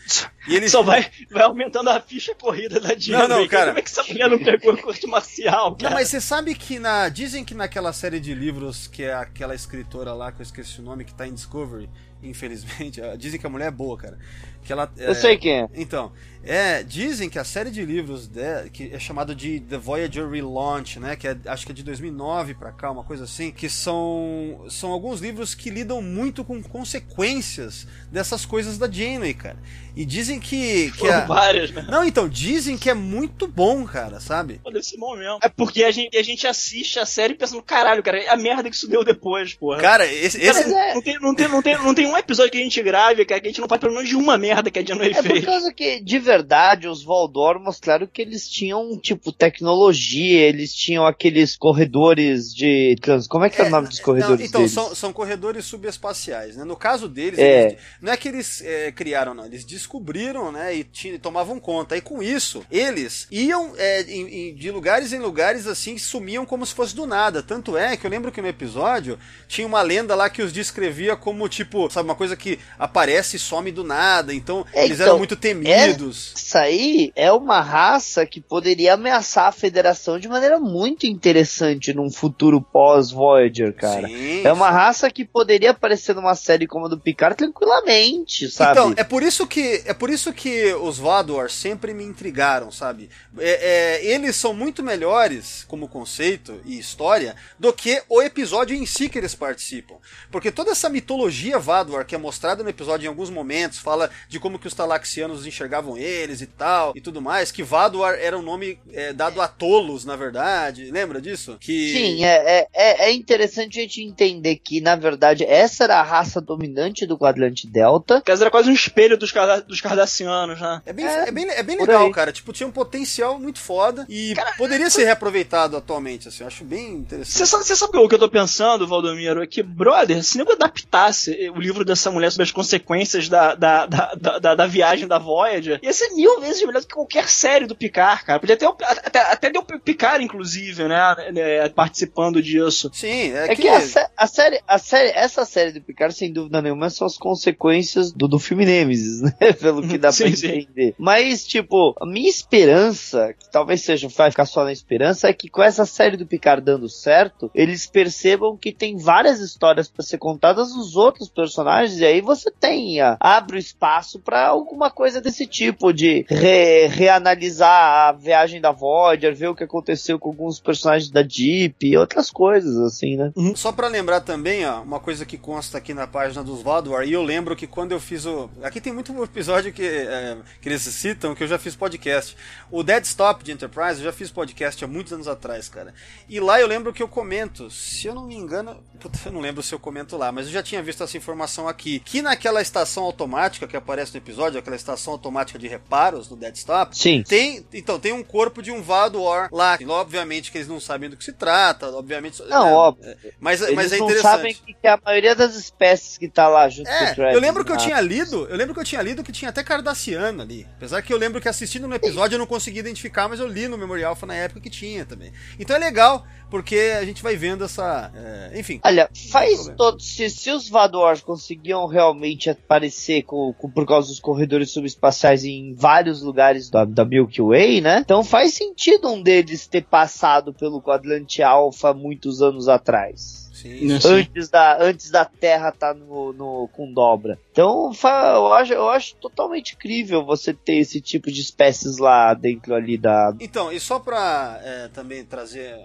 E 0.49 0.57
eles. 0.57 0.73
Só 0.73 0.83
vai, 0.83 1.09
vai 1.31 1.45
aumentando 1.45 1.89
a 1.91 2.01
ficha 2.01 2.35
corrida 2.35 2.81
da 2.81 2.95
Disney. 2.95 3.17
Não, 3.17 3.29
não, 3.29 3.47
cara. 3.49 3.67
Como 3.67 3.79
é 3.79 3.83
que 3.83 3.91
essa 3.91 4.03
mulher 4.03 4.29
não 4.29 4.39
pegou 4.39 4.77
corte 4.79 5.07
marcial, 5.07 5.71
Não, 5.71 5.77
cara? 5.77 5.95
mas 5.95 6.09
você 6.09 6.21
sabe 6.21 6.55
que 6.55 6.79
na. 6.81 7.09
Dizem 7.09 7.45
que 7.45 7.55
naquela 7.55 7.93
série 7.93 8.19
de 8.19 8.35
livros 8.35 8.89
que 8.89 9.05
é 9.05 9.15
aquela 9.15 9.55
escritora 9.55 10.13
lá, 10.13 10.33
que 10.33 10.41
eu 10.41 10.45
esqueci 10.45 10.81
o 10.81 10.83
nome, 10.83 11.05
que 11.05 11.15
tá 11.15 11.27
em 11.29 11.35
Discovery, 11.35 11.89
infelizmente. 12.23 13.01
Dizem 13.17 13.39
que 13.39 13.47
a 13.47 13.51
mulher 13.51 13.69
é 13.69 13.71
boa, 13.71 13.97
cara. 13.97 14.19
Que 14.65 14.73
ela, 14.73 14.91
Eu 14.97 15.13
é, 15.13 15.15
sei 15.15 15.39
quem 15.39 15.61
é. 15.63 15.69
Então, 15.75 16.13
é, 16.49 16.83
dizem 16.83 17.29
que 17.29 17.39
a 17.39 17.45
série 17.45 17.71
de 17.71 17.85
livros 17.85 18.27
de, 18.27 18.71
que 18.71 18.91
é 18.91 18.99
chamada 18.99 19.35
de 19.35 19.61
The 19.61 19.77
Voyager 19.77 20.27
Relaunch, 20.31 20.99
né, 20.99 21.15
que 21.15 21.29
é, 21.29 21.37
acho 21.45 21.67
que 21.67 21.73
é 21.73 21.75
de 21.75 21.83
2009 21.83 22.55
pra 22.55 22.73
cá, 22.73 22.91
uma 22.91 23.05
coisa 23.05 23.25
assim, 23.25 23.51
que 23.51 23.69
são 23.69 24.65
são 24.71 24.91
alguns 24.91 25.21
livros 25.21 25.55
que 25.55 25.69
lidam 25.69 26.01
muito 26.01 26.43
com 26.43 26.63
consequências 26.63 27.87
dessas 28.11 28.47
coisas 28.47 28.79
da 28.79 28.91
Janeway, 28.91 29.35
cara. 29.35 29.59
E 29.95 30.07
dizem 30.07 30.41
que 30.41 30.91
que 30.93 31.09
a... 31.09 31.27
várias, 31.27 31.71
né? 31.71 31.85
Não, 31.89 32.05
então, 32.05 32.29
dizem 32.29 32.79
que 32.79 32.89
é 32.89 32.95
muito 32.95 33.47
bom, 33.47 33.85
cara, 33.85 34.19
sabe? 34.21 34.61
Pô, 34.63 34.71
desse 34.71 34.97
bom 34.97 35.17
mesmo. 35.17 35.41
É 35.43 35.49
porque 35.49 35.85
a 35.85 35.91
gente, 35.91 36.17
a 36.17 36.23
gente 36.23 36.47
assiste 36.47 36.99
a 36.99 37.05
série 37.05 37.35
pensando, 37.35 37.63
caralho, 37.63 38.03
cara, 38.03 38.19
é 38.19 38.29
a 38.31 38.37
merda 38.37 38.71
que 38.71 38.77
isso 38.77 38.89
deu 38.89 39.05
depois, 39.05 39.55
porra. 39.55 39.81
Cara, 39.81 40.07
esse, 40.07 40.41
esse 40.41 40.65
Mas 40.65 40.73
é, 40.73 40.95
Não 40.95 41.03
tem, 41.03 41.19
não, 41.21 41.35
tem, 41.35 41.49
não, 41.49 41.63
tem, 41.63 41.79
não 41.79 41.95
tem 41.95 42.07
um 42.07 42.17
episódio 42.17 42.53
que 42.53 42.59
a 42.59 42.63
gente 42.63 42.83
grave, 42.83 43.25
cara, 43.25 43.41
que 43.41 43.49
a 43.49 43.51
gente 43.51 43.61
não 43.61 43.69
faz 43.69 43.81
pelo 43.81 43.93
menos 43.93 44.09
de 44.09 44.17
uma 44.17 44.39
merda 44.39 44.71
que 44.71 44.79
a 44.79 44.85
Janeway 44.85 45.11
é 45.11 45.15
por 45.15 45.23
fez. 45.25 45.45
causa 45.45 45.73
que, 45.73 46.01
de 46.01 46.19
verdade, 46.19 46.38
verdade, 46.39 46.87
os 46.89 47.03
Valdor 47.03 47.61
mostraram 47.61 48.07
que 48.07 48.23
eles 48.23 48.49
tinham, 48.49 48.97
tipo, 48.99 49.33
tecnologia, 49.33 50.41
eles 50.41 50.73
tinham 50.75 51.05
aqueles 51.07 51.57
corredores 51.57 52.55
de. 52.55 52.97
Como 53.29 53.45
é 53.45 53.51
que 53.51 53.61
é, 53.61 53.65
o 53.65 53.71
nome 53.71 53.89
dos 53.89 54.01
corredores 54.01 54.39
Não, 54.41 54.47
então, 54.47 54.61
deles? 54.61 54.73
são, 54.73 54.95
são 54.95 55.13
corredores 55.13 55.65
subespaciais, 55.65 56.57
né? 56.57 56.65
No 56.65 56.77
caso 56.77 57.09
deles, 57.09 57.39
É. 57.39 57.67
eles- 57.67 57.79
não 58.01 58.13
é 58.13 58.17
que 58.17 58.29
eles 58.29 58.63
é, 58.65 58.93
criaram, 58.93 59.35
não. 59.35 59.45
Eles 59.47 59.65
descobriram, 59.65 60.53
né? 60.53 60.77
E 60.77 60.85
ti- 60.85 61.19
tomavam 61.19 61.59
conta. 61.59 61.97
E 61.97 62.01
com 62.01 62.23
isso, 62.23 62.65
eles 62.71 63.27
iam 63.31 63.73
é, 63.77 64.03
em- 64.03 64.51
em- 64.51 64.55
de 64.55 64.71
lugares 64.71 65.13
em 65.13 65.19
lugares 65.19 65.67
assim, 65.67 65.99
sumiam 65.99 66.47
como 66.47 66.65
se 66.65 66.75
fosse 66.75 66.95
do 66.95 67.07
nada. 67.07 67.43
Tanto 67.43 67.77
é 67.77 67.97
que 67.97 68.07
eu 68.07 68.11
lembro 68.11 68.31
que 68.33 68.41
no 68.41 68.49
episódio 68.49 69.19
tinha 69.49 69.67
uma 69.67 69.83
lenda 69.83 70.15
lá 70.15 70.31
que 70.31 70.43
os 70.43 70.53
descrevia 70.53 71.17
como, 71.17 71.49
tipo, 71.49 71.91
sabe, 71.91 72.09
uma 72.09 72.15
coisa 72.15 72.37
que 72.37 72.59
aparece 72.79 73.37
e 73.37 73.39
some 73.39 73.71
do 73.71 73.83
nada. 73.85 74.33
Então, 74.35 74.65
É, 74.73 74.85
eles 74.85 74.97
então, 74.97 75.07
eram 75.09 75.19
muito 75.19 75.37
temidos. 75.37 76.18
Essa 76.35 76.61
aí 76.61 77.13
é 77.15 77.33
uma 77.33 77.61
raça 77.61 78.25
que 78.27 78.41
poderia 78.41 78.95
ameaçar 78.95 79.47
a 79.47 79.53
federação 79.53 80.19
de 80.19 80.29
maneira 80.29 80.59
muito 80.59 81.07
interessante 81.07 81.93
num 81.93 82.11
futuro 82.11 82.61
pós-Voyager, 82.61 83.75
cara. 83.75 84.09
Sim, 84.09 84.47
É 84.47 84.53
uma 84.53 84.71
raça 84.71 85.11
que 85.11 85.25
poderia 85.25 85.71
aparecer 85.71 86.15
numa 86.15 86.35
série 86.35 86.67
como 86.67 86.87
a 86.87 86.89
do 86.89 86.99
Picard 86.99 87.37
tranquilamente, 87.37 88.51
sabe? 88.51 88.73
Então, 88.73 88.95
é 88.97 89.05
por 89.05 89.23
isso 89.23 89.47
que 89.47 89.83
é 89.85 89.95
por 89.95 90.11
isso 90.11 90.33
que 90.33 90.73
os 90.75 90.99
Vador 90.99 91.51
sempre 91.51 91.95
me 91.95 92.05
intrigaram, 92.05 92.71
sabe? 92.71 93.11
É, 93.39 94.01
é, 94.03 94.07
eles 94.07 94.37
são 94.37 94.53
muito 94.53 94.83
melhores 94.83 95.65
como 95.69 95.89
conceito 95.89 96.61
e 96.65 96.79
história 96.79 97.37
do 97.59 97.73
que 97.73 98.03
o 98.09 98.23
episódio 98.23 98.77
em 98.77 98.87
si 98.87 99.09
que 99.09 99.19
eles 99.19 99.35
participam. 99.35 99.97
Porque 100.31 100.51
toda 100.51 100.71
essa 100.71 100.89
mitologia 100.89 101.59
Vador 101.59 102.05
que 102.05 102.15
é 102.15 102.19
mostrada 102.19 102.63
no 102.63 102.71
episódio 102.71 103.07
em 103.07 103.09
alguns 103.09 103.31
momentos, 103.31 103.79
fala 103.79 104.11
de 104.29 104.41
como 104.41 104.59
que 104.59 104.67
os 104.67 104.75
Talaxianos 104.75 105.47
enxergavam 105.47 105.97
eles 106.09 106.41
e 106.41 106.47
tal, 106.47 106.93
e 106.97 107.01
tudo 107.01 107.21
mais, 107.21 107.51
que 107.53 107.63
Vador 107.63 108.15
era 108.21 108.37
um 108.39 108.43
nome 108.43 108.79
é, 108.93 109.13
dado 109.13 109.41
a 109.41 109.49
tolos, 109.49 110.05
na 110.05 110.17
verdade. 110.17 110.91
Lembra 110.91 111.21
disso? 111.21 111.57
Que 111.61 111.93
Sim, 111.93 112.25
é, 112.25 112.59
é, 112.61 112.67
é 112.75 113.09
é 113.09 113.13
interessante 113.13 113.79
a 113.79 113.83
gente 113.83 114.03
entender 114.03 114.57
que, 114.57 114.81
na 114.81 114.97
verdade, 114.97 115.45
essa 115.45 115.85
era 115.85 115.99
a 116.01 116.03
raça 116.03 116.41
dominante 116.41 117.07
do 117.07 117.17
quadrante 117.19 117.67
Delta. 117.67 118.17
Porque 118.17 118.31
era 118.33 118.51
quase 118.51 118.71
um 118.71 118.73
espelho 118.75 119.17
dos, 119.17 119.31
Carda- 119.33 119.63
dos 119.63 119.81
Cardassianos, 119.81 120.61
né? 120.61 120.83
É 120.87 120.93
bem, 120.93 121.05
É, 121.07 121.29
é 121.29 121.31
bem, 121.31 121.49
é 121.51 121.63
bem 121.63 121.77
legal, 121.79 122.07
aí. 122.07 122.13
cara. 122.13 122.33
Tipo, 122.33 122.53
tinha 122.53 122.67
um 122.67 122.71
potencial 122.73 123.39
muito 123.39 123.59
foda 123.59 124.07
e 124.09 124.35
poderia 124.57 124.89
ser 124.91 125.05
reaproveitado 125.05 125.77
atualmente, 125.77 126.29
assim. 126.29 126.43
Eu 126.43 126.47
acho 126.49 126.65
bem 126.65 126.93
interessante. 126.95 127.37
Você 127.39 127.47
sabe, 127.47 127.65
sabe 127.65 127.99
o 127.99 128.09
que 128.09 128.15
eu 128.15 128.19
tô 128.19 128.29
pensando, 128.29 128.87
Valdomiro? 128.87 129.43
É 129.43 129.47
que, 129.47 129.63
brother, 129.63 130.23
se 130.23 130.39
nego 130.39 130.53
adaptasse 130.53 131.51
o 131.55 131.61
livro 131.61 131.85
dessa 131.85 132.11
mulher 132.11 132.31
sobre 132.31 132.45
as 132.45 132.51
consequências 132.53 133.29
da, 133.29 133.55
da, 133.55 133.87
da, 133.87 134.15
da, 134.15 134.39
da- 134.39 134.55
da 134.55 134.67
viagem 134.67 135.07
da 135.07 135.19
Voyager, 135.19 135.79
ia 135.83 135.93
ser 135.99 136.15
mil 136.15 136.41
vezes 136.41 136.63
melhor 136.65 136.81
do 136.81 136.87
que 136.87 136.95
qualquer 136.95 137.29
série 137.29 137.67
do 137.67 137.75
Picard, 137.77 138.25
cara. 138.25 138.39
Podia 138.41 138.57
ter 138.57 138.67
até, 138.67 139.21
até 139.21 139.51
deu 139.51 139.63
o 139.63 139.81
Picard, 139.81 140.25
inclusive, 140.25 140.85
né, 140.89 141.31
né, 141.33 141.69
participando 141.71 142.43
disso. 142.43 142.91
Sim, 142.93 143.33
é, 143.33 143.53
É 143.53 143.57
que 143.57 143.69
a, 143.69 143.81
sé- 143.81 144.11
a 144.17 144.27
série, 144.27 144.61
a 144.67 144.79
série, 144.79 145.09
essa 145.11 145.45
série 145.45 145.73
do 145.73 145.81
Picard, 145.81 146.15
sem 146.15 146.33
dúvida 146.33 146.61
nenhuma, 146.63 146.91
são 146.91 147.07
as 147.07 147.17
consequências 147.17 148.13
do, 148.13 148.29
do 148.29 148.39
filme 148.39 148.65
Nemesis, 148.65 149.21
né? 149.41 149.53
Pelo 149.61 149.83
que 149.87 149.99
dá 149.99 150.09
pra 150.13 150.13
Sim, 150.13 150.35
sim. 150.37 150.49
entender. 150.49 150.95
Mas, 150.99 151.47
tipo, 151.47 151.95
a 152.01 152.07
minha 152.07 152.29
esperança, 152.29 153.33
que 153.39 153.51
talvez 153.51 153.83
seja, 153.83 154.09
vai 154.09 154.31
ficar 154.31 154.47
só 154.47 154.65
na 154.65 154.73
esperança, 154.73 155.29
é 155.29 155.33
que 155.33 155.49
com 155.49 155.63
essa 155.63 155.85
série 155.87 156.17
do 156.17 156.27
Picard 156.27 156.63
dando 156.65 156.89
certo, 156.89 157.51
eles 157.55 157.87
percebam 157.87 158.57
que 158.57 158.73
tem 158.73 158.97
várias 158.97 159.41
histórias 159.41 159.89
pra 159.89 160.03
ser 160.05 160.19
contadas 160.19 160.73
dos 160.75 160.97
outros 160.97 161.29
personagens, 161.29 161.99
e 162.01 162.05
aí 162.05 162.21
você 162.21 162.51
tem, 162.51 162.99
abre 163.21 163.57
o 163.57 163.59
espaço 163.59 164.19
pra 164.21 164.49
alguma 164.49 164.91
coisa 164.91 165.21
desse 165.21 165.47
tipo, 165.47 165.88
de 165.93 166.25
re- 166.29 166.87
reanalisar 166.87 168.09
a 168.09 168.13
viagem 168.13 168.61
da 168.61 168.71
Voyager, 168.73 169.35
ver 169.35 169.49
o 169.49 169.55
que 169.55 169.65
aconteceu 169.65 170.19
com 170.19 170.29
alguns 170.29 170.61
personagens 170.61 171.11
da 171.11 171.23
Jeep 171.23 171.87
e 171.87 171.97
outras 171.97 172.31
coisas, 172.31 172.77
assim, 172.79 173.17
né? 173.17 173.33
Só 173.55 173.73
pra 173.73 173.89
lembrar 173.89 174.21
também, 174.21 174.65
ó, 174.67 174.81
uma 174.83 175.01
coisa 175.01 175.25
que 175.27 175.37
consta 175.39 175.79
aqui 175.79 175.93
na 175.95 176.07
página 176.07 176.43
dos 176.43 176.63
Valdor, 176.63 177.03
e 177.05 177.13
eu 177.13 177.23
lembro 177.23 177.57
que 177.57 177.67
quando 177.67 177.93
eu 177.93 178.01
fiz 178.01 178.25
o. 178.27 178.49
Aqui 178.63 178.81
tem 178.81 178.93
muito 178.93 179.13
episódio 179.23 179.73
que, 179.73 179.83
é, 179.83 180.37
que 180.61 180.69
eles 180.69 180.83
citam 180.83 181.35
que 181.35 181.43
eu 181.43 181.49
já 181.49 181.59
fiz 181.59 181.75
podcast. 181.77 182.37
O 182.71 182.83
Dead 182.83 183.05
Stop 183.05 183.43
de 183.45 183.53
Enterprise, 183.53 183.99
eu 183.99 184.05
já 184.05 184.13
fiz 184.13 184.31
podcast 184.31 184.85
há 184.85 184.89
muitos 184.89 185.13
anos 185.13 185.29
atrás, 185.29 185.69
cara. 185.69 185.93
E 186.29 186.41
lá 186.41 186.61
eu 186.61 186.67
lembro 186.67 186.93
que 186.93 187.03
eu 187.03 187.09
comento, 187.09 187.71
se 187.71 188.07
eu 188.07 188.15
não 188.15 188.27
me 188.27 188.35
engano, 188.35 188.77
eu 189.25 189.33
não 189.33 189.41
lembro 189.41 189.63
se 189.63 189.75
eu 189.75 189.79
comento 189.79 190.17
lá, 190.17 190.31
mas 190.33 190.47
eu 190.47 190.53
já 190.53 190.63
tinha 190.63 190.83
visto 190.83 191.03
essa 191.03 191.17
informação 191.17 191.69
aqui, 191.69 192.01
que 192.01 192.23
naquela 192.23 192.61
estação 192.61 193.05
automática 193.05 193.67
que 193.67 193.77
aparece 193.77 194.13
no 194.13 194.19
episódio, 194.19 194.59
aquela 194.59 194.77
estação 194.77 195.13
automática 195.13 195.59
de 195.59 195.67
reparos 195.79 196.29
do 196.29 196.37
Dead 196.37 196.55
Stop, 196.57 196.97
Sim. 196.97 197.23
tem, 197.23 197.65
então, 197.73 197.99
tem 197.99 198.13
um 198.13 198.23
corpo 198.23 198.61
de 198.61 198.71
um 198.71 198.83
Vador 198.83 199.49
lá. 199.53 199.79
Obviamente 199.89 200.51
que 200.51 200.59
eles 200.59 200.69
não 200.69 200.81
sabem 200.81 201.09
do 201.09 201.17
que 201.17 201.25
se 201.25 201.33
trata, 201.33 201.89
obviamente. 201.91 202.43
Não, 202.45 202.69
é, 202.69 202.73
óbvio. 202.73 203.17
Mas, 203.41 203.63
Eles 203.63 203.75
mas 203.75 203.93
é 203.93 203.99
não 203.99 204.11
sabem 204.21 204.55
que, 204.55 204.75
que 204.75 204.87
a 204.87 204.99
maioria 205.03 205.35
das 205.35 205.55
espécies 205.55 206.19
que 206.19 206.29
tá 206.29 206.49
lá 206.49 206.69
junto 206.69 206.89
com 206.89 206.93
o 206.93 207.07
É, 207.07 207.15
Travis, 207.15 207.35
eu 207.35 207.41
lembro 207.41 207.65
que 207.65 207.73
eu 207.73 207.77
tinha 207.77 208.01
lido, 208.01 208.47
eu 208.49 208.57
lembro 208.57 208.75
que 208.75 208.81
eu 208.81 208.85
tinha 208.85 209.03
lido 209.03 209.23
que 209.23 209.33
tinha 209.33 209.51
até 209.51 209.63
Cardassiano 209.63 210.43
ali. 210.43 210.67
Apesar 210.77 211.01
que 211.03 211.13
eu 211.13 211.19
lembro 211.19 211.41
que 211.41 211.49
assistindo 211.49 211.87
no 211.87 211.95
episódio 211.95 212.35
eu 212.35 212.39
não 212.39 212.47
consegui 212.47 212.81
identificar, 212.81 213.29
mas 213.29 213.41
eu 213.41 213.47
li 213.47 213.69
no 213.69 213.79
Memorial 213.79 214.17
foi 214.17 214.29
na 214.29 214.35
época 214.35 214.61
que 214.61 214.71
tinha 214.71 215.05
também. 215.05 215.33
Então 215.59 215.77
é 215.77 215.79
legal, 215.79 216.27
porque 216.51 216.77
a 216.99 217.05
gente 217.05 217.23
vai 217.23 217.37
vendo 217.37 217.65
essa. 217.65 218.11
é, 218.15 218.59
enfim. 218.59 218.81
Olha, 218.85 219.09
faz 219.31 219.69
todo. 219.77 220.01
Se, 220.01 220.29
se 220.31 220.51
os 220.51 220.69
Vadors 220.69 221.21
conseguiam 221.21 221.87
realmente 221.87 222.51
aparecer 222.51 223.23
com, 223.23 223.53
com- 223.53 223.71
por 223.71 223.87
causa 223.87 224.09
dos 224.09 224.21
corredores 224.21 224.71
subespaciais 224.71 225.45
em 225.45 225.75
vários 225.75 226.23
lugares 226.23 226.69
da, 226.71 226.85
da 226.85 227.05
Milky 227.05 227.43
Way, 227.43 227.81
né? 227.81 227.99
Então 228.05 228.23
faz 228.25 228.55
sentido 228.55 229.09
um 229.09 229.23
deles 229.23 229.67
ter 229.67 229.85
passado 229.85 230.53
pelo 230.53 230.81
quadrante 230.81 231.43
Alpha 231.43 231.93
muitos 231.93 232.41
anos 232.43 232.69
atrás. 232.69 233.49
Sim. 233.53 233.89
Antes 234.05 234.49
da, 234.49 234.81
antes 234.81 235.11
da 235.11 235.25
Terra 235.25 235.71
estar 235.71 235.93
no, 235.93 236.33
no, 236.33 236.69
com 236.69 236.93
dobra. 236.93 237.37
Então, 237.51 237.93
fa- 237.93 238.35
eu 238.37 238.53
acho, 238.53 238.73
eu 238.73 238.89
acho 238.89 239.17
totalmente 239.17 239.75
incrível 239.75 240.25
você 240.25 240.55
ter 240.55 240.77
esse 240.77 241.01
tipo 241.01 241.29
de 241.33 241.41
espécies 241.41 241.99
lá 241.99 242.35
dentro 242.35 242.73
ali 242.73 242.97
da, 242.97 243.35
Então, 243.41 243.73
e 243.73 243.81
só 243.81 243.99
pra 243.99 244.61
é, 244.63 244.87
também 244.95 245.25
trazer 245.25 245.77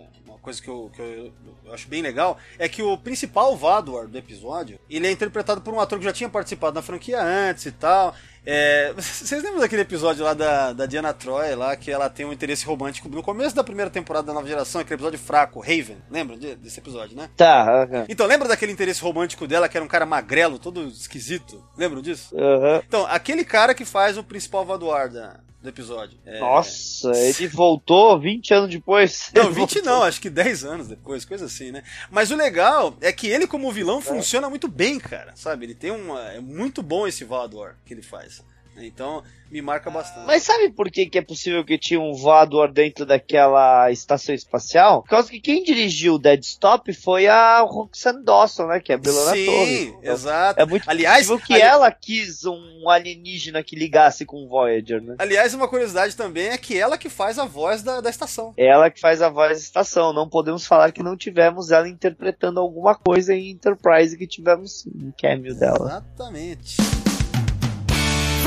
coisa 0.43 0.61
que, 0.61 0.67
eu, 0.69 0.91
que 0.93 1.01
eu, 1.01 1.73
acho 1.73 1.87
bem 1.87 2.01
legal, 2.01 2.37
é 2.59 2.67
que 2.67 2.83
o 2.83 2.97
principal 2.97 3.55
Vador 3.55 4.07
do 4.07 4.17
episódio, 4.17 4.77
ele 4.89 5.07
é 5.07 5.11
interpretado 5.11 5.61
por 5.61 5.73
um 5.73 5.79
ator 5.79 5.97
que 5.97 6.05
já 6.05 6.13
tinha 6.13 6.29
participado 6.29 6.73
da 6.75 6.81
franquia 6.81 7.21
antes 7.21 7.65
e 7.65 7.71
tal. 7.71 8.13
É, 8.45 8.91
vocês 8.99 9.41
lembram 9.41 9.61
daquele 9.61 9.83
episódio 9.83 10.23
lá 10.25 10.33
da, 10.33 10.73
da 10.73 10.85
Diana 10.85 11.13
Troy, 11.13 11.55
lá, 11.55 11.75
que 11.77 11.89
ela 11.89 12.09
tem 12.09 12.25
um 12.25 12.33
interesse 12.33 12.65
romântico 12.65 13.07
no 13.07 13.23
começo 13.23 13.55
da 13.55 13.63
primeira 13.63 13.89
temporada 13.89 14.27
da 14.27 14.33
nova 14.33 14.47
geração, 14.47 14.81
aquele 14.81 14.95
episódio 14.95 15.17
fraco, 15.17 15.61
Raven? 15.61 15.97
Lembram 16.11 16.37
de- 16.37 16.55
desse 16.55 16.79
episódio, 16.79 17.15
né? 17.15 17.29
Tá, 17.37 17.83
aham. 17.83 18.05
Então, 18.09 18.27
lembra 18.27 18.47
daquele 18.49 18.73
interesse 18.73 19.01
romântico 19.01 19.47
dela, 19.47 19.69
que 19.69 19.77
era 19.77 19.85
um 19.85 19.87
cara 19.87 20.05
magrelo, 20.05 20.59
todo 20.59 20.83
esquisito? 20.87 21.63
Lembram 21.77 22.01
disso? 22.01 22.35
aham. 22.37 22.81
Então, 22.85 23.07
aquele 23.09 23.45
cara 23.45 23.73
que 23.73 23.85
faz 23.85 24.17
o 24.17 24.23
principal 24.23 24.65
Vadoar 24.65 25.09
da, 25.09 25.39
do 25.63 25.69
episódio. 25.69 26.19
É, 26.25 26.39
Nossa, 26.39 27.09
ele 27.15 27.47
voltou 27.47 28.19
20 28.19 28.53
anos 28.53 28.69
depois. 28.69 29.31
Não, 29.33 29.43
Ele 29.45 29.53
20 29.53 29.73
voltou. 29.75 29.83
não, 29.83 30.03
acho 30.03 30.19
que 30.21 30.29
10 30.29 30.65
anos 30.65 30.87
depois, 30.89 31.23
coisa 31.23 31.45
assim, 31.45 31.71
né? 31.71 31.83
Mas 32.11 32.29
o 32.31 32.35
legal 32.35 32.95
é 32.99 33.13
que 33.13 33.27
ele, 33.27 33.47
como 33.47 33.71
vilão, 33.71 34.01
funciona 34.01 34.49
muito 34.49 34.67
bem, 34.67 34.99
cara. 34.99 35.31
Sabe? 35.35 35.65
Ele 35.65 35.73
tem 35.73 35.89
uma. 35.91 36.19
É 36.33 36.41
muito 36.41 36.83
bom 36.83 37.07
esse 37.07 37.23
Vador 37.23 37.75
que 37.85 37.93
ele 37.93 38.01
faz. 38.03 38.43
Então, 38.77 39.23
me 39.51 39.61
marca 39.61 39.89
bastante. 39.91 40.25
Mas 40.25 40.43
sabe 40.43 40.69
por 40.71 40.89
que, 40.89 41.05
que 41.05 41.17
é 41.17 41.21
possível 41.21 41.63
que 41.63 41.77
tinha 41.77 41.99
um 42.01 42.13
voador 42.13 42.71
dentro 42.71 43.05
daquela 43.05 43.91
estação 43.91 44.33
espacial? 44.33 45.03
Por 45.03 45.09
causa 45.09 45.29
que 45.29 45.39
quem 45.39 45.63
dirigiu 45.63 46.15
o 46.15 46.19
Dead 46.19 46.41
Stop 46.43 46.91
foi 46.93 47.27
a 47.27 47.59
Roxanne 47.61 48.23
Dawson, 48.23 48.65
né? 48.67 48.79
Que 48.79 48.91
é 48.91 48.95
a 48.95 48.97
Belana 48.97 49.31
Sim, 49.35 49.45
Torres. 49.45 49.93
exato. 50.01 50.59
É 50.59 50.65
muito 50.65 50.89
Aliás, 50.89 51.27
possível 51.27 51.45
que 51.45 51.53
ali- 51.53 51.61
ela 51.61 51.91
quis 51.91 52.45
um 52.45 52.89
alienígena 52.89 53.61
que 53.63 53.75
ligasse 53.75 54.25
com 54.25 54.43
o 54.43 54.47
Voyager, 54.49 55.01
né? 55.01 55.15
Aliás, 55.19 55.53
uma 55.53 55.67
curiosidade 55.67 56.15
também 56.15 56.47
é 56.47 56.57
que 56.57 56.77
ela 56.77 56.97
que 56.97 57.09
faz 57.09 57.37
a 57.37 57.45
voz 57.45 57.83
da, 57.83 58.01
da 58.01 58.09
estação. 58.09 58.53
É 58.57 58.65
ela 58.65 58.89
que 58.89 58.99
faz 58.99 59.21
a 59.21 59.29
voz 59.29 59.49
da 59.51 59.57
estação. 59.57 60.11
Não 60.13 60.27
podemos 60.27 60.65
falar 60.65 60.91
que 60.91 61.03
não 61.03 61.15
tivemos 61.15 61.69
ela 61.69 61.87
interpretando 61.87 62.59
alguma 62.59 62.95
coisa 62.95 63.35
em 63.35 63.51
Enterprise 63.51 64.17
que 64.17 64.25
tivemos 64.25 64.81
sim, 64.81 64.91
um 64.95 65.11
cameo 65.15 65.53
dela. 65.53 66.03
Exatamente. 66.17 66.77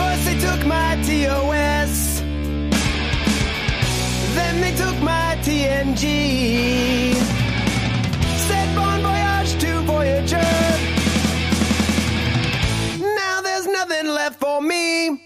First 0.07 0.25
they 0.25 0.39
took 0.39 0.65
my 0.67 0.95
TOS. 1.03 2.21
Then 4.37 4.61
they 4.61 4.75
took 4.77 4.97
my 5.03 5.37
TNG. 5.43 7.15
Said 8.47 8.69
bon 8.77 9.03
voyage 9.03 9.53
to 9.63 9.83
Voyager. 9.83 10.53
Now 13.21 13.41
there's 13.43 13.67
nothing 13.67 14.07
left 14.07 14.39
for 14.39 14.63
me. 14.63 15.19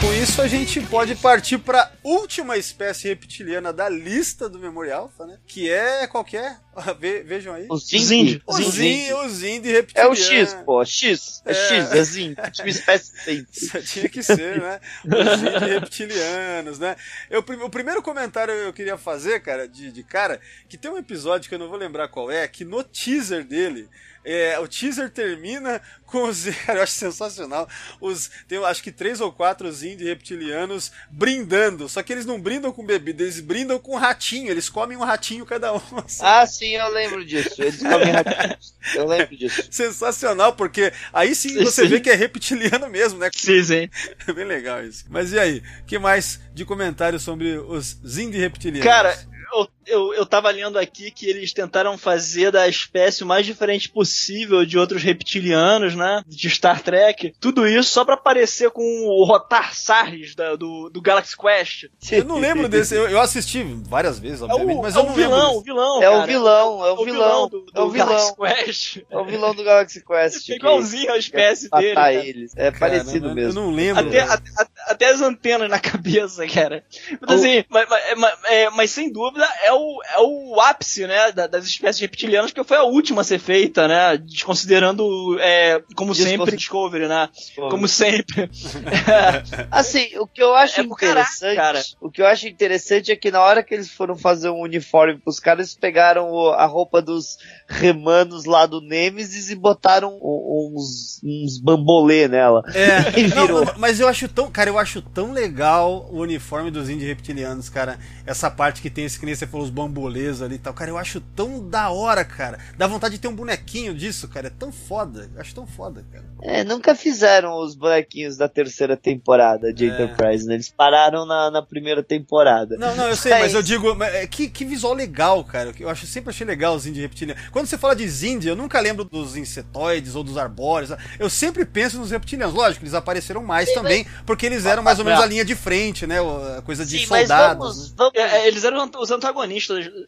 Com 0.00 0.12
isso, 0.22 0.40
a 0.40 0.48
gente 0.48 0.80
pode 0.80 1.14
partir 1.14 1.58
para 1.58 1.92
última 2.02 2.56
espécie 2.56 3.08
reptiliana 3.08 3.70
da 3.70 3.88
lista 3.90 4.48
do 4.48 4.58
Memorial, 4.58 5.12
né? 5.20 5.38
Que 5.46 5.70
é 5.70 6.06
qualquer 6.06 6.58
Ve- 6.98 7.22
Vejam 7.22 7.54
aí. 7.54 7.66
O 7.70 7.76
Zindi. 7.76 8.04
Zindi. 8.04 8.42
O 8.46 8.52
Zindi. 8.54 8.70
Zindi, 8.70 9.12
o 9.14 9.28
Zindi 9.28 9.68
É 9.70 9.72
reptiliano. 9.72 10.10
o 10.10 10.16
X, 10.16 10.54
pô. 10.64 10.84
X. 10.84 11.42
É, 11.44 11.50
É. 11.52 11.54
X, 11.54 11.92
é 11.92 12.02
Zindi. 12.04 12.36
Uma 12.40 12.68
espécie 12.68 13.12
de 13.26 13.46
Isso 13.52 13.82
Tinha 13.82 14.08
que 14.08 14.22
ser, 14.22 14.60
né? 14.60 14.80
Os 15.04 15.38
Zindi 15.40 15.64
reptilianos, 15.72 16.78
né? 16.78 16.96
Eu, 17.30 17.40
o 17.40 17.70
primeiro 17.70 18.02
comentário 18.02 18.52
eu 18.52 18.72
queria 18.72 18.96
fazer, 18.96 19.40
cara, 19.40 19.66
de, 19.68 19.90
de 19.92 20.02
cara, 20.02 20.40
que 20.68 20.76
tem 20.76 20.90
um 20.90 20.98
episódio 20.98 21.48
que 21.48 21.54
eu 21.54 21.58
não 21.58 21.68
vou 21.68 21.78
lembrar 21.78 22.08
qual 22.08 22.30
é, 22.30 22.46
que 22.48 22.64
no 22.64 22.82
teaser 22.82 23.44
dele, 23.44 23.88
é, 24.24 24.58
o 24.58 24.66
teaser 24.66 25.10
termina 25.10 25.82
com 26.06 26.24
os. 26.24 26.44
Cara, 26.64 26.78
eu 26.78 26.82
acho 26.84 26.92
sensacional. 26.94 27.68
Os, 28.00 28.30
tem 28.48 28.56
acho 28.64 28.82
que 28.82 28.90
três 28.90 29.20
ou 29.20 29.30
quatro 29.30 29.70
Zindi 29.70 30.04
reptilianos 30.04 30.90
brindando. 31.10 31.88
Só 31.90 32.02
que 32.02 32.10
eles 32.12 32.24
não 32.24 32.40
brindam 32.40 32.72
com 32.72 32.86
bebida, 32.86 33.22
eles 33.22 33.40
brindam 33.40 33.78
com 33.78 33.96
ratinho. 33.96 34.50
Eles 34.50 34.70
comem 34.70 34.96
um 34.96 35.04
ratinho 35.04 35.44
cada 35.44 35.74
um. 35.74 35.80
assim. 36.02 36.22
Ah, 36.24 36.46
sim, 36.46 36.63
eu 36.72 36.88
lembro 36.90 37.24
disso. 37.24 37.60
Eles 37.62 37.78
comem 37.80 38.10
ratinhos. 38.10 38.74
Eu 38.94 39.06
lembro 39.06 39.36
disso. 39.36 39.66
Sensacional, 39.70 40.54
porque 40.54 40.92
aí 41.12 41.34
sim 41.34 41.62
você 41.62 41.82
Sim. 41.82 41.88
vê 41.88 42.00
que 42.00 42.10
é 42.10 42.14
reptiliano 42.14 42.88
mesmo, 42.88 43.18
né? 43.18 43.30
Sim, 43.34 43.62
sim. 43.62 43.88
É 44.26 44.32
bem 44.32 44.44
legal 44.44 44.84
isso. 44.84 45.04
Mas 45.08 45.32
e 45.32 45.38
aí? 45.38 45.62
que 45.86 45.98
mais 45.98 46.40
de 46.52 46.64
comentário 46.64 47.18
sobre 47.18 47.58
os 47.58 47.98
Zindi 48.06 48.38
reptilianos? 48.38 48.84
Cara, 48.84 49.18
eu, 49.54 49.68
eu, 49.86 50.14
eu 50.14 50.26
tava 50.26 50.50
lendo 50.50 50.78
aqui 50.78 51.10
que 51.10 51.28
eles 51.28 51.52
tentaram 51.52 51.96
fazer 51.98 52.50
da 52.50 52.66
espécie 52.68 53.22
o 53.22 53.26
mais 53.26 53.44
diferente 53.46 53.88
possível 53.88 54.64
de 54.64 54.78
outros 54.78 55.02
reptilianos, 55.02 55.94
né? 55.94 56.22
De 56.26 56.48
Star 56.50 56.82
Trek. 56.82 57.34
Tudo 57.40 57.66
isso 57.66 57.90
só 57.90 58.04
pra 58.04 58.16
parecer 58.16 58.70
com 58.70 58.82
o 59.06 59.24
Rotar 59.24 59.74
Saris 59.74 60.34
da- 60.34 60.56
do, 60.56 60.88
do 60.90 61.00
Galaxy 61.00 61.36
Quest. 61.36 61.84
eu 62.12 62.24
não 62.24 62.38
lembro 62.38 62.68
desse. 62.68 62.94
Eu, 62.94 63.08
eu 63.08 63.20
assisti 63.20 63.62
várias 63.88 64.18
vezes, 64.18 64.40
É 64.40 64.44
obviamente, 64.44 64.78
o, 64.78 64.82
mas 64.82 64.94
é 64.94 64.98
eu 64.98 65.02
o 65.02 65.06
não 65.06 65.14
vilão, 65.14 65.38
o 65.38 65.46
lembro. 65.48 65.62
vilão. 65.64 66.02
É 66.02 66.08
o 66.10 66.12
cara. 66.14 66.26
vilão, 66.26 66.86
é 66.86 66.90
o 66.92 67.04
vilão. 67.04 67.48
do, 67.48 67.66
É 67.74 67.80
o 67.80 67.86
do 67.86 67.92
Galaxy 67.92 68.34
vilão. 68.34 68.54
Quest. 68.54 68.98
É 69.10 69.18
o 69.18 69.24
vilão 69.24 69.54
do 69.54 69.64
Galaxy 69.64 70.02
Quest. 70.06 70.50
É 70.50 70.54
igualzinho 70.56 71.12
a 71.12 71.18
espécie 71.18 71.68
dele. 71.70 71.94
cara. 71.94 72.14
eles. 72.14 72.52
É 72.56 72.70
parecido 72.70 73.20
Caramba, 73.28 73.34
mesmo. 73.34 73.60
Eu 73.60 73.64
não 73.64 73.74
lembro. 73.74 74.06
Até, 74.08 74.20
até, 74.20 74.50
até 74.86 75.06
as 75.10 75.20
antenas 75.20 75.68
na 75.68 75.78
cabeça, 75.80 76.46
cara. 76.48 76.84
Mas, 77.20 77.40
assim, 77.40 77.64
mas, 77.68 77.86
mas- 77.88 78.04
mas- 78.18 78.38
é, 78.44 78.70
mas 78.70 78.90
sem 78.90 79.12
dúvida 79.12 79.46
é 79.62 79.72
o, 79.74 80.00
é 80.02 80.20
o 80.20 80.60
ápice, 80.60 81.06
né, 81.06 81.32
da- 81.32 81.46
das 81.46 81.64
espécies 81.66 82.00
reptilianas, 82.00 82.50
porque 82.52 82.66
foi 82.66 82.76
a 82.76 82.82
última 82.84 83.20
a 83.20 83.24
ser 83.24 83.38
feita, 83.38 83.86
né, 83.88 84.16
desconsiderando, 84.18 85.38
é, 85.40 85.82
como 85.96 86.14
sempre, 86.14 86.56
Discovery, 86.56 87.08
né, 87.08 87.28
como 87.70 87.86
sempre. 87.88 88.48
Assim, 89.70 90.08
o 90.18 90.26
que 90.26 90.42
eu 90.42 90.54
acho 90.54 90.80
É 90.80 90.84
interessante, 90.84 91.56
cara. 91.56 91.82
o 92.00 92.10
que 92.10 92.22
eu 92.22 92.26
acho 92.26 92.46
interessante 92.48 93.10
é 93.12 93.16
que 93.16 93.30
na 93.30 93.40
hora 93.40 93.62
que 93.62 93.74
eles 93.74 93.90
foram 93.90 94.16
fazer 94.16 94.48
um 94.50 94.60
uniforme 94.60 95.18
pros 95.18 95.40
caras, 95.40 95.68
eles 95.68 95.78
pegaram 95.78 96.30
o- 96.30 96.50
a 96.50 96.66
roupa 96.66 97.00
dos 97.02 97.38
remanos 97.68 98.44
lá 98.44 98.66
do 98.66 98.80
Nemesis 98.80 99.50
e 99.50 99.54
botaram 99.54 100.18
uns, 100.22 101.20
uns 101.24 101.58
bambolê 101.60 102.28
nela. 102.28 102.62
É, 102.74 102.94
E 103.18 103.28
não, 103.28 103.64
mas 103.78 104.00
eu 104.00 104.08
acho 104.08 104.28
tão, 104.28 104.50
cara, 104.50 104.70
eu 104.70 104.78
acho 104.78 105.00
tão 105.02 105.32
legal 105.32 106.08
o 106.10 106.20
uniforme 106.20 106.70
dos 106.70 106.88
índios 106.88 107.08
reptilianos, 107.08 107.68
cara. 107.68 107.98
Essa 108.26 108.50
parte 108.50 108.80
que 108.82 108.90
tem 108.90 109.04
esse 109.04 109.18
que 109.18 109.26
nem 109.26 109.34
você 109.34 109.46
falou, 109.46 109.63
os 109.64 109.70
bambolês 109.70 110.42
ali 110.42 110.56
e 110.56 110.58
tal. 110.58 110.72
Cara, 110.72 110.90
eu 110.90 110.98
acho 110.98 111.20
tão 111.20 111.66
da 111.68 111.90
hora, 111.90 112.24
cara. 112.24 112.58
Dá 112.76 112.86
vontade 112.86 113.14
de 113.14 113.20
ter 113.20 113.28
um 113.28 113.34
bonequinho 113.34 113.94
disso, 113.94 114.28
cara. 114.28 114.46
É 114.46 114.50
tão 114.50 114.70
foda. 114.70 115.28
Eu 115.34 115.40
acho 115.40 115.54
tão 115.54 115.66
foda, 115.66 116.04
cara. 116.12 116.24
É, 116.42 116.62
nunca 116.62 116.94
fizeram 116.94 117.58
os 117.58 117.74
bonequinhos 117.74 118.36
da 118.36 118.48
terceira 118.48 118.96
temporada 118.96 119.72
de 119.72 119.86
É. 119.86 119.88
Enterprise, 119.88 120.46
né? 120.46 120.54
Eles 120.54 120.68
pararam 120.68 121.24
na, 121.26 121.50
na 121.50 121.62
primeira 121.62 122.02
temporada. 122.02 122.76
Não, 122.76 122.94
não, 122.94 123.08
eu 123.08 123.16
sei, 123.16 123.32
mas 123.32 123.54
eu 123.54 123.62
digo, 123.62 123.94
mas, 123.94 124.14
é, 124.14 124.26
que, 124.26 124.48
que 124.48 124.64
visual 124.64 124.92
legal, 124.92 125.42
cara. 125.44 125.72
Eu 125.78 125.88
acho 125.88 126.06
sempre 126.06 126.30
achei 126.30 126.46
legal 126.46 126.74
os 126.74 126.86
índios 126.86 127.02
reptilianos. 127.02 127.42
Quando 127.50 127.66
você 127.66 127.78
fala 127.78 127.96
de 127.96 128.06
Zindi, 128.08 128.48
eu 128.48 128.56
nunca 128.56 128.78
lembro 128.80 129.04
dos 129.04 129.36
insetoides 129.36 130.14
ou 130.14 130.22
dos 130.22 130.36
arbóreos. 130.36 130.90
Eu 131.18 131.30
sempre 131.30 131.64
penso 131.64 131.98
nos 131.98 132.10
reptilianos. 132.10 132.54
Lógico, 132.54 132.84
eles 132.84 132.94
apareceram 132.94 133.42
mais 133.42 133.72
também, 133.72 134.06
porque 134.26 134.46
eles 134.46 134.66
eram 134.66 134.82
mais 134.82 134.98
ou 134.98 135.04
menos 135.04 135.20
a 135.20 135.26
linha 135.26 135.44
de 135.44 135.54
frente, 135.54 136.06
né? 136.06 136.18
A 136.58 136.62
coisa 136.62 136.84
de 136.84 136.98
Sim, 136.98 137.06
mas 137.08 137.28
soldados. 137.28 137.58
vamos, 137.58 137.90
né? 137.90 137.94
vamos 137.96 138.14
É, 138.14 138.38
é, 138.38 138.48
eles 138.48 138.64
eram 138.64 138.90
os 138.98 139.10
antagonistas, 139.10 139.53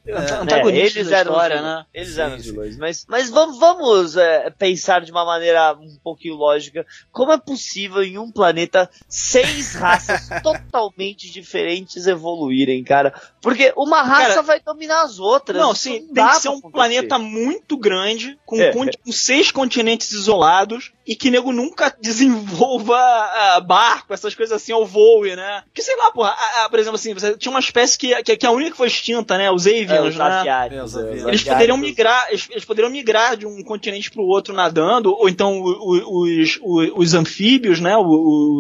É, 0.07 0.13
antagonistas 0.15 0.97
eles 0.97 1.11
da 1.11 1.19
eram 1.19 1.33
história, 1.33 1.57
os, 1.57 1.63
né. 1.63 1.87
Eles 1.93 2.15
Sim, 2.15 2.21
eram 2.21 2.37
os 2.37 2.45
vilões. 2.45 2.77
Mas, 2.77 3.07
mas 3.09 3.31
vamos, 3.31 3.59
vamos 3.59 4.17
é, 4.17 4.51
pensar 4.51 5.01
de 5.01 5.11
uma 5.11 5.25
maneira 5.25 5.75
um 5.75 5.97
pouquinho 6.03 6.35
lógica. 6.35 6.87
Como 7.13 7.33
é 7.33 7.39
possível 7.39 8.03
em 8.03 8.19
um 8.19 8.31
planeta 8.31 8.89
seis 9.09 9.75
raças 9.75 10.29
totalmente 10.43 11.31
diferentes 11.31 12.07
evoluírem, 12.07 12.83
cara? 12.85 13.13
Porque 13.47 13.73
uma 13.77 14.03
raça 14.03 14.29
Cara, 14.29 14.43
vai 14.43 14.61
dominar 14.61 15.03
as 15.03 15.21
outras. 15.21 15.57
Não, 15.57 15.73
sim, 15.73 16.01
tem 16.03 16.13
dá 16.13 16.31
que 16.31 16.41
ser 16.41 16.49
um 16.49 16.55
acontecer. 16.59 16.73
planeta 16.73 17.17
muito 17.19 17.77
grande, 17.77 18.37
com, 18.45 18.61
É. 18.61 18.73
con- 18.73 18.87
com 19.05 19.13
seis 19.13 19.53
continentes 19.53 20.11
isolados, 20.11 20.91
e 21.07 21.15
que 21.15 21.31
nego 21.31 21.53
nunca 21.53 21.95
desenvolva 22.01 22.97
ah, 22.99 23.61
barco, 23.61 24.13
essas 24.13 24.35
coisas 24.35 24.57
assim, 24.61 24.73
ou 24.73 24.85
voe, 24.85 25.37
né? 25.37 25.63
Porque 25.67 25.81
sei 25.83 25.95
lá, 25.97 26.11
porra, 26.11 26.31
a- 26.31 26.65
a- 26.65 26.69
por 26.69 26.79
exemplo 26.81 26.97
assim, 26.97 27.15
você 27.15 27.37
tinha 27.37 27.51
uma 27.51 27.61
espécie 27.61 27.97
que, 27.97 28.23
que, 28.25 28.37
que 28.37 28.47
a 28.47 28.51
única 28.51 28.73
que 28.73 28.77
foi 28.77 28.89
extinta, 28.89 29.39
né? 29.39 29.51
Os 29.51 29.67
É, 29.67 29.81
Avians, 29.83 30.09
os 30.09 30.17
né? 30.17 30.25
aviários, 30.25 30.81
É, 30.81 30.85
os 30.85 30.95
é, 30.97 30.99
os. 30.99 31.05
Eles 31.07 31.19
aviários. 31.23 31.43
poderiam 31.45 31.77
migrar, 31.77 32.27
eles, 32.31 32.49
eles 32.51 32.65
poderiam 32.65 32.91
migrar 32.91 33.37
de 33.37 33.47
um 33.47 33.63
continente 33.63 34.11
pro 34.11 34.23
outro 34.25 34.53
nadando, 34.53 35.13
ou 35.15 35.29
então 35.29 35.61
o- 35.61 36.03
o- 36.03 36.23
os, 36.43 36.59
os, 36.61 36.91
os 36.97 37.15
anfíbios, 37.15 37.79
né? 37.81 37.97
O, 37.97 38.03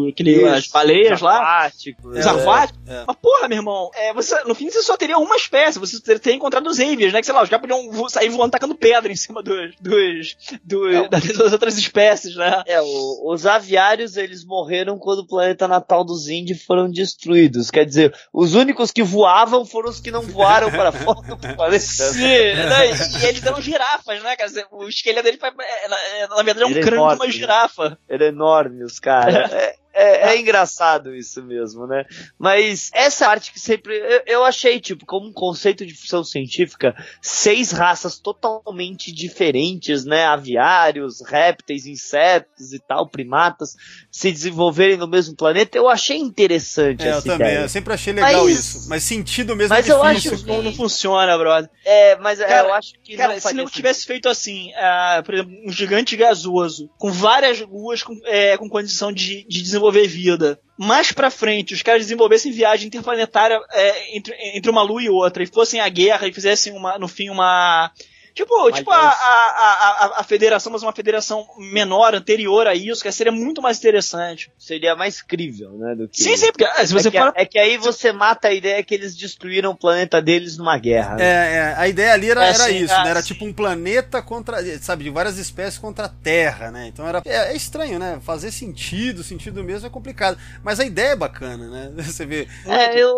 o- 0.04 0.08
aquele, 0.10 0.36
Isso, 0.36 0.46
as 0.46 0.66
baleias 0.68 1.12
os 1.14 1.20
lá. 1.22 1.38
aquáticos, 1.38 2.04
Os 2.16 2.24
é. 2.24 2.28
aquáticos. 2.30 2.80
é. 2.88 3.04
Mas 3.06 3.16
porra, 3.20 3.48
meu 3.48 3.58
irmão, 3.58 3.90
é, 3.94 4.12
você, 4.14 4.44
no 4.44 4.54
fim 4.54 4.70
você 4.76 4.82
só 4.82 4.96
teria 4.96 5.18
uma 5.18 5.36
espécie, 5.36 5.78
você 5.78 6.00
teria 6.18 6.36
encontrado 6.36 6.66
os 6.66 6.78
Avians, 6.78 7.12
né? 7.12 7.20
Que 7.20 7.26
sei 7.26 7.34
lá, 7.34 7.42
os 7.42 7.48
caras 7.48 7.66
podiam 7.68 8.08
sair 8.08 8.28
voando 8.28 8.52
tacando 8.52 8.74
pedra 8.74 9.10
em 9.10 9.16
cima 9.16 9.42
dos, 9.42 9.74
dos, 9.80 10.36
dos- 10.64 10.94
É. 10.94 11.08
das 11.08 11.52
outras 11.52 11.76
espécies, 11.78 12.36
né? 12.36 12.62
É, 12.66 12.80
o- 12.80 13.32
os 13.32 13.46
aviários 13.46 14.16
eles 14.16 14.44
morreram 14.44 14.98
quando 14.98 15.20
o 15.20 15.26
planeta 15.26 15.66
natal 15.66 16.04
dos 16.04 16.28
Indy 16.28 16.54
foram 16.54 16.90
destruídos. 16.90 17.70
Quer 17.70 17.84
dizer, 17.84 18.14
os 18.32 18.54
únicos 18.54 18.90
que 18.90 19.02
voavam 19.02 19.64
foram 19.64 19.90
os 19.90 20.00
que 20.00 20.10
não 20.10 20.22
voaram 20.22 20.70
para 20.70 20.92
fora 20.92 21.20
do 21.22 21.36
planeta. 21.56 21.78
Sim, 21.80 22.18
né? 22.20 22.90
E, 22.90 23.24
e 23.24 23.26
eles 23.26 23.44
eram 23.44 23.60
girafas, 23.60 24.22
né? 24.22 24.36
O 24.70 24.88
esqueleto 24.88 25.24
dele, 25.24 25.38
foi- 25.38 25.48
é, 25.48 25.88
na, 25.88 25.98
é, 26.00 26.26
na 26.28 26.42
verdade, 26.42 26.62
é 26.62 26.66
um 26.66 26.78
é 26.78 26.82
crânio 26.82 27.08
de 27.08 27.14
uma 27.14 27.30
girafa. 27.30 27.98
Era 28.08 28.26
enorme 28.26 28.84
os 28.84 28.98
caras. 28.98 29.50
É, 29.56 29.74
é- 29.96 30.28
é 30.34 30.38
engraçado 30.40 31.14
isso 31.14 31.42
mesmo, 31.42 31.86
né? 31.86 32.04
Mas 32.38 32.90
essa 32.92 33.26
arte 33.28 33.52
que 33.52 33.58
sempre. 33.58 33.96
Eu, 33.96 34.22
eu 34.26 34.44
achei, 34.44 34.78
tipo, 34.78 35.06
como 35.06 35.28
um 35.28 35.32
conceito 35.32 35.84
de 35.86 35.94
ficção 35.94 36.22
científica, 36.22 36.94
seis 37.20 37.72
raças 37.72 38.18
totalmente 38.18 39.10
diferentes, 39.12 40.04
né? 40.04 40.24
Aviários, 40.26 41.20
répteis, 41.20 41.86
insetos 41.86 42.72
e 42.72 42.78
tal, 42.78 43.08
primatas, 43.08 43.74
se 44.18 44.32
desenvolverem 44.32 44.96
no 44.96 45.06
mesmo 45.06 45.36
planeta. 45.36 45.76
Eu 45.76 45.90
achei 45.90 46.16
interessante 46.16 47.02
É, 47.02 47.08
eu 47.08 47.18
essa 47.18 47.22
também. 47.22 47.48
ideia. 47.48 47.64
Eu 47.64 47.68
sempre 47.68 47.92
achei 47.92 48.14
legal 48.14 48.44
Mas- 48.44 48.58
isso. 48.58 48.88
Mas 48.88 49.02
sentido 49.02 49.54
mesmo 49.54 49.74
Mas 49.74 49.86
é 49.86 49.92
eu 49.92 50.02
difícil. 50.02 50.32
acho 50.32 50.46
Não, 50.46 50.62
não 50.62 50.72
funciona, 50.72 51.36
brother. 51.36 51.68
É, 51.84 52.16
mas 52.16 52.40
é, 52.40 52.46
Cara, 52.46 52.68
eu 52.68 52.72
acho 52.74 52.92
que 53.04 53.14
Cara, 53.14 53.34
não 53.34 53.40
se 53.40 53.52
não 53.52 53.66
tivesse 53.66 54.06
feito 54.06 54.26
assim, 54.26 54.72
ah, 54.74 55.22
por 55.22 55.34
exemplo, 55.34 55.52
um 55.66 55.70
gigante 55.70 56.16
gasoso, 56.16 56.88
com 56.96 57.12
várias 57.12 57.60
luas 57.60 58.02
com, 58.02 58.18
é, 58.24 58.56
com 58.56 58.70
condição 58.70 59.12
de, 59.12 59.44
de 59.46 59.60
desenvolver 59.60 60.06
vida. 60.08 60.58
Mais 60.78 61.12
pra 61.12 61.30
frente, 61.30 61.74
os 61.74 61.82
caras 61.82 62.00
desenvolvessem 62.02 62.50
viagem 62.52 62.86
interplanetária 62.86 63.60
é, 63.72 64.16
entre, 64.16 64.34
entre 64.54 64.70
uma 64.70 64.80
lua 64.82 65.02
e 65.02 65.10
outra, 65.10 65.42
e 65.42 65.46
fossem 65.46 65.78
à 65.80 65.88
guerra 65.90 66.26
e 66.26 66.32
fizessem 66.32 66.72
uma, 66.72 66.98
no 66.98 67.06
fim 67.06 67.28
uma. 67.28 67.90
Tipo, 68.36 68.70
tipo 68.70 68.90
a, 68.90 68.98
a, 68.98 69.08
a, 69.08 69.08
a, 69.08 70.20
a 70.20 70.22
federação, 70.22 70.70
mas 70.70 70.82
uma 70.82 70.92
federação 70.92 71.46
menor, 71.56 72.14
anterior 72.14 72.66
a 72.66 72.74
isso, 72.74 73.02
que 73.02 73.10
seria 73.10 73.32
muito 73.32 73.62
mais 73.62 73.78
interessante. 73.78 74.52
seria 74.58 74.94
mais 74.94 75.22
crível, 75.22 75.72
né? 75.72 75.94
Do 75.94 76.06
que... 76.06 76.22
Sim, 76.22 76.36
sim, 76.36 76.52
porque 76.52 76.66
ah, 76.66 76.86
se 76.86 76.92
você 76.92 77.08
é, 77.08 77.10
que, 77.10 77.18
for. 77.18 77.32
é 77.34 77.46
que 77.46 77.58
aí 77.58 77.78
você 77.78 78.12
mata 78.12 78.48
a 78.48 78.52
ideia 78.52 78.82
que 78.82 78.94
eles 78.94 79.16
destruíram 79.16 79.70
o 79.70 79.74
planeta 79.74 80.20
deles 80.20 80.58
numa 80.58 80.76
guerra. 80.76 81.16
né? 81.16 81.24
É, 81.24 81.54
é, 81.54 81.74
a 81.78 81.88
ideia 81.88 82.12
ali 82.12 82.30
era, 82.30 82.44
É, 82.44 82.48
era 82.48 82.58
sim, 82.58 82.76
isso, 82.76 82.92
ah, 82.92 83.04
né? 83.04 83.10
Era 83.10 83.22
sim. 83.22 83.28
tipo 83.28 83.46
um 83.46 83.54
planeta 83.54 84.20
contra, 84.20 84.62
sabe, 84.80 85.04
de 85.04 85.10
várias 85.10 85.38
espécies 85.38 85.78
contra 85.78 86.04
a 86.04 86.10
Terra, 86.10 86.70
né? 86.70 86.88
Então 86.88 87.08
era 87.08 87.22
é, 87.24 87.52
é 87.52 87.56
estranho, 87.56 87.98
né? 87.98 88.20
Fazer 88.20 88.50
sentido, 88.50 89.22
sentido 89.22 89.64
mesmo 89.64 89.86
é 89.86 89.90
complicado, 89.90 90.36
mas 90.62 90.78
a 90.78 90.84
ideia 90.84 91.12
é 91.12 91.16
bacana, 91.16 91.70
né? 91.70 91.90
Você 92.04 92.26
vê, 92.26 92.46
É, 92.66 92.92
eu, 93.00 93.16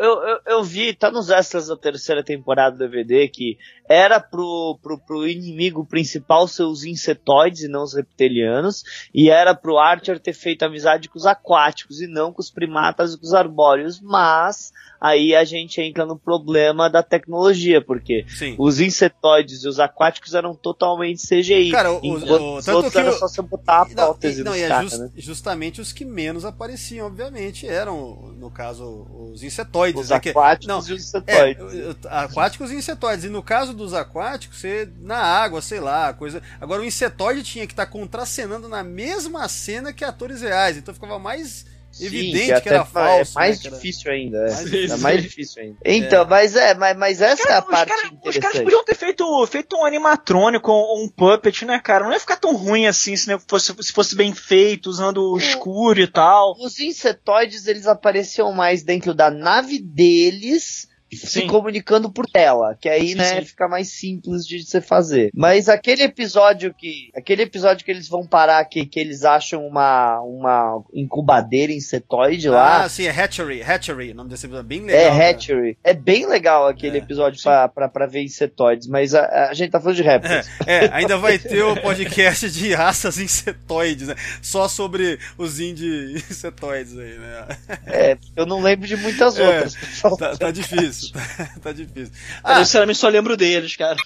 eu, 0.00 0.22
eu, 0.28 0.40
eu 0.46 0.62
vi, 0.62 0.94
tá 0.94 1.10
nos 1.10 1.28
extras 1.28 1.66
da 1.66 1.76
terceira 1.76 2.22
temporada 2.22 2.76
do 2.76 2.78
DVD 2.78 3.26
que 3.26 3.58
era 3.88 4.20
pro 4.20 4.43
pro, 4.44 4.78
pro, 4.82 4.98
pro 4.98 5.26
inimigo 5.28 5.84
principal 5.86 6.46
ser 6.46 6.64
os 6.64 6.84
insetoides 6.84 7.62
e 7.62 7.68
não 7.68 7.82
os 7.82 7.94
reptilianos, 7.94 8.82
e 9.14 9.30
era 9.30 9.54
pro 9.54 9.78
Archer 9.78 10.18
ter 10.20 10.32
feito 10.32 10.62
amizade 10.64 11.08
com 11.08 11.18
os 11.18 11.26
aquáticos 11.26 12.00
e 12.00 12.06
não 12.06 12.32
com 12.32 12.40
os 12.40 12.50
primatas 12.50 13.14
e 13.14 13.18
com 13.18 13.24
os 13.26 13.34
arbóreos, 13.34 14.00
mas 14.00 14.72
aí 15.00 15.34
a 15.34 15.44
gente 15.44 15.80
entra 15.80 16.06
no 16.06 16.18
problema 16.18 16.88
da 16.88 17.02
tecnologia, 17.02 17.80
porque 17.82 18.24
Sim. 18.28 18.54
os 18.58 18.80
insetoides 18.80 19.62
e 19.64 19.68
os 19.68 19.78
aquáticos 19.78 20.34
eram 20.34 20.54
totalmente 20.54 21.20
CGI. 21.26 21.70
Cara, 21.70 21.92
o- 21.92 22.00
o- 22.02 22.56
os 22.56 22.64
tanto 22.64 22.76
outros 22.76 22.92
que 22.92 22.98
era 22.98 23.12
só 23.12 23.28
você 23.28 23.42
botar 23.42 23.82
a 23.82 23.84
Não, 23.84 23.94
prótese 23.94 24.42
não, 24.42 24.56
e 24.56 24.62
é 24.62 24.68
caras, 24.68 24.90
jus- 24.92 25.00
né? 25.00 25.10
justamente 25.16 25.80
os 25.80 25.92
que 25.92 26.04
menos 26.04 26.44
apareciam, 26.44 27.06
obviamente, 27.06 27.66
eram, 27.68 28.32
no 28.38 28.50
caso, 28.50 29.06
os 29.32 29.42
insetoides. 29.42 30.00
Os 30.04 30.10
né, 30.10 30.20
que- 30.20 30.30
aquáticos 30.30 30.66
não, 30.66 30.78
e 30.78 30.80
os 30.80 30.90
É, 30.90 30.94
insetoides. 30.94 31.62
o- 31.62 31.90
o- 31.90 31.96
aquáticos 32.08 32.70
e 32.70 32.76
insetoides. 32.76 33.24
E 33.24 33.28
no 33.28 33.42
caso 33.42 33.74
dos 33.74 33.92
aquáticos, 33.92 34.33
você 34.38 34.88
na 35.00 35.18
água, 35.18 35.60
sei 35.62 35.80
lá, 35.80 36.12
coisa. 36.12 36.42
Agora 36.60 36.82
o 36.82 36.84
insetoide 36.84 37.42
tinha 37.42 37.66
que 37.66 37.72
estar 37.72 37.86
contracenando 37.86 38.68
na 38.68 38.82
mesma 38.82 39.48
cena 39.48 39.92
que 39.92 40.04
atores 40.04 40.42
reais, 40.42 40.76
então 40.76 40.94
ficava 40.94 41.18
mais 41.18 41.64
Sim, 41.90 42.06
evidente 42.06 42.46
que, 42.46 42.52
até 42.52 42.68
era 42.70 42.82
é 42.82 42.84
falso. 42.84 43.34
mais 43.34 43.62
né, 43.62 43.70
que 43.70 43.76
difícil 43.76 44.10
ainda. 44.10 44.38
É. 44.38 44.50
Mais 44.50 44.90
É 44.90 44.96
mais 44.96 45.22
difícil 45.22 45.62
ainda. 45.62 45.78
Então, 45.84 46.26
mas 46.26 46.56
é, 46.56 46.74
mas, 46.74 46.96
mas 46.96 47.22
essa 47.22 47.48
é 47.48 47.52
a 47.52 47.62
Cara, 47.62 47.62
parte 47.62 47.92
os, 47.92 47.96
caras, 47.96 48.04
os 48.12 48.18
caras 48.18 48.36
interessante. 48.36 48.64
podiam 48.64 48.84
ter 48.84 48.94
feito, 48.96 49.46
feito 49.46 49.76
um 49.76 49.84
animatrônico 49.84 50.72
ou 50.72 51.04
um 51.04 51.08
puppet, 51.08 51.64
né, 51.64 51.78
cara? 51.78 52.04
Não 52.04 52.12
ia 52.12 52.18
ficar 52.18 52.36
tão 52.36 52.56
ruim 52.56 52.86
assim 52.86 53.14
se, 53.16 53.38
fosse, 53.46 53.72
se 53.80 53.92
fosse 53.92 54.16
bem 54.16 54.34
feito, 54.34 54.90
usando 54.90 55.18
o 55.32 55.38
escuro 55.38 56.00
e 56.00 56.08
tal. 56.08 56.56
Os 56.58 56.80
insetoides, 56.80 57.68
eles 57.68 57.86
apareciam 57.86 58.52
mais 58.52 58.82
dentro 58.82 59.14
da 59.14 59.30
nave 59.30 59.78
deles, 59.78 60.88
se 61.16 61.40
Sim. 61.40 61.46
comunicando 61.46 62.10
por 62.10 62.26
tela, 62.26 62.76
que 62.80 62.88
aí, 62.88 63.14
né, 63.14 63.40
sim. 63.40 63.44
fica 63.46 63.68
mais 63.68 63.88
simples 63.90 64.46
de 64.46 64.62
você 64.64 64.80
fazer. 64.80 65.30
Mas 65.34 65.68
aquele 65.68 66.02
episódio 66.02 66.72
que, 66.74 67.10
aquele 67.14 67.42
episódio 67.42 67.84
que 67.84 67.90
eles 67.90 68.08
vão 68.08 68.26
parar 68.26 68.64
que, 68.64 68.84
que 68.86 68.98
eles 69.00 69.24
acham 69.24 69.66
uma, 69.66 70.20
uma 70.20 70.82
incubadeira 70.92 71.72
insetoide 71.72 72.48
lá, 72.48 72.82
Ah, 72.84 72.88
sim, 72.88 73.04
é 73.06 73.10
Hatchery, 73.10 73.62
Hatchery, 73.62 74.12
o 74.12 74.14
nome 74.14 74.30
desse 74.30 74.46
episódio 74.46 74.66
é 74.66 74.68
bem 74.68 74.80
é 74.80 74.84
legal. 74.84 75.10
cara. 75.18 75.30
Hatchery. 75.30 75.78
É 75.84 75.94
bem 75.94 76.26
legal 76.26 76.66
aquele 76.66 76.98
É, 76.98 77.00
episódio 77.00 77.42
pra, 77.42 77.68
pra, 77.68 77.88
pra 77.88 78.06
ver 78.06 78.22
insetoides, 78.22 78.86
mas 78.88 79.14
a, 79.14 79.48
a 79.50 79.54
gente 79.54 79.70
tá 79.70 79.80
falando 79.80 79.96
de 79.96 80.02
répteis. 80.02 80.48
É, 80.66 80.88
ainda 80.92 81.16
vai 81.18 81.38
ter 81.38 81.62
o 81.62 81.76
podcast 81.80 82.50
de 82.50 82.72
raças 82.74 83.18
insetoides, 83.18 84.08
né? 84.08 84.14
Só 84.42 84.68
sobre 84.68 85.18
os 85.38 85.60
indie 85.60 86.14
insetoides 86.30 86.96
aí, 86.98 87.18
né? 87.18 87.46
É, 87.86 88.18
eu 88.36 88.46
não 88.46 88.60
lembro 88.60 88.86
de 88.86 88.96
muitas 88.96 89.38
É, 89.38 89.46
outras. 89.46 89.74
Tá, 90.18 90.36
tá 90.36 90.50
difícil, 90.50 91.03
tá, 91.62 91.72
difícil. 91.72 92.12
Cara, 92.42 92.56
Ah, 92.56 92.60
eu 92.60 92.64
sinceramente 92.64 92.98
só 92.98 93.08
lembro 93.08 93.36
deles, 93.36 93.74
cara. 93.76 93.96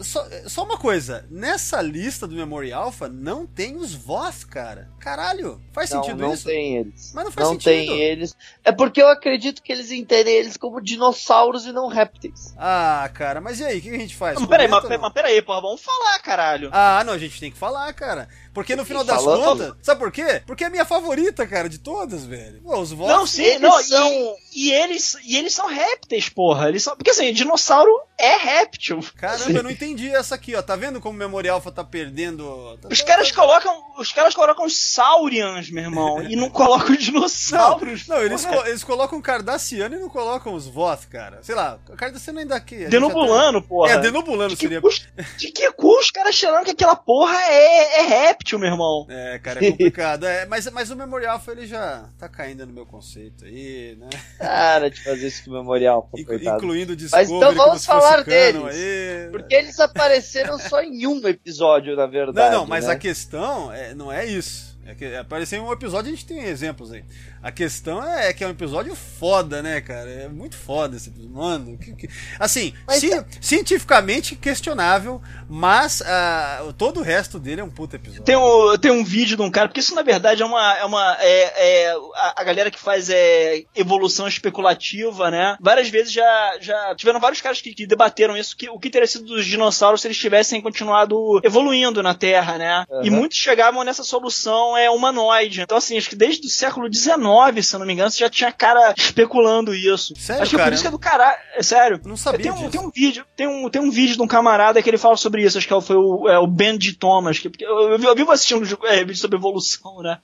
só, 0.00 0.26
só 0.46 0.64
uma 0.64 0.78
coisa, 0.78 1.26
nessa 1.30 1.80
lista 1.82 2.26
do 2.26 2.34
Memory 2.34 2.72
Alpha 2.72 3.08
não 3.08 3.46
tem 3.46 3.76
os 3.76 3.92
Voth, 3.94 4.44
cara. 4.48 4.88
Caralho, 4.98 5.60
faz 5.72 5.90
Não, 5.90 6.02
sentido 6.02 6.18
não 6.22 6.32
isso? 6.34 6.46
tem 6.46 6.78
eles. 6.78 7.12
Mas 7.14 7.24
não 7.24 7.30
faz 7.32 7.46
não 7.46 7.54
sentido. 7.54 7.88
tem 7.88 8.00
eles. 8.00 8.34
É 8.64 8.72
porque 8.72 9.02
eu 9.02 9.08
acredito 9.08 9.62
que 9.62 9.70
eles 9.70 9.90
entendem 9.90 10.34
eles 10.34 10.56
como 10.56 10.80
dinossauros 10.80 11.66
e 11.66 11.72
não 11.72 11.88
répteis. 11.88 12.54
Ah, 12.56 13.08
cara, 13.12 13.40
mas 13.40 13.60
e 13.60 13.64
aí, 13.64 13.78
o 13.78 13.82
que 13.82 13.90
a 13.90 13.98
gente 13.98 14.16
faz? 14.16 14.38
Mas 14.38 14.48
peraí, 14.48 14.66
mas, 14.68 14.82
não? 14.88 14.98
mas 14.98 15.12
peraí, 15.12 15.42
porra, 15.42 15.60
vamos 15.60 15.82
falar, 15.82 16.18
caralho. 16.20 16.70
Ah, 16.72 17.02
não, 17.04 17.12
a 17.12 17.18
gente 17.18 17.38
tem 17.38 17.50
que 17.50 17.58
falar, 17.58 17.92
cara. 17.92 18.28
Porque 18.54 18.76
no 18.76 18.84
final 18.84 19.02
das 19.04 19.22
falando. 19.22 19.44
contas, 19.44 19.74
sabe 19.82 19.98
por 20.00 20.12
quê? 20.12 20.42
Porque 20.46 20.64
é 20.64 20.66
a 20.66 20.70
minha 20.70 20.84
favorita, 20.84 21.46
cara, 21.46 21.68
de 21.68 21.78
todas, 21.78 22.24
velho. 22.24 22.60
Pô, 22.62 22.78
os 22.78 22.92
Voth. 22.92 23.08
Não, 23.08 23.26
sim, 23.26 23.42
eles 23.44 23.60
não, 23.60 23.80
e- 23.80 23.84
são- 23.84 24.34
e, 24.54 24.72
eles, 24.72 25.16
e 25.24 25.36
eles 25.36 25.54
são 25.54 25.66
répteis, 25.66 26.28
porra. 26.28 26.68
Eles 26.68 26.82
são, 26.82 26.94
porque 26.96 27.10
assim, 27.10 27.32
dinossauro 27.32 27.90
é 28.18 28.36
réptil. 28.36 29.00
Caramba, 29.16 29.50
eu 29.58 29.62
não 29.62 29.70
entendi 29.70 30.08
essa 30.10 30.34
aqui, 30.34 30.54
ó. 30.54 30.62
Tá 30.62 30.76
vendo 30.76 31.00
como 31.00 31.14
o 31.14 31.18
Memory 31.18 31.48
Alpha 31.48 31.72
tá 31.72 31.82
perdendo. 31.82 32.78
Tá- 32.80 32.88
Os 32.90 33.00
caras 33.00 33.30
colocam, 33.32 33.74
os 33.98 34.12
caras 34.12 34.34
colocam 34.34 34.66
os 34.66 34.76
saurians, 34.76 35.70
meu 35.70 35.84
irmão, 35.84 36.22
e 36.22 36.36
não 36.36 36.50
colocam 36.50 36.94
os 36.94 37.02
dinossauros. 37.02 38.06
Não, 38.06 38.18
eles, 38.22 38.44
porra. 38.44 38.56
co- 38.62 38.66
eles 38.68 38.84
colocam 38.84 39.18
o 39.18 39.22
Cardassiano 39.22 39.96
e 39.96 39.98
não 39.98 40.08
colocam 40.08 40.54
os 40.54 40.66
Voth, 40.66 41.06
cara. 41.10 41.40
Sei 41.42 41.54
lá, 41.54 41.78
o 41.88 41.96
Cardassiano 41.96 42.38
ainda 42.38 42.54
aqui. 42.54 42.78
gente 42.80 42.90
Denobulano, 42.90 43.62
porra. 43.62 43.92
É, 43.92 43.98
Denobulano 43.98 44.50
De 44.54 44.60
seria. 44.60 44.80
custo, 44.80 45.06
de 45.38 45.50
que 45.50 45.70
cu 45.72 45.98
os 45.98 46.10
caras 46.10 46.34
cheirando 46.34 46.64
que 46.64 46.70
aquela 46.72 46.94
porra 46.96 47.36
é, 47.44 48.00
é 48.00 48.02
réptil, 48.02 48.41
meu 48.58 48.68
irmão? 48.70 49.06
É, 49.08 49.38
cara, 49.38 49.64
é 49.64 49.70
complicado. 49.72 50.24
É, 50.26 50.46
mas, 50.46 50.70
mas 50.70 50.90
o 50.90 50.96
Memory 50.96 51.26
Alpha 51.26 51.52
ele 51.52 51.66
já 51.66 52.08
tá 52.18 52.28
caindo 52.28 52.66
no 52.66 52.72
meu 52.72 52.84
conceito 52.86 53.44
aí, 53.44 53.96
né? 53.98 54.08
Cara, 54.38 54.90
de 54.90 55.02
fazer 55.02 55.26
isso 55.28 55.44
com 55.44 55.50
o 55.50 55.54
memorial, 55.54 56.02
pô, 56.10 56.18
Inclu- 56.18 56.36
coitado. 56.36 56.56
incluindo 56.56 56.92
o 56.92 56.96
Discovery 56.96 57.30
Mas 57.30 57.36
então 57.36 57.54
vamos 57.54 57.84
falar 57.84 58.22
deles. 58.24 58.62
aí. 58.64 59.28
Porque 59.30 59.54
eles 59.54 59.78
apareceram 59.80 60.58
só 60.58 60.82
em 60.82 61.06
um 61.06 61.26
episódio, 61.26 61.96
na 61.96 62.04
Não, 62.06 62.10
verdade. 62.12 62.54
não, 62.54 62.66
mas 62.66 62.86
né? 62.86 62.92
a 62.92 62.96
questão 62.96 63.72
é, 63.72 63.94
não 63.94 64.12
é 64.12 64.24
isso. 64.26 64.72
É 64.84 64.94
que 64.96 65.14
aparecer 65.14 65.56
em 65.56 65.60
um 65.60 65.72
episódio 65.72 66.08
a 66.08 66.14
gente 66.14 66.26
tem 66.26 66.40
exemplos 66.44 66.90
aí. 66.92 67.04
A 67.42 67.50
questão 67.50 68.02
é 68.06 68.32
que 68.32 68.44
é 68.44 68.46
um 68.46 68.50
episódio 68.50 68.94
foda, 68.94 69.60
né, 69.62 69.80
cara? 69.80 70.08
É 70.08 70.28
muito 70.28 70.56
foda 70.56 70.96
esse 70.96 71.08
episódio. 71.08 71.34
Mano, 71.34 71.76
que- 71.78 71.92
que- 71.94 72.08
assim, 72.38 72.72
ci- 72.90 73.12
é- 73.12 73.24
cientificamente 73.40 74.36
questionável, 74.36 75.20
mas 75.48 76.02
ah, 76.06 76.62
todo 76.78 77.00
o 77.00 77.02
resto 77.02 77.38
dele 77.38 77.60
é 77.60 77.64
um 77.64 77.70
puta 77.70 77.96
episódio. 77.96 78.24
Tem 78.24 78.36
um, 78.36 78.76
tem 78.78 78.90
um 78.90 79.04
vídeo 79.04 79.36
de 79.36 79.42
um 79.42 79.50
cara, 79.50 79.68
porque 79.68 79.80
isso 79.80 79.94
na 79.94 80.02
verdade 80.02 80.42
é 80.42 80.46
uma. 80.46 80.76
É 80.78 80.84
uma 80.84 81.16
é, 81.20 81.86
é- 81.88 81.94
a, 82.14 82.40
a 82.40 82.44
galera 82.44 82.70
que 82.70 82.78
faz 82.78 83.08
é, 83.10 83.64
evolução 83.74 84.26
especulativa, 84.28 85.30
né? 85.30 85.56
Várias 85.60 85.88
vezes 85.88 86.12
já, 86.12 86.58
já 86.60 86.94
tiveram 86.94 87.18
vários 87.20 87.40
caras 87.40 87.60
que, 87.60 87.74
que 87.74 87.86
debateram 87.86 88.36
isso, 88.36 88.56
que 88.56 88.68
o 88.68 88.78
que 88.78 88.90
teria 88.90 89.06
sido 89.06 89.24
dos 89.24 89.44
dinossauros 89.46 90.00
se 90.00 90.06
eles 90.06 90.18
tivessem 90.18 90.60
continuado 90.60 91.40
evoluindo 91.42 92.02
na 92.02 92.14
Terra, 92.14 92.58
né? 92.58 92.84
E 93.02 93.10
Uhum. 93.10 93.16
muitos 93.16 93.38
chegavam 93.38 93.82
nessa 93.84 94.04
solução 94.04 94.76
é 94.76 94.88
humanoide. 94.90 95.60
Então, 95.62 95.76
assim, 95.76 95.96
acho 95.98 96.08
que 96.08 96.16
desde 96.16 96.46
o 96.46 96.50
século 96.50 96.92
XIX, 96.92 97.16
se 97.62 97.74
eu 97.74 97.78
não 97.80 97.86
me 97.86 97.92
engano, 97.92 98.10
você 98.10 98.18
já 98.18 98.28
tinha 98.30 98.50
cara 98.52 98.94
especulando 98.96 99.74
isso. 99.74 100.14
Sério, 100.16 100.42
acho 100.42 100.50
que 100.50 100.56
cara? 100.56 100.68
por 100.70 100.74
isso 100.74 100.82
que 100.82 100.88
é 100.88 100.90
do 100.90 100.98
caralho. 100.98 101.38
É 101.54 101.62
sério. 101.62 102.00
Não 102.04 102.16
sabia 102.16 102.42
tem 102.42 102.52
um, 102.52 102.70
tem 102.70 102.80
um 102.80 102.90
vídeo, 102.90 103.24
tem 103.36 103.46
um, 103.46 103.68
tem 103.70 103.82
um 103.82 103.90
vídeo 103.90 104.16
de 104.16 104.22
um 104.22 104.26
camarada 104.26 104.82
que 104.82 104.88
ele 104.90 104.98
fala 104.98 105.16
sobre 105.16 105.42
isso, 105.42 105.58
acho 105.58 105.66
que 105.68 105.80
foi 105.80 105.96
o, 105.96 106.28
é, 106.28 106.38
o 106.38 106.46
Benji 106.46 106.94
Thomas, 106.94 107.38
que 107.38 107.50
eu, 107.60 107.90
eu, 107.90 107.98
vi- 107.98 108.06
eu 108.06 108.14
vivo 108.14 108.32
assistindo 108.32 108.62
é, 108.86 108.98
vídeo 109.04 109.16
sobre 109.16 109.36
evolução, 109.38 110.00
né? 110.02 110.18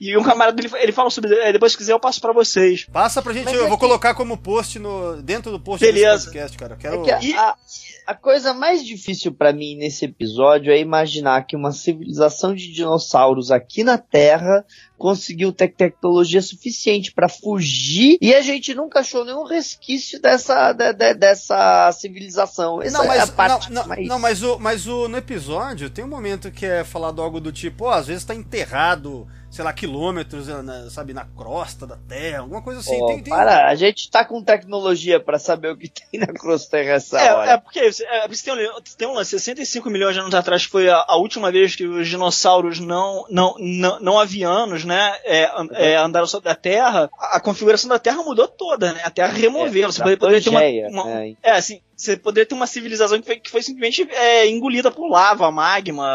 E 0.00 0.16
um 0.16 0.22
camarada 0.22 0.58
ele, 0.58 0.70
ele 0.76 0.92
fala 0.92 1.10
sobre. 1.10 1.34
é, 1.34 1.52
depois, 1.52 1.72
se 1.72 1.78
quiser, 1.78 1.92
eu 1.92 2.00
passo 2.00 2.22
pra 2.22 2.32
vocês. 2.32 2.86
Passa 2.90 3.20
pra 3.20 3.34
gente, 3.34 3.44
Mas 3.44 3.54
eu 3.54 3.66
é 3.66 3.68
vou 3.68 3.76
que- 3.76 3.84
colocar 3.84 4.14
como 4.14 4.34
post 4.38 4.78
no, 4.78 5.20
dentro 5.20 5.50
do 5.52 5.60
post 5.60 5.84
Beleza. 5.84 6.30
desse 6.30 6.54
podcast, 6.54 6.56
cara. 6.56 6.72
Eu 6.72 6.76
É 6.78 6.80
quero... 6.80 7.02
que 7.02 7.10
a, 7.10 7.20
E- 7.20 7.34
a- 7.34 7.54
a 8.06 8.14
coisa 8.14 8.52
mais 8.54 8.84
difícil 8.84 9.32
pra 9.32 9.52
mim 9.52 9.76
nesse 9.76 10.04
episódio 10.04 10.72
é 10.72 10.78
imaginar 10.78 11.46
que 11.46 11.54
uma 11.56 11.72
civilização 11.72 12.54
de 12.54 12.72
dinossauros 12.72 13.50
aqui 13.50 13.84
na 13.84 13.98
Terra 13.98 14.64
conseguiu 14.98 15.52
ter 15.52 15.68
tecnologia 15.68 16.42
suficiente 16.42 17.12
pra 17.12 17.28
fugir 17.28 18.18
e 18.20 18.34
a 18.34 18.42
gente 18.42 18.74
nunca 18.74 19.00
achou 19.00 19.24
nenhum 19.24 19.44
resquício 19.44 20.20
dessa, 20.20 20.72
de- 20.72 20.92
de- 20.92 21.14
dessa 21.14 21.90
civilização. 21.92 22.82
Essa 22.82 22.98
Não, 22.98 23.04
é 23.04 23.08
mas, 23.08 23.22
a 23.22 23.32
parte 23.32 23.72
não, 23.72 23.82
não, 23.82 23.88
mais... 23.88 24.06
não, 24.08 24.18
mas, 24.18 24.42
o, 24.42 24.58
mas 24.58 24.86
o, 24.86 25.08
no 25.08 25.16
episódio 25.16 25.88
tem 25.88 26.04
um 26.04 26.08
momento 26.08 26.50
que 26.50 26.66
é 26.66 26.84
falado 26.84 27.22
algo 27.22 27.40
do 27.40 27.50
tipo, 27.52 27.84
ó, 27.84 27.92
às 27.92 28.06
vezes 28.08 28.24
tá 28.24 28.34
enterrado, 28.34 29.26
sei 29.50 29.64
lá, 29.64 29.72
quilômetros, 29.72 30.46
na- 30.46 30.88
sabe, 30.90 31.12
na 31.12 31.24
crosta 31.24 31.86
da 31.86 31.96
Terra, 32.08 32.38
alguma 32.40 32.62
coisa 32.62 32.80
assim. 32.80 32.98
Pô, 32.98 33.06
tem, 33.06 33.22
tem- 33.22 33.32
Para, 33.32 33.68
a 33.68 33.74
gente 33.74 34.08
tá 34.10 34.24
com 34.24 34.42
tecnologia 34.42 35.18
pra 35.18 35.38
saber 35.38 35.72
o 35.72 35.76
que 35.76 35.88
tem 35.88 36.20
na 36.20 36.28
crosta 36.28 36.70
terra 36.70 36.92
essa 36.92 37.16
hora. 37.34 37.50
É, 37.50 37.54
é 37.54 37.56
porque, 37.58 37.78
é, 37.80 38.28
porque 38.28 38.42
tem, 38.44 38.52
um, 38.54 38.80
tem 38.96 39.08
um 39.08 39.14
lance, 39.14 39.30
65 39.30 39.90
milhões 39.90 40.14
de 40.14 40.20
anos 40.20 40.34
atrás 40.34 40.62
foi 40.64 40.88
a, 40.88 41.04
a 41.08 41.16
última 41.16 41.50
vez 41.50 41.74
que 41.74 41.84
os 41.86 42.08
dinossauros 42.08 42.78
não, 42.78 43.26
não, 43.28 43.54
não, 43.58 44.00
não 44.00 44.18
avianos, 44.20 44.84
né, 44.84 45.16
é, 45.24 45.50
é, 45.72 45.96
andaram 45.96 46.26
sobre 46.26 46.48
a 46.48 46.54
Terra, 46.54 47.10
a, 47.18 47.36
a 47.36 47.40
configuração 47.40 47.88
da 47.88 47.98
Terra 47.98 48.22
mudou 48.22 48.46
toda, 48.46 48.92
né? 48.92 49.00
A 49.04 49.10
Terra 49.10 49.32
removeu. 49.32 49.90
você 49.90 49.98
da 49.98 50.16
poderia, 50.16 50.40
ter 50.42 50.50
uma, 50.50 50.60
uma- 51.02 51.04
né? 51.04 51.34
É, 51.42 51.50
assim, 51.52 51.80
você 52.00 52.16
poderia 52.16 52.46
ter 52.46 52.54
uma 52.54 52.66
civilização 52.66 53.20
que 53.20 53.26
foi, 53.26 53.36
que 53.36 53.50
foi 53.50 53.62
simplesmente 53.62 54.08
é, 54.10 54.48
engolida 54.48 54.90
por 54.90 55.08
lava, 55.08 55.50
magma, 55.50 56.08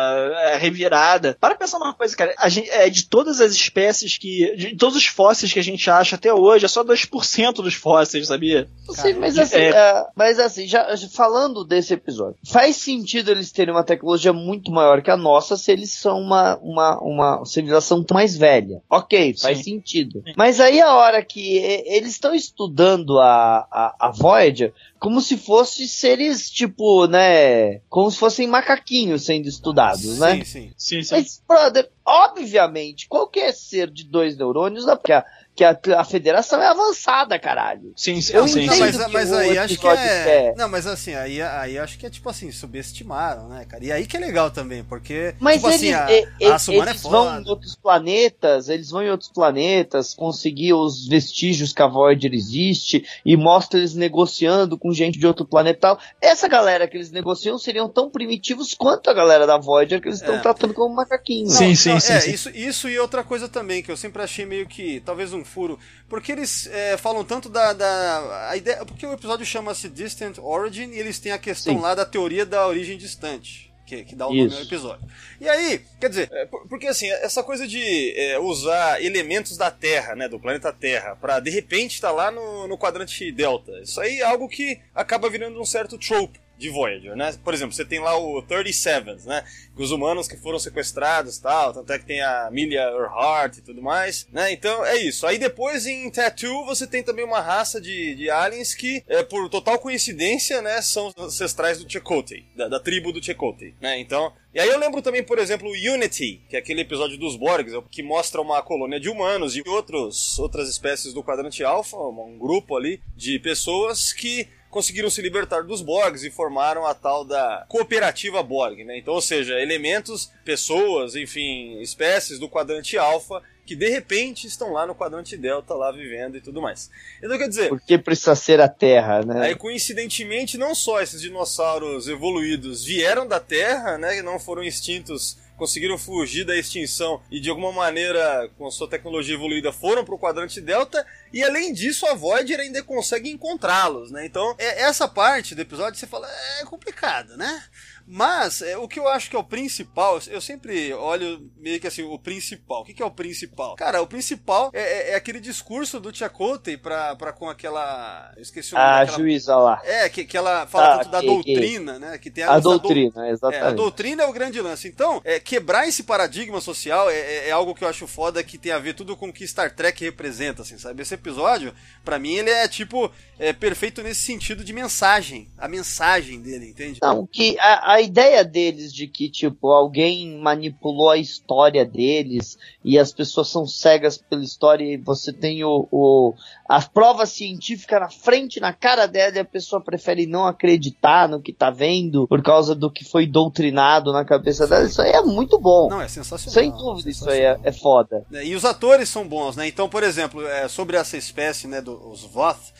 é, 0.45 0.57
revirada. 0.57 1.37
Para 1.39 1.55
pensar 1.55 1.79
numa 1.79 1.93
coisa, 1.93 2.15
cara, 2.15 2.33
a 2.37 2.49
gente, 2.49 2.69
é, 2.71 2.89
de 2.89 3.07
todas 3.07 3.39
as 3.39 3.51
espécies 3.53 4.17
que. 4.17 4.55
De 4.55 4.75
todos 4.75 4.95
os 4.97 5.05
fósseis 5.05 5.53
que 5.53 5.59
a 5.59 5.63
gente 5.63 5.89
acha 5.89 6.15
até 6.15 6.33
hoje, 6.33 6.65
é 6.65 6.67
só 6.67 6.83
2% 6.83 7.53
dos 7.55 7.75
fósseis, 7.75 8.27
sabia? 8.27 8.67
Não 8.87 8.95
sei, 8.95 9.13
mas 9.13 9.37
assim, 9.37 9.57
é- 9.57 9.69
é, 9.69 10.05
mas 10.15 10.39
assim, 10.39 10.67
já 10.67 10.95
já 10.95 11.07
falando 11.07 11.63
desse 11.63 11.93
episódio, 11.93 12.37
faz 12.45 12.77
sentido 12.77 13.31
eles 13.31 13.51
terem 13.51 13.73
uma 13.73 13.83
tecnologia 13.83 14.33
muito 14.33 14.71
maior 14.71 15.01
que 15.01 15.11
a 15.11 15.17
nossa 15.17 15.55
se 15.57 15.71
eles 15.71 15.91
são 15.91 16.19
uma, 16.19 16.57
uma, 16.57 16.99
uma 16.99 17.45
civilização 17.45 18.03
mais 18.11 18.35
velha. 18.35 18.81
Ok, 18.89 19.35
faz 19.39 19.59
Sim. 19.59 19.63
sentido. 19.63 20.23
Mas 20.35 20.59
aí 20.59 20.81
a 20.81 20.95
hora 20.95 21.23
que 21.23 21.57
eles 21.57 22.11
estão 22.11 22.33
estudando 22.33 23.19
a, 23.19 23.67
a, 23.71 23.95
a 24.07 24.11
Voyager 24.11 24.73
como 25.05 25.21
se 25.21 25.37
fossem 25.37 25.85
seres, 25.87 26.49
tipo, 26.49 27.05
né, 27.05 27.77
como 27.89 28.09
se 28.09 28.17
fossem 28.17 28.47
macaquinhos 28.47 29.23
sendo 29.23 29.47
estudados, 29.47 30.17
né? 30.17 30.43
Sim, 30.43 30.71
sim. 30.75 31.03
Sim, 31.03 31.15
Mas, 31.15 31.43
brother, 31.47 31.87
obviamente, 32.05 33.07
qualquer 33.07 33.53
ser 33.53 33.89
de 33.89 34.03
dois 34.03 34.37
neurônios, 34.37 34.85
né, 34.85 34.95
porque 34.95 35.13
a, 35.13 35.25
que 35.55 35.63
a, 35.63 35.79
a 35.97 36.03
federação 36.03 36.61
é 36.61 36.67
avançada, 36.67 37.39
caralho. 37.39 37.93
Sim, 37.95 38.19
sim, 38.19 38.33
Eu 38.33 38.45
sim, 38.47 38.65
Não, 38.65 38.77
mas, 38.77 38.97
que 38.97 39.11
mas 39.11 39.31
o 39.31 39.35
aí 39.35 39.57
acho 39.57 39.67
que 39.79 39.87
episódio 39.87 40.03
é. 40.03 40.23
quer. 40.25 40.55
Não, 40.57 40.67
mas 40.67 40.85
assim, 40.85 41.13
aí, 41.15 41.41
aí 41.41 41.77
acho 41.77 41.97
que 41.97 42.05
é 42.05 42.09
tipo 42.09 42.29
assim, 42.29 42.51
subestimaram, 42.51 43.47
né, 43.47 43.63
cara? 43.65 43.83
E 43.83 43.89
aí 43.91 44.05
que 44.05 44.17
é 44.17 44.19
legal 44.19 44.51
também, 44.51 44.83
porque. 44.83 45.33
Mas 45.39 45.55
tipo 45.55 45.67
assim, 45.67 45.85
eles, 45.87 45.97
a, 45.97 46.11
e- 46.11 46.27
a 46.45 46.57
é 46.73 46.89
eles 46.89 47.01
vão 47.03 47.39
em 47.41 47.47
outros 47.49 47.73
planetas, 47.75 48.67
eles 48.67 48.89
vão 48.89 49.01
em 49.01 49.09
outros 49.09 49.29
planetas, 49.29 50.13
conseguir 50.13 50.73
os 50.73 51.07
vestígios 51.07 51.71
que 51.71 51.81
a 51.81 51.87
Voyager 51.87 52.33
existe 52.33 53.05
e 53.25 53.37
mostra 53.37 53.79
eles 53.79 53.93
negociando 53.95 54.77
com 54.77 54.91
gente 54.91 55.17
de 55.17 55.25
outro 55.25 55.45
planeta 55.45 55.77
e 55.77 55.81
tal. 55.81 55.99
Essa 56.21 56.49
galera 56.49 56.85
que 56.85 56.97
eles 56.97 57.11
negociam 57.11 57.57
seriam 57.57 57.87
tão 57.87 58.09
primitivos 58.09 58.73
quanto 58.73 59.09
a 59.09 59.13
galera 59.13 59.47
da 59.47 59.57
Voyager 59.57 60.01
que 60.01 60.09
eles 60.09 60.19
estão 60.19 60.35
É. 60.35 60.39
tratando 60.39 60.73
como 60.73 60.93
macaquinho. 60.93 61.49
Sim, 61.49 61.69
Não, 61.69 61.75
sim, 61.75 61.94
não, 61.95 62.01
sim, 62.01 62.13
é, 62.13 62.19
sim. 62.21 62.31
Isso, 62.31 62.49
isso 62.49 62.89
e 62.89 62.97
outra 62.99 63.23
coisa 63.23 63.49
também, 63.49 63.81
que 63.83 63.91
eu 63.91 63.97
sempre 63.97 64.21
achei 64.21 64.45
meio 64.45 64.67
que, 64.67 65.01
talvez 65.05 65.33
um 65.33 65.43
furo, 65.43 65.79
porque 66.07 66.31
eles 66.31 66.67
é, 66.67 66.97
falam 66.97 67.23
tanto 67.25 67.49
da, 67.49 67.73
da 67.73 68.49
a 68.49 68.55
ideia, 68.57 68.85
porque 68.85 69.05
o 69.05 69.13
episódio 69.13 69.45
chama-se 69.45 69.89
Distant 69.89 70.37
Origin 70.39 70.91
e 70.91 70.99
eles 70.99 71.19
têm 71.19 71.31
a 71.31 71.37
questão 71.37 71.75
Sim. 71.75 71.81
lá 71.81 71.95
da 71.95 72.05
teoria 72.05 72.45
da 72.45 72.67
origem 72.67 72.97
distante. 72.97 73.65
Que, 73.85 74.03
que 74.03 74.15
dá 74.15 74.25
o 74.25 74.33
nome 74.33 74.47
Isso. 74.47 74.57
ao 74.57 74.63
episódio. 74.63 75.07
E 75.39 75.47
aí, 75.47 75.79
quer 76.01 76.09
dizer, 76.09 76.27
é, 76.33 76.47
por- 76.47 76.67
porque 76.67 76.87
assim, 76.87 77.07
essa 77.07 77.43
coisa 77.43 77.67
de 77.67 78.13
é, 78.17 78.39
usar 78.39 78.99
elementos 78.99 79.57
da 79.57 79.69
Terra, 79.69 80.15
né, 80.15 80.27
do 80.27 80.39
planeta 80.39 80.73
Terra, 80.73 81.15
pra 81.15 81.39
de 81.39 81.51
repente 81.51 81.93
estar 81.93 82.09
lá 82.11 82.31
no, 82.31 82.67
no 82.67 82.79
quadrante 82.79 83.31
Delta, 83.31 83.71
isso 83.83 84.01
aí 84.01 84.21
é 84.21 84.23
algo 84.23 84.49
que 84.49 84.79
acaba 84.95 85.29
virando 85.29 85.61
um 85.61 85.65
certo 85.65 85.99
trope 85.99 86.39
de 86.57 86.69
Voyager, 86.69 87.15
né? 87.15 87.35
Por 87.43 87.53
exemplo, 87.53 87.75
você 87.75 87.85
tem 87.85 87.99
lá 87.99 88.17
o 88.17 88.41
37, 88.41 89.27
né? 89.27 89.43
Os 89.75 89.91
humanos 89.91 90.27
que 90.27 90.37
foram 90.37 90.57
sequestrados 90.57 91.37
tal, 91.37 91.73
tanto 91.73 91.91
é 91.91 91.99
que 91.99 92.05
tem 92.05 92.21
a 92.21 92.47
Amelia 92.47 92.81
Earhart 92.81 93.57
e 93.57 93.61
tudo 93.61 93.81
mais, 93.81 94.27
né? 94.31 94.51
Então 94.51 94.85
é 94.85 94.97
isso. 94.97 95.27
Aí 95.27 95.37
depois 95.37 95.85
em 95.85 96.09
Tattoo 96.09 96.65
você 96.65 96.87
tem 96.87 97.03
também 97.03 97.25
uma 97.25 97.41
raça 97.41 97.81
de, 97.81 98.15
de 98.15 98.29
aliens 98.29 98.73
que, 98.73 99.03
é, 99.07 99.23
por 99.23 99.49
total 99.49 99.79
coincidência, 99.79 100.61
né, 100.61 100.81
são 100.81 101.11
ancestrais 101.17 101.83
do 101.83 101.91
Chakotay, 101.91 102.45
da, 102.55 102.67
da 102.67 102.79
tribo 102.79 103.11
do 103.11 103.23
Chakotay, 103.23 103.73
né? 103.81 103.99
Então, 103.99 104.31
e 104.53 104.59
aí 104.59 104.69
eu 104.69 104.79
lembro 104.79 105.01
também, 105.01 105.21
por 105.21 105.37
exemplo, 105.37 105.67
o 105.67 105.93
Unity, 105.93 106.41
que 106.49 106.55
é 106.55 106.59
aquele 106.59 106.79
episódio 106.79 107.17
dos 107.17 107.35
Borgs, 107.35 107.75
que 107.91 108.01
mostra 108.01 108.39
uma 108.41 108.61
colônia 108.61 108.99
de 109.01 109.09
humanos 109.09 109.57
e 109.57 109.63
outros, 109.67 110.39
outras 110.39 110.69
espécies 110.69 111.13
do 111.13 111.21
quadrante 111.21 111.61
alfa, 111.61 111.97
um 111.97 112.37
grupo 112.37 112.77
ali 112.77 113.01
de 113.17 113.37
pessoas 113.39 114.13
que 114.13 114.47
conseguiram 114.75 115.09
se 115.09 115.21
libertar 115.21 115.63
dos 115.63 115.81
Borgs 115.81 116.25
e 116.25 116.29
formaram 116.29 116.85
a 116.85 116.93
tal 116.93 117.23
da 117.23 117.65
cooperativa 117.69 118.43
Borg, 118.43 118.83
né? 118.83 118.97
Então, 118.97 119.13
ou 119.13 119.21
seja, 119.21 119.57
elementos, 119.57 120.29
pessoas, 120.43 121.15
enfim, 121.15 121.79
espécies 121.79 122.37
do 122.37 122.49
quadrante 122.49 122.97
alfa 122.97 123.41
que 123.65 123.73
de 123.73 123.87
repente 123.87 124.45
estão 124.45 124.73
lá 124.73 124.85
no 124.85 124.93
quadrante 124.93 125.37
delta, 125.37 125.73
lá 125.73 125.93
vivendo 125.93 126.35
e 126.35 126.41
tudo 126.41 126.61
mais. 126.61 126.91
Então, 127.23 127.37
quer 127.37 127.47
dizer, 127.47 127.69
Porque 127.69 127.97
precisa 127.97 128.35
ser 128.35 128.59
a 128.59 128.67
Terra, 128.67 129.21
né? 129.23 129.45
Aí, 129.45 129.55
coincidentemente, 129.55 130.57
não 130.57 130.75
só 130.75 131.01
esses 131.01 131.21
dinossauros 131.21 132.09
evoluídos 132.09 132.83
vieram 132.83 133.25
da 133.25 133.39
Terra, 133.39 133.97
né, 133.97 134.17
e 134.17 134.21
não 134.21 134.37
foram 134.37 134.61
extintos, 134.61 135.37
conseguiram 135.57 135.97
fugir 135.97 136.45
da 136.45 136.55
extinção 136.55 137.21
e 137.31 137.39
de 137.39 137.49
alguma 137.49 137.71
maneira, 137.71 138.49
com 138.57 138.67
a 138.67 138.71
sua 138.71 138.89
tecnologia 138.89 139.35
evoluída, 139.35 139.71
foram 139.71 140.03
para 140.03 140.15
o 140.15 140.19
quadrante 140.19 140.61
Delta, 140.61 141.05
e 141.31 141.43
além 141.43 141.73
disso, 141.73 142.05
a 142.05 142.13
Voyager 142.13 142.59
ainda 142.59 142.83
consegue 142.83 143.29
encontrá-los, 143.29 144.11
né? 144.11 144.25
Então, 144.25 144.55
é, 144.57 144.83
essa 144.83 145.07
parte 145.07 145.55
do 145.55 145.61
episódio 145.61 145.99
você 145.99 146.07
fala, 146.07 146.27
é 146.59 146.65
complicado, 146.65 147.35
né? 147.37 147.63
Mas 148.07 148.61
é, 148.61 148.77
o 148.77 148.87
que 148.87 148.99
eu 148.99 149.07
acho 149.07 149.29
que 149.29 149.35
é 149.35 149.39
o 149.39 149.43
principal, 149.43 150.19
eu 150.27 150.39
sempre 150.39 150.93
olho 150.93 151.49
meio 151.57 151.79
que 151.79 151.87
assim, 151.87 152.03
o 152.03 152.19
principal. 152.19 152.81
O 152.81 152.85
que, 152.85 152.93
que 152.93 153.01
é 153.01 153.05
o 153.05 153.11
principal? 153.11 153.75
Cara, 153.75 154.01
o 154.01 154.07
principal 154.07 154.69
é, 154.73 154.81
é- 154.81 155.11
é 155.11 155.15
aquele 155.15 155.39
discurso 155.39 155.99
do 155.99 156.15
Chakotay 156.15 156.77
pra, 156.77 157.15
pra 157.15 157.33
com 157.33 157.49
aquela. 157.49 158.31
Eu 158.35 158.41
esqueci 158.43 158.73
o 158.73 158.77
nome 158.77 158.87
A 158.89 158.99
daquela 158.99 159.17
juíza 159.17 159.55
lá. 159.55 159.81
é, 159.83 160.07
que, 160.07 160.23
que 160.23 160.37
ela 160.37 160.67
fala 160.67 160.85
Ah, 160.95 160.97
tanto 160.99 161.11
da 161.11 161.19
que- 161.21 161.25
doutrina, 161.27 161.97
né? 161.99 162.17
Que 162.19 162.29
tem 162.29 162.43
A 162.43 162.51
lance 162.51 162.57
da 162.63 162.69
dou- 162.69 162.79
doutrina, 162.79 163.25
É, 163.25 163.29
a 163.29 163.33
exatamente. 163.33 163.75
doutrina 163.75 164.23
é 164.23 164.27
o 164.27 164.33
grande 164.33 164.61
lance. 164.61 164.87
Então, 164.87 165.21
é, 165.25 165.39
quebrar 165.39 165.87
esse 165.87 166.03
paradigma 166.03 166.61
social 166.61 167.09
é, 167.09 167.15
é- 167.19 167.47
é 167.49 167.51
algo 167.51 167.73
que 167.73 167.83
eu 167.83 167.87
acho 167.87 168.05
foda 168.07 168.43
que 168.43 168.57
tem 168.57 168.71
a 168.71 168.79
ver 168.79 168.93
tudo 168.93 169.17
com 169.17 169.29
o 169.29 169.33
que 169.33 169.47
Star 169.47 169.73
Trek 169.73 170.03
representa, 170.03 170.61
assim, 170.61 170.77
sabe? 170.77 171.01
Esse 171.01 171.15
episódio, 171.15 171.73
pra 172.03 172.19
mim, 172.19 172.35
ele 172.35 172.51
é 172.51 172.67
tipo 172.67 173.11
é, 173.39 173.51
perfeito 173.51 174.01
nesse 174.01 174.21
sentido 174.21 174.63
de 174.63 174.71
mensagem. 174.71 175.49
A 175.57 175.67
mensagem 175.67 176.39
dele, 176.41 176.69
entende? 176.69 176.99
Não, 177.01 177.27
que 177.27 177.57
a, 177.59 177.93
a 177.94 177.94
ideia 178.01 178.43
deles 178.43 178.93
de 178.93 179.07
que, 179.07 179.29
tipo, 179.29 179.69
alguém 179.71 180.37
manipulou 180.39 181.09
a 181.09 181.17
história 181.17 181.85
deles 181.85 182.57
e 182.83 182.97
as 182.97 183.11
pessoas 183.13 183.47
são 183.49 183.65
cegas 183.65 184.17
pela 184.17 184.43
história 184.43 184.83
e 184.83 184.97
você 184.97 185.31
tem 185.33 185.63
o, 185.63 185.87
o 185.91 186.33
a 186.67 186.81
prova 186.81 187.25
científica 187.25 187.99
na 187.99 188.09
frente, 188.09 188.59
na 188.59 188.73
cara 188.73 189.05
dela 189.05 189.35
e 189.35 189.39
a 189.39 189.45
pessoa 189.45 189.81
prefere 189.81 190.25
não 190.25 190.45
acreditar 190.45 191.29
no 191.29 191.41
que 191.41 191.53
tá 191.53 191.69
vendo 191.69 192.27
por 192.27 192.41
causa 192.41 192.73
do 192.73 192.91
que 192.91 193.03
foi 193.03 193.27
doutrinado 193.27 194.11
na 194.11 194.25
cabeça 194.25 194.67
dela, 194.67 194.85
isso 194.85 195.01
aí 195.01 195.11
é 195.11 195.21
muito 195.21 195.59
bom. 195.59 195.89
Não, 195.89 196.01
é 196.01 196.07
sensacional. 196.07 196.53
Sem 196.53 196.71
dúvida, 196.71 197.09
isso 197.09 197.29
aí 197.29 197.41
é, 197.41 197.59
é 197.63 197.71
foda. 197.71 198.25
né? 198.29 198.45
E 198.45 198.55
os 198.55 198.65
atores 198.65 199.09
são 199.09 199.27
bons, 199.27 199.55
né? 199.55 199.67
Então, 199.67 199.87
por 199.87 200.03
exemplo, 200.03 200.45
é, 200.45 200.67
sobre 200.67 200.97
essa 200.97 201.17
espécie, 201.17 201.67
né, 201.67 201.81
dos 201.81 202.23
Voth, 202.23 202.73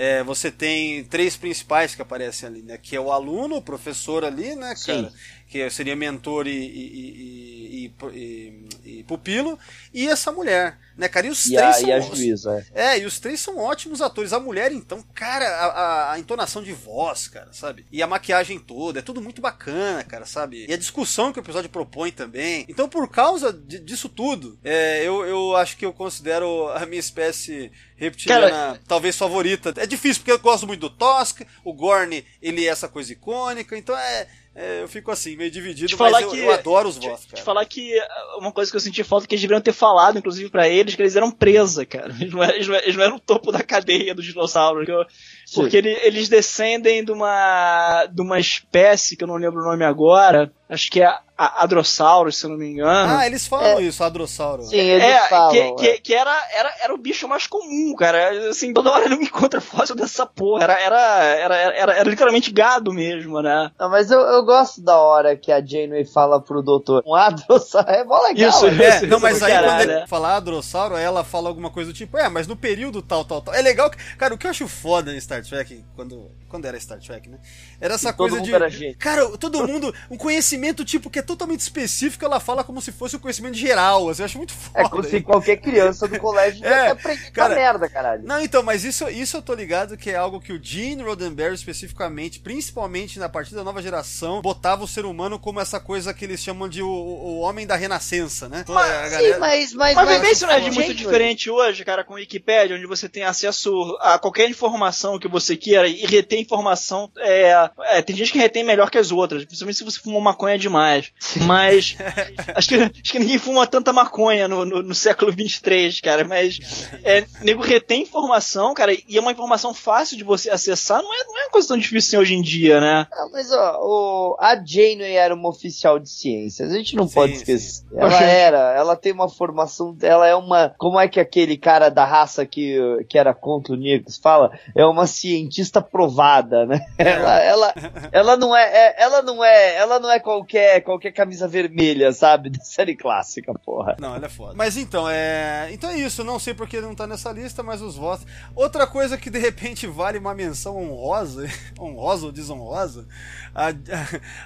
é, 0.00 0.22
você 0.22 0.48
tem 0.48 1.02
três 1.02 1.36
principais 1.36 1.92
que 1.92 2.00
aparecem 2.00 2.48
ali, 2.48 2.62
né? 2.62 2.78
Que 2.78 2.94
é 2.94 3.00
o 3.00 3.10
aluno, 3.10 3.56
o 3.56 3.62
professor 3.62 4.24
ali, 4.24 4.54
né, 4.54 4.72
cara? 4.86 5.12
Que 5.48 5.68
seria 5.70 5.96
mentor 5.96 6.46
e, 6.46 6.50
e- 6.50 7.92
e- 8.14 8.68
e- 8.84 9.04
pupilo, 9.04 9.58
e 9.94 10.06
essa 10.06 10.30
mulher, 10.30 10.78
né, 10.96 11.08
cara? 11.08 11.26
E 11.26 11.30
os 11.30 11.44
três 11.44 11.60
a, 11.60 11.72
são 11.72 11.92
a 11.92 12.00
juíza. 12.00 12.66
é. 12.74 12.96
é, 12.96 12.98
e 13.00 13.06
os 13.06 13.18
três 13.18 13.40
são 13.40 13.56
ótimos 13.58 14.02
atores. 14.02 14.32
A 14.34 14.40
mulher, 14.40 14.70
então, 14.72 15.02
cara, 15.14 15.46
a, 15.48 16.12
a- 16.12 16.18
entonação 16.18 16.62
de 16.62 16.72
voz, 16.72 17.28
cara, 17.28 17.48
sabe? 17.52 17.86
E 17.90 18.02
a 18.02 18.06
maquiagem 18.06 18.58
toda, 18.58 18.98
é 18.98 19.02
tudo 19.02 19.22
muito 19.22 19.40
bacana, 19.40 20.04
cara, 20.04 20.26
sabe? 20.26 20.66
E 20.68 20.72
a 20.72 20.76
discussão 20.76 21.32
que 21.32 21.38
o 21.38 21.42
episódio 21.42 21.70
propõe 21.70 22.10
também. 22.12 22.66
Então, 22.68 22.88
por 22.88 23.08
causa 23.08 23.52
de- 23.52 23.78
disso 23.78 24.08
tudo, 24.08 24.58
é, 24.62 25.02
eu, 25.02 25.24
eu 25.24 25.56
acho 25.56 25.76
que 25.76 25.86
eu 25.86 25.92
considero 25.92 26.68
a 26.68 26.84
minha 26.84 27.00
espécie 27.00 27.70
reptiliana 27.96 28.80
talvez 28.86 29.16
favorita. 29.16 29.72
É 29.76 29.86
difícil, 29.86 30.20
porque 30.20 30.32
eu 30.32 30.38
gosto 30.38 30.66
muito 30.66 30.80
do 30.80 30.90
Tosk, 30.90 31.40
o 31.64 31.72
Gorn, 31.72 32.24
ele 32.42 32.66
é 32.66 32.68
essa 32.68 32.88
coisa 32.88 33.12
icônica, 33.12 33.76
então 33.76 33.96
é. 33.96 34.26
É, 34.60 34.82
eu 34.82 34.88
fico 34.88 35.10
assim, 35.10 35.36
meio 35.36 35.50
dividido, 35.50 35.96
mas 35.98 36.20
eu, 36.22 36.30
que- 36.30 36.38
eu 36.38 36.52
adoro 36.52 36.88
os 36.88 36.98
Te, 36.98 37.08
voz, 37.08 37.20
te 37.20 37.28
cara. 37.32 37.42
falar 37.44 37.64
que 37.64 37.96
uh, 37.98 38.38
uma 38.40 38.50
coisa 38.52 38.70
que 38.70 38.76
eu 38.76 38.80
senti 38.80 39.04
falta 39.04 39.24
é 39.24 39.28
que 39.28 39.34
eles 39.34 39.42
deveriam 39.42 39.60
ter 39.62 39.72
falado, 39.72 40.18
inclusive 40.18 40.50
pra 40.50 40.68
eles, 40.68 40.94
que 40.94 41.02
eles 41.02 41.14
eram 41.16 41.30
presa, 41.30 41.86
cara. 41.86 42.12
Eles 42.20 42.32
não 42.32 42.42
eram, 42.42 42.54
eles 42.56 42.96
não 42.96 43.04
eram- 43.04 43.16
o 43.16 43.20
topo 43.20 43.52
da 43.52 43.62
cadeia 43.62 44.14
dos 44.14 44.24
dinossauros. 44.24 44.88
eu-. 44.88 45.06
Porque 45.54 45.76
ele- 45.76 45.98
eles 46.02 46.28
descendem 46.28 47.04
de 47.04 47.12
uma, 47.12 48.06
de 48.06 48.20
uma 48.22 48.38
espécie 48.38 49.16
que 49.16 49.24
eu 49.24 49.28
não 49.28 49.36
lembro 49.36 49.60
o 49.60 49.64
nome 49.64 49.84
agora. 49.84 50.50
Acho 50.70 50.90
que 50.90 51.00
é 51.00 51.06
a, 51.06 51.18
a 51.38 51.62
Adrossaurus, 51.62 52.36
se 52.36 52.44
eu 52.44 52.50
não 52.50 52.58
me 52.58 52.66
engano. 52.72 53.16
Ah, 53.18 53.26
eles 53.26 53.46
falam 53.46 53.80
isso, 53.80 54.04
Adrossauro. 54.04 54.64
Sim, 54.64 54.76
eles 54.76 55.02
é, 55.02 55.28
falam. 55.30 55.50
que, 55.50 55.58
é. 55.58 55.72
que, 55.94 56.00
que 56.02 56.14
era, 56.14 56.36
era, 56.52 56.74
era 56.82 56.94
o 56.94 56.98
bicho 56.98 57.26
mais 57.26 57.46
comum, 57.46 57.94
cara. 57.96 58.50
Assim, 58.50 58.74
toda 58.74 58.90
hora 58.90 59.06
ele 59.06 59.14
não 59.14 59.22
encontra 59.22 59.62
fóssil 59.62 59.96
dessa 59.96 60.26
porra. 60.26 60.64
Era, 60.64 60.78
era, 60.78 61.24
era, 61.24 61.56
era, 61.56 61.92
era 61.94 62.10
literalmente 62.10 62.50
gado 62.52 62.92
mesmo, 62.92 63.40
né? 63.40 63.70
Não, 63.80 63.88
mas 63.88 64.10
eu, 64.10 64.20
eu 64.20 64.44
gosto 64.44 64.82
da 64.82 64.98
hora 64.98 65.34
que 65.38 65.50
a 65.50 65.64
Janeway 65.64 66.04
fala 66.04 66.38
pro 66.38 66.62
doutor. 66.62 67.02
Um 67.06 67.14
adrossauro 67.14 67.88
é 67.88 68.04
mó 68.04 68.20
legal. 68.24 68.50
Isso, 68.50 68.70
né? 68.70 68.84
É, 68.84 68.96
Isso, 68.96 69.06
não, 69.06 69.20
mas 69.20 69.42
aí 69.42 69.50
caralho, 69.52 69.72
quando 69.72 69.80
ele 69.90 70.00
né? 70.00 70.06
fala 70.06 70.36
Adrossauro, 70.36 70.96
ela 70.96 71.24
fala 71.24 71.48
alguma 71.48 71.70
coisa 71.70 71.92
do 71.92 71.96
tipo, 71.96 72.18
é, 72.18 72.28
mas 72.28 72.46
no 72.46 72.56
período 72.56 73.00
tal, 73.00 73.24
tal, 73.24 73.40
tal. 73.40 73.54
É 73.54 73.62
legal 73.62 73.90
que, 73.90 73.96
cara, 74.16 74.34
o 74.34 74.38
que 74.38 74.46
eu 74.46 74.50
acho 74.50 74.68
foda 74.68 75.14
em 75.14 75.20
Star 75.20 75.37
Trek, 75.42 75.84
quando, 75.94 76.30
quando 76.48 76.64
era 76.64 76.78
Star 76.78 77.00
Trek, 77.00 77.28
né? 77.28 77.38
Era 77.80 77.94
essa 77.94 78.10
E 78.10 78.12
todo 78.12 78.16
coisa 78.16 78.36
mundo 78.36 78.46
de. 78.46 78.54
era 78.54 78.68
gente. 78.68 78.96
Cara, 78.96 79.36
todo 79.38 79.66
mundo, 79.66 79.94
um 80.10 80.16
conhecimento 80.16 80.84
tipo 80.84 81.10
que 81.10 81.18
é 81.18 81.22
totalmente 81.22 81.60
específico, 81.60 82.24
ela 82.24 82.40
fala 82.40 82.64
como 82.64 82.80
se 82.80 82.92
fosse 82.92 83.16
um 83.16 83.18
conhecimento 83.18 83.56
geral, 83.56 84.08
assim, 84.08 84.22
eu 84.22 84.26
acho 84.26 84.38
muito 84.38 84.52
foda. 84.52 84.80
É 84.80 84.88
como 84.88 85.02
se 85.02 85.20
qualquer 85.20 85.56
criança 85.56 86.06
do 86.06 86.18
colégio 86.18 86.64
É, 86.68 86.88
é, 86.88 86.90
aprender 86.90 87.30
cara, 87.30 87.54
merda, 87.54 87.88
caralho. 87.88 88.22
Não, 88.24 88.40
então, 88.40 88.62
mas 88.62 88.84
isso, 88.84 89.08
isso 89.08 89.36
eu 89.36 89.42
tô 89.42 89.54
ligado 89.54 89.96
que 89.96 90.10
é 90.10 90.16
algo 90.16 90.40
que 90.40 90.52
o 90.52 90.62
Gene 90.62 91.02
Roddenberry 91.02 91.54
especificamente, 91.54 92.40
principalmente 92.40 93.18
na 93.18 93.28
partir 93.28 93.54
da 93.54 93.64
nova 93.64 93.80
geração, 93.80 94.42
botava 94.42 94.84
o 94.84 94.88
ser 94.88 95.04
humano 95.04 95.38
como 95.38 95.60
essa 95.60 95.80
coisa 95.80 96.12
que 96.12 96.24
eles 96.24 96.40
chamam 96.40 96.68
de 96.68 96.82
o, 96.82 96.88
o 96.88 97.40
homem 97.40 97.66
da 97.66 97.76
renascença, 97.76 98.48
né? 98.48 98.60
Então, 98.62 98.76
a 98.76 99.08
Sim, 99.08 99.38
mas, 99.38 99.72
mas, 99.72 99.94
Mas 99.94 100.20
vê 100.20 100.34
se 100.34 100.44
não 100.44 100.52
é 100.52 100.70
muito 100.70 100.94
diferente 100.94 101.50
hoje, 101.50 101.84
cara, 101.84 102.04
com 102.04 102.14
o 102.14 102.16
Wikipedia, 102.16 102.76
onde 102.76 102.86
você 102.86 103.08
tem 103.08 103.24
acesso 103.24 103.96
a 104.00 104.18
qualquer 104.18 104.48
informação 104.48 105.18
que 105.18 105.27
você 105.28 105.56
queira 105.56 105.86
e 105.88 106.04
reter 106.06 106.38
informação. 106.40 107.10
É, 107.18 107.70
é, 107.82 108.02
tem 108.02 108.16
gente 108.16 108.32
que 108.32 108.38
retém 108.38 108.64
melhor 108.64 108.90
que 108.90 108.98
as 108.98 109.10
outras, 109.12 109.44
principalmente 109.44 109.76
se 109.78 109.84
você 109.84 110.00
fumou 110.00 110.20
maconha 110.20 110.58
demais. 110.58 111.12
Mas 111.46 111.96
acho 112.54 112.68
que, 112.68 112.74
acho 112.76 113.12
que 113.12 113.18
ninguém 113.18 113.38
fuma 113.38 113.66
tanta 113.66 113.92
maconha 113.92 114.48
no, 114.48 114.64
no, 114.64 114.82
no 114.82 114.94
século 114.94 115.30
23, 115.32 116.00
cara. 116.00 116.24
Mas 116.24 116.58
é, 117.04 117.24
nego 117.42 117.62
retém 117.62 118.02
informação, 118.02 118.74
cara, 118.74 118.92
e 118.92 119.16
é 119.16 119.20
uma 119.20 119.32
informação 119.32 119.72
fácil 119.74 120.16
de 120.16 120.24
você 120.24 120.50
acessar, 120.50 121.02
não 121.02 121.14
é, 121.14 121.24
não 121.24 121.38
é 121.38 121.44
uma 121.44 121.50
coisa 121.50 121.68
tão 121.68 121.76
difícil 121.78 121.98
assim 121.98 122.16
hoje 122.16 122.34
em 122.34 122.42
dia, 122.42 122.80
né? 122.80 123.06
Ah, 123.12 123.28
mas 123.32 123.50
ó, 123.52 123.78
o- 123.80 124.36
a 124.40 124.54
Janeway 124.54 125.14
era 125.16 125.34
uma 125.34 125.48
oficial 125.48 125.98
de 125.98 126.08
ciências, 126.08 126.72
a 126.72 126.76
gente 126.76 126.96
não 126.96 127.06
Sim, 127.08 127.14
pode 127.14 127.32
sim. 127.32 127.38
esquecer. 127.38 127.84
Ela 127.96 128.22
era, 128.22 128.74
ela 128.76 128.96
tem 128.96 129.12
uma 129.12 129.28
formação, 129.28 129.96
ela 130.00 130.26
é 130.26 130.34
uma, 130.34 130.74
como 130.78 130.98
é 130.98 131.08
que 131.08 131.18
aquele 131.20 131.56
cara 131.56 131.88
da 131.88 132.04
raça 132.04 132.46
que, 132.46 132.78
que 133.08 133.18
era 133.18 133.34
contra 133.34 133.72
o 133.72 133.76
Nix 133.76 134.16
fala? 134.16 134.50
É 134.76 134.84
uma 134.84 135.06
cientista 135.20 135.80
provada, 135.80 136.64
né? 136.66 136.86
Ela, 136.96 137.40
ela, 137.40 137.74
ela 138.12 138.36
não 138.36 138.54
é, 138.56 138.62
é- 138.64 138.94
ela 139.02 139.22
não 139.22 139.44
é, 139.44 139.74
ela 139.76 139.98
não 139.98 140.10
é 140.10 140.18
qualquer, 140.20 140.80
qualquer 140.82 141.12
camisa 141.12 141.46
vermelha, 141.48 142.12
sabe? 142.12 142.50
Da 142.58 142.64
série 142.64 142.96
clássica, 142.96 143.52
porra. 143.54 143.96
Não, 144.00 144.14
ela 144.14 144.26
é 144.26 144.28
foda. 144.28 144.54
Mas 144.56 144.76
então, 144.76 145.08
é. 145.08 145.68
Então 145.70 145.90
é 145.90 145.98
isso, 145.98 146.24
não 146.24 146.38
sei 146.38 146.54
porque 146.54 146.80
não 146.80 146.94
tá 146.94 147.06
nessa 147.06 147.30
lista, 147.32 147.62
mas 147.62 147.80
os 147.82 147.96
votos. 147.96 148.26
Outra 148.54 148.86
coisa 148.86 149.16
que 149.18 149.30
de 149.30 149.38
repente 149.38 149.86
vale 149.86 150.18
uma 150.18 150.34
menção 150.34 150.76
honrosa, 150.76 151.46
honrosa 151.78 152.26
ou 152.26 152.32
desonrosa, 152.32 153.06
a, 153.54 153.68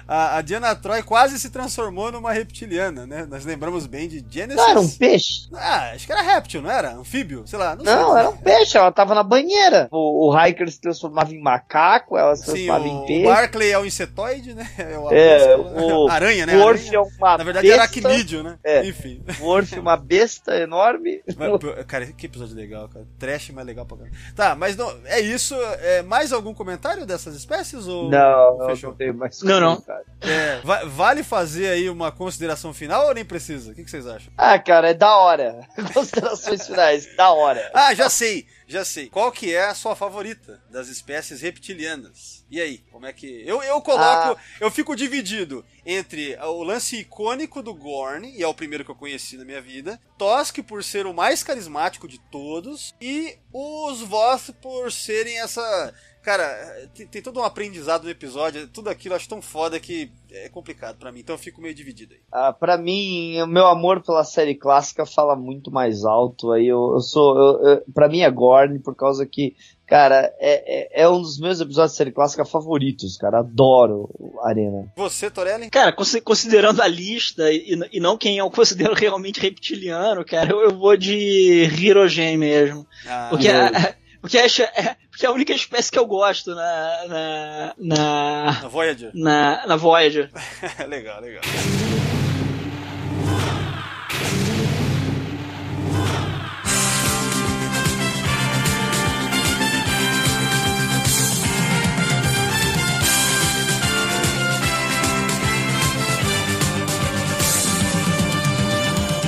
a, 0.07 0.37
a 0.37 0.41
Diana 0.41 0.75
Troy 0.75 1.01
quase 1.03 1.39
se 1.39 1.49
transformou 1.49 2.11
numa 2.11 2.31
reptiliana, 2.31 3.05
né? 3.05 3.25
Nós 3.29 3.45
lembramos 3.45 3.85
bem 3.85 4.07
de 4.07 4.23
Genesis. 4.29 4.57
Não, 4.61 4.69
era 4.69 4.79
um 4.81 4.89
peixe. 4.89 5.47
Ah, 5.53 5.91
acho 5.93 6.05
que 6.05 6.11
era 6.11 6.21
réptil, 6.21 6.61
não 6.61 6.69
era? 6.71 6.93
Anfíbio? 6.93 7.43
Sei 7.47 7.57
lá, 7.59 7.75
não, 7.75 7.83
Não, 7.83 8.11
sei. 8.11 8.19
era 8.19 8.29
um 8.29 8.37
peixe, 8.37 8.77
ela 8.77 8.91
tava 8.91 9.13
na 9.15 9.23
banheira. 9.23 9.87
O, 9.91 10.29
o 10.31 10.45
Hiker 10.45 10.62
se 10.71 10.79
transformava 10.81 11.33
em 11.33 11.41
macaco, 11.41 12.17
ela 12.17 12.35
se 12.35 12.43
Sim, 12.45 12.51
transformava 12.51 12.83
o, 12.83 12.87
em 12.87 13.03
o 13.03 13.05
peixe. 13.05 13.23
Barclay 13.25 13.71
é 13.71 13.79
o 13.79 13.85
insetoide, 13.85 14.53
né? 14.53 14.69
É, 14.77 14.97
o, 14.97 15.11
É, 15.11 15.57
mosca- 15.57 15.95
o- 15.95 16.09
aranha, 16.09 16.45
né? 16.45 16.53
O 16.53 16.55
Aranha. 16.57 16.67
Orfe 16.67 16.95
é 16.95 16.99
uma 16.99 17.37
Na 17.37 17.43
verdade 17.43 17.69
era 17.71 17.87
besta. 17.87 18.07
aracnídeo, 18.07 18.43
né? 18.43 18.57
É. 18.63 18.85
Enfim. 18.85 19.23
O 19.39 19.45
Orfe 19.47 19.75
é 19.75 19.79
uma 19.79 19.95
besta 19.97 20.55
enorme. 20.57 21.21
Mas, 21.37 21.85
cara, 21.85 22.05
que 22.07 22.25
episódio 22.25 22.55
legal, 22.55 22.87
cara. 22.89 23.05
Trash, 23.19 23.49
mas 23.51 23.65
legal 23.65 23.85
pra 23.85 23.97
caramba. 23.97 24.15
Tá, 24.35 24.55
mas 24.55 24.75
não, 24.75 24.91
é 25.05 25.19
isso. 25.19 25.55
É, 25.81 26.01
mais 26.01 26.31
algum 26.33 26.53
comentário 26.53 27.05
dessas 27.05 27.35
espécies? 27.35 27.87
Ou 27.87 28.09
Não, 28.09 28.57
não, 28.57 28.67
Fechou. 28.69 28.89
não 28.91 28.97
tem 28.97 29.11
mais 29.13 29.41
Não, 29.41 29.59
não. 29.59 29.83
É, 30.21 30.59
va- 30.63 30.83
vale 30.85 31.23
fazer 31.23 31.67
aí 31.69 31.89
uma 31.89 32.11
consideração 32.11 32.73
final 32.73 33.07
ou 33.07 33.13
nem 33.13 33.25
precisa? 33.25 33.71
O 33.71 33.75
que, 33.75 33.83
que 33.83 33.91
vocês 33.91 34.07
acham? 34.07 34.31
Ah, 34.37 34.57
cara, 34.59 34.89
é 34.89 34.93
da 34.93 35.15
hora. 35.17 35.59
Considerações 35.93 36.65
finais, 36.67 37.15
da 37.15 37.31
hora. 37.31 37.71
Ah, 37.73 37.93
já 37.93 38.09
sei, 38.09 38.45
já 38.73 38.83
sei. 38.83 39.07
Qual 39.07 39.31
que 39.31 39.53
é 39.53 39.65
a 39.65 39.75
sua 39.75 39.95
favorita 39.95 40.61
das 40.69 40.87
espécies 40.87 41.41
reptilianas? 41.41 42.43
E 42.49 42.59
aí, 42.59 42.79
como 42.91 43.05
é 43.05 43.13
que. 43.13 43.43
Eu, 43.45 43.61
eu 43.61 43.79
coloco. 43.81 44.03
Ah. 44.03 44.37
Eu 44.59 44.71
fico 44.71 44.95
dividido 44.95 45.63
entre 45.85 46.35
o 46.37 46.63
lance 46.63 46.97
icônico 46.97 47.61
do 47.61 47.73
Gorn, 47.73 48.27
e 48.35 48.41
é 48.41 48.47
o 48.47 48.53
primeiro 48.53 48.83
que 48.83 48.91
eu 48.91 48.95
conheci 48.95 49.37
na 49.37 49.45
minha 49.45 49.61
vida, 49.61 49.99
Tosk 50.17 50.57
por 50.63 50.83
ser 50.83 51.05
o 51.05 51.13
mais 51.13 51.43
carismático 51.43 52.07
de 52.07 52.19
todos, 52.31 52.95
e 52.99 53.37
os 53.51 54.01
Voth 54.01 54.49
por 54.61 54.91
serem 54.91 55.39
essa. 55.39 55.93
Cara, 56.23 56.87
tem, 56.95 57.05
tem 57.05 57.21
todo 57.21 57.39
um 57.39 57.43
aprendizado 57.43 58.05
no 58.05 58.09
episódio, 58.09 58.67
tudo 58.69 58.89
aquilo 58.89 59.13
eu 59.13 59.17
acho 59.17 59.27
tão 59.27 59.41
foda 59.41 59.77
que 59.79 60.09
é 60.31 60.47
complicado 60.49 60.95
pra 60.97 61.11
mim, 61.11 61.19
então 61.19 61.35
eu 61.35 61.39
fico 61.39 61.61
meio 61.61 61.75
dividido 61.75 62.13
aí. 62.13 62.19
Ah, 62.31 62.53
pra 62.53 62.77
mim, 62.77 63.39
o 63.41 63.45
meu 63.47 63.67
amor 63.67 64.01
pela 64.01 64.23
série 64.23 64.55
clássica 64.55 65.05
fala 65.05 65.35
muito 65.35 65.69
mais 65.69 66.05
alto. 66.05 66.51
Aí 66.53 66.65
eu, 66.67 66.93
eu 66.93 67.01
sou. 67.01 67.37
Eu, 67.37 67.67
eu, 67.69 67.83
pra 67.93 68.07
mim 68.07 68.21
é 68.21 68.31
Gorn, 68.31 68.79
por 68.79 68.95
causa 68.95 69.25
que, 69.25 69.53
cara, 69.85 70.33
é, 70.39 70.99
é, 70.99 71.03
é 71.03 71.09
um 71.09 71.21
dos 71.21 71.37
meus 71.39 71.59
episódios 71.59 71.91
de 71.91 71.97
série 71.97 72.11
clássica 72.11 72.45
favoritos, 72.45 73.17
cara. 73.17 73.39
Adoro 73.39 74.09
Arena. 74.43 74.91
Você, 74.95 75.29
Torelli? 75.29 75.69
Cara, 75.69 75.91
consi- 75.91 76.21
considerando 76.21 76.81
a 76.81 76.87
lista 76.87 77.51
e, 77.51 77.77
e 77.91 77.99
não 77.99 78.17
quem 78.17 78.37
eu 78.37 78.49
considero 78.51 78.93
realmente 78.93 79.39
reptiliano, 79.41 80.23
cara, 80.25 80.49
eu, 80.51 80.61
eu 80.61 80.77
vou 80.77 80.95
de 80.97 81.65
Hirogen 81.77 82.37
mesmo. 82.37 82.87
Ah, 83.05 83.27
Porque, 83.29 83.49
a, 83.49 83.93
porque, 84.23 84.37
a, 84.37 84.45
é- 84.45 84.95
porque 85.11 85.25
é 85.25 85.27
a 85.27 85.33
única 85.33 85.51
espécie 85.53 85.91
que 85.91 85.99
eu 85.99 86.05
gosto 86.05 86.55
na. 86.55 87.07
na. 87.09 87.73
na, 87.77 88.61
na 88.61 88.67
Voyager. 88.69 89.11
na, 89.13 89.67
na 89.67 89.75
Voyager. 89.75 90.31
legal, 90.87 91.19
legal. 91.19 91.41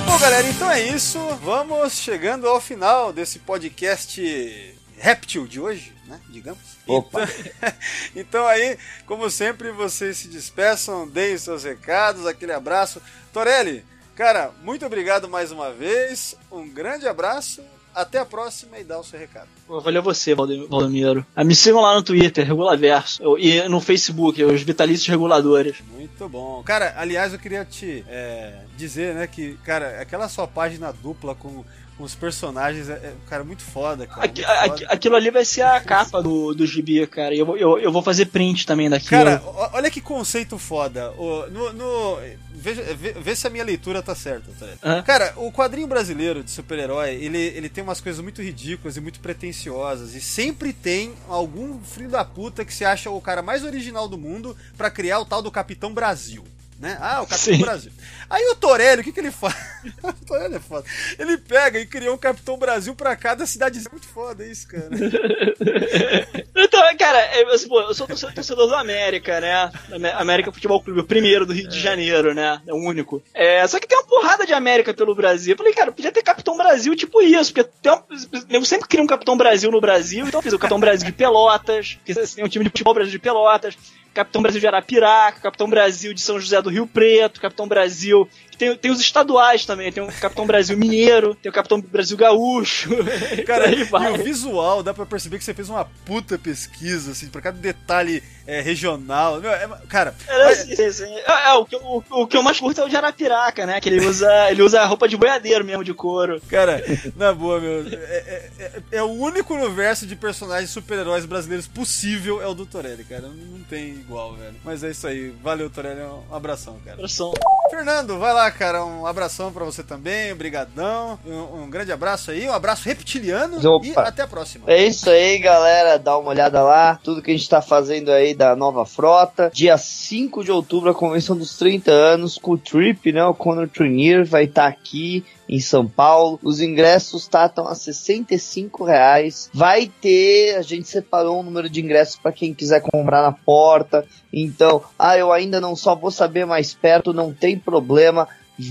Bom, 0.06 0.17
galera, 0.19 0.48
então 0.48 0.72
é 0.72 0.82
isso. 0.88 1.19
Vamos 1.43 1.95
chegando 1.98 2.48
ao 2.48 2.61
final 2.61 3.11
desse 3.11 3.40
podcast 3.40 4.75
réptil 4.98 5.48
de 5.48 5.59
hoje, 5.59 5.93
né? 6.06 6.19
Digamos. 6.30 6.77
Opa. 6.88 7.24
Então, 7.24 7.74
então 8.15 8.48
aí, 8.48 8.77
como 9.06 9.30
sempre, 9.30 9.72
vocês 9.72 10.17
se 10.17 10.27
despeçam, 10.27 11.07
deem 11.07 11.38
seus 11.38 11.64
recados, 11.64 12.25
aquele 12.25 12.53
abraço. 12.53 13.01
Torelli, 13.33 13.85
cara, 14.15 14.51
muito 14.61 14.85
obrigado 14.85 15.27
mais 15.30 15.51
uma 15.51 15.72
vez. 15.72 16.35
Um 16.51 16.67
grande 16.67 17.07
abraço. 17.07 17.64
Até 17.95 18.19
a 18.19 18.25
próxima 18.25 18.77
e 18.77 18.83
dá 18.83 18.99
o 18.99 19.03
seu 19.03 19.17
recado. 19.17 19.48
Pô, 19.65 19.80
Valeu 19.80 20.03
você, 20.03 20.35
Valde- 20.35 20.67
Valdomiro. 20.67 21.25
Ah, 21.35 21.43
Me 21.43 21.56
sigam 21.56 21.82
lá 21.82 21.95
no 21.95 22.03
Twitter, 22.03 22.45
Regulaverso. 22.45 23.24
Eu- 23.24 23.40
E 23.40 23.67
no 23.69 23.80
Facebook, 23.80 24.43
os 24.43 24.61
Vitalícios 24.64 25.07
Reguladores. 25.07 25.77
Muito 25.93 26.27
bom. 26.27 26.61
Cara, 26.64 26.93
aliás, 26.98 27.32
eu 27.33 27.40
queria 27.40 27.64
te 27.64 28.03
é, 28.09 28.53
dizer, 28.77 29.15
né, 29.15 29.27
que, 29.27 29.53
cara, 29.64 30.01
aquela 30.01 30.27
sua 30.27 30.45
página 30.48 30.91
dupla 30.91 31.33
com, 31.35 31.64
com 31.98 32.03
os 32.03 32.14
personagens 32.14 32.90
é, 32.90 32.93
é, 32.93 33.14
cara, 33.30 33.43
muito 33.45 33.64
foda, 33.64 34.06
cara. 34.06 34.25
Aqui- 34.25 34.41
muito 34.45 34.53
foda. 34.59 34.65
aqui- 34.74 34.85
aquilo 34.90 35.15
ali 35.15 35.32
vai 35.32 35.45
ser 35.45 35.61
a 35.61 35.80
capa 35.80 36.22
do, 36.22 36.53
do 36.53 36.65
gibi, 36.67 37.06
cara. 37.07 37.33
E 37.33 37.40
eu, 37.40 37.45
vou- 37.45 37.57
eu, 37.57 37.80
eu 37.80 37.91
vou 37.91 38.01
fazer 38.01 38.25
print 38.25 38.65
também 38.65 38.90
daquilo. 38.90 39.09
Cara, 39.09 39.41
olha 39.74 39.90
que 39.90 40.01
conceito 40.01 40.57
foda. 40.57 41.11
O, 41.14 41.48
no, 41.49 41.72
no- 41.74 42.17
veja, 42.66 42.95
vê, 42.95 43.14
vê 43.14 43.35
se 43.35 43.45
a 43.45 43.50
minha 43.50 43.64
leitura 43.64 44.02
tá 44.02 44.16
certa, 44.16 44.52
tá? 44.60 44.66
Aham. 44.84 45.03
Cara, 45.03 45.34
o 45.38 45.52
quadrinho 45.52 45.88
brasileiro 45.88 46.44
de 46.44 46.50
super-herói, 46.50 47.14
ele, 47.14 47.38
ele 47.38 47.69
tem 47.69 47.84
umas 47.84 48.02
coisas 48.02 48.19
muito 48.22 48.42
ridículas 48.42 48.98
e 48.98 49.02
muito 49.02 49.19
pretensiosas. 49.19 50.16
E 50.16 50.22
sempre 50.22 50.74
tem 50.74 51.14
algum 51.30 51.80
filho 51.82 52.10
da 52.10 52.26
puta 52.26 52.66
que 52.66 52.74
se 52.74 52.84
acha 52.84 53.11
o 53.11 53.22
cara 53.22 53.44
mais 53.44 53.64
original 53.64 54.08
do 54.08 54.18
mundo 54.18 54.58
pra 54.76 54.90
criar 54.90 55.19
o 55.19 55.26
tal 55.26 55.42
do 55.44 55.52
Capitão 55.52 55.94
Brasil. 55.94 56.44
Né? 56.80 56.98
Ah, 57.00 57.22
o 57.22 57.28
Capitão 57.28 57.54
Sim. 57.56 57.62
Brasil. 57.62 57.92
Aí 58.30 58.44
o 58.50 58.56
Torelli, 58.56 59.02
o 59.02 59.04
que, 59.04 59.12
que 59.14 59.20
ele 59.20 59.32
faz? 59.32 59.56
o 60.04 60.14
Torelli 60.26 60.56
é 60.56 60.60
foda. 60.60 60.86
Ele 61.18 61.38
pega 61.38 61.80
e 61.80 61.86
cria 61.86 62.12
um 62.12 62.18
Capitão 62.18 62.58
Brasil 62.58 62.94
pra 62.94 63.16
cada 63.16 63.45
cidade. 63.45 63.80
É 63.80 63.90
muito 63.92 64.08
foda 64.08 64.45
isso, 64.45 64.68
cara. 64.68 64.90
Então, 66.58 66.82
cara, 66.98 67.38
eu, 67.38 67.50
assim, 67.50 67.68
pô, 67.68 67.82
eu 67.82 67.94
sou 67.94 68.08
torcedor, 68.08 68.34
torcedor 68.34 68.68
do 68.68 68.76
América, 68.76 69.40
né? 69.42 69.72
Amé- 69.94 70.14
América 70.14 70.52
Futebol 70.52 70.82
Clube, 70.82 71.02
o 71.02 71.04
primeiro 71.06 71.45
do 71.45 71.54
Rio 71.54 71.68
de 71.68 71.80
Janeiro, 71.80 72.34
né? 72.34 72.62
É 72.66 72.74
o 72.74 72.78
único. 72.78 73.22
É, 73.34 73.66
só 73.68 73.78
que 73.80 73.88
tem 73.88 73.98
uma 73.98 74.08
porrada 74.08 74.45
de 74.45 74.54
América 74.54 74.94
pelo 74.94 75.14
Brasil. 75.14 75.54
Eu 75.54 75.58
falei, 75.58 75.74
cara, 75.74 75.92
podia 75.92 76.12
ter 76.12 76.24
Capitão 76.24 76.56
Brasil 76.58 76.95
tipo 76.95 77.22
isso, 77.22 77.54
porque 77.54 77.70
tem 77.82 77.92
um, 77.92 78.02
eu 78.50 78.64
sempre 78.66 78.88
queria 78.88 79.04
um 79.04 79.08
Capitão 79.08 79.36
Brasil 79.38 79.70
no 79.70 79.82
Brasil, 79.82 80.26
então 80.26 80.40
eu 80.40 80.44
fiz 80.44 80.54
o 80.54 80.60
Capitão 80.60 80.80
Brasil 80.80 81.06
de 81.06 81.12
Pelotas, 81.12 81.98
que 82.06 82.18
assim, 82.18 82.42
um 82.44 82.48
time 82.48 82.64
de 82.64 82.70
futebol 82.72 82.94
Brasil 82.94 83.12
de 83.12 83.20
Pelotas, 83.20 83.78
Capitão 84.16 84.42
Brasil 84.42 84.61
de 84.61 84.68
Arapiraca, 84.68 85.42
Capitão 85.42 85.69
Brasil 85.69 86.14
de 86.14 86.22
São 86.22 86.40
José 86.40 86.61
do 86.61 86.69
Rio 86.69 86.88
Preto, 86.88 87.42
Capitão 87.42 87.68
Brasil. 87.68 88.27
Tem, 88.58 88.75
tem 88.75 88.92
os 88.92 89.00
estaduais 89.00 89.66
também, 89.66 89.92
tem 89.92 90.03
o 90.03 90.08
Capitão 90.08 90.45
Brasil 90.45 90.77
Mineiro, 90.77 91.35
tem 91.35 91.50
o 91.50 91.53
Capitão 91.53 91.80
Brasil 91.82 92.17
Gaúcho. 92.17 92.90
Cara, 93.45 93.69
e 93.74 93.84
vai. 93.84 94.11
o 94.14 94.24
visual, 94.24 94.82
dá 94.84 94.93
pra 94.93 95.06
perceber 95.06 95.38
que 95.38 95.43
você 95.43 95.53
fez 95.53 95.69
uma 95.69 95.85
puta 96.06 96.38
pesquisa, 96.38 97.11
assim, 97.11 97.27
pra 97.27 97.42
cada 97.42 97.58
detalhe 97.58 98.24
é, 98.48 98.61
regional. 98.61 99.40
Meu, 99.42 99.51
é- 99.51 99.67
cara, 99.90 100.14
Era 100.27 100.45
mas-. 100.45 100.69
É, 100.69 101.50
é, 101.50 101.53
o, 101.53 101.66
que, 101.66 101.75
eu- 101.75 101.82
o, 101.82 102.03
o 102.22 102.27
que 102.27 102.38
eu 102.38 102.43
mais 102.43 102.59
curto 102.59 102.80
é 102.82 102.85
o 102.85 102.90
de 102.90 102.95
Arapiraca, 102.95 103.66
né? 103.66 103.80
Que 103.82 103.90
ele 103.90 104.06
usa, 104.06 104.30
ele 104.51 104.61
usa 104.61 104.85
roupa 104.85 105.08
de 105.08 105.17
boiadeiro 105.17 105.66
mesmo, 105.66 105.84
de 105.84 105.93
couro. 105.93 106.42
cara, 106.50 106.84
na 107.16 107.34
boa, 107.34 107.59
meu, 107.59 107.85
é, 107.88 107.93
é- 107.95 108.50
é- 108.59 108.72
é 108.98 109.03
o 109.03 109.11
único 109.11 109.53
universo 109.53 110.06
de 110.06 110.16
personagens 110.16 110.69
super-heróis 110.69 111.25
brasileiros 111.25 111.67
possível 111.67 112.42
é 112.42 112.48
o 112.48 112.53
do 112.53 112.66
Torelli, 112.66 113.03
cara. 113.03 113.24
Não 113.24 113.59
tem 113.69 113.90
igual, 113.90 114.34
velho. 114.35 114.56
Mas 114.64 114.84
é 114.84 114.92
isso 114.92 115.08
aí. 115.08 115.34
Valeu, 115.42 115.69
Torelli. 115.69 116.01
Um 116.01 116.34
abração, 116.35 116.80
cara. 116.84 116.95
Abração. 116.98 117.34
Fernando, 117.69 118.19
vai 118.19 118.34
lá, 118.34 118.44
cara. 118.51 118.85
Um 118.85 119.06
abração 119.06 119.51
pra 119.51 119.65
você 119.65 119.83
também. 119.83 120.32
Obrigadão. 120.32 121.19
Um, 121.25 121.64
um 121.64 121.69
grande 121.69 121.91
abraço 121.91 122.32
aí. 122.32 122.48
Um 122.48 122.53
abraço 122.53 122.85
reptiliano. 122.85 123.57
Opa. 123.57 123.85
E 123.85 123.93
até 123.95 124.24
a 124.24 124.27
próxima. 124.27 124.65
É 124.67 124.85
isso 124.85 125.09
aí, 125.09 125.38
galera. 125.40 125.98
Dá 125.98 126.17
uma 126.17 126.30
olhada 126.30 126.61
lá. 126.61 126.99
Tudo 127.03 127.22
que 127.22 127.32
a 127.32 127.35
gente 127.35 127.49
tá 127.49 127.61
fazendo 127.61 128.11
aí 128.11 128.33
da 128.33 128.56
nova 128.56 128.85
frota. 128.85 129.51
Dia 129.53 129.77
5 129.77 130.43
de 130.43 130.51
outubro, 130.51 130.90
a 130.90 130.95
convenção 130.95 131.35
dos 131.35 131.57
30 131.57 131.91
anos 131.91 132.38
com 132.38 132.51
o 132.51 132.57
Trip, 132.57 133.11
né? 133.11 133.24
O 133.25 133.33
Conor 133.33 133.69
Trinier 133.69 134.25
vai 134.25 134.45
estar 134.45 134.67
aqui 134.67 135.24
em 135.48 135.59
São 135.59 135.88
Paulo. 135.88 136.40
Os 136.43 136.59
ingressos 136.59 137.27
tá, 137.27 137.45
estão 137.45 137.67
a 137.67 137.75
65 137.75 138.83
reais. 138.83 139.49
Vai 139.53 139.91
ter, 140.01 140.56
a 140.56 140.61
gente 140.61 140.88
separou 140.88 141.40
um 141.40 141.43
número 141.43 141.69
de 141.69 141.82
ingressos 141.82 142.15
para 142.15 142.32
quem 142.32 142.53
quiser 142.53 142.82
comprar 142.82 143.22
na 143.22 143.32
porta. 143.32 144.06
Então, 144.32 144.83
ah, 144.98 145.17
eu 145.17 145.32
ainda 145.32 145.61
não 145.61 145.75
só 145.75 145.95
vou 145.95 146.11
saber 146.11 146.45
mais 146.45 146.74
perto, 146.74 147.14
não 147.14 147.33
tem 147.33 147.57
problema. 147.57 148.27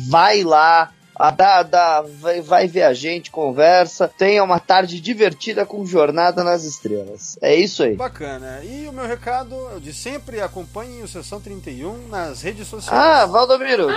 Vai 0.08 0.42
lá, 0.42 0.90
a 1.16 1.30
dá, 1.30 2.02
vai, 2.20 2.40
vai 2.40 2.66
ver 2.66 2.82
a 2.82 2.94
gente, 2.94 3.30
conversa, 3.30 4.08
tenha 4.08 4.42
uma 4.42 4.60
tarde 4.60 5.00
divertida 5.00 5.66
com 5.66 5.84
Jornada 5.84 6.44
nas 6.44 6.64
Estrelas. 6.64 7.36
É 7.40 7.54
isso 7.54 7.82
aí. 7.82 7.96
Bacana. 7.96 8.62
E 8.64 8.88
o 8.88 8.92
meu 8.92 9.06
recado 9.06 9.80
de 9.80 9.92
sempre, 9.92 10.40
acompanhem 10.40 11.02
o 11.02 11.08
Sessão 11.08 11.40
31 11.40 12.08
nas 12.08 12.42
redes 12.42 12.68
sociais. 12.68 12.98
Ah, 12.98 13.26
Valdomiro, 13.26 13.88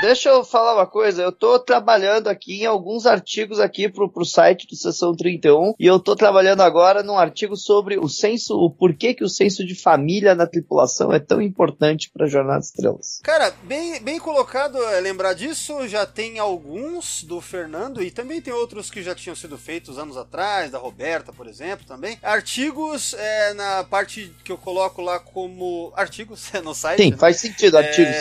deixa 0.00 0.28
eu 0.28 0.44
falar 0.44 0.74
uma 0.74 0.86
coisa. 0.86 1.22
Eu 1.22 1.32
tô 1.32 1.58
trabalhando 1.58 2.28
aqui 2.28 2.62
em 2.62 2.66
alguns 2.66 3.06
artigos 3.06 3.58
aqui 3.58 3.88
pro, 3.88 4.10
pro 4.10 4.24
site 4.24 4.66
do 4.66 4.76
Sessão 4.76 5.14
31 5.14 5.74
e 5.78 5.86
eu 5.86 5.98
tô 5.98 6.14
trabalhando 6.14 6.60
agora 6.60 7.02
num 7.02 7.18
artigo 7.18 7.56
sobre 7.56 7.98
o 7.98 8.08
senso, 8.08 8.54
o 8.56 8.70
porquê 8.70 9.14
que 9.14 9.24
o 9.24 9.28
senso 9.28 9.64
de 9.64 9.74
família 9.74 10.34
na 10.34 10.46
tripulação 10.46 11.12
é 11.12 11.18
tão 11.18 11.40
importante 11.40 12.10
pra 12.12 12.26
Jornada 12.26 12.52
nas 12.52 12.66
Estrelas. 12.66 13.20
Cara, 13.22 13.52
bem, 13.64 14.00
bem 14.00 14.18
colocado 14.18 14.78
é, 14.84 15.00
lembrar 15.00 15.32
disso. 15.34 15.88
Já 15.88 16.06
tem 16.06 16.31
alguns 16.38 17.22
do 17.22 17.40
Fernando 17.40 18.02
e 18.02 18.10
também 18.10 18.40
tem 18.40 18.52
outros 18.52 18.90
que 18.90 19.02
já 19.02 19.14
tinham 19.14 19.34
sido 19.34 19.56
feitos 19.58 19.98
anos 19.98 20.16
atrás, 20.16 20.70
da 20.70 20.78
Roberta, 20.78 21.32
por 21.32 21.46
exemplo, 21.46 21.86
também. 21.86 22.18
Artigos 22.22 23.14
é, 23.14 23.54
na 23.54 23.84
parte 23.84 24.34
que 24.44 24.52
eu 24.52 24.58
coloco 24.58 25.02
lá 25.02 25.18
como 25.18 25.92
artigos 25.96 26.50
no 26.62 26.74
site. 26.74 27.02
Sim, 27.02 27.10
né? 27.12 27.16
faz 27.16 27.38
sentido, 27.38 27.78
artigos. 27.78 28.14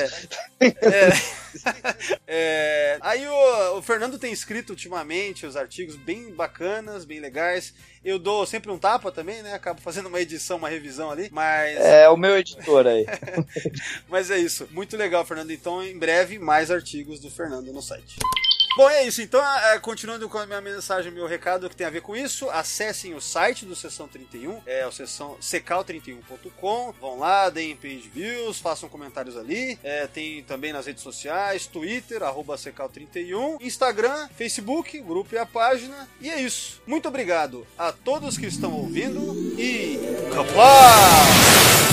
É, 0.60 0.68
é, 0.82 1.12
aí 3.02 3.28
o, 3.28 3.78
o 3.78 3.82
Fernando 3.82 4.18
tem 4.18 4.32
escrito 4.32 4.72
ultimamente 4.72 5.46
os 5.46 5.56
artigos 5.56 5.96
bem 5.96 6.32
bacanas, 6.32 7.06
bem 7.06 7.20
legais. 7.20 7.74
Eu 8.04 8.18
dou 8.18 8.46
sempre 8.46 8.72
um 8.72 8.80
tapa 8.80 9.12
também, 9.12 9.44
né? 9.44 9.54
Acabo 9.54 9.80
fazendo 9.80 10.08
uma 10.08 10.20
edição, 10.20 10.58
uma 10.58 10.70
revisão 10.70 11.12
ali, 11.12 11.30
mas. 11.32 11.78
É 11.78 12.10
o 12.10 12.18
meu 12.18 12.38
editor 12.38 12.88
aí. 12.88 13.06
Mas 14.10 14.32
é 14.32 14.38
isso. 14.38 14.68
Muito 14.72 14.98
legal, 14.98 15.26
Fernando. 15.26 15.52
Então, 15.52 15.84
em 15.84 15.98
breve, 15.98 16.40
mais 16.40 16.72
artigos 16.72 17.20
do 17.20 17.30
Fernando 17.30 17.72
no 17.72 17.82
site. 17.82 18.18
Bom, 18.76 18.90
é 18.90 19.06
isso. 19.06 19.22
Então, 19.22 19.44
é, 19.60 19.78
continuando 19.80 20.30
com 20.30 20.38
a 20.38 20.46
minha 20.46 20.62
mensagem, 20.62 21.12
meu 21.12 21.28
recado 21.28 21.70
que 21.70 21.76
tem 21.76 21.86
a 21.86 21.90
ver 21.90 22.02
com 22.02 22.16
isso, 22.16 22.50
acessem 22.50 23.14
o 23.14 23.22
site 23.22 23.66
do 23.66 23.76
Sessão 23.76 24.08
31, 24.08 24.62
é 24.66 24.88
o 24.88 24.92
sessão 24.92 25.38
secal31.com. 25.42 26.94
Vão 27.00 27.20
lá, 27.20 27.50
deem 27.50 27.76
page 27.76 28.10
views, 28.14 28.60
façam 28.60 28.88
comentários 28.88 29.36
ali. 29.36 29.78
É, 29.84 30.08
tem 30.08 30.44
também 30.44 30.72
nas 30.72 30.86
redes 30.86 31.04
sociais, 31.04 31.68
Twitter, 31.68 32.24
arroba 32.24 32.56
secal31, 32.56 33.62
Instagram, 33.62 34.30
Facebook, 34.36 35.00
o 35.00 35.04
grupo 35.04 35.36
e 35.36 35.38
a 35.38 35.46
página. 35.46 36.08
E 36.22 36.30
é 36.30 36.42
isso. 36.42 36.82
Muito 36.88 37.08
obrigado 37.08 37.68
a 37.78 37.92
todos 37.92 38.38
que 38.38 38.46
estão 38.46 38.72
ouvindo 38.74 39.34
e. 39.60 40.00
Kapla! 40.34 41.91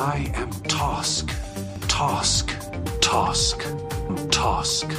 I 0.00 0.32
am 0.34 0.50
Tosk. 0.62 1.28
Tosk. 1.86 2.48
Tosk. 3.02 3.60
Tosk. 4.30 4.90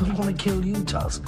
I 0.00 0.14
want 0.14 0.38
to 0.38 0.42
kill 0.42 0.64
you, 0.64 0.82
Tusk. 0.84 1.22